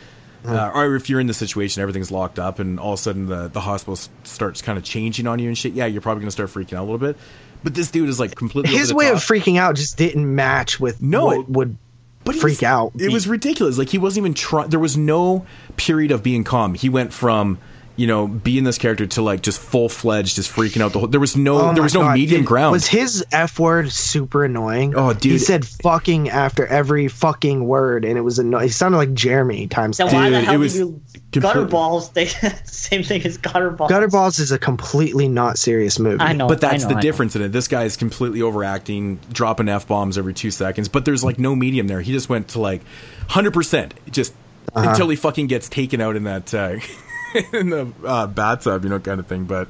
Uh-huh. 0.42 0.54
Uh, 0.56 0.70
or 0.74 0.96
if 0.96 1.10
you're 1.10 1.20
in 1.20 1.26
the 1.26 1.34
situation, 1.34 1.82
everything's 1.82 2.10
locked 2.10 2.38
up, 2.38 2.60
and 2.60 2.80
all 2.80 2.94
of 2.94 2.98
a 2.98 3.02
sudden 3.02 3.26
the, 3.26 3.48
the 3.48 3.60
hospital 3.60 3.96
starts 4.24 4.62
kind 4.62 4.78
of 4.78 4.84
changing 4.84 5.26
on 5.26 5.38
you 5.38 5.48
and 5.48 5.58
shit. 5.58 5.74
Yeah, 5.74 5.84
you're 5.84 6.00
probably 6.00 6.22
gonna 6.22 6.30
start 6.30 6.48
freaking 6.48 6.78
out 6.78 6.80
a 6.80 6.88
little 6.90 6.96
bit. 6.96 7.18
But 7.62 7.74
this 7.74 7.90
dude 7.90 8.08
is 8.08 8.18
like 8.18 8.34
completely 8.36 8.74
His 8.74 8.90
way 8.94 9.04
top. 9.08 9.16
of 9.16 9.20
freaking 9.20 9.58
out 9.58 9.76
just 9.76 9.98
didn't 9.98 10.34
match 10.34 10.80
with 10.80 11.02
No. 11.02 11.26
what 11.26 11.50
would 11.50 11.76
but 12.24 12.36
freak 12.36 12.62
out. 12.62 12.92
It 12.98 13.12
was 13.12 13.28
ridiculous. 13.28 13.76
Like 13.76 13.90
he 13.90 13.98
wasn't 13.98 14.22
even 14.24 14.32
trying. 14.32 14.70
There 14.70 14.80
was 14.80 14.96
no 14.96 15.44
period 15.76 16.10
of 16.10 16.22
being 16.22 16.42
calm. 16.42 16.72
He 16.72 16.88
went 16.88 17.12
from 17.12 17.58
you 18.00 18.06
know 18.06 18.26
being 18.26 18.64
this 18.64 18.78
character 18.78 19.06
to 19.06 19.20
like 19.20 19.42
just 19.42 19.60
full 19.60 19.90
fledged, 19.90 20.36
just 20.36 20.50
freaking 20.50 20.80
out 20.80 20.92
the 20.94 21.00
whole. 21.00 21.08
There 21.08 21.20
was 21.20 21.36
no. 21.36 21.60
Oh 21.60 21.74
there 21.74 21.82
was 21.82 21.92
no 21.92 22.00
God, 22.00 22.14
medium 22.14 22.40
dude, 22.40 22.48
ground. 22.48 22.72
Was 22.72 22.86
his 22.86 23.22
f 23.30 23.58
word 23.58 23.92
super 23.92 24.44
annoying? 24.46 24.94
Oh, 24.96 25.12
dude, 25.12 25.32
he 25.32 25.38
said 25.38 25.66
"fucking" 25.66 26.30
after 26.30 26.66
every 26.66 27.08
fucking 27.08 27.62
word, 27.64 28.06
and 28.06 28.16
it 28.16 28.22
was 28.22 28.38
annoying. 28.38 28.64
He 28.64 28.70
sounded 28.70 28.96
like 28.96 29.12
Jeremy 29.12 29.66
times. 29.66 29.98
Then 29.98 30.08
10. 30.08 30.16
why 30.16 30.30
the 30.30 30.40
hell 30.40 30.48
it 30.54 30.56
did 30.56 30.60
was 30.60 30.78
you 30.78 31.02
gutter 31.32 31.66
balls? 31.66 32.08
They 32.12 32.26
same 32.64 33.02
thing 33.02 33.22
as 33.26 33.36
gutter 33.36 33.70
balls. 33.70 33.90
Gutter 33.90 34.08
Balls 34.08 34.38
is 34.38 34.50
a 34.50 34.58
completely 34.58 35.28
not 35.28 35.58
serious 35.58 35.98
movie. 35.98 36.20
I 36.22 36.32
know, 36.32 36.48
but 36.48 36.62
that's 36.62 36.84
know, 36.84 36.88
the 36.88 36.94
I 36.94 36.96
know. 36.96 37.02
difference 37.02 37.36
in 37.36 37.42
it. 37.42 37.48
This 37.50 37.68
guy 37.68 37.84
is 37.84 37.96
completely 37.98 38.40
overacting, 38.40 39.16
dropping 39.30 39.68
f 39.68 39.86
bombs 39.86 40.16
every 40.16 40.32
two 40.32 40.50
seconds. 40.50 40.88
But 40.88 41.04
there's 41.04 41.22
like 41.22 41.38
no 41.38 41.54
medium 41.54 41.86
there. 41.86 42.00
He 42.00 42.12
just 42.12 42.30
went 42.30 42.48
to 42.48 42.60
like 42.60 42.80
hundred 43.28 43.52
percent, 43.52 43.92
just 44.10 44.32
Uh-huh. 44.72 44.88
until 44.88 45.08
he 45.08 45.16
fucking 45.16 45.48
gets 45.48 45.68
taken 45.68 46.00
out 46.00 46.16
in 46.16 46.24
that 46.24 46.54
uh, 46.54 46.76
in 47.52 47.70
the 47.70 47.92
uh, 48.04 48.26
bathtub, 48.26 48.84
you 48.84 48.90
know, 48.90 48.98
kind 49.00 49.20
of 49.20 49.26
thing. 49.26 49.44
But 49.44 49.68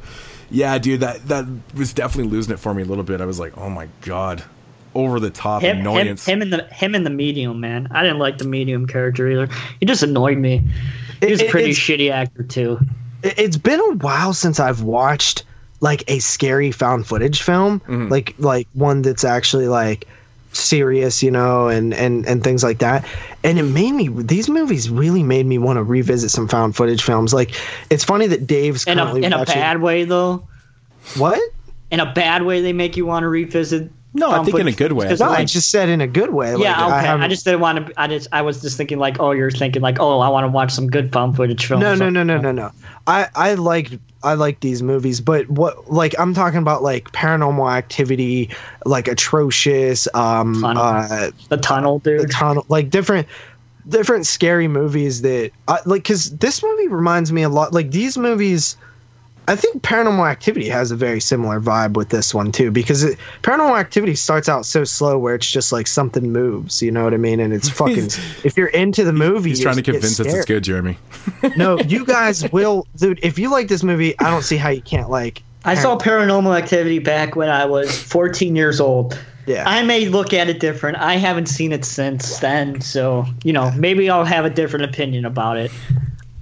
yeah, 0.51 0.79
dude, 0.79 1.01
that 1.01 1.27
that 1.29 1.47
was 1.75 1.93
definitely 1.93 2.31
losing 2.33 2.55
it 2.55 2.59
for 2.59 2.73
me 2.75 2.83
a 2.83 2.87
little 2.87 3.05
bit. 3.05 3.21
I 3.21 3.25
was 3.27 3.39
like, 3.39 3.57
oh 3.59 3.71
my 3.71 3.89
god, 4.03 4.43
over 4.95 5.21
the 5.21 5.31
top 5.31 5.63
Him, 5.63 5.77
him, 5.77 5.81
annoyance. 5.81 6.25
him 6.27 6.43
in 6.43 6.51
the 6.51 6.65
him 6.65 6.95
in 6.95 7.05
the 7.05 7.11
medium 7.11 7.61
man. 7.61 7.89
I 7.93 8.03
didn't 8.03 8.19
like 8.19 8.39
the 8.39 8.47
medium 8.47 8.87
character 8.87 9.29
either. 9.31 9.49
He 9.79 9.87
just 9.87 10.03
annoyed 10.03 10.39
me. 10.39 10.65
He 11.21 11.31
was 11.31 11.41
It- 11.41 11.49
a 11.49 11.51
pretty 11.51 11.71
shitty 11.73 12.11
actor 12.11 12.43
too. 12.43 12.79
It- 13.23 13.39
It's 13.39 13.57
been 13.57 13.81
a 13.81 13.95
while 13.97 14.33
since 14.33 14.59
I've 14.59 14.83
watched 14.83 15.45
like 15.83 16.05
a 16.09 16.19
scary 16.19 16.73
found 16.73 17.07
footage 17.07 17.43
film, 17.43 17.81
Mm-hmm. 17.81 18.09
like 18.09 18.35
like 18.39 18.69
one 18.75 19.03
that's 19.03 19.25
actually 19.25 19.69
like 19.69 20.07
serious, 20.53 21.23
you 21.23 21.31
know, 21.31 21.69
and 21.69 21.95
and 21.95 22.27
and 22.27 22.43
things 22.45 22.63
like 22.63 22.79
that. 22.79 23.07
And 23.45 23.59
it 23.59 23.63
made 23.65 23.93
me 23.93 24.09
these 24.09 24.49
movies 24.49 24.91
really 24.91 25.23
made 25.23 25.47
me 25.47 25.59
want 25.59 25.77
to 25.79 25.83
revisit 25.83 26.31
some 26.31 26.49
found 26.49 26.77
footage 26.77 27.03
films. 27.03 27.33
Like 27.33 27.55
it's 27.91 28.05
funny 28.05 28.27
that 28.29 28.47
Dave's 28.47 28.85
In 28.87 28.99
a 28.99 29.03
currently 29.03 29.25
in 29.25 29.33
a 29.33 29.45
bad 29.45 29.81
way 29.81 30.05
though. 30.05 30.47
what? 31.17 31.41
In 31.91 31.99
a 32.01 32.13
bad 32.13 32.45
way, 32.45 32.61
they 32.63 32.73
make 32.73 32.97
you 32.97 33.05
want 33.07 33.25
to 33.25 33.29
revisit. 33.29 33.91
No, 34.13 34.31
I 34.31 34.43
think 34.43 34.59
in 34.59 34.67
a 34.67 34.73
good 34.73 34.93
way. 34.93 35.07
because, 35.07 35.21
No, 35.21 35.29
I 35.31 35.45
just 35.45 35.71
said 35.71 35.89
in 35.89 36.01
a 36.01 36.07
good 36.09 36.31
way. 36.31 36.55
like, 36.55 36.65
yeah, 36.65 36.85
okay. 36.87 36.95
I, 36.95 37.03
haven't- 37.03 37.31
just 37.31 37.45
didn't 37.45 37.61
want 37.61 37.87
to. 37.87 38.01
I 38.01 38.09
just 38.09 38.27
I 38.33 38.43
was 38.43 38.61
just 38.61 38.77
thinking 38.77 38.99
like, 38.99 39.21
oh, 39.21 39.31
you're 39.31 39.53
thinking 39.53 39.83
like, 39.83 39.99
oh, 40.01 40.19
I 40.19 40.29
want 40.31 40.45
to 40.45 40.49
watch 40.49 40.73
some 40.73 40.89
good 40.89 41.13
found 41.13 41.37
footage 41.37 41.65
films. 41.67 41.81
No, 41.81 41.95
no, 41.95 42.11
no, 42.11 42.25
no, 42.25 42.39
no, 42.39 42.51
no. 42.51 42.71
I 43.07 43.29
I 43.37 43.55
like 43.55 43.91
I 44.23 44.35
like 44.35 44.61
these 44.61 44.83
movies, 44.83 45.21
but 45.21 45.49
what 45.49 45.91
like 45.91 46.15
I'm 46.19 46.35
talking 46.35 46.59
about 46.59 46.83
like 46.83 47.11
Paranormal 47.13 47.73
Activity, 47.73 48.51
like 48.85 49.09
atrocious, 49.09 50.09
um, 50.15 50.61
Tunnel. 50.61 50.83
uh, 50.83 51.31
The 51.49 51.57
tunnel, 51.57 51.99
the 52.01 52.19
dude. 52.19 52.31
tunnel, 52.31 52.67
like 52.69 52.91
different 52.91 53.29
different 53.89 54.27
scary 54.27 54.69
movies 54.69 55.23
that 55.23 55.53
I, 55.67 55.79
like 55.87 56.03
because 56.03 56.31
this 56.37 56.63
movie 56.63 56.89
reminds 56.89 57.33
me 57.33 57.43
a 57.43 57.49
lot 57.49 57.73
like 57.73 57.91
these 57.91 58.19
movies. 58.19 58.77
I 59.51 59.57
think 59.57 59.83
Paranormal 59.83 60.31
Activity 60.31 60.69
has 60.69 60.93
a 60.93 60.97
very 60.97 61.19
similar 61.19 61.61
vibe 61.61 61.95
with 61.95 62.09
this 62.09 62.33
one 62.33 62.53
too, 62.53 62.71
because 62.71 63.03
it, 63.03 63.19
Paranormal 63.43 63.81
Activity 63.81 64.15
starts 64.15 64.49
out 64.49 64.65
so 64.65 64.85
slow 64.85 65.19
where 65.19 65.35
it's 65.35 65.51
just 65.51 65.73
like 65.73 65.89
something 65.89 66.31
moves, 66.31 66.81
you 66.83 66.93
know 66.93 67.03
what 67.03 67.15
I 67.15 67.17
mean? 67.17 67.41
And 67.41 67.53
it's 67.53 67.69
fucking. 67.81 68.11
if 68.45 68.57
you're 68.57 68.69
into 68.69 69.03
the 69.03 69.13
movie, 69.13 69.49
He's 69.49 69.61
trying 69.61 69.75
to 69.75 69.83
convince 69.83 70.21
us 70.21 70.33
it's 70.33 70.45
good, 70.45 70.63
Jeremy. 70.63 70.99
No, 71.57 71.81
you 71.81 72.05
guys 72.07 72.49
will, 72.53 72.87
dude. 72.95 73.19
If 73.25 73.41
you 73.41 73.51
like 73.51 73.67
this 73.67 73.83
movie, 73.83 74.17
I 74.21 74.31
don't 74.31 74.43
see 74.43 74.57
how 74.57 74.69
you 74.69 74.83
can't 74.83 75.11
like. 75.11 75.43
I 75.65 75.75
saw 75.75 75.99
Paranormal 75.99 76.57
Activity 76.57 77.01
back 77.01 77.35
when 77.35 77.49
I 77.49 77.65
was 77.65 78.01
14 78.01 78.55
years 78.55 78.81
old. 78.81 79.19
Yeah. 79.47 79.69
I 79.69 79.83
may 79.83 80.07
look 80.07 80.33
at 80.33 80.49
it 80.49 80.61
different. 80.61 80.99
I 80.99 81.15
haven't 81.15 81.47
seen 81.47 81.73
it 81.73 81.85
since 81.85 82.39
then, 82.39 82.83
so 82.83 83.27
you 83.43 83.53
know 83.53 83.73
maybe 83.73 84.09
I'll 84.11 84.25
have 84.25 84.45
a 84.45 84.51
different 84.51 84.85
opinion 84.85 85.25
about 85.25 85.57
it. 85.57 85.73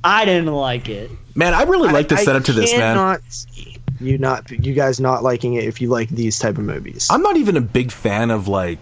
I 0.04 0.26
didn't 0.26 0.52
like 0.52 0.90
it. 0.90 1.10
Man, 1.38 1.54
I 1.54 1.62
really 1.62 1.92
like 1.92 2.08
the 2.08 2.16
I- 2.16 2.24
setup 2.24 2.42
to 2.44 2.52
this, 2.52 2.76
man. 2.76 3.20
You 4.00 4.18
not 4.18 4.50
you 4.50 4.74
guys 4.74 4.98
not 4.98 5.22
liking 5.22 5.54
it 5.54 5.64
if 5.64 5.80
you 5.80 5.88
like 5.88 6.08
these 6.08 6.38
type 6.40 6.58
of 6.58 6.64
movies. 6.64 7.06
I'm 7.10 7.22
not 7.22 7.36
even 7.36 7.56
a 7.56 7.60
big 7.60 7.92
fan 7.92 8.32
of 8.32 8.48
like, 8.48 8.80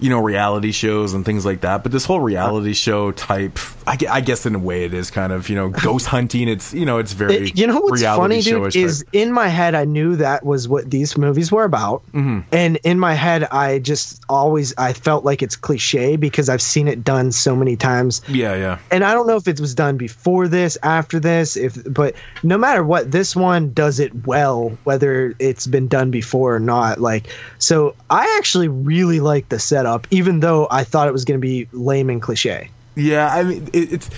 you 0.00 0.10
know, 0.10 0.20
reality 0.20 0.72
shows 0.72 1.14
and 1.14 1.24
things 1.24 1.46
like 1.46 1.60
that. 1.60 1.84
But 1.84 1.92
this 1.92 2.04
whole 2.04 2.18
reality 2.18 2.72
show 2.72 3.12
type, 3.12 3.56
I, 3.86 3.98
I 4.10 4.20
guess 4.20 4.46
in 4.46 4.54
a 4.54 4.58
way 4.58 4.84
it 4.84 4.94
is 4.94 5.10
kind 5.10 5.32
of, 5.32 5.48
you 5.48 5.56
know, 5.56 5.68
ghost 5.68 6.06
hunting. 6.06 6.48
It's, 6.48 6.72
you 6.72 6.84
know, 6.86 6.98
it's 6.98 7.12
very. 7.12 7.48
It- 7.48 7.58
you 7.58 7.66
know 7.66 7.80
what's 7.80 8.02
funny, 8.02 8.40
dude, 8.40 8.74
is 8.76 9.00
type. 9.04 9.08
in 9.12 9.32
my 9.32 9.48
head 9.48 9.74
I 9.74 9.84
knew 9.84 10.16
that 10.16 10.44
was 10.44 10.68
what 10.68 10.90
these 10.90 11.16
movies 11.18 11.50
were 11.52 11.64
about, 11.64 12.02
Mm-hmm. 12.12 12.40
and 12.52 12.76
in 12.84 12.98
my 12.98 13.14
head 13.14 13.44
I 13.50 13.78
just 13.78 14.22
always 14.28 14.74
I 14.78 14.92
felt 14.92 15.24
like 15.24 15.42
it's 15.42 15.56
cliche 15.56 16.16
because 16.16 16.48
I've 16.48 16.62
seen 16.62 16.88
it 16.88 17.04
done 17.04 17.32
so 17.32 17.54
many 17.56 17.76
times. 17.76 18.22
Yeah, 18.28 18.54
yeah. 18.54 18.78
and 18.90 19.04
I 19.04 19.14
don't 19.14 19.26
know 19.26 19.36
if 19.36 19.48
it 19.48 19.60
was 19.60 19.74
done 19.74 19.96
before 19.96 20.48
this, 20.48 20.78
after 20.82 21.20
this, 21.20 21.56
if 21.56 21.76
but 21.84 22.14
no 22.42 22.58
matter 22.58 22.82
what, 22.82 23.10
this 23.10 23.34
one 23.36 23.72
does 23.72 24.00
it 24.00 24.26
well, 24.26 24.76
whether 24.84 25.34
it's 25.38 25.66
been 25.66 25.88
done 25.88 26.10
before 26.10 26.54
or 26.54 26.60
not. 26.60 27.00
Like, 27.00 27.26
so 27.58 27.94
I 28.10 28.36
actually 28.38 28.68
really 28.68 29.20
like 29.20 29.48
the 29.48 29.58
setup, 29.58 30.06
even 30.10 30.40
though 30.40 30.66
I 30.70 30.84
thought 30.84 31.08
it 31.08 31.12
was 31.12 31.24
going 31.24 31.40
to 31.40 31.46
be 31.46 31.68
lame 31.72 32.10
and 32.10 32.20
cliche. 32.22 32.70
Yeah, 32.94 33.26
I 33.26 33.42
mean, 33.42 33.68
it, 33.72 33.92
it's 33.92 34.10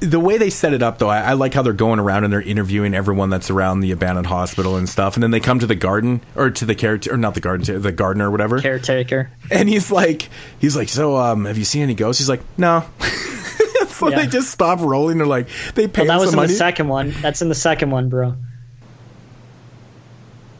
the 0.00 0.20
way 0.20 0.38
they 0.38 0.48
set 0.50 0.72
it 0.72 0.82
up, 0.82 0.98
though. 0.98 1.08
I, 1.08 1.20
I 1.20 1.32
like 1.32 1.54
how 1.54 1.62
they're 1.62 1.72
going 1.72 1.98
around 1.98 2.22
and 2.24 2.32
they're 2.32 2.40
interviewing 2.40 2.94
everyone 2.94 3.30
that's 3.30 3.50
around 3.50 3.80
the 3.80 3.90
abandoned 3.90 4.28
hospital 4.28 4.76
and 4.76 4.88
stuff, 4.88 5.14
and 5.14 5.22
then 5.22 5.32
they 5.32 5.40
come 5.40 5.58
to 5.58 5.66
the 5.66 5.74
garden 5.74 6.20
or 6.36 6.50
to 6.50 6.64
the 6.64 6.74
character 6.76 7.12
or 7.12 7.16
not 7.16 7.34
the 7.34 7.40
garden, 7.40 7.82
the 7.82 7.90
gardener 7.90 8.28
or 8.28 8.30
whatever, 8.30 8.60
Caretaker. 8.60 9.30
and 9.50 9.68
he's 9.68 9.90
like, 9.90 10.28
he's 10.60 10.76
like, 10.76 10.88
so, 10.88 11.16
um, 11.16 11.46
have 11.46 11.58
you 11.58 11.64
seen 11.64 11.82
any 11.82 11.94
ghosts? 11.94 12.20
He's 12.20 12.28
like, 12.28 12.42
no. 12.56 12.84
so 13.88 14.08
Yeah. 14.08 14.20
they 14.20 14.26
just 14.28 14.50
stop 14.50 14.78
rolling. 14.80 15.18
They're 15.18 15.26
like, 15.26 15.48
they 15.74 15.88
pay 15.88 16.02
Well, 16.06 16.18
that 16.18 16.24
was 16.24 16.32
in 16.32 16.38
the 16.40 16.48
second 16.48 16.86
one. 16.88 17.10
That's 17.22 17.42
in 17.42 17.48
the 17.48 17.54
second 17.56 17.90
one, 17.90 18.08
bro. 18.08 18.36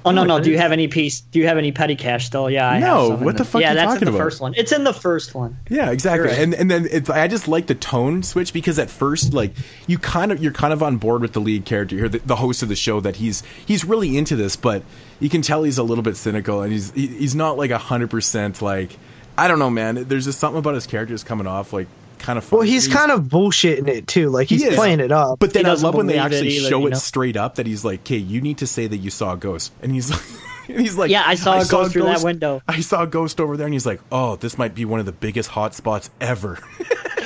Oh 0.04 0.10
no, 0.10 0.22
oh, 0.22 0.24
no. 0.24 0.40
Do 0.40 0.50
you 0.50 0.58
have 0.58 0.72
any 0.72 0.88
piece? 0.88 1.20
Do 1.20 1.38
you 1.38 1.46
have 1.46 1.58
any 1.58 1.70
petty 1.72 1.94
cash 1.96 2.26
still? 2.26 2.50
Yeah, 2.50 2.68
I 2.68 2.78
No, 2.80 3.10
what 3.16 3.36
the 3.36 3.44
fuck 3.44 3.60
Yeah, 3.60 3.70
you 3.70 3.76
that's 3.76 3.94
in 3.94 4.04
the 4.06 4.10
about? 4.10 4.18
first 4.18 4.40
one. 4.40 4.54
It's 4.56 4.72
in 4.72 4.84
the 4.84 4.92
first 4.92 5.34
one. 5.34 5.56
Yeah, 5.70 5.90
exactly. 5.90 6.28
Right. 6.28 6.38
And 6.38 6.54
and 6.54 6.70
then 6.70 6.88
it's 6.90 7.08
I 7.08 7.28
just 7.28 7.46
like 7.48 7.66
the 7.66 7.74
tone 7.74 8.22
switch 8.22 8.52
because 8.52 8.78
at 8.78 8.90
first 8.90 9.32
like 9.32 9.52
you 9.86 9.98
kind 9.98 10.32
of 10.32 10.42
you're 10.42 10.52
kind 10.52 10.72
of 10.72 10.82
on 10.82 10.96
board 10.96 11.22
with 11.22 11.32
the 11.32 11.40
lead 11.40 11.64
character 11.64 11.96
here, 11.96 12.08
the, 12.08 12.18
the 12.18 12.36
host 12.36 12.62
of 12.62 12.68
the 12.68 12.76
show 12.76 13.00
that 13.00 13.16
he's 13.16 13.42
he's 13.66 13.84
really 13.84 14.16
into 14.16 14.34
this, 14.36 14.56
but 14.56 14.82
you 15.20 15.28
can 15.28 15.42
tell 15.42 15.62
he's 15.62 15.78
a 15.78 15.82
little 15.84 16.02
bit 16.02 16.16
cynical 16.16 16.62
and 16.62 16.72
he's 16.72 16.90
he, 16.92 17.06
he's 17.06 17.34
not 17.34 17.56
like 17.56 17.70
a 17.70 17.78
hundred 17.78 18.10
percent 18.10 18.60
like 18.60 18.96
I 19.38 19.48
don't 19.48 19.58
know, 19.58 19.70
man. 19.70 20.04
There's 20.08 20.26
just 20.26 20.38
something 20.40 20.58
about 20.58 20.74
his 20.74 20.86
character 20.86 21.14
is 21.14 21.24
coming 21.24 21.46
off 21.46 21.72
like 21.72 21.86
kind 22.22 22.38
of. 22.38 22.50
Well, 22.50 22.62
he's 22.62 22.88
kind 22.88 23.10
of 23.10 23.24
bullshitting 23.24 23.88
it 23.88 24.06
too. 24.06 24.30
Like 24.30 24.48
he's 24.48 24.62
He 24.64 24.70
playing 24.74 25.00
it 25.00 25.12
up. 25.12 25.38
But 25.38 25.52
then 25.52 25.66
I 25.66 25.74
love 25.74 25.94
when 25.94 26.06
they 26.06 26.14
believe 26.14 26.32
it 26.32 26.34
actually 26.36 26.56
either, 26.56 26.68
show 26.68 26.80
you 26.80 26.86
it 26.88 26.96
straight 26.96 27.36
up 27.36 27.56
that 27.56 27.66
he's 27.66 27.84
like, 27.84 28.00
"Okay, 28.00 28.16
you 28.16 28.40
need 28.40 28.58
to 28.58 28.66
say 28.66 28.86
that 28.86 28.96
you 28.98 29.10
saw 29.10 29.32
a 29.34 29.36
ghost," 29.36 29.72
and 29.82 29.92
he's 29.92 30.10
like, 30.10 30.22
and 30.68 30.80
he's 30.80 30.96
like, 30.96 31.10
Yeah, 31.10 31.24
I 31.26 31.34
saw 31.34 31.60
a 31.60 31.64
ghost 31.66 31.92
through 31.92 32.04
that 32.04 32.22
window." 32.22 32.62
I 32.68 32.80
saw 32.80 33.02
a 33.02 33.06
ghost 33.06 33.40
over 33.40 33.56
there," 33.56 33.66
and 33.66 33.74
he's 33.74 33.86
like, 33.86 34.00
"Oh, 34.10 34.36
this 34.36 34.56
might 34.56 34.74
be 34.74 34.84
one 34.84 35.00
of 35.00 35.06
the 35.06 35.12
biggest 35.12 35.50
hot 35.50 35.74
spots 35.74 36.10
ever." 36.20 36.58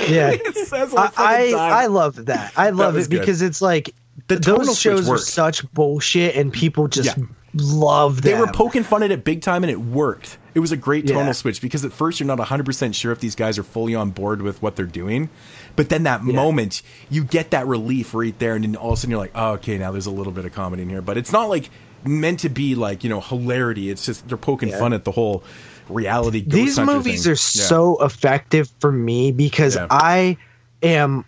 yeah. 0.08 0.30
it 0.32 0.56
says 0.66 0.94
I, 0.94 1.10
I. 1.16 1.52
I 1.54 1.86
love 1.86 2.26
that. 2.26 2.52
I 2.56 2.70
love 2.70 2.94
was 2.94 3.06
it 3.06 3.10
good. 3.10 3.20
because 3.20 3.42
it's 3.42 3.62
like 3.62 3.94
The 4.28 4.36
those 4.36 4.78
shows 4.78 5.08
are 5.08 5.18
such 5.18 5.70
bullshit, 5.72 6.36
and 6.36 6.52
people 6.52 6.88
just 6.88 7.16
Yeah. 7.16 7.24
love 7.54 8.22
them. 8.22 8.32
They 8.32 8.38
were 8.38 8.46
poking 8.48 8.82
fun 8.82 9.02
at 9.02 9.10
it 9.10 9.24
big 9.24 9.42
time, 9.42 9.62
and 9.64 9.70
it 9.70 9.80
worked. 9.80 10.38
It 10.56 10.60
was 10.60 10.72
a 10.72 10.76
great 10.76 11.06
tonal 11.06 11.26
Yeah. 11.26 11.32
switch 11.32 11.60
because 11.60 11.84
at 11.84 11.92
first 11.92 12.18
you're 12.18 12.26
not 12.26 12.38
100% 12.40 12.94
sure 12.94 13.12
if 13.12 13.20
these 13.20 13.34
guys 13.34 13.58
are 13.58 13.62
fully 13.62 13.94
on 13.94 14.10
board 14.10 14.40
with 14.40 14.62
what 14.62 14.74
they're 14.74 14.86
doing. 14.86 15.28
But 15.76 15.90
then 15.90 16.04
that 16.04 16.24
moment, 16.24 16.80
you 17.10 17.24
get 17.24 17.50
that 17.50 17.66
relief 17.66 18.14
right 18.14 18.36
there, 18.38 18.54
and 18.54 18.64
then 18.64 18.74
all 18.74 18.92
of 18.92 18.94
a 18.94 19.00
sudden 19.00 19.10
you're 19.10 19.20
like, 19.20 19.32
oh, 19.34 19.50
okay, 19.52 19.76
now 19.76 19.92
there's 19.92 20.06
a 20.06 20.10
little 20.10 20.32
bit 20.32 20.46
of 20.46 20.54
comedy 20.54 20.82
in 20.82 20.88
here. 20.88 21.02
But 21.02 21.18
it's 21.18 21.30
not 21.30 21.50
like 21.50 21.68
meant 22.04 22.40
to 22.40 22.48
be 22.48 22.74
like, 22.74 23.04
you 23.04 23.10
know, 23.10 23.20
hilarity. 23.20 23.90
It's 23.90 24.06
just 24.06 24.26
they're 24.28 24.38
poking 24.38 24.70
Yeah. 24.70 24.78
fun 24.78 24.94
at 24.94 25.04
the 25.04 25.10
whole 25.12 25.44
reality. 25.90 26.40
Ghost 26.40 26.54
these 26.54 26.78
movies 26.80 27.24
thing. 27.24 27.32
are 27.32 27.34
Yeah. 27.34 27.68
so 27.68 28.02
effective 28.02 28.72
for 28.80 28.90
me 28.90 29.32
because 29.32 29.76
Yeah. 29.76 29.88
I 29.90 30.38
am 30.82 31.26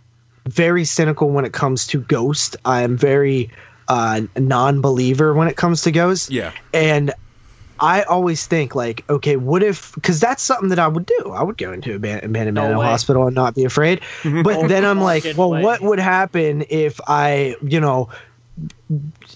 very 0.49 0.87
cynical 0.87 1.29
when 1.29 1.45
it 1.45 1.53
comes 1.53 1.87
to 1.89 2.01
Ghost. 2.01 2.57
I 2.65 2.81
am 2.81 2.97
very 2.97 3.51
uh, 3.89 4.21
non-believer 4.37 5.33
when 5.35 5.49
it 5.49 5.57
comes 5.57 5.83
to 5.83 5.91
ghosts. 5.91 6.31
Yeah. 6.31 6.53
and 6.75 7.13
I 7.81 8.03
always 8.03 8.47
think 8.47 8.75
like, 8.75 9.05
okay, 9.09 9.37
what 9.37 9.63
if? 9.63 9.95
Because 9.95 10.21
that's 10.21 10.43
something 10.43 10.71
that 10.71 10.79
I 10.79 10.89
would 10.89 11.07
do. 11.07 11.33
I 11.33 11.43
would 11.43 11.57
go 11.57 11.73
into 11.73 11.95
a 11.95 11.99
ban- 11.99 12.25
abandoned 12.25 12.55
No 12.55 12.63
mental 12.63 12.81
way. 12.81 12.87
hospital 12.87 13.27
and 13.27 13.35
not 13.35 13.55
be 13.55 13.65
afraid. 13.65 14.01
But 14.25 14.69
then 14.69 14.85
I'm 14.85 15.01
like, 15.01 15.25
well, 15.37 15.51
way. 15.51 15.63
what 15.63 15.81
would 15.81 15.99
happen 15.99 16.65
if 16.69 17.01
I, 17.07 17.57
you 17.63 17.81
know, 17.81 18.11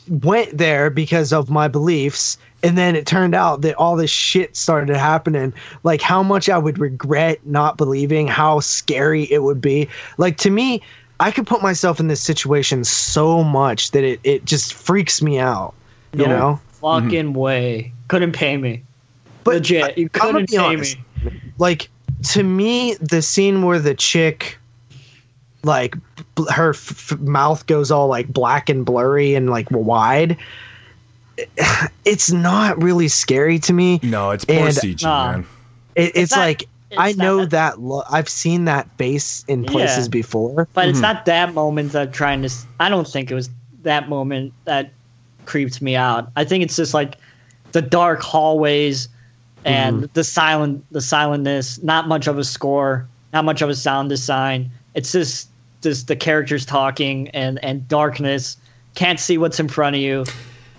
went 0.09 0.57
there 0.57 0.91
because 0.91 1.33
of 1.33 1.51
my 1.51 1.69
beliefs 1.69 2.39
and 2.63 2.77
then 2.79 2.97
it 2.97 3.07
turned 3.07 3.35
out 3.35 3.63
that 3.63 3.75
all 3.75 3.97
this 3.97 4.11
shit 4.11 4.57
started 4.57 4.97
happening 4.97 5.53
like 5.85 6.01
how 6.01 6.25
much 6.25 6.49
i 6.49 6.59
would 6.59 6.79
regret 6.79 7.47
not 7.47 7.77
believing 7.77 8.27
how 8.27 8.59
scary 8.59 9.23
it 9.23 9.41
would 9.41 9.61
be 9.61 9.89
like 10.19 10.39
to 10.39 10.51
me 10.51 10.83
i 11.21 11.31
could 11.31 11.47
put 11.47 11.63
myself 11.63 12.01
in 12.01 12.09
this 12.09 12.21
situation 12.21 12.83
so 12.83 13.45
much 13.45 13.93
that 13.93 14.03
it, 14.03 14.19
it 14.25 14.45
just 14.45 14.75
freaks 14.75 15.23
me 15.23 15.39
out 15.39 15.75
you 16.13 16.27
know 16.27 16.59
Fucking 16.83 17.27
mm-hmm. 17.27 17.35
way. 17.35 17.93
Couldn't 18.13 18.33
pay 18.33 18.59
me. 18.59 18.83
but 19.43 19.55
Legit. 19.55 19.97
You 19.97 20.11
I- 20.15 20.19
couldn't 20.19 20.51
pay 20.51 20.57
honest. 20.59 20.99
me. 21.25 21.33
like 21.57 21.89
to 22.33 22.43
me 22.43 22.95
the 23.01 23.23
scene 23.23 23.63
where 23.63 23.79
the 23.79 23.95
chick 23.95 24.59
like 25.65 25.97
bl- 26.35 26.51
her 26.51 26.71
f- 26.75 27.13
f- 27.13 27.19
mouth 27.21 27.65
goes 27.67 27.91
all 27.91 28.09
like 28.09 28.29
black 28.29 28.69
and 28.69 28.85
blurry 28.85 29.35
and 29.35 29.49
like 29.49 29.71
wide 29.71 30.37
it's 32.05 32.31
not 32.31 32.83
really 32.83 33.09
scary 33.09 33.59
to 33.61 33.73
me 33.73 33.99
No, 34.03 34.31
it's 34.31 34.45
poor 34.45 34.57
And- 34.67 34.77
CG, 34.77 35.03
Nah. 35.03 35.33
man. 35.33 35.47
It, 35.95 36.13
it's 36.15 36.33
not- 36.33 36.39
like 36.41 36.63
it's 36.91 36.99
I 36.99 37.13
know 37.13 37.39
that- 37.41 37.51
that 37.51 37.81
lo- 37.81 38.05
I've 38.11 38.29
seen 38.29 38.67
that 38.67 38.89
face 38.99 39.45
in 39.49 39.65
places 39.65 40.07
Yeah. 40.07 40.11
before. 40.11 40.69
But 40.75 40.83
Mm-hmm. 40.83 40.91
it's 40.91 41.01
not 41.01 41.25
that 41.25 41.55
moment 41.55 41.93
that 41.93 42.03
I'm 42.09 42.13
trying 42.13 42.43
to. 42.43 42.51
I 42.79 42.91
don't 42.91 43.09
think 43.09 43.31
it 43.31 43.35
was 43.35 43.49
that 43.85 44.11
moment 44.11 44.53
that 44.67 44.93
creeps 45.47 45.81
me 45.81 45.97
out. 45.97 46.31
I 46.37 46.45
think 46.45 46.63
it's 46.65 46.77
just 46.77 46.93
like 46.93 47.17
the 47.73 47.83
dark 47.83 48.21
hallways 48.23 49.09
and 49.65 49.97
Mm-hmm. 49.99 50.07
the 50.15 50.25
silent, 50.25 50.85
the 50.91 50.99
silentness. 51.01 51.83
Not 51.83 52.09
much 52.09 52.27
of 52.27 52.39
a 52.39 52.45
score. 52.45 53.07
Not 53.33 53.45
much 53.45 53.63
of 53.63 53.69
a 53.71 53.75
sound 53.75 54.09
design. 54.09 54.71
It's 54.95 55.13
just 55.13 55.49
just 55.83 56.07
the 56.09 56.17
characters 56.17 56.65
talking 56.67 57.29
and 57.29 57.63
and 57.65 57.87
darkness. 57.89 58.57
Can't 58.95 59.19
see 59.21 59.39
what's 59.39 59.59
in 59.61 59.69
front 59.69 59.97
of 59.97 60.03
you. 60.03 60.25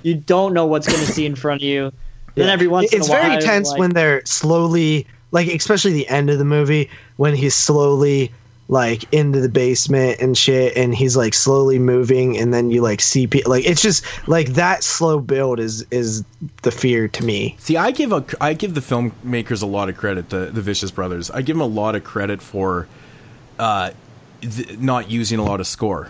You 0.03 0.15
don't 0.15 0.53
know 0.53 0.65
what's 0.65 0.87
going 0.87 0.99
to 1.05 1.11
see 1.11 1.25
in 1.25 1.35
front 1.35 1.61
of 1.61 1.67
you. 1.67 1.91
Then 2.35 2.49
every 2.49 2.67
once 2.67 2.91
it's 2.91 3.07
in 3.07 3.13
a 3.13 3.15
while, 3.19 3.29
very 3.29 3.41
tense 3.43 3.69
like- 3.69 3.79
when 3.79 3.89
they're 3.91 4.25
slowly 4.25 5.05
like 5.31 5.47
especially 5.47 5.93
the 5.93 6.07
end 6.07 6.29
of 6.31 6.39
the 6.39 6.45
movie 6.45 6.89
when 7.17 7.35
he's 7.35 7.53
slowly 7.55 8.31
like 8.69 9.03
into 9.13 9.41
the 9.41 9.49
basement 9.49 10.21
and 10.21 10.37
shit 10.37 10.77
and 10.77 10.95
he's 10.95 11.17
like 11.17 11.33
slowly 11.33 11.77
moving 11.79 12.37
and 12.37 12.53
then 12.53 12.71
you 12.71 12.81
like 12.81 13.01
see 13.01 13.27
people 13.27 13.51
like 13.51 13.65
it's 13.65 13.81
just 13.81 14.05
like 14.27 14.47
that 14.53 14.83
slow 14.83 15.19
build 15.19 15.59
is 15.59 15.85
is 15.91 16.23
the 16.61 16.71
fear 16.71 17.07
to 17.09 17.23
me 17.25 17.55
See, 17.59 17.75
I 17.75 17.91
give 17.91 18.11
a 18.13 18.23
I 18.39 18.53
give 18.53 18.73
the 18.73 18.81
filmmakers 18.81 19.61
a 19.63 19.65
lot 19.65 19.89
of 19.89 19.97
credit. 19.97 20.29
The 20.29 20.45
the 20.45 20.61
Vicious 20.61 20.91
Brothers. 20.91 21.29
I 21.29 21.41
give 21.41 21.55
them 21.57 21.61
a 21.61 21.65
lot 21.73 21.95
of 21.95 22.03
credit 22.05 22.41
for 22.41 22.87
uh, 23.59 23.91
th- 24.41 24.79
not 24.79 25.11
using 25.11 25.39
a 25.39 25.43
lot 25.43 25.59
of 25.59 25.67
score 25.67 26.09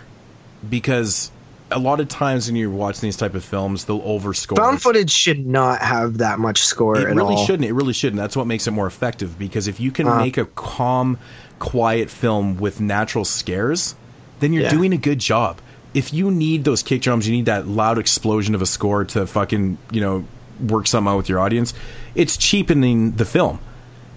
because 0.68 1.30
a 1.70 1.78
lot 1.78 1.98
of 1.98 2.08
times 2.08 2.46
when 2.46 2.56
you're 2.56 2.70
watching 2.70 3.00
these 3.02 3.16
type 3.16 3.34
of 3.34 3.44
films, 3.44 3.86
they'll 3.86 4.00
overscore. 4.00 4.56
found 4.56 4.80
footage 4.80 5.10
should 5.10 5.44
not 5.46 5.80
have 5.80 6.18
that 6.18 6.38
much 6.38 6.64
score 6.64 6.96
It 6.98 7.06
really 7.14 7.34
all. 7.34 7.46
shouldn't. 7.46 7.64
It 7.68 7.72
really 7.72 7.92
shouldn't. 7.92 8.20
That's 8.20 8.36
what 8.36 8.46
makes 8.46 8.66
it 8.66 8.70
more 8.70 8.86
effective. 8.86 9.38
Because 9.38 9.66
if 9.66 9.80
you 9.80 9.90
can 9.90 10.06
Uh. 10.06 10.18
make 10.18 10.36
a 10.36 10.44
calm, 10.44 11.18
quiet 11.58 12.10
film 12.10 12.56
with 12.58 12.80
natural 12.80 13.24
scares, 13.24 13.94
then 14.40 14.52
you're 14.52 14.64
Yeah. 14.64 14.70
doing 14.70 14.92
a 14.92 14.96
good 14.98 15.18
job. 15.18 15.58
If 15.94 16.12
you 16.12 16.30
need 16.30 16.64
those 16.64 16.82
kick 16.82 17.02
drums, 17.02 17.26
you 17.28 17.32
need 17.34 17.46
that 17.46 17.68
loud 17.68 17.98
explosion 17.98 18.54
of 18.54 18.62
a 18.62 18.66
score 18.66 19.04
to 19.06 19.26
fucking 19.26 19.78
you 19.92 20.00
know 20.00 20.24
work 20.68 20.86
something 20.86 21.12
out 21.12 21.16
with 21.16 21.28
your 21.28 21.38
audience. 21.40 21.72
It's 22.14 22.36
cheapening 22.36 23.12
the 23.12 23.24
film, 23.24 23.58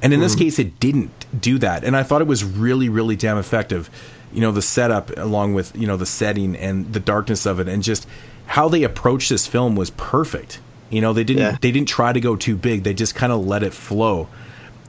and 0.01 0.14
in 0.14 0.19
this 0.19 0.33
Mm-hmm. 0.35 0.43
case, 0.43 0.59
it 0.59 0.80
didn't 0.80 1.11
do 1.40 1.57
that. 1.59 1.83
And 1.83 1.95
I 1.95 2.03
thought 2.03 2.22
it 2.22 2.27
was 2.27 2.43
really, 2.43 2.90
really 2.90 3.16
damn 3.16 3.38
effective. 3.38 3.90
You 4.33 4.41
know, 4.41 4.51
the 4.51 4.61
setup 4.61 5.16
along 5.17 5.53
with 5.53 5.72
you 5.75 5.88
know 5.88 5.98
the 5.98 6.06
setting 6.06 6.56
and 6.56 6.91
the 6.91 6.99
darkness 6.99 7.45
of 7.45 7.59
it, 7.59 7.67
and 7.67 7.83
just 7.83 8.07
how 8.48 8.69
they 8.69 8.83
approached 8.83 9.30
this 9.30 9.45
film 9.48 9.75
was 9.75 9.90
perfect. 9.91 10.59
You 10.90 11.01
know, 11.01 11.14
they 11.14 11.24
didn't 11.24 11.41
Yeah. 11.43 11.57
they 11.61 11.72
didn't 11.72 11.90
try 11.90 12.11
to 12.11 12.19
go 12.19 12.35
too 12.35 12.56
big. 12.56 12.83
They 12.83 12.93
just 12.95 13.14
kind 13.14 13.32
of 13.32 13.45
let 13.45 13.61
it 13.61 13.74
flow. 13.74 14.27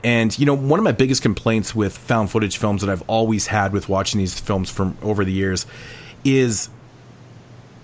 And 0.03 0.37
you 0.37 0.45
know, 0.45 0.53
one 0.53 0.79
of 0.79 0.83
my 0.83 0.91
biggest 0.91 1.21
complaints 1.21 1.75
with 1.75 1.97
found 1.97 2.31
footage 2.31 2.57
films 2.57 2.81
that 2.81 2.89
I've 2.89 3.03
always 3.07 3.47
had 3.47 3.73
with 3.73 3.89
watching 3.89 4.19
these 4.19 4.39
films 4.39 4.69
from 4.69 4.97
over 5.01 5.25
the 5.25 5.33
years 5.33 5.65
is 6.23 6.69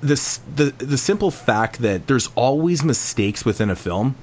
this 0.01 0.39
the 0.55 0.65
the 0.77 0.97
simple 0.97 1.31
fact 1.31 1.79
that 1.79 2.07
there's 2.07 2.29
always 2.35 2.83
mistakes 2.83 3.43
within 3.43 3.69
a 3.69 3.75
film 3.75 4.15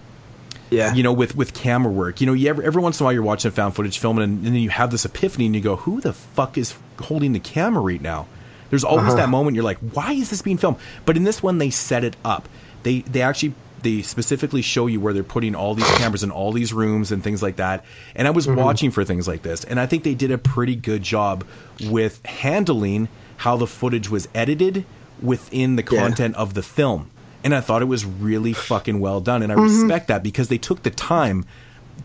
yeah 0.73 0.95
you 0.95 1.03
know, 1.03 1.13
with 1.13 1.37
with 1.37 1.55
camera 1.55 1.93
work. 1.93 2.21
You 2.21 2.27
know, 2.27 2.33
you 2.33 2.49
ever, 2.49 2.63
every 2.63 2.83
once 2.83 2.99
in 2.99 3.05
a 3.05 3.07
while 3.07 3.13
you're 3.13 3.23
watching 3.23 3.51
a 3.51 3.53
found 3.53 3.75
footage 3.75 3.99
film 3.99 4.19
and, 4.19 4.39
and 4.39 4.47
then 4.47 4.63
you 4.63 4.71
have 4.71 4.91
this 4.91 5.05
epiphany 5.05 5.47
and 5.47 5.55
you 5.55 5.61
go, 5.61 5.77
"Who 5.77 6.01
the 6.01 6.13
fuck 6.13 6.57
is 6.59 6.75
holding 7.01 7.33
the 7.33 7.41
camera 7.41 7.83
right 7.83 8.01
now?" 8.01 8.27
There's 8.71 8.85
always 8.85 9.09
uh-huh. 9.09 9.17
that 9.17 9.29
moment 9.29 9.55
you're 9.55 9.65
like, 9.65 9.79
"Why 9.79 10.13
is 10.13 10.31
this 10.31 10.43
being 10.43 10.57
filmed?" 10.57 10.79
But 11.05 11.17
in 11.17 11.25
this 11.25 11.43
one, 11.43 11.59
they 11.59 11.71
set 11.71 12.05
it 12.05 12.17
up. 12.25 12.49
They 12.83 13.01
they 13.01 13.23
actually 13.23 13.55
they 13.83 14.03
specifically 14.03 14.63
show 14.63 14.87
you 14.87 15.01
where 15.01 15.13
they're 15.13 15.23
putting 15.25 15.55
all 15.55 15.75
these 15.75 15.91
cameras 15.99 16.23
in 16.23 16.31
all 16.31 16.53
these 16.53 16.73
rooms 16.73 17.13
and 17.13 17.23
things 17.23 17.43
like 17.43 17.57
that. 17.57 17.85
And 18.15 18.27
I 18.27 18.31
was 18.31 18.47
watching 18.47 18.91
for 18.91 19.05
things 19.05 19.27
like 19.29 19.43
this, 19.43 19.65
and 19.65 19.79
I 19.81 19.87
think 19.87 20.05
they 20.05 20.15
did 20.15 20.31
a 20.31 20.39
pretty 20.39 20.77
good 20.77 21.03
job 21.03 21.45
with 21.89 22.25
handling 22.25 23.09
how 23.39 23.57
the 23.57 23.67
footage 23.67 24.09
was 24.09 24.29
edited 24.35 24.85
within 25.21 25.77
the 25.77 25.83
Yeah. 25.89 26.01
content 26.01 26.37
of 26.37 26.55
the 26.55 26.63
film. 26.63 27.11
And 27.45 27.55
I 27.55 27.61
thought 27.61 27.83
it 27.83 27.87
was 27.87 28.05
really 28.05 28.53
fucking 28.53 29.01
well 29.01 29.21
done, 29.21 29.43
and 29.43 29.53
I 29.53 29.57
Mm-hmm. 29.57 29.81
respect 29.83 30.09
that 30.09 30.23
because 30.23 30.49
they 30.49 30.59
took 30.59 30.83
the 30.85 30.91
time, 30.91 31.45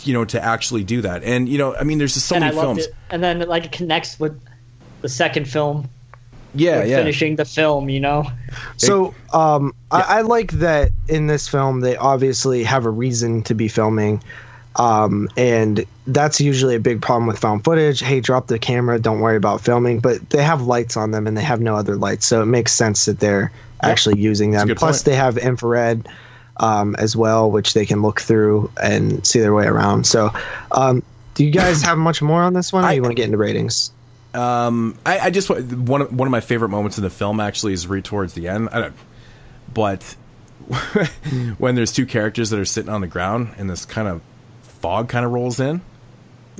you 0.04 0.14
know, 0.14 0.26
to 0.26 0.44
actually 0.44 0.84
do 0.84 1.02
that. 1.02 1.24
And 1.24 1.48
you 1.48 1.58
know, 1.60 1.76
I 1.76 1.84
mean, 1.84 1.98
there's 2.00 2.16
just 2.16 2.26
so 2.28 2.36
and 2.36 2.44
I 2.44 2.48
many 2.48 2.58
loved 2.58 2.68
films. 2.80 2.86
it. 2.88 2.96
And 3.12 3.24
then 3.24 3.40
like 3.48 3.66
it 3.66 3.72
connects 3.72 4.20
with 4.20 4.40
the 5.02 5.10
second 5.10 5.48
film, 5.48 5.90
Yeah, 6.54 6.80
with 6.80 6.90
yeah. 6.90 6.98
finishing 6.98 7.36
the 7.36 7.46
film. 7.46 7.90
You 7.90 8.00
know. 8.00 8.32
So, 8.78 9.14
um, 9.34 9.74
I, 9.92 10.02
I 10.02 10.22
like 10.22 10.52
that 10.54 10.92
in 11.08 11.28
this 11.28 11.48
film 11.48 11.82
they 11.82 11.98
obviously 11.98 12.64
have 12.64 12.86
a 12.86 12.90
reason 12.90 13.44
to 13.44 13.54
be 13.54 13.68
filming, 13.68 14.22
um, 14.76 15.30
and 15.38 15.86
that's 16.06 16.40
usually 16.40 16.76
a 16.76 16.80
big 16.80 17.02
problem 17.02 17.28
with 17.28 17.40
found 17.40 17.64
footage. 17.64 18.00
Hey, 18.00 18.20
drop 18.22 18.48
the 18.48 18.60
camera, 18.60 19.00
don't 19.00 19.20
worry 19.20 19.38
about 19.38 19.62
filming. 19.62 20.00
But 20.00 20.30
they 20.30 20.44
have 20.44 20.62
lights 20.64 20.96
on 20.98 21.12
them 21.12 21.28
and 21.28 21.36
they 21.38 21.44
have 21.44 21.62
no 21.62 21.76
other 21.76 21.96
lights, 21.96 22.26
so 22.26 22.42
it 22.42 22.46
makes 22.46 22.72
sense 22.74 23.06
that 23.06 23.20
they're 23.20 23.52
actually 23.82 24.20
using 24.20 24.56
a 24.56 24.60
them. 24.60 24.68
good 24.70 24.78
Plus, 24.78 25.00
point. 25.00 25.06
they 25.06 25.16
have 25.16 25.38
infrared 25.38 26.08
um, 26.58 26.96
as 26.96 27.16
well, 27.16 27.52
which 27.52 27.74
they 27.74 27.86
can 27.86 28.02
look 28.02 28.20
through 28.22 28.72
and 28.82 29.26
see 29.26 29.40
their 29.40 29.54
way 29.54 29.66
around. 29.68 30.08
So, 30.08 30.32
um, 30.72 31.04
do 31.36 31.46
you 31.46 31.52
guys 31.52 31.82
have 31.84 31.98
much 31.98 32.22
more 32.22 32.42
on 32.42 32.54
this 32.54 32.74
one, 32.74 32.84
or 32.84 32.88
I- 32.88 32.94
you 32.94 33.02
want 33.02 33.12
to 33.12 33.16
get 33.16 33.26
into 33.26 33.38
ratings? 33.38 33.92
Um, 34.38 34.98
I, 35.06 35.20
I 35.20 35.30
just 35.30 35.50
wa- 35.50 35.58
one 35.60 36.02
of, 36.04 36.14
one 36.14 36.28
of 36.28 36.32
my 36.32 36.42
favorite 36.42 36.70
moments 36.70 36.98
in 36.98 37.04
the 37.04 37.10
film 37.10 37.40
actually 37.40 37.74
is 37.74 37.88
right 37.88 38.04
towards 38.04 38.34
the 38.34 38.48
end. 38.48 38.70
I 38.72 38.80
don't, 38.82 38.96
but 39.74 40.04
when 41.58 41.76
there's 41.76 41.92
two 41.92 42.06
characters 42.06 42.50
that 42.52 42.60
are 42.60 42.66
sitting 42.66 42.90
on 42.92 43.02
the 43.02 43.08
ground 43.08 43.54
and 43.58 43.70
this 43.70 43.86
kind 43.86 44.08
of 44.08 44.22
fog 44.82 45.10
kind 45.10 45.26
of 45.26 45.32
rolls 45.32 45.60
in, 45.60 45.82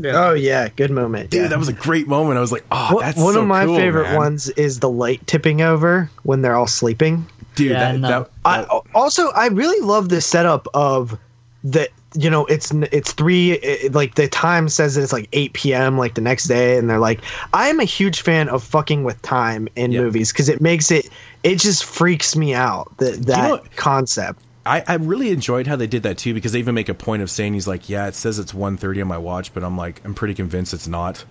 Oh 0.06 0.34
yeah, 0.34 0.70
good 0.70 0.92
moment, 0.92 1.32
dude, 1.32 1.42
yeah. 1.42 1.48
that 1.48 1.58
was 1.58 1.70
a 1.70 1.74
great 1.74 2.08
moment. 2.08 2.38
I 2.38 2.42
was 2.42 2.52
like, 2.52 2.66
oh, 2.72 2.96
One- 2.96 3.04
that's 3.04 3.18
one 3.18 3.34
so 3.34 3.42
of 3.42 3.48
my 3.48 3.66
cool, 3.66 3.78
favorite 3.78 4.04
man. 4.10 4.16
ones 4.18 4.48
is 4.50 4.80
the 4.80 4.90
light 4.90 5.26
tipping 5.26 5.62
over 5.62 6.12
when 6.22 6.42
they're 6.44 6.56
all 6.56 6.68
sleeping. 6.68 7.26
dude. 7.56 7.72
Yeah, 7.72 7.94
that, 7.94 8.00
no. 8.00 8.08
that, 8.08 8.30
I 8.46 8.64
also 8.94 9.32
I 9.32 9.48
really 9.48 9.84
love 9.84 10.08
the 10.10 10.22
setup 10.22 10.68
of 10.76 11.18
the 11.64 11.90
you 12.16 12.30
know 12.30 12.46
it's 12.46 12.72
it's 12.72 13.12
three 13.12 13.52
it, 13.52 13.94
like 13.94 14.16
the 14.16 14.28
time 14.28 14.70
says 14.70 14.96
that 14.96 15.04
it's 15.04 15.12
like 15.14 15.28
8 15.34 15.54
p.m. 15.54 15.98
like 15.98 16.16
the 16.16 16.22
next 16.22 16.46
day 16.46 16.78
and 16.78 16.90
they're 16.90 17.00
like 17.00 17.20
I 17.54 17.68
am 17.68 17.80
a 17.82 17.84
huge 17.86 18.22
fan 18.22 18.48
of 18.50 18.64
fucking 18.64 19.04
with 19.04 19.22
time 19.22 19.68
in 19.76 19.92
Yeah. 19.92 20.02
movies 20.02 20.32
because 20.32 20.48
it 20.50 20.62
makes 20.62 20.90
it 20.90 21.10
it 21.44 21.58
just 21.60 21.84
freaks 21.84 22.36
me 22.36 22.54
out 22.54 22.96
that 22.98 23.26
that 23.28 23.50
what- 23.50 23.76
concept. 23.76 24.42
I, 24.66 24.84
I 24.86 24.94
really 24.96 25.30
enjoyed 25.32 25.66
how 25.66 25.78
they 25.78 25.88
did 25.88 26.04
that 26.04 26.18
too 26.18 26.34
because 26.34 26.52
they 26.52 26.60
even 26.60 26.76
make 26.76 26.90
a 26.90 26.94
point 26.94 27.22
of 27.22 27.30
saying 27.32 27.54
he's 27.54 27.70
like, 27.70 27.88
yeah, 27.88 28.08
it 28.08 28.16
says 28.16 28.38
it's 28.38 28.52
1.30 28.52 29.02
on 29.02 29.08
my 29.08 29.18
watch, 29.18 29.54
but 29.54 29.64
I'm 29.64 29.78
like, 29.78 30.02
I'm 30.04 30.14
pretty 30.14 30.34
convinced 30.34 30.74
it's 30.74 30.90
not. 30.90 31.24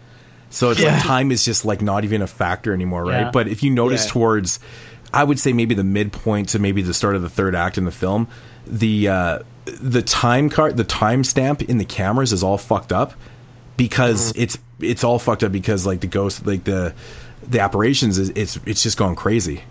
So 0.48 0.70
it's 0.70 0.80
Yeah. 0.80 0.94
like 0.94 1.02
time 1.02 1.30
is 1.30 1.44
just 1.44 1.66
like 1.66 1.82
not 1.82 2.04
even 2.04 2.22
a 2.22 2.26
factor 2.26 2.72
anymore, 2.72 3.04
right? 3.04 3.20
Yeah. 3.24 3.30
But 3.30 3.48
if 3.48 3.62
you 3.62 3.70
notice 3.70 4.06
Yeah. 4.06 4.12
towards, 4.12 4.58
I 5.12 5.22
would 5.22 5.38
say 5.38 5.52
maybe 5.52 5.74
the 5.74 5.84
midpoint 5.84 6.48
to 6.50 6.58
maybe 6.58 6.80
the 6.80 6.94
start 6.94 7.14
of 7.14 7.20
the 7.20 7.28
third 7.28 7.54
act 7.54 7.76
in 7.76 7.84
the 7.84 7.90
film, 7.90 8.28
the 8.66 9.08
uh, 9.08 9.38
the 9.66 10.02
time 10.02 10.48
card, 10.48 10.76
the 10.76 10.84
time 10.84 11.24
stamp 11.24 11.62
in 11.62 11.78
the 11.78 11.84
cameras 11.84 12.32
is 12.32 12.42
all 12.42 12.58
fucked 12.58 12.92
up 12.92 13.12
because 13.76 14.32
Mm-hmm. 14.32 14.42
it's 14.42 14.58
it's 14.80 15.04
all 15.04 15.18
fucked 15.18 15.42
up 15.44 15.52
because 15.52 15.86
like 15.86 16.00
the 16.00 16.06
ghost, 16.06 16.46
like 16.46 16.64
the 16.64 16.94
the 17.48 17.60
apparitions 17.60 18.18
is 18.18 18.30
it's 18.30 18.58
it's 18.66 18.82
just 18.82 18.96
going 18.96 19.16
crazy. 19.16 19.62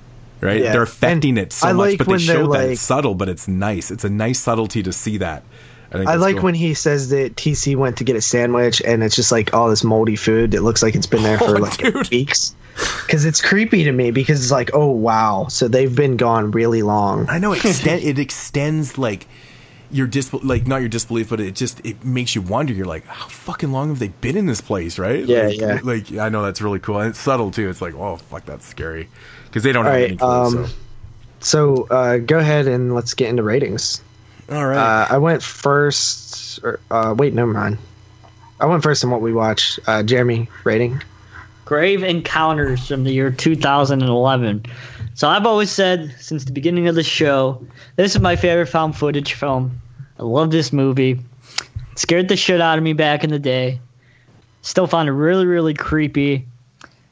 Right, 0.41 0.61
Yeah. 0.61 0.73
they're 0.73 0.81
affecting 0.83 1.37
And 1.37 1.47
it 1.47 1.53
so 1.53 1.69
I 1.69 1.73
much, 1.73 1.89
like 1.91 1.97
but 1.99 2.07
they 2.09 2.17
showed 2.17 2.43
that 2.47 2.49
like- 2.49 2.69
it's 2.71 2.81
subtle, 2.81 3.15
but 3.15 3.29
it's 3.29 3.47
nice. 3.47 3.89
It's 3.89 4.03
a 4.03 4.09
nice 4.09 4.39
subtlety 4.39 4.83
to 4.83 4.91
see 4.91 5.17
that. 5.19 5.43
I 5.93 5.99
I 5.99 6.15
like 6.15 6.35
cool. 6.35 6.45
when 6.45 6.55
he 6.55 6.73
says 6.73 7.09
that 7.09 7.35
TC 7.37 7.75
went 7.77 7.97
to 7.97 8.03
get 8.03 8.15
a 8.17 8.21
sandwich 8.21 8.81
and 8.81 9.01
it's 9.01 9.15
just 9.15 9.31
like 9.31 9.53
all 9.53 9.69
this 9.69 9.83
moldy 9.83 10.17
food 10.17 10.51
that 10.51 10.61
looks 10.61 10.83
like 10.83 10.93
it's 10.95 11.07
been 11.07 11.23
there 11.23 11.37
for 11.39 11.55
Oh, 11.57 11.61
like 11.61 11.77
dude. 11.77 12.09
weeks. 12.11 12.53
Because 13.05 13.23
it's 13.23 13.41
creepy 13.41 13.85
to 13.85 13.91
me 13.93 14.11
because 14.11 14.41
it's 14.43 14.51
like, 14.51 14.71
oh 14.73 14.89
wow, 14.89 15.47
so 15.49 15.69
they've 15.69 15.95
been 15.95 16.17
gone 16.17 16.51
really 16.51 16.81
long. 16.81 17.27
I 17.29 17.39
know 17.39 17.53
it, 17.53 17.63
extend, 17.63 18.03
it 18.03 18.19
extends 18.19 18.97
like 18.97 19.27
your 19.95 20.07
dis 20.07 20.31
like 20.33 20.67
not 20.67 20.81
your 20.81 20.89
disbelief, 20.89 21.29
but 21.29 21.39
it 21.39 21.55
just 21.55 21.83
it 21.85 22.03
makes 22.03 22.35
you 22.35 22.41
wonder. 22.41 22.73
You're 22.73 22.85
like, 22.85 23.05
how 23.05 23.27
fucking 23.27 23.71
long 23.71 23.89
have 23.89 23.99
they 23.99 24.09
been 24.09 24.35
in 24.37 24.45
this 24.45 24.61
place, 24.61 24.99
right? 24.99 25.23
Yeah, 25.25 25.47
like, 25.47 25.57
yeah. 25.59 25.79
Like 25.83 26.11
I 26.17 26.29
know 26.29 26.43
that's 26.43 26.61
really 26.61 26.79
cool 26.79 26.99
and 26.99 27.09
it's 27.09 27.19
subtle 27.19 27.51
too. 27.51 27.69
It's 27.69 27.81
like, 27.81 27.93
oh 27.95 28.17
fuck, 28.17 28.45
that's 28.45 28.65
scary 28.65 29.07
because 29.45 29.63
they 29.63 29.71
don't 29.71 29.85
All 29.85 29.91
have 29.91 30.01
right, 30.01 30.07
any 30.09 30.17
clue. 30.17 30.27
um, 30.29 30.51
so. 30.67 30.67
So 31.39 31.87
uh, 31.91 32.17
go 32.17 32.39
ahead 32.39 32.67
and 32.67 32.93
let's 32.95 33.13
get 33.13 33.29
into 33.29 33.43
ratings. 33.43 34.01
All 34.51 34.65
right, 34.65 34.77
Uh, 34.77 35.07
I 35.09 35.17
went 35.17 35.41
first. 35.43 36.59
Or, 36.63 36.79
uh, 36.91 37.13
wait, 37.17 37.33
never 37.33 37.51
mind. 37.51 37.77
I 38.59 38.65
went 38.65 38.81
first 38.83 39.03
in 39.03 39.09
what 39.11 39.21
we 39.21 39.33
watched. 39.33 39.79
Uh, 39.85 40.01
Jeremy, 40.03 40.49
rating. 40.63 41.01
Grave 41.65 42.03
Encounters 42.03 42.87
from 42.87 43.03
the 43.03 43.11
year 43.11 43.31
2011. 43.31 44.65
So 45.15 45.27
I've 45.29 45.45
always 45.45 45.71
said 45.71 46.15
since 46.19 46.45
the 46.45 46.51
beginning 46.51 46.87
of 46.87 46.95
the 46.95 47.03
show, 47.03 47.65
this 47.95 48.15
is 48.15 48.21
my 48.21 48.35
favorite 48.35 48.67
found 48.67 48.95
footage 48.97 49.33
film. 49.33 49.81
I 50.19 50.23
love 50.23 50.51
this 50.51 50.71
movie. 50.71 51.11
It 51.91 51.99
scared 51.99 52.27
the 52.27 52.35
shit 52.35 52.61
out 52.61 52.77
of 52.77 52.83
me 52.83 52.93
back 52.93 53.23
in 53.23 53.29
the 53.29 53.39
day. 53.39 53.79
Still 54.61 54.87
found 54.87 55.09
it 55.09 55.13
really, 55.13 55.45
really 55.45 55.73
creepy. 55.73 56.47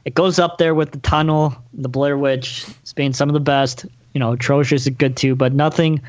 It 0.04 0.14
goes 0.14 0.38
up 0.38 0.58
there 0.58 0.74
with 0.74 0.92
the 0.92 0.98
tunnel, 0.98 1.54
the 1.72 1.88
Blair 1.88 2.18
Witch, 2.18 2.66
It's 2.82 2.92
been 2.92 3.12
some 3.12 3.28
of 3.28 3.34
the 3.34 3.40
best. 3.40 3.86
You 4.12 4.20
know, 4.20 4.32
atrocious 4.32 4.86
is 4.86 4.94
good 4.94 5.16
too, 5.16 5.34
but 5.34 5.52
nothing 5.52 6.02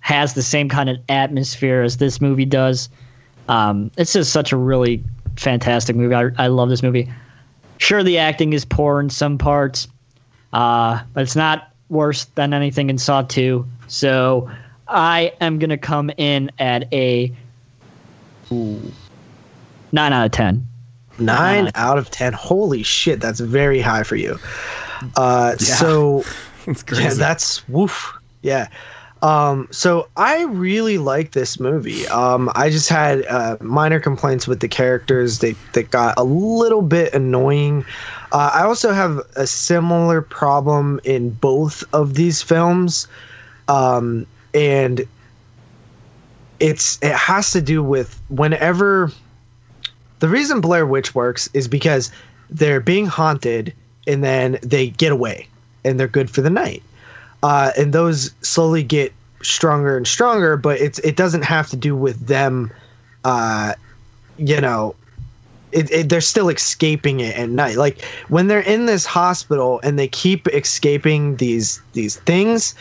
has 0.00 0.34
the 0.34 0.42
same 0.42 0.68
kind 0.68 0.88
of 0.88 0.98
atmosphere 1.08 1.82
as 1.82 1.96
this 1.96 2.20
movie 2.20 2.44
does. 2.44 2.88
Um, 3.48 3.90
it's 3.96 4.12
just 4.12 4.32
such 4.32 4.52
a 4.52 4.56
really 4.56 5.04
fantastic 5.36 5.96
movie. 5.96 6.14
I, 6.14 6.30
I 6.38 6.46
love 6.48 6.68
this 6.68 6.82
movie. 6.82 7.12
Sure, 7.78 8.02
the 8.02 8.18
acting 8.18 8.52
is 8.52 8.64
poor 8.64 9.00
in 9.00 9.10
some 9.10 9.38
parts, 9.38 9.88
uh, 10.52 11.02
but 11.12 11.22
it's 11.22 11.36
not 11.36 11.72
worse 11.88 12.24
than 12.36 12.54
anything 12.54 12.90
in 12.90 12.98
Saw 12.98 13.22
2. 13.22 13.66
So 13.86 14.50
I 14.88 15.32
am 15.40 15.58
going 15.58 15.70
to 15.70 15.78
come 15.78 16.10
in 16.16 16.50
at 16.58 16.92
a 16.92 17.32
ooh, 18.52 18.92
9 19.92 20.12
out 20.12 20.26
of 20.26 20.32
10. 20.32 20.66
Nine 21.18 21.70
out 21.74 21.96
of 21.98 22.10
ten. 22.10 22.32
Holy 22.34 22.82
shit, 22.82 23.20
that's 23.20 23.40
very 23.40 23.80
high 23.80 24.02
for 24.02 24.16
you. 24.16 24.38
Uh, 25.16 25.56
So 25.56 26.24
it's 26.66 26.84
yeah, 26.92 27.14
that's 27.14 27.66
woof. 27.68 28.12
Yeah. 28.42 28.68
Um, 29.22 29.66
so 29.70 30.08
I 30.18 30.44
really 30.44 30.98
like 30.98 31.32
this 31.32 31.58
movie. 31.58 32.06
Um, 32.08 32.50
I 32.54 32.68
just 32.68 32.90
had 32.90 33.24
uh, 33.26 33.56
minor 33.62 33.98
complaints 33.98 34.46
with 34.46 34.60
the 34.60 34.68
characters. 34.68 35.38
They 35.38 35.54
they 35.72 35.84
got 35.84 36.18
a 36.18 36.22
little 36.24 36.82
bit 36.82 37.14
annoying. 37.14 37.84
Uh, 38.30 38.50
I 38.52 38.64
also 38.64 38.92
have 38.92 39.20
a 39.36 39.46
similar 39.46 40.20
problem 40.20 41.00
in 41.04 41.30
both 41.30 41.82
of 41.94 42.12
these 42.14 42.42
films, 42.42 43.08
um, 43.68 44.26
and 44.56 45.06
it's 46.58 46.98
it 47.02 47.12
has 47.12 47.52
to 47.52 47.60
do 47.60 47.82
with 47.82 48.20
whenever 48.28 49.12
the 50.18 50.28
reason 50.28 50.62
Blair 50.62 50.86
Witch 50.86 51.14
works 51.14 51.50
is 51.52 51.68
because 51.68 52.10
they're 52.48 52.80
being 52.80 53.04
haunted 53.04 53.74
and 54.06 54.24
then 54.24 54.58
they 54.62 54.88
get 54.88 55.12
away 55.12 55.48
and 55.84 56.00
they're 56.00 56.08
good 56.08 56.30
for 56.30 56.40
the 56.40 56.50
night. 56.50 56.82
Uh, 57.42 57.70
and 57.76 57.92
those 57.92 58.34
slowly 58.40 58.82
get 58.82 59.12
stronger 59.42 59.98
and 59.98 60.08
stronger, 60.08 60.56
but 60.56 60.80
it's 60.80 60.98
it 61.00 61.16
doesn't 61.16 61.42
have 61.42 61.68
to 61.68 61.76
do 61.76 61.94
with 61.94 62.26
them. 62.26 62.72
Uh, 63.22 63.74
you 64.38 64.60
know, 64.62 64.96
it, 65.70 65.90
it, 65.90 66.08
they're 66.08 66.22
still 66.22 66.48
escaping 66.48 67.20
it 67.20 67.36
at 67.36 67.50
night. 67.50 67.76
Like 67.76 68.02
when 68.28 68.46
they're 68.46 68.60
in 68.60 68.86
this 68.86 69.04
hospital 69.04 69.80
and 69.82 69.98
they 69.98 70.08
keep 70.08 70.48
escaping 70.48 71.36
these 71.36 71.82
these 71.92 72.16
things, 72.16 72.74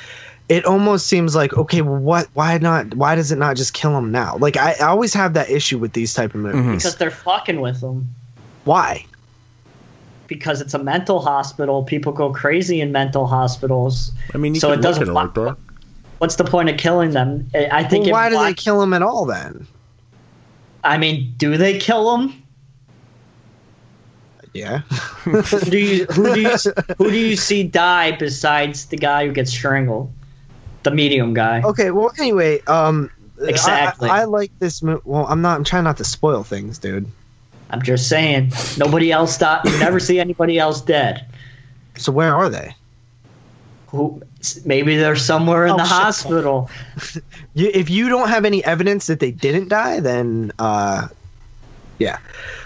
it 0.48 0.66
almost 0.66 1.08
seems 1.08 1.36
like 1.36 1.54
okay, 1.54 1.82
well, 1.82 2.00
what? 2.00 2.28
Why 2.34 2.58
not? 2.58 2.94
Why 2.96 3.16
does 3.16 3.32
it 3.32 3.38
not 3.38 3.56
just 3.56 3.74
kill 3.74 3.94
them 3.94 4.12
now? 4.12 4.38
Like 4.38 4.58
I, 4.58 4.76
I 4.80 4.86
always 4.86 5.14
have 5.14 5.34
that 5.34 5.50
issue 5.50 5.80
with 5.80 5.94
these 5.94 6.14
type 6.14 6.36
of 6.36 6.42
movies. 6.42 6.62
Mm-hmm. 6.62 6.76
Because 6.76 6.96
they're 6.98 7.12
fucking 7.12 7.62
with 7.62 7.82
them. 7.82 8.14
Why? 8.64 9.06
Because 10.28 10.62
it's 10.62 10.74
a 10.74 10.80
mental 10.80 11.20
hospital. 11.20 11.84
People 11.84 12.12
go 12.12 12.32
crazy 12.32 12.82
in 12.82 12.92
mental 12.92 13.28
hospitals. 13.28 14.12
I 14.34 14.38
mean, 14.38 14.56
you 14.56 14.60
so 14.60 14.70
could 14.70 14.80
it 14.80 14.82
doesn't. 14.82 15.02
look 15.02 15.10
at 15.10 15.38
it 15.38 15.40
like 15.40 15.56
that. 15.56 15.58
What's 16.20 16.36
the 16.36 16.46
point 16.46 16.70
of 16.70 16.78
killing 16.78 17.12
them? 17.12 17.50
I 17.54 17.70
I 17.72 17.84
think. 17.84 18.06
Well, 18.06 18.14
why 18.14 18.30
do 18.30 18.38
they 18.38 18.54
kill 18.54 18.82
him 18.82 18.94
at 18.94 19.02
all 19.02 19.26
then? 19.26 19.68
I 20.84 20.98
mean, 21.00 21.34
do 21.38 21.58
they 21.58 21.80
kill 21.80 22.16
them? 22.18 22.44
Yeah. 24.54 24.80
who 25.24 25.42
do 25.42 25.78
you 25.78 26.06
who 26.06 26.34
do 26.34 26.42
you 26.42 26.50
who 26.98 27.12
do 27.12 27.18
you 27.18 27.36
see 27.36 27.64
die 27.64 28.12
besides 28.12 28.86
the 28.86 28.96
guy 28.96 29.26
who 29.26 29.34
gets 29.34 29.52
strangled? 29.52 30.14
The 30.86 30.92
medium 30.92 31.34
guy. 31.34 31.62
Okay. 31.64 31.92
Well, 31.92 32.12
anyway, 32.20 32.62
um, 32.68 33.10
Exactly. 33.42 34.08
I, 34.10 34.22
I 34.22 34.24
like 34.26 34.52
this 34.60 34.82
movie. 34.82 35.02
Well, 35.04 35.26
I'm 35.28 35.42
not. 35.42 35.58
I'm 35.58 35.64
trying 35.66 35.84
not 35.84 35.98
to 35.98 36.06
spoil 36.06 36.44
things, 36.44 36.78
dude. 36.78 37.06
I'm 37.72 37.82
just 37.82 38.08
saying. 38.08 38.54
Nobody 38.78 39.12
else 39.12 39.38
died. 39.38 39.66
You 39.66 39.78
never 39.80 40.00
see 40.00 40.20
anybody 40.20 40.58
else 40.58 40.80
dead. 40.80 41.26
So 41.98 42.12
where 42.14 42.34
are 42.34 42.48
they? 42.50 42.74
Who? 43.88 44.22
Maybe 44.64 44.96
they're 44.96 45.16
somewhere 45.16 45.66
in 45.66 45.74
Oh, 45.74 45.78
the 45.78 45.84
shit. 45.84 45.92
hospital. 45.92 46.70
If 47.56 47.90
you 47.90 48.10
don't 48.10 48.30
have 48.30 48.46
any 48.46 48.64
evidence 48.64 49.08
that 49.08 49.20
they 49.20 49.32
didn't 49.32 49.70
die, 49.70 50.00
then 50.02 50.52
uh, 50.60 51.08
yeah. 52.00 52.20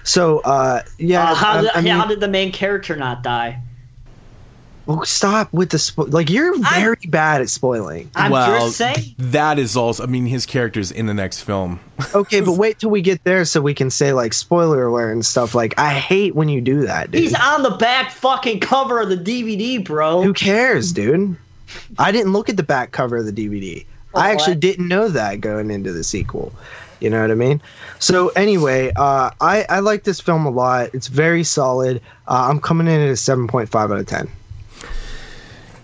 So 0.03 0.39
uh, 0.39 0.81
yeah. 0.98 1.31
Uh, 1.31 1.35
how, 1.35 1.51
I- 1.57 1.61
did, 1.61 1.72
I 1.75 1.81
mean, 1.81 1.93
how 1.95 2.06
did 2.06 2.19
the 2.19 2.27
main 2.27 2.51
character 2.51 2.95
not 2.95 3.23
die? 3.23 3.61
Well, 4.89 5.05
stop 5.05 5.53
with 5.53 5.69
the 5.69 5.77
spo- 5.77 6.11
like. 6.11 6.29
You're 6.29 6.57
very 6.59 6.97
bad 7.07 7.41
at 7.41 7.49
spoiling. 7.49 8.09
I'm 8.15 8.31
well, 8.31 8.59
just 8.65 8.77
saying. 8.77 9.15
that 9.19 9.59
is 9.59 9.77
also. 9.77 10.03
I 10.03 10.07
mean, 10.07 10.25
his 10.25 10.45
character's 10.45 10.91
in 10.91 11.05
the 11.05 11.13
next 11.13 11.41
film. 11.41 11.79
Okay, 12.15 12.39
but 12.41 12.53
wait 12.53 12.79
till 12.79 12.89
we 12.89 13.01
get 13.01 13.23
there 13.25 13.43
so 13.45 13.61
we 13.61 13.73
can 13.73 13.89
say 13.91 14.13
like 14.13 14.33
spoiler 14.33 14.87
alert 14.87 15.11
and 15.11 15.23
stuff. 15.25 15.53
Like 15.53 15.77
I 15.77 15.93
hate 15.93 16.33
when 16.33 16.49
you 16.49 16.59
do 16.61 16.87
that, 16.87 17.11
dude. 17.11 17.21
He's 17.21 17.35
on 17.35 17.61
the 17.61 17.71
back 17.71 18.11
fucking 18.11 18.61
cover 18.61 18.99
of 19.01 19.09
the 19.09 19.17
DVD, 19.17 19.83
bro. 19.83 20.21
Who 20.23 20.33
cares, 20.33 20.91
dude? 20.93 21.35
I 21.99 22.11
didn't 22.11 22.33
look 22.33 22.49
at 22.49 22.57
the 22.57 22.63
back 22.63 22.91
cover 22.91 23.17
of 23.17 23.25
the 23.25 23.31
DVD. 23.33 23.85
I 24.15 24.29
Oh, 24.29 24.33
actually 24.33 24.53
what? 24.53 24.59
didn't 24.61 24.87
know 24.87 25.09
that 25.09 25.39
going 25.41 25.69
into 25.71 25.91
the 25.91 26.03
sequel. 26.03 26.51
You 26.99 27.09
know 27.09 27.21
what 27.21 27.31
I 27.31 27.35
mean? 27.35 27.61
So 27.99 28.29
anyway, 28.29 28.91
uh, 28.95 29.31
I 29.39 29.65
I 29.69 29.79
like 29.81 30.03
this 30.03 30.19
film 30.19 30.45
a 30.45 30.49
lot. 30.49 30.89
It's 30.93 31.07
very 31.07 31.43
solid. 31.43 32.01
Uh, 32.27 32.47
I'm 32.49 32.59
coming 32.59 32.87
in 32.87 32.99
at 33.01 33.09
a 33.09 33.15
seven 33.17 33.47
point 33.47 33.69
five 33.69 33.91
out 33.91 33.99
of 33.99 34.07
ten. 34.07 34.29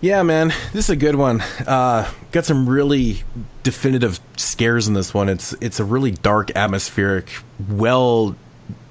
Yeah, 0.00 0.22
man, 0.22 0.48
this 0.72 0.84
is 0.84 0.90
a 0.90 0.96
good 0.96 1.14
one. 1.14 1.40
Uh, 1.66 2.10
got 2.30 2.44
some 2.44 2.68
really 2.68 3.22
definitive 3.62 4.20
scares 4.36 4.88
in 4.88 4.94
this 4.94 5.14
one. 5.14 5.28
It's 5.28 5.54
it's 5.54 5.80
a 5.80 5.84
really 5.84 6.10
dark, 6.10 6.54
atmospheric, 6.54 7.30
well 7.68 8.36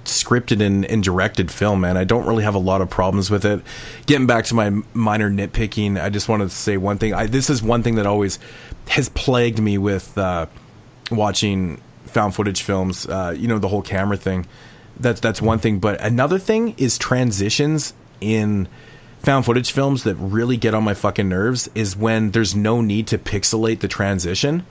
scripted 0.05 0.61
and, 0.61 0.85
and 0.85 1.03
directed 1.03 1.51
film, 1.51 1.81
man. 1.81 1.97
I 1.97 2.03
don't 2.03 2.25
really 2.25 2.43
have 2.43 2.55
a 2.55 2.59
lot 2.59 2.81
of 2.81 2.89
problems 2.89 3.29
with 3.29 3.45
it. 3.45 3.61
Getting 4.05 4.27
back 4.27 4.45
to 4.45 4.55
my 4.55 4.69
minor 4.93 5.29
nitpicking, 5.29 6.01
I 6.01 6.09
just 6.09 6.29
wanted 6.29 6.45
to 6.49 6.55
say 6.55 6.77
one 6.77 6.97
thing. 6.97 7.13
I, 7.13 7.27
this 7.27 7.49
is 7.49 7.61
one 7.61 7.83
thing 7.83 7.95
that 7.95 8.05
always 8.05 8.39
has 8.87 9.09
plagued 9.09 9.59
me 9.59 9.77
with 9.77 10.17
uh, 10.17 10.47
watching 11.11 11.81
found 12.05 12.33
footage 12.33 12.63
films. 12.63 13.07
Uh, 13.07 13.35
you 13.37 13.47
know, 13.47 13.59
the 13.59 13.67
whole 13.67 13.81
camera 13.81 14.17
thing. 14.17 14.47
That's 14.99 15.19
that's 15.19 15.41
one 15.41 15.59
thing. 15.59 15.79
But 15.79 16.01
another 16.01 16.39
thing 16.39 16.73
is 16.77 16.97
transitions 16.97 17.93
in 18.21 18.67
found 19.25 19.43
footage 19.45 19.71
films 19.71 20.03
that 20.03 20.15
really 20.15 20.55
get 20.55 20.73
on 20.73 20.83
my 20.83 20.93
fucking 20.93 21.27
nerves 21.27 21.69
is 21.75 21.97
when 21.97 22.31
there's 22.31 22.55
no 22.55 22.81
need 22.81 23.07
to 23.07 23.17
pixelate 23.17 23.79
the 23.79 23.87
transition 23.87 24.65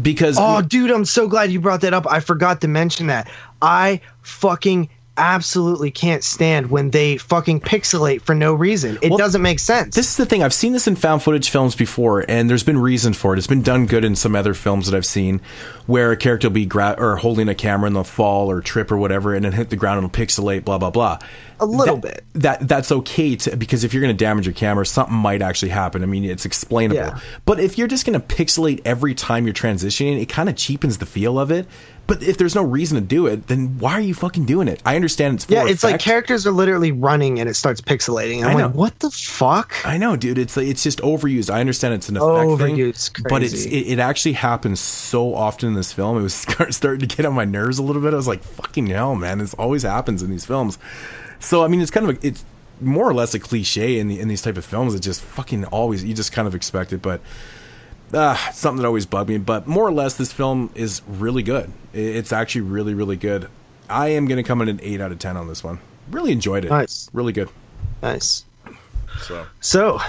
because 0.00 0.36
Oh, 0.38 0.60
dude, 0.62 0.90
I'm 0.90 1.06
so 1.06 1.26
glad 1.26 1.50
you 1.50 1.60
brought 1.60 1.80
that 1.80 1.94
up. 1.94 2.06
I 2.10 2.20
forgot 2.20 2.60
to 2.60 2.68
mention 2.68 3.06
that. 3.06 3.28
I 3.62 4.00
fucking 4.22 4.90
absolutely 5.18 5.90
can't 5.90 6.24
stand 6.24 6.70
when 6.70 6.90
they 6.90 7.16
fucking 7.18 7.60
pixelate 7.60 8.22
for 8.22 8.34
no 8.34 8.54
reason. 8.54 8.98
It 9.02 9.10
Well, 9.10 9.18
doesn't 9.18 9.42
make 9.42 9.58
sense. 9.58 9.94
This 9.94 10.08
is 10.10 10.16
the 10.16 10.24
thing. 10.26 10.42
I've 10.42 10.54
seen 10.54 10.72
this 10.72 10.86
in 10.86 10.96
found 10.96 11.22
footage 11.22 11.50
films 11.50 11.74
before, 11.74 12.24
and 12.28 12.48
there's 12.48 12.62
been 12.62 12.78
reason 12.78 13.12
for 13.12 13.34
it. 13.34 13.38
It's 13.38 13.46
been 13.46 13.62
done 13.62 13.86
good 13.86 14.04
in 14.04 14.16
some 14.16 14.34
other 14.34 14.54
films 14.54 14.86
that 14.90 14.96
I've 14.96 15.04
seen, 15.06 15.40
where 15.86 16.12
a 16.12 16.16
character 16.16 16.48
will 16.48 16.54
be 16.54 16.66
gra- 16.66 16.96
or 16.98 17.16
holding 17.16 17.48
a 17.48 17.54
camera 17.54 17.88
and 17.88 17.96
they'll 17.96 18.04
fall 18.04 18.50
or 18.50 18.60
trip 18.60 18.90
or 18.92 18.96
whatever, 18.96 19.34
and 19.34 19.44
then 19.44 19.52
hit 19.52 19.70
the 19.70 19.76
ground 19.76 19.98
and 20.02 20.06
it'll 20.14 20.24
pixelate, 20.26 20.64
blah 20.64 20.78
blah 20.78 20.90
blah. 20.90 21.18
A 21.60 21.66
little 21.66 21.96
That- 21.96 22.02
bit. 22.02 22.24
That 22.34 22.68
that's 22.68 22.92
okay 22.92 23.34
to, 23.36 23.56
because 23.56 23.82
if 23.82 23.92
you're 23.92 24.00
going 24.02 24.16
to 24.16 24.24
damage 24.24 24.46
your 24.46 24.54
camera, 24.54 24.86
something 24.86 25.16
might 25.16 25.42
actually 25.42 25.70
happen. 25.70 26.02
I 26.04 26.06
mean, 26.06 26.24
it's 26.24 26.44
explainable. 26.44 27.00
Yeah. 27.00 27.18
But 27.44 27.58
if 27.58 27.76
you're 27.76 27.88
just 27.88 28.06
going 28.06 28.20
to 28.20 28.24
pixelate 28.24 28.80
every 28.84 29.14
time 29.14 29.44
you're 29.44 29.54
transitioning, 29.54 30.20
it 30.22 30.26
kind 30.26 30.48
of 30.48 30.54
cheapens 30.54 30.98
the 30.98 31.06
feel 31.06 31.38
of 31.38 31.50
it. 31.50 31.66
But 32.08 32.22
if 32.22 32.38
there's 32.38 32.54
no 32.54 32.62
reason 32.62 32.94
to 32.94 33.06
do 33.06 33.26
it, 33.26 33.48
then 33.48 33.78
why 33.78 33.92
are 33.92 34.00
you 34.00 34.14
fucking 34.14 34.46
doing 34.46 34.66
it? 34.66 34.80
I 34.86 34.96
understand 34.96 35.34
it's 35.34 35.44
for 35.44 35.52
Yeah, 35.52 35.68
it's 35.68 35.84
like 35.84 36.00
characters 36.00 36.46
are 36.46 36.52
literally 36.52 36.90
running 36.90 37.38
and 37.38 37.50
it 37.50 37.54
starts 37.54 37.82
pixelating. 37.82 38.46
I'm 38.46 38.58
like, 38.58 38.74
what 38.74 38.98
the 39.00 39.10
fuck? 39.10 39.74
I 39.84 39.98
know, 39.98 40.16
dude. 40.16 40.38
It's 40.38 40.56
like, 40.56 40.68
it's 40.68 40.82
just 40.82 41.00
overused. 41.00 41.52
I 41.52 41.60
understand 41.60 41.92
it's 41.92 42.08
an 42.08 42.16
effect 42.16 42.62
thing, 42.62 42.76
Overused, 42.78 43.28
but 43.28 43.42
it's 43.42 43.66
it, 43.66 43.92
it 43.92 43.98
actually 43.98 44.32
happens 44.32 44.80
so 44.80 45.34
often 45.34 45.68
in 45.68 45.74
this 45.74 45.92
film. 45.92 46.16
It 46.16 46.22
was 46.22 46.32
start, 46.48 46.72
starting 46.72 47.06
to 47.06 47.14
get 47.14 47.26
on 47.26 47.34
my 47.34 47.44
nerves 47.44 47.78
a 47.78 47.82
little 47.82 48.00
bit. 48.00 48.14
I 48.14 48.16
was 48.16 48.26
like, 48.26 48.42
fucking 48.42 48.86
hell, 48.86 49.14
man! 49.14 49.36
This 49.36 49.52
always 49.54 49.82
happens 49.82 50.22
in 50.22 50.30
these 50.30 50.46
films. 50.46 50.78
So 51.40 51.62
I 51.62 51.68
mean, 51.68 51.82
it's 51.82 51.90
kind 51.90 52.08
of 52.08 52.16
a, 52.16 52.26
it's 52.26 52.42
more 52.80 53.06
or 53.06 53.12
less 53.12 53.34
a 53.34 53.38
cliche 53.38 53.98
in 53.98 54.08
the 54.08 54.18
in 54.18 54.28
these 54.28 54.40
type 54.40 54.56
of 54.56 54.64
films. 54.64 54.94
It 54.94 55.00
just 55.00 55.20
fucking 55.20 55.66
always 55.66 56.02
you 56.04 56.14
just 56.14 56.32
kind 56.32 56.48
of 56.48 56.54
expect 56.54 56.94
it, 56.94 57.02
but. 57.02 57.20
Uh, 58.12 58.34
something 58.52 58.80
that 58.82 58.86
always 58.86 59.04
bugged 59.06 59.28
me, 59.28 59.36
but 59.38 59.66
more 59.66 59.84
or 59.86 59.92
less, 59.92 60.16
this 60.16 60.32
film 60.32 60.70
is 60.74 61.02
really 61.06 61.42
good. 61.42 61.70
It's 61.92 62.32
actually 62.32 62.62
really, 62.62 62.94
really 62.94 63.16
good. 63.16 63.48
I 63.90 64.08
am 64.08 64.26
going 64.26 64.36
to 64.38 64.42
come 64.42 64.62
in 64.62 64.68
an 64.68 64.80
eight 64.82 65.00
out 65.00 65.12
of 65.12 65.18
ten 65.18 65.36
on 65.36 65.46
this 65.48 65.62
one. 65.62 65.78
Really 66.10 66.32
enjoyed 66.32 66.64
it. 66.64 66.70
Nice. 66.70 67.10
really 67.12 67.32
good. 67.32 67.48
Nice. 68.02 68.44
So, 69.22 69.46
So, 69.60 70.00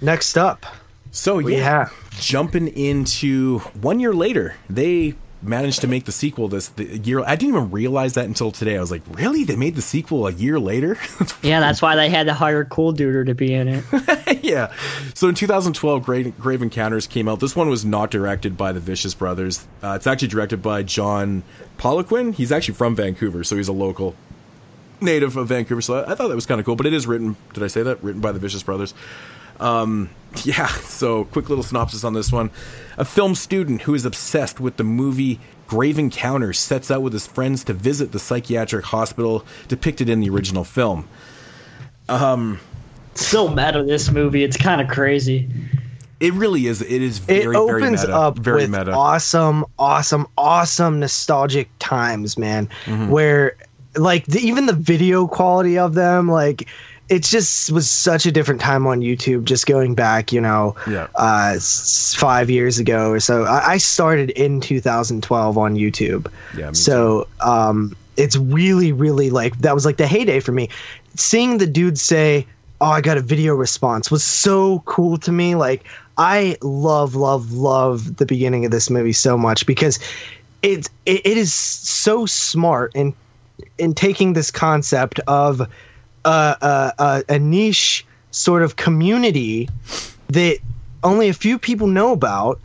next 0.00 0.38
up, 0.38 0.64
So 1.10 1.36
We 1.36 1.56
yeah, 1.56 1.62
have- 1.88 1.92
jumping 2.20 2.68
into 2.68 3.58
one 3.80 4.00
year 4.00 4.12
later, 4.14 4.54
they 4.70 5.14
managed 5.42 5.82
to 5.82 5.86
make 5.86 6.04
the 6.04 6.12
sequel 6.12 6.48
this 6.48 6.68
the 6.68 6.98
year. 6.98 7.20
I 7.20 7.36
didn't 7.36 7.54
even 7.54 7.70
realize 7.70 8.14
that 8.14 8.24
until 8.24 8.50
today. 8.50 8.76
I 8.76 8.80
was 8.80 8.90
like, 8.90 9.02
really? 9.10 9.44
They 9.44 9.56
made 9.56 9.74
the 9.74 9.82
sequel 9.82 10.26
a 10.26 10.32
year 10.32 10.58
later? 10.58 10.98
Yeah, 11.42 11.60
that's 11.60 11.80
why 11.80 11.94
they 11.94 12.08
had 12.08 12.26
to 12.26 12.34
hire 12.34 12.64
Cool 12.64 12.92
Duder 12.92 13.24
to 13.26 13.34
be 13.34 13.54
in 13.54 13.68
it. 13.68 14.42
yeah. 14.42 14.72
So 15.14 15.28
in 15.28 15.36
2012, 15.36 16.02
Grave, 16.02 16.38
Grave 16.38 16.60
Encounters 16.60 17.06
came 17.06 17.28
out. 17.28 17.38
This 17.38 17.54
one 17.54 17.68
was 17.68 17.84
not 17.84 18.10
directed 18.10 18.56
by 18.56 18.72
the 18.72 18.80
Vicious 18.80 19.14
Brothers. 19.14 19.64
Uh, 19.82 19.92
it's 19.92 20.06
actually 20.08 20.28
directed 20.28 20.60
by 20.62 20.82
John 20.82 21.44
Poliquin. 21.78 22.34
He's 22.34 22.50
actually 22.50 22.74
from 22.74 22.96
Vancouver, 22.96 23.44
so 23.44 23.56
he's 23.56 23.68
a 23.68 23.72
local 23.72 24.16
native 25.00 25.36
of 25.36 25.48
Vancouver. 25.48 25.80
So 25.80 26.02
I, 26.02 26.12
I 26.12 26.14
thought 26.16 26.28
that 26.28 26.34
was 26.34 26.46
kind 26.46 26.58
of 26.58 26.66
cool. 26.66 26.76
But 26.76 26.86
it 26.86 26.94
is 26.94 27.06
written. 27.06 27.36
Did 27.52 27.62
I 27.62 27.68
say 27.68 27.82
that? 27.84 28.02
Written 28.02 28.20
by 28.20 28.32
the 28.32 28.40
Vicious 28.40 28.62
Brothers. 28.62 28.92
Um, 29.60 30.10
yeah. 30.44 30.66
So 30.66 31.24
quick 31.24 31.48
little 31.48 31.64
synopsis 31.64 32.04
on 32.04 32.14
this 32.14 32.32
one: 32.32 32.50
A 32.96 33.04
film 33.04 33.34
student 33.34 33.82
who 33.82 33.94
is 33.94 34.04
obsessed 34.04 34.60
with 34.60 34.76
the 34.76 34.84
movie. 34.84 35.40
Grave 35.68 35.98
Encounters 35.98 36.60
sets 36.60 36.92
out 36.92 37.02
with 37.02 37.12
his 37.12 37.26
friends 37.26 37.64
to 37.64 37.72
visit 37.72 38.12
the 38.12 38.20
psychiatric 38.20 38.84
hospital 38.84 39.44
depicted 39.66 40.08
in 40.08 40.20
the 40.20 40.30
original 40.30 40.62
film. 40.62 41.08
Um, 42.08 42.60
so 43.14 43.48
meta 43.48 43.82
this 43.82 44.10
movie, 44.10 44.44
it's 44.44 44.56
kind 44.56 44.80
of 44.80 44.86
crazy. 44.86 45.50
It 46.20 46.32
really 46.34 46.66
is. 46.66 46.82
It 46.82 47.02
is 47.02 47.18
it 47.18 47.24
very, 47.24 47.42
very 47.42 47.56
opens 47.56 48.02
meta. 48.02 48.16
up 48.16 48.38
very 48.38 48.62
with 48.62 48.70
meta. 48.70 48.92
awesome, 48.92 49.64
awesome, 49.78 50.26
awesome 50.38 51.00
nostalgic 51.00 51.68
times, 51.78 52.38
man. 52.38 52.68
Mm-hmm. 52.84 53.10
Where 53.10 53.56
like 53.96 54.24
the, 54.26 54.38
even 54.38 54.66
the 54.66 54.72
video 54.72 55.26
quality 55.26 55.78
of 55.78 55.94
them, 55.94 56.28
like 56.28 56.68
it 57.08 57.22
just 57.22 57.70
was 57.70 57.88
such 57.88 58.26
a 58.26 58.32
different 58.32 58.60
time 58.60 58.86
on 58.86 59.00
YouTube. 59.00 59.44
Just 59.44 59.66
going 59.66 59.94
back, 59.94 60.32
you 60.32 60.40
know, 60.40 60.74
Yeah. 60.88 61.06
uh, 61.14 61.52
s- 61.56 62.14
five 62.18 62.50
years 62.50 62.78
ago 62.78 63.10
or 63.10 63.20
so. 63.20 63.44
I, 63.44 63.72
I 63.74 63.76
started 63.78 64.30
in 64.30 64.60
2012 64.60 65.56
on 65.58 65.76
YouTube. 65.76 66.26
Yeah, 66.56 66.72
so 66.72 67.28
um, 67.40 67.96
it's 68.16 68.36
really, 68.36 68.92
really 68.92 69.30
like 69.30 69.56
that 69.58 69.74
was 69.74 69.84
like 69.86 69.98
the 69.98 70.06
heyday 70.06 70.40
for 70.40 70.52
me. 70.52 70.68
Seeing 71.14 71.58
the 71.58 71.66
dude 71.66 71.98
say, 71.98 72.46
"Oh, 72.80 72.86
I 72.86 73.00
got 73.02 73.18
a 73.18 73.22
video 73.22 73.54
response," 73.54 74.10
was 74.10 74.24
so 74.24 74.80
cool 74.84 75.16
to 75.18 75.30
me. 75.32 75.54
Like 75.54 75.84
I 76.18 76.56
love, 76.62 77.14
love, 77.14 77.52
love 77.52 78.16
the 78.16 78.26
beginning 78.26 78.64
of 78.64 78.70
this 78.70 78.90
movie 78.90 79.12
so 79.12 79.38
much 79.38 79.64
because 79.66 79.98
it 80.62 80.88
it, 81.04 81.20
it 81.24 81.36
is 81.38 81.52
so 81.54 82.26
smart 82.26 82.92
in 82.94 83.14
in 83.78 83.94
taking 83.94 84.32
this 84.32 84.50
concept 84.50 85.20
of 85.26 85.66
uh, 86.26 86.90
uh, 86.98 87.22
a 87.28 87.38
niche 87.38 88.04
sort 88.30 88.62
of 88.62 88.76
community 88.76 89.68
that 90.28 90.58
only 91.02 91.28
a 91.28 91.32
few 91.32 91.58
people 91.58 91.86
know 91.86 92.12
about 92.12 92.60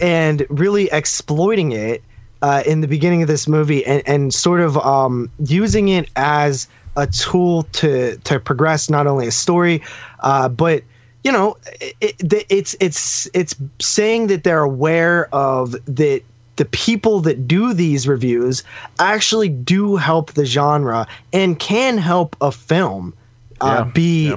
and 0.00 0.46
really 0.48 0.88
exploiting 0.90 1.72
it 1.72 2.02
uh, 2.42 2.62
in 2.64 2.80
the 2.80 2.88
beginning 2.88 3.22
of 3.22 3.28
this 3.28 3.46
movie 3.46 3.84
and, 3.84 4.02
and 4.06 4.34
sort 4.34 4.60
of 4.60 4.78
um, 4.78 5.30
using 5.44 5.88
it 5.88 6.08
as 6.16 6.68
a 6.96 7.06
tool 7.06 7.64
to 7.64 8.16
to 8.18 8.40
progress 8.40 8.90
not 8.90 9.06
only 9.06 9.26
a 9.26 9.30
story 9.30 9.82
uh, 10.20 10.48
but 10.48 10.82
you 11.22 11.30
know 11.30 11.56
it, 11.80 11.94
it, 12.00 12.46
it's 12.48 12.74
it's 12.80 13.28
it's 13.34 13.54
saying 13.80 14.28
that 14.28 14.42
they're 14.42 14.62
aware 14.62 15.32
of 15.34 15.72
that 15.84 16.22
the 16.60 16.66
people 16.66 17.20
that 17.20 17.48
do 17.48 17.72
these 17.72 18.06
reviews 18.06 18.64
actually 18.98 19.48
do 19.48 19.96
help 19.96 20.34
the 20.34 20.44
genre 20.44 21.06
and 21.32 21.58
can 21.58 21.96
help 21.96 22.36
a 22.42 22.52
film 22.52 23.14
uh, 23.62 23.84
Yeah, 23.86 23.90
be 23.94 24.28
yeah. 24.28 24.36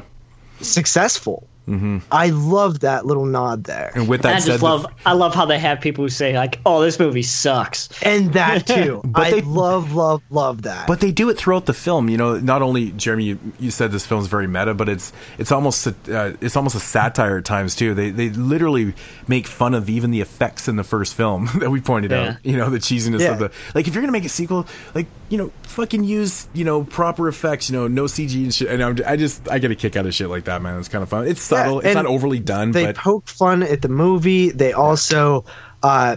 successful. 0.62 1.46
Mm-hmm. 1.68 2.00
I 2.12 2.30
love 2.30 2.82
that 2.82 3.06
little 3.06 3.26
nod 3.26 3.64
there. 3.64 3.92
And 3.96 4.08
with 4.08 4.22
And 4.22 4.28
I 4.28 4.34
that 4.34 4.42
said, 4.42 4.48
just 4.52 4.60
the- 4.60 4.66
love, 4.66 4.86
I 5.06 5.14
love 5.14 5.34
how 5.34 5.46
they 5.46 5.60
have 5.60 5.80
people 5.82 6.04
who 6.04 6.10
say 6.10 6.36
like, 6.36 6.60
"Oh, 6.66 6.82
this 6.82 7.00
movie 7.00 7.24
sucks." 7.24 7.90
and 8.04 8.34
that 8.34 8.68
too. 8.68 9.02
but 9.06 9.22
I 9.28 9.32
they- 9.32 9.42
love, 9.42 9.94
love, 9.94 10.22
love 10.30 10.64
that. 10.64 10.88
but 10.88 11.00
they 11.00 11.12
do 11.12 11.30
it 11.30 11.38
throughout 11.38 11.66
the 11.66 11.74
film. 11.74 12.10
You 12.10 12.18
know, 12.18 12.38
not 12.40 12.62
only 12.62 12.92
Jeremy, 12.92 13.24
you, 13.26 13.40
you 13.60 13.72
said 13.72 13.92
this 13.92 14.06
film 14.06 14.22
is 14.22 14.28
very 14.28 14.48
meta, 14.48 14.74
but 14.74 14.90
it's 14.90 15.14
it's 15.38 15.52
almost 15.52 15.88
a, 15.88 15.96
uh, 16.12 16.34
it's 16.42 16.56
almost 16.58 16.76
a 16.76 16.80
satire 16.82 17.38
at 17.38 17.46
times 17.46 17.76
too. 17.76 17.94
They 17.94 18.10
they 18.10 18.30
literally 18.30 18.94
make 19.28 19.48
fun 19.48 19.74
of 19.74 19.90
even 19.90 20.12
the 20.12 20.22
effects 20.22 20.68
in 20.68 20.76
the 20.76 20.84
first 20.84 21.14
film 21.16 21.50
that 21.60 21.70
we 21.70 21.80
pointed 21.82 22.12
Yeah. 22.12 22.32
out. 22.32 22.38
You 22.46 22.58
know, 22.58 22.70
the 22.70 22.80
cheesiness 22.80 23.22
Yeah. 23.22 23.34
of 23.34 23.40
the 23.40 23.52
like. 23.74 23.88
If 23.88 23.94
you're 23.96 24.02
gonna 24.02 24.12
make 24.12 24.26
a 24.26 24.30
sequel, 24.30 24.68
like 24.94 25.08
you 25.30 25.38
know, 25.38 25.52
fucking 25.64 26.04
use 26.04 26.48
you 26.54 26.66
know 26.66 26.84
proper 26.84 27.28
effects. 27.28 27.70
You 27.70 27.78
know, 27.78 27.88
no 27.88 28.04
CG 28.04 28.36
and 28.44 28.54
shit. 28.54 28.68
And 28.70 28.84
I'm, 28.84 28.98
I 29.08 29.16
just 29.16 29.50
I 29.50 29.60
get 29.60 29.72
a 29.72 29.76
kick 29.76 29.96
out 29.96 30.06
of 30.06 30.14
shit 30.14 30.30
like 30.30 30.44
that, 30.46 30.62
man. 30.62 30.78
It's 30.80 30.90
kind 30.90 31.04
of 31.04 31.10
fun. 31.10 31.28
It's 31.28 31.42
subtle. 31.56 31.80
it's 31.80 31.94
not 31.96 32.06
overly 32.06 32.40
done, 32.40 32.72
they 32.72 32.86
but 32.88 32.96
poke 32.96 33.28
fun 33.28 33.64
at 33.64 33.82
the 33.82 33.90
movie. 33.90 34.50
They 34.52 34.74
also, 34.74 35.46
uh, 35.82 36.16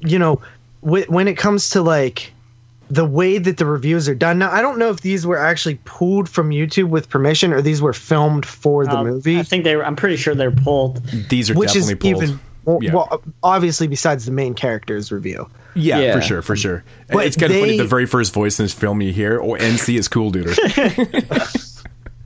you 0.00 0.18
know, 0.18 0.36
wh- 0.80 1.08
when 1.08 1.28
it 1.28 1.36
comes 1.36 1.70
to 1.70 1.82
like 1.82 2.32
the 2.90 3.04
way 3.06 3.38
that 3.38 3.56
the 3.56 3.64
reviews 3.64 4.06
are 4.08 4.14
done. 4.14 4.38
Now, 4.38 4.50
I 4.52 4.60
don't 4.60 4.78
know 4.78 4.90
if 4.90 5.00
these 5.00 5.26
were 5.26 5.38
actually 5.38 5.78
pulled 5.86 6.28
from 6.28 6.50
YouTube 6.50 6.88
with 6.90 7.08
permission 7.08 7.52
or 7.54 7.62
these 7.62 7.80
were 7.80 7.94
filmed 7.94 8.44
for 8.44 8.84
the 8.84 8.98
Um, 8.98 9.06
movie, 9.06 9.38
I 9.38 9.44
think 9.44 9.64
they. 9.64 9.76
were 9.76 9.84
I'm 9.86 9.96
pretty 9.96 10.16
sure 10.16 10.34
they're 10.34 10.50
pulled. 10.50 11.02
these 11.06 11.48
are 11.50 11.54
which 11.54 11.74
is 11.74 11.86
definitely 11.86 12.12
pulled. 12.12 12.22
even 12.24 12.40
well, 12.64 12.78
Yeah. 12.82 12.94
well, 12.94 13.22
obviously 13.42 13.86
besides 13.88 14.24
the 14.26 14.30
main 14.32 14.52
character's 14.54 15.10
review. 15.10 15.48
Yeah, 15.74 16.00
Yeah. 16.00 16.14
for 16.16 16.20
sure, 16.20 16.42
for 16.42 16.54
sure. 16.54 16.84
But 17.10 17.24
it's 17.26 17.36
kind 17.36 17.50
of 17.50 17.58
funny. 17.58 17.78
The 17.78 17.86
very 17.86 18.04
first 18.06 18.34
voice 18.34 18.58
in 18.60 18.66
this 18.66 18.74
film 18.74 19.00
you 19.00 19.10
hear, 19.12 19.38
or 19.38 19.56
NC 19.56 19.96
is 19.98 20.06
cool, 20.06 20.30
dude. 20.30 20.54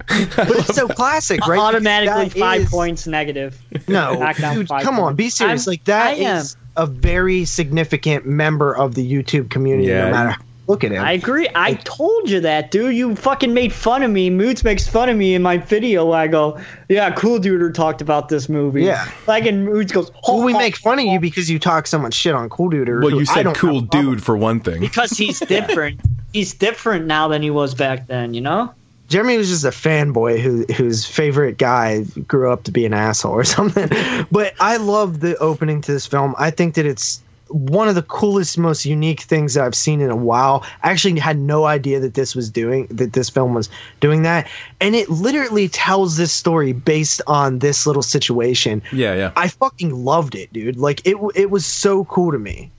But 0.09 0.51
it's 0.51 0.75
so 0.77 0.89
classic, 0.89 1.47
right? 1.47 1.59
Automatically 1.59 2.29
that 2.29 2.39
five 2.39 2.61
is- 2.63 2.71
points 2.71 3.07
negative. 3.07 3.59
No, 3.89 4.15
dude, 4.55 4.69
five 4.69 4.83
come 4.83 4.97
on, 4.97 5.01
points. 5.01 5.17
be 5.17 5.31
serious. 5.31 5.67
I'm- 5.67 5.73
like 5.73 5.85
that 5.85 6.07
I 6.09 6.13
am. 6.13 6.45
a 6.77 6.87
very 6.87 7.45
significant 7.45 8.27
member 8.27 8.75
of 8.77 8.95
the 8.95 9.11
YouTube 9.11 9.51
community. 9.51 9.89
Yeah, 9.89 10.07
no 10.07 10.11
matter 10.13 10.31
how 10.31 10.43
look 10.69 10.83
at 10.83 10.91
him. 10.91 11.05
I 11.05 11.13
agree. 11.13 11.49
I 11.55 11.75
told 11.75 12.29
you 12.29 12.41
that, 12.41 12.73
dude. 12.73 12.93
You 12.95 13.15
fucking 13.15 13.55
made 13.55 13.73
fun 13.73 14.03
of 14.03 14.11
me. 14.11 14.31
Moods 14.31 14.65
makes 14.65 14.89
fun 14.89 15.09
of 15.09 15.17
me 15.17 15.35
in 15.37 15.43
my 15.43 15.59
video. 15.59 16.11
I 16.11 16.27
go, 16.27 16.59
yeah, 16.89 17.11
Cool 17.13 17.39
Duder 17.39 17.73
talked 17.73 18.01
about 18.03 18.29
this 18.29 18.49
movie. 18.49 18.83
Yeah. 18.83 19.09
Like, 19.29 19.47
and 19.47 19.65
Moods 19.65 19.93
goes, 19.93 20.11
well, 20.27 20.43
we 20.43 20.53
make 20.55 20.77
fun 20.77 20.99
of 20.99 21.05
you 21.05 21.21
because 21.21 21.49
you 21.49 21.61
talk 21.61 21.87
so 21.87 21.99
much 22.01 22.15
shit 22.15 22.35
on 22.35 22.49
Cool 22.49 22.71
Dude. 22.71 22.89
or 22.89 23.01
well, 23.01 23.11
you 23.11 23.25
said 23.25 23.45
don't 23.45 23.57
cool 23.57 23.75
have 23.75 23.85
a 23.85 23.87
problem 23.87 24.15
dude 24.17 24.25
for 24.25 24.37
one 24.37 24.59
thing. 24.59 24.81
because 24.81 25.11
he's 25.13 25.39
different. 25.47 26.01
he's 26.33 26.55
different 26.55 27.07
now 27.07 27.29
than 27.29 27.43
he 27.43 27.51
was 27.51 27.75
back 27.77 28.09
then. 28.09 28.35
You 28.35 28.41
know. 28.41 28.75
Jeremy 29.09 29.39
was 29.39 29.49
just 29.49 29.65
a 29.65 29.69
fanboy 29.69 30.41
who 30.41 30.65
whose 30.73 31.07
favorite 31.07 31.59
guy 31.59 32.03
grew 32.27 32.51
up 32.51 32.65
to 32.65 32.73
be 32.73 32.87
an 32.87 32.95
asshole 32.95 33.33
or 33.33 33.45
something. 33.57 33.89
but 34.31 34.55
I 34.61 34.77
love 34.79 35.21
the 35.21 35.37
opening 35.39 35.81
to 35.83 35.93
this 35.93 36.07
film. 36.07 36.35
I 36.39 36.51
think 36.51 36.75
that 36.75 36.87
it's 36.87 37.23
one 37.49 37.87
of 37.89 37.95
the 37.95 38.03
coolest, 38.03 38.59
most 38.59 38.85
unique 38.85 39.21
things 39.21 39.55
that 39.55 39.65
I've 39.65 39.75
seen 39.75 40.01
in 40.01 40.11
a 40.11 40.17
while. 40.17 40.65
I 40.83 40.91
actually 40.91 41.19
had 41.21 41.39
no 41.39 41.65
idea 41.65 42.01
that 42.01 42.15
this 42.15 42.35
was 42.35 42.51
doing 42.51 42.87
that. 42.91 43.13
This 43.13 43.31
film 43.31 43.55
was 43.55 43.69
doing 44.01 44.23
that, 44.23 44.49
and 44.81 44.95
it 44.95 45.09
literally 45.09 45.69
tells 45.69 46.17
this 46.17 46.33
story 46.33 46.73
based 46.73 47.23
on 47.27 47.61
this 47.61 47.87
little 47.87 48.03
situation. 48.03 48.83
Yeah, 48.93 49.15
yeah. 49.15 49.33
I 49.37 49.49
fucking 49.49 49.95
loved 50.05 50.35
it, 50.35 50.53
dude. 50.53 50.77
Like 50.77 51.07
it, 51.07 51.17
it 51.35 51.51
was 51.51 51.65
so 51.65 52.05
cool 52.05 52.33
to 52.33 52.39
me. 52.39 52.71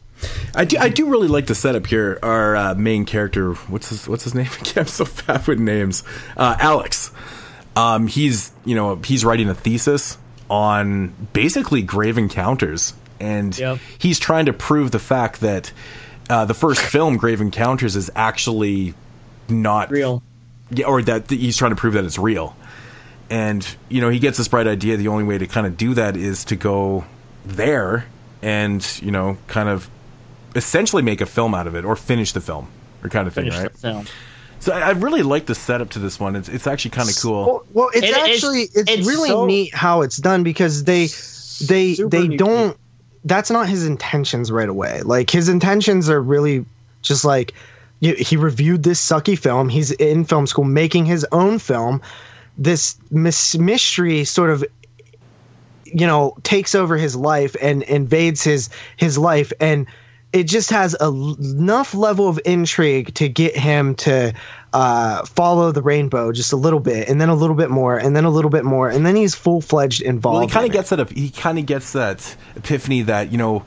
I 0.55 0.65
do, 0.65 0.77
I 0.79 0.89
do 0.89 1.07
really 1.09 1.27
like 1.27 1.45
the 1.47 1.55
setup 1.55 1.85
here. 1.87 2.17
Our 2.23 2.55
uh, 2.55 2.75
main 2.75 3.05
character, 3.05 3.53
what's 3.53 3.89
his 3.89 4.07
what's 4.07 4.23
his 4.23 4.33
name 4.35 4.49
again? 4.61 4.73
I'm 4.77 4.85
so 4.87 5.05
bad 5.27 5.45
with 5.47 5.59
names. 5.59 6.03
Uh, 6.35 6.55
Alex. 6.59 7.11
Um, 7.75 8.07
he's 8.07 8.51
you 8.65 8.73
know 8.75 8.95
he's 8.95 9.23
writing 9.23 9.49
a 9.49 9.53
thesis 9.53 10.17
on 10.49 11.13
basically 11.33 11.83
grave 11.83 12.17
encounters, 12.17 12.93
and 13.19 13.57
Yep. 13.57 13.77
he's 13.99 14.17
trying 14.19 14.47
to 14.47 14.53
prove 14.53 14.89
the 14.91 14.99
fact 14.99 15.41
that 15.41 15.71
uh, 16.29 16.45
the 16.45 16.53
first 16.55 16.81
film, 16.81 17.17
Grave 17.17 17.39
Encounters, 17.39 17.95
is 17.95 18.09
actually 18.15 18.95
not 19.47 19.91
Real. 19.91 20.23
yeah, 20.71 20.85
or 20.87 21.01
that 21.03 21.29
he's 21.29 21.55
trying 21.57 21.71
to 21.71 21.75
prove 21.77 21.93
that 21.93 22.03
it's 22.05 22.17
real. 22.17 22.55
And 23.29 23.65
you 23.89 24.01
know, 24.01 24.09
he 24.09 24.19
gets 24.19 24.37
this 24.37 24.47
bright 24.47 24.67
idea. 24.67 24.97
The 24.97 25.09
only 25.09 25.23
way 25.25 25.37
to 25.37 25.45
kind 25.47 25.67
of 25.67 25.77
do 25.77 25.93
that 25.93 26.17
is 26.17 26.45
to 26.45 26.55
go 26.55 27.05
there 27.45 28.05
and 28.41 28.85
you 29.01 29.11
know, 29.11 29.37
kind 29.47 29.69
of 29.69 29.87
essentially 30.55 31.03
make 31.03 31.21
a 31.21 31.25
film 31.25 31.53
out 31.53 31.67
of 31.67 31.75
it 31.75 31.85
or 31.85 31.95
finish 31.95 32.31
the 32.31 32.41
film 32.41 32.67
or 33.03 33.09
kind 33.09 33.27
of 33.27 33.33
thing, 33.33 33.45
Finish 33.45 33.59
right? 33.59 33.71
the 33.73 33.77
film. 33.79 34.05
So 34.59 34.73
I, 34.73 34.79
I 34.79 34.89
really 34.91 35.21
like 35.21 35.45
the 35.45 35.55
setup 35.55 35.91
to 35.91 35.99
this 35.99 36.19
one. 36.19 36.35
It's 36.35 36.49
it's 36.49 36.65
actually 36.67 36.91
kind 36.91 37.09
of 37.09 37.15
cool. 37.21 37.45
Well, 37.45 37.65
well 37.73 37.89
it's 37.93 38.07
It 38.07 38.09
is- 38.09 38.15
actually 38.17 38.61
it's, 38.61 38.91
it's 38.91 39.07
really 39.07 39.29
so- 39.29 39.45
neat 39.45 39.73
how 39.73 40.01
it's 40.01 40.17
done 40.17 40.43
because 40.43 40.83
they 40.83 41.07
they 41.67 41.93
they 41.95 42.35
don't. 42.35 42.77
That's 43.23 43.51
not 43.51 43.67
his 43.67 43.85
intentions 43.85 44.51
right 44.51 44.69
away. 44.69 45.01
Like 45.01 45.29
his 45.29 45.49
intentions 45.49 46.09
are 46.09 46.21
really 46.21 46.65
just 47.01 47.25
like 47.25 47.53
he 47.99 48.37
reviewed 48.37 48.83
this 48.83 49.03
sucky 49.05 49.37
film. 49.37 49.69
He's 49.69 49.91
in 49.91 50.23
film 50.23 50.47
school 50.47 50.65
making 50.65 51.05
his 51.07 51.25
own 51.31 51.59
film. 51.59 52.01
This 52.57 52.95
mis- 53.11 53.57
mystery 53.57 54.23
sort 54.23 54.49
of 54.49 54.63
you 55.85 56.05
know 56.07 56.35
takes 56.43 56.73
over 56.75 56.97
his 56.97 57.15
life 57.15 57.55
and 57.61 57.83
invades 57.83 58.43
his 58.43 58.69
his 58.97 59.17
life 59.17 59.51
and 59.59 59.87
it 60.33 60.43
just 60.43 60.71
has 60.71 60.95
a 60.99 61.07
enough 61.07 61.93
level 61.93 62.27
of 62.27 62.39
intrigue 62.45 63.13
to 63.15 63.29
get 63.29 63.55
him 63.55 63.95
to 63.95 64.33
uh, 64.73 65.25
follow 65.25 65.71
the 65.71 65.81
rainbow 65.81 66.31
just 66.31 66.51
a 66.53 66.57
little 66.57 66.79
bit 66.81 67.07
and 67.09 67.19
then 67.19 67.29
a 67.29 67.35
little 67.35 67.55
bit 67.55 67.69
more 67.69 67.97
and 67.97 68.15
then 68.15 68.25
a 68.25 68.29
little 68.29 68.51
bit 68.51 68.65
more 68.65 68.89
and 68.89 69.05
then 69.05 69.15
he's 69.15 69.33
full-fledged 69.33 70.01
involved 70.01 70.33
Well, 70.39 70.47
he 70.47 70.51
kind 70.53 70.65
in 70.65 70.71
of 70.71 70.73
gets 70.73 70.89
that. 70.89 71.09
He 71.09 71.29
kind 71.29 71.57
of 71.57 71.65
gets 71.65 71.93
that 71.93 72.35
epiphany 72.55 73.03
that 73.03 73.31
you 73.31 73.37
know, 73.37 73.63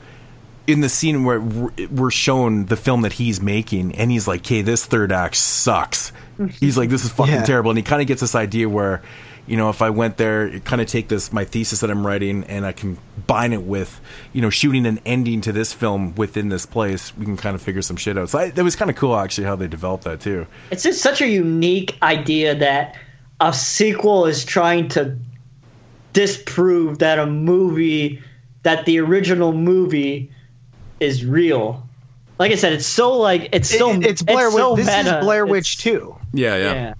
in 0.67 0.81
the 0.81 0.89
scene 0.89 1.23
where 1.23 1.41
we're 1.41 2.11
shown 2.11 2.65
the 2.67 2.77
film 2.77 3.01
that 3.01 3.13
he's 3.13 3.41
making, 3.41 3.95
and 3.95 4.11
he's 4.11 4.27
like, 4.27 4.41
"Okay, 4.41 4.61
this 4.61 4.85
third 4.85 5.11
act 5.11 5.35
sucks." 5.35 6.11
He's 6.59 6.77
like, 6.77 6.89
"This 6.89 7.03
is 7.03 7.11
fucking 7.11 7.33
Yeah. 7.33 7.43
terrible," 7.43 7.71
and 7.71 7.77
he 7.77 7.83
kind 7.83 8.01
of 8.01 8.07
gets 8.07 8.21
this 8.21 8.35
idea 8.35 8.69
where, 8.69 9.01
you 9.47 9.57
know, 9.57 9.69
if 9.69 9.81
I 9.81 9.89
went 9.89 10.17
there, 10.17 10.59
kind 10.59 10.81
of 10.81 10.87
take 10.87 11.07
this 11.07 11.33
my 11.33 11.45
thesis 11.45 11.79
that 11.81 11.89
I'm 11.91 12.05
writing, 12.05 12.43
and 12.45 12.65
I 12.65 12.71
combine 12.71 13.53
it 13.53 13.63
with, 13.63 13.99
you 14.33 14.41
know, 14.41 14.49
shooting 14.49 14.85
an 14.85 14.99
ending 15.05 15.41
to 15.41 15.51
this 15.51 15.73
film 15.73 16.15
within 16.15 16.49
this 16.49 16.65
place, 16.65 17.15
we 17.17 17.25
can 17.25 17.37
kind 17.37 17.55
of 17.55 17.61
figure 17.61 17.81
some 17.81 17.97
shit 17.97 18.17
out. 18.17 18.29
So 18.29 18.39
I, 18.39 18.49
that 18.51 18.63
was 18.63 18.75
kind 18.75 18.89
of 18.91 18.97
cool, 18.97 19.15
actually, 19.15 19.45
how 19.47 19.55
they 19.55 19.67
developed 19.67 20.03
that 20.05 20.21
too. 20.21 20.47
It's 20.69 20.83
just 20.83 21.01
such 21.01 21.21
a 21.21 21.27
unique 21.27 21.97
idea 22.01 22.55
that 22.55 22.97
a 23.39 23.51
sequel 23.53 24.25
is 24.27 24.45
trying 24.45 24.87
to 24.89 25.17
disprove 26.13 26.99
that 26.99 27.19
a 27.19 27.25
movie, 27.25 28.21
that 28.63 28.85
the 28.85 28.99
original 28.99 29.53
movie 29.53 30.31
is 30.99 31.25
real. 31.25 31.87
Like 32.37 32.51
I 32.51 32.55
said, 32.55 32.73
it's 32.73 32.85
so 32.85 33.17
like 33.17 33.49
it's 33.53 33.69
so 33.69 33.91
It- 33.91 34.05
it's 34.05 34.21
Blair 34.21 34.51
so 34.51 34.73
Witch. 34.73 34.85
This 34.85 34.95
meta. 35.05 35.17
is 35.19 35.23
Blair 35.23 35.43
It's- 35.43 35.51
Witch 35.51 35.77
too. 35.77 36.15
Yeah, 36.33 36.55
yeah. 36.57 36.73
Yeah. 36.73 36.93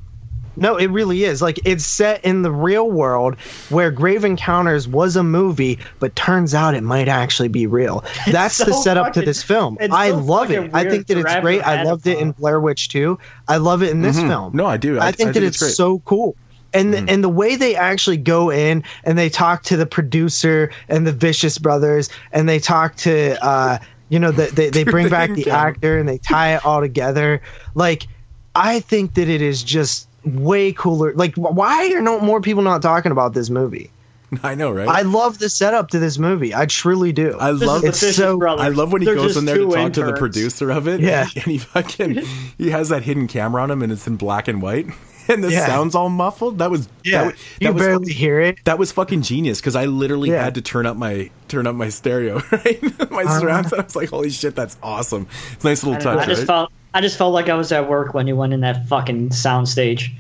No, 0.58 0.76
it 0.76 0.88
really 0.88 1.24
is. 1.24 1.42
Like 1.42 1.60
it's 1.66 1.86
set 1.86 2.26
in 2.26 2.42
the 2.42 2.52
real 2.52 2.90
world 2.90 3.36
where 3.70 3.90
Grave 3.92 4.26
Encounters 4.26 4.88
was 4.88 5.16
a 5.16 5.24
movie, 5.24 5.80
but 6.00 6.16
turns 6.16 6.54
out 6.54 6.74
it 6.74 6.84
might 6.84 7.08
actually 7.08 7.48
be 7.48 7.68
real. 7.68 8.04
That's 8.32 8.58
the 8.58 8.74
so 8.74 8.82
setup 8.82 9.14
to 9.14 9.22
this 9.22 9.42
film. 9.44 9.78
I 9.80 10.10
so 10.10 10.18
love 10.18 10.52
it. 10.52 10.72
I 10.74 10.90
think 10.90 11.08
that 11.08 11.18
it's 11.18 11.36
great. 11.42 11.62
I 11.62 11.84
loved 11.84 12.06
it 12.08 12.18
in. 12.20 12.32
Blair 12.32 12.60
Witch 12.60 12.90
too. 12.90 13.20
I 13.48 13.58
love 13.58 13.84
it 13.84 13.90
in 13.92 14.02
this 14.02 14.20
film. 14.20 14.56
No, 14.56 14.66
I 14.66 14.78
do. 14.78 15.00
I- 15.00 15.08
I 15.08 15.12
think 15.12 15.30
I 15.30 15.32
that 15.32 15.40
think 15.40 15.46
it's 15.48 15.62
it's 15.62 15.76
so 15.76 16.00
cool. 16.00 16.36
And 16.74 16.94
the, 16.94 17.06
and 17.12 17.22
the 17.22 17.30
way 17.30 17.58
they 17.58 17.76
actually 17.76 18.16
go 18.18 18.50
in 18.50 18.84
and 19.04 19.18
they 19.18 19.30
talk 19.30 19.64
to 19.64 19.76
the 19.78 19.86
producer 19.86 20.72
and 20.88 21.06
the 21.06 21.12
Vicious 21.12 21.58
brothers 21.58 22.10
and 22.32 22.48
they 22.48 22.60
talk 22.60 22.96
to 22.98 23.38
uh 23.46 23.78
you 24.08 24.20
know 24.20 24.32
the, 24.32 24.46
they 24.48 24.70
they 24.70 24.84
bring 24.96 25.10
back 25.10 25.34
the 25.34 25.50
actor 25.50 25.98
and 26.00 26.08
they 26.08 26.18
tie 26.18 26.56
it 26.56 26.66
all 26.66 26.80
together. 26.80 27.42
Like 27.76 28.08
I 28.56 28.80
think 28.80 29.16
that 29.16 29.28
it 29.28 29.42
is 29.42 29.64
just 29.64 30.08
way 30.24 30.74
cooler. 30.74 31.14
Like 31.14 31.36
why 31.36 31.92
are 31.94 32.02
no 32.02 32.20
more 32.20 32.42
people 32.42 32.64
not 32.64 32.82
talking 32.82 33.12
about 33.12 33.34
this 33.34 33.50
movie? 33.50 33.92
I 34.44 34.56
know, 34.56 34.72
right? 34.72 34.88
I 34.88 35.02
love 35.02 35.40
the 35.40 35.50
setup 35.50 35.90
to 35.90 36.00
this 36.00 36.18
movie. 36.18 36.56
I 36.56 36.66
truly 36.66 37.12
do. 37.12 37.38
I 37.38 37.52
love 37.52 37.84
it's 37.84 38.16
so 38.16 38.42
I 38.42 38.70
love 38.70 38.94
when 38.94 39.02
he 39.02 39.06
They're 39.06 39.16
goes 39.16 39.36
in 39.36 39.46
there 39.46 39.58
to 39.58 39.64
two 39.64 39.72
talk 39.72 39.94
to 39.94 40.06
the 40.06 40.14
producer 40.14 40.72
of 40.72 40.88
it. 40.88 41.02
Yeah. 41.02 41.28
and 41.36 41.44
he 41.44 41.58
fucking 41.58 42.22
he 42.58 42.70
has 42.70 42.90
that 42.90 43.04
hidden 43.04 43.28
camera 43.28 43.62
on 43.62 43.72
him, 43.72 43.82
and 43.82 43.92
it's 43.92 44.08
in 44.08 44.16
black 44.16 44.48
and 44.48 44.62
white, 44.62 44.88
and 45.32 45.44
the 45.44 45.52
Yeah. 45.52 45.66
sound's 45.66 45.96
all 45.96 46.10
muffled. 46.10 46.60
That 46.60 46.70
was 46.72 46.88
yeah. 47.04 47.24
That, 47.24 47.32
was- 47.34 47.36
you 47.60 47.74
was 47.74 47.82
barely 47.82 48.04
fucking- 48.06 48.16
hear 48.18 48.40
it. 48.42 48.60
That 48.66 48.78
was 48.80 48.92
fucking 48.92 49.22
genius 49.24 49.60
because 49.60 49.76
I 49.76 49.86
literally 49.86 50.30
Yeah. 50.32 50.44
had 50.44 50.56
to 50.56 50.62
turn 50.62 50.86
up 50.86 50.98
my 50.98 51.30
turn 51.48 51.68
up 51.68 51.76
my 51.76 51.90
stereo, 51.90 52.42
right? 52.52 52.82
my 53.12 53.24
Uh-huh. 53.24 53.40
surround 53.40 53.70
sound. 53.70 53.82
I 53.82 53.86
was 53.86 53.96
like, 53.96 54.10
"Holy 54.10 54.30
shit, 54.30 54.56
that's 54.56 54.78
awesome!" 54.84 55.28
It's 55.54 55.64
a 55.66 55.68
nice 55.68 55.84
little 55.84 55.96
I, 55.96 56.00
don't 56.00 56.14
know, 56.14 56.20
touch, 56.20 56.28
I 56.28 56.30
just 56.30 56.40
right? 56.42 56.48
felt 56.48 56.72
I 56.94 57.02
just 57.02 57.18
felt 57.18 57.34
like 57.34 57.50
I 57.50 57.56
was 57.56 57.72
at 57.72 57.90
work 57.90 58.14
when 58.14 58.28
he 58.28 58.34
went 58.34 58.54
in 58.54 58.62
that 58.62 58.88
fucking 58.88 59.30
soundstage. 59.30 60.12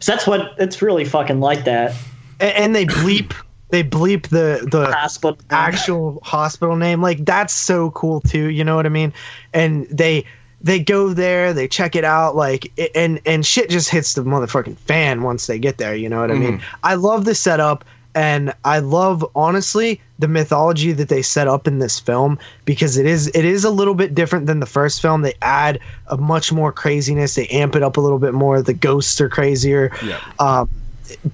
So 0.00 0.12
that's 0.12 0.26
what 0.26 0.54
it's 0.58 0.80
really 0.82 1.04
fucking 1.04 1.40
like 1.40 1.64
that. 1.64 1.94
and, 2.40 2.52
and 2.56 2.74
they 2.74 2.86
bleep 2.86 3.32
they 3.70 3.84
bleep 3.84 4.28
the 4.28 4.66
the 4.70 4.86
Hospital. 4.86 5.38
actual 5.50 6.20
hospital 6.24 6.74
name 6.76 7.00
like 7.00 7.24
that's 7.24 7.52
so 7.52 7.90
cool 7.92 8.20
too 8.20 8.46
you 8.46 8.64
know 8.64 8.74
what 8.74 8.84
i 8.84 8.88
mean 8.88 9.12
and 9.54 9.86
they 9.90 10.24
they 10.62 10.78
go 10.78 11.12
there 11.12 11.52
they 11.52 11.68
check 11.68 11.96
it 11.96 12.04
out 12.04 12.36
like 12.36 12.72
and 12.94 13.20
and 13.26 13.44
shit 13.46 13.70
just 13.70 13.88
hits 13.90 14.14
the 14.14 14.22
motherfucking 14.22 14.76
fan 14.76 15.22
once 15.22 15.46
they 15.46 15.58
get 15.58 15.78
there 15.78 15.94
you 15.94 16.08
know 16.08 16.20
what 16.20 16.30
i 16.30 16.34
mean? 16.34 16.62
I 16.82 16.94
love 16.94 17.24
the 17.24 17.34
setup 17.34 17.84
and 18.14 18.52
i 18.64 18.80
love 18.80 19.24
honestly 19.34 20.00
the 20.20 20.28
mythology 20.28 20.92
that 20.92 21.08
they 21.08 21.22
set 21.22 21.48
up 21.48 21.66
in 21.66 21.78
this 21.78 21.98
film 21.98 22.38
because 22.66 22.98
it 22.98 23.06
is 23.06 23.28
it 23.28 23.44
is 23.44 23.64
a 23.64 23.70
little 23.70 23.94
bit 23.94 24.14
different 24.14 24.46
than 24.46 24.60
the 24.60 24.66
first 24.66 25.00
film. 25.00 25.22
They 25.22 25.32
add 25.40 25.80
a 26.06 26.18
much 26.18 26.52
more 26.52 26.72
craziness 26.72 27.34
they 27.34 27.46
amp 27.48 27.74
it 27.74 27.82
up 27.82 27.96
a 27.96 28.00
little 28.00 28.18
bit 28.18 28.34
more 28.34 28.60
the 28.60 28.74
ghosts 28.74 29.20
are 29.20 29.30
crazier. 29.30 29.90
Yeah. 30.04 30.20
um, 30.38 30.68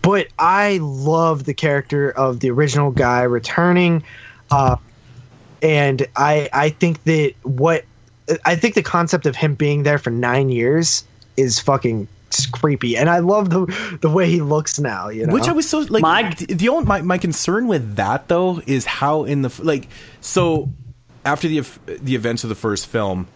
but 0.03 0.29
I 0.39 0.79
love 0.81 1.45
the 1.45 1.53
character 1.53 2.11
of 2.11 2.41
the 2.41 2.51
original 2.51 2.93
guy 2.93 3.23
returning, 3.23 4.05
uh, 4.51 4.77
and 5.61 6.07
I 6.15 6.49
I 6.53 6.71
think 6.71 7.03
that 7.05 7.35
what 7.43 7.85
I 8.45 8.57
think 8.57 8.75
the 8.75 8.83
concept 8.83 9.27
of 9.27 9.37
him 9.37 9.55
being 9.55 9.83
there 9.83 9.99
for 9.99 10.11
nine 10.11 10.49
years 10.49 11.05
is 11.37 11.61
fucking 11.61 12.09
creepy, 12.53 12.97
and 12.97 13.09
I 13.09 13.21
love 13.21 13.51
the 13.51 13.99
the 14.01 14.11
way 14.11 14.29
he 14.29 14.41
looks 14.41 14.79
now. 14.79 15.09
You 15.09 15.27
know, 15.27 15.33
Which 15.33 15.49
I 15.49 15.53
was 15.53 15.69
so 15.69 15.81
like 15.81 16.03
My- 16.03 16.35
the, 16.35 16.55
the 16.55 16.69
only 16.69 16.87
my, 16.87 17.03
my 17.03 17.19
concern 17.19 17.69
with 17.69 17.97
that 17.97 18.29
though 18.29 18.61
is 18.67 18.85
how 18.85 19.25
in 19.25 19.43
the 19.43 19.61
like 19.63 19.89
so 20.21 20.71
after 21.25 21.49
the 21.49 21.63
the 21.87 22.15
events 22.15 22.45
of 22.45 22.49
the 22.49 22.57
first 22.57 22.87
film, 22.87 23.29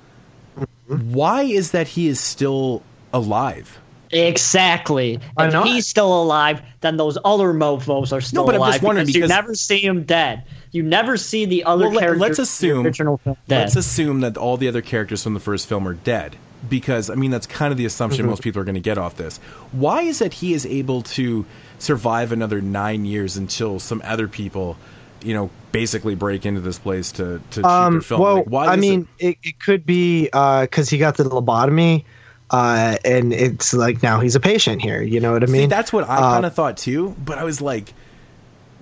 mm-hmm. 0.59 1.13
why 1.13 1.43
is 1.43 1.73
that 1.73 1.89
he 1.89 2.09
is 2.09 2.21
still 2.21 2.83
alive? 3.13 3.79
Exactly. 4.13 5.21
Why 5.35 5.49
If 5.49 5.65
he's 5.65 5.87
still 5.87 6.23
alive, 6.23 6.63
then 6.81 6.97
those 6.97 7.17
other 7.25 7.53
mofos 7.53 8.13
are 8.13 8.21
still 8.21 8.43
no, 8.43 8.47
but 8.47 8.61
I'm 8.61 8.73
just 8.73 8.83
wondering 8.83 9.09
you 9.09 9.15
because- 9.15 9.29
never 9.29 9.55
see 9.55 9.85
him 9.85 10.05
dead. 10.05 10.45
You 10.73 10.83
never 10.83 11.17
see 11.17 11.47
the 11.47 11.65
other 11.65 11.89
Well, 11.89 11.99
characters. 11.99 12.21
let's 12.21 12.39
in 12.39 12.43
the 12.43 12.43
assume 12.43 12.87
original 12.87 13.17
film 13.19 13.37
dead. 13.49 13.61
let's 13.61 13.77
assume 13.77 14.21
that 14.21 14.37
all 14.37 14.57
the 14.57 14.69
other 14.69 14.83
characters 14.83 15.23
from 15.25 15.35
the 15.35 15.41
first 15.41 15.67
film 15.69 15.87
are 15.89 15.95
dead 15.95 16.37
because 16.69 17.11
I 17.11 17.15
mean 17.17 17.31
that's 17.33 17.47
kind 17.47 17.73
of 17.73 17.79
the 17.79 17.87
assumption 17.87 18.23
Mm-hmm. 18.23 18.31
most 18.31 18.43
people 18.43 18.61
are 18.63 18.65
going 18.65 18.75
to 18.77 18.81
get 18.81 18.97
off 18.99 19.17
this. 19.17 19.39
Why 19.73 20.03
is 20.03 20.21
it 20.21 20.33
he 20.35 20.53
is 20.55 20.65
able 20.67 21.03
to 21.03 21.45
survive 21.79 22.31
another 22.33 22.61
nine 22.61 23.05
years 23.05 23.37
until 23.37 23.81
some 23.81 24.01
other 24.05 24.29
people, 24.29 24.77
you 25.23 25.35
know, 25.35 25.51
basically 25.73 26.15
break 26.15 26.47
into 26.47 26.61
this 26.61 26.79
place 26.79 27.11
to 27.13 27.41
to 27.51 27.55
shoot 27.55 27.63
their 27.63 27.71
um, 27.71 28.01
film? 28.01 28.21
well, 28.21 28.35
Like, 28.37 28.47
why 28.47 28.67
I 28.67 28.75
is 28.75 28.81
mean, 28.81 29.09
it, 29.19 29.39
it 29.43 29.59
could 29.61 29.85
be 29.85 30.25
because 30.25 30.89
he 30.89 30.99
got 30.99 31.17
the 31.17 31.25
lobotomy. 31.25 32.05
Uh, 32.51 32.97
and 33.05 33.33
it's 33.33 33.73
like 33.73 34.03
now 34.03 34.19
he's 34.21 34.35
a 34.35 34.41
patient 34.41 34.83
here. 34.83 35.01
You 35.03 35.21
know 35.21 35.33
what 35.33 35.43
I 35.43 35.47
See, 35.47 35.53
mean? 35.53 35.69
that's 35.69 35.93
what 35.93 36.09
I 36.09 36.17
Uh, 36.17 36.33
kind 36.35 36.47
of 36.47 36.55
thought 36.55 36.77
too, 36.77 37.15
but 37.25 37.39
I 37.39 37.45
was 37.45 37.61
like, 37.61 37.93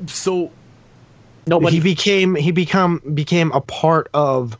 so 0.06 0.50
Nobody. 1.46 1.76
he 1.76 1.80
became 1.82 2.34
he 2.34 2.50
become 2.50 3.00
became 3.14 3.52
a 3.52 3.60
part 3.60 4.08
of 4.14 4.56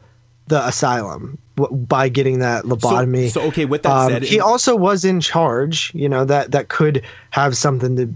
the 0.49 0.67
asylum 0.67 1.39
by 1.57 2.09
getting 2.09 2.39
that 2.39 2.65
lobotomy. 2.65 3.31
so 3.31 3.43
okay, 3.49 3.65
with 3.67 3.83
that 3.83 3.93
Um, 3.93 4.09
said, 4.13 4.23
he 4.23 4.41
also 4.41 4.75
was 4.77 5.05
in 5.05 5.21
charge. 5.21 5.91
You 5.95 6.09
know 6.09 6.25
that 6.25 6.53
that 6.53 6.69
could 6.69 7.03
have 7.31 7.57
something 7.57 7.97
to, 7.97 8.15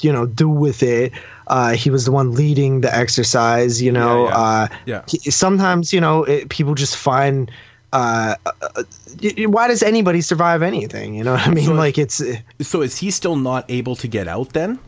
you 0.00 0.12
know, 0.12 0.26
do 0.26 0.48
with 0.48 0.82
it. 0.82 1.12
Uh, 1.46 1.70
he 1.72 1.88
was 1.90 2.04
the 2.04 2.12
one 2.12 2.34
leading 2.34 2.80
the 2.82 2.94
exercise. 2.94 3.80
You 3.80 3.92
know, 3.92 4.24
Yeah, 4.24 4.28
yeah. 4.30 4.38
Uh, 4.38 4.68
Yeah. 4.86 5.02
he- 5.08 5.30
sometimes 5.30 5.92
you 5.92 6.00
know 6.00 6.24
it, 6.24 6.48
people 6.48 6.74
just 6.74 6.96
find. 6.96 7.50
Uh, 7.92 8.34
uh, 8.46 8.50
uh, 8.62 8.82
y- 9.22 9.34
y- 9.38 9.46
why 9.46 9.66
does 9.68 9.82
anybody 9.82 10.20
survive 10.20 10.62
anything? 10.62 11.14
You 11.14 11.24
know 11.24 11.32
what 11.32 11.46
I 11.48 11.50
mean? 11.50 11.66
So- 11.66 11.74
like 11.74 11.98
it's 11.98 12.22
so 12.60 12.82
is 12.82 12.96
he 12.98 13.10
still 13.10 13.36
not 13.36 13.64
able 13.68 13.96
to 13.96 14.06
get 14.08 14.28
out 14.28 14.52
then, 14.52 14.78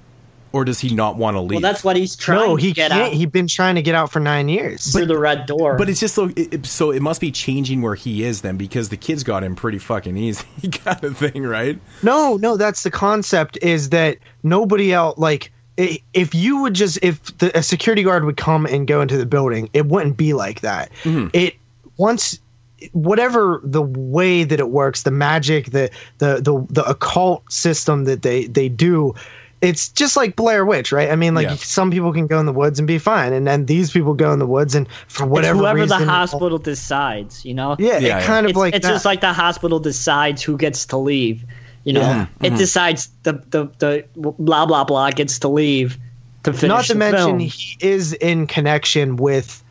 or 0.52 0.64
does 0.64 0.78
he 0.78 0.94
not 0.94 1.16
want 1.16 1.34
to 1.36 1.40
leave? 1.40 1.50
well, 1.62 1.72
that's 1.72 1.82
what 1.82 1.96
he's 1.96 2.14
trying 2.14 2.38
no, 2.48 2.56
to 2.56 2.62
he 2.62 2.72
get 2.72 2.90
can't. 2.92 3.04
out 3.04 3.12
He's 3.12 3.26
been 3.26 3.48
trying 3.48 3.74
to 3.74 3.82
get 3.82 3.94
out 3.96 4.12
for 4.12 4.20
nine 4.20 4.48
years. 4.48 4.92
through 4.92 5.06
the 5.06 5.18
red 5.18 5.46
door. 5.46 5.76
But 5.76 5.88
it's 5.88 5.98
just 5.98 6.14
so 6.14 6.30
it, 6.36 6.54
it- 6.54 6.66
so 6.66 6.90
it 6.92 7.02
must 7.02 7.20
be 7.20 7.32
changing 7.32 7.82
where 7.82 7.94
he 7.96 8.22
is 8.24 8.42
then 8.42 8.56
because 8.56 8.88
the 8.90 8.96
kids 8.96 9.24
got 9.24 9.42
him 9.42 9.56
pretty 9.56 9.78
fucking 9.78 10.16
easy 10.16 10.44
kind 10.72 11.02
of 11.02 11.16
thing, 11.16 11.42
right? 11.44 11.78
No, 12.02 12.36
no, 12.36 12.56
that's 12.56 12.82
the 12.84 12.90
concept 12.90 13.58
is 13.62 13.90
that 13.90 14.18
nobody 14.42 14.92
else 14.92 15.18
like 15.18 15.50
if 15.76 16.34
you 16.34 16.60
would 16.62 16.74
just 16.74 16.98
if 17.02 17.36
the, 17.38 17.56
a 17.58 17.62
security 17.62 18.02
guard 18.04 18.24
would 18.26 18.36
come 18.36 18.66
and 18.66 18.86
go 18.86 19.00
into 19.00 19.16
the 19.16 19.26
building, 19.26 19.70
it 19.72 19.86
wouldn't 19.86 20.16
be 20.18 20.34
like 20.34 20.60
that. 20.60 20.92
It 21.04 21.56
once 21.96 22.38
whatever 22.92 23.60
the 23.64 23.82
way 23.82 24.44
that 24.44 24.58
it 24.60 24.68
works, 24.68 25.02
the 25.02 25.10
magic, 25.10 25.66
the 25.70 25.90
the 26.18 26.40
the 26.40 26.66
the 26.70 26.84
occult 26.88 27.50
system 27.52 28.04
that 28.04 28.22
they 28.22 28.46
they 28.46 28.68
do, 28.68 29.14
it's 29.60 29.90
just 29.90 30.16
like 30.16 30.34
Blair 30.34 30.64
Witch, 30.66 30.90
right? 30.92 31.10
I 31.10 31.16
mean, 31.16 31.34
like 31.34 31.46
Yeah. 31.48 31.54
some 31.56 31.90
people 31.90 32.12
can 32.12 32.26
go 32.26 32.40
in 32.40 32.46
the 32.46 32.52
woods 32.52 32.78
and 32.80 32.88
be 32.88 32.98
fine, 32.98 33.32
and 33.32 33.46
then 33.46 33.66
these 33.66 33.90
people 33.92 34.14
go 34.14 34.32
in 34.32 34.38
the 34.38 34.46
woods 34.46 34.74
and 34.74 34.88
for 35.08 35.24
It's 35.24 35.30
whatever 35.30 35.58
whoever 35.60 35.80
reason, 35.80 36.00
the 36.06 36.12
hospital 36.12 36.58
decides, 36.58 37.44
you 37.44 37.54
know. 37.54 37.76
Yeah, 37.78 37.92
Yeah, 37.92 37.96
it 37.98 38.02
yeah. 38.02 38.26
kind 38.26 38.46
of 38.46 38.50
it's, 38.50 38.58
like 38.58 38.74
it's 38.74 38.86
that. 38.86 38.92
just 38.92 39.04
like 39.04 39.20
the 39.20 39.32
hospital 39.32 39.78
decides 39.78 40.42
who 40.42 40.56
gets 40.56 40.86
to 40.86 40.96
leave. 40.96 41.44
You 41.84 41.92
know, 41.94 42.00
Yeah. 42.00 42.22
it 42.40 42.46
Mm-hmm. 42.48 42.56
decides 42.56 43.08
the, 43.22 43.32
the 43.50 43.68
the 43.78 44.04
blah 44.16 44.66
blah 44.66 44.84
blah 44.84 45.10
gets 45.10 45.40
to 45.40 45.48
leave 45.48 45.96
to 46.44 46.52
finish. 46.52 46.68
Not 46.68 46.84
to 46.86 46.92
the 46.94 46.98
mention 46.98 47.26
film. 47.26 47.38
he 47.38 47.76
is 47.80 48.12
in 48.12 48.46
connection 48.48 49.16
with 49.16 49.62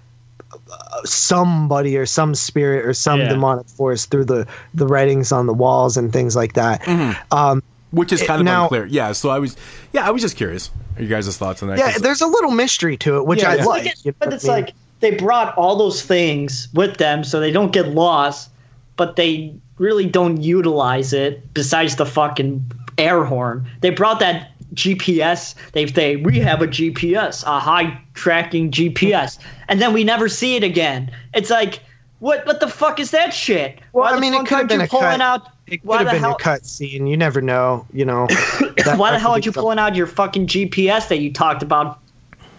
somebody 1.06 1.98
or 1.98 2.06
some 2.06 2.35
spirit 2.35 2.85
or 2.85 2.93
some 2.93 3.19
Yeah. 3.19 3.30
demonic 3.30 3.67
force 3.69 4.06
through 4.06 4.25
the 4.25 4.48
the 4.74 4.88
writings 4.88 5.32
on 5.32 5.45
the 5.48 5.53
walls 5.53 5.98
and 5.98 6.11
things 6.14 6.35
like 6.35 6.53
that. 6.53 6.88
Um, 7.32 7.64
Which 7.91 8.14
is 8.14 8.22
It- 8.22 8.27
kind 8.27 8.40
of 8.40 8.45
now- 8.45 8.64
unclear. 8.64 8.85
Yeah, 8.85 9.11
so 9.11 9.30
I 9.30 9.40
was, 9.40 9.58
yeah, 9.91 10.08
I 10.08 10.11
was 10.11 10.22
just 10.22 10.38
curious. 10.38 10.69
Are 10.95 11.01
you 11.03 11.09
guys' 11.09 11.35
thoughts 11.35 11.61
on 11.61 11.67
that? 11.67 11.77
Yeah, 11.77 11.98
there's 11.98 12.22
a 12.22 12.25
little 12.27 12.51
mystery 12.51 12.95
to 12.98 13.17
it, 13.17 13.25
which 13.25 13.41
Yeah, 13.41 13.50
I 13.51 13.56
yeah. 13.56 13.66
like. 13.66 13.83
But, 13.83 14.06
you 14.06 14.11
know 14.11 14.16
but 14.19 14.33
it's 14.33 14.45
I 14.45 14.48
mean? 14.56 14.64
like 14.64 14.74
they 15.01 15.11
brought 15.11 15.58
all 15.58 15.75
those 15.75 16.01
things 16.01 16.69
with 16.74 16.95
them 16.98 17.25
so 17.25 17.41
they 17.41 17.51
don't 17.51 17.74
get 17.74 17.90
lost, 17.90 18.50
but 18.95 19.17
they 19.17 19.56
really 19.77 20.06
don't 20.06 20.41
utilize 20.41 21.11
it 21.11 21.53
besides 21.53 21.98
the 21.98 22.06
fucking 22.06 22.64
air 22.98 23.25
horn. 23.25 23.66
They 23.82 23.90
brought 23.90 24.22
that 24.22 24.50
GPS. 24.74 25.56
They 25.74 25.88
say 25.88 26.16
we 26.16 26.40
have 26.40 26.61
a 26.61 26.67
GPS, 26.67 27.43
a 27.43 27.59
high 27.59 28.00
tracking 28.14 28.72
GPS, 28.72 29.38
and 29.67 29.82
then 29.82 29.93
we 29.93 30.03
never 30.03 30.30
see 30.30 30.56
it 30.56 30.64
again. 30.64 31.11
It's 31.33 31.50
like 31.50 31.82
what 32.19 32.45
what 32.45 32.59
the 32.59 32.67
fuck 32.67 33.00
is 33.00 33.11
that 33.11 33.33
shit? 33.33 33.80
Well, 33.93 34.06
Why 34.06 34.11
I 34.11 34.16
the 34.16 34.22
mean, 34.22 34.33
it 34.33 34.45
could 34.45 34.59
have 34.59 34.67
been 34.67 34.80
you 34.80 34.85
a 34.85 34.90
pulling 34.90 35.06
cut. 35.06 35.22
out 35.22 35.48
it 35.67 35.83
why 35.83 35.98
could 36.00 36.08
have 36.08 36.14
the 36.14 36.17
been 36.17 36.24
hell 36.24 36.35
a 36.35 36.40
cut 36.40 36.66
scene. 36.66 37.08
You 37.08 37.17
never 37.17 37.41
know. 37.41 37.85
You 37.93 38.06
know. 38.06 38.27
Why 38.95 39.11
the 39.11 39.19
hell 39.19 39.32
aren't 39.32 39.45
you 39.45 39.51
pulling 39.51 39.80
out 39.80 39.95
your 39.95 40.08
fucking 40.08 40.48
GPS 40.48 41.08
that 41.08 41.19
you 41.19 41.32
talked 41.32 41.64
about 41.64 42.00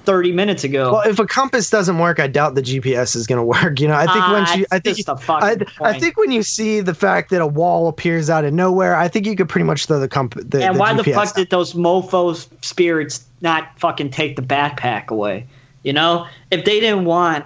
30 0.04 0.32
minutes 0.32 0.64
ago? 0.64 0.92
Well, 0.92 1.02
if 1.02 1.18
a 1.18 1.26
compass 1.26 1.70
doesn't 1.70 1.98
work, 1.98 2.20
I 2.20 2.26
doubt 2.26 2.54
the 2.54 2.62
GPS 2.62 3.16
is 3.16 3.26
going 3.26 3.38
to 3.40 3.44
work. 3.44 3.80
You 3.80 3.88
know, 3.88 3.94
I 3.94 4.06
think 4.06 4.24
Ah, 4.24 4.32
when 4.32 4.58
you, 4.60 4.66
I 4.70 4.78
think, 4.78 4.96
just 4.96 5.08
a 5.08 5.16
fucking 5.16 5.66
I, 5.80 5.90
I 5.90 5.98
think 5.98 6.16
when 6.16 6.30
you 6.30 6.42
see 6.42 6.80
the 6.80 6.94
fact 6.94 7.30
that 7.30 7.40
a 7.40 7.46
wall 7.46 7.88
appears 7.88 8.30
out 8.30 8.44
of 8.44 8.52
nowhere, 8.52 8.94
I 8.96 9.08
think 9.08 9.26
you 9.26 9.36
could 9.36 9.48
pretty 9.48 9.64
much 9.64 9.86
throw 9.86 10.00
the 10.00 10.08
compass. 10.08 10.44
The, 10.46 10.64
and 10.64 10.76
the 10.76 10.78
why 10.80 10.94
the 10.94 11.04
fuck 11.04 11.28
out. 11.28 11.34
did 11.34 11.50
those 11.50 11.74
mofos 11.74 12.48
spirits 12.64 13.24
not 13.40 13.78
fucking 13.78 14.10
take 14.10 14.36
the 14.36 14.42
backpack 14.42 15.08
away? 15.08 15.46
You 15.82 15.92
know, 15.92 16.26
if 16.50 16.64
they 16.64 16.78
didn't 16.80 17.04
want 17.04 17.44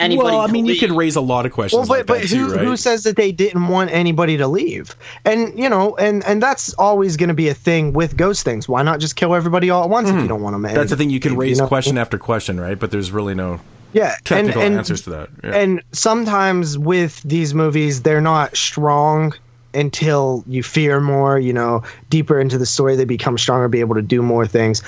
anybody, 0.00 0.30
well, 0.30 0.40
I 0.40 0.46
to 0.46 0.52
mean, 0.52 0.66
you 0.66 0.72
leave- 0.72 0.80
could 0.80 0.92
raise 0.92 1.16
a 1.16 1.20
lot 1.20 1.46
of 1.46 1.52
questions. 1.52 1.88
Well, 1.88 2.02
questions. 2.04 2.06
but, 2.06 2.12
like 2.14 2.22
but 2.22 2.28
that 2.30 2.36
who 2.36 2.48
too, 2.48 2.54
right? 2.56 2.64
who 2.66 2.76
says 2.76 3.02
that 3.04 3.16
they 3.16 3.32
didn't 3.32 3.68
want 3.68 3.90
anybody 3.90 4.36
to 4.36 4.46
leave? 4.46 4.94
And 5.24 5.58
you 5.58 5.68
know, 5.68 5.96
and 5.96 6.24
and 6.26 6.42
that's 6.42 6.72
always 6.74 7.16
going 7.16 7.28
to 7.28 7.34
be 7.34 7.48
a 7.48 7.54
thing 7.54 7.92
with 7.92 8.16
ghost 8.16 8.44
things. 8.44 8.68
Why 8.68 8.82
not 8.82 9.00
just 9.00 9.16
kill 9.16 9.34
everybody 9.34 9.70
all 9.70 9.84
at 9.84 9.90
once 9.90 10.08
if 10.08 10.16
you 10.16 10.28
don't 10.28 10.42
want 10.42 10.54
them? 10.54 10.64
Hmm. 10.64 10.74
That's 10.74 10.90
the 10.90 10.96
thing. 10.96 11.10
You 11.10 11.20
can 11.20 11.36
raise 11.36 11.58
know? 11.58 11.66
question 11.66 11.98
after 11.98 12.18
question, 12.18 12.60
right? 12.60 12.78
But 12.78 12.90
there's 12.90 13.10
really 13.10 13.34
no 13.34 13.60
Yeah, 13.92 14.14
and, 14.16 14.24
technical 14.24 14.62
and 14.62 14.76
answers 14.76 15.02
to 15.02 15.10
that. 15.10 15.28
Yeah. 15.42 15.50
And 15.56 15.82
sometimes 15.92 16.76
with 16.78 17.22
these 17.22 17.54
movies, 17.54 18.02
they're 18.02 18.20
not 18.20 18.56
strong 18.56 19.34
until 19.74 20.44
you 20.46 20.62
fear 20.62 21.00
more. 21.00 21.38
You 21.38 21.52
know, 21.52 21.82
deeper 22.10 22.40
into 22.40 22.58
the 22.58 22.66
story, 22.66 22.96
they 22.96 23.04
become 23.04 23.36
stronger, 23.38 23.68
be 23.68 23.80
able 23.80 23.94
to 23.94 24.02
do 24.02 24.22
more 24.22 24.46
things. 24.46 24.82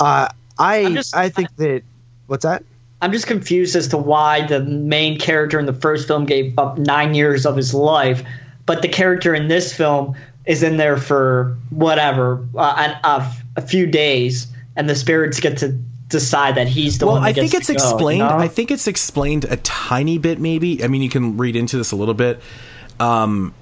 Uh, 0.00 0.28
I 0.58 0.92
just- 0.92 1.16
I 1.16 1.28
think 1.28 1.48
that 1.56 1.82
what's 2.26 2.44
that? 2.44 2.62
I'm 3.00 3.12
just 3.12 3.26
confused 3.26 3.76
as 3.76 3.88
to 3.88 3.96
why 3.96 4.46
the 4.46 4.60
main 4.60 5.18
character 5.18 5.58
in 5.58 5.66
the 5.66 5.72
first 5.72 6.08
film 6.08 6.26
gave 6.26 6.58
up 6.58 6.78
nine 6.78 7.14
years 7.14 7.46
of 7.46 7.56
his 7.56 7.72
life, 7.72 8.24
but 8.66 8.82
the 8.82 8.88
character 8.88 9.34
in 9.34 9.48
this 9.48 9.72
film 9.72 10.16
is 10.46 10.62
in 10.62 10.78
there 10.78 10.96
for 10.96 11.56
whatever 11.70 12.44
uh, 12.56 12.74
an, 12.76 13.00
a, 13.04 13.32
a 13.56 13.62
few 13.62 13.86
days, 13.86 14.48
and 14.74 14.88
the 14.88 14.94
spirits 14.94 15.38
get 15.38 15.58
to 15.58 15.68
decide 16.08 16.54
that 16.56 16.66
he's 16.66 16.98
the 16.98 17.06
well, 17.06 17.16
one. 17.16 17.22
That 17.22 17.28
I 17.28 17.32
think 17.34 17.54
it's 17.54 17.66
to 17.68 17.74
go, 17.74 17.78
you 17.78 17.92
explained. 17.92 18.18
know? 18.20 18.36
I 18.36 18.48
think 18.48 18.70
it's 18.70 18.88
explained 18.88 19.44
a 19.44 19.58
tiny 19.58 20.18
bit, 20.18 20.40
maybe. 20.40 20.82
I 20.82 20.88
mean, 20.88 21.02
you 21.02 21.10
can 21.10 21.36
read 21.36 21.54
into 21.54 21.76
this 21.76 21.92
a 21.92 21.96
little 21.96 22.14
bit. 22.14 22.40
Um, 22.98 23.54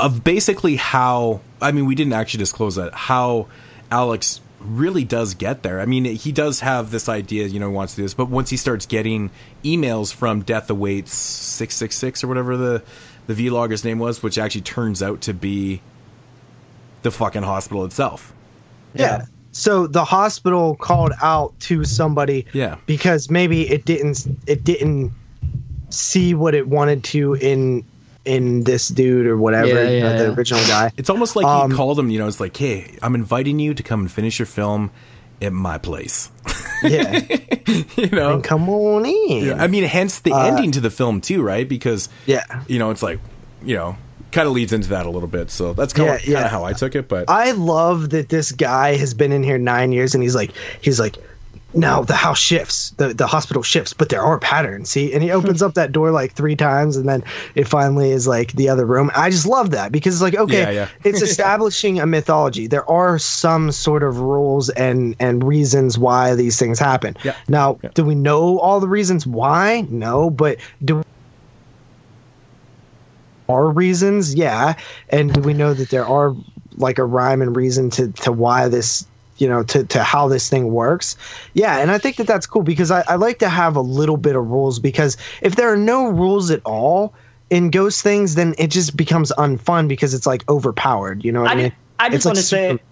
of 0.00 0.24
basically 0.24 0.76
how 0.76 1.40
I 1.60 1.72
mean, 1.72 1.86
we 1.86 1.94
didn't 1.94 2.14
actually 2.14 2.38
disclose 2.38 2.76
that 2.76 2.94
how 2.94 3.46
Alex 3.90 4.40
really 4.60 5.04
does 5.04 5.34
get 5.34 5.62
there. 5.62 5.80
I 5.80 5.86
mean, 5.86 6.04
he 6.04 6.32
does 6.32 6.60
have 6.60 6.90
this 6.90 7.08
idea, 7.08 7.46
you 7.46 7.58
know, 7.60 7.68
he 7.68 7.74
wants 7.74 7.94
to 7.94 7.96
do 7.98 8.02
this, 8.02 8.14
but 8.14 8.28
once 8.28 8.50
he 8.50 8.56
starts 8.56 8.86
getting 8.86 9.30
emails 9.64 10.12
from 10.12 10.42
Death 10.42 10.68
Awaits 10.70 11.12
six 11.12 11.74
six 11.76 11.96
six 11.96 12.22
or 12.22 12.28
whatever 12.28 12.56
the 12.56 12.82
the 13.26 13.34
vlogger's 13.34 13.84
name 13.84 13.98
was, 13.98 14.22
which 14.22 14.38
actually 14.38 14.62
turns 14.62 15.02
out 15.02 15.22
to 15.22 15.34
be 15.34 15.80
the 17.02 17.10
fucking 17.10 17.42
hospital 17.42 17.84
itself. 17.84 18.32
Yeah. 18.94 19.26
So 19.52 19.86
the 19.86 20.04
hospital 20.04 20.76
called 20.76 21.12
out 21.22 21.58
to 21.60 21.84
somebody 21.84 22.46
Yeah. 22.52 22.76
because 22.86 23.30
maybe 23.30 23.68
it 23.68 23.84
didn't 23.84 24.26
it 24.46 24.62
didn't 24.64 25.12
see 25.90 26.34
what 26.34 26.54
it 26.54 26.68
wanted 26.68 27.02
to 27.04 27.34
in 27.34 27.84
in 28.24 28.64
this 28.64 28.88
dude 28.88 29.26
or 29.26 29.36
whatever 29.36 29.68
Yeah, 29.68 29.88
yeah, 29.90 30.06
uh, 30.06 30.18
the 30.18 30.24
yeah. 30.24 30.34
original 30.34 30.62
guy. 30.66 30.92
It's 30.96 31.08
almost 31.10 31.36
like 31.36 31.46
Um, 31.46 31.70
he 31.70 31.76
called 31.76 31.98
him, 31.98 32.10
you 32.10 32.18
know, 32.18 32.28
it's 32.28 32.40
like, 32.40 32.56
hey, 32.56 32.96
I'm 33.02 33.14
inviting 33.14 33.58
you 33.58 33.72
to 33.74 33.82
come 33.82 34.00
and 34.00 34.10
finish 34.10 34.38
your 34.38 34.46
film 34.46 34.90
at 35.40 35.52
my 35.54 35.78
place. 35.78 36.30
Yeah. 36.82 37.20
you 37.96 38.08
know? 38.10 38.34
and 38.34 38.44
come 38.44 38.68
on 38.68 39.06
in. 39.06 39.46
Yeah, 39.46 39.62
I 39.62 39.66
mean, 39.68 39.84
hence 39.84 40.20
the 40.20 40.32
Uh, 40.32 40.44
ending 40.46 40.72
to 40.72 40.80
the 40.80 40.90
film, 40.90 41.20
too, 41.20 41.42
right? 41.42 41.66
Because, 41.68 42.08
Yeah. 42.26 42.44
you 42.68 42.78
know, 42.78 42.90
it's 42.90 43.02
like, 43.02 43.20
you 43.64 43.74
know, 43.74 43.96
kind 44.32 44.46
of 44.46 44.52
leads 44.54 44.72
into 44.72 44.90
that 44.90 45.06
a 45.06 45.10
little 45.10 45.28
bit. 45.28 45.50
So 45.50 45.72
that's 45.72 45.92
kind 45.92 46.10
of 46.10 46.26
Yeah, 46.26 46.40
yeah. 46.40 46.48
how 46.48 46.64
I 46.64 46.72
took 46.74 46.94
it. 46.94 47.08
But 47.08 47.28
I 47.28 47.52
love 47.52 48.10
that 48.10 48.28
this 48.28 48.52
guy 48.52 48.96
has 48.96 49.12
been 49.14 49.32
in 49.32 49.42
here 49.42 49.58
nine 49.58 49.92
years 49.92 50.14
and 50.14 50.22
he's 50.22 50.34
like 50.34 50.52
he's 50.80 51.00
like 51.00 51.16
now 51.72 52.02
the 52.02 52.14
house 52.14 52.38
shifts 52.38 52.90
the 52.90 53.14
the 53.14 53.26
hospital 53.26 53.62
shifts 53.62 53.92
but 53.92 54.08
there 54.08 54.22
are 54.22 54.38
patterns 54.38 54.90
see 54.90 55.12
and 55.12 55.22
he 55.22 55.28
hmm. 55.28 55.36
opens 55.36 55.62
up 55.62 55.74
that 55.74 55.92
door 55.92 56.10
like 56.10 56.32
three 56.32 56.56
times 56.56 56.96
and 56.96 57.08
then 57.08 57.22
it 57.54 57.68
finally 57.68 58.10
is 58.10 58.26
like 58.26 58.52
the 58.52 58.68
other 58.68 58.84
room 58.84 59.10
i 59.14 59.30
just 59.30 59.46
love 59.46 59.70
that 59.70 59.92
because 59.92 60.14
it's 60.14 60.22
like 60.22 60.34
okay 60.34 60.62
Yeah, 60.62 60.70
yeah. 60.70 60.88
it's 61.04 61.22
establishing 61.30 62.00
a 62.00 62.06
mythology 62.06 62.66
there 62.66 62.88
are 62.88 63.18
some 63.18 63.70
sort 63.72 64.02
of 64.02 64.18
rules 64.18 64.68
and 64.68 65.14
and 65.20 65.44
reasons 65.44 65.96
why 65.98 66.34
these 66.34 66.58
things 66.58 66.78
happen 66.78 67.16
Yeah. 67.22 67.36
now 67.48 67.78
Yeah. 67.82 67.90
do 67.94 68.04
we 68.04 68.14
know 68.14 68.58
all 68.58 68.80
the 68.80 68.88
reasons 68.88 69.26
why 69.26 69.86
no 69.88 70.30
but 70.30 70.58
do 70.84 71.02
are 73.50 73.68
reasons, 73.68 74.34
yeah. 74.34 74.74
And 75.08 75.32
do 75.32 75.40
we 75.40 75.54
know 75.54 75.74
that 75.74 75.90
there 75.90 76.06
are 76.06 76.34
like 76.76 76.98
a 76.98 77.04
rhyme 77.04 77.42
and 77.42 77.54
reason 77.56 77.90
to 77.90 78.12
to 78.12 78.32
why 78.32 78.68
this 78.68 79.06
you 79.40 79.48
know 79.48 79.62
to 79.62 79.84
to 79.84 80.02
how 80.02 80.28
this 80.28 80.48
thing 80.48 80.70
works 80.72 81.16
yeah 81.54 81.78
and 81.78 81.90
i 81.90 81.98
think 81.98 82.16
that 82.16 82.26
that's 82.26 82.46
cool 82.46 82.62
because 82.62 82.90
I, 82.90 83.02
I 83.08 83.16
like 83.16 83.38
to 83.40 83.48
have 83.48 83.76
a 83.76 83.80
little 83.80 84.16
bit 84.16 84.36
of 84.36 84.46
rules 84.46 84.78
because 84.78 85.16
if 85.40 85.56
there 85.56 85.72
are 85.72 85.76
no 85.76 86.08
rules 86.08 86.50
at 86.50 86.60
all 86.64 87.14
in 87.48 87.70
ghost 87.70 88.02
things 88.02 88.34
then 88.34 88.54
it 88.58 88.68
just 88.68 88.96
becomes 88.96 89.32
unfun 89.32 89.88
because 89.88 90.14
it's 90.14 90.26
like 90.26 90.48
overpowered 90.48 91.24
you 91.24 91.32
know 91.32 91.42
what 91.42 91.50
i, 91.50 91.54
I, 91.54 91.56
mean 91.56 91.72
I 92.00 92.06
It's 92.06 92.24
just 92.24 92.24
like 92.24 92.30
want 92.30 92.36
to 92.38 92.42
say, 92.42 92.70
super- 92.70 92.84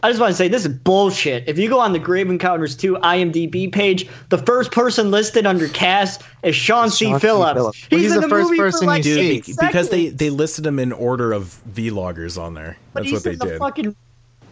I 0.00 0.10
just 0.10 0.20
want 0.20 0.30
to 0.30 0.36
say 0.36 0.46
this 0.46 0.64
is 0.64 0.72
bullshit. 0.72 1.48
If 1.48 1.58
you 1.58 1.68
go 1.68 1.80
on 1.80 1.92
the 1.92 1.98
Grave 1.98 2.30
Encounters 2.30 2.76
2 2.76 2.94
IMDb 2.94 3.72
page, 3.72 4.08
the 4.28 4.38
first 4.38 4.70
person 4.70 5.10
listed 5.10 5.44
under 5.44 5.66
cast 5.66 6.22
is 6.44 6.54
Sean 6.54 6.88
C. 6.88 7.06
Sean 7.06 7.18
C. 7.18 7.26
Phillips. 7.26 7.54
Phillips. 7.54 7.86
He's, 7.90 8.00
He's 8.02 8.10
in 8.12 8.20
the 8.20 8.20
the, 8.20 8.28
first 8.28 8.44
movie 8.50 8.58
person 8.58 8.80
for 8.82 8.86
like 8.86 9.04
you 9.04 9.42
see. 9.42 9.54
because 9.60 9.88
they, 9.88 10.10
they 10.10 10.30
listed 10.30 10.64
him 10.64 10.78
in 10.78 10.92
order 10.92 11.32
of 11.32 11.60
vloggers 11.68 12.40
on 12.40 12.54
there. 12.54 12.76
But 12.92 13.00
That's 13.00 13.06
he's 13.06 13.12
what 13.14 13.24
they 13.24 13.32
in 13.32 13.38
the 13.40 13.44
did. 13.46 13.58
Fucking, 13.58 13.96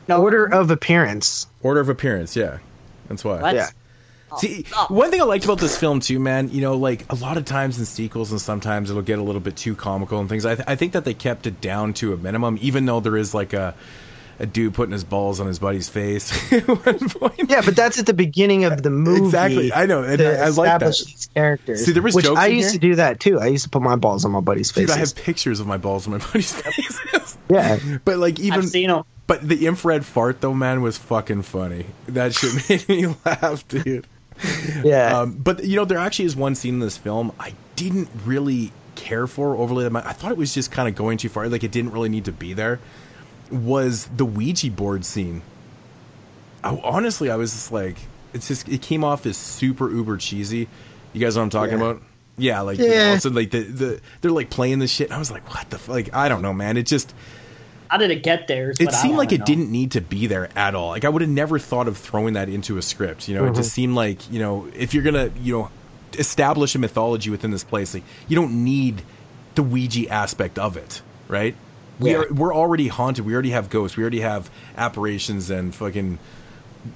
no, 0.09 0.23
order 0.23 0.47
of 0.47 0.71
appearance 0.71 1.47
Order 1.63 1.81
of 1.81 1.89
appearance, 1.89 2.37
yeah. 2.37 2.59
That's 3.09 3.25
why. 3.25 3.41
What? 3.41 3.55
yeah 3.55 3.71
oh, 4.31 4.39
See, 4.39 4.65
one 4.89 5.11
thing 5.11 5.21
I 5.21 5.25
liked 5.25 5.45
about 5.45 5.59
this 5.59 5.77
film 5.79 6.01
too, 6.01 6.19
man, 6.19 6.51
you 6.51 6.61
know, 6.61 6.77
like 6.77 7.11
a 7.11 7.17
lot 7.17 7.37
of 7.37 7.45
times 7.45 7.79
in 7.79 7.85
sequels 7.85 8.31
and 8.33 8.41
sometimes 8.41 8.91
it'll 8.91 9.03
get 9.03 9.19
a 9.19 9.23
little 9.23 9.41
bit 9.41 9.57
too 9.57 9.75
comical 9.75 10.21
and 10.21 10.29
things. 10.29 10.47
I, 10.47 10.55
th- 10.57 10.69
I 10.69 10.77
think 10.77 10.93
that 10.93 11.05
they 11.05 11.15
kept 11.15 11.47
it 11.47 11.61
down 11.61 11.95
to 11.95 12.13
a 12.13 12.17
minimum, 12.17 12.59
even 12.61 12.87
though 12.87 13.01
there 13.01 13.17
is 13.17 13.35
like 13.35 13.53
a 13.53 13.75
a 14.39 14.47
dude 14.47 14.75
putting 14.75 14.93
his 14.93 15.05
balls 15.05 15.41
on 15.41 15.47
his 15.47 15.59
buddy's 15.59 15.89
face 15.89 16.31
at 16.53 16.67
one 16.69 17.09
point. 17.09 17.49
yeah 17.51 17.63
but 17.65 17.75
that's 17.75 17.99
at 17.99 18.07
the 18.07 18.13
beginning 18.15 18.65
of 18.65 18.83
the 18.83 18.91
movie 18.91 19.25
Exactly. 19.25 19.73
I 19.73 19.87
know, 19.87 20.03
and 20.03 20.19
to 20.19 20.39
I- 20.41 20.47
I 20.47 20.49
like 20.49 20.79
that. 20.79 20.83
establish 20.89 21.05
these 21.05 21.29
characters 21.35 21.85
See, 21.87 21.93
there 21.93 22.03
was 22.03 22.15
which 22.15 22.25
jokes 22.27 22.39
i 22.41 22.49
in 22.49 22.57
used 22.57 22.71
here. 22.73 22.81
to 22.81 22.87
do 22.89 22.95
that 22.97 23.21
too 23.21 23.39
i 23.41 23.47
used 23.47 23.65
to 23.65 23.71
put 23.71 23.83
my 23.83 23.97
balls 23.97 24.25
on 24.25 24.31
my 24.33 24.41
buddy's 24.41 24.71
face. 24.71 24.87
Dude, 24.89 24.97
I 24.97 24.99
have 24.99 25.15
pictures 25.15 25.59
of 25.61 25.67
my 25.67 25.77
balls 25.79 26.07
on 26.07 26.13
my 26.13 26.19
buddy's 26.27 26.53
face. 26.53 27.39
yeah 27.49 27.79
but 28.05 28.19
like 28.19 28.39
even 28.41 28.61
I've 28.61 28.69
seen 28.69 28.91
him. 28.91 29.05
But 29.27 29.49
the 29.49 29.67
infrared 29.67 30.05
fart 30.05 30.41
though, 30.41 30.55
man, 30.55 30.83
was 30.83 30.97
fucking 30.99 31.43
funny. 31.43 31.87
That 32.07 32.33
shit 32.33 32.69
made 32.69 32.89
me 32.89 33.13
laugh, 33.25 33.67
dude. 33.67 34.07
yeah 34.85 35.19
Um, 35.21 35.33
but 35.33 35.65
you 35.65 35.75
know, 35.77 35.85
there 35.85 35.99
actually 35.99 36.27
is 36.27 36.37
one 36.37 36.55
scene 36.55 36.75
in 36.75 36.81
this 36.81 36.97
film 36.97 37.33
I 37.41 37.55
didn't 37.75 38.09
really 38.25 38.71
care 38.95 39.27
for 39.27 39.57
overly. 39.57 39.83
that 39.85 39.91
much. 39.91 40.05
I 40.05 40.13
thought 40.13 40.31
it 40.31 40.37
was 40.39 40.55
just 40.55 40.71
kind 40.71 40.89
of 40.89 40.95
going 40.95 41.19
too 41.19 41.29
far. 41.29 41.49
Like 41.49 41.65
it 41.65 41.73
didn't 41.73 41.91
really 41.93 42.09
need 42.09 42.27
to 42.27 42.33
be 42.33 42.53
there. 42.53 42.79
Was 43.51 44.07
the 44.17 44.25
Ouija 44.25 44.71
board 44.71 45.05
scene? 45.05 45.43
I, 46.65 46.79
honestly, 46.83 47.31
I 47.31 47.37
was 47.37 47.53
just 47.53 47.71
like, 47.73 47.97
it's 48.35 48.49
just 48.49 48.69
it 48.69 48.83
came 48.83 49.05
off 49.05 49.25
as 49.27 49.37
super 49.37 49.91
uber 49.91 50.17
cheesy. 50.17 50.69
You 51.13 51.21
guys 51.21 51.37
know 51.37 51.43
what 51.43 51.45
I'm 51.45 51.51
talking 51.51 51.79
Yeah. 51.79 51.85
about? 51.85 52.03
Yeah, 52.39 52.61
like 52.61 52.79
you 52.79 52.89
know, 52.89 52.95
all 53.07 53.13
of 53.13 53.19
a 53.19 53.21
sudden, 53.21 53.37
like 53.37 53.51
the, 53.51 53.61
the 53.63 54.01
they're 54.21 54.31
like 54.31 54.51
playing 54.51 54.79
this 54.79 54.91
shit. 54.91 55.07
And 55.07 55.15
I 55.15 55.19
was 55.19 55.31
like, 55.31 55.49
what 55.55 55.71
the 55.71 55.79
fuck? 55.79 55.95
Like 55.95 56.15
I 56.15 56.29
don't 56.29 56.43
know, 56.43 56.53
man. 56.53 56.77
It 56.77 56.85
just 56.87 57.15
How 57.89 57.97
did 57.97 58.11
it 58.11 58.23
get 58.23 58.47
there? 58.47 58.75
it 58.79 58.93
seemed 58.93 59.17
like 59.17 59.33
it 59.33 59.39
know. 59.39 59.47
didn't 59.47 59.71
need 59.71 59.93
to 59.93 60.03
be 60.03 60.27
there 60.27 60.51
at 60.55 60.75
all. 60.75 60.89
Like 60.89 61.07
I 61.07 61.09
would 61.09 61.23
have 61.23 61.31
never 61.31 61.59
thought 61.59 61.89
of 61.89 61.97
throwing 61.97 62.35
that 62.35 62.51
into 62.51 62.77
a 62.77 62.83
script. 62.83 63.27
You 63.29 63.37
know, 63.37 63.47
it 63.47 63.55
just 63.55 63.71
mhm. 63.71 63.75
seemed 63.75 63.95
like 63.95 64.31
you 64.31 64.39
know 64.39 64.69
if 64.77 64.93
you're 64.93 65.03
gonna 65.05 65.31
you 65.41 65.55
know 65.57 65.71
establish 66.19 66.75
a 66.75 66.79
mythology 66.79 67.31
within 67.31 67.53
this 67.53 67.65
place, 67.65 67.95
like 67.95 68.03
you 68.29 68.37
don't 68.37 68.65
need 68.65 69.01
the 69.55 69.63
Ouija 69.63 70.07
aspect 70.11 70.59
of 70.59 70.77
it, 70.77 71.01
right? 71.29 71.57
We 71.99 72.11
Yeah. 72.13 72.19
are 72.19 72.33
we're 72.33 72.55
already 72.55 72.89
haunted. 72.89 73.25
We 73.25 73.33
already 73.35 73.51
have 73.51 73.71
ghosts. 73.71 73.97
We 73.97 74.03
already 74.03 74.21
have 74.21 74.51
apparitions 74.77 75.51
and 75.51 75.75
fucking 75.75 76.19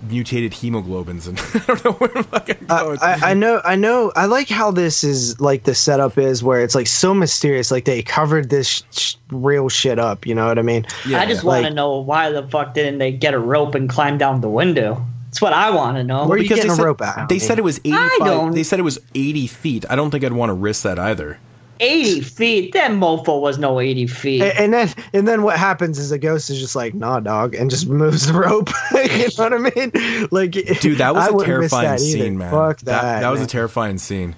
mutated 0.09 0.53
hemoglobins 0.53 1.27
and 1.27 1.37
I 1.55 1.67
don't 1.67 1.85
know 1.85 1.93
where 1.93 2.23
fucking 2.23 2.67
go. 2.69 2.97
I, 3.03 3.31
I 3.31 3.35
know, 3.43 3.61
I 3.65 3.75
know. 3.75 4.13
I 4.15 4.27
like 4.27 4.49
how 4.49 4.71
this 4.71 5.03
is 5.03 5.41
like 5.41 5.65
the 5.65 5.75
setup 5.75 6.17
is 6.17 6.45
where 6.45 6.61
it's 6.61 6.75
like 6.77 6.87
so 6.87 7.13
mysterious. 7.13 7.71
Like 7.73 7.87
they 7.87 8.03
covered 8.03 8.49
this 8.51 8.85
sh- 8.93 9.17
real 9.33 9.69
shit 9.69 9.99
up. 9.99 10.27
You 10.27 10.35
know 10.37 10.47
what 10.47 10.59
I 10.59 10.63
mean? 10.63 10.87
yeah, 11.09 11.21
I 11.21 11.27
just 11.27 11.43
Like- 11.45 11.63
want 11.65 11.71
to 11.73 11.75
know 11.75 11.99
why 11.99 12.31
the 12.31 12.47
fuck 12.47 12.75
didn't 12.75 12.99
they 12.99 13.11
get 13.11 13.35
a 13.35 13.39
rope 13.39 13.75
and 13.75 13.89
climb 13.91 14.17
down 14.19 14.41
the 14.43 14.49
window? 14.49 15.05
That's 15.27 15.41
what 15.43 15.53
I 15.53 15.71
want 15.71 15.97
to 15.97 16.05
know. 16.05 16.27
Where 16.27 16.35
are 16.35 16.39
you 16.39 16.45
because 16.45 16.57
getting 16.59 16.69
they 16.71 16.75
a 16.75 16.77
said, 16.77 16.85
rope 16.85 17.03
at? 17.03 17.29
They 17.29 17.39
said 17.39 17.59
it 17.59 17.63
was 17.63 17.79
eighty 17.79 17.93
I 17.97 18.17
don't- 18.21 18.53
They 18.53 18.63
said 18.65 18.79
it 18.79 18.83
was 18.83 18.99
eighty 19.15 19.47
feet. 19.49 19.85
I 19.91 19.97
don't 19.97 20.11
think 20.11 20.23
I'd 20.25 20.33
want 20.33 20.51
to 20.51 20.55
risk 20.55 20.83
that 20.85 20.99
either. 21.01 21.39
80 21.81 22.21
feet? 22.21 22.73
That 22.75 22.91
mofo 22.93 23.41
was 23.41 23.59
no 23.59 23.81
80 23.81 24.07
feet. 24.07 24.43
A- 24.43 24.61
And 24.61 24.73
then, 24.73 24.89
and 25.13 25.27
then 25.27 25.43
what 25.43 25.59
happens 25.59 25.99
is 25.99 26.11
the 26.11 26.19
ghost 26.19 26.51
is 26.51 26.61
just 26.61 26.77
like, 26.77 26.95
"Nah, 26.95 27.21
dog," 27.21 27.55
and 27.55 27.71
just 27.71 27.87
moves 27.89 28.27
the 28.27 28.35
rope. 28.35 28.69
you 28.93 29.29
know 29.39 29.45
what 29.49 29.53
I 29.55 29.59
mean? 29.59 30.29
Like, 30.31 30.53
Dude, 30.81 30.99
that 30.99 31.15
was 31.15 31.29
I 31.29 31.35
a 31.35 31.45
terrifying 31.45 31.89
that 31.89 32.01
either. 32.01 32.25
scene, 32.25 32.39
man. 32.39 32.51
Fuck 32.51 32.79
that. 32.81 33.03
That, 33.03 33.21
that 33.23 33.31
was 33.31 33.41
a 33.41 33.47
terrifying 33.47 33.99
scene. 33.99 34.37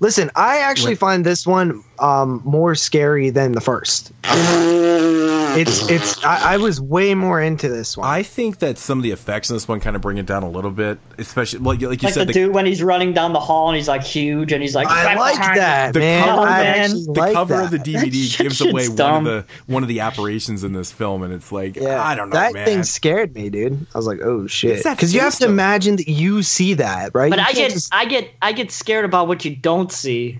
Listen, 0.00 0.30
I 0.36 0.58
actually 0.58 0.92
Wait. 0.92 0.98
find 0.98 1.24
this 1.24 1.46
one 1.46 1.82
um, 1.98 2.42
more 2.44 2.74
scary 2.74 3.30
than 3.30 3.52
the 3.52 3.60
first. 3.60 4.12
it's 4.24 5.88
it's. 5.90 6.24
I, 6.24 6.54
I 6.54 6.56
was 6.58 6.80
way 6.80 7.14
more 7.14 7.40
into 7.40 7.68
this 7.68 7.96
one. 7.96 8.08
I 8.08 8.22
think 8.22 8.58
that 8.58 8.78
some 8.78 8.98
of 8.98 9.02
the 9.02 9.10
effects 9.12 9.50
in 9.50 9.56
this 9.56 9.66
one 9.66 9.80
kind 9.80 9.96
of 9.96 10.02
bring 10.02 10.18
it 10.18 10.26
down 10.26 10.42
a 10.42 10.50
little 10.50 10.70
bit, 10.70 10.98
especially 11.18 11.60
like, 11.60 11.80
like 11.80 12.02
you 12.02 12.06
like 12.06 12.14
said, 12.14 12.22
the, 12.22 12.26
the, 12.26 12.32
dude 12.32 12.54
when 12.54 12.66
he's 12.66 12.82
running 12.82 13.12
down 13.12 13.32
the 13.32 13.40
hall 13.40 13.68
and 13.68 13.76
he's 13.76 13.88
like 13.88 14.02
huge 14.02 14.52
and 14.52 14.62
he's 14.62 14.74
like, 14.74 14.88
I 14.88 15.14
like 15.14 15.36
that, 15.56 15.92
the 15.94 16.00
man. 16.00 16.24
cover, 16.24 16.46
I 16.46 16.62
man. 16.62 16.90
the 16.90 17.12
like 17.16 17.32
cover 17.32 17.60
of 17.62 17.70
the. 17.70 17.78
DVD 17.78 18.10
gives 18.10 18.56
shit's 18.56 18.60
away 18.60 18.88
one 18.88 19.00
of 19.18 19.24
the 19.24 19.44
one 19.66 19.82
of 19.82 19.88
the 19.88 20.00
apparitions 20.00 20.64
in 20.64 20.72
this 20.72 20.90
film, 20.92 21.22
and 21.22 21.32
it's 21.32 21.52
like 21.52 21.76
Yeah, 21.76 22.02
I 22.02 22.14
don't 22.14 22.30
know, 22.30 22.36
that 22.36 22.52
man. 22.52 22.64
thing 22.66 22.82
scared 22.82 23.34
me, 23.34 23.48
dude. 23.48 23.86
I 23.94 23.98
was 23.98 24.06
like, 24.06 24.20
"Oh 24.22 24.46
shit!" 24.46 24.82
Because 24.82 25.14
you 25.14 25.20
have 25.20 25.36
to 25.36 25.46
imagine 25.46 25.96
that 25.96 26.08
you 26.08 26.42
see 26.42 26.74
that, 26.74 27.12
right? 27.14 27.30
But 27.30 27.38
You 27.38 27.44
I 27.46 27.52
get, 27.52 27.70
just- 27.70 27.94
I 27.94 28.04
get, 28.06 28.30
I 28.42 28.52
get 28.52 28.70
scared 28.72 29.04
about 29.04 29.28
what 29.28 29.44
you 29.44 29.54
don't 29.54 29.90
see 29.92 30.38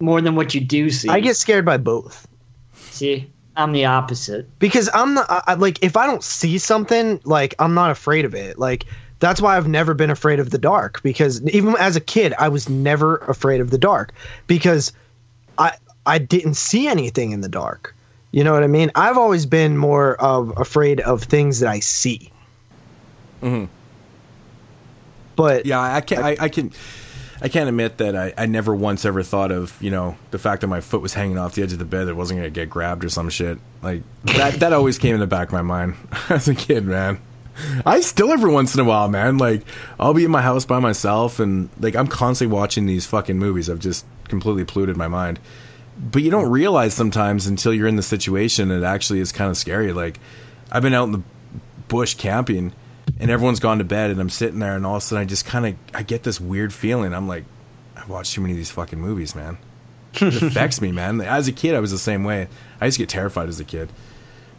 more 0.00 0.20
than 0.20 0.34
what 0.36 0.54
you 0.54 0.60
do 0.60 0.90
see. 0.90 1.08
I 1.08 1.20
get 1.20 1.36
scared 1.36 1.64
by 1.64 1.76
both 1.78 2.26
see. 2.90 3.30
I'm 3.58 3.72
the 3.72 3.86
opposite. 3.86 4.46
because 4.58 4.90
I'm 4.92 5.14
not 5.14 5.30
I, 5.30 5.42
I- 5.48 5.54
like 5.54 5.82
if 5.82 5.96
I 5.96 6.06
don't 6.06 6.22
see 6.22 6.58
something, 6.58 7.20
like 7.24 7.54
I'm 7.58 7.72
not 7.74 7.90
afraid 7.90 8.24
of 8.26 8.34
it. 8.34 8.58
Like 8.58 8.84
that's 9.18 9.40
why 9.40 9.56
I've 9.56 9.66
never 9.68 9.94
been 9.94 10.10
afraid 10.10 10.40
of 10.40 10.50
the 10.50 10.58
dark 10.58 11.02
because 11.02 11.42
even 11.48 11.74
as 11.78 11.96
a 11.96 12.00
kid, 12.00 12.34
I 12.38 12.48
was 12.48 12.68
never 12.68 13.16
afraid 13.16 13.62
of 13.62 13.70
the 13.70 13.78
dark 13.78 14.12
because 14.46 14.92
I 15.56 15.72
I 16.04 16.18
didn't 16.18 16.54
see 16.54 16.86
anything 16.86 17.32
in 17.32 17.40
the 17.40 17.48
dark. 17.48 17.94
You 18.32 18.44
know 18.44 18.52
what 18.52 18.62
I 18.62 18.66
mean? 18.66 18.90
I've 18.94 19.16
always 19.16 19.46
been 19.46 19.78
more 19.78 20.16
of 20.20 20.52
afraid 20.58 21.00
of 21.00 21.22
things 21.22 21.60
that 21.60 21.70
I 21.70 21.80
see. 21.80 22.30
Mhm. 23.42 23.68
But 25.34 25.64
Yeah, 25.66 25.80
I 25.80 26.00
can 26.02 26.22
I, 26.22 26.36
I 26.40 26.48
can 26.50 26.72
I 27.40 27.48
can't 27.48 27.68
admit 27.68 27.98
that 27.98 28.16
I, 28.16 28.32
I 28.36 28.46
never 28.46 28.74
once 28.74 29.04
ever 29.04 29.22
thought 29.22 29.52
of 29.52 29.76
you 29.82 29.90
know 29.90 30.16
the 30.30 30.38
fact 30.38 30.62
that 30.62 30.68
my 30.68 30.80
foot 30.80 31.02
was 31.02 31.14
hanging 31.14 31.38
off 31.38 31.54
the 31.54 31.62
edge 31.62 31.72
of 31.72 31.78
the 31.78 31.84
bed 31.84 32.06
that 32.06 32.14
wasn't 32.14 32.40
gonna 32.40 32.50
get 32.50 32.70
grabbed 32.70 33.04
or 33.04 33.08
some 33.08 33.28
shit 33.28 33.58
like 33.82 34.02
that 34.24 34.54
that 34.60 34.72
always 34.72 34.98
came 34.98 35.14
in 35.14 35.20
the 35.20 35.26
back 35.26 35.48
of 35.48 35.52
my 35.52 35.62
mind 35.62 35.94
as 36.28 36.48
a 36.48 36.54
kid, 36.54 36.84
man. 36.84 37.20
I 37.86 38.00
still 38.00 38.32
every 38.32 38.50
once 38.50 38.74
in 38.74 38.80
a 38.80 38.84
while, 38.84 39.08
man. 39.08 39.38
Like 39.38 39.62
I'll 39.98 40.14
be 40.14 40.24
in 40.24 40.30
my 40.30 40.42
house 40.42 40.64
by 40.64 40.78
myself 40.78 41.40
and 41.40 41.70
like 41.80 41.96
I'm 41.96 42.06
constantly 42.06 42.54
watching 42.54 42.86
these 42.86 43.06
fucking 43.06 43.38
movies. 43.38 43.70
I've 43.70 43.78
just 43.78 44.04
completely 44.28 44.64
polluted 44.64 44.96
my 44.96 45.08
mind. 45.08 45.38
But 45.98 46.22
you 46.22 46.30
don't 46.30 46.50
realize 46.50 46.92
sometimes 46.92 47.46
until 47.46 47.72
you're 47.72 47.86
in 47.86 47.96
the 47.96 48.02
situation 48.02 48.70
it 48.70 48.82
actually 48.82 49.20
is 49.20 49.32
kind 49.32 49.50
of 49.50 49.56
scary. 49.56 49.92
Like 49.92 50.20
I've 50.70 50.82
been 50.82 50.94
out 50.94 51.04
in 51.04 51.12
the 51.12 51.22
bush 51.88 52.14
camping 52.14 52.74
and 53.18 53.30
everyone's 53.30 53.60
gone 53.60 53.78
to 53.78 53.84
bed 53.84 54.10
and 54.10 54.20
I'm 54.20 54.30
sitting 54.30 54.58
there 54.58 54.76
and 54.76 54.84
all 54.84 54.96
of 54.96 55.02
a 55.02 55.06
sudden 55.06 55.22
I 55.22 55.24
just 55.24 55.46
kind 55.46 55.66
of 55.66 55.74
I 55.94 56.02
get 56.02 56.22
this 56.22 56.40
weird 56.40 56.72
feeling. 56.72 57.14
I'm 57.14 57.28
like 57.28 57.44
I've 57.96 58.08
watched 58.08 58.34
too 58.34 58.40
many 58.40 58.52
of 58.52 58.56
these 58.58 58.70
fucking 58.70 59.00
movies, 59.00 59.34
man. 59.34 59.58
It 60.14 60.42
affects 60.42 60.80
me, 60.80 60.92
man. 60.92 61.20
As 61.20 61.48
a 61.48 61.52
kid, 61.52 61.74
I 61.74 61.80
was 61.80 61.90
the 61.90 61.98
same 61.98 62.24
way. 62.24 62.48
I 62.80 62.86
used 62.86 62.96
to 62.96 63.02
get 63.02 63.08
terrified 63.08 63.48
as 63.48 63.60
a 63.60 63.64
kid, 63.64 63.90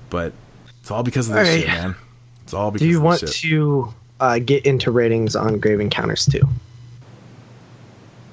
but 0.09 0.33
it's 0.81 0.91
all 0.91 1.03
because 1.03 1.29
of 1.29 1.35
this 1.35 1.47
right. 1.47 1.59
shit, 1.59 1.67
man. 1.67 1.95
It's 2.43 2.53
all 2.53 2.71
because 2.71 2.81
of 2.81 2.81
the 2.81 2.85
thing. 2.85 2.87
do 2.87 2.93
you 2.93 3.01
want 3.01 3.19
shit. 3.19 3.29
to 3.29 3.93
uh, 4.19 4.39
get 4.39 4.65
into 4.65 4.91
ratings 4.91 5.35
on 5.35 5.59
Grave 5.59 5.79
Encounters 5.79 6.25
too? 6.25 6.47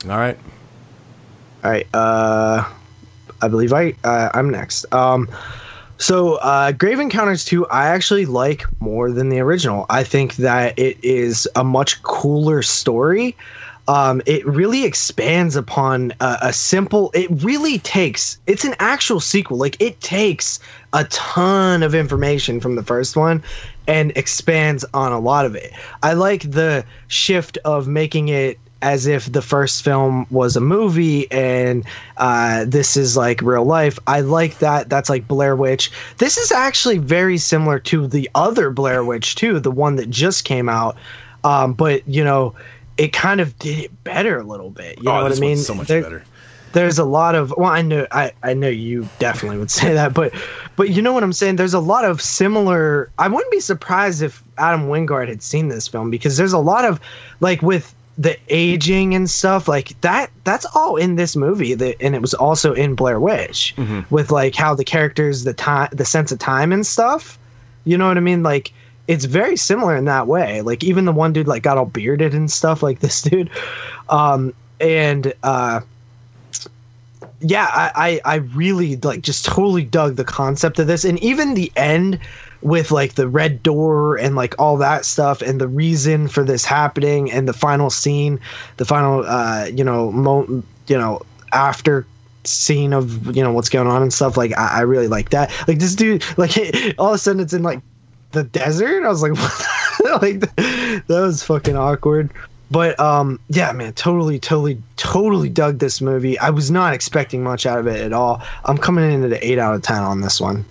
All 0.05 0.19
right. 0.19 0.39
All 1.62 1.70
right. 1.70 1.86
Uh, 1.94 2.69
I 3.41 3.49
believe 3.49 3.73
I 3.73 3.94
uh, 4.05 4.31
I'm 4.35 4.51
next. 4.51 4.93
Um, 4.93 5.28
so 5.99 6.35
uh, 6.37 6.73
Grave 6.73 7.01
Encounters 7.01 7.45
2, 7.45 7.67
I 7.67 7.89
actually 7.89 8.27
like 8.27 8.65
more 8.81 9.11
than 9.11 9.29
the 9.29 9.41
original. 9.41 9.87
I 9.89 10.05
think 10.05 10.37
that 10.37 10.79
it 10.79 10.99
is 11.03 11.49
a 11.55 11.65
much 11.65 12.03
cooler 12.03 12.63
story. 12.63 13.37
Um, 13.87 14.23
it 14.25 14.47
really 14.47 14.85
expands 14.85 15.57
upon 15.57 16.13
a, 16.21 16.39
a 16.43 16.53
simple. 16.53 17.11
It 17.15 17.29
really 17.43 17.79
takes. 17.79 18.39
It's 18.47 18.65
an 18.65 18.75
actual 18.79 19.21
sequel. 19.21 19.59
Like 19.59 19.77
it 19.81 20.01
takes 20.01 20.59
a 20.93 21.05
ton 21.05 21.83
of 21.83 21.95
information 21.95 22.61
from 22.61 22.77
the 22.77 22.83
first 22.83 23.17
one 23.17 23.43
and 23.87 24.11
expands 24.17 24.85
on 24.95 25.13
a 25.13 25.19
lot 25.19 25.45
of 25.45 25.55
it. 25.55 25.73
I 26.03 26.15
like 26.15 26.51
the 26.51 26.85
shift 27.09 27.59
of 27.65 27.87
making 27.87 28.29
it 28.29 28.59
as 28.85 29.07
if 29.07 29.33
the 29.33 29.41
first 29.41 29.83
film 29.83 30.27
was 30.31 30.57
a 30.57 30.61
movie 30.61 31.29
and 31.33 31.85
uh, 32.19 32.67
this 32.69 32.99
is 32.99 33.17
like 33.17 33.41
real 33.41 33.65
life. 33.65 33.99
I 34.07 34.21
like 34.21 34.59
that. 34.59 34.91
That's 34.91 35.09
like 35.09 35.27
Blair 35.27 35.57
Witch. 35.57 35.91
This 36.19 36.37
is 36.37 36.53
actually 36.53 36.99
very 36.99 37.39
similar 37.39 37.79
to 37.81 38.07
the 38.07 38.31
other 38.35 38.71
Blair 38.71 39.03
Witch 39.03 39.37
too, 39.37 39.59
the 39.59 39.71
one 39.71 39.97
that 39.97 40.11
just 40.11 40.45
came 40.45 40.69
out. 40.69 40.97
Um, 41.43 41.73
but 41.73 42.07
you 42.07 42.23
know, 42.23 42.55
it 42.99 43.13
kind 43.15 43.41
of 43.41 43.59
did 43.59 43.79
it 43.79 44.05
better 44.05 44.39
a 44.39 44.45
little 44.45 44.71
bit. 44.71 45.03
You 45.03 45.11
oh, 45.11 45.17
know 45.17 45.23
what 45.25 45.37
I 45.37 45.41
mean? 45.41 45.57
so 45.57 45.75
much 45.75 45.89
There- 45.89 46.03
better. 46.03 46.25
there's 46.75 46.99
a 46.99 47.05
lot 47.05 47.35
of 47.37 47.55
well 47.57 47.71
i 47.71 47.83
know 47.83 48.05
i 48.11 48.33
i 48.43 48.53
know 48.53 48.69
you 48.69 49.09
definitely 49.21 49.59
would 49.59 49.71
say 49.81 49.95
that 49.95 50.13
but 50.13 50.35
but 50.77 50.91
you 50.91 51.01
know 51.01 51.13
what 51.13 51.23
i'm 51.23 51.33
saying 51.33 51.55
there's 51.55 51.73
a 51.73 51.79
lot 51.81 52.05
of 52.05 52.21
similar 52.21 53.09
i 53.17 53.29
wouldn't 53.29 53.51
be 53.53 53.61
surprised 53.61 54.23
if 54.23 54.43
adam 54.59 54.89
wingard 54.89 55.29
had 55.29 55.41
seen 55.41 55.69
this 55.69 55.87
film 55.87 56.11
because 56.11 56.37
there's 56.37 56.53
a 56.53 56.59
lot 56.59 56.85
of 56.85 56.99
like 57.39 57.63
with 57.63 57.95
the 58.17 58.39
aging 58.49 59.15
and 59.15 59.28
stuff 59.28 59.67
like 59.67 60.01
that 60.02 60.31
that's 60.44 60.65
all 60.75 60.97
in 60.97 61.17
this 61.17 61.34
movie 61.34 61.75
that 61.75 61.97
and 62.01 62.15
it 62.15 62.20
was 62.20 62.33
also 62.33 62.73
in 62.73 62.94
blair 62.94 63.18
witch 63.18 63.75
with 64.09 64.31
like 64.31 64.55
how 64.55 64.75
the 64.75 64.84
characters 64.84 65.43
the 65.43 65.52
time 65.52 65.89
the 65.91 66.05
sense 66.05 66.31
of 66.31 66.39
time 66.39 66.73
and 66.73 66.86
stuff 66.86 67.39
you 67.84 67.99
know 67.99 68.09
what 68.09 68.17
i 68.17 68.20
mean? 68.20 68.43
Like 68.43 68.73
it's 69.07 69.26
very 69.26 69.57
similar 69.57 69.94
in 69.97 70.07
that 70.07 70.26
way. 70.26 70.62
Like 70.62 70.83
even 70.83 71.05
the 71.05 71.12
one 71.12 71.33
dude 71.33 71.47
like 71.47 71.62
got 71.62 71.76
all 71.76 71.84
bearded 71.84 72.34
and 72.34 72.51
stuff 72.51 72.83
like 72.83 73.01
this 73.05 73.23
dude 73.23 73.51
um 74.09 74.55
and 74.81 75.33
uh 75.43 75.81
yeah, 77.41 77.68
I, 77.70 78.20
I 78.25 78.33
I 78.33 78.34
really 78.36 78.97
like 78.97 79.20
just 79.20 79.44
totally 79.44 79.84
dug 79.84 80.17
the 80.17 80.25
concept 80.25 80.78
of 80.78 80.86
this, 80.86 81.05
and 81.05 81.23
even 81.23 81.55
the 81.55 81.70
end 81.76 82.18
with 82.65 82.91
like 82.91 83.15
the 83.15 83.28
red 83.28 83.62
door 83.62 84.17
and 84.17 84.34
like 84.34 84.57
all 84.59 84.78
that 84.78 85.05
stuff, 85.05 85.43
and 85.43 85.60
the 85.60 85.68
reason 85.68 86.26
for 86.26 86.43
this 86.43 86.65
happening, 86.65 87.31
and 87.31 87.47
the 87.47 87.52
final 87.52 87.91
scene, 87.91 88.41
the 88.78 88.84
final 88.84 89.25
uh 89.25 89.67
you 89.67 89.84
know 89.84 90.10
mo- 90.10 90.62
you 90.89 90.99
know 90.99 91.23
after 91.52 92.07
scene 92.47 92.93
of 92.93 93.36
you 93.36 93.43
know 93.43 93.52
what's 93.52 93.68
going 93.68 93.86
on 93.86 94.02
and 94.02 94.12
stuff. 94.12 94.36
Like 94.36 94.57
I, 94.57 94.78
I 94.78 94.81
really 94.81 95.09
like 95.09 95.31
that. 95.31 95.52
Like 95.68 95.78
this 95.78 95.94
dude, 95.94 96.25
like 96.36 96.57
it, 96.57 96.94
all 96.99 97.10
of 97.10 97.15
a 97.15 97.18
sudden 97.18 97.41
it's 97.41 97.52
in 97.52 97.62
like 97.62 97.81
the 98.33 98.44
desert. 98.44 99.05
I 99.05 99.09
was 99.09 99.23
like, 99.23 99.33
like 100.23 100.41
that 100.57 101.05
was 101.09 101.43
fucking 101.43 101.76
awkward. 101.76 102.31
But 102.70 102.99
um, 102.99 103.39
yeah, 103.49 103.73
man, 103.73 103.93
totally, 103.93 104.39
totally, 104.39 104.83
totally 104.97 105.49
dug 105.49 105.78
this 105.78 106.01
movie. 106.01 106.39
I 106.39 106.51
was 106.51 106.70
not 106.70 106.94
expecting 106.94 107.43
much 107.44 107.67
out 107.67 107.78
of 107.78 107.86
it 107.86 108.01
at 108.01 108.12
all. 108.12 108.43
I'm 108.65 108.78
coming 108.78 109.10
in 109.12 109.23
at 109.23 109.33
an 109.33 109.39
eight 109.43 109.59
out 109.59 109.75
of 109.75 109.83
ten 109.83 110.02
on 110.02 110.20
this 110.23 110.41
one. 110.41 110.65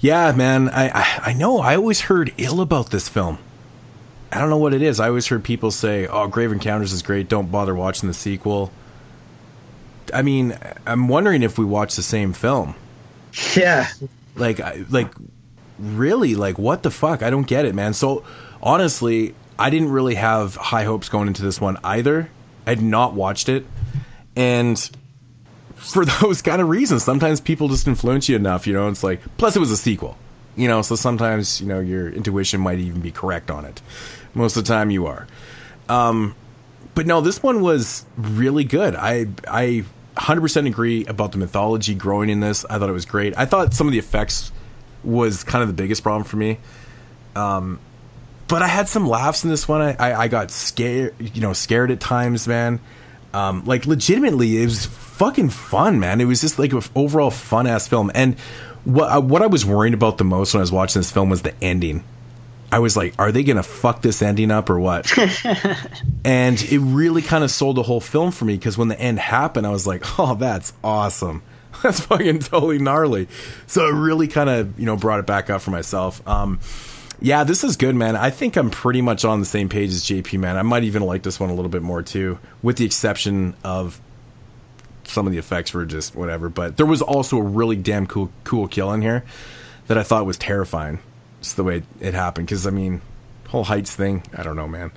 Yeah, 0.00 0.32
man. 0.32 0.68
I, 0.68 0.88
I 0.88 1.20
I 1.26 1.32
know. 1.32 1.58
I 1.60 1.76
always 1.76 2.00
heard 2.02 2.32
ill 2.36 2.60
about 2.60 2.90
this 2.90 3.08
film. 3.08 3.38
I 4.32 4.38
don't 4.40 4.50
know 4.50 4.58
what 4.58 4.74
it 4.74 4.82
is. 4.82 5.00
I 5.00 5.08
always 5.08 5.26
heard 5.26 5.42
people 5.44 5.70
say, 5.70 6.06
"Oh, 6.06 6.26
Grave 6.28 6.52
Encounters 6.52 6.92
is 6.92 7.02
great. 7.02 7.28
Don't 7.28 7.50
bother 7.50 7.74
watching 7.74 8.08
the 8.08 8.14
sequel." 8.14 8.70
I 10.14 10.22
mean, 10.22 10.56
I'm 10.86 11.08
wondering 11.08 11.42
if 11.42 11.58
we 11.58 11.64
watch 11.64 11.96
the 11.96 12.02
same 12.02 12.32
film. 12.32 12.74
Yeah, 13.56 13.88
Like, 14.36 14.60
like, 14.90 15.12
really? 15.78 16.34
Like, 16.36 16.58
what 16.58 16.82
the 16.82 16.90
fuck? 16.90 17.22
I 17.22 17.30
don't 17.30 17.46
get 17.46 17.64
it, 17.64 17.74
man. 17.74 17.92
So, 17.92 18.24
honestly, 18.62 19.34
I 19.58 19.68
didn't 19.70 19.90
really 19.90 20.14
have 20.14 20.54
high 20.54 20.84
hopes 20.84 21.08
going 21.08 21.26
into 21.28 21.42
this 21.42 21.60
one 21.60 21.76
either. 21.82 22.30
I 22.66 22.70
had 22.70 22.82
not 22.82 23.14
watched 23.14 23.48
it, 23.48 23.66
and 24.36 24.90
for 25.76 26.04
those 26.20 26.42
kind 26.42 26.60
of 26.60 26.68
reasons. 26.68 27.04
Sometimes 27.04 27.40
people 27.40 27.68
just 27.68 27.86
influence 27.86 28.28
you 28.28 28.36
enough, 28.36 28.66
you 28.66 28.72
know. 28.72 28.88
It's 28.88 29.04
like, 29.04 29.20
plus 29.36 29.56
it 29.56 29.60
was 29.60 29.70
a 29.70 29.76
sequel, 29.76 30.16
you 30.56 30.68
know. 30.68 30.82
So 30.82 30.96
sometimes 30.96 31.60
you 31.60 31.66
know 31.66 31.80
your 31.80 32.08
intuition 32.08 32.60
might 32.60 32.78
even 32.78 33.00
be 33.00 33.12
correct 33.12 33.50
on 33.50 33.64
it. 33.64 33.80
Most 34.34 34.56
of 34.56 34.64
the 34.64 34.68
time, 34.68 34.90
you 34.90 35.06
are. 35.06 35.26
Um, 35.88 36.34
but 36.94 37.06
no, 37.06 37.20
this 37.20 37.42
one 37.42 37.60
was 37.60 38.04
really 38.16 38.64
good. 38.64 38.96
I 38.96 39.26
I 39.48 39.84
100% 40.16 40.66
agree 40.66 41.04
about 41.06 41.32
the 41.32 41.38
mythology 41.38 41.94
growing 41.94 42.30
in 42.30 42.40
this. 42.40 42.64
I 42.64 42.78
thought 42.78 42.88
it 42.88 42.94
was 42.94 43.04
great. 43.04 43.36
I 43.36 43.44
thought 43.44 43.74
some 43.74 43.86
of 43.86 43.92
the 43.92 43.98
effects 43.98 44.50
was 45.04 45.44
kind 45.44 45.62
of 45.62 45.68
the 45.68 45.74
biggest 45.74 46.02
problem 46.02 46.24
for 46.24 46.36
me. 46.36 46.58
Um, 47.34 47.78
but 48.48 48.62
I 48.62 48.66
had 48.66 48.88
some 48.88 49.06
laughs 49.06 49.44
in 49.44 49.50
this 49.50 49.68
one. 49.68 49.82
I, 49.82 49.92
I, 49.94 50.20
I 50.22 50.28
got 50.28 50.50
scared, 50.50 51.14
you 51.18 51.40
know, 51.40 51.52
scared 51.52 51.90
at 51.90 52.00
times, 52.00 52.48
man. 52.48 52.80
Um, 53.36 53.66
like 53.66 53.84
legitimately, 53.84 54.62
it 54.62 54.64
was 54.64 54.86
fucking 54.86 55.50
fun, 55.50 56.00
man. 56.00 56.22
It 56.22 56.24
was 56.24 56.40
just 56.40 56.58
like 56.58 56.72
an 56.72 56.80
overall 56.94 57.30
fun 57.30 57.66
ass 57.66 57.86
film. 57.86 58.10
And 58.14 58.38
what 58.84 59.10
I, 59.10 59.18
what 59.18 59.42
I 59.42 59.46
was 59.46 59.66
worried 59.66 59.92
about 59.92 60.16
the 60.16 60.24
most 60.24 60.54
when 60.54 60.60
I 60.60 60.62
was 60.62 60.72
watching 60.72 61.00
this 61.00 61.10
film 61.10 61.28
was 61.28 61.42
the 61.42 61.52
ending. 61.62 62.02
I 62.72 62.78
was 62.78 62.96
like, 62.96 63.14
are 63.18 63.30
they 63.32 63.42
gonna 63.42 63.62
fuck 63.62 64.00
this 64.00 64.22
ending 64.22 64.50
up 64.50 64.70
or 64.70 64.80
what? 64.80 65.12
and 66.24 66.62
it 66.62 66.78
really 66.78 67.20
kind 67.20 67.44
of 67.44 67.50
sold 67.50 67.76
the 67.76 67.82
whole 67.82 68.00
film 68.00 68.30
for 68.30 68.46
me 68.46 68.54
because 68.54 68.78
when 68.78 68.88
the 68.88 68.98
end 68.98 69.18
happened, 69.18 69.66
I 69.66 69.70
was 69.70 69.86
like, 69.86 70.18
oh, 70.18 70.34
that's 70.34 70.72
awesome. 70.82 71.42
That's 71.82 72.00
fucking 72.00 72.38
totally 72.38 72.78
gnarly. 72.78 73.28
So 73.66 73.86
it 73.86 73.92
really 73.92 74.28
kind 74.28 74.48
of 74.48 74.80
you 74.80 74.86
know 74.86 74.96
brought 74.96 75.20
it 75.20 75.26
back 75.26 75.50
up 75.50 75.60
for 75.60 75.72
myself. 75.72 76.26
Um, 76.26 76.58
yeah, 77.20 77.44
this 77.44 77.64
is 77.64 77.76
good, 77.76 77.94
man. 77.94 78.16
I 78.16 78.30
think 78.30 78.56
I'm 78.56 78.70
pretty 78.70 79.02
much 79.02 79.24
on 79.24 79.40
the 79.40 79.46
same 79.46 79.68
page 79.68 79.90
as 79.90 80.04
JP, 80.04 80.38
man. 80.38 80.56
I 80.56 80.62
might 80.62 80.84
even 80.84 81.02
like 81.02 81.22
this 81.22 81.40
one 81.40 81.50
a 81.50 81.54
little 81.54 81.70
bit 81.70 81.82
more 81.82 82.02
too, 82.02 82.38
with 82.62 82.76
the 82.76 82.84
exception 82.84 83.54
of 83.64 84.00
some 85.04 85.26
of 85.26 85.32
the 85.32 85.38
effects 85.38 85.72
were 85.72 85.86
just 85.86 86.14
whatever. 86.14 86.48
But 86.48 86.76
there 86.76 86.86
was 86.86 87.02
also 87.02 87.38
a 87.38 87.42
really 87.42 87.76
damn 87.76 88.06
cool 88.06 88.30
cool 88.44 88.68
kill 88.68 88.92
in 88.92 89.02
here 89.02 89.24
that 89.86 89.98
I 89.98 90.02
thought 90.02 90.26
was 90.26 90.36
terrifying. 90.36 90.98
Just 91.40 91.56
the 91.56 91.64
way 91.64 91.82
it 92.00 92.14
happened, 92.14 92.46
because 92.46 92.66
I 92.66 92.70
mean, 92.70 93.00
whole 93.48 93.64
heights 93.64 93.94
thing. 93.94 94.22
I 94.36 94.42
don't 94.42 94.56
know, 94.56 94.68
man. 94.68 94.92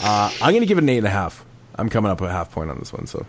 Uh, 0.00 0.30
I'm 0.42 0.52
gonna 0.52 0.66
give 0.66 0.78
it 0.78 0.84
an 0.84 0.88
eight 0.88 0.98
and 0.98 1.06
a 1.06 1.10
half. 1.10 1.44
I'm 1.76 1.88
coming 1.88 2.10
up 2.10 2.20
a 2.20 2.30
half 2.30 2.52
point 2.52 2.70
on 2.70 2.78
this 2.78 2.92
one, 2.92 3.06
so. 3.06 3.26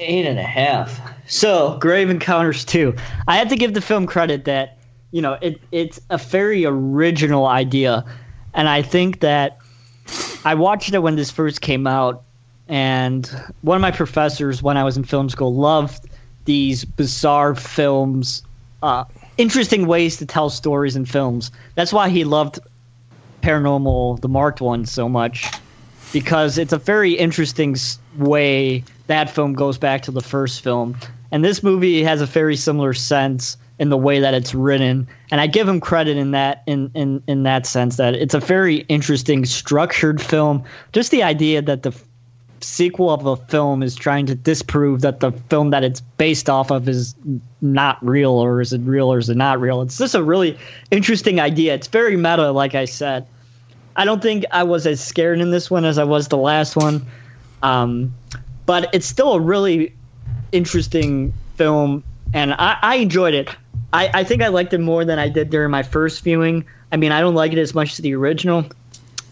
Eight 0.00 0.26
and 0.26 0.38
a 0.38 0.42
half. 0.42 1.00
So, 1.28 1.78
Grave 1.78 2.10
Encounters 2.10 2.64
2. 2.64 2.96
I 3.28 3.36
have 3.36 3.48
to 3.50 3.56
give 3.56 3.74
the 3.74 3.80
film 3.80 4.06
credit 4.06 4.46
that, 4.46 4.78
you 5.14 5.22
know, 5.22 5.38
it, 5.40 5.60
it's 5.70 6.00
a 6.10 6.18
very 6.18 6.66
original 6.66 7.46
idea. 7.46 8.04
And 8.52 8.68
I 8.68 8.82
think 8.82 9.20
that 9.20 9.58
I 10.44 10.56
watched 10.56 10.92
it 10.92 10.98
when 10.98 11.14
this 11.14 11.30
first 11.30 11.60
came 11.60 11.86
out. 11.86 12.24
And 12.66 13.24
one 13.62 13.76
of 13.76 13.80
my 13.80 13.92
professors, 13.92 14.60
when 14.60 14.76
I 14.76 14.82
was 14.82 14.96
in 14.96 15.04
film 15.04 15.28
school, 15.28 15.54
loved 15.54 16.08
these 16.46 16.84
bizarre 16.84 17.54
films, 17.54 18.42
uh, 18.82 19.04
interesting 19.38 19.86
ways 19.86 20.16
to 20.16 20.26
tell 20.26 20.50
stories 20.50 20.96
in 20.96 21.04
films. 21.04 21.52
That's 21.76 21.92
why 21.92 22.08
he 22.08 22.24
loved 22.24 22.58
Paranormal, 23.40 24.20
the 24.20 24.28
marked 24.28 24.60
one, 24.60 24.84
so 24.84 25.08
much 25.08 25.48
because 26.12 26.58
it's 26.58 26.72
a 26.72 26.78
very 26.78 27.12
interesting 27.12 27.76
way 28.16 28.82
that 29.06 29.30
film 29.30 29.52
goes 29.52 29.78
back 29.78 30.02
to 30.02 30.10
the 30.10 30.22
first 30.22 30.60
film. 30.62 30.96
And 31.30 31.44
this 31.44 31.62
movie 31.62 32.02
has 32.02 32.20
a 32.20 32.26
very 32.26 32.56
similar 32.56 32.94
sense 32.94 33.56
in 33.78 33.88
the 33.88 33.96
way 33.96 34.20
that 34.20 34.34
it's 34.34 34.54
written. 34.54 35.08
And 35.30 35.40
I 35.40 35.46
give 35.46 35.68
him 35.68 35.80
credit 35.80 36.16
in 36.16 36.32
that 36.32 36.62
in, 36.66 36.90
in, 36.94 37.22
in 37.26 37.42
that 37.44 37.66
sense 37.66 37.96
that 37.96 38.14
it's 38.14 38.34
a 38.34 38.40
very 38.40 38.76
interesting 38.76 39.44
structured 39.44 40.20
film. 40.20 40.64
Just 40.92 41.10
the 41.10 41.22
idea 41.22 41.62
that 41.62 41.82
the 41.82 41.92
sequel 42.60 43.10
of 43.10 43.26
a 43.26 43.36
film 43.36 43.82
is 43.82 43.94
trying 43.94 44.26
to 44.26 44.34
disprove 44.34 45.02
that 45.02 45.20
the 45.20 45.32
film 45.32 45.70
that 45.70 45.84
it's 45.84 46.00
based 46.00 46.48
off 46.48 46.70
of 46.70 46.88
is 46.88 47.14
not 47.60 48.04
real 48.04 48.32
or 48.32 48.60
is 48.60 48.72
it 48.72 48.80
real 48.80 49.12
or 49.12 49.18
is 49.18 49.28
it 49.28 49.36
not 49.36 49.60
real. 49.60 49.82
It's 49.82 49.98
just 49.98 50.14
a 50.14 50.22
really 50.22 50.58
interesting 50.90 51.40
idea. 51.40 51.74
It's 51.74 51.88
very 51.88 52.16
meta, 52.16 52.50
like 52.52 52.74
I 52.74 52.86
said. 52.86 53.26
I 53.96 54.04
don't 54.04 54.22
think 54.22 54.44
I 54.50 54.64
was 54.64 54.86
as 54.86 55.02
scared 55.02 55.40
in 55.40 55.50
this 55.50 55.70
one 55.70 55.84
as 55.84 55.98
I 55.98 56.04
was 56.04 56.28
the 56.28 56.38
last 56.38 56.76
one. 56.76 57.06
Um, 57.62 58.14
but 58.66 58.94
it's 58.94 59.06
still 59.06 59.34
a 59.34 59.40
really 59.40 59.94
interesting 60.52 61.32
film, 61.56 62.02
and 62.32 62.52
I, 62.52 62.78
I 62.80 62.96
enjoyed 62.96 63.34
it. 63.34 63.48
I, 63.94 64.10
I 64.12 64.24
think 64.24 64.42
I 64.42 64.48
liked 64.48 64.72
it 64.74 64.80
more 64.80 65.04
than 65.04 65.20
I 65.20 65.28
did 65.28 65.50
during 65.50 65.70
my 65.70 65.84
first 65.84 66.24
viewing. 66.24 66.64
I 66.90 66.96
mean, 66.96 67.12
I 67.12 67.20
don't 67.20 67.36
like 67.36 67.52
it 67.52 67.58
as 67.58 67.74
much 67.74 67.92
as 67.92 67.98
the 67.98 68.12
original, 68.16 68.66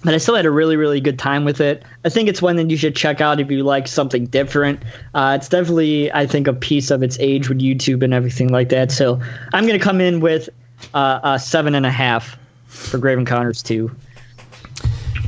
but 0.04 0.14
I 0.14 0.18
still 0.18 0.36
had 0.36 0.46
a 0.46 0.52
really, 0.52 0.76
really 0.76 1.00
good 1.00 1.18
time 1.18 1.44
with 1.44 1.60
it. 1.60 1.82
I 2.04 2.10
think 2.10 2.28
it's 2.28 2.40
one 2.40 2.54
that 2.56 2.70
you 2.70 2.76
should 2.76 2.94
check 2.94 3.20
out 3.20 3.40
if 3.40 3.50
you 3.50 3.64
like 3.64 3.88
something 3.88 4.26
different. 4.26 4.80
Uh, 5.14 5.36
it's 5.38 5.48
definitely, 5.48 6.12
I 6.12 6.28
think, 6.28 6.46
a 6.46 6.52
piece 6.52 6.92
of 6.92 7.02
its 7.02 7.18
age 7.18 7.48
with 7.48 7.58
YouTube 7.58 8.04
and 8.04 8.14
everything 8.14 8.48
like 8.50 8.68
that. 8.68 8.92
So 8.92 9.20
I'm 9.52 9.66
going 9.66 9.78
to 9.78 9.84
come 9.84 10.00
in 10.00 10.20
with 10.20 10.48
uh, 10.94 11.18
a 11.24 11.40
seven 11.40 11.74
and 11.74 11.84
a 11.84 11.90
half 11.90 12.38
for 12.66 12.98
Grave 12.98 13.18
Encounters 13.18 13.64
2. 13.64 13.90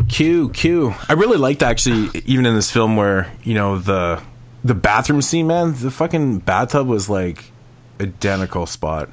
Q 0.08 0.50
Q. 0.50 0.94
I 1.08 1.14
really 1.14 1.38
liked 1.38 1.60
actually, 1.64 2.22
even 2.24 2.46
in 2.46 2.54
this 2.54 2.70
film 2.70 2.94
where 2.94 3.32
you 3.42 3.54
know 3.54 3.78
the 3.78 4.22
the 4.62 4.74
bathroom 4.74 5.22
scene, 5.22 5.48
man. 5.48 5.74
The 5.74 5.90
fucking 5.90 6.38
bathtub 6.40 6.86
was 6.86 7.08
like 7.08 7.50
identical 8.00 8.66
spot. 8.66 9.08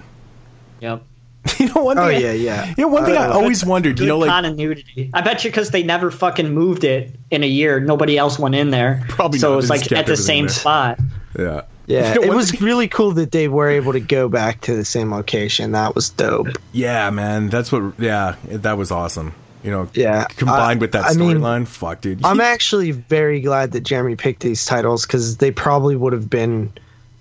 Yep. 0.82 1.03
You 1.60 1.74
know 1.74 1.84
one 1.84 1.98
Oh, 1.98 2.08
thing. 2.08 2.18
I- 2.18 2.19
yeah, 2.19 2.32
yeah. 2.34 2.66
You 2.77 2.84
know 2.84 2.88
one 2.90 3.06
thing 3.06 3.16
I 3.18 3.27
Uh, 3.27 3.34
always 3.34 3.64
wondered. 3.66 3.95
Good 3.98 4.03
You 4.03 4.10
know, 4.10 4.19
like 4.19 4.30
continuity. 4.30 5.10
I 5.14 5.22
bet 5.22 5.43
you 5.43 5.50
because 5.51 5.69
they 5.72 5.82
never 5.84 6.11
fucking 6.11 6.53
moved 6.53 6.84
it 6.84 7.16
in 7.32 7.43
a 7.43 7.48
year. 7.48 7.80
Nobody 7.80 8.18
else 8.18 8.38
went 8.38 8.56
in 8.56 8.69
there. 8.72 9.03
Probably 9.10 9.40
so 9.40 9.51
not. 9.51 9.56
was 9.58 9.68
They 9.69 9.77
like 9.77 9.92
at 9.92 10.06
the 10.06 10.18
same 10.18 10.45
there. 10.48 10.53
spot. 10.53 11.00
yeah, 11.38 11.61
Yeah, 11.88 12.14
You 12.16 12.22
know, 12.22 12.34
it 12.34 12.35
was 12.35 12.51
thing- 12.51 12.64
really 12.64 12.88
cool 12.88 13.11
that 13.14 13.32
they 13.32 13.48
were 13.48 13.69
able 13.69 13.93
to 13.93 14.00
go 14.00 14.30
back 14.30 14.61
to 14.61 14.76
the 14.76 14.85
same 14.85 15.11
location. 15.11 15.72
That 15.72 15.95
was 15.95 16.10
dope. 16.10 16.48
yeah, 16.74 17.10
man. 17.10 17.50
That's 17.50 17.72
what. 17.72 17.93
Yeah, 18.00 18.35
that 18.48 18.77
was 18.77 18.92
awesome. 18.92 19.34
You 19.64 19.69
know, 19.72 19.88
Yeah, 19.93 20.26
combined 20.38 20.80
I- 20.80 20.82
with 20.82 20.92
that 20.93 21.06
I 21.06 21.14
mean, 21.14 21.38
storyline. 21.38 21.68
Fuck, 21.68 22.01
dude. 22.01 22.22
I'm 22.26 22.42
actually 22.42 22.92
very 22.92 23.42
glad 23.42 23.72
that 23.74 23.82
Jeremy 23.82 24.16
picked 24.16 24.42
these 24.42 24.64
titles 24.66 25.06
because 25.06 25.38
they 25.38 25.51
probably 25.51 25.95
would 25.95 26.14
have 26.14 26.30
been 26.30 26.72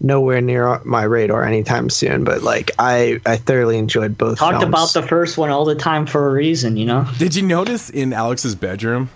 nowhere 0.01 0.41
near 0.41 0.81
my 0.85 1.03
radar 1.03 1.45
anytime 1.45 1.91
soon. 1.91 2.25
But 2.25 2.43
like, 2.43 2.71
I 2.79 3.21
I 3.27 3.37
thoroughly 3.37 3.79
enjoyed 3.79 4.17
both. 4.19 4.39
Talked 4.39 4.61
films. 4.61 4.65
about 4.69 4.93
the 4.93 5.03
first 5.03 5.37
one 5.39 5.51
all 5.51 5.65
the 5.65 5.75
time 5.75 6.07
for 6.07 6.29
a 6.29 6.33
reason, 6.33 6.77
you 6.77 6.87
know. 6.87 7.07
Did 7.19 7.35
you 7.35 7.43
notice 7.43 7.91
in 7.91 8.13
Alex's 8.13 8.55
bedroom 8.55 9.11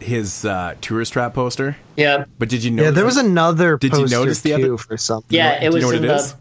his 0.00 0.44
uh, 0.44 0.74
tourist 0.80 1.12
trap 1.14 1.32
poster? 1.34 1.76
Yeah. 1.96 2.24
But 2.38 2.48
did 2.48 2.62
you 2.64 2.70
notice? 2.70 2.84
Yeah, 2.84 2.90
there 2.92 3.04
was 3.04 3.16
another. 3.16 3.78
Did 3.78 3.92
you 3.96 4.06
notice 4.06 4.40
the 4.42 4.50
too 4.50 4.54
other- 4.56 4.76
for 4.78 4.96
something? 4.96 5.34
Yeah, 5.34 5.58
Do 5.60 5.66
it 5.66 5.68
you 5.68 5.74
was 5.74 5.82
know 5.82 5.88
what 5.88 5.96
in 5.96 6.04
it 6.04 6.08
the. 6.08 6.14
is? 6.16 6.34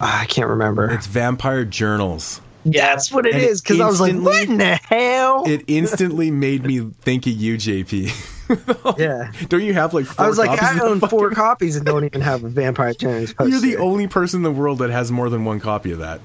Ah, 0.00 0.22
I 0.22 0.26
can't 0.26 0.48
remember. 0.48 0.90
It's 0.90 1.06
Vampire 1.06 1.64
Journals. 1.64 2.40
Yeah. 2.64 2.86
That's 2.94 3.12
what 3.12 3.26
it 3.26 3.34
And 3.34 3.42
is. 3.44 3.60
Because 3.60 3.78
I 3.80 3.86
was 3.86 4.00
like, 4.00 4.14
what 4.16 4.48
in 4.48 4.56
the 4.58 4.74
hell? 4.74 5.44
It 5.46 5.64
instantly 5.66 6.30
made 6.30 6.64
me 6.64 6.80
think 7.02 7.26
of 7.26 7.32
you, 7.34 7.56
JP. 7.56 8.30
yeah. 8.98 9.32
Don't 9.48 9.62
you 9.62 9.74
have 9.74 9.94
like 9.94 10.06
four 10.06 10.24
I 10.24 10.28
was 10.28 10.38
like, 10.38 10.62
I 10.62 10.78
own 10.80 11.00
fucking- 11.00 11.18
four 11.18 11.30
copies 11.30 11.76
and 11.76 11.84
don't 11.86 12.04
even 12.04 12.20
have 12.20 12.44
a 12.44 12.48
Vampire 12.48 12.94
Journals 12.98 13.32
poster. 13.32 13.50
You're 13.50 13.60
the 13.60 13.76
only 13.76 14.06
person 14.06 14.38
in 14.38 14.42
the 14.42 14.50
world 14.50 14.78
that 14.78 14.90
has 14.90 15.10
more 15.10 15.30
than 15.30 15.44
one 15.44 15.60
copy 15.60 15.92
of 15.92 15.98
that. 16.00 16.20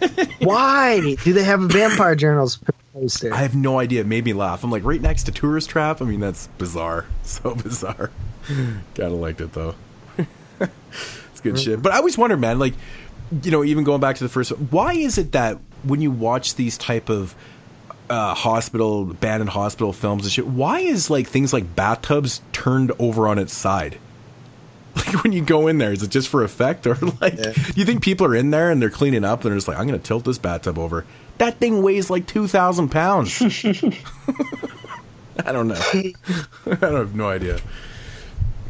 Why 0.40 1.14
do 1.22 1.32
they 1.32 1.42
have 1.44 1.62
a 1.62 1.66
Vampire 1.68 2.14
Journals 2.14 2.58
poster? 2.94 3.32
I 3.32 3.38
have 3.38 3.54
no 3.54 3.78
idea. 3.78 4.00
It 4.00 4.06
made 4.06 4.24
me 4.24 4.32
laugh. 4.32 4.64
I'm 4.64 4.70
like 4.70 4.84
right 4.84 5.00
next 5.00 5.24
to 5.24 5.32
Tourist 5.32 5.68
Trap. 5.70 6.00
I 6.00 6.04
mean, 6.06 6.20
that's 6.20 6.46
bizarre. 6.58 7.06
So 7.22 7.54
bizarre. 7.54 8.10
Kind 8.46 8.82
of 8.98 9.12
liked 9.12 9.40
it 9.40 9.52
though. 9.52 9.74
it's 10.62 11.40
good 11.42 11.58
shit. 11.58 11.82
But 11.82 11.92
I 11.92 11.98
always 11.98 12.18
wonder, 12.18 12.36
man. 12.36 12.58
Like, 12.58 12.74
you 13.42 13.50
know, 13.50 13.62
even 13.62 13.84
going 13.84 14.00
back 14.00 14.16
to 14.16 14.24
the 14.24 14.28
first, 14.30 14.50
why 14.50 14.94
is 14.94 15.18
it 15.18 15.32
that 15.32 15.58
when 15.84 16.00
you 16.00 16.10
watch 16.10 16.56
these 16.56 16.76
type 16.76 17.08
of 17.08 17.34
uh, 18.10 18.34
hospital, 18.34 19.02
abandoned 19.02 19.50
hospital 19.50 19.92
films 19.92 20.24
and 20.24 20.32
shit, 20.32 20.46
why 20.46 20.80
is 20.80 21.08
like 21.08 21.28
things 21.28 21.52
like 21.52 21.76
bathtubs 21.76 22.42
turned 22.52 22.90
over 22.98 23.28
on 23.28 23.38
its 23.38 23.54
side? 23.54 23.98
Like 24.96 25.22
when 25.22 25.32
you 25.32 25.40
go 25.40 25.68
in 25.68 25.78
there, 25.78 25.92
is 25.92 26.02
it 26.02 26.10
just 26.10 26.28
for 26.28 26.42
effect, 26.42 26.84
or 26.86 26.96
like 27.20 27.36
do 27.36 27.52
you 27.76 27.84
think 27.84 28.02
people 28.02 28.26
are 28.26 28.34
in 28.34 28.50
there 28.50 28.72
and 28.72 28.82
they're 28.82 28.90
cleaning 28.90 29.24
up 29.24 29.42
and 29.42 29.50
they're 29.50 29.56
just 29.56 29.68
like, 29.68 29.78
I'm 29.78 29.86
gonna 29.86 30.00
tilt 30.00 30.24
this 30.24 30.36
bathtub 30.36 30.78
over? 30.78 31.06
That 31.38 31.58
thing 31.58 31.82
weighs 31.82 32.10
like 32.10 32.26
two 32.26 32.48
thousand 32.48 32.88
pounds. 32.90 33.40
I 35.44 35.52
don't 35.52 35.68
know. 35.68 35.80
I 35.94 36.12
have 36.66 37.14
no 37.14 37.28
idea. 37.28 37.60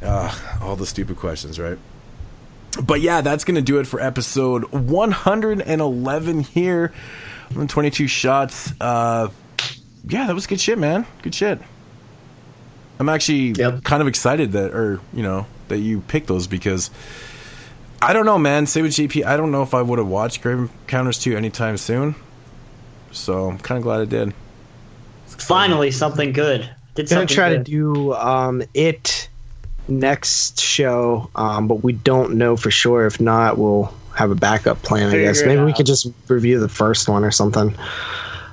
Uh, 0.02 0.32
all 0.60 0.76
the 0.76 0.86
stupid 0.86 1.16
questions, 1.16 1.58
right? 1.58 1.78
But 2.82 3.00
yeah, 3.00 3.22
that's 3.22 3.44
gonna 3.44 3.62
do 3.62 3.80
it 3.80 3.86
for 3.86 3.98
episode 3.98 4.70
111 4.72 6.40
here 6.40 6.92
22 7.54 8.06
shots. 8.06 8.72
Uh, 8.80 9.28
yeah, 10.08 10.26
that 10.26 10.34
was 10.34 10.46
good 10.46 10.60
shit, 10.60 10.78
man. 10.78 11.06
Good 11.22 11.34
shit. 11.34 11.58
I'm 12.98 13.08
actually 13.08 13.54
kind 13.54 14.02
of 14.02 14.08
excited 14.08 14.52
that, 14.52 14.74
or 14.74 15.00
you 15.12 15.22
know, 15.22 15.46
that 15.68 15.78
you 15.78 16.00
picked 16.00 16.26
those 16.26 16.46
because 16.46 16.90
I 18.02 18.12
don't 18.12 18.26
know, 18.26 18.38
man. 18.38 18.66
Say 18.66 18.82
with 18.82 18.92
GP, 18.92 19.24
I 19.24 19.36
don't 19.36 19.50
know 19.50 19.62
if 19.62 19.74
I 19.74 19.82
would 19.82 19.98
have 19.98 20.08
watched 20.08 20.42
Grave 20.42 20.70
Encounters 20.82 21.18
2 21.18 21.36
anytime 21.36 21.76
soon. 21.76 22.14
So 23.12 23.50
I'm 23.50 23.58
kind 23.58 23.78
of 23.78 23.82
glad 23.82 24.00
I 24.00 24.04
did. 24.04 24.34
Finally, 25.26 25.90
something 25.90 26.32
good. 26.32 26.60
Did 26.94 27.08
gonna 27.08 27.20
something 27.20 27.34
try 27.34 27.50
good. 27.50 27.64
to 27.66 27.70
do 27.70 28.14
um, 28.14 28.62
it 28.74 29.28
next 29.88 30.60
show, 30.60 31.30
um, 31.34 31.68
but 31.68 31.82
we 31.82 31.92
don't 31.92 32.34
know 32.34 32.56
for 32.56 32.70
sure. 32.70 33.06
If 33.06 33.20
not, 33.20 33.58
we'll 33.58 33.92
have 34.20 34.30
a 34.30 34.34
backup 34.34 34.82
plan. 34.82 35.10
I 35.14 35.18
guess 35.18 35.42
maybe 35.44 35.62
we 35.62 35.72
could 35.72 35.86
just 35.86 36.06
review 36.28 36.60
the 36.60 36.68
first 36.68 37.08
one 37.08 37.24
or 37.24 37.30
something. 37.30 37.74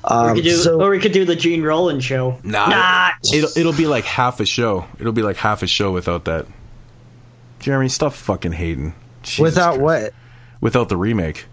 Or 0.04 0.14
Um, 0.14 0.28
we 0.34 0.36
could 0.40 0.44
do, 0.46 0.56
so 0.56 0.82
or 0.82 0.90
we 0.90 1.00
could 1.00 1.12
do 1.12 1.26
the 1.26 1.36
Jean 1.36 1.62
Rollin 1.64 2.00
show. 2.02 2.40
Nah, 2.44 2.68
Nah. 2.70 3.10
it'll 3.34 3.50
it'll 3.58 3.74
be 3.74 3.88
like 3.88 4.06
half 4.06 4.40
a 4.40 4.46
show. 4.46 4.86
It'll 5.00 5.12
be 5.14 5.22
like 5.24 5.36
half 5.38 5.64
a 5.64 5.68
show 5.68 5.92
without 5.92 6.26
that. 6.26 6.46
Jeremy, 7.60 7.90
stop 7.90 8.14
fucking 8.14 8.54
hating. 8.54 8.94
Jesus 9.24 9.40
without 9.40 9.80
Christ. 9.80 9.82
what? 9.82 10.14
Without 10.62 10.90
the 10.90 10.98
remake. 10.98 11.46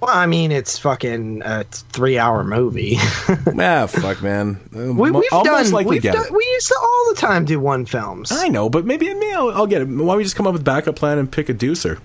Well, 0.00 0.14
I 0.14 0.26
mean, 0.26 0.52
it's 0.52 0.78
fucking 0.78 1.40
a 1.46 1.64
three-hour 1.64 2.44
movie. 2.44 2.96
ah, 3.58 3.86
fuck, 3.86 4.22
man. 4.22 4.60
Uh, 4.76 4.92
we, 4.92 5.10
mo- 5.10 5.20
we've 5.20 5.32
I'll 5.32 5.44
done. 5.44 5.70
most 5.70 5.86
We've 5.86 6.02
get 6.02 6.12
done. 6.12 6.26
it. 6.26 6.30
We 6.30 6.44
used 6.44 6.68
to 6.68 6.76
all 6.82 7.06
the 7.14 7.18
time 7.18 7.46
do 7.46 7.58
one 7.58 7.86
films. 7.86 8.30
I 8.30 8.48
know, 8.48 8.68
but 8.68 8.84
maybe, 8.84 9.06
maybe 9.14 9.32
I'll, 9.32 9.50
I'll 9.52 9.66
get 9.66 9.80
it. 9.80 9.88
Why 9.88 9.96
don't 10.08 10.16
we 10.18 10.22
just 10.24 10.36
come 10.36 10.46
up 10.46 10.52
with 10.52 10.60
a 10.60 10.64
backup 10.64 10.96
plan 10.96 11.16
and 11.16 11.30
pick 11.32 11.48
a 11.48 11.54
deucer? 11.54 12.00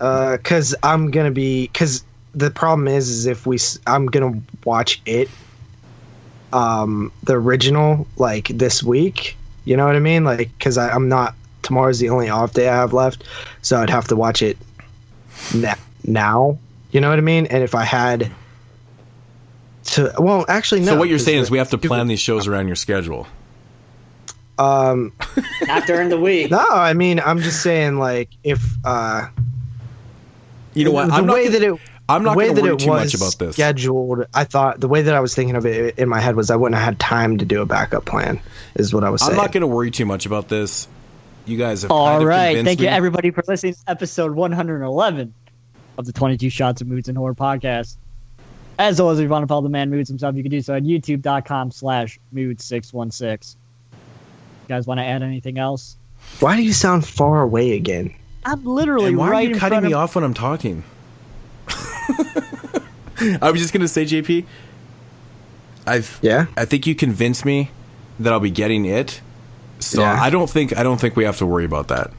Because 0.00 0.74
Uh, 0.74 0.78
I'm 0.82 1.10
gonna 1.10 1.30
be 1.30 1.68
because 1.68 2.02
the 2.34 2.50
problem 2.50 2.88
is 2.88 3.08
is 3.10 3.26
if 3.26 3.46
we 3.46 3.58
I'm 3.86 4.06
gonna 4.06 4.40
watch 4.64 5.00
it, 5.04 5.28
um, 6.52 7.12
the 7.24 7.34
original 7.34 8.06
like 8.16 8.48
this 8.48 8.82
week. 8.82 9.36
You 9.64 9.76
know 9.76 9.84
what 9.86 9.94
I 9.96 10.00
mean? 10.00 10.24
Like 10.24 10.50
because 10.58 10.78
I'm 10.78 11.08
not 11.08 11.34
tomorrow's 11.62 11.98
the 11.98 12.08
only 12.08 12.30
off 12.30 12.54
day 12.54 12.68
I 12.68 12.76
have 12.76 12.92
left, 12.94 13.24
so 13.62 13.78
I'd 13.80 13.90
have 13.90 14.08
to 14.08 14.16
watch 14.16 14.40
it 14.42 14.56
na- 15.54 15.74
now. 16.02 16.58
You 16.92 17.00
know 17.02 17.10
what 17.10 17.18
I 17.18 17.22
mean? 17.22 17.46
And 17.46 17.62
if 17.62 17.74
I 17.74 17.84
had 17.84 18.30
to, 19.84 20.12
well, 20.18 20.44
actually, 20.48 20.80
no. 20.80 20.92
so 20.92 20.98
what 20.98 21.08
you're 21.08 21.18
saying 21.18 21.40
is 21.40 21.50
we 21.50 21.58
have 21.58 21.70
to 21.70 21.78
plan 21.78 22.06
these 22.08 22.20
shows 22.20 22.46
around 22.48 22.66
your 22.68 22.76
schedule. 22.76 23.26
Um, 24.58 25.12
Not 25.66 25.86
during 25.86 26.08
the 26.08 26.18
week. 26.18 26.50
no, 26.50 26.66
I 26.70 26.92
mean 26.94 27.20
I'm 27.20 27.40
just 27.40 27.62
saying 27.62 27.98
like 27.98 28.30
if 28.44 28.62
uh, 28.84 29.28
You 30.80 30.86
know 30.86 30.92
what? 30.92 31.08
The 31.08 31.14
I'm 31.14 31.26
not 31.26 31.34
way 31.34 31.44
gonna- 31.46 31.58
that 31.60 31.74
it, 31.74 31.80
I'm 32.08 32.24
not 32.24 32.36
gonna 32.36 32.52
worry 32.60 32.74
it 32.74 32.78
too 32.80 32.88
much 32.88 33.14
about 33.14 33.38
this. 33.38 33.54
Scheduled. 33.54 34.26
I 34.34 34.42
thought 34.44 34.80
the 34.80 34.88
way 34.88 35.02
that 35.02 35.14
I 35.14 35.20
was 35.20 35.34
thinking 35.34 35.54
of 35.56 35.64
it 35.66 35.96
in 35.98 36.08
my 36.08 36.20
head 36.20 36.34
was 36.34 36.50
I 36.50 36.56
wouldn't 36.56 36.76
have 36.76 36.84
had 36.84 36.98
time 36.98 37.38
to 37.38 37.44
do 37.44 37.62
a 37.62 37.66
backup 37.66 38.04
plan. 38.04 38.40
Is 38.74 38.92
what 38.92 39.04
I 39.04 39.10
was 39.10 39.20
saying. 39.20 39.32
I'm 39.32 39.36
not 39.36 39.52
going 39.52 39.60
to 39.60 39.66
worry 39.68 39.90
too 39.92 40.06
much 40.06 40.26
about 40.26 40.48
this. 40.48 40.88
You 41.46 41.56
guys 41.56 41.82
have 41.82 41.90
All 41.92 42.06
kind 42.06 42.22
of 42.22 42.28
right. 42.28 42.46
convinced 42.48 42.66
Thank 42.66 42.80
you, 42.80 42.88
everybody, 42.88 43.30
for 43.30 43.42
listening 43.46 43.74
to 43.74 43.80
episode 43.88 44.32
111 44.34 45.34
of 45.98 46.06
the 46.06 46.12
22 46.12 46.50
Shots 46.50 46.80
of 46.80 46.88
Moods 46.88 47.08
and 47.08 47.16
Horror 47.16 47.34
podcast. 47.34 47.96
As 48.78 48.98
always, 49.00 49.18
if 49.18 49.24
you 49.24 49.28
want 49.28 49.42
to 49.42 49.46
follow 49.46 49.62
the 49.62 49.68
man 49.68 49.90
Moods 49.90 50.08
himself, 50.08 50.34
you 50.36 50.42
can 50.42 50.50
do 50.50 50.60
so 50.62 50.74
at 50.74 50.82
youtube.com 50.84 51.70
slash 51.70 52.18
mood616. 52.34 53.56
You 53.92 53.98
guys 54.68 54.86
want 54.86 54.98
to 55.00 55.04
add 55.04 55.22
anything 55.22 55.58
else? 55.58 55.96
Why 56.40 56.56
do 56.56 56.62
you 56.62 56.72
sound 56.72 57.06
far 57.06 57.42
away 57.42 57.72
again? 57.72 58.14
I'm 58.44 58.64
literally 58.64 59.08
And 59.08 59.18
why 59.18 59.30
right 59.30 59.38
are 59.38 59.48
you 59.48 59.54
in 59.54 59.58
cutting 59.58 59.78
front 59.80 59.86
me 59.86 59.92
of 59.92 59.98
off 60.00 60.14
when 60.14 60.24
I'm 60.24 60.34
talking? 60.34 60.82
I 63.42 63.50
was 63.50 63.60
just 63.60 63.72
going 63.72 63.82
to 63.82 63.88
say, 63.88 64.04
JP. 64.04 64.44
I've 65.86 66.18
Yeah. 66.22 66.46
I 66.56 66.64
think 66.64 66.86
you 66.86 66.94
convinced 66.94 67.44
me 67.44 67.70
that 68.18 68.32
I'll 68.32 68.40
be 68.40 68.50
getting 68.50 68.84
it. 68.86 69.20
So 69.78 70.00
Yeah. 70.02 70.20
I 70.22 70.30
don't 70.30 70.48
think 70.48 70.76
I 70.76 70.82
don't 70.82 71.00
think 71.00 71.16
we 71.16 71.24
have 71.24 71.38
to 71.38 71.46
worry 71.46 71.64
about 71.64 71.88
that. 71.88 72.10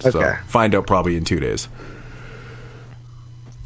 So 0.00 0.10
Okay. 0.20 0.38
find 0.46 0.74
out 0.74 0.86
probably 0.86 1.16
in 1.16 1.24
two 1.24 1.40
days. 1.40 1.68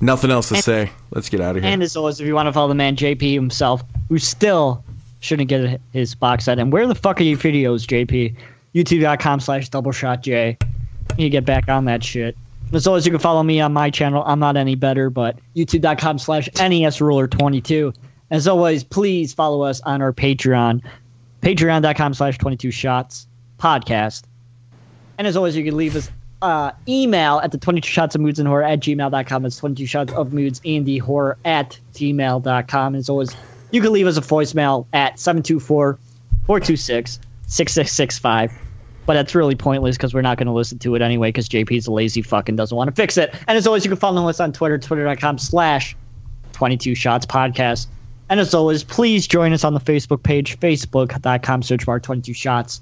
Nothing 0.00 0.30
else 0.30 0.48
to 0.48 0.54
And- 0.56 0.64
say. 0.64 0.90
Let's 1.12 1.28
get 1.28 1.40
out 1.40 1.56
of 1.56 1.62
here. 1.62 1.70
And 1.72 1.82
as 1.82 1.96
always, 1.96 2.18
if 2.20 2.26
you 2.26 2.34
want 2.34 2.46
to 2.46 2.52
follow 2.52 2.68
the 2.68 2.74
man 2.74 2.96
JP 2.96 3.34
himself, 3.34 3.84
who 4.08 4.18
still 4.18 4.82
shouldn't 5.20 5.48
get 5.48 5.80
his 5.92 6.14
box 6.16 6.46
set. 6.46 6.58
And 6.58 6.72
where 6.72 6.86
the 6.86 6.94
fuck 6.94 7.20
are 7.20 7.24
your 7.24 7.38
videos, 7.38 7.86
JP? 7.86 8.34
YouTube.com 8.74 9.38
slash 9.40 9.68
double 9.68 9.92
shot 9.92 10.22
J. 10.22 10.56
You 11.16 11.28
get 11.28 11.44
back 11.44 11.68
on 11.68 11.84
that 11.86 12.02
shit. 12.02 12.36
As 12.72 12.86
always, 12.86 13.04
you 13.04 13.12
can 13.12 13.20
follow 13.20 13.42
me 13.42 13.60
on 13.60 13.72
my 13.72 13.90
channel. 13.90 14.22
I'm 14.26 14.38
not 14.38 14.56
any 14.56 14.74
better, 14.74 15.10
but 15.10 15.38
youtube.com 15.54 16.18
slash 16.18 16.48
NES 16.56 17.00
Ruler 17.00 17.28
22. 17.28 17.92
As 18.30 18.48
always, 18.48 18.82
please 18.82 19.34
follow 19.34 19.62
us 19.62 19.82
on 19.82 20.00
our 20.00 20.12
Patreon, 20.12 20.82
patreon.com 21.42 22.14
slash 22.14 22.38
22 22.38 22.70
shots 22.70 23.26
podcast. 23.58 24.22
And 25.18 25.26
as 25.26 25.36
always, 25.36 25.54
you 25.54 25.64
can 25.64 25.76
leave 25.76 25.96
us 25.96 26.10
uh, 26.40 26.72
email 26.88 27.40
at 27.40 27.52
the 27.52 27.58
22 27.58 27.86
shots 27.86 28.14
of 28.14 28.20
moods 28.20 28.38
and 28.38 28.48
horror 28.48 28.64
at 28.64 28.80
gmail.com. 28.80 29.44
It's 29.44 29.58
22 29.58 29.86
shots 29.86 30.12
of 30.14 30.32
moods 30.32 30.60
and 30.64 30.86
the 30.86 30.98
horror 30.98 31.36
at 31.44 31.78
gmail.com. 31.92 32.94
As 32.94 33.08
always, 33.10 33.36
you 33.70 33.80
can 33.82 33.92
leave 33.92 34.06
us 34.06 34.16
a 34.16 34.22
voicemail 34.22 34.86
at 34.92 35.18
724 35.20 35.98
426 36.46 37.20
6665. 37.46 38.61
But 39.04 39.14
that's 39.14 39.34
really 39.34 39.56
pointless 39.56 39.96
because 39.96 40.14
we're 40.14 40.22
not 40.22 40.38
going 40.38 40.46
to 40.46 40.52
listen 40.52 40.78
to 40.80 40.94
it 40.94 41.02
anyway 41.02 41.28
because 41.28 41.48
JP's 41.48 41.86
a 41.86 41.92
lazy 41.92 42.22
fuck 42.22 42.48
and 42.48 42.56
doesn't 42.56 42.76
want 42.76 42.88
to 42.88 42.94
fix 42.94 43.16
it. 43.16 43.34
And 43.48 43.58
as 43.58 43.66
always, 43.66 43.84
you 43.84 43.90
can 43.90 43.98
follow 43.98 44.28
us 44.28 44.38
on 44.38 44.52
Twitter, 44.52 44.78
twitter.com 44.78 45.38
slash 45.38 45.96
22 46.52 46.94
shots 46.94 47.26
podcast. 47.26 47.86
And 48.30 48.38
as 48.38 48.54
always, 48.54 48.84
please 48.84 49.26
join 49.26 49.52
us 49.52 49.64
on 49.64 49.74
the 49.74 49.80
Facebook 49.80 50.22
page, 50.22 50.58
facebook.com 50.60 51.62
search 51.62 51.84
bar 51.84 52.00
22 52.00 52.32
shots 52.32 52.80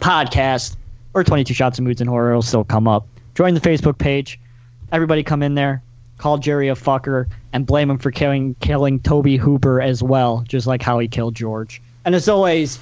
podcast 0.00 0.76
or 1.14 1.24
22 1.24 1.54
shots 1.54 1.78
of 1.78 1.84
moods 1.84 2.00
and 2.00 2.10
horror 2.10 2.34
will 2.34 2.42
still 2.42 2.64
come 2.64 2.86
up. 2.86 3.06
Join 3.34 3.54
the 3.54 3.60
Facebook 3.60 3.98
page. 3.98 4.38
Everybody 4.92 5.22
come 5.22 5.42
in 5.42 5.54
there. 5.54 5.82
Call 6.18 6.38
Jerry 6.38 6.68
a 6.68 6.74
fucker 6.74 7.26
and 7.52 7.66
blame 7.66 7.90
him 7.90 7.98
for 7.98 8.10
killing 8.10 8.54
killing 8.60 9.00
Tobe 9.00 9.38
Hooper 9.38 9.80
as 9.80 10.02
well, 10.02 10.44
just 10.46 10.66
like 10.66 10.82
how 10.82 10.98
he 10.98 11.08
killed 11.08 11.34
George. 11.34 11.82
And 12.04 12.14
as 12.14 12.28
always, 12.28 12.78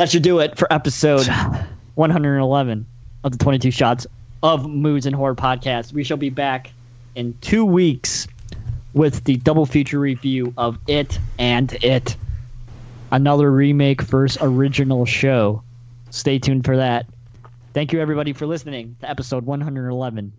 that 0.00 0.10
should 0.10 0.22
do 0.22 0.38
it 0.38 0.56
for 0.56 0.66
episode 0.72 1.26
111 1.94 2.86
of 3.22 3.32
the 3.32 3.36
22 3.36 3.70
shots 3.70 4.06
of 4.42 4.66
moods 4.66 5.04
and 5.04 5.14
horror 5.14 5.34
podcast. 5.34 5.92
We 5.92 6.04
shall 6.04 6.16
be 6.16 6.30
back 6.30 6.70
in 7.14 7.36
two 7.42 7.66
weeks 7.66 8.26
with 8.94 9.22
the 9.24 9.36
double 9.36 9.66
feature 9.66 10.00
review 10.00 10.54
of 10.56 10.78
It 10.86 11.18
and 11.38 11.70
It 11.84 12.16
another 13.12 13.52
remake 13.52 14.00
versus 14.00 14.38
original 14.40 15.04
show. 15.04 15.64
Stay 16.08 16.38
tuned 16.38 16.64
for 16.64 16.78
that. 16.78 17.04
Thank 17.74 17.92
you, 17.92 18.00
everybody, 18.00 18.32
for 18.32 18.46
listening 18.46 18.96
to 19.02 19.10
episode 19.10 19.44
111 19.44 20.32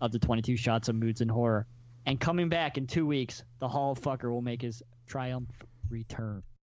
of 0.00 0.10
the 0.10 0.18
22 0.18 0.56
Shots 0.56 0.88
of 0.88 0.96
Moods 0.96 1.20
and 1.20 1.30
Horror. 1.30 1.66
And 2.04 2.18
coming 2.18 2.48
back 2.48 2.78
in 2.78 2.88
two 2.88 3.06
weeks, 3.06 3.44
the 3.60 3.68
Hall 3.68 3.92
of 3.92 4.00
Fucker 4.00 4.28
will 4.28 4.42
make 4.42 4.60
his 4.60 4.82
triumph 5.06 5.50
return. 5.88 6.42